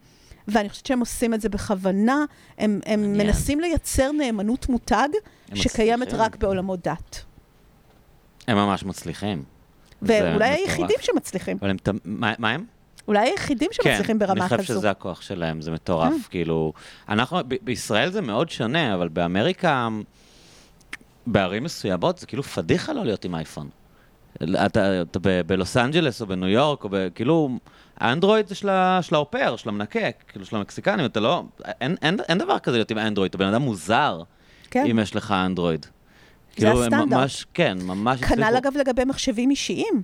ואני 0.47 0.69
חושבת 0.69 0.85
שהם 0.85 0.99
עושים 0.99 1.33
את 1.33 1.41
זה 1.41 1.49
בכוונה, 1.49 2.25
הם, 2.57 2.79
הם. 2.85 3.13
מנסים 3.17 3.59
לייצר 3.59 4.11
נאמנות 4.11 4.69
מותג 4.69 5.09
שקיימת 5.53 6.07
מצליחים. 6.07 6.25
רק 6.25 6.35
בעולמות 6.35 6.87
דת. 6.87 7.23
הם 8.47 8.57
ממש 8.57 8.83
מצליחים. 8.85 9.43
ואולי. 10.01 10.45
היחידים 10.49 10.97
שמצליחים. 11.01 11.57
אבל 11.61 11.69
הם... 11.69 11.77
מה 12.05 12.33
מה 12.39 12.49
הם? 12.49 12.65
אולי 13.07 13.29
היחידים 13.29 13.69
שמצליחים 13.71 14.19
ברמה 14.19 14.33
כן, 14.35 14.41
אני 14.41 14.49
כזו. 14.49 14.57
חושב 14.57 14.73
שזה 14.73 14.91
הכוח 14.91 15.21
שלהם, 15.21 15.61
זה 15.61 15.71
מטורף. 15.71 16.11
אה. 16.13 16.29
כאילו, 16.29 16.73
אנחנו, 17.09 17.37
ב- 17.47 17.55
בישראל 17.61 18.11
זה 18.11 18.21
מאוד 18.21 18.49
שונה, 18.49 18.93
אבל 18.95 19.07
באמריקה, 19.07 19.87
בערים 21.27 21.63
מסוימות, 21.63 22.17
זה 22.17 22.25
כאילו 22.25 22.43
פדיחה 22.43 22.93
לא 22.93 23.05
להיות 23.05 23.25
עם 23.25 23.35
אייפון. 23.35 23.69
אתה, 24.43 25.01
אתה 25.01 25.19
ב- 25.21 25.41
בלוס 25.47 25.77
אנג'לס 25.77 26.21
או 26.21 26.27
בניו 26.27 26.47
יורק, 26.49 26.83
או 26.83 26.89
ב, 26.91 27.07
כאילו, 27.15 27.49
האנדרואיד 27.97 28.47
זה 28.47 28.55
של 28.55 28.69
ה- 28.69 28.99
של 29.01 29.15
האופר, 29.15 29.55
של 29.55 29.69
המנקה, 29.69 29.99
כאילו 30.27 30.45
של 30.45 30.55
המקסיקנים, 30.55 31.05
אתה 31.05 31.19
לא, 31.19 31.43
אין, 31.81 31.95
אין, 32.01 32.17
אין 32.29 32.37
דבר 32.37 32.59
כזה 32.59 32.77
להיות 32.77 32.91
עם 32.91 32.97
אנדרואיד, 32.97 33.29
אתה 33.29 33.37
בן 33.37 33.47
אדם 33.47 33.61
מוזר, 33.61 34.21
כן. 34.71 34.85
אם 34.89 34.99
יש 34.99 35.15
לך 35.15 35.31
אנדרואיד. 35.31 35.85
כאילו, 36.55 36.71
הם 36.71 36.93
הסטנדרט. 36.93 37.19
ממש, 37.19 37.45
כן, 37.53 37.77
ממש 37.81 38.21
כנ"ל. 38.21 38.55
אגב 38.57 38.77
לגבי 38.77 39.05
מחשבים 39.05 39.49
אישיים. 39.49 40.01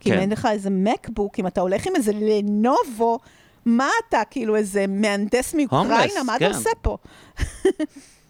כי 0.00 0.10
אם 0.10 0.14
כן. 0.14 0.20
אין 0.20 0.30
לך 0.30 0.48
איזה 0.50 0.70
מקבוק, 0.70 1.38
אם 1.38 1.46
אתה 1.46 1.60
הולך 1.60 1.86
עם 1.86 1.96
איזה 1.96 2.12
לנובו, 2.14 3.18
מה 3.66 3.88
אתה, 4.08 4.22
כאילו 4.30 4.56
איזה 4.56 4.84
מהנדס 4.88 5.54
מאוקראינה, 5.54 6.22
מה 6.26 6.36
אתה 6.36 6.44
כן. 6.48 6.54
עושה 6.54 6.70
פה? 6.82 6.96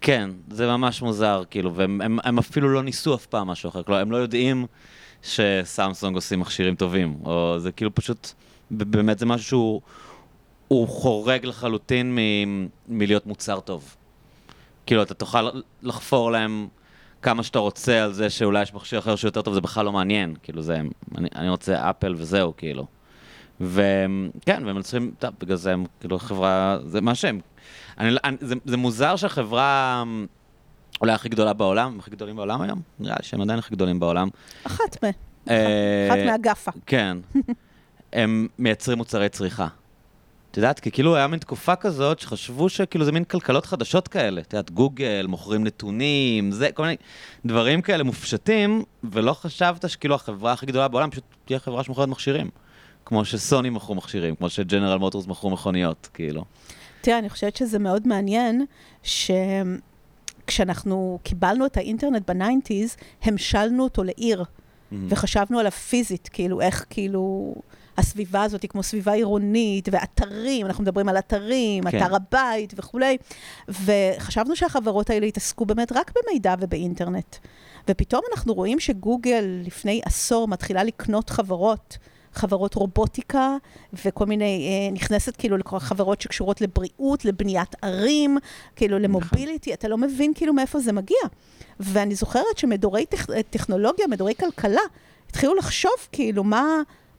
כן, 0.01 0.31
זה 0.51 0.66
ממש 0.66 1.03
מוזר, 1.03 1.43
כאילו, 1.51 1.74
והם 1.74 2.01
הם, 2.01 2.19
הם 2.24 2.39
אפילו 2.39 2.69
לא 2.69 2.82
ניסו 2.82 3.15
אף 3.15 3.27
פעם 3.27 3.47
משהו 3.47 3.69
אחר, 3.69 3.82
כלומר, 3.82 4.01
הם 4.01 4.12
לא 4.12 4.16
יודעים 4.16 4.66
שסמסונג 5.23 6.15
עושים 6.15 6.40
מכשירים 6.40 6.74
טובים, 6.74 7.16
או 7.24 7.55
זה 7.59 7.73
כאילו 7.73 7.94
פשוט, 7.94 8.32
באמת 8.70 9.19
זה 9.19 9.27
משהו 9.27 9.47
שהוא 9.47 9.81
הוא 10.69 10.89
חורג 10.89 11.47
לחלוטין 11.47 12.15
מ- 12.19 12.66
מלהיות 12.89 13.27
מוצר 13.27 13.61
טוב. 13.61 13.97
כאילו, 14.86 15.03
אתה 15.03 15.15
תוכל 15.15 15.49
לחפור 15.82 16.32
להם 16.32 16.69
כמה 17.23 17.43
שאתה 17.43 17.59
רוצה 17.59 18.05
על 18.05 18.12
זה 18.12 18.31
שאולי 18.31 18.62
יש 18.62 18.74
מכשיר 18.74 18.99
אחר 18.99 19.16
שיותר 19.16 19.43
טוב, 19.43 19.55
זה 19.55 19.61
בכלל 19.61 19.85
לא 19.85 19.93
מעניין. 19.93 20.35
כאילו, 20.43 20.62
זה, 20.62 20.81
אני, 21.19 21.28
אני 21.35 21.49
רוצה 21.49 21.90
אפל 21.90 22.15
וזהו, 22.19 22.53
כאילו. 22.57 22.86
וכן, 23.61 24.62
והם 24.66 24.82
צריכים, 24.82 25.12
טוב, 25.19 25.31
בגלל 25.40 25.57
זה 25.57 25.73
הם, 25.73 25.85
כאילו, 26.01 26.19
חברה, 26.19 26.78
זה 26.86 27.01
מה 27.01 27.15
שהם. 27.15 27.40
אני, 27.99 28.16
אני, 28.24 28.36
זה, 28.40 28.55
זה 28.65 28.77
מוזר 28.77 29.16
שהחברה 29.16 30.05
אולי 31.01 31.12
הכי 31.12 31.28
גדולה 31.28 31.53
בעולם, 31.53 31.99
הכי 31.99 32.11
גדולים 32.11 32.36
בעולם 32.36 32.62
היום? 32.62 32.81
נראה 33.01 33.16
לי 33.19 33.24
שהם 33.24 33.40
עדיין 33.40 33.59
הכי 33.59 33.74
גדולים 33.74 34.01
בעולם. 34.01 34.28
אחת 34.65 35.05
מ... 35.05 35.07
אה, 35.51 36.09
אחת 36.09 36.19
מהגאפה. 36.27 36.70
כן. 36.86 37.19
הם 38.12 38.49
מייצרים 38.59 38.99
מוצרי 38.99 39.28
צריכה. 39.28 39.69
את 40.52 40.56
יודעת, 40.56 40.80
כי 40.80 40.90
כאילו 40.90 41.16
היה 41.16 41.26
מין 41.26 41.38
תקופה 41.38 41.76
כזאת 41.76 42.20
שחשבו 42.20 42.68
שכאילו 42.68 43.04
זה 43.04 43.12
מין 43.12 43.24
כלכלות 43.24 43.66
חדשות 43.66 44.08
כאלה. 44.08 44.40
את 44.40 44.52
יודעת, 44.52 44.70
גוגל, 44.70 45.26
מוכרים 45.28 45.64
נתונים, 45.64 46.52
זה, 46.52 46.72
כל 46.74 46.82
מיני 46.82 46.96
דברים 47.46 47.82
כאלה 47.82 48.04
מופשטים, 48.04 48.82
ולא 49.04 49.32
חשבת 49.32 49.90
שכאילו 49.90 50.14
החברה 50.14 50.52
הכי 50.52 50.66
גדולה 50.66 50.88
בעולם 50.88 51.10
פשוט 51.10 51.24
תהיה 51.44 51.58
חברה 51.58 51.84
שמוכרת 51.84 52.08
מכשירים. 52.08 52.50
כמו 53.04 53.24
שסוני 53.24 53.70
מכרו 53.70 53.94
מכשירים, 53.94 54.36
כמו 54.36 54.50
שג'נרל 54.50 54.98
מוטורס 54.98 55.26
מכרו 55.26 55.50
מכוניות, 55.50 56.08
כאילו. 56.14 56.44
תראה, 57.00 57.18
אני 57.18 57.30
חושבת 57.30 57.56
שזה 57.56 57.78
מאוד 57.78 58.08
מעניין, 58.08 58.64
שכשאנחנו 60.42 61.18
קיבלנו 61.22 61.66
את 61.66 61.76
האינטרנט 61.76 62.30
ב 62.30 62.37
nineties, 62.37 62.97
המשלנו 63.22 63.84
אותו 63.84 64.04
לעיר, 64.04 64.44
וחשבנו 65.08 65.58
עליו 65.58 65.72
פיזית, 65.72 66.28
כאילו, 66.32 66.60
איך 66.60 66.84
כאילו... 66.90 67.54
הסביבה 67.98 68.43
הזאת 68.43 68.62
היא 68.62 68.69
כמו 68.69 68.82
סביבה 68.82 69.12
עירונית, 69.12 69.89
ואתרים, 69.93 70.66
אנחנו 70.66 70.82
מדברים 70.82 71.09
על 71.09 71.19
אתרים, 71.19 71.90
כן. 71.90 71.98
אתר 71.98 72.16
הבית 72.16 72.74
וכולי, 72.77 73.16
וחשבנו 73.69 74.56
שהחברות 74.56 75.10
האלה 75.10 75.27
יתעסקו 75.27 75.64
באמת 75.66 75.93
רק 75.93 76.12
במידע 76.16 76.55
ובאינטרנט. 76.60 77.36
ופתאום 77.89 78.23
אנחנו 78.32 78.55
רואים 78.55 78.81
שגוגל 78.81 79.44
לפני 79.64 80.01
עשור 80.05 80.48
מתחילה 80.48 80.85
לקנות 80.85 81.31
חברות, 81.31 81.98
חברות 82.32 82.74
רובוטיקה 82.74 83.56
וכל 84.05 84.27
מיני, 84.27 84.69
אה, 84.69 84.93
נכנסת 84.93 85.36
כאילו 85.36 85.56
לכל 85.56 85.78
חברות 85.78 86.20
שקשורות 86.20 86.60
לבריאות, 86.60 87.24
לבניית 87.24 87.74
ערים, 87.82 88.39
כאילו 88.77 88.98
למוביליטי, 88.98 89.74
אתה 89.74 89.89
לא 89.89 89.98
מבין 89.98 90.32
כאילו 90.35 90.52
מאיפה 90.52 90.81
זה 90.81 90.93
מגיע. 90.93 91.19
ואני 91.81 92.14
זוכרת 92.14 92.59
שמדורי 92.59 93.06
טכ... 93.06 93.27
טכנולוגיה, 93.51 94.06
מדורי 94.06 94.35
כלכלה, 94.35 94.81
התחילו 95.31 95.55
לחשוב 95.55 95.93
כאילו 96.12 96.44
מה, 96.44 96.66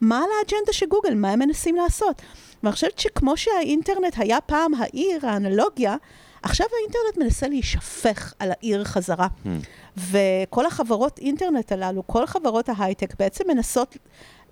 מה 0.04 0.18
על 0.18 0.30
האג'נדה 0.40 0.74
של 0.74 0.86
גוגל, 0.86 1.14
מה 1.14 1.32
הם 1.32 1.40
מנסים 1.40 1.76
לעשות. 1.76 2.22
ואני 2.64 2.74
חושבת 2.74 3.00
שכמו 3.00 3.38
שהאינטרנט 3.38 4.14
היה 4.18 4.42
פעם 4.42 4.74
העיר, 4.74 5.28
האנלוגיה, 5.28 5.96
עכשיו 6.44 6.68
האינטרנט 6.80 7.26
מנסה 7.26 7.48
להישפך 7.48 8.34
על 8.40 8.52
העיר 8.52 8.84
חזרה. 8.84 9.28
Hmm. 9.28 9.50
וכל 9.98 10.66
החברות 10.66 11.20
אינטרנט 11.20 11.72
הללו, 11.72 12.08
כל 12.08 12.26
חברות 12.26 12.70
ההייטק 12.70 13.16
בעצם 13.20 13.44
מנסות 13.48 13.98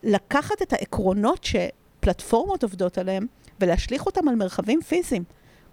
לקחת 0.03 0.61
את 0.61 0.73
העקרונות 0.73 1.44
שפלטפורמות 1.44 2.64
עובדות 2.64 2.98
עליהם 2.98 3.26
ולהשליך 3.60 4.06
אותם 4.06 4.28
על 4.28 4.36
מרחבים 4.36 4.82
פיזיים. 4.82 5.23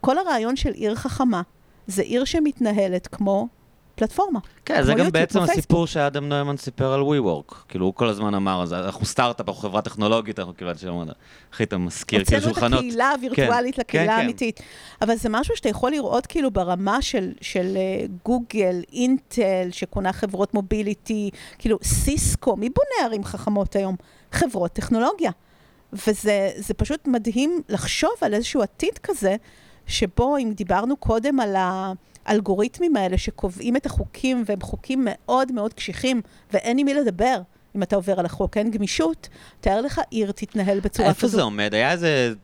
כל 0.01 0.19
הרעיון 0.19 0.57
של 0.57 0.73
עיר 0.73 0.95
חכמה 0.95 1.43
זה 1.87 2.03
עיר 2.03 2.25
שמתנהלת 2.25 3.07
כמו 3.07 3.49
פלטפורמה. 3.99 4.41
כן, 4.65 4.83
זה 4.83 4.93
גם 4.93 4.99
יוטיוב, 4.99 5.13
בעצם. 5.13 5.41
הסיפור 5.41 5.87
שאדם 5.87 6.29
נוימן 6.29 6.57
סיפר 6.57 6.93
על 6.93 7.01
WeWork. 7.01 7.55
כאילו, 7.69 7.87
הוא 7.87 7.95
כל 7.95 8.09
הזמן 8.09 8.35
אמר, 8.35 8.65
אנחנו 8.73 9.07
סטארט-אפ, 9.07 9.49
אנחנו 9.49 9.63
חברה 9.63 9.83
טכנולוגית, 9.83 10.39
אנחנו 10.39 10.57
כאילו, 10.57 10.71
עד 10.71 10.79
שאומרים, 10.79 11.09
אחי, 11.55 11.65
אתה 11.65 11.79
מזכיר 11.79 12.25
כאילו 12.25 12.39
הוצאנו 12.39 12.53
את 12.53 12.55
שולחנות. 12.55 12.79
הקהילה 12.79 13.11
הווירטואלית 13.11 13.75
כן, 13.75 13.81
לקהילה 13.81 14.07
כן, 14.07 14.13
כן. 14.13 14.21
האמיתית. 14.21 14.61
אבל 15.03 15.17
זה 15.17 15.29
משהו 15.29 15.57
שאתה 15.57 15.69
יכול 15.69 15.91
לראות 15.91 16.27
כאילו 16.27 16.51
ברמה 16.51 17.03
של, 17.03 17.33
של 17.41 17.77
אה, 17.77 18.07
גוגל, 18.25 18.83
אינטל, 18.93 19.69
שקונה 19.71 20.13
חברות 20.13 20.55
מוביליטי, 20.55 21.31
כאילו 21.59 21.79
סיסקו, 21.83 22.57
מי 22.57 22.69
בונה 22.69 23.07
ערים 23.09 23.25
חכמות 23.25 23.77
היום? 23.77 23.97
חברות 24.33 24.73
טכנולוגיה. 24.73 25.31
וזה 25.93 26.51
זה 26.57 26.75
פשוט 26.75 27.07
מדהים 27.07 27.63
לחשוב 27.69 28.11
על 28.21 28.35
איזשהו 28.35 28.63
עתיד 28.63 28.99
כזה, 29.03 29.37
שבו 29.87 30.37
אם 30.37 30.53
דיברנו 30.57 30.97
קודם 30.97 31.41
על 31.41 31.57
האלגוריתמים 32.29 32.97
האלה 32.97 33.19
שקובעים 33.19 33.77
את 33.77 33.87
החוקים, 33.87 34.45
והם 34.47 34.61
חוקים 34.61 35.07
מאוד 35.11 35.53
מאוד 35.53 35.75
קשיחים, 35.75 36.21
ואין 36.53 36.79
עם 36.79 36.87
מי 36.87 36.95
לדבר. 36.95 37.41
אם 37.77 37.83
אתה 37.83 37.97
עובר 37.97 38.21
על 38.21 38.27
החוק, 38.27 38.57
אין 38.57 38.71
גמישות, 38.71 39.29
תאר 39.61 39.81
לך 39.81 40.01
עיר 40.11 40.33
תתנהל 40.33 40.81
בצורה 40.81 41.09
איפה 41.09 41.21
כזו. 41.21 41.37
זה 41.37 41.43
עומד? 41.43 41.75
היה 41.75 41.93
איזה 41.93 42.35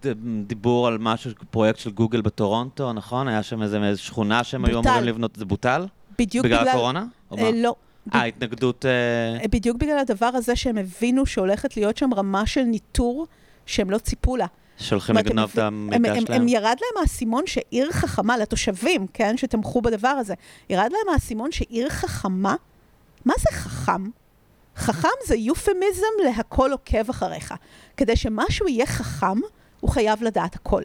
דיבור 0.46 0.86
על 0.86 0.98
משהו, 0.98 1.30
פרויקט 1.50 1.78
של 1.78 1.90
גוגל 1.90 2.20
בטורונטו, 2.20 2.92
נכון? 2.92 3.28
היה 3.28 3.42
שם 3.42 3.62
איזה 3.62 3.84
איזה 3.84 4.00
שכונה 4.00 4.44
שהם 4.44 4.64
היו 4.64 4.76
בוטל. 4.76 4.88
אמורים 4.88 5.08
לבנות, 5.08 5.36
זה 5.36 5.44
בוטל? 5.44 5.86
בדיוק 6.18 6.46
בגלל 6.46 6.58
בגלל... 6.58 6.68
הקורונה? 6.68 7.04
אה, 7.32 7.42
מה? 7.42 7.50
לא. 7.54 7.74
אה, 8.14 8.24
התנגדות... 8.24 8.86
אה, 8.86 9.48
בדיוק 9.48 9.76
בגלל 9.76 9.98
הדבר 9.98 10.26
הזה 10.26 10.56
שהם 10.56 10.78
הבינו 10.78 11.26
שהולכת 11.26 11.76
להיות 11.76 11.96
שם 11.96 12.14
רמה 12.14 12.46
של 12.46 12.62
ניטור 12.62 13.26
שהם 13.66 13.90
לא 13.90 13.98
ציפו 13.98 14.36
לה. 14.36 14.46
שהולכים 14.78 15.16
אומרת, 15.16 15.26
לגנוב 15.26 15.50
את 15.52 15.58
המידע 15.58 15.96
הם, 15.96 16.04
הם, 16.04 16.26
שלהם? 16.26 16.42
הם 16.42 16.48
ירד 16.48 16.64
להם 16.80 17.02
האסימון 17.02 17.46
שעיר 17.46 17.92
חכמה, 17.92 18.36
לתושבים, 18.36 19.06
כן, 19.12 19.36
שתמכו 19.36 19.82
בדבר 19.82 20.08
הזה, 20.08 20.34
ירד 20.70 20.92
להם 20.92 21.14
האסימון 21.14 21.52
שעיר 21.52 21.88
חכמה, 21.88 22.54
מה 23.24 23.34
זה 23.38 23.56
חכם? 23.56 24.10
חכם 24.76 25.08
זה 25.26 25.36
יופמיזם 25.36 26.06
להכל 26.24 26.72
עוקב 26.72 27.10
אחריך. 27.10 27.54
כדי 27.96 28.16
שמשהו 28.16 28.68
יהיה 28.68 28.86
חכם, 28.86 29.38
הוא 29.80 29.90
חייב 29.90 30.22
לדעת 30.22 30.54
הכל. 30.54 30.82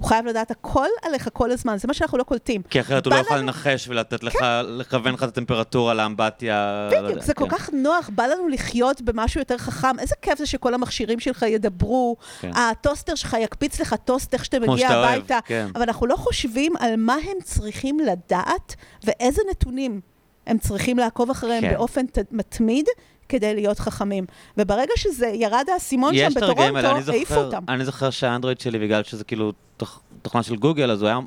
הוא 0.00 0.08
חייב 0.08 0.26
לדעת 0.26 0.50
הכל 0.50 0.86
עליך 1.02 1.28
כל 1.32 1.50
הזמן, 1.50 1.76
זה 1.78 1.88
מה 1.88 1.94
שאנחנו 1.94 2.18
לא 2.18 2.22
קולטים. 2.22 2.62
כי 2.70 2.80
אחרת 2.80 3.06
הוא 3.06 3.14
לא 3.14 3.18
יוכל 3.18 3.34
לנו- 3.36 3.42
לנחש 3.46 3.88
ולתת 3.88 4.22
לך, 4.22 4.34
לכוון 4.68 5.14
לך 5.14 5.22
את 5.22 5.28
הטמפרטורה 5.28 5.94
לאמבטיה. 5.94 6.54
לא 6.92 6.96
בדיוק, 6.98 7.10
יודע, 7.10 7.22
זה 7.24 7.34
כל 7.34 7.44
כן. 7.48 7.56
כך 7.56 7.70
נוח, 7.72 8.10
בא 8.14 8.26
לנו 8.26 8.48
לחיות 8.48 9.00
במשהו 9.02 9.40
יותר 9.40 9.58
חכם. 9.58 9.98
איזה 9.98 10.14
כיף 10.22 10.38
זה 10.38 10.46
שכל 10.46 10.74
המכשירים 10.74 11.20
שלך 11.20 11.42
ידברו, 11.42 12.16
כן. 12.40 12.50
הטוסטר 12.54 13.14
שלך 13.14 13.36
יקפיץ 13.40 13.80
לך 13.80 13.94
טוסט 14.04 14.34
איך 14.34 14.44
שאתה 14.44 14.58
מגיע 14.60 14.88
אוהב, 14.96 15.08
הביתה. 15.18 15.38
כן. 15.44 15.66
אבל 15.74 15.82
אנחנו 15.82 16.06
לא 16.06 16.16
חושבים 16.16 16.72
על 16.80 16.94
מה 16.96 17.14
הם 17.14 17.36
צריכים 17.44 18.00
לדעת 18.00 18.74
ואיזה 19.04 19.42
נתונים 19.50 20.00
הם 20.46 20.58
צריכים 20.58 20.98
לעקוב 20.98 21.30
אחריהם 21.30 21.60
כן. 21.62 21.74
באופן 21.74 22.06
ת- 22.06 22.32
מתמיד 22.32 22.86
כדי 23.30 23.54
להיות 23.54 23.78
חכמים. 23.78 24.24
וברגע 24.56 24.92
שזה 24.96 25.26
ירד 25.26 25.64
האסימון 25.72 26.14
שם 26.16 26.28
בטורונטו, 26.36 26.88
העיפו 27.12 27.34
זוכר, 27.34 27.44
אותם. 27.46 27.64
אני 27.68 27.84
זוכר 27.84 28.10
שהאנדרואיד 28.10 28.60
שלי, 28.60 28.78
בגלל 28.78 29.02
שזה 29.04 29.24
כאילו 29.24 29.52
תוכ- 29.82 30.00
תוכנה 30.22 30.42
של 30.42 30.56
גוגל, 30.56 30.90
אז 30.90 31.02
הוא 31.02 31.08
היה... 31.08 31.18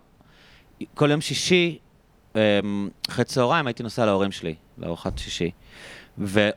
כל 0.95 1.11
יום 1.11 1.21
שישי, 1.21 1.77
אמ, 2.35 2.39
אחרי 3.09 3.25
צהריים, 3.25 3.67
הייתי 3.67 3.83
נוסע 3.83 4.05
להורים 4.05 4.31
שלי, 4.31 4.55
לארוחת 4.77 5.17
שישי. 5.17 5.51
ועוד 6.17 6.53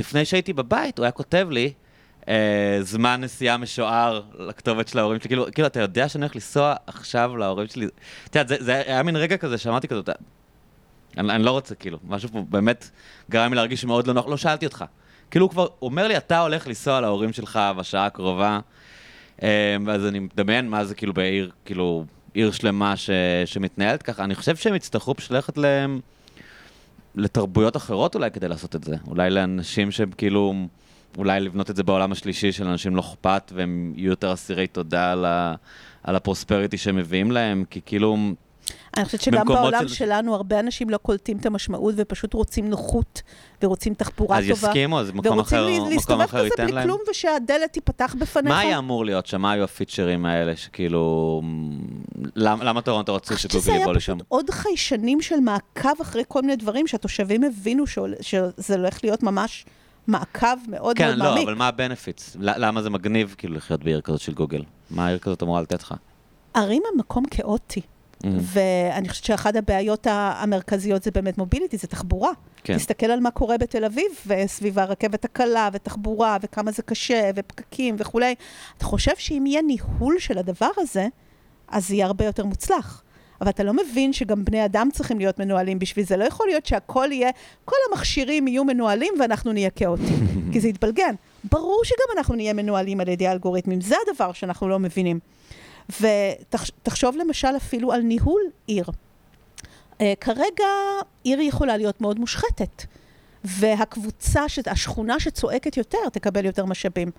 לפני 0.00 0.24
שהייתי 0.24 0.52
בבית, 0.52 0.98
הוא 0.98 1.04
היה 1.04 1.12
כותב 1.12 1.48
לי, 1.50 1.72
אה, 2.28 2.78
זמן 2.80 3.20
נסיעה 3.20 3.56
משוער 3.56 4.22
לכתובת 4.38 4.88
של 4.88 4.98
ההורים 4.98 5.20
שלי. 5.20 5.28
כאילו, 5.28 5.46
כאילו, 5.54 5.66
אתה 5.68 5.80
יודע 5.80 6.08
שאני 6.08 6.24
הולך 6.24 6.34
לנסוע 6.36 6.74
עכשיו 6.86 7.36
להורים 7.36 7.68
שלי? 7.68 7.86
את 8.30 8.36
יודעת, 8.36 8.48
זה, 8.48 8.56
זה 8.64 8.74
היה 8.86 9.02
מין 9.02 9.16
רגע 9.16 9.36
כזה 9.36 9.58
שאמרתי 9.58 9.88
כזה, 9.88 10.00
"אתה- 10.00 10.12
אני, 11.16 11.32
אני 11.32 11.42
לא 11.42 11.50
רוצה, 11.50 11.74
כאילו, 11.74 11.98
משהו 12.08 12.28
פה 12.28 12.44
באמת 12.48 12.90
גרם 13.30 13.50
לי 13.50 13.56
להרגיש 13.56 13.84
מאוד 13.84 14.06
לא 14.06 14.12
נוח, 14.12 14.26
לא 14.26 14.36
שאלתי 14.36 14.66
אותך. 14.66 14.84
כאילו 15.30 15.46
הוא 15.46 15.50
כבר 15.50 15.66
אומר 15.82 16.08
לי, 16.08 16.16
אתה 16.16 16.40
הולך 16.40 16.66
לנסוע 16.66 17.00
להורים 17.00 17.32
שלך 17.32 17.60
בשעה 17.76 18.06
הקרובה, 18.06 18.60
אה, 19.42 19.76
ואז 19.86 20.06
אני 20.06 20.18
מדמיין 20.18 20.68
מה 20.68 20.84
זה 20.84 20.94
כאילו 20.94 21.14
בעיר, 21.14 21.50
כאילו, 21.64 22.04
עיר 22.34 22.50
שלמה 22.50 22.96
ש, 22.96 23.10
שמתנהלת 23.44 24.02
ככה. 24.02 24.24
אני 24.24 24.34
חושב 24.34 24.56
שהם 24.56 24.74
יצטרכו 24.74 25.14
פשוט 25.14 25.30
ללכת 25.30 25.58
ל... 25.58 25.64
לתרבויות 27.14 27.76
אחרות 27.76 28.14
אולי 28.14 28.30
כדי 28.30 28.48
לעשות 28.48 28.76
את 28.76 28.84
זה. 28.84 28.96
אולי 29.06 29.30
לאנשים 29.30 29.90
שהם 29.90 30.10
כאילו, 30.16 30.54
אולי 31.18 31.40
לבנות 31.40 31.70
את 31.70 31.76
זה 31.76 31.82
בעולם 31.82 32.12
השלישי 32.12 32.52
של 32.52 32.66
אנשים 32.66 32.96
לא 32.96 33.00
אכפת, 33.00 33.52
והם 33.54 33.92
יהיו 33.96 34.10
יותר 34.10 34.32
אסירי 34.32 34.66
תודה 34.66 35.12
על, 35.12 35.24
ה, 35.24 35.54
על 36.02 36.16
הפרוספריטי 36.16 36.78
שהם 36.78 36.96
מביאים 36.96 37.30
להם, 37.30 37.64
כי 37.70 37.80
כאילו... 37.86 38.16
אני 38.96 39.04
חושבת 39.04 39.20
שגם 39.20 39.46
בעולם 39.46 39.88
של- 39.88 39.94
שלנו 39.94 40.34
הרבה 40.34 40.60
אנשים 40.60 40.90
לא 40.90 40.96
קולטים 40.96 41.36
את 41.36 41.46
המשמעות 41.46 41.94
ופשוט 41.96 42.34
רוצים 42.34 42.70
נוחות 42.70 43.22
ורוצים 43.62 43.94
תחבורה 43.94 44.38
אז 44.38 44.44
טובה. 44.48 44.68
יסכימו, 44.68 45.00
אז 45.00 45.10
מקום 45.10 45.38
אחר, 45.40 45.56
ורוצים 45.56 45.76
מקום 45.82 45.92
להסתובב 45.92 46.20
אחר 46.20 46.38
כזה 46.38 46.46
ייתן 46.46 46.64
בלי 46.64 46.72
להם. 46.72 46.84
כלום 46.84 46.98
ושהדלת 47.10 47.72
תיפתח 47.72 48.14
בפניך. 48.18 48.52
מה 48.54 48.58
היה 48.58 48.78
אמור 48.78 49.04
להיות 49.04 49.26
שם? 49.26 49.40
מה 49.40 49.52
היו 49.52 49.64
הפיצ'רים 49.64 50.26
האלה 50.26 50.56
שכאילו... 50.56 51.42
למה, 52.36 52.64
למה 52.64 52.80
טורונטו 52.80 53.14
רצו 53.14 53.28
אני 53.30 53.36
חושבת 53.36 53.50
שגוגל 53.50 53.62
שזה 53.62 53.72
היה 53.72 53.82
יבוא 53.82 53.92
לשם? 53.92 54.14
פשוט 54.16 54.26
עוד 54.28 54.50
חיישנים 54.50 55.20
של 55.20 55.40
מעקב 55.40 56.00
אחרי 56.02 56.22
כל 56.28 56.40
מיני 56.42 56.56
דברים 56.56 56.86
שהתושבים 56.86 57.44
הבינו 57.44 57.86
שעול- 57.86 58.14
שזה 58.20 58.74
הולך 58.76 58.98
להיות 59.04 59.22
ממש 59.22 59.64
מעקב 60.06 60.46
מאוד 60.68 60.96
כן, 60.96 61.06
מאוד 61.06 61.18
לא, 61.18 61.24
מעמיק. 61.24 61.44
אבל 61.44 61.54
מה 61.54 61.68
הבנפיטס? 61.68 62.36
למה 62.40 62.82
זה 62.82 62.90
מגניב 62.90 63.34
כאילו 63.38 63.54
לחיות 63.54 63.84
בעיר 63.84 64.00
כזאת 64.00 64.20
של 64.20 64.34
גוגל? 64.34 64.62
מה 64.90 65.06
העיר 65.06 65.18
כזאת 65.18 65.42
אמורה 65.42 65.62
לתת 65.62 65.82
לך? 65.82 65.94
ערים 66.54 66.82
הם 66.92 67.00
מקום 67.00 67.24
כאוטי. 67.30 67.80
ואני 68.24 69.08
חושבת 69.08 69.24
שאחת 69.24 69.56
הבעיות 69.56 70.06
המרכזיות 70.10 71.02
זה 71.02 71.10
באמת 71.10 71.38
מוביליטי, 71.38 71.76
זה 71.76 71.86
תחבורה. 71.86 72.30
כן. 72.64 72.76
תסתכל 72.76 73.06
על 73.06 73.20
מה 73.20 73.30
קורה 73.30 73.58
בתל 73.58 73.84
אביב, 73.84 74.06
וסביב 74.26 74.78
הרכבת 74.78 75.24
הקלה, 75.24 75.68
ותחבורה, 75.72 76.36
וכמה 76.42 76.72
זה 76.72 76.82
קשה, 76.82 77.30
ופקקים 77.34 77.96
וכולי. 77.98 78.34
אתה 78.76 78.84
חושב 78.84 79.12
שאם 79.18 79.44
יהיה 79.46 79.62
ניהול 79.62 80.18
של 80.18 80.38
הדבר 80.38 80.70
הזה, 80.76 81.06
אז 81.68 81.88
זה 81.88 81.94
יהיה 81.94 82.06
הרבה 82.06 82.24
יותר 82.24 82.44
מוצלח. 82.44 83.02
אבל 83.40 83.50
אתה 83.50 83.62
לא 83.62 83.72
מבין 83.74 84.12
שגם 84.12 84.44
בני 84.44 84.64
אדם 84.64 84.88
צריכים 84.92 85.18
להיות 85.18 85.38
מנוהלים 85.38 85.78
בשביל 85.78 86.04
זה. 86.04 86.16
לא 86.16 86.24
יכול 86.24 86.46
להיות 86.46 86.66
שהכל 86.66 87.08
יהיה, 87.12 87.30
כל 87.64 87.76
המכשירים 87.90 88.48
יהיו 88.48 88.64
מנוהלים 88.64 89.14
ואנחנו 89.20 89.52
נהיה 89.52 89.70
כאוטים, 89.70 90.26
כי 90.52 90.60
זה 90.60 90.68
יתבלגן. 90.68 91.14
ברור 91.52 91.82
שגם 91.84 92.18
אנחנו 92.18 92.34
נהיה 92.34 92.52
מנוהלים 92.52 93.00
על 93.00 93.08
ידי 93.08 93.28
אלגוריתמים, 93.28 93.80
זה 93.80 93.94
הדבר 94.06 94.32
שאנחנו 94.32 94.68
לא 94.68 94.78
מבינים. 94.78 95.18
ותחשוב 96.00 97.16
למשל 97.16 97.56
אפילו 97.56 97.92
על 97.92 98.00
ניהול 98.00 98.42
עיר. 98.66 98.84
Uh, 98.84 100.00
כרגע 100.20 100.66
עיר 101.24 101.40
יכולה 101.40 101.76
להיות 101.76 102.00
מאוד 102.00 102.18
מושחתת, 102.18 102.84
והקבוצה, 103.44 104.42
השכונה 104.66 105.20
שצועקת 105.20 105.76
יותר, 105.76 106.08
תקבל 106.12 106.44
יותר 106.44 106.64
משאבים. 106.64 107.10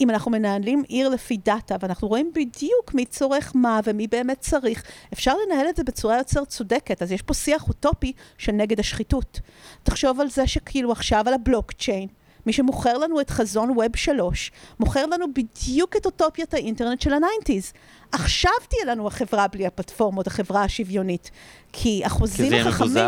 אם 0.00 0.10
אנחנו 0.10 0.30
מנהלים 0.30 0.82
עיר 0.88 1.08
לפי 1.08 1.36
דאטה, 1.36 1.76
ואנחנו 1.80 2.08
רואים 2.08 2.30
בדיוק 2.34 2.94
מי 2.94 3.06
צורך 3.06 3.52
מה 3.54 3.80
ומי 3.84 4.06
באמת 4.06 4.40
צריך, 4.40 4.82
אפשר 5.12 5.34
לנהל 5.46 5.68
את 5.68 5.76
זה 5.76 5.84
בצורה 5.84 6.18
יותר 6.18 6.44
צודקת. 6.44 7.02
אז 7.02 7.12
יש 7.12 7.22
פה 7.22 7.34
שיח 7.34 7.68
אוטופי 7.68 8.12
של 8.38 8.52
נגד 8.52 8.80
השחיתות. 8.80 9.40
תחשוב 9.82 10.20
על 10.20 10.30
זה 10.30 10.46
שכאילו 10.46 10.92
עכשיו 10.92 11.24
על 11.26 11.34
הבלוקצ'יין, 11.34 12.08
מי 12.46 12.52
שמוכר 12.52 12.98
לנו 12.98 13.20
את 13.20 13.30
חזון 13.30 13.70
Web 13.70 13.96
שלוש, 13.96 14.50
מוכר 14.80 15.06
לנו 15.06 15.26
בדיוק 15.34 15.96
את 15.96 16.06
אוטופיית 16.06 16.54
האינטרנט 16.54 17.00
של 17.00 17.12
ה 17.12 17.18
nineties. 17.18 17.72
עכשיו 18.12 18.52
תהיה 18.68 18.92
לנו 18.92 19.06
החברה 19.06 19.48
בלי 19.48 19.66
הפלטפורמות, 19.66 20.26
החברה 20.26 20.62
השוויונית. 20.64 21.30
כי 21.72 22.02
החוזים 22.04 22.52
החכמים... 22.66 23.04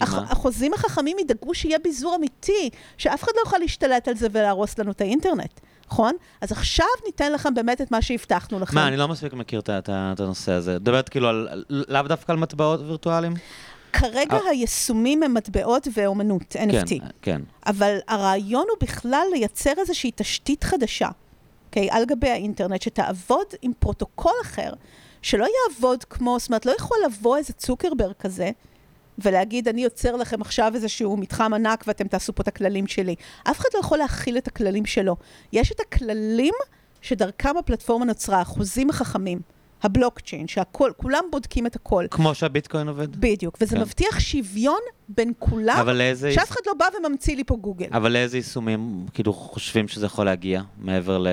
הח, 0.00 0.14
החוזים 0.14 0.74
החכמים 0.74 1.18
ידאגו 1.18 1.54
שיהיה 1.54 1.78
ביזור 1.78 2.16
אמיתי, 2.16 2.70
שאף 2.98 3.22
אחד 3.22 3.32
לא 3.36 3.40
יוכל 3.40 3.58
להשתלט 3.58 4.08
על 4.08 4.16
זה 4.16 4.26
ולהרוס 4.32 4.78
לנו 4.78 4.90
את 4.90 5.00
האינטרנט. 5.00 5.60
נכון? 5.86 6.14
אז 6.40 6.52
עכשיו 6.52 6.86
ניתן 7.06 7.32
לכם 7.32 7.54
באמת 7.54 7.80
את 7.80 7.90
מה 7.90 8.02
שהבטחנו 8.02 8.60
לכם. 8.60 8.74
מה, 8.74 8.88
אני 8.88 8.96
לא 8.96 9.08
מספיק 9.08 9.32
מכיר 9.32 9.60
את 9.60 10.20
הנושא 10.20 10.52
הזה. 10.52 10.74
מדברת 10.74 11.08
כאילו 11.08 11.28
על, 11.28 11.64
לאו 11.68 12.02
דווקא 12.02 12.32
על 12.32 12.38
מטבעות 12.38 12.80
וירטואליים? 12.80 13.34
כרגע 13.98 14.36
אה. 14.36 14.48
היישומים 14.50 15.22
הם 15.22 15.34
מטבעות 15.34 15.88
ואומנות, 15.94 16.56
NFT. 16.56 16.88
כן, 16.88 16.98
כן. 17.22 17.40
אבל 17.66 17.98
הרעיון 18.08 18.66
הוא 18.70 18.78
בכלל 18.80 19.26
לייצר 19.32 19.72
איזושהי 19.78 20.10
תשתית 20.14 20.64
חדשה, 20.64 21.08
אוקיי? 21.66 21.88
על 21.90 22.04
גבי 22.04 22.28
האינטרנט, 22.28 22.82
שתעבוד 22.82 23.46
עם 23.62 23.72
פרוטוקול 23.78 24.32
אחר, 24.42 24.72
שלא 25.22 25.46
יעבוד 25.46 26.04
כמו, 26.04 26.36
זאת 26.38 26.48
אומרת, 26.48 26.66
לא 26.66 26.72
יכול 26.78 26.96
לבוא 27.06 27.36
איזה 27.36 27.52
צוקרברג 27.52 28.12
כזה, 28.18 28.50
ולהגיד, 29.18 29.68
אני 29.68 29.84
יוצר 29.84 30.16
לכם 30.16 30.40
עכשיו 30.40 30.72
איזשהו 30.74 31.16
מתחם 31.16 31.54
ענק 31.54 31.84
ואתם 31.86 32.08
תעשו 32.08 32.34
פה 32.34 32.42
את 32.42 32.48
הכללים 32.48 32.86
שלי. 32.86 33.14
אף 33.50 33.58
אחד 33.58 33.68
לא 33.74 33.80
יכול 33.80 33.98
להכיל 33.98 34.38
את 34.38 34.48
הכללים 34.48 34.86
שלו. 34.86 35.16
יש 35.52 35.72
את 35.72 35.80
הכללים 35.80 36.54
שדרכם 37.00 37.56
הפלטפורמה 37.56 38.04
נוצרה, 38.04 38.40
החוזים 38.40 38.90
החכמים. 38.90 39.40
הבלוקצ'יין, 39.84 40.48
שהכל, 40.48 40.90
כולם 40.96 41.24
בודקים 41.30 41.66
את 41.66 41.76
הכל. 41.76 42.04
כמו 42.10 42.34
שהביטקוין 42.34 42.88
עובד. 42.88 43.16
בדיוק, 43.16 43.58
וזה 43.60 43.76
כן. 43.76 43.82
מבטיח 43.82 44.20
שוויון 44.20 44.80
בין 45.08 45.32
כולם, 45.38 45.76
אבל 45.80 45.96
לאיזה... 45.96 46.32
שאף 46.32 46.50
אחד 46.50 46.60
לא 46.66 46.74
בא 46.74 46.84
וממציא 46.98 47.36
לי 47.36 47.44
פה 47.44 47.56
גוגל. 47.56 47.86
אבל 47.92 48.12
לאיזה 48.12 48.38
יישומים, 48.38 49.06
כאילו, 49.14 49.32
חושבים 49.32 49.88
שזה 49.88 50.06
יכול 50.06 50.24
להגיע, 50.24 50.62
מעבר 50.78 51.24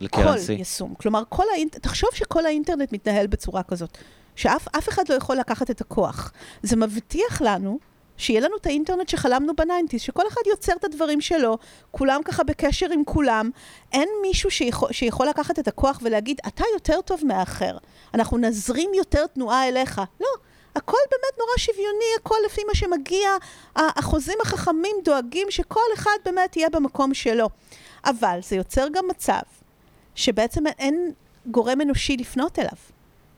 ל 0.00 0.05
currency? 0.05 0.54
כל 0.54 0.58
יישום. 0.58 0.94
כלומר, 0.94 1.22
כל 1.28 1.44
האינט... 1.54 1.76
תחשוב 1.76 2.10
שכל 2.14 2.46
האינטרנט 2.46 2.92
מתנהל 2.92 3.26
בצורה 3.26 3.62
כזאת, 3.62 3.98
שאף 4.36 4.88
אחד 4.88 5.02
לא 5.08 5.14
יכול 5.14 5.36
לקחת 5.36 5.70
את 5.70 5.80
הכוח. 5.80 6.32
זה 6.62 6.76
מבטיח 6.76 7.42
לנו 7.42 7.78
שיהיה 8.18 8.40
לנו 8.40 8.56
את 8.56 8.66
האינטרנט 8.66 9.08
שחלמנו 9.08 9.56
ב 9.56 9.60
nineties, 9.60 10.00
שכל 10.00 10.28
אחד 10.28 10.40
יוצר 10.46 10.72
את 10.72 10.84
הדברים 10.84 11.20
שלו, 11.20 11.58
כולם 11.90 12.20
ככה 12.24 12.44
בקשר 12.44 12.86
עם 12.92 13.04
כולם. 13.04 13.50
אין 13.92 14.08
מישהו 14.22 14.50
שיכול, 14.50 14.92
שיכול 14.92 15.26
לקחת 15.26 15.58
את 15.58 15.68
הכוח 15.68 16.00
ולהגיד, 16.02 16.40
אתה 16.46 16.64
יותר 16.74 17.00
טוב 17.00 17.20
מהאחר, 17.24 17.78
אנחנו 18.14 18.38
נזרים 18.38 18.90
יותר 18.94 19.26
תנועה 19.26 19.68
אליך. 19.68 20.00
לא, 20.20 20.28
הכל 20.76 20.96
באמת 21.10 21.38
נורא 21.38 21.56
שוויוני, 21.56 22.04
הכל 22.20 22.36
לפי 22.46 22.60
מה 22.66 22.74
שמגיע. 22.74 23.30
החוזים 23.76 24.38
החכמים 24.42 24.96
דואגים 25.04 25.50
שכל 25.50 25.80
אחד 25.94 26.16
באמת 26.24 26.56
יהיה 26.56 26.70
במקום 26.70 27.14
שלו. 27.14 27.48
אבל 28.04 28.38
זה 28.42 28.56
יוצר 28.56 28.86
גם 28.92 29.08
מצב 29.08 29.40
שבעצם 30.14 30.66
אין 30.66 31.12
גורם 31.46 31.80
אנושי 31.80 32.16
לפנות 32.16 32.58
אליו. 32.58 32.78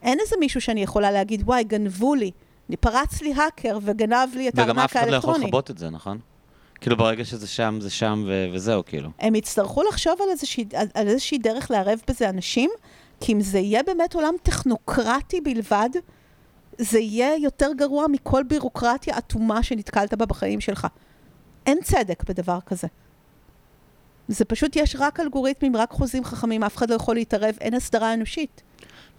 אין 0.03 0.21
איזה 0.21 0.37
מישהו 0.41 0.61
שאני 0.61 0.83
יכולה 0.83 1.11
להגיד, 1.11 1.43
וואי, 1.45 1.65
גנבו 1.65 2.15
לי. 2.15 2.31
פרץ 2.77 3.23
לי 3.23 3.35
האקר 3.35 3.79
וגנב 3.83 4.29
לי 4.35 4.49
את 4.49 4.59
הארנק 4.59 4.59
האלקטרוני. 4.59 4.71
וגם 4.71 4.79
אף 4.79 4.93
אחד 4.93 5.09
לא 5.09 5.17
יכול 5.17 5.35
לכבות 5.35 5.71
את 5.71 5.79
זה, 5.79 5.91
נכון? 5.91 6.19
כאילו 6.81 6.97
ברגע 6.97 7.25
שזה 7.25 7.47
שם, 7.47 7.79
זה 7.81 7.91
שם 7.91 8.25
ו- 8.27 8.47
וזהו, 8.53 8.85
כאילו. 8.87 9.11
הם 9.19 9.35
יצטרכו 9.35 9.83
לחשוב 9.83 10.15
על 10.23 10.29
איזושהי, 10.31 10.65
על, 10.75 10.87
על 10.95 11.09
איזושהי 11.09 11.39
דרך 11.39 11.71
לערב 11.71 12.01
בזה 12.09 12.29
אנשים, 12.29 12.71
כי 13.21 13.33
אם 13.33 13.41
זה 13.41 13.59
יהיה 13.59 13.83
באמת 13.83 14.15
עולם 14.15 14.35
טכנוקרטי 14.43 15.41
בלבד, 15.41 15.91
זה 16.79 16.99
יהיה 16.99 17.37
יותר 17.37 17.71
גרוע 17.77 18.07
מכל 18.09 18.43
בירוקרטיה 18.43 19.19
אטומה 19.19 19.63
שנתקלת 19.63 20.15
בה 20.15 20.27
בחיים 20.27 20.61
שלך. 20.61 20.87
אין 21.67 21.79
צדק 21.83 22.25
בדבר 22.29 22.59
כזה. 22.67 22.89
זה 24.29 24.45
פשוט, 24.45 24.77
יש 24.77 24.97
רק 24.99 25.21
אלגוריתמים, 25.21 25.77
רק 25.77 25.91
חוזים 25.91 26.25
חכמים, 26.25 26.65
אף 26.65 26.77
אחד 26.77 26.91
לא 26.91 26.95
יכול 26.95 27.15
להתערב, 27.15 27.55
אין 27.61 27.75
הסדרה 27.75 28.15
אנושית. 28.15 28.63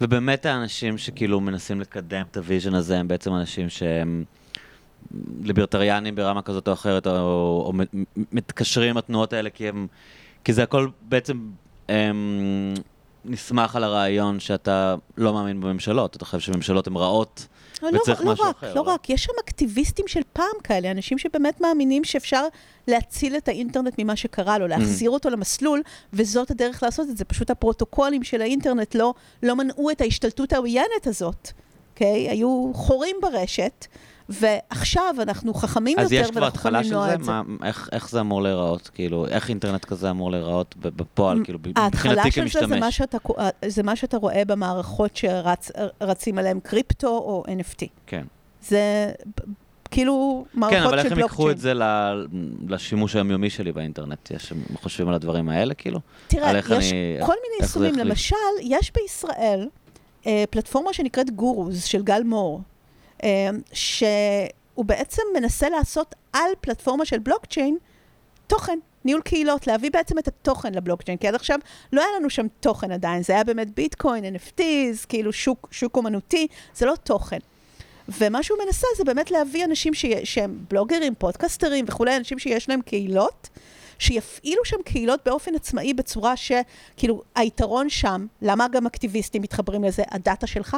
ובאמת 0.02 0.46
האנשים 0.46 0.98
שכאילו 0.98 1.40
מנסים 1.40 1.80
לקדם 1.80 2.22
את 2.30 2.36
ה 2.36 2.41
vision 2.41 2.74
הזה, 2.74 2.98
הם 2.98 3.08
בעצם 3.08 3.34
אנשים 3.34 3.68
שהם 3.68 4.24
ליברטריאנים 5.42 6.14
ברמה 6.14 6.42
כזאת 6.42 6.68
או 6.68 6.72
אחרת, 6.72 7.06
או, 7.06 7.12
או 7.66 7.72
מתקשרים 8.32 8.90
עם 8.90 8.96
התנועות 8.96 9.32
האלה, 9.32 9.50
כי, 9.50 9.68
הם, 9.68 9.86
כי 10.44 10.52
זה 10.52 10.62
הכל 10.62 10.88
בעצם 11.02 11.48
הם, 11.88 12.74
נסמך 13.24 13.76
על 13.76 13.84
הרעיון 13.84 14.40
שאתה 14.40 14.94
לא 15.16 15.32
מאמין 15.32 15.60
בממשלות, 15.60 16.16
אתה 16.16 16.24
חושב 16.24 16.52
שממשלות 16.52 16.86
הן 16.86 16.96
רעות. 16.96 17.46
לא, 17.82 17.98
וצריך 17.98 18.24
לא 18.24 18.32
משהו 18.32 18.44
רק, 18.44 18.56
אחר. 18.56 18.74
לא 18.74 18.80
רק, 18.80 19.10
יש 19.10 19.24
שם 19.24 19.32
אקטיביסטים 19.44 20.08
של 20.08 20.20
פעם 20.32 20.54
כאלה, 20.64 20.90
אנשים 20.90 21.18
שבאמת 21.18 21.60
מאמינים 21.60 22.04
שאפשר 22.04 22.46
להציל 22.88 23.36
את 23.36 23.48
האינטרנט 23.48 23.94
ממה 23.98 24.16
שקרה 24.16 24.58
לו, 24.58 24.66
להחזיר 24.66 25.10
אותו 25.10 25.30
למסלול, 25.30 25.82
וזאת 26.12 26.50
הדרך 26.50 26.82
לעשות 26.82 27.08
את 27.08 27.16
זה. 27.16 27.24
פשוט 27.24 27.50
הפרוטוקולים 27.50 28.22
של 28.22 28.42
האינטרנט 28.42 28.94
לא, 28.94 29.14
לא 29.42 29.56
מנעו 29.56 29.90
את 29.90 30.00
ההשתלטות 30.00 30.52
העוינת 30.52 31.06
הזאת, 31.06 31.50
אוקיי? 31.92 32.28
Okay? 32.28 32.30
היו 32.30 32.70
חורים 32.74 33.16
ברשת. 33.22 33.86
ועכשיו 34.28 35.14
אנחנו 35.22 35.54
חכמים 35.54 35.98
יותר 35.98 36.30
ואנחנו 36.34 36.46
יכולים 36.46 36.82
למנוע 36.82 36.84
את 36.84 36.88
זה. 36.88 36.90
אז 36.90 36.90
יש 36.90 36.90
כבר 36.90 37.06
התחלה 37.06 37.18
של 37.18 37.24
זה? 37.24 37.32
מה, 37.32 37.42
איך, 37.64 37.88
איך 37.92 38.10
זה 38.10 38.20
אמור 38.20 38.42
להיראות? 38.42 38.90
כאילו, 38.94 39.26
איך 39.26 39.48
אינטרנט 39.48 39.84
כזה 39.84 40.10
אמור 40.10 40.30
להיראות 40.30 40.74
בפועל, 40.78 41.44
כאילו, 41.44 41.58
מבחינתי 41.58 42.30
כמשתמש? 42.30 42.56
ההתחלה 42.56 42.60
של 42.60 42.60
זה 42.60 42.74
זה 42.74 42.80
מה, 42.80 42.90
שאתה, 42.90 43.18
זה 43.66 43.82
מה 43.82 43.96
שאתה 43.96 44.16
רואה 44.16 44.44
במערכות 44.44 45.16
שרצים 45.16 46.38
עליהן 46.38 46.60
קריפטו 46.60 47.08
או 47.08 47.44
NFT. 47.48 47.86
כן. 48.06 48.24
זה 48.62 49.10
כאילו 49.90 50.44
מערכות 50.54 50.80
של 50.80 50.80
בלוקצ'יין. 50.80 50.82
כן, 50.82 50.88
אבל 50.88 50.98
איך 50.98 51.12
הם 51.12 51.18
ייקחו 51.18 51.50
את 51.50 51.58
זה 51.58 51.72
לשימוש 52.68 53.16
היומיומי 53.16 53.50
שלי 53.50 53.72
באינטרנט? 53.72 54.30
יש, 54.30 54.52
הם 54.52 54.62
חושבים 54.74 55.08
על 55.08 55.14
הדברים 55.14 55.48
האלה, 55.48 55.74
כאילו? 55.74 56.00
תראה, 56.26 56.58
יש 56.58 56.70
אני, 56.70 57.16
כל 57.26 57.34
מיני 57.42 57.56
יישומים. 57.60 57.94
למשל, 57.94 58.36
יש 58.62 58.92
בישראל 58.94 59.68
אה, 60.26 60.44
פלטפורמה 60.50 60.92
שנקראת 60.92 61.30
גורוז 61.30 61.84
של 61.84 62.02
גל 62.02 62.22
מור. 62.22 62.60
אמ, 63.22 63.60
שהוא 63.72 64.84
בעצם 64.84 65.22
מנסה 65.34 65.68
לעשות 65.68 66.14
על 66.32 66.50
פלטפורמה 66.60 67.04
של 67.04 67.18
בלוקצ'יין 67.18 67.76
תוכן, 68.46 68.78
ניהול 69.04 69.22
קהילות, 69.22 69.66
להביא 69.66 69.90
בעצם 69.90 70.18
את 70.18 70.28
התוכן 70.28 70.74
לבלוקצ'יין, 70.74 71.18
כי 71.18 71.28
עד 71.28 71.34
עכשיו 71.34 71.58
לא 71.92 72.00
היה 72.00 72.10
לנו 72.16 72.30
שם 72.30 72.46
תוכן 72.60 72.92
עדיין, 72.92 73.22
זה 73.22 73.32
היה 73.32 73.44
באמת 73.44 73.74
ביטקוין, 73.74 74.36
NFTs, 74.36 75.06
כאילו 75.08 75.32
שוק, 75.32 75.68
שוק 75.70 75.96
אומנותי, 75.96 76.46
זה 76.74 76.86
לא 76.86 76.94
תוכן. 77.02 77.38
ומה 78.08 78.42
שהוא 78.42 78.58
מנסה 78.66 78.86
זה 78.96 79.04
באמת 79.04 79.30
להביא 79.30 79.64
אנשים 79.64 79.94
ש... 79.94 80.06
שהם 80.24 80.58
בלוגרים, 80.70 81.14
פודקסטרים 81.14 81.84
וכולי, 81.88 82.16
אנשים 82.16 82.38
שיש 82.38 82.68
להם 82.68 82.82
קהילות, 82.82 83.48
שיפעילו 83.98 84.64
שם 84.64 84.82
קהילות 84.84 85.20
באופן 85.24 85.54
עצמאי 85.54 85.94
בצורה 85.94 86.34
שכאילו 86.36 87.22
היתרון 87.34 87.88
שם, 87.88 88.26
למה 88.42 88.68
גם 88.68 88.86
אקטיביסטים 88.86 89.42
מתחברים 89.42 89.84
לזה? 89.84 90.02
הדאטה 90.10 90.46
שלך. 90.46 90.76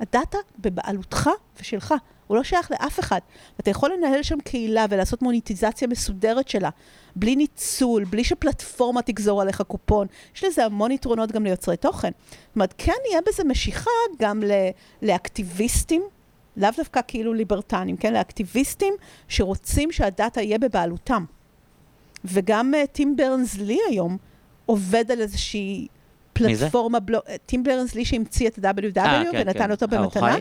הדאטה 0.00 0.38
בבעלותך 0.58 1.30
ושלך, 1.60 1.94
הוא 2.26 2.36
לא 2.36 2.42
שייך 2.42 2.70
לאף 2.70 3.00
אחד. 3.00 3.20
אתה 3.60 3.70
יכול 3.70 3.90
לנהל 3.92 4.22
שם 4.22 4.40
קהילה 4.40 4.86
ולעשות 4.90 5.22
מוניטיזציה 5.22 5.88
מסודרת 5.88 6.48
שלה, 6.48 6.70
בלי 7.16 7.36
ניצול, 7.36 8.04
בלי 8.04 8.24
שפלטפורמה 8.24 9.02
תגזור 9.02 9.42
עליך 9.42 9.62
קופון. 9.62 10.06
יש 10.36 10.44
לזה 10.44 10.64
המון 10.64 10.90
יתרונות 10.90 11.32
גם 11.32 11.44
ליוצרי 11.44 11.76
תוכן. 11.76 12.10
זאת 12.28 12.56
אומרת, 12.56 12.74
כן 12.78 12.92
יהיה 13.10 13.20
בזה 13.26 13.44
משיכה 13.44 13.90
גם 14.18 14.42
לאקטיביסטים, 15.02 16.02
לאו 16.56 16.70
דווקא 16.76 17.00
כאילו 17.08 17.34
ליברטנים, 17.34 17.96
כן? 17.96 18.12
לאקטיביסטים 18.12 18.94
שרוצים 19.28 19.92
שהדאטה 19.92 20.42
יהיה 20.42 20.58
בבעלותם. 20.58 21.24
וגם 22.24 22.72
uh, 22.74 22.86
טים 22.86 23.16
ברנס 23.16 23.54
לי 23.54 23.78
היום 23.88 24.16
עובד 24.66 25.10
על 25.10 25.20
איזושהי 25.20 25.86
פלטפורמה, 26.38 27.00
בלו... 27.00 27.18
טים 27.46 27.62
ברנרס-לי 27.62 28.04
שהמציא 28.04 28.48
את 28.48 28.64
ה-WW 28.64 28.98
אה, 28.98 29.22
כן, 29.32 29.38
ונתן 29.46 29.58
כן. 29.58 29.70
אותו 29.70 29.86
אה, 29.92 29.98
הוא 29.98 30.04
במתנה. 30.04 30.32
חי? 30.32 30.40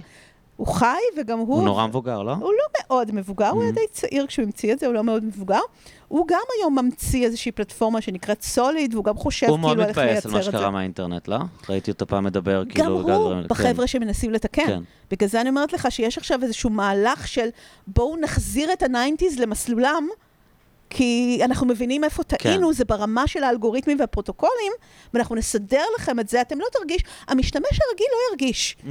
הוא 0.57 0.67
חי, 0.67 0.85
וגם 1.17 1.39
הוא... 1.39 1.55
הוא 1.55 1.63
נורא 1.63 1.87
מבוגר, 1.87 2.21
לא? 2.23 2.31
הוא 2.31 2.41
לא 2.53 2.65
מאוד 2.79 3.11
מבוגר, 3.15 3.49
הוא 3.49 3.61
היה 3.61 3.71
Mhm. 3.71 3.75
די 3.75 3.87
צעיר 3.91 4.27
כשהוא 4.27 4.43
המציא 4.45 4.73
את 4.73 4.79
זה, 4.79 4.85
הוא 4.85 4.93
לא 4.93 5.03
מאוד 5.03 5.23
מבוגר. 5.25 5.59
הוא 6.07 6.27
גם 6.27 6.39
היום 6.59 6.79
ממציא 6.79 7.25
איזושהי 7.25 7.51
פלטפורמה 7.51 8.01
שנקראת 8.01 8.41
סוליד, 8.41 8.93
והוא 8.93 9.03
גם 9.05 9.17
חושב 9.17 9.47
הוא 9.49 9.59
מאוד 9.59 9.77
כאילו 9.77 9.89
איך 9.89 9.97
מתבאס 9.97 10.25
על 10.25 10.31
מה 10.31 10.37
לייצר 10.37 10.49
את 10.49 10.53
זה. 10.53 10.59
שקרה 10.59 10.71
מהאינטרנט, 10.71 11.27
לא? 11.27 11.37
ראיתי 11.69 11.91
אותו 11.91 12.07
פעם 12.07 12.23
מדבר, 12.23 12.63
גם 12.63 12.69
כאילו, 12.69 12.99
בגלל 12.99 13.15
הוא, 13.15 13.23
דברים- 13.25 13.41
כן, 13.41 13.47
בחבר'ה 13.47 13.87
שמנסים 13.87 14.31
לתקן. 14.31 14.65
כן. 14.65 14.81
בגלל 15.11 15.29
זה 15.29 15.41
אני 15.41 15.49
אומרת 15.49 15.73
לך 15.73 15.87
שיש 15.91 16.17
עכשיו 16.17 16.39
איזשהו 16.43 16.69
מהלך 16.69 17.27
של 17.27 17.47
בואו 17.87 18.17
נחזיר 18.21 18.73
את 18.73 18.83
ה 18.83 18.89
nineties 18.89 19.39
למסלולם, 19.39 20.07
כי 20.95 21.39
אנחנו 21.43 21.67
מבינים 21.67 22.03
איפה 22.03 22.23
טעינו, 22.23 22.73
זה 22.73 22.85
ברמה 22.85 23.27
של 23.27 23.43
האלגוריתמים 23.43 23.99
והפרוטוקולים, 23.99 24.71
ואנחנו 25.13 25.35
נסדר 25.35 25.83
לכם 25.95 26.19
את 26.19 26.29
זה, 26.29 26.41
אתם 26.41 26.59
לא 26.59 26.65
תרגיש, 26.71 27.01
המשתמש 27.27 27.79
הרגיל 27.89 28.07
לא 28.11 28.31
ירגיש. 28.31 28.77
Mhm. 28.79 28.85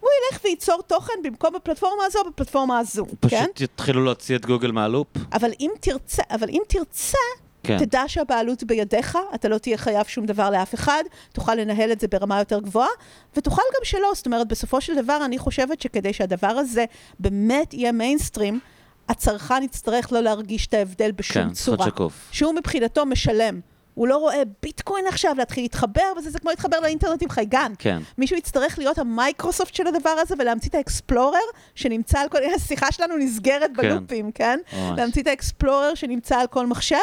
הוא 0.00 0.10
ילך 0.32 0.44
וייצור 0.44 0.82
תוכן 0.86 1.12
במקום 1.24 1.54
בפלטפורמה 1.54 2.04
הזו, 2.06 2.18
בפלטפורמה 2.26 2.78
הזו, 2.78 3.06
כן? 3.28 3.44
פשוט 3.44 3.60
יתחילו 3.60 4.04
להוציא 4.04 4.36
את 4.36 4.46
גוגל 4.46 4.70
מהלופ. 4.70 5.06
אבל 5.32 5.50
אם 5.60 5.70
תרצה, 5.80 6.22
אבל 6.30 6.48
אם 6.48 6.62
תרצה, 6.68 7.18
כן. 7.62 7.78
תדע 7.78 8.02
שהבעלות 8.06 8.64
בידיך, 8.64 9.18
אתה 9.34 9.48
לא 9.48 9.58
תהיה 9.58 9.76
חייב 9.76 10.06
שום 10.06 10.26
דבר 10.26 10.50
לאף 10.50 10.74
אחד, 10.74 11.04
תוכל 11.32 11.54
לנהל 11.54 11.92
את 11.92 12.00
זה 12.00 12.08
ברמה 12.08 12.38
יותר 12.38 12.60
גבוהה, 12.60 12.88
ותוכל 13.36 13.62
גם 13.76 13.84
שלא. 13.84 14.12
זאת 14.14 14.26
אומרת, 14.26 14.48
בסופו 14.48 14.80
של 14.80 14.94
דבר, 15.02 15.24
אני 15.24 15.38
חושבת 15.38 15.80
שכדי 15.80 16.12
שהדבר 16.12 16.46
הזה 16.46 16.84
באמת 17.20 17.74
יהיה 17.74 17.92
מיינסטרים, 17.92 18.60
הצרכן 19.08 19.62
יצטרך 19.62 20.12
לא 20.12 20.20
להרגיש 20.20 20.66
את 20.66 20.74
ההבדל 20.74 21.10
בשום 21.12 21.42
כן, 21.42 21.52
צריך 21.52 21.68
להיות 21.68 21.78
צורה. 21.78 21.90
שקוף. 21.90 22.28
שהוא 22.32 22.54
מבחינתו 22.54 23.06
משלם. 23.06 23.60
הוא 23.96 24.08
לא 24.08 24.16
רואה 24.16 24.42
ביטקוין 24.62 25.06
עכשיו, 25.06 25.34
להתחיל 25.38 25.64
להתחבר, 25.64 26.12
וזה 26.18 26.30
זה 26.30 26.38
כמו 26.38 26.50
להתחבר 26.50 26.80
לאינטרנט 26.80 27.22
עם 27.22 27.28
חייגן. 27.28 27.72
כן. 27.78 27.98
מישהו 28.18 28.36
יצטרך 28.36 28.78
להיות 28.78 28.98
המייקרוסופט 28.98 29.74
של 29.74 29.86
הדבר 29.86 30.10
הזה 30.10 30.34
ולהמציא 30.38 30.70
את 30.70 30.74
האקספלורר 30.74 31.38
שנמצא 31.74 32.20
על 32.20 32.28
כל... 32.28 32.38
השיחה 32.56 32.92
שלנו 32.92 33.16
נסגרת 33.16 33.70
כן. 33.76 33.82
בלופים, 33.82 34.32
כן? 34.32 34.58
ממש. 34.72 34.98
להמציא 34.98 35.22
את 35.22 35.26
האקספלורר 35.26 35.94
שנמצא 35.94 36.40
על 36.40 36.46
כל 36.46 36.66
מחשב, 36.66 36.96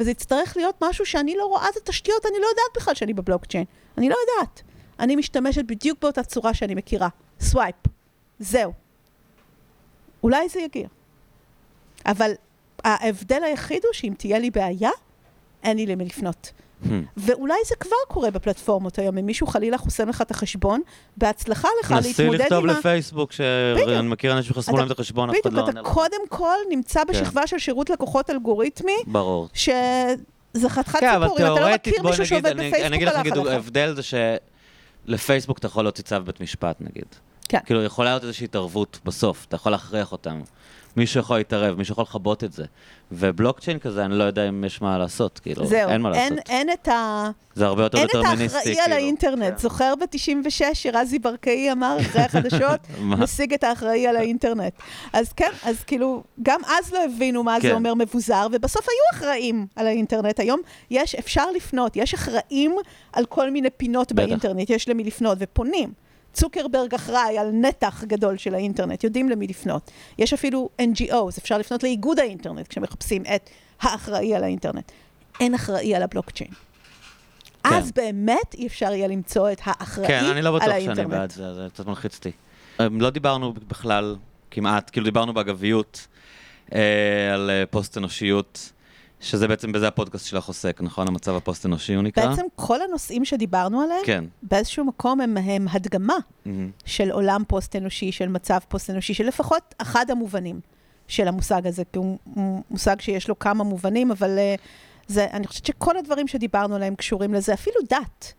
וזה 0.00 0.10
יצטרך 0.10 0.56
להיות 0.56 0.82
משהו 0.82 1.06
שאני 1.06 1.36
לא 1.36 1.44
רואה 1.44 1.68
את 1.68 1.76
התשתיות, 1.76 2.26
אני 2.26 2.34
לא 2.40 2.46
יודעת 2.46 2.76
בכלל 2.76 2.94
שאני 2.94 3.14
בבלוקצ'יין. 3.14 3.64
אני 3.98 4.08
לא 4.08 4.16
יודעת. 4.28 4.62
אני 5.00 5.16
משתמשת 5.16 5.64
בדיוק 5.64 5.98
באותה 6.02 6.22
צורה 6.22 6.54
שאני 6.54 6.74
מכירה. 6.74 7.08
swipe. 7.40 7.76
זהו. 8.38 8.72
אולי 10.22 10.48
זה 10.48 10.60
יגיע. 10.60 10.88
אבל 12.06 12.30
ההבדל 12.84 13.42
היחיד 13.44 13.80
הוא 13.84 13.92
שאם 13.92 14.12
תהיה 14.18 14.38
לי 14.38 14.50
בעיה, 14.50 14.90
אין 15.62 15.76
לי 15.76 15.86
למי 15.86 16.04
לפנות. 16.04 16.52
Hmm. 16.84 16.86
ואולי 17.16 17.54
זה 17.68 17.74
כבר 17.80 17.96
קורה 18.08 18.30
בפלטפורמות 18.30 18.98
היום, 18.98 19.18
אם 19.18 19.26
מישהו 19.26 19.46
חלילה 19.46 19.78
חוסם 19.78 20.08
לך 20.08 20.22
את 20.22 20.30
החשבון, 20.30 20.80
בהצלחה 21.16 21.68
לך 21.84 21.92
נסי 21.92 22.08
להתמודד 22.22 22.40
לכתוב 22.40 22.64
עם 22.64 22.70
ה... 22.70 22.72
לפייסבוק, 22.78 23.30
בדיוק. 23.32 23.88
שאני 23.88 24.08
מכיר 24.08 24.32
אנשים 24.32 24.52
שחסמו 24.54 24.74
אתה- 24.74 24.82
להם 24.82 24.92
את 24.92 24.98
החשבון, 24.98 25.30
אף 25.30 25.36
אחד 25.42 25.50
בדיוק, 25.50 25.54
לא 25.54 25.70
אתה 25.70 25.78
עונה 25.78 25.88
לו. 25.88 25.94
קודם 25.94 26.28
כל 26.28 26.56
נמצא 26.70 27.00
כן. 27.04 27.12
בשכבה 27.12 27.46
של 27.46 27.58
שירות 27.58 27.90
לקוחות 27.90 28.30
אלגוריתמי, 28.30 28.92
ברור. 29.06 29.48
שזה 29.54 30.68
חתיכת 30.68 31.00
כן, 31.00 31.08
אבל 31.14 31.28
סיפורים, 31.28 31.52
אתה 31.52 31.60
לא 31.68 31.74
מכיר 31.74 32.02
מישהו 32.02 32.26
שעובד 32.26 32.46
אני- 32.46 32.54
בפייסבוק 32.68 32.86
אני 32.86 32.96
אגיד 32.96 33.08
לך, 33.08 33.14
הלך 33.14 33.26
נגיד, 33.26 33.36
עליך. 33.38 33.52
ההבדל 33.52 33.94
זה 33.94 34.02
שלפייסבוק 35.06 35.58
אתה 35.58 35.66
יכול 35.66 35.84
להוציא 35.84 36.04
צו 36.04 36.16
בית 36.24 36.40
משפט, 36.40 36.76
נגיד. 36.80 37.04
כן. 37.48 37.58
כאילו, 37.66 37.82
יכולה 37.82 38.10
להיות 38.10 38.22
איזושהי 38.22 38.44
התערבות 38.44 38.98
בסוף, 39.04 39.44
אתה 39.48 39.56
יכול 39.56 39.72
להכריח 39.72 40.12
אותם. 40.12 40.40
מישהו 40.96 41.20
יכול 41.20 41.36
להתערב, 41.36 41.78
מישהו 41.78 41.92
יכול 41.92 42.02
לכבות 42.02 42.44
את 42.44 42.52
זה. 42.52 42.64
ובלוקצ'יין 43.12 43.78
כזה, 43.78 44.04
אני 44.04 44.18
לא 44.18 44.24
יודע 44.24 44.48
אם 44.48 44.64
יש 44.64 44.82
מה 44.82 44.98
לעשות, 44.98 45.38
כאילו, 45.38 45.66
זהו, 45.66 45.90
אין 45.90 46.00
מה 46.00 46.14
אין, 46.14 46.32
לעשות. 46.32 46.50
אין 46.50 46.70
את 46.72 46.88
ה... 46.88 47.30
זה 47.54 47.66
הרבה 47.66 47.82
יותר 47.82 47.98
אין 47.98 48.06
את 48.06 48.10
דטרמיניסטי, 48.16 48.58
האחראי 48.58 48.78
על 48.78 48.84
כאילו. 48.84 48.96
האינטרנט. 48.96 49.52
כן. 49.52 49.58
זוכר 49.58 49.94
ב-96 50.00 50.74
שרזי 50.74 51.18
ברקאי 51.18 51.72
אמר, 51.72 51.96
אחרי 52.00 52.22
החדשות, 52.28 52.80
מה? 53.00 53.16
נשיג 53.16 53.54
את 53.54 53.64
האחראי 53.64 54.06
על 54.06 54.16
האינטרנט. 54.16 54.72
אז 55.12 55.32
כן, 55.32 55.50
אז 55.64 55.82
כאילו, 55.84 56.22
גם 56.42 56.60
אז 56.66 56.92
לא 56.92 57.04
הבינו 57.04 57.42
מה 57.42 57.56
כן. 57.62 57.68
זה 57.68 57.74
אומר 57.74 57.94
מבוזר, 57.94 58.46
ובסוף 58.52 58.86
היו 58.88 59.18
אחראים 59.18 59.66
על 59.76 59.86
האינטרנט. 59.86 60.40
היום 60.40 60.60
יש, 60.90 61.14
אפשר 61.14 61.50
לפנות, 61.50 61.96
יש 61.96 62.14
אחראים 62.14 62.76
על 63.12 63.26
כל 63.26 63.50
מיני 63.50 63.70
פינות 63.70 64.12
בטח. 64.12 64.26
באינטרנט, 64.26 64.70
יש 64.70 64.88
למי 64.88 65.04
לפנות, 65.04 65.38
ופונים. 65.40 66.05
צוקרברג 66.36 66.94
אחראי 66.94 67.38
על 67.38 67.50
נתח 67.52 68.04
גדול 68.06 68.36
של 68.36 68.54
האינטרנט, 68.54 69.04
יודעים 69.04 69.28
למי 69.28 69.46
לפנות. 69.46 69.90
יש 70.18 70.32
אפילו 70.32 70.68
NGOs, 70.82 71.38
אפשר 71.38 71.58
לפנות 71.58 71.82
לאיגוד 71.82 72.18
האינטרנט 72.18 72.68
כשמחפשים 72.68 73.22
את 73.34 73.50
האחראי 73.80 74.34
על 74.34 74.44
האינטרנט. 74.44 74.92
אין 75.40 75.54
אחראי 75.54 75.94
על 75.94 76.02
הבלוקצ'יין. 76.02 76.50
כן. 76.50 77.74
אז 77.74 77.92
באמת 77.92 78.54
אי 78.54 78.66
אפשר 78.66 78.92
יהיה 78.92 79.08
למצוא 79.08 79.52
את 79.52 79.60
האחראי 79.64 80.06
כן, 80.06 80.24
אני 80.24 80.42
לא 80.42 80.48
על 80.48 80.56
בטוח 80.56 80.68
האינטרנט. 80.68 80.96
שאני 80.96 81.08
בעד 81.08 81.30
זה, 81.30 81.54
זה 81.54 81.66
קצת 81.72 81.86
מלחיץ 81.86 82.16
אותי. 82.16 82.32
אמ, 82.80 83.00
לא 83.00 83.10
דיברנו 83.10 83.52
בכלל, 83.52 84.16
כמעט, 84.50 84.90
כאילו 84.90 85.04
דיברנו 85.04 85.34
באגביות 85.34 86.06
אה, 86.72 87.34
על 87.34 87.50
אה, 87.50 87.64
פוסט 87.70 87.98
אנושיות, 87.98 88.72
שזה 89.20 89.48
בעצם, 89.48 89.72
בזה 89.72 89.88
הפודקאסט 89.88 90.26
שלך 90.26 90.46
עוסק, 90.46 90.80
נכון? 90.80 91.08
המצב 91.08 91.36
הפוסט-אנושי 91.36 91.94
הוא 91.94 92.02
נקרא? 92.02 92.26
בעצם 92.26 92.42
כל 92.56 92.82
הנושאים 92.82 93.24
שדיברנו 93.24 93.80
עליהם, 93.80 94.02
כן. 94.04 94.24
באיזשהו 94.42 94.84
מקום 94.84 95.20
הם, 95.20 95.36
הם 95.36 95.66
הדגמה 95.70 96.16
מהמם. 96.46 96.70
של 96.84 97.10
עולם 97.10 97.42
פוסט-אנושי, 97.48 98.12
של 98.12 98.28
מצב 98.28 98.58
פוסט-אנושי, 98.68 99.14
של 99.14 99.26
לפחות 99.26 99.74
אחד 99.78 100.10
המובנים 100.10 100.60
של 101.08 101.28
המושג 101.28 101.66
הזה, 101.66 101.82
כי 101.92 101.98
הוא 101.98 102.18
הוא 102.34 102.62
מושג 102.70 103.00
שיש 103.00 103.28
לו 103.28 103.38
כמה 103.38 103.64
מובנים, 103.64 104.10
אבל 104.10 104.38
uh, 104.38 104.60
זה, 105.06 105.26
אני 105.32 105.46
חושבת 105.46 105.66
שכל 105.66 105.96
הדברים 105.96 106.28
שדיברנו 106.28 106.74
עליהם 106.74 106.94
קשורים 106.94 107.34
לזה, 107.34 107.54
אפילו 107.54 107.76
דת 107.90 108.32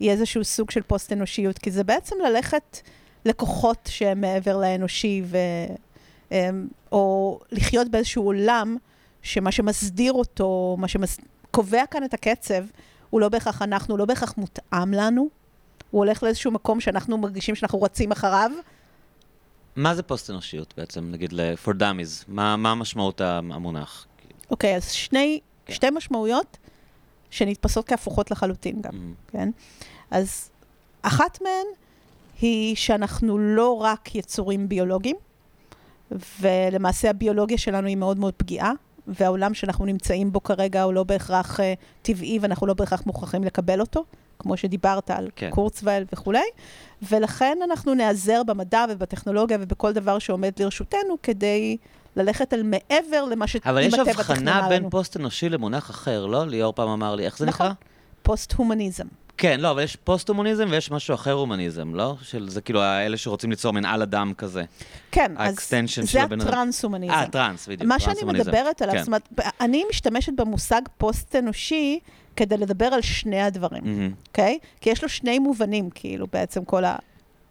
היא 0.00 0.10
איזשהו 0.10 0.44
סוג 0.44 0.70
של 0.70 0.82
פוסט-אנושיות, 0.82 1.58
כי 1.58 1.70
זה 1.70 1.84
בעצם 1.84 2.16
ללכת 2.26 2.80
לכוחות 3.24 3.88
שהם 3.92 4.20
מעבר 4.20 4.56
לאנושי, 4.56 5.22
ו, 5.24 5.36
um, 6.30 6.34
או 6.92 7.38
לחיות 7.52 7.88
באיזשהו 7.88 8.24
עולם 8.24 8.76
שמה 9.22 9.52
שמסדיר 9.52 10.12
אותו, 10.12 10.76
מה 10.78 10.86
שקובע 10.88 11.86
כאן 11.90 12.04
את 12.04 12.14
הקצב, 12.14 12.64
הוא 13.10 13.20
לא 13.20 13.28
בהכרח 13.28 13.62
אנחנו, 13.62 13.94
הוא 13.94 13.98
לא 13.98 14.04
בהכרח 14.04 14.34
מותאם 14.36 14.92
לנו. 14.94 15.28
הוא 15.90 15.98
הולך 16.04 16.22
לאיזשהו 16.22 16.50
מקום 16.50 16.80
שאנחנו 16.80 17.18
מרגישים 17.18 17.54
שאנחנו 17.54 17.82
רצים 17.82 18.12
אחריו. 18.12 18.50
מה 19.76 19.94
זה 19.94 20.02
פוסט-אנושיות 20.02 20.74
בעצם, 20.76 21.10
נגיד 21.10 21.32
ל- 21.32 21.54
for 21.64 21.70
dummies? 21.70 22.24
מה 22.28 22.56
מה 22.56 22.74
משמעות 22.74 23.20
המונח? 23.20 24.06
אוקיי, 24.50 24.76
אז 24.76 24.90
שני, 24.90 25.40
כן. 25.66 25.72
שתי 25.72 25.90
משמעויות 25.90 26.56
שנתפסות 27.30 27.88
כהפוכות 27.88 28.30
לחלוטין 28.30 28.80
גם, 28.80 28.90
מהמם. 28.92 29.14
כן? 29.32 29.50
אז 30.10 30.50
אחת 31.02 31.38
מהן 31.42 31.66
היא 32.40 32.76
שאנחנו 32.76 33.38
לא 33.38 33.70
רק 33.82 34.14
יצורים 34.14 34.68
ביולוגיים, 34.68 35.16
ולמעשה 36.40 37.10
הביולוגיה 37.10 37.58
שלנו 37.58 37.86
היא 37.86 37.96
מאוד 37.96 38.18
מאוד 38.18 38.34
פגיעה, 38.36 38.72
והעולם 39.06 39.54
שאנחנו 39.54 39.84
נמצאים 39.84 40.32
בו 40.32 40.42
כרגע 40.42 40.82
הוא 40.82 40.92
לא 40.92 41.04
בהכרח 41.04 41.60
uh, 41.60 41.62
טבעי, 42.02 42.38
ואנחנו 42.42 42.66
לא 42.66 42.74
בהכרח 42.74 43.02
מוכרחים 43.06 43.44
לקבל 43.44 43.80
אותו, 43.80 44.04
כמו 44.38 44.56
שדיברת 44.56 45.10
על 45.10 45.28
כן. 45.36 45.50
קורצווייל 45.50 46.04
וכולי, 46.12 46.44
ולכן 47.10 47.58
אנחנו 47.64 47.94
נעזר 47.94 48.42
במדע 48.42 48.84
ובטכנולוגיה 48.90 49.58
ובכל 49.60 49.92
דבר 49.92 50.18
שעומד 50.18 50.52
לרשותנו 50.60 51.16
כדי 51.22 51.76
ללכת 52.16 52.54
אל 52.54 52.62
מעבר 52.62 53.24
למה 53.24 53.46
שאם 53.46 53.60
אבל 53.64 53.82
יש 53.82 53.94
הבחנה 53.94 54.34
תכננה 54.34 54.68
בין 54.68 54.80
לנו. 54.82 54.90
פוסט-אנושי 54.90 55.48
למונח 55.48 55.90
אחר, 55.90 56.26
לא? 56.26 56.46
ליאור 56.46 56.72
פעם 56.72 56.88
אמר 56.88 57.14
לי, 57.14 57.24
איך 57.24 57.38
זה 57.38 57.46
נכון. 57.46 57.66
נקרא? 57.66 57.76
פוסט-הומניזם. 58.22 59.06
כן, 59.36 59.60
לא, 59.60 59.70
אבל 59.70 59.82
יש 59.82 59.96
פוסט-הומניזם 59.96 60.68
ויש 60.70 60.90
משהו 60.90 61.14
אחר 61.14 61.32
הומניזם, 61.32 61.94
לא? 61.94 62.16
של 62.22 62.48
זה 62.48 62.60
כאילו 62.60 62.82
האלה 62.82 63.16
שרוצים 63.16 63.50
ליצור 63.50 63.72
מעל 63.72 64.02
אדם 64.02 64.32
כזה. 64.38 64.64
כן, 65.10 65.32
אז 65.36 65.70
זה. 66.42 66.48
הטרנס-הומניזם. 66.48 67.12
אה, 67.12 67.26
טראנס, 67.26 67.68
בדיוק. 67.68 67.88
מה 67.88 68.00
שאני. 68.00 68.22
מדברת 68.24 68.82
עליו, 68.82 68.94
כן. 68.94 69.00
זאת 69.00 69.06
אומרת, 69.06 69.28
אני 69.60 69.84
משתמשת 69.90 70.32
במושג 70.36 70.82
פוסט-אנושי 70.98 71.98
כדי 72.36 72.56
לדבר 72.56 72.86
על 72.86 73.00
שני 73.00 73.42
הדברים. 73.42 74.12
אוקיי? 74.28 74.58
כי 74.80 74.90
יש 74.90 75.02
לו 75.02 75.08
שני 75.08 75.38
מובנים, 75.38 75.90
כאילו, 75.90 76.26
בעצם 76.32 76.64
כל 76.64 76.84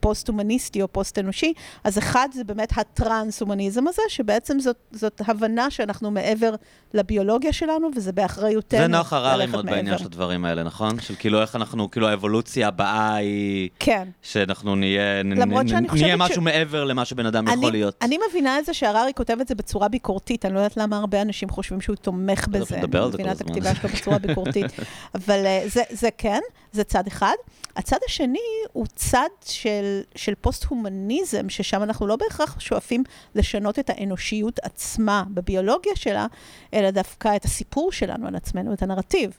הפוסט-הומניסטי 0.06 0.82
או 0.82 0.88
פוסט-אנושי. 0.88 1.54
אז 1.84 1.98
אחד 1.98 2.28
זה 2.34 2.44
באמת 2.44 2.78
הטרנס-הומניזם 2.78 3.88
הזה, 3.88 4.02
שבעצם 4.10 4.60
זאת, 4.60 4.76
זאת 4.92 5.22
הבנה 5.28 5.72
שאנחנו 5.72 6.12
מעבר 6.12 6.56
לביולוגיה 6.94 7.54
שלנו, 7.54 7.90
וזה 7.96 8.12
באחריותנו 8.12 8.80
זה 8.80 8.88
נוח 8.88 9.14
הררי 9.14 9.46
מאוד. 9.46 9.66
בעניין 9.66 9.98
של 9.98 10.06
הדברים 10.06 10.46
האלה, 10.46 10.64
נכון? 10.64 11.00
של 11.00 11.16
כאילו 11.20 11.42
איך 11.42 11.56
אנחנו, 11.56 11.92
כאילו 11.92 12.08
האבולוציה 12.08 12.68
הבאה 12.68 13.16
היא 13.16 13.70
כן. 13.80 14.08
שאנחנו 14.22 14.76
נהיה, 14.76 15.24
למרות 15.24 15.66
נ- 15.66 15.68
שאני 15.68 15.82
נהיה 15.82 15.92
חושבת 15.92 16.14
משהו 16.18 16.36
ש- 16.36 16.46
מעבר 16.46 16.84
למה 16.84 17.06
שבן 17.06 17.26
אדם 17.26 17.48
אני, 17.48 17.56
יכול 17.58 17.72
להיות. 17.72 17.96
אני 18.02 18.18
מבינה 18.30 18.60
את 18.60 18.66
זה 18.66 18.74
שהררי 18.74 19.12
כותב 19.16 19.38
את 19.42 19.48
זה 19.48 19.56
בצורה 19.56 19.88
ביקורתית, 19.88 20.46
אני 20.46 20.54
לא 20.54 20.60
יודעת 20.60 20.78
למה 20.78 20.98
הרבה 20.98 21.22
אנשים 21.22 21.50
חושבים 21.50 21.82
שהוא 21.82 21.96
תומך 21.96 22.46
לא, 22.54 22.60
בזה. 22.60 22.76
אני 22.76 22.86
מבינה 23.08 23.32
את. 23.32 23.42
הכתיבה 23.42 23.76
שלו 23.76 23.90
בצורה 23.90 24.18
ביקורתית. 24.20 24.66
אבל 25.16 25.46
אה, 25.46 25.64
זה, 25.68 25.82
זה 25.90 26.10
כן, 26.18 26.40
זה 26.72 26.84
צד 26.84 27.08
אחד. 27.08 27.36
הצד 27.76 27.98
השני 28.08 28.40
הוא 28.74 28.86
צד 28.96 29.30
של, 29.46 30.02
של 30.16 30.36
פוסט-הומניזם, 30.36 31.50
ששם 31.50 31.84
אנחנו 31.84 32.08
לא 32.08 32.16
בהכרח 32.16 32.60
שואפים 32.60 33.04
לשנות 33.36 33.80
את 33.80 33.90
האנושיות 33.90 34.60
עצמה 34.64 35.24
בביולוגיה 35.30 35.96
שלה, 35.96 36.28
אלא 36.74 36.92
דווקא 36.92 37.36
את 37.36 37.46
הסיפור 37.46 37.92
שלנו 37.92 38.28
על 38.28 38.36
עצמנו, 38.36 38.74
את 38.74 38.82
הנרטיב. 38.82 39.38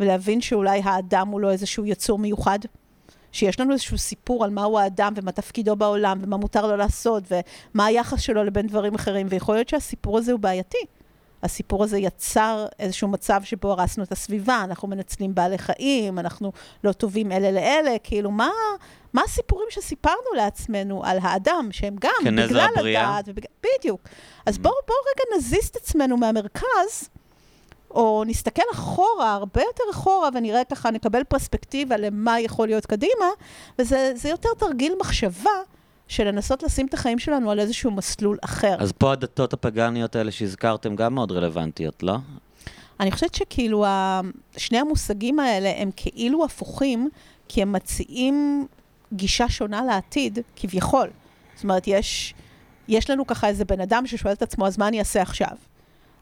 ולהבין 0.00 0.40
שאולי 0.40 0.80
האדם 0.84 1.28
הוא 1.28 1.40
לא 1.40 1.50
איזשהו 1.50 1.86
יצור 1.86 2.18
מיוחד? 2.18 2.58
שיש 3.32 3.60
לנו 3.60 3.72
איזשהו 3.72 3.98
סיפור 3.98 4.44
על 4.44 4.50
מהו 4.50 4.78
האדם 4.78 5.12
ומה 5.16 5.32
תפקידו 5.32 5.76
בעולם 5.76 6.18
ומה 6.20 6.36
מותר 6.36 6.66
לו 6.66 6.76
לעשות 6.76 7.22
ומה 7.30 7.86
היחס 7.86 8.20
שלו 8.20 8.44
לבין 8.44 8.66
דברים 8.66 8.94
אחרים, 8.94 9.26
ויכול 9.30 9.54
להיות 9.54 9.68
שהסיפור 9.68 10.18
הזה 10.18 10.32
הוא 10.32 10.40
בעייתי. 10.40 10.78
הסיפור 11.42 11.84
הזה 11.84 11.98
יצר 11.98 12.66
איזשהו 12.78 13.08
מצב 13.08 13.40
שבו 13.44 13.72
הרסנו 13.72 14.04
את 14.04 14.12
הסביבה, 14.12 14.64
אנחנו 14.64 14.88
מנצלים 14.88 15.34
בעלי 15.34 15.58
חיים, 15.58 16.18
אנחנו 16.18 16.52
לא 16.84 16.92
טובים 16.92 17.32
אלה 17.32 17.50
לאלה, 17.50 17.98
כאילו 18.02 18.30
מה, 18.30 18.50
מה 19.12 19.22
הסיפורים 19.24 19.66
שסיפרנו 19.70 20.34
לעצמנו 20.36 21.04
על 21.04 21.18
האדם, 21.22 21.68
שהם 21.70 21.96
גם 22.00 22.12
בגלל 22.24 22.68
הדעת, 22.76 23.24
ובג... 23.28 23.42
בדיוק. 23.62 24.00
אז 24.46 24.56
mm. 24.56 24.60
בואו 24.60 24.74
בוא 24.86 24.94
רגע 25.12 25.36
נזיז 25.36 25.68
את 25.68 25.76
עצמנו 25.76 26.16
מהמרכז, 26.16 27.08
או 27.90 28.24
נסתכל 28.26 28.62
אחורה, 28.72 29.32
הרבה 29.32 29.62
יותר 29.62 29.84
אחורה, 29.90 30.28
ונראה 30.34 30.64
ככה, 30.64 30.90
נקבל 30.90 31.24
פרספקטיבה 31.24 31.96
למה 31.96 32.40
יכול 32.40 32.68
להיות 32.68 32.86
קדימה, 32.86 33.26
וזה 33.78 34.28
יותר 34.28 34.48
תרגיל 34.58 34.94
מחשבה. 35.00 35.50
של 36.08 36.28
לנסות 36.28 36.62
לשים 36.62 36.86
את 36.86 36.94
החיים 36.94 37.18
שלנו 37.18 37.50
על 37.50 37.60
איזשהו 37.60 37.90
מסלול 37.90 38.38
אחר. 38.44 38.76
אז 38.78 38.92
פה 38.92 39.12
הדתות 39.12 39.52
הפגניות 39.52 40.16
האלה 40.16 40.30
שהזכרתם 40.30 40.96
גם 40.96 41.14
מאוד 41.14 41.32
רלוונטיות, 41.32 42.02
לא? 42.02 42.16
אני 43.00 43.10
חושבת 43.10 43.34
שכאילו 43.34 43.84
שני 44.56 44.78
המושגים 44.78 45.40
האלה 45.40 45.72
הם 45.76 45.90
כאילו 45.96 46.44
הפוכים, 46.44 47.08
כי 47.48 47.62
הם 47.62 47.72
מציעים 47.72 48.66
גישה 49.12 49.48
שונה 49.48 49.84
לעתיד, 49.84 50.38
כביכול. 50.56 51.10
זאת 51.54 51.62
אומרת, 51.64 51.86
יש, 51.86 52.34
יש 52.88 53.10
לנו 53.10 53.26
ככה 53.26 53.48
איזה 53.48 53.64
בן 53.64 53.80
אדם 53.80 54.06
ששואל 54.06 54.32
את 54.32 54.42
עצמו, 54.42 54.66
אז 54.66 54.78
מה 54.78 54.88
אני 54.88 54.98
אעשה 54.98 55.22
עכשיו? 55.22 55.50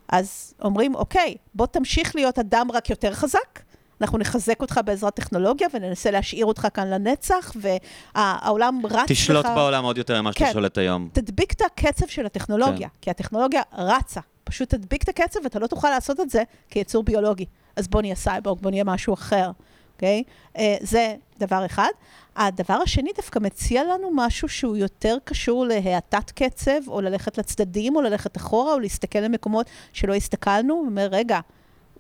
אז 0.09 0.55
אומרים, 0.63 0.95
אוקיי, 0.95 1.35
בוא 1.55 1.67
תמשיך 1.67 2.15
להיות 2.15 2.39
אדם 2.39 2.69
רק 2.73 2.91
יותר 2.91 3.13
חזק, 3.13 3.61
אנחנו 4.01 4.19
נחזק 4.19 4.61
אותך 4.61 4.81
בעזרת 4.85 5.15
טכנולוגיה 5.15 5.69
וננסה 5.75 6.11
להשאיר 6.11 6.47
אותך 6.47 6.69
כאן 6.75 6.91
לנצח, 6.91 7.53
והעולם 7.57 8.81
רץ 8.85 8.93
לך... 8.93 9.03
תשלוט 9.07 9.47
בעולם 9.47 9.85
עוד 9.85 9.99
יותר 9.99 10.23
ממה 10.23 10.33
שאתה 10.33 10.45
כן, 10.45 10.53
שולט 10.53 10.79
היום. 10.79 11.09
תדביק 11.13 11.53
את 11.53 11.63
הקצב 11.63 12.07
של 12.07 12.27
הטכנולוגיה, 12.27 12.89
כן. 12.89 12.95
כי 13.01 13.11
הטכנולוגיה 13.11 13.63
רצה. 13.79 14.21
פשוט 14.45 14.75
תדביק 14.75 15.03
את 15.03 15.09
הקצב 15.09 15.41
ואתה 15.45 15.59
לא 15.59 15.67
תוכל 15.67 15.91
לעשות 15.91 16.21
את 16.21 16.31
זה 16.31 16.43
כיצור 16.71 17.03
ביולוגי. 17.03 17.45
אז 17.77 17.89
בוא 17.89 18.03
נהיה 18.03 18.15
סייבורג, 18.15 18.61
בוא 18.61 18.71
נהיה 18.71 18.85
משהו 18.85 19.15
אחר, 19.15 19.51
אוקיי? 19.95 20.23
Okay? 20.27 20.59
אה, 20.59 20.77
uh, 20.81 20.87
זה 20.87 21.15
דבר 21.39 21.67
אחד. 21.67 21.91
הדבר 22.37 22.75
השני 22.75 23.11
דווקא 23.17 23.39
מציע 23.39 23.85
לנו 23.85 24.11
משהו 24.15 24.49
שהוא 24.49 24.77
יותר 24.77 25.17
קשור 25.25 25.67
להאטת 25.67 26.31
קצב, 26.31 26.89
או 26.89 27.01
ללכת 27.01 27.39
לצדדים, 27.39 27.97
או 27.97 28.03
ללכת 28.03 28.37
אחורה, 28.37 28.73
או 28.73 28.79
להסתכל 28.79 29.19
למקומות 29.19 29.67
שלא 29.93 30.15
הסתכלנו, 30.15 30.75
ואומר, 30.75 31.09
רגע, 31.11 31.41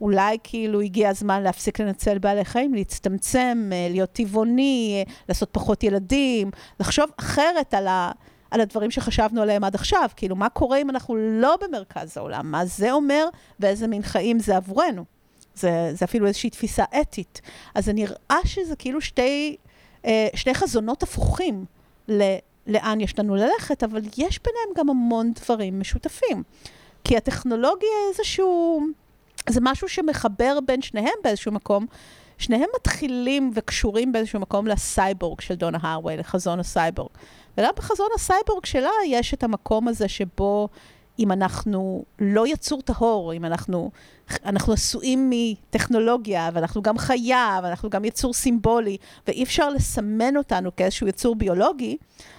אולי 0.00 0.38
כאילו 0.42 0.80
הגיע 0.80 1.08
הזמן 1.08 1.42
להפסיק 1.42 1.80
לנצל 1.80 2.18
בעלי 2.18 2.44
חיים, 2.44 2.74
להצטמצם, 2.74 3.70
אה, 3.72 3.88
להיות 3.90 4.12
טבעוני, 4.12 5.04
אה, 5.06 5.12
לעשות 5.28 5.48
פחות 5.52 5.82
ילדים, 5.82 6.50
לחשוב 6.80 7.10
אחרת 7.16 7.74
על, 7.74 7.86
ה, 7.86 8.12
על 8.50 8.60
הדברים 8.60 8.90
שחשבנו 8.90 9.42
עליהם 9.42 9.64
עד 9.64 9.74
עכשיו. 9.74 10.08
כאילו, 10.16 10.36
מה 10.36 10.48
קורה 10.48 10.78
אם 10.78 10.90
אנחנו 10.90 11.16
לא 11.16 11.56
במרכז 11.60 12.16
העולם? 12.16 12.50
מה 12.50 12.66
זה 12.66 12.92
אומר 12.92 13.28
ואיזה 13.60 13.86
מין 13.86 14.02
חיים 14.02 14.38
זה 14.38 14.56
עבורנו? 14.56 15.04
זה, 15.54 15.90
זה 15.92 16.04
אפילו 16.04 16.26
איזושהי 16.26 16.50
תפיסה 16.50 16.84
אתית. 17.00 17.40
אז 17.74 17.84
זה 17.84 17.92
נראה 17.92 18.38
שזה 18.44 18.76
כאילו 18.76 19.00
שתי, 19.00 19.56
אה, 20.06 20.28
שני 20.34 20.54
חזונות 20.54 21.02
הפוכים 21.02 21.64
ל, 22.08 22.22
לאן 22.66 23.00
יש 23.00 23.18
לנו 23.18 23.34
ללכת, 23.34 23.82
אבל 23.82 24.02
יש 24.04 24.40
ביניהם 24.44 24.68
גם 24.76 24.90
המון 24.90 25.32
דברים 25.32 25.80
משותפים. 25.80 26.42
כי 27.04 27.16
הטכנולוגיה 27.16 27.88
איזשהו... 28.10 28.80
זה 29.50 29.60
משהו 29.62 29.88
שמחבר 29.88 30.58
בין 30.66 30.82
שניהם 30.82 31.14
באיזשהו 31.24 31.52
מקום. 31.52 31.86
שניהם 32.38 32.68
מתחילים 32.76 33.50
וקשורים 33.54 34.12
באיזשהו 34.12 34.40
מקום 34.40 34.66
לסייבורג 34.66 35.40
של 35.40 35.54
דונה 35.54 35.78
הארוויי, 35.80 36.16
לחזון 36.16 36.60
הסייבורג. 36.60 37.10
וגם 37.58 37.70
בחזון 37.76 38.08
הסייבורג 38.14 38.64
שלה 38.64 38.90
יש 39.06 39.34
את 39.34 39.44
המקום 39.44 39.88
הזה 39.88 40.08
שבו 40.08 40.68
אם 41.18 41.32
אנחנו 41.32 42.04
לא 42.18 42.46
יצור 42.46 42.82
טהור, 42.82 43.32
אם 43.32 43.44
אנחנו, 43.44 43.90
אנחנו 44.44 44.72
עשויים 44.72 45.30
מטכנולוגיה, 45.30 46.50
ואנחנו 46.52 46.82
גם 46.82 46.98
חיה, 46.98 47.60
ואנחנו 47.62 47.90
גם 47.90 48.04
יצור 48.04 48.34
סימבולי, 48.34 48.96
ואי 49.26 49.42
אפשר 49.42 49.70
לסמן 49.70 50.36
אותנו 50.36 50.76
כאיזשהו 50.76 51.08
יצור 51.08 51.36
ביולוגי, 51.36 51.96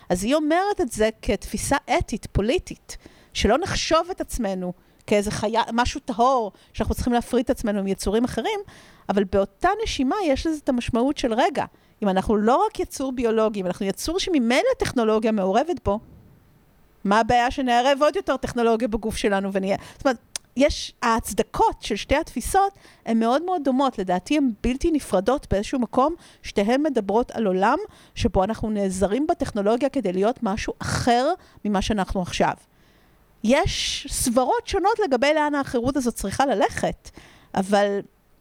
אז 0.09 0.23
היא 0.23 0.35
אומרת 0.35 0.81
את 0.81 0.91
זה 0.91 1.09
כתפיסה 1.21 1.77
אתית, 1.97 2.27
פוליטית, 2.31 2.97
שלא 3.33 3.57
נחשוב 3.57 4.07
את 4.11 4.21
עצמנו 4.21 4.73
כאיזה 5.07 5.31
חיה, 5.31 5.61
משהו 5.73 5.99
טהור, 6.05 6.51
שאנחנו 6.73 6.95
צריכים 6.95 7.13
להפריד 7.13 7.43
את 7.43 7.49
עצמנו 7.49 7.83
מיצורים 7.83 8.23
אחרים, 8.23 8.59
אבל 9.09 9.23
באותה 9.23 9.69
נשימה 9.83 10.15
יש 10.25 10.47
לזה 10.47 10.59
את 10.63 10.69
המשמעות 10.69 11.17
של 11.17 11.33
רגע. 11.33 11.65
אם 12.03 12.09
אנחנו 12.09 12.37
לא 12.37 12.65
רק 12.65 12.79
יצור 12.79 13.11
ביולוגי, 13.11 13.61
אם 13.61 13.65
אנחנו 13.65 13.85
יצור 13.85 14.19
שממילא 14.19 14.73
טכנולוגיה 14.79 15.31
מעורבת 15.31 15.85
בו, 15.85 15.99
מה 17.03 17.19
הבעיה 17.19 17.51
שנערב 17.51 17.97
עוד 18.01 18.15
יותר 18.15 18.37
טכנולוגיה 18.37 18.87
בגוף 18.87 19.17
שלנו 19.17 19.53
ונהיה... 19.53 19.77
זאת 19.97 20.05
אומרת, 20.05 20.17
יש, 20.57 20.93
ההצדקות 21.01 21.81
של 21.81 21.95
שתי 21.95 22.15
התפיסות 22.15 22.73
הן 23.05 23.19
מאוד 23.19 23.43
מאוד 23.43 23.63
דומות, 23.63 23.99
לדעתי 23.99 24.37
הן 24.37 24.51
בלתי 24.63 24.91
נפרדות 24.91 25.47
באיזשהו 25.51 25.79
מקום, 25.79 26.15
שתיהן 26.43 26.83
מדברות 26.83 27.31
על 27.31 27.47
עולם 27.47 27.77
שבו 28.15 28.43
אנחנו 28.43 28.69
נעזרים 28.69 29.27
בטכנולוגיה 29.27 29.89
כדי 29.89 30.13
להיות 30.13 30.39
משהו 30.43 30.73
אחר 30.79 31.33
ממה 31.65 31.81
שאנחנו 31.81 32.21
עכשיו. 32.21 32.53
יש 33.43 34.07
סברות 34.09 34.67
שונות 34.67 34.99
לגבי 35.05 35.33
לאן 35.33 35.55
האחרות 35.55 35.97
הזאת 35.97 36.15
צריכה 36.15 36.45
ללכת, 36.45 37.09
אבל 37.55 37.99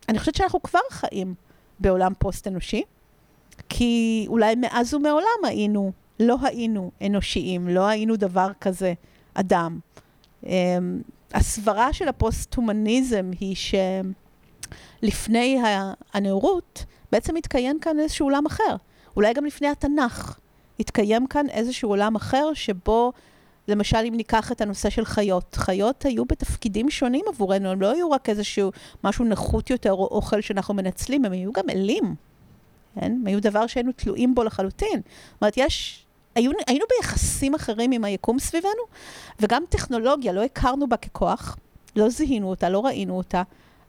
אני 0.08 0.18
חושבת 0.18 0.34
שאנחנו 0.34 0.62
כבר 0.62 0.80
חיים 0.90 1.34
בעולם 1.78 2.12
פוסט-אנושי, 2.18 2.82
כי 3.68 4.24
אולי 4.28 4.54
מאז 4.54 4.94
ומעולם 4.94 5.44
היינו, 5.44 5.92
לא 6.20 6.36
היינו 6.42 6.90
אנושיים, 7.06 7.68
לא 7.68 7.86
היינו 7.86 8.16
דבר 8.16 8.50
כזה, 8.60 8.94
אדם. 9.34 9.78
Um, 10.44 10.48
הסברה 11.34 11.92
של 11.92 12.08
הפוסט-הומניזם 12.08 13.30
היא 13.40 13.56
שלפני 15.02 15.58
הנאורות 16.12 16.84
בעצם 17.12 17.36
התקיים 17.36 17.80
כאן 17.80 17.98
איזשהו 17.98 18.26
עולם 18.26 18.46
אחר. 18.46 18.76
אולי 19.16 19.32
גם 19.32 19.44
לפני 19.44 19.68
התנ"ך 19.68 20.38
התקיים 20.80 21.26
כאן 21.26 21.46
איזשהו 21.50 21.88
עולם 21.88 22.16
אחר 22.16 22.54
שבו 22.54 23.12
למשל, 23.68 23.98
אם 24.08 24.14
ניקח 24.16 24.52
את 24.52 24.60
הנושא 24.60 24.90
של 24.90 25.04
חיות, 25.04 25.54
חיות 25.54 26.04
היו 26.04 26.24
בתפקידים 26.24 26.90
שונים 26.90 27.24
עבורנו, 27.28 27.68
הם 27.68 27.80
לא 27.80 27.92
היו 27.92 28.10
רק 28.10 28.28
איזשהו 28.28 28.70
משהו 29.04 29.24
נחות 29.24 29.70
יותר 29.70 29.92
או 29.92 30.06
אוכל 30.06 30.40
שאנחנו 30.40 30.74
מנצלים, 30.74 31.24
הם 31.24 31.32
היו 31.32 31.52
גם 31.52 31.70
אלים. 31.70 32.14
כן? 32.94 33.12
הם 33.12 33.26
היו 33.26 33.40
דבר 33.40 33.66
שהיינו 33.66 33.92
תלויים 33.92 34.34
בו 34.34 34.44
לחלוטין. 34.44 35.00
זאת 35.32 35.42
אומרת, 35.42 35.54
יש... 35.56 36.02
היו, 36.34 36.50
היינו 36.66 36.84
ביחסים 36.96 37.54
אחרים 37.54 37.92
עם 37.92 38.04
היקום 38.04 38.38
סביבנו, 38.38 38.82
וגם 39.40 39.62
טכנולוגיה, 39.68 40.32
לא 40.32 40.42
הכרנו 40.42 40.88
בה 40.88 40.96
ככוח, 40.96 41.56
לא 41.96 42.08
זיהינו 42.08 42.50
אותה, 42.50 42.68
לא 42.68 42.84
ראינו 42.84 43.16
אותה, 43.16 43.42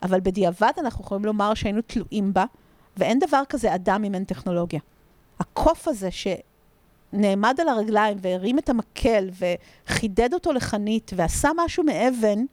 אבל 0.03 0.19
בדיעבד 0.19 0.71
אנחנו 0.77 1.03
יכולים 1.03 1.25
לומר 1.25 1.53
שהיינו 1.53 1.81
תלויים 1.81 2.33
בה, 2.33 2.45
ואין 2.97 3.19
דבר 3.19 3.41
כזה 3.49 3.75
אדם 3.75 4.03
אם 4.03 4.15
אין 4.15 4.23
טכנולוגיה. 4.23 4.79
הקוף 5.39 5.87
הזה 5.87 6.11
ש... 6.11 6.27
נעמד 7.13 7.57
על 7.61 7.67
הרגליים 7.69 8.17
והרים 8.21 8.59
את 8.59 8.69
המקל 8.69 9.29
וחידד 9.39 10.33
אותו 10.33 10.53
לחנית 10.53 11.11
ועשה 11.15 11.49
משהו 11.55 11.83
מאבן, 11.83 12.45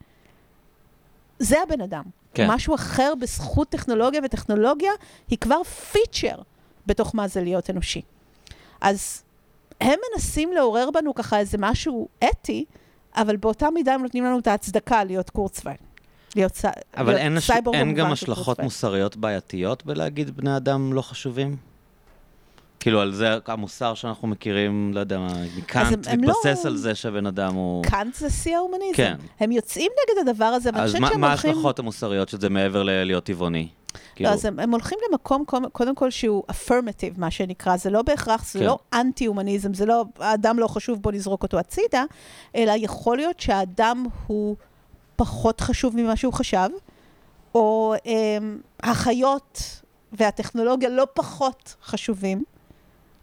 זה 1.39 1.55
הבן 1.63 1.81
אדם. 1.81 2.03
כן. 2.33 2.47
משהו 2.51 2.75
אחר 2.75 3.13
בזכות 3.21 3.69
טכנולוגיה, 3.69 4.21
וטכנולוגיה 4.23 4.91
היא 5.27 5.37
כבר 5.37 5.63
פיצ'ר 5.63 6.35
בתוך 6.85 7.15
מה 7.15 7.27
זה 7.27 7.41
להיות 7.41 7.69
אנושי. 7.69 8.01
אז 8.81 9.23
הם 9.81 9.99
מנסים 10.13 10.53
לעורר 10.53 10.89
בנו 10.91 11.15
ככה 11.15 11.39
איזה 11.39 11.57
משהו 11.57 12.07
אתי, 12.29 12.65
אבל 13.15 13.35
באותה 13.35 13.69
מידה 13.69 13.93
הם 13.93 14.01
נותנים 14.01 14.23
לנו 14.25 14.39
את 14.39 14.47
ההצדקה 14.47 15.03
להיות 15.03 15.29
קורצוויין. 15.29 15.77
להיות, 16.35 16.55
סי... 16.55 16.67
אבל 16.97 17.07
להיות 17.07 17.19
אין, 17.19 17.39
סייבור 17.39 17.75
אין 17.75 17.93
גם 17.93 18.11
השלכות 18.11 18.59
מוסריות 18.59 19.15
בעייתיות 19.15 19.85
בלהגיד 19.85 20.37
בני 20.37 20.57
אדם 20.57 20.93
לא 20.93 21.01
חשובים? 21.01 21.57
כאילו, 22.79 23.01
על 23.01 23.13
זה 23.13 23.37
המוסר 23.45 23.93
שאנחנו 23.93 24.27
מכירים, 24.27 24.91
לא 24.93 24.99
יודע 24.99 25.19
מה, 25.19 25.33
קאנט 25.65 26.07
מתבסס 26.07 26.65
לא... 26.65 26.69
על 26.69 26.77
זה 26.77 26.95
שהבן 26.95 27.25
אדם 27.25 27.53
הוא... 27.53 27.83
קאנט 27.83 28.15
זה 28.15 28.29
שיא 28.29 28.55
ההומניזם. 28.55 28.95
כן. 28.95 29.15
הם 29.39 29.51
יוצאים 29.51 29.91
נגד 29.91 30.29
הדבר 30.29 30.45
הזה, 30.45 30.69
ואני 30.73 30.87
חושבת 30.87 31.01
שהם 31.01 31.03
הולכים... 31.03 31.23
אז 31.23 31.45
מה 31.45 31.49
ההשלכות 31.49 31.79
המוסריות 31.79 32.29
של 32.29 32.39
זה 32.39 32.49
מעבר 32.49 32.83
ללהיות 32.83 33.23
טבעוני? 33.23 33.67
לא, 33.93 33.99
כאילו... 34.15 34.29
אז 34.29 34.45
הם, 34.45 34.59
הם 34.59 34.71
הולכים 34.71 34.97
למקום, 35.09 35.43
קודם 35.71 35.95
כל, 35.95 36.09
שהוא 36.09 36.43
affirmative, 36.51 37.17
מה 37.17 37.31
שנקרא. 37.31 37.77
זה 37.77 37.89
לא 37.89 38.01
בהכרח, 38.01 38.45
זה 38.45 38.59
כן. 38.59 38.65
לא 38.65 38.79
אנטי-הומניזם, 38.93 39.73
זה 39.73 39.85
לא, 39.85 40.05
האדם 40.19 40.59
לא 40.59 40.67
חשוב, 40.67 41.01
בוא 41.01 41.11
נזרוק 41.11 41.43
אותו 41.43 41.59
הצידה, 41.59 42.03
אלא 42.55 42.73
יכול 42.75 43.17
להיות 43.17 43.39
שהאדם 43.39 44.05
הוא 44.27 44.55
פחות 45.15 45.61
חשוב 45.61 45.95
ממה 45.95 46.15
שהוא 46.15 46.33
חשב, 46.33 46.69
או 47.55 47.93
הם, 48.05 48.61
החיות 48.83 49.81
והטכנולוגיה 50.13 50.89
לא 50.89 51.07
פחות 51.13 51.75
חשובים. 51.83 52.43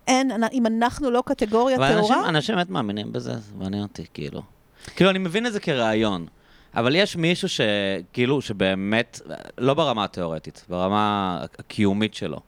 אין, 0.06 0.30
אם 0.52 0.66
אנחנו 0.66 1.10
לא 1.10 1.22
קטגוריה 1.26 1.76
טהורה... 1.76 2.20
אבל 2.20 2.28
אנשים, 2.28 2.54
באמת 2.54 2.70
מאמינים 2.70 3.12
בזה, 3.12 3.32
זה 3.32 3.52
מעניין 3.58 3.82
אותי, 3.82 4.04
כאילו. 4.14 4.42
כאילו, 4.96 5.10
אני 5.10 5.18
מבין 5.18 5.46
את 5.46 5.52
זה 5.52 5.60
כרעיון. 5.60 6.26
אבל 6.74 6.96
יש 6.96 7.16
מישהו 7.16 7.48
שכאילו, 7.48 8.40
שבאמת, 8.40 9.20
לא 9.58 9.74
ברמה 9.74 10.04
התיאורטית, 10.04 10.64
ברמה 10.68 11.38
הקיומית 11.58 12.14
שלו. 12.14 12.40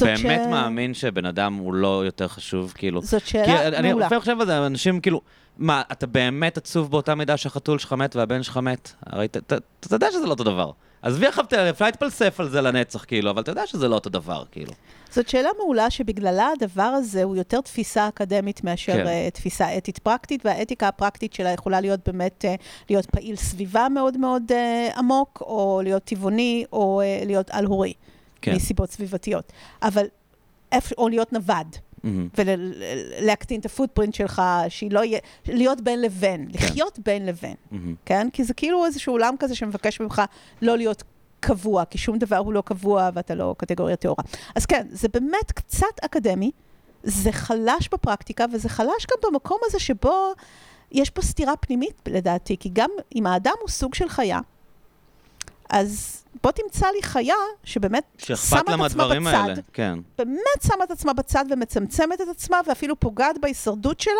באמת 0.00 0.18
ש- 0.44 0.50
מאמין 0.50 0.94
שבן 0.94 1.24
אדם 1.26 1.54
הוא 1.54 1.74
לא 1.74 2.04
יותר 2.04 2.28
חשוב, 2.28 2.72
כאילו. 2.76 3.02
זאת 3.02 3.22
כי 3.22 3.28
שאלה 3.30 3.68
אני 3.68 3.88
מעולה. 3.88 4.06
לפעמים 4.06 4.20
חושב 4.20 4.40
על 4.40 4.46
זה, 4.46 4.66
אנשים 4.66 5.00
כאילו, 5.00 5.20
מה, 5.58 5.82
אתה 5.92 6.06
באמת 6.06 6.56
עצוב 6.56 6.90
באותה 6.90 7.14
מידה 7.14 7.36
שהחתול 7.36 7.78
שלך 7.78 7.92
מת 7.92 8.16
והבן 8.16 8.42
שלך 8.42 8.56
מת? 8.56 8.92
הרי 9.06 9.26
אתה- 9.26 9.56
יודע 9.92 10.10
שזה 10.12 10.26
לא 10.26 10.30
אותו 10.30 10.44
דבר. 10.44 10.70
עזבי 11.02 11.26
עכשיו, 11.26 11.44
אפשר 11.70 11.84
להתפלסף 11.84 12.40
על 12.40 12.48
זה 12.48 12.60
לנצח, 12.60 13.04
כאילו, 13.04 13.30
אבל 13.30 13.42
אתה 13.42 13.50
יודע 13.50 13.66
שזה 13.66 13.88
לא 13.88 13.94
אותו 13.94 14.10
דבר, 14.10 14.44
כאילו. 14.52 14.72
זאת 15.10 15.28
שאלה 15.28 15.48
מעולה 15.58 15.90
שבגללה 15.90 16.48
הדבר 16.56 16.82
הזה 16.82 17.22
הוא 17.22 17.36
יותר 17.36 17.60
תפיסה 17.60 18.08
אקדמית 18.08 18.64
מאשר 18.64 18.92
כן. 18.92 19.04
כן. 19.04 19.28
תפיסה 19.30 19.76
אתית 19.76 19.98
פרקטית, 19.98 20.46
והאתיקה 20.46 20.88
הפרקטית 20.88 21.32
שלה 21.32 21.50
יכולה 21.50 21.80
להיות 21.80 22.00
באמת, 22.06 22.44
אה, 22.44 22.54
להיות 22.90 23.06
פעיל 23.06 23.36
סביבה 23.36 23.86
מאוד 23.88 24.16
מאוד 24.16 24.42
אה, 24.52 24.88
עמוק, 24.96 25.42
או 25.46 25.80
להיות 25.84 26.04
טבעוני, 26.04 26.64
או 26.72 27.00
אה, 27.00 27.22
להיות 27.26 27.50
על-הורי, 27.50 27.92
כן. 28.42 28.54
מסיבות 28.54 28.90
סביבתיות. 28.90 29.52
אבל, 29.82 30.04
או 30.98 31.08
להיות 31.08 31.32
נווד. 31.32 31.76
מהמם. 32.02 32.28
ולהקטין 32.38 33.60
את 33.60 33.66
הפוטפרינט 33.66 34.14
שלך, 34.14 34.42
שהיא 34.68 34.92
לא 34.92 35.04
יהיה, 35.04 35.18
להיות 35.46 35.80
בין 35.80 36.02
לבין, 36.02 36.48
כן. 36.52 36.66
לחיות 36.66 36.98
בין 36.98 37.26
לבין, 37.26 37.54
מהמם. 37.70 37.94
כן? 38.04 38.28
כי 38.32 38.44
זה 38.44 38.54
כאילו 38.54 38.84
איזשהו 38.84 39.12
עולם 39.12 39.34
כזה 39.38 39.54
שמבקש 39.54 40.00
ממך 40.00 40.22
לא 40.62 40.76
להיות 40.76 41.02
קבוע, 41.40 41.84
כי 41.84 41.98
שום 41.98 42.18
דבר 42.18 42.36
הוא 42.36 42.52
לא 42.52 42.60
קבוע 42.60 43.10
ואתה 43.14 43.34
לא 43.34 43.54
קטגוריה 43.58 43.96
טהורה. 43.96 44.24
אז 44.54 44.66
כן, 44.66 44.86
זה 44.90 45.08
באמת 45.08 45.52
קצת 45.54 45.86
אקדמי, 46.00 46.50
זה 47.02 47.32
חלש 47.32 47.88
בפרקטיקה, 47.92 48.44
וזה 48.52 48.68
חלש 48.68 49.06
גם 49.10 49.30
במקום 49.30 49.58
הזה 49.66 49.78
שבו 49.78 50.32
יש 50.92 51.10
פה 51.10 51.22
סתירה 51.22 51.56
פנימית, 51.56 52.02
לדעתי, 52.08 52.56
כי 52.60 52.70
גם 52.72 52.90
אם 53.14 53.26
האדם 53.26 53.54
הוא 53.60 53.68
סוג 53.68 53.94
של 53.94 54.08
חיה, 54.08 54.40
אז 55.70 56.22
בוא 56.42 56.52
תמצא 56.52 56.86
לי 56.96 57.02
חיה 57.02 57.34
שבאמת 57.64 58.04
שמה 58.18 58.60
את 58.60 58.90
עצמה 58.90 59.08
בצד, 59.08 59.26
האלה. 59.26 59.54
כן. 59.72 59.98
באמת 60.18 60.62
שמה 60.62 60.84
את 60.84 60.90
עצמה 60.90 61.12
בצד 61.12 61.44
ומצמצמת 61.50 62.20
את 62.20 62.28
עצמה, 62.28 62.60
ואפילו 62.66 63.00
פוגעת 63.00 63.38
בהישרדות 63.40 64.00
שלה 64.00 64.12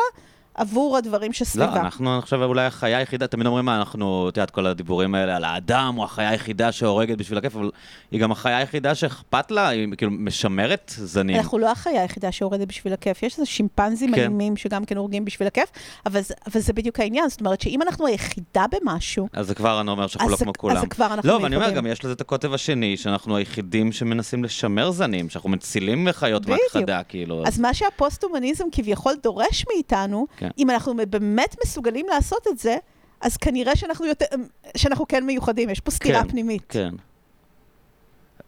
עבור 0.55 0.97
הדברים 0.97 1.31
לא, 1.31 1.33
שסביבה. 1.33 1.81
אנחנו, 1.81 2.15
אני 2.15 2.23
חושב, 2.23 2.37
אולי 2.37 2.65
החיה 2.65 2.99
היחידה, 2.99 3.27
תמיד 3.27 3.47
אומרים 3.47 3.65
מה, 3.65 3.79
אנחנו, 3.79 4.29
את 4.29 4.37
יודעת, 4.37 4.51
כל 4.51 4.67
הדיבורים 4.67 5.15
האלה 5.15 5.37
על 5.37 5.45
האדם, 5.45 5.95
הוא 5.97 6.05
החיה 6.05 6.31
היחידה 6.31 6.73
שהורגת 6.73 7.19
בשביל 7.19 7.39
הכיף, 7.39 7.57
אבל 7.57 7.71
היא 8.11 8.21
גם 8.21 8.33
החיה 8.33 8.57
היחידה 8.57 8.95
שאכפת 8.95 9.51
לה, 9.51 9.69
היא 9.69 9.89
כאילו 9.97 10.13
משמרת 10.13 10.93
זנים. 10.97 11.37
אנחנו 11.37 11.59
לא 11.59 11.71
החיה 11.71 12.03
היחידה 12.03 12.33
שהורדת 12.33 12.69
בשביל 12.69 12.93
הכיף, 12.93 13.23
יש 13.23 13.39
איזה 13.39 13.47
שימפנזים 13.47 14.15
כן. 14.15 14.21
אלימים 14.21 14.57
שגם 14.57 14.85
כן 14.85 14.97
הורגים 14.97 15.25
בשביל 15.25 15.49
הכיף, 15.49 15.69
אבל, 16.07 16.21
אבל 16.47 16.61
זה 16.61 16.73
בדיוק 16.73 17.01
העניין, 17.01 17.29
זאת 17.29 17.41
אומרת 17.41 17.61
שאם 17.61 17.83
אנחנו 17.83 18.07
היחידה 18.07 18.65
במשהו, 18.73 19.29
אז 19.33 19.47
זה 19.47 19.55
כבר 19.55 19.81
אני 19.81 19.91
אומר 19.91 20.07
שאנחנו 20.07 20.29
לא 20.29 20.35
אז, 20.35 20.43
כמו 20.43 20.51
אז 20.51 20.57
כולם. 20.57 20.81
זה 20.81 20.87
כבר 20.87 21.07
אנחנו 21.07 21.31
לא, 21.31 21.39
ואני 21.43 21.57
אומר. 21.57 21.71
גם 21.71 21.87
יש 21.87 22.05
לזה 22.05 22.13
את 22.13 22.21
הקוטב 22.21 22.55
השני, 22.55 22.97
שאנחנו 22.97 23.37
היחידים 23.37 23.93
שמנסים 23.93 24.45
לשמר 24.45 24.91
זנים, 24.91 25.31
שאנחנו 25.31 25.51
מצילים 25.51 26.09
חיות 26.13 26.43
בדיוק. 26.43 26.61
מהכחדה, 26.75 27.03
כאילו. 27.03 27.43
אז 27.47 27.61
מה 27.61 27.75
שהפוסט-הומניזם 27.75 28.65
כביכול 28.73 29.13
דורש 29.23 29.65
מאיתנו, 29.73 30.27
כן. 30.37 30.48
אם 30.59 30.71
אנחנו 30.71 30.95
באמת 31.11 31.57
מסוגלים 31.65 32.07
לעשות 32.09 32.47
את 32.49 32.59
זה, 32.59 32.77
אז 33.21 33.37
כנראה 33.37 33.77
שאנחנו, 33.77 34.07
יותר, 34.07 34.27
שאנחנו 34.77 35.09
כן 35.09 35.27
מיוחדים, 35.27 35.71
יש 35.71 35.81
פה 35.81 35.91
סתירה 35.91 36.23
כן, 36.23 36.29
פנימית. 36.29 36.63
כן. 36.69 36.95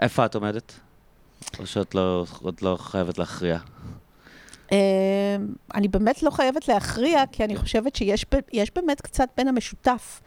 איפה 0.03 0.27
את 0.27 0.35
עומדת? 0.35 0.73
או 1.59 1.67
שאת 1.67 1.95
לא, 1.95 2.25
עוד 2.43 2.55
לא 2.63 2.77
חייבת 2.81 3.19
להכריע? 3.19 3.59
אה, 4.73 5.37
אני 5.75 5.89
באמת 5.89 6.23
לא 6.23 6.31
חייבת 6.31 6.69
להכריע, 6.69 7.23
כי 7.33 7.45
אני 7.45 7.57
חושבת 7.57 7.97
שיש 7.97 8.25
באמת 8.75 9.01
קצת 9.01 9.29
בין 9.37 9.49
המשותף 9.49 10.21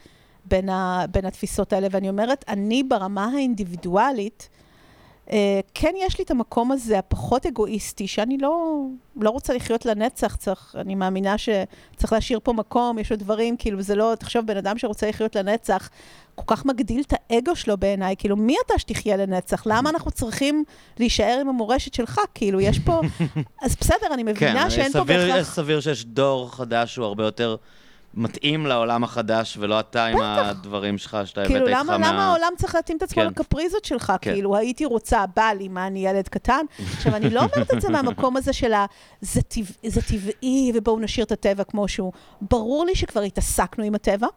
בין, 0.46 0.70
ה, 0.70 1.06
בין 1.12 1.26
התפיסות 1.26 1.74
האלה, 1.74 1.88
ואני 1.92 2.10
אומרת, 2.10 2.46
אני 2.48 2.84
ברמה 2.84 3.26
האינדיבידואלית, 3.26 4.50
כן 5.74 5.94
יש 5.98 6.18
לי 6.18 6.24
את 6.24 6.32
המקום 6.32 6.72
הזה 6.72 7.00
הפחות 7.00 7.46
אגואיסטי, 7.46 8.08
שאני 8.08 8.38
לא, 8.38 8.86
לא 9.16 9.30
רוצה 9.30 9.54
לחיות 9.54 9.86
לנצח, 9.86 10.36
צריך, 10.36 10.76
אני 10.80 10.96
מאמינה 10.96 11.36
שצריך 11.38 12.14
להשאיר 12.14 12.40
פה 12.44 12.54
מקום, 12.54 13.00
יש 13.00 13.12
עוד 13.12 13.20
דברים, 13.20 13.58
כאילו 13.58 13.82
זה 13.82 13.96
לא, 13.96 14.14
תחשוב, 14.20 14.46
בן 14.46 14.58
אדם 14.58 14.78
שרוצה 14.78 15.10
לחיות 15.10 15.36
לנצח, 15.36 15.90
כל 16.36 16.56
כך 16.56 16.66
מגדיל 16.66 17.02
את 17.02 17.14
האגו 17.30 17.56
שלו 17.56 17.78
בעיניי, 17.78 18.16
כאילו 18.18 18.36
מי 18.36 18.56
אתה 18.66 18.80
שתחיה 18.80 19.18
לנצח? 19.18 19.64
למה 19.66 19.90
אנחנו 19.90 20.12
צריכים 20.12 20.64
להישאר 21.00 21.38
עם 21.42 21.50
המורשת 21.50 21.94
שלך? 21.94 22.20
כאילו, 22.34 22.62
יש 22.62 22.80
פה... 22.80 23.02
אז 23.64 23.76
בסדר, 23.80 24.14
אני 24.14 24.24
מבינה 24.24 24.70
שאין 24.70 24.92
פה 24.92 25.00
כן, 25.00 25.04
סביר, 25.04 25.28
בהכרח... 25.28 25.56
סביר 25.56 25.80
שיש 25.82 26.06
דור 26.06 26.56
חדש 26.56 26.94
שהוא 26.94 27.06
הרבה 27.06 27.24
יותר 27.24 27.56
מתאים 28.14 28.66
לעולם 28.66 29.04
החדש, 29.04 29.58
ולא 29.60 29.80
אתה 29.80 30.06
עם 30.06 30.22
הדברים 30.22 30.98
שלך 30.98 31.18
שאתה 31.26 31.42
הבאת 31.42 31.52
כאילו, 31.52 31.68
איתך 31.68 31.80
מה... 31.80 31.98
למה 31.98 32.28
העולם 32.28 32.54
צריך 32.58 32.76
להתאים 32.76 32.98
את 32.98 33.04
עצמו 33.04 33.22
כן. 33.22 33.28
לקפריזות 33.28 33.86
שלך? 33.86 34.14
כן. 34.22 34.34
כאילו, 34.34 34.56
הייתי 34.56 34.86
רוצה, 34.86 35.26
בא 35.36 35.52
לי, 35.58 35.68
מה, 35.68 35.88
אני 35.88 36.08
ילד 36.08 36.28
קטן? 36.28 36.66
עכשיו, 36.94 37.16
אני 37.16 37.30
לא 37.30 37.40
אומרת 37.40 37.74
את 37.74 37.82
זה 37.82 37.90
מהמקום 37.90 38.38
הזה 38.38 38.54
של 38.54 38.74
ה... 38.74 38.86
זה, 39.22 39.42
טבע, 39.42 39.72
זה 39.88 40.02
טבעי, 40.02 40.72
ובואו 40.76 41.00
נשאיר 41.00 41.26
את 41.26 41.32
הטבע 41.32 41.64
כמו 41.64 41.88
שהוא. 41.88 42.12
ברור 42.42 42.86
לי 42.86 42.96
שכבר 42.96 43.22
התעסקנו 43.22 43.84
עם 43.84 43.96
הטבע, 43.96 44.28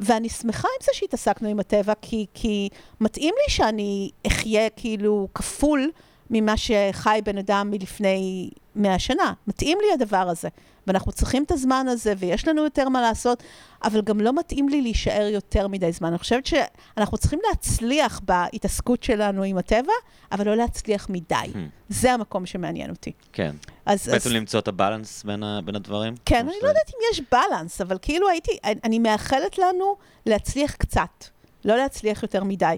ואני 0.00 0.28
שמחה 0.28 0.68
עם 0.68 0.84
זה 0.84 0.90
שהתעסקנו 0.94 1.48
עם 1.48 1.60
הטבע, 1.60 1.92
כי, 2.02 2.26
כי 2.34 2.68
מתאים 3.00 3.34
לי 3.36 3.54
שאני 3.54 4.10
אחיה 4.26 4.70
כאילו 4.70 5.28
כפול 5.34 5.90
ממה 6.30 6.54
שחי 6.56 7.20
בן 7.24 7.38
אדם 7.38 7.68
מלפני 7.70 8.50
מאה 8.76 8.98
שנה. 8.98 9.32
מתאים 9.46 9.78
לי 9.80 9.92
הדבר 9.94 10.28
הזה. 10.28 10.48
ואנחנו 10.86 11.12
צריכים 11.12 11.42
את 11.44 11.52
הזמן 11.52 11.86
הזה, 11.88 12.12
ויש 12.18 12.48
לנו 12.48 12.64
יותר 12.64 12.88
מה 12.88 13.00
לעשות, 13.00 13.42
אבל 13.84 14.00
גם 14.02 14.20
לא 14.20 14.32
מתאים 14.32 14.68
לי 14.68 14.82
להישאר 14.82 15.28
יותר 15.32 15.68
מדי 15.68 15.92
זמן. 15.92 16.08
אני 16.08 16.18
חושבת 16.18 16.46
שאנחנו 16.46 17.18
צריכים 17.18 17.38
להצליח 17.48 18.20
בהתעסקות 18.24 19.02
שלנו 19.02 19.42
עם 19.42 19.58
הטבע, 19.58 19.92
אבל 20.32 20.46
לא 20.46 20.56
להצליח 20.56 21.06
מדי. 21.10 21.34
Hmm. 21.52 21.56
זה 21.88 22.12
המקום 22.12 22.46
שמעניין 22.46 22.90
אותי. 22.90 23.12
כן. 23.32 23.54
אז, 23.86 24.08
בעצם 24.08 24.28
אז 24.30 24.34
למצוא 24.36 24.60
את 24.60 24.68
הבלנס 24.68 25.24
בין, 25.24 25.42
ה... 25.42 25.60
בין 25.64 25.76
הדברים? 25.76 26.14
כן, 26.24 26.46
אני 26.48 26.56
ש- 26.60 26.62
לא 26.62 26.68
יודעת 26.68 26.88
אם 26.94 26.98
יש 27.12 27.20
בלנס, 27.32 27.80
אבל 27.80 27.98
כאילו 28.02 28.28
הייתי, 28.28 28.50
אני- 28.64 28.98
מאחלת 28.98 29.58
לנו 29.58 29.96
להצליח 30.26 30.74
קצת, 30.74 31.24
לא 31.64 31.76
להצליח 31.76 32.22
יותר 32.22 32.44
מדי. 32.44 32.76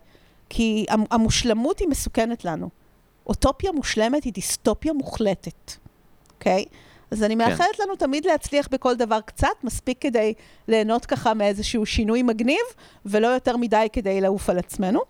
כי 0.50 0.86
המ- 0.88 1.04
המושלמות 1.10 1.78
היא 1.78 1.88
מסוכנת 1.88 2.44
לנו. 2.44 2.68
אוטופיה 3.26 3.72
מושלמת 3.72 4.24
היא 4.24 4.32
דיסטופיה 4.32 4.92
מוחלטת, 4.92 5.72
אוקיי? 6.34 6.64
אז 7.10 7.22
אני 7.22 7.34
מאחלת 7.34 7.78
לנו 7.78 7.96
תמיד 7.96 8.26
להצליח 8.26 8.68
בכל 8.70 8.94
דבר 8.94 9.20
קצת, 9.20 9.64
מספיק 9.64 9.98
כדי 10.00 10.34
ליהנות 10.68 11.06
ככה 11.06 11.34
מאיזשהו 11.34 11.86
שינוי 11.86 12.22
מגניב, 12.22 12.64
ולא 13.06 13.26
יותר 13.26 13.56
מדי 13.56 13.86
כדי 13.92 14.20
לעוף 14.20 14.50
על 14.50 14.58
עצמנו. 14.58 15.00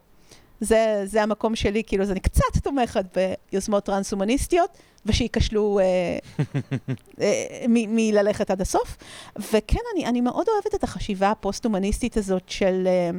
זה, 0.61 1.03
זה 1.05 1.23
המקום 1.23 1.57
שלי, 1.57 1.83
כאילו, 1.87 2.03
אז 2.03 2.11
אני 2.11 2.21
קצת 2.21 2.59
תומכת 2.63 3.19
ביוזמות 3.53 3.85
טרנס-הומניסטיות, 3.85 4.71
ושייכשלו 5.07 5.79
אה, 5.79 6.19
אה, 7.21 7.65
מללכת 7.69 8.51
עד 8.51 8.61
הסוף. 8.61 8.97
וכן, 9.39 9.79
אני, 9.95 10.07
אני 10.07 10.21
מאוד 10.21 10.47
אוהבת 10.49 10.75
את 10.75 10.85
החשיבה 10.85 11.31
הפוסט-הומניסטית 11.31 12.17
הזאת 12.17 12.43
של... 12.47 12.85
אה, 12.87 13.11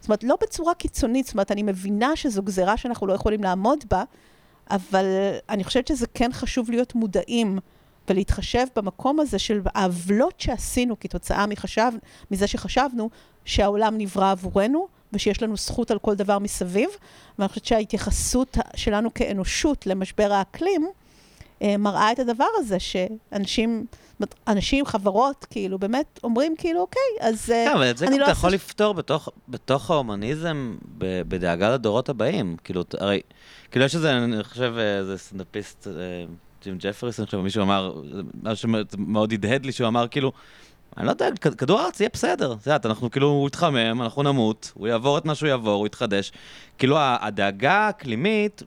זאת 0.00 0.08
אומרת, 0.08 0.24
לא 0.24 0.36
בצורה 0.40 0.74
קיצונית, 0.74 1.26
זאת 1.26 1.34
אומרת, 1.34 1.52
אני 1.52 1.62
מבינה 1.62 2.16
שזו 2.16 2.42
גזירה 2.42 2.76
שאנחנו 2.76 3.06
לא 3.06 3.12
יכולים 3.12 3.42
לעמוד 3.42 3.84
בה, 3.90 4.04
אבל 4.70 5.04
אני 5.48 5.64
חושבת 5.64 5.86
שזה 5.86 6.06
כן 6.14 6.32
חשוב 6.32 6.70
להיות 6.70 6.94
מודעים 6.94 7.58
ולהתחשב 8.10 8.64
במקום 8.76 9.20
הזה 9.20 9.38
של 9.38 9.60
העוולות 9.74 10.40
שעשינו 10.40 11.00
כתוצאה 11.00 11.46
מחשב, 11.46 11.92
מזה 12.30 12.46
שחשבנו 12.46 13.10
שהעולם 13.44 13.98
נברא 13.98 14.30
עבורנו, 14.30 14.86
ושיש 15.12 15.42
לנו 15.42 15.56
זכות 15.56 15.90
על 15.90 15.98
כל 15.98 16.14
דבר 16.14 16.38
מסביב. 16.38 16.88
ואני 17.38 17.48
חושבת 17.48 17.64
שההתייחסות 17.64 18.56
שלנו 18.76 19.14
כאנושות 19.14 19.86
למשבר 19.86 20.32
האקלים, 20.32 20.86
אה, 21.62 21.76
מראה 21.76 22.12
את 22.12 22.18
הדבר 22.18 22.46
הזה, 22.56 22.76
שאנשים, 22.78 23.86
אנשים, 24.48 24.86
חברות, 24.86 25.46
כאילו, 25.50 25.78
באמת 25.78 26.20
אומרים, 26.24 26.54
כאילו, 26.58 26.80
אוקיי, 26.80 27.02
אז 27.20 27.50
אה, 27.50 27.64
כן, 27.68 27.76
אבל 27.76 27.90
את 27.90 27.98
זה 27.98 28.06
אני 28.06 28.14
גם 28.14 28.20
לא 28.20 28.24
אתה 28.24 28.32
יכול 28.32 28.46
אעשה- 28.48 28.54
לפתור 28.56 28.94
בתוך, 28.94 29.28
בתוך 29.48 29.90
ההומניזם, 29.90 30.76
ב- 30.98 31.22
בדאגה 31.28 31.70
לדורות 31.74 32.08
הבאים. 32.08 32.56
כאילו, 32.64 32.84
הרי, 33.00 33.20
כאילו 33.70 33.84
יש 33.84 33.94
איזה, 33.94 34.16
אני 34.16 34.44
חושב, 34.44 34.74
איזה 34.78 35.18
סטנדאפיסט, 35.18 35.86
אה, 35.88 35.92
ג'ים 36.64 36.78
ג'פריס, 36.78 37.20
אני 37.20 37.26
חושב, 37.26 37.40
מישהו 37.40 37.62
אמר, 37.62 38.00
משהו 38.42 38.68
שמאוד 38.92 39.32
הדהד 39.32 39.66
לי, 39.66 39.72
שהוא 39.72 39.88
אמר, 39.88 40.08
כאילו, 40.08 40.32
אני 40.96 41.06
לא 41.06 41.10
יודע, 41.10 41.28
כדור 41.58 41.80
הארץ 41.80 42.00
יהיה 42.00 42.10
בסדר. 42.12 42.52
את 42.52 42.66
יודעת, 42.66 42.86
אנחנו 42.86 43.10
כאילו, 43.10 43.28
הוא 43.28 43.48
יתחמם, 43.48 44.02
אנחנו 44.02 44.22
נמות, 44.22 44.72
הוא 44.74 44.88
יעבור 44.88 45.18
את 45.18 45.24
מה 45.24 45.34
שהוא 45.34 45.48
יעבור, 45.48 45.74
הוא 45.74 45.86
יתחדש. 45.86 46.32
כאילו, 46.78 46.96
הדאגה 46.98 47.72
האקלימית, 47.72 48.62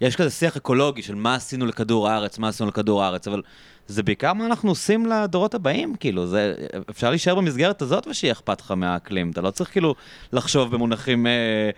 יש 0.00 0.16
כזה 0.16 0.30
שיח 0.30 0.56
אקולוגי 0.56 1.02
של 1.02 1.14
מה 1.14 1.34
עשינו 1.34 1.66
לכדור 1.66 2.08
הארץ, 2.08 2.38
מה 2.38 2.48
עשינו 2.48 2.68
לכדור 2.68 3.04
הארץ, 3.04 3.28
אבל 3.28 3.42
זה 3.86 4.02
בעיקר 4.02 4.32
מה 4.32 4.46
אנחנו 4.46 4.68
עושים 4.70 5.06
לדורות 5.06 5.54
הבאים, 5.54 5.94
כאילו, 5.96 6.26
זה, 6.26 6.54
אפשר 6.90 7.10
להישאר 7.10 7.34
במסגרת 7.34 7.82
הזאת 7.82 8.06
ושיהיה 8.06 8.32
אכפת 8.32 8.60
לך 8.60 8.70
מהאקלים, 8.70 9.30
אתה 9.30 9.40
לא 9.40 9.50
צריך 9.50 9.70
כאילו 9.72 9.94
לחשוב 10.32 10.70
במונחים 10.70 11.26
אה, 11.26 11.70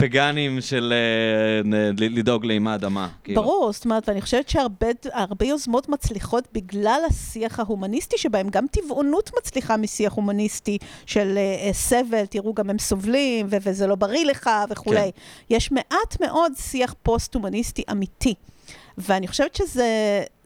פגאנים 0.00 0.60
של 0.60 0.92
אה, 0.92 1.90
לדאוג 1.96 2.44
לאימה 2.44 2.74
אדמה. 2.74 3.08
כאילו. 3.24 3.42
ברור, 3.42 3.72
זאת 3.72 3.84
אומרת, 3.84 4.08
ואני 4.08 4.20
חושבת 4.20 4.48
שהרבה 4.48 4.86
הרבה 5.12 5.46
יוזמות 5.46 5.88
מצליחות 5.88 6.48
בגלל 6.52 7.00
השיח 7.08 7.58
ההומניסטי 7.58 8.18
שבהם, 8.18 8.48
גם 8.48 8.66
טבעונות 8.70 9.30
מצליחה 9.38 9.76
משיח 9.76 10.12
הומניסטי 10.12 10.78
של 11.06 11.34
אה, 11.36 11.66
אה, 11.66 11.72
סבל, 11.72 12.26
תראו, 12.26 12.54
גם 12.54 12.70
הם 12.70 12.78
סובלים, 12.78 13.46
וזה 13.50 13.86
לא 13.86 13.94
בריא 13.94 14.24
לך 14.24 14.50
וכולי. 14.70 15.00
כן. 15.00 15.54
יש 15.54 15.72
מעט 15.72 16.20
מאוד 16.20 16.52
שיח 16.56 16.94
פוסט-הומניסטי 17.02 17.82
אמיתי. 17.90 18.34
ואני 18.98 19.28
חושבת 19.28 19.58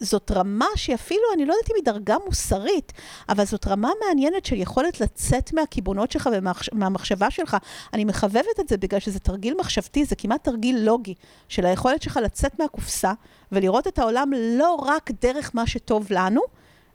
שזאת 0.01 0.31
רמה 0.31 0.67
שהיא 0.77 0.95
אפילו, 0.95 1.23
אני 1.35 1.47
לא 1.47 1.53
יודעת 1.53 1.71
אם 1.71 1.77
היא 1.77 1.85
דרגה 1.85 2.17
מוסרית, 2.27 2.93
אבל 3.29 3.45
זאת 3.45 3.67
רמה 3.67 3.91
מעניינת 4.07 4.47
של 4.47 4.57
יכולת 4.57 5.01
לצאת 5.01 5.53
מהקיבעונות 5.53 6.13
שלך 6.13 6.31
ומהמחשבה 6.73 7.31
שלך. 7.31 7.57
אני 7.93 8.05
מחבבת 8.05 8.61
את 8.61 8.69
זה 8.69 8.77
בגלל 8.77 9.01
שזה 9.01 9.19
תרגיל 9.19 9.55
מחשבתי, 9.61 10.05
זה 10.05 10.17
כמעט 10.17 10.45
תרגיל 10.45 10.79
לוגי, 10.79 11.15
של 11.49 11.67
היכולת 11.67 12.03
שלך 12.03 12.21
לצאת 12.23 12.59
מהקופסה 12.61 13.13
ולראות 13.53 13.87
את 13.87 13.99
העולם 13.99 14.31
לא 14.37 14.75
רק 14.75 15.11
דרך 15.21 15.51
מה 15.55 15.67
שטוב 15.67 16.07
לנו, 16.11 16.41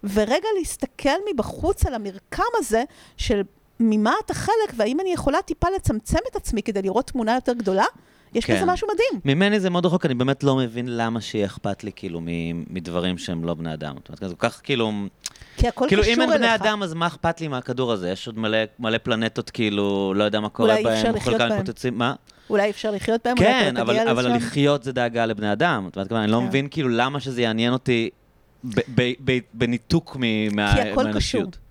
ורגע 0.04 0.48
להסתכל 0.60 1.20
מבחוץ 1.34 1.86
על 1.86 1.94
המרקם 1.94 2.44
הזה 2.56 2.84
של 3.18 3.42
ממה 3.80 4.14
אתה 4.26 4.34
חלק, 4.34 4.74
והאם 4.76 5.00
אני 5.00 5.14
יכולה 5.14 5.42
טיפה 5.42 5.68
לצמצם 5.76 6.20
את 6.32 6.36
עצמי 6.36 6.64
כדי 6.64 6.82
לראות 6.82 7.08
תמונה 7.08 7.36
יותר 7.36 7.54
גדולה? 7.54 7.86
יש 8.34 8.46
כן. 8.46 8.56
בזה 8.56 8.66
משהו 8.66 8.88
מדהים. 8.94 9.22
ממני 9.36 9.60
זה 9.60 9.70
מאוד 9.70 9.86
רחוק, 9.86 10.06
אני 10.06 10.14
באמת 10.14 10.44
לא 10.44 10.56
מבין 10.56 10.98
למה 10.98 11.22
שיהיה 11.22 11.46
אכפת 11.46 11.84
לי 11.84 11.92
כאילו 11.96 12.22
מדברים 12.70 13.18
שהם 13.18 13.44
לא 13.44 13.54
בני 13.54 13.74
אדם. 13.74 13.96
זאת 14.10 14.22
אומרת, 14.22 14.38
כל 14.40 14.50
כך 14.50 14.62
כאילו... 14.64 14.92
כי 15.58 15.68
הכל 15.68 15.86
כאילו, 15.88 16.02
קשור 16.02 16.14
אם 16.14 16.22
אליך. 16.22 16.32
אין 16.34 16.42
בני 16.42 16.56
אדם, 16.56 16.84
אז 16.84 16.94
מה 16.94 17.08
אכפת 17.08 17.42
לי 17.42 17.48
מהכדור 17.48 17.92
הזה? 17.92 18.10
יש 18.10 18.28
עוד 18.28 18.40
מלא, 18.40 18.58
מלא 18.80 18.98
פלנטות, 18.98 19.50
כאילו, 19.50 20.14
לא 20.16 20.24
יודע 20.24 20.40
מה 20.40 20.50
קורה 20.50 20.76
אולי 20.78 20.88
אי 20.90 20.94
אפשר 20.94 21.04
בהם, 21.08 21.16
לחיות 21.16 21.38
בהם. 21.38 21.52
מתפוצצים, 21.60 21.98
מה? 21.98 22.14
אולי 22.50 22.70
אפשר 22.70 22.92
לחיות 22.92 23.22
בהם, 23.26 23.38
אולי 23.38 23.50
כן, 23.50 23.78
אבל, 23.78 24.08
אבל. 24.10 24.36
לחיות 24.36 24.84
זה 24.84 24.92
דאגה 24.92 25.26
לבני 25.26 25.52
אדם. 25.52 25.84
זאת 25.86 25.96
אומרת, 25.96 26.12
אני 26.24 26.32
לא 26.32 26.38
כן. 26.40 26.46
מבין 26.46 26.68
כאילו 26.72 26.90
למה 26.90 27.20
שזה 27.20 27.42
יעניין 27.42 27.74
אותי 27.74 28.10
בניתוק 29.54 30.18
מ- 30.20 30.56
מה- 30.56 30.74
כי 30.76 30.82
הכל 30.82 31.04
מהאנושיות. 31.04 31.50
קשור. 31.50 31.64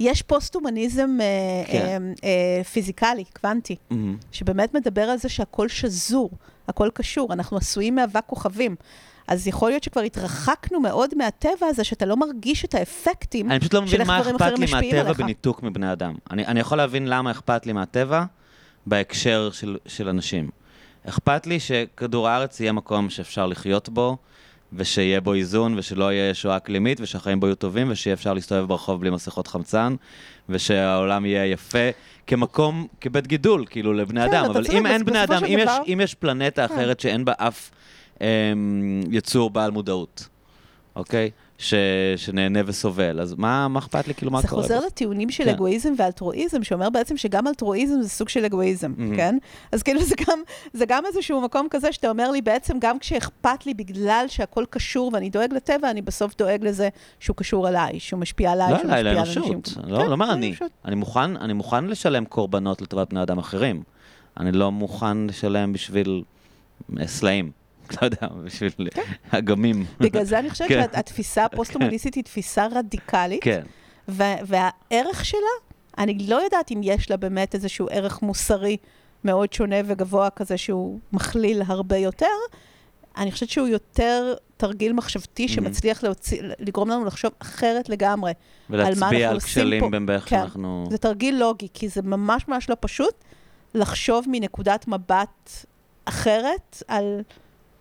יש 0.00 0.22
פוסט-הומניזם 0.22 1.18
אה, 1.20 1.72
כן. 1.72 1.78
אה, 1.78 2.28
אה, 2.58 2.64
פיזיקלי, 2.64 3.24
קוונטי, 3.40 3.76
מהמם. 3.90 4.16
שבאמת 4.32 4.74
מדבר 4.74 5.02
על 5.02 5.18
זה 5.18 5.28
שהכל 5.28 5.68
שזור, 5.68 6.30
הכל 6.68 6.88
קשור, 6.94 7.32
אנחנו 7.32 7.56
עשויים 7.56 7.94
מאבק 7.94 8.22
כוכבים. 8.26 8.76
אז 9.28 9.46
יכול 9.46 9.70
להיות 9.70 9.82
שכבר 9.82 10.00
התרחקנו 10.00 10.80
מאוד 10.80 11.14
מהטבע 11.16 11.66
הזה, 11.66 11.84
שאתה 11.84 12.06
לא 12.06 12.16
מרגיש 12.16 12.64
את 12.64 12.74
האפקטים 12.74 13.50
אני 13.50 13.60
פשוט 13.60 13.74
לא 13.74 13.80
של 13.80 13.86
מבין 13.86 14.00
איך 14.00 14.08
מה 14.08 14.20
דברים 14.20 14.34
אכפת 14.34 14.46
אחרים 14.46 14.58
לי 14.58 14.64
משפיעים 14.64 14.94
מהטבע 14.94 15.08
עליך. 15.08 15.20
בניתוק 15.20 15.62
מבני 15.62 15.92
אדם. 15.92 16.14
אני, 16.30 16.46
אני 16.46 16.60
יכול 16.60 16.78
להבין 16.78 17.08
למה 17.08 17.30
אכפת 17.30 17.66
לי 17.66 17.72
מהטבע 17.72 18.24
בהקשר 18.86 19.50
של, 19.52 19.76
של 19.86 20.08
אנשים. 20.08 20.50
אכפת 21.08 21.46
לי 21.46 21.60
שכדור 21.60 22.28
הארץ 22.28 22.60
יהיה 22.60 22.72
מקום 22.72 23.10
שאפשר 23.10 23.46
לחיות 23.46 23.88
בו, 23.88 24.16
ושיהיה 24.72 25.20
בו 25.20 25.34
איזון, 25.34 25.78
ושלא 25.78 26.12
יהיה 26.12 26.34
שואה 26.34 26.56
אקלימית, 26.56 27.00
ושהחיים 27.00 27.40
בו 27.40 27.46
יהיו 27.46 27.54
טובים, 27.54 27.90
ושיהיה 27.90 28.14
אפשר 28.14 28.34
להסתובב 28.34 28.68
ברחוב 28.68 29.00
בלי 29.00 29.10
מסכות 29.10 29.46
חמצן, 29.46 29.94
ושהעולם 30.48 31.26
יהיה 31.26 31.46
יפה 31.46 31.88
כמקום, 32.26 32.86
כבית 33.00 33.26
גידול, 33.26 33.64
כאילו, 33.70 33.92
לבני 33.92 34.20
כן, 34.20 34.28
אדם. 34.28 34.44
אבל 34.44 34.64
צודק, 34.64 34.74
אם 34.78 34.86
אין 34.86 35.04
בני 35.04 35.22
אדם, 35.22 35.44
אם 35.44 35.58
יש, 35.58 35.64
דבר- 35.64 35.82
אם 35.86 36.00
יש 36.02 36.14
פלנטה 36.14 36.68
כן. 36.68 36.74
אחרת 36.74 37.00
שאין 37.00 37.24
בה 37.24 37.32
אף 37.36 37.70
אמ, 38.20 38.26
יצור 39.10 39.50
בעל 39.50 39.70
מודעות, 39.70 40.28
אוקיי? 40.96 41.30
ש, 41.60 41.74
שנהנה 42.16 42.60
וסובל, 42.66 43.20
אז 43.20 43.34
מה, 43.38 43.68
מה 43.68 43.78
אכפת 43.78 44.08
לי, 44.08 44.14
כאילו, 44.14 44.30
מה 44.30 44.40
זה 44.40 44.48
קורה? 44.48 44.62
חוזר 44.62 44.80
בו? 44.80 44.86
לטיעונים 44.86 45.30
של 45.30 45.44
כן. 45.44 45.50
אגואיזם 45.50 45.92
ואלטרואיזם, 45.96 46.64
שאומר 46.64 46.90
בעצם 46.90 47.16
שגם 47.16 47.46
אלטרואיזם 47.46 48.02
זה 48.02 48.08
סוג 48.08 48.28
של 48.28 48.44
אגואיזם, 48.44 48.92
מהמם. 48.96 49.16
כן? 49.16 49.38
אז 49.72 49.82
כאילו 49.82 50.02
זה 50.02 50.14
גם, 50.28 50.38
זה 50.72 50.84
גם 50.86 51.06
איזשהו 51.06 51.40
מקום 51.40 51.66
כזה 51.70 51.92
שאתה 51.92 52.10
אומר 52.10 52.30
לי, 52.30 52.42
בעצם 52.42 52.76
גם 52.80 52.98
כשאכפת 52.98 53.66
לי 53.66 53.74
בגלל 53.74 54.24
שהכל 54.28 54.64
קשור 54.70 55.10
ואני 55.14 55.30
דואג 55.30 55.52
לטבע, 55.52 55.90
אני 55.90 56.02
בסוף 56.02 56.36
דואג 56.38 56.64
לזה 56.64 56.88
שהוא 57.20 57.36
קשור 57.36 57.68
אליי, 57.68 58.00
שהוא 58.00 58.20
משפיע 58.20 58.52
עליי, 58.52 58.72
לא 58.72 58.78
שהוא 58.78 58.90
משפיע 58.90 59.10
על 59.10 59.18
אנשים. 59.18 59.42
לאנושות. 59.42 59.68
כן, 59.84 59.88
לא, 59.90 60.06
לא 60.06 60.12
אומר 60.12 60.32
אני. 60.32 60.54
אני 60.84 60.94
מוכן, 60.94 61.36
אני 61.36 61.52
מוכן 61.52 61.84
לשלם 61.84 62.24
קורבנות 62.24 62.82
לטובת 62.82 63.10
בני 63.10 63.22
אדם 63.22 63.38
אחרים. 63.38 63.82
אני 64.40 64.52
לא 64.52 64.72
מוכן 64.72 65.26
לשלם 65.26 65.72
בשביל 65.72 66.22
אה, 67.00 67.06
סלעים. 67.06 67.59
לא 67.92 68.06
יודע, 68.06 68.26
בשביל 68.44 68.88
אגמים. 69.30 69.84
בגלל 70.00 70.24
זה 70.24 70.38
אני 70.38 70.50
חושבת 70.50 70.68
כן. 70.68 70.82
שהתפיסה 70.92 71.44
הפוסט-הומניסטית 71.44 72.14
היא 72.14 72.24
תפיסה 72.24 72.66
רדיקלית, 72.66 73.42
כן. 73.42 73.62
והערך 74.08 75.24
שלה, 75.24 75.40
אני 75.98 76.26
לא 76.28 76.36
יודעת 76.36 76.70
אם 76.70 76.80
יש 76.82 77.10
לה 77.10 77.16
באמת 77.16 77.54
איזשהו 77.54 77.86
ערך 77.90 78.22
מוסרי 78.22 78.76
מאוד 79.24 79.52
שונה 79.52 79.76
וגבוה 79.86 80.30
כזה 80.30 80.56
שהוא 80.56 80.98
מכליל 81.12 81.62
הרבה 81.66 81.96
יותר. 81.96 82.26
אני 83.16 83.32
חושבת 83.32 83.48
שהוא 83.48 83.68
יותר 83.68 84.34
תרגיל 84.56 84.92
מחשבתי 84.92 85.48
שמצליח 85.48 86.02
להוציא, 86.02 86.42
לגרום 86.58 86.88
לנו 86.88 87.04
לחשוב 87.04 87.30
אחרת 87.38 87.88
לגמרי. 87.88 88.32
ולהצביע 88.70 89.30
על 89.30 89.40
כשלים 89.40 90.06
באיך 90.06 90.28
כן. 90.28 90.40
שאנחנו... 90.40 90.86
זה 90.90 90.98
תרגיל 90.98 91.38
לוגי, 91.38 91.68
כי 91.74 91.88
זה 91.88 92.02
ממש 92.02 92.48
ממש 92.48 92.70
לא 92.70 92.76
פשוט 92.80 93.14
לחשוב 93.74 94.24
מנקודת 94.28 94.88
מבט 94.88 95.50
אחרת 96.04 96.82
על, 96.88 97.22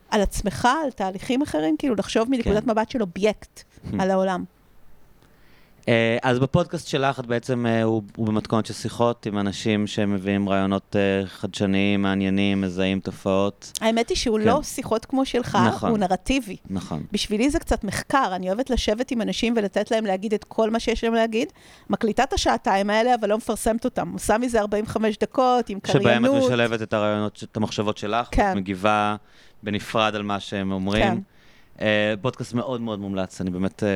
על 0.10 0.22
עצמך, 0.22 0.68
על 0.84 0.92
תהליכים 0.92 1.42
אחרים, 1.42 1.76
כאילו 1.80 1.96
לחשוב 1.96 2.30
מנקודת 2.30 2.64
כן. 2.64 2.70
מבט 2.70 2.92
של 2.92 3.02
אובייקט 3.02 3.64
על 4.00 4.12
העולם. 4.12 4.44
אה, 5.90 6.18
אז 6.24 6.40
בפודקאסט 6.40 6.88
שלך, 6.88 7.20
את 7.20 7.26
בעצם, 7.26 7.66
אה, 7.66 7.84
הוא 7.84 8.04
הוא 8.16 8.28
במתכונת 8.28 8.66
של 8.66 8.74
שיחות 8.74 9.26
עם 9.26 9.40
אנשים 9.40 9.88
שמביאים 9.88 10.50
רעיונות 10.50 10.96
אה, 10.96 11.28
חדשניים, 11.28 12.02
מעניינים, 12.02 12.62
מזהים 12.62 13.00
תופעות. 13.00 13.72
האמת 13.82 14.10
היא 14.10 14.18
שהוא 14.18 14.40
כן. 14.40 14.46
לא 14.46 14.64
שיחות 14.64 15.06
כמו 15.06 15.26
שלך, 15.26 15.58
נכון. 15.68 15.90
הוא 15.90 15.98
נרטיבי. 15.98 16.58
נכון. 16.70 17.04
בשבילי 17.12 17.50
זה 17.50 17.60
קצת 17.60 17.84
מחקר, 17.84 18.32
אני 18.36 18.48
אוהבת 18.48 18.70
לשבת 18.70 19.12
עם 19.12 19.22
אנשים 19.22 19.54
ולתת 19.58 19.92
להם 19.92 20.06
להגיד 20.06 20.34
את 20.34 20.44
כל 20.44 20.70
מה 20.70 20.80
שיש 20.80 21.04
להם 21.04 21.14
להגיד. 21.14 21.48
מקליטה 21.90 22.24
את 22.24 22.34
השעתיים 22.34 22.90
האלה, 22.90 23.16
אבל 23.16 23.30
לא 23.30 23.38
מפרסמת 23.38 23.86
אותם. 23.86 24.12
עושה 24.14 24.38
מזה 24.38 24.60
45 24.60 25.18
דקות, 25.18 25.70
עם 25.70 25.80
שבהם 25.88 26.26
את 26.26 26.30
קריינות. 26.30 26.52
משלבת 26.52 26.82
את 26.82 26.94
הרעיונות, 26.94 27.44
את 27.52 27.58
המחשבות 27.58 27.98
שלך, 27.98 28.28
כן. 28.32 28.44
ואת 28.48 28.56
מגיבה 28.56 29.16
בנפרד 29.64 30.16
על 30.16 30.24
מה 30.24 30.40
שהם 30.40 30.72
אומרים. 30.72 31.04
כן. 31.04 31.18
אה, 31.82 32.14
פודקאסט 32.22 32.54
מאוד 32.54 32.82
מאוד 32.82 33.00
מומלץ, 33.00 33.42
אני 33.42 33.50
באמת 33.50 33.84
אה, 33.84 33.90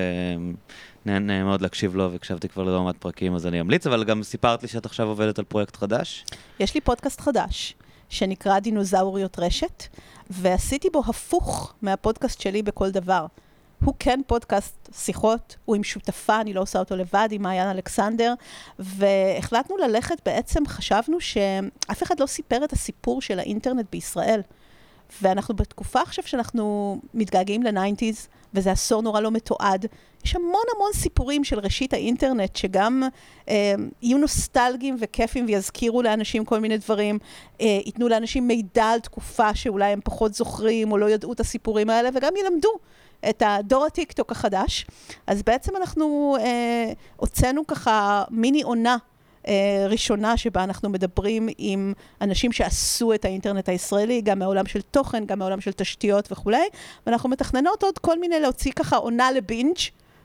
נהנה 1.05 1.43
מאוד 1.43 1.61
להקשיב 1.61 1.95
לו, 1.95 2.11
והקשבתי 2.11 2.49
כבר 2.49 2.63
ללא 2.63 2.83
מעט 2.83 2.97
פרקים, 2.97 3.35
אז 3.35 3.47
אני 3.47 3.61
אמליץ, 3.61 3.87
אבל 3.87 4.03
גם 4.03 4.23
סיפרת 4.23 4.61
לי 4.61 4.67
שאת 4.67 4.85
עכשיו 4.85 5.07
עובדת 5.07 5.39
על 5.39 5.45
פרויקט 5.45 5.75
חדש. 5.75 6.25
יש 6.59 6.75
לי 6.75 6.81
פודקאסט 6.81 7.21
חדש, 7.21 7.75
שנקרא 8.09 8.59
דינוזאוריות 8.59 9.39
רשת, 9.39 9.83
ועשיתי 10.29 10.89
בו 10.89 11.03
הפוך 11.07 11.73
מהפודקאסט 11.81 12.41
שלי 12.41 12.63
בכל 12.63 12.91
דבר. 12.91 13.25
הוא 13.85 13.93
כן 13.99 14.19
פודקאסט 14.27 14.89
שיחות, 14.95 15.55
הוא 15.65 15.75
עם 15.75 15.83
שותפה, 15.83 16.41
אני 16.41 16.53
לא 16.53 16.61
עושה 16.61 16.79
אותו 16.79 16.95
לבד, 16.95 17.27
עם 17.31 17.41
מעיין 17.41 17.69
אלכסנדר, 17.69 18.33
והחלטנו 18.79 19.77
ללכת, 19.77 20.15
בעצם 20.25 20.67
חשבנו 20.67 21.21
שאף 21.21 22.03
אחד 22.03 22.19
לא 22.19 22.25
סיפר 22.25 22.63
את 22.63 22.73
הסיפור 22.73 23.21
של 23.21 23.39
האינטרנט 23.39 23.85
בישראל. 23.91 24.41
ואנחנו 25.21 25.55
בתקופה 25.55 26.01
עכשיו 26.01 26.27
שאנחנו 26.27 26.97
מתגעגעים 27.13 27.63
ל 27.63 27.70
nineties, 27.70 28.27
וזה 28.53 28.71
עשור 28.71 29.01
נורא 29.01 29.21
לא 29.21 29.31
מתועד. 29.31 29.85
יש 30.25 30.35
המון 30.35 30.63
המון 30.75 30.91
סיפורים 30.93 31.43
של 31.43 31.59
ראשית 31.59 31.93
האינטרנט, 31.93 32.55
שגם 32.55 33.03
אה, 33.49 33.73
יהיו 34.01 34.17
נוסטלגיים 34.17 34.95
וכיפים 34.99 35.45
ויזכירו 35.45 36.01
לאנשים 36.01 36.45
כל 36.45 36.59
מיני 36.59 36.77
דברים, 36.77 37.19
אה, 37.61 37.79
ייתנו 37.85 38.07
לאנשים 38.07 38.47
מידע 38.47 38.85
על 38.85 38.99
תקופה 38.99 39.55
שאולי 39.55 39.91
הם 39.91 39.99
פחות 40.03 40.33
זוכרים 40.33 40.91
או 40.91 40.97
לא 40.97 41.09
ידעו 41.09 41.33
את 41.33 41.39
הסיפורים 41.39 41.89
האלה, 41.89 42.09
וגם 42.13 42.33
ילמדו 42.39 42.69
את 43.29 43.43
הדור 43.45 43.85
הטיקטוק 43.85 44.31
החדש. 44.31 44.85
אז 45.27 45.43
בעצם 45.43 45.75
אנחנו 45.75 46.37
אה, 46.39 46.93
הוצאנו 47.15 47.67
ככה 47.67 48.23
מיני 48.29 48.61
עונה. 48.61 48.97
אה, 49.47 49.87
ראשונה 49.89 50.37
שבה 50.37 50.63
אנחנו 50.63 50.89
מדברים 50.89 51.49
עם 51.57 51.93
אנשים 52.21 52.51
שעשו 52.51 53.13
את 53.13 53.25
האינטרנט 53.25 53.69
הישראלי, 53.69 54.21
גם 54.21 54.39
מהעולם 54.39 54.65
של 54.65 54.81
תוכן, 54.81 55.25
גם 55.25 55.39
מהעולם 55.39 55.61
של 55.61 55.71
תשתיות 55.71 56.31
וכולי, 56.31 56.65
ואנחנו 57.07 57.29
מתכננות 57.29 57.83
עוד 57.83 57.99
כל 57.99 58.19
מיני 58.19 58.39
להוציא 58.39 58.71
ככה 58.71 58.95
עונה 58.95 59.31
לבינג', 59.31 59.77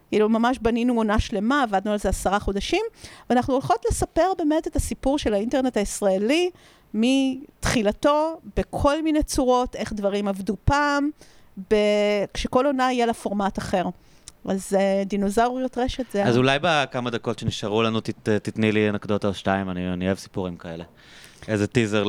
כאילו 0.08 0.28
ממש 0.28 0.58
בנינו 0.62 0.94
עונה 0.94 1.20
שלמה, 1.20 1.62
עבדנו 1.62 1.92
על 1.92 1.98
זה 1.98 2.08
עשרה 2.08 2.38
חודשים, 2.40 2.82
ואנחנו 3.30 3.54
הולכות 3.54 3.84
לספר 3.90 4.32
באמת 4.38 4.66
את 4.66 4.76
הסיפור 4.76 5.18
של 5.18 5.34
האינטרנט 5.34 5.76
הישראלי 5.76 6.50
מתחילתו, 6.94 8.40
בכל 8.56 9.02
מיני 9.02 9.22
צורות, 9.22 9.76
איך 9.76 9.92
דברים 9.92 10.28
עבדו 10.28 10.56
פעם. 10.64 11.10
כשכל 12.34 12.66
עונה 12.66 12.92
יהיה 12.92 13.06
לה 13.06 13.14
פורמט 13.14 13.58
אחר. 13.58 13.84
אז 14.50 14.76
אה, 14.76 15.08
דינוזאוריות 15.08 15.78
רשת 15.78 16.04
זה... 16.12 16.24
אז 16.24 16.36
אולי 16.36 16.58
בכמה 16.62 17.10
דקות 17.10 17.38
שנשארו 17.38 17.82
לנו, 17.82 18.00
תת, 18.00 18.28
תתני 18.28 18.72
לי 18.72 18.88
אנקדוטה 18.88 19.28
או 19.28 19.34
שתיים, 19.34 19.70
אני, 19.70 19.92
אני 19.92 20.06
אוהב 20.06 20.18
סיפורים 20.18 20.56
כאלה. 20.56 20.84
איזה 21.48 21.66
טיזר 21.66 22.04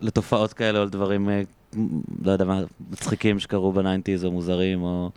לתופעות 0.00 0.52
כאלה 0.52 0.78
או 0.78 0.84
לדברים, 0.84 1.28
אה, 1.28 1.42
לא 2.24 2.32
יודע 2.32 2.44
מה, 2.44 2.62
מצחיקים 2.90 3.40
שקרו 3.40 3.72
ב 3.72 3.78
nineties 3.78 4.24
או 4.24 4.32
מוזרים 4.32 4.82
או... 4.82 5.10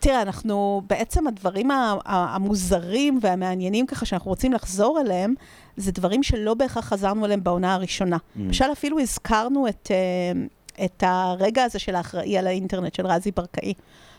תראה, 0.00 0.22
אנחנו, 0.22 0.82
בעצם 0.88 1.26
הדברים 1.26 1.70
המוזרים 2.04 3.18
והמעניינים 3.22 3.86
ככה 3.86 4.06
שאנחנו 4.06 4.30
רוצים 4.30 4.52
לחזור 4.52 5.00
אליהם, 5.00 5.34
זה 5.76 5.92
דברים 5.92 6.22
שלא 6.22 6.54
בהכרח 6.54 6.84
חזרנו 6.84 7.24
אליהם 7.24 7.44
בעונה 7.44 7.74
הראשונה. 7.74 8.16
אממ. 8.16 8.40
למשל, 8.40 8.64
אפילו 8.72 9.00
הזכרנו 9.00 9.68
את, 9.68 9.90
אה, 9.90 10.84
את 10.84 11.02
הרגע 11.06 11.64
הזה 11.64 11.78
של 11.78 11.94
האחראי 11.94 12.38
על 12.38 12.46
האינטרנט, 12.46 12.94
של 12.94 13.06
רזי 13.06 13.30
ברקאי. 13.30 13.74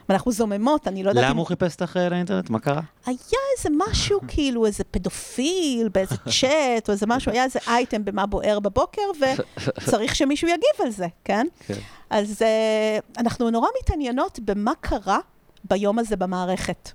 ואנחנו 0.09 0.32
זוממות, 0.32 0.88
אני 0.88 1.03
לא 1.03 1.09
יודעת 1.09 1.25
למה 1.30 1.40
הוא 1.40 1.48
חיפש 1.48 1.75
האחראי 1.82 2.09
לאינטרנט? 2.09 2.49
מה 2.49 2.59
קרה? 2.59 2.82
היה 3.06 3.17
איזה 3.57 3.69
משהו, 3.90 4.19
כאילו, 4.27 4.65
איזה 4.65 4.83
פדופיל 4.83 5.90
באיזה 5.90 6.15
צ'אט, 6.40 6.88
או 6.88 6.93
איזה 6.93 7.06
משהו, 7.07 7.32
היה 7.32 7.43
איזה 7.43 7.59
אייטם 7.67 8.06
במה 8.06 8.25
בוער 8.25 8.59
בבוקר, 8.59 9.01
וצריך 9.77 10.15
שמישהו 10.15 10.48
יגיב 10.48 10.85
על 10.85 10.91
זה, 10.91 11.07
כן? 11.23 11.48
כן. 11.67 11.73
אז 12.09 12.41
uh, 12.41 13.19
אנחנו 13.19 13.49
נורא 13.49 13.67
מתעניינות 13.82 14.40
במה 14.40 14.72
קרה 14.82 15.19
ביום 15.64 15.99
הזה 15.99 16.15
במערכת. 16.15 16.91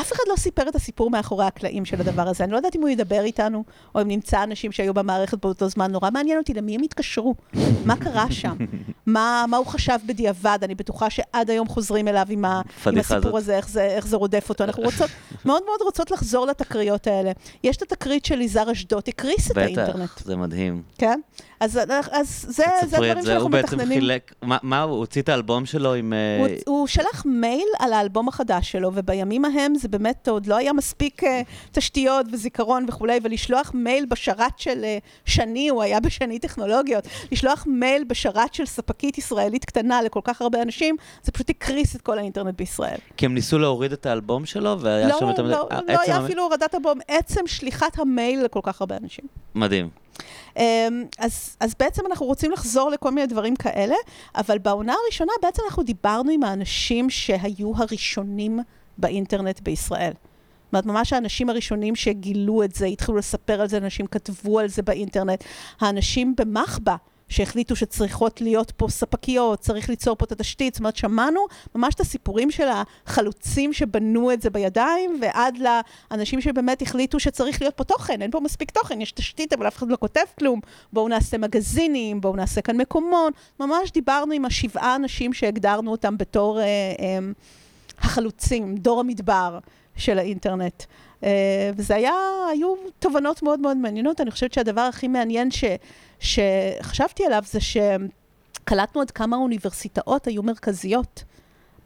אף 0.00 0.12
אחד 0.12 0.22
לא 0.30 0.36
סיפר 0.36 0.68
את 0.68 0.74
הסיפור 0.76 1.10
מאחורי 1.10 1.44
הקלעים 1.44 1.84
של 1.84 2.00
הדבר 2.00 2.28
הזה. 2.28 2.44
אני 2.44 2.52
לא 2.52 2.56
יודעת 2.56 2.76
אם 2.76 2.80
הוא 2.80 2.88
ידבר 2.88 3.20
איתנו, 3.20 3.64
או 3.94 4.02
אם 4.02 4.08
נמצא 4.08 4.42
אנשים 4.42 4.72
שהיו 4.72 4.94
במערכת 4.94 5.38
באותו 5.44 5.68
זמן. 5.68 5.92
נורא 5.92 6.10
מעניין 6.10 6.38
אותי 6.38 6.54
למי 6.54 6.74
הם 6.74 6.82
התקשרו, 6.82 7.34
מה 7.84 7.96
קרה 7.96 8.30
שם, 8.30 8.56
מה, 9.06 9.44
מה 9.48 9.56
הוא 9.56 9.66
חשב 9.66 9.98
בדיעבד. 10.06 10.58
אני 10.62 10.74
בטוחה 10.74 11.10
שעד 11.10 11.50
היום 11.50 11.68
חוזרים 11.68 12.08
אליו 12.08 12.26
עם, 12.30 12.44
ה, 12.44 12.60
עם 12.86 12.98
הסיפור. 12.98 13.38
הזה, 13.38 13.56
איך 13.56 13.68
זה, 13.68 13.82
איך 13.84 14.06
זה 14.06 14.16
רודף 14.16 14.46
אותו. 14.48 14.64
אנחנו 14.64 14.82
רוצות, 14.82 15.10
מאוד 15.46 15.62
מאוד 15.66 15.80
רוצות 15.82 16.10
לחזור 16.10 16.46
לתקריות 16.46 17.06
האלה. 17.06 17.32
יש 17.64 17.76
את 17.76 17.82
התקרית 17.82 18.24
של 18.24 18.40
יזהר 18.40 18.72
אשדוד, 18.72 19.02
הקריס 19.08 19.50
את 19.50 19.56
האינטרנט, 19.56 20.10
בטח, 20.12 20.24
זה 20.24 20.36
מדהים. 20.36 20.82
כן? 20.98 21.20
אז, 21.60 21.80
אז 22.12 22.46
זה, 22.48 22.64
זה 22.88 22.96
הדברים 22.96 23.20
זה, 23.20 23.26
שאנחנו 23.26 23.42
הוא 23.42 23.50
בעצם 23.50 23.76
מתכננים. 23.76 24.00
חילק, 24.00 24.34
מה- 24.42 24.58
מה 24.62 24.82
הוא 24.82 24.96
הוציא 24.98 25.22
את 25.22 25.28
האלבום 25.28 25.66
שלו 25.66 25.94
עם... 25.94 26.12
אה, 26.12 26.38
הוא, 26.38 26.48
הוא 26.66 26.86
שלח 26.86 27.22
מייל 27.26 27.68
על 27.78 27.92
האלבום 27.92 28.28
החדש 28.28 28.72
שלו, 28.72 28.90
ובימים 28.94 29.44
ההם 29.44 29.74
זה 29.82 29.88
באמת 29.88 30.28
עוד 30.28 30.46
לא 30.46 30.56
היה 30.56 30.72
מספיק 30.72 31.24
uh, 31.24 31.26
תשתיות 31.72 32.26
וזיכרון 32.32 32.86
וכולי, 32.88 33.18
ולשלוח 33.22 33.70
מייל 33.74 34.06
בשרת 34.06 34.58
של 34.58 34.84
uh, 34.84 35.08
שני, 35.24 35.68
הוא 35.68 35.82
היה 35.82 36.00
בשני 36.00 36.38
טכנולוגיות, 36.38 37.04
לשלוח 37.32 37.64
מייל 37.68 38.04
בשרת 38.04 38.54
של 38.54 38.66
ספקית 38.66 39.18
ישראלית 39.18 39.64
קטנה 39.64 40.02
לכל 40.02 40.20
כך 40.24 40.42
הרבה 40.42 40.62
אנשים, 40.62 40.96
זה 41.22 41.32
פשוט 41.32 41.50
הקריס 41.50 41.96
את 41.96 42.00
כל 42.00 42.18
האינטרנט 42.18 42.58
בישראל. 42.58 42.98
כי 43.16 43.26
הם 43.26 43.34
ניסו 43.34 43.58
להוריד 43.58 43.92
את 43.92 44.06
האלבום 44.06 44.46
שלו, 44.46 44.80
והיה 44.80 45.08
לא, 45.08 45.18
שם 45.18 45.28
יותר 45.28 45.42
מדי... 45.42 45.52
לא, 45.52 45.68
לא 45.70 45.76
עצם 45.76 46.02
היה 46.06 46.16
המ- 46.16 46.24
אפילו 46.24 46.42
הורדת 46.42 46.74
הבום, 46.74 46.98
עצם 47.08 47.46
שליחת 47.46 47.98
המייל 47.98 48.44
לכל 48.44 48.60
כך 48.62 48.80
הרבה 48.80 48.96
אנשים. 48.96 49.24
מדהים. 49.54 49.88
אמ, 50.56 51.04
אז, 51.18 51.56
אז 51.60 51.74
בעצם 51.78 52.02
אנחנו 52.06 52.26
רוצים 52.26 52.52
לחזור 52.52 52.90
לכל 52.90 53.10
מיני 53.10 53.26
דברים 53.26 53.56
כאלה, 53.56 53.94
אבל 54.34 54.58
בעונה 54.58 54.94
הראשונה 55.04 55.32
בעצם 55.42 55.62
אנחנו 55.66 55.82
דיברנו 55.82 56.30
עם 56.30 56.42
האנשים 56.42 57.10
שהיו 57.10 57.72
הראשונים 57.76 58.60
באינטרנט 58.98 59.60
בישראל. 59.60 60.12
זאת 60.12 60.72
אומרת, 60.72 60.86
ממש 60.86 61.12
האנשים 61.12 61.50
הראשונים 61.50 61.96
שגילו 61.96 62.62
את 62.62 62.74
זה, 62.74 62.86
התחילו 62.86 63.18
לספר 63.18 63.60
על 63.60 63.68
זה, 63.68 63.76
אנשים 63.76 64.06
כתבו 64.06 64.58
על 64.58 64.68
זה 64.68 64.82
באינטרנט. 64.82 65.44
האנשים 65.80 66.34
במחבא, 66.36 66.96
שהחליטו 67.32 67.76
שצריכות 67.76 68.40
להיות 68.40 68.70
פה 68.70 68.86
ספקיות, 68.88 69.60
צריך 69.60 69.88
ליצור 69.88 70.16
פה 70.16 70.24
את 70.24 70.32
התשתית. 70.32 70.74
זאת 70.74 70.80
אומרת, 70.80 70.96
שמענו 70.96 71.40
ממש 71.74 71.94
את 71.94 72.00
הסיפורים 72.00 72.50
של 72.50 72.66
החלוצים 72.68 73.72
שבנו 73.72 74.32
את 74.32 74.42
זה 74.42 74.50
בידיים, 74.50 75.18
ועד 75.20 75.58
לאנשים 76.10 76.40
שבאמת 76.40 76.82
החליטו 76.82 77.20
שצריך 77.20 77.60
להיות 77.62 77.76
פה 77.76 77.84
תוכן, 77.84 78.22
אין 78.22 78.30
פה 78.30 78.40
מספיק 78.40 78.70
תוכן, 78.70 79.00
יש 79.00 79.12
תשתית, 79.12 79.52
אבל 79.52 79.68
אף 79.68 79.76
אחד 79.76 79.88
לא 79.88 79.96
כותב 80.00 80.24
כלום. 80.38 80.60
בואו 80.92 81.08
נעשה 81.08 81.38
מגזינים, 81.38 82.20
בואו 82.20 82.36
נעשה 82.36 82.60
כאן 82.60 82.76
מקומון. 82.76 83.32
ממש 83.60 83.90
דיברנו 83.92 84.32
עם 84.32 84.44
השבעה 84.44 84.96
אנשים 84.96 85.32
שהגדרנו 85.32 85.90
אותם 85.90 86.18
בתור 86.18 86.60
אה, 86.60 86.64
אה, 86.64 87.18
החלוצים, 88.02 88.76
דור 88.76 89.00
המדבר 89.00 89.58
של 89.96 90.18
האינטרנט. 90.18 90.84
אה, 91.24 91.70
וזה 91.76 91.94
היה, 91.96 92.12
היו 92.52 92.74
תובנות 92.98 93.42
מאוד 93.42 93.60
מאוד 93.60 93.76
מעניינות. 93.76 94.20
אני 94.20 94.30
חושבת 94.30 94.52
שהדבר 94.52 94.80
הכי 94.80 95.08
מעניין 95.08 95.50
ש, 95.50 95.64
שחשבתי 96.20 97.24
עליו 97.26 97.42
זה 97.46 97.58
שקלטנו 97.60 99.00
עד 99.00 99.10
כמה 99.10 99.36
האוניברסיטאות 99.36 100.26
היו 100.26 100.42
מרכזיות 100.42 101.24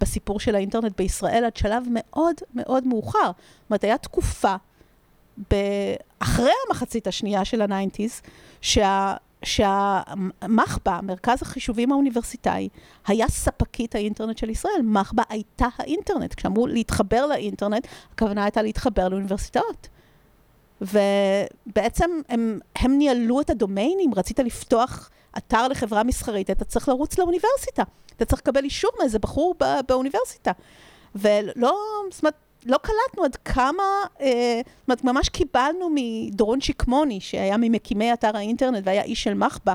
בסיפור 0.01 0.41
של 0.41 0.55
האינטרנט 0.55 0.97
בישראל 0.97 1.45
עד 1.45 1.57
שלב 1.57 1.85
מאוד 1.91 2.35
מאוד 2.55 2.87
מאוחר. 2.87 3.19
זאת 3.27 3.71
אומרת, 3.71 3.85
הייתה 3.85 3.99
תקופה. 3.99 4.57
אחרי 6.19 6.53
המחצית 6.67 7.07
השנייה 7.07 7.45
של 7.45 7.63
ה 7.63 7.69
nineties, 7.69 8.23
שה... 8.61 9.15
שהמחב"א, 9.43 11.01
מרכז 11.03 11.43
החישובים 11.43 11.93
האוניברסיטאי, 11.93 12.69
היה 13.07 13.29
ספקית 13.29 13.95
האינטרנט 13.95 14.39
של 14.39 14.51
ישראל. 14.51 14.83
מחב"א 14.85 15.23
הייתה 15.29 15.67
האינטרנט. 15.79 16.35
כשאמרו 16.35 16.67
להתחבר 16.67 17.27
לאינטרנט, 17.27 17.87
הכוונה 18.13 18.45
הייתה 18.45 18.63
להתחבר 18.63 19.09
לאוניברסיטאות. 19.09 19.89
ובעצם 20.81 22.11
הם, 22.29 22.59
הם 22.77 22.99
ניהלו 22.99 23.41
את 23.41 23.51
הדומיינים, 23.51 24.15
רצית 24.15 24.39
לפתוח 24.39 25.11
אתר 25.39 25.69
לחברה 25.69 26.03
מסחרית, 26.03 26.51
אתה 26.51 26.65
צריך 26.65 26.89
לרוץ 26.89 27.19
לאוניברסיטה. 27.19 27.83
אתה 28.17 28.25
צריך 28.25 28.43
לקבל 28.43 28.65
אישור 28.65 28.91
מאיזה 28.99 29.19
בחור 29.19 29.55
בא, 29.59 29.81
באוניברסיטה. 29.89 30.53
ולא, 31.15 31.79
זאת 32.11 32.23
אומרת, 32.23 32.35
לא 32.67 32.79
קלטנו 32.79 33.25
עד 33.25 33.37
כמה, 33.37 33.83
אה, 34.21 34.61
זאת 34.65 34.89
אומרת, 34.89 35.05
ממש 35.05 35.29
קיבלנו 35.29 35.91
מדורון 35.95 36.61
שקמוני, 36.61 37.21
שהיה 37.21 37.57
ממקימי 37.57 38.13
אתר 38.13 38.37
האינטרנט 38.37 38.83
והיה 38.87 39.03
איש 39.03 39.23
של 39.23 39.35
מחב"א, 39.35 39.73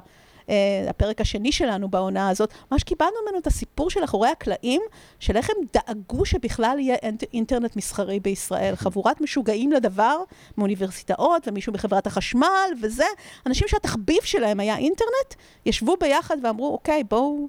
אה, 0.49 0.85
הפרק 0.89 1.21
השני 1.21 1.51
שלנו 1.51 1.89
בעונה 1.89 2.29
הזאת, 2.29 2.53
ממש 2.71 2.83
קיבלנו 2.83 3.11
ממנו 3.25 3.39
את 3.39 3.47
הסיפור 3.47 3.89
של 3.89 4.03
אחורי 4.03 4.29
הקלעים, 4.29 4.81
של 5.19 5.37
איך 5.37 5.49
הם 5.49 5.55
דאגו 5.73 6.25
שבכלל 6.25 6.79
יהיה 6.79 6.95
אינט- 6.95 7.33
אינטרנט 7.33 7.75
מסחרי 7.75 8.19
בישראל. 8.19 8.75
חבורת 8.75 9.21
משוגעים 9.21 9.71
לדבר, 9.71 10.17
מאוניברסיטאות 10.57 11.47
ומישהו 11.47 11.73
מחברת 11.73 12.07
החשמל 12.07 12.69
וזה, 12.81 13.05
אנשים 13.45 13.67
שהתחביב 13.67 14.21
שלהם 14.23 14.59
היה 14.59 14.77
אינטרנט, 14.77 15.35
ישבו 15.65 15.95
ביחד 15.99 16.37
ואמרו, 16.43 16.73
אוקיי, 16.73 17.03
בואו 17.03 17.47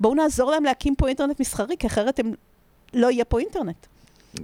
בואו 0.00 0.14
נעזור 0.14 0.50
להם 0.50 0.64
להקים 0.64 0.94
פה 0.94 1.08
אינטרנט 1.08 1.40
מסחרי, 1.40 1.76
כי 1.78 1.86
אחרת 1.86 2.18
הם, 2.18 2.34
לא 2.94 3.10
יהיה 3.10 3.24
פה 3.24 3.40
אינטרנט. 3.40 3.86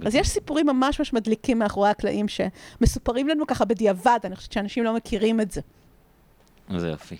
אז 0.05 0.15
יש 0.15 0.29
סיפורים 0.29 0.67
ממש 0.67 0.99
ממש 0.99 1.13
מדליקים 1.13 1.59
מאחורי 1.59 1.89
הקלעים 1.89 2.25
שמסופרים 2.27 3.27
לנו 3.27 3.47
ככה 3.47 3.65
בדיעבד, 3.65 4.19
אני 4.23 4.35
חושבת 4.35 4.51
שאנשים 4.51 4.83
לא 4.83 4.95
מכירים 4.95 5.41
את 5.41 5.51
זה. 5.51 5.61
איזה 6.73 6.89
יופי. 6.89 7.17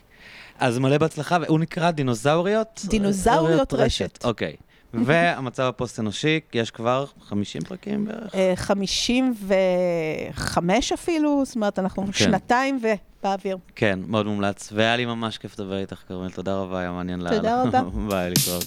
אז 0.59 0.77
מלא 0.77 0.97
בהצלחה, 0.97 1.37
והוא 1.41 1.59
נקרא 1.59 1.91
דינוזאוריות? 1.91 2.81
דינוזאוריות 2.89 3.73
רשת. 3.73 4.25
אוקיי. 4.25 4.55
והמצב 4.93 5.63
הפוסט-אנושי, 5.63 6.39
יש 6.53 6.71
כבר 6.71 7.05
50 7.21 7.61
פרקים 7.61 8.05
בערך? 8.05 8.35
אה, 8.35 8.53
55 8.55 10.91
אפילו, 10.91 11.43
זאת 11.45 11.55
אומרת, 11.55 11.79
אנחנו 11.79 12.05
כן. 12.05 12.11
שנתיים 12.11 12.79
ובאוויר. 12.81 13.57
כן, 13.75 13.99
מאוד 14.07 14.25
מומלץ. 14.25 14.69
והיה 14.73 14.97
לי 14.97 15.05
ממש 15.05 15.37
כיף 15.37 15.59
לדבר 15.59 15.77
איתך, 15.77 16.01
כרמל. 16.07 16.31
תודה 16.31 16.55
רבה, 16.55 16.79
היה 16.79 16.91
מעניין 16.91 17.21
לאללה. 17.21 17.37
תודה 17.37 17.61
רבה. 17.61 17.81
ביי, 18.09 18.29
להתראות. 18.29 18.65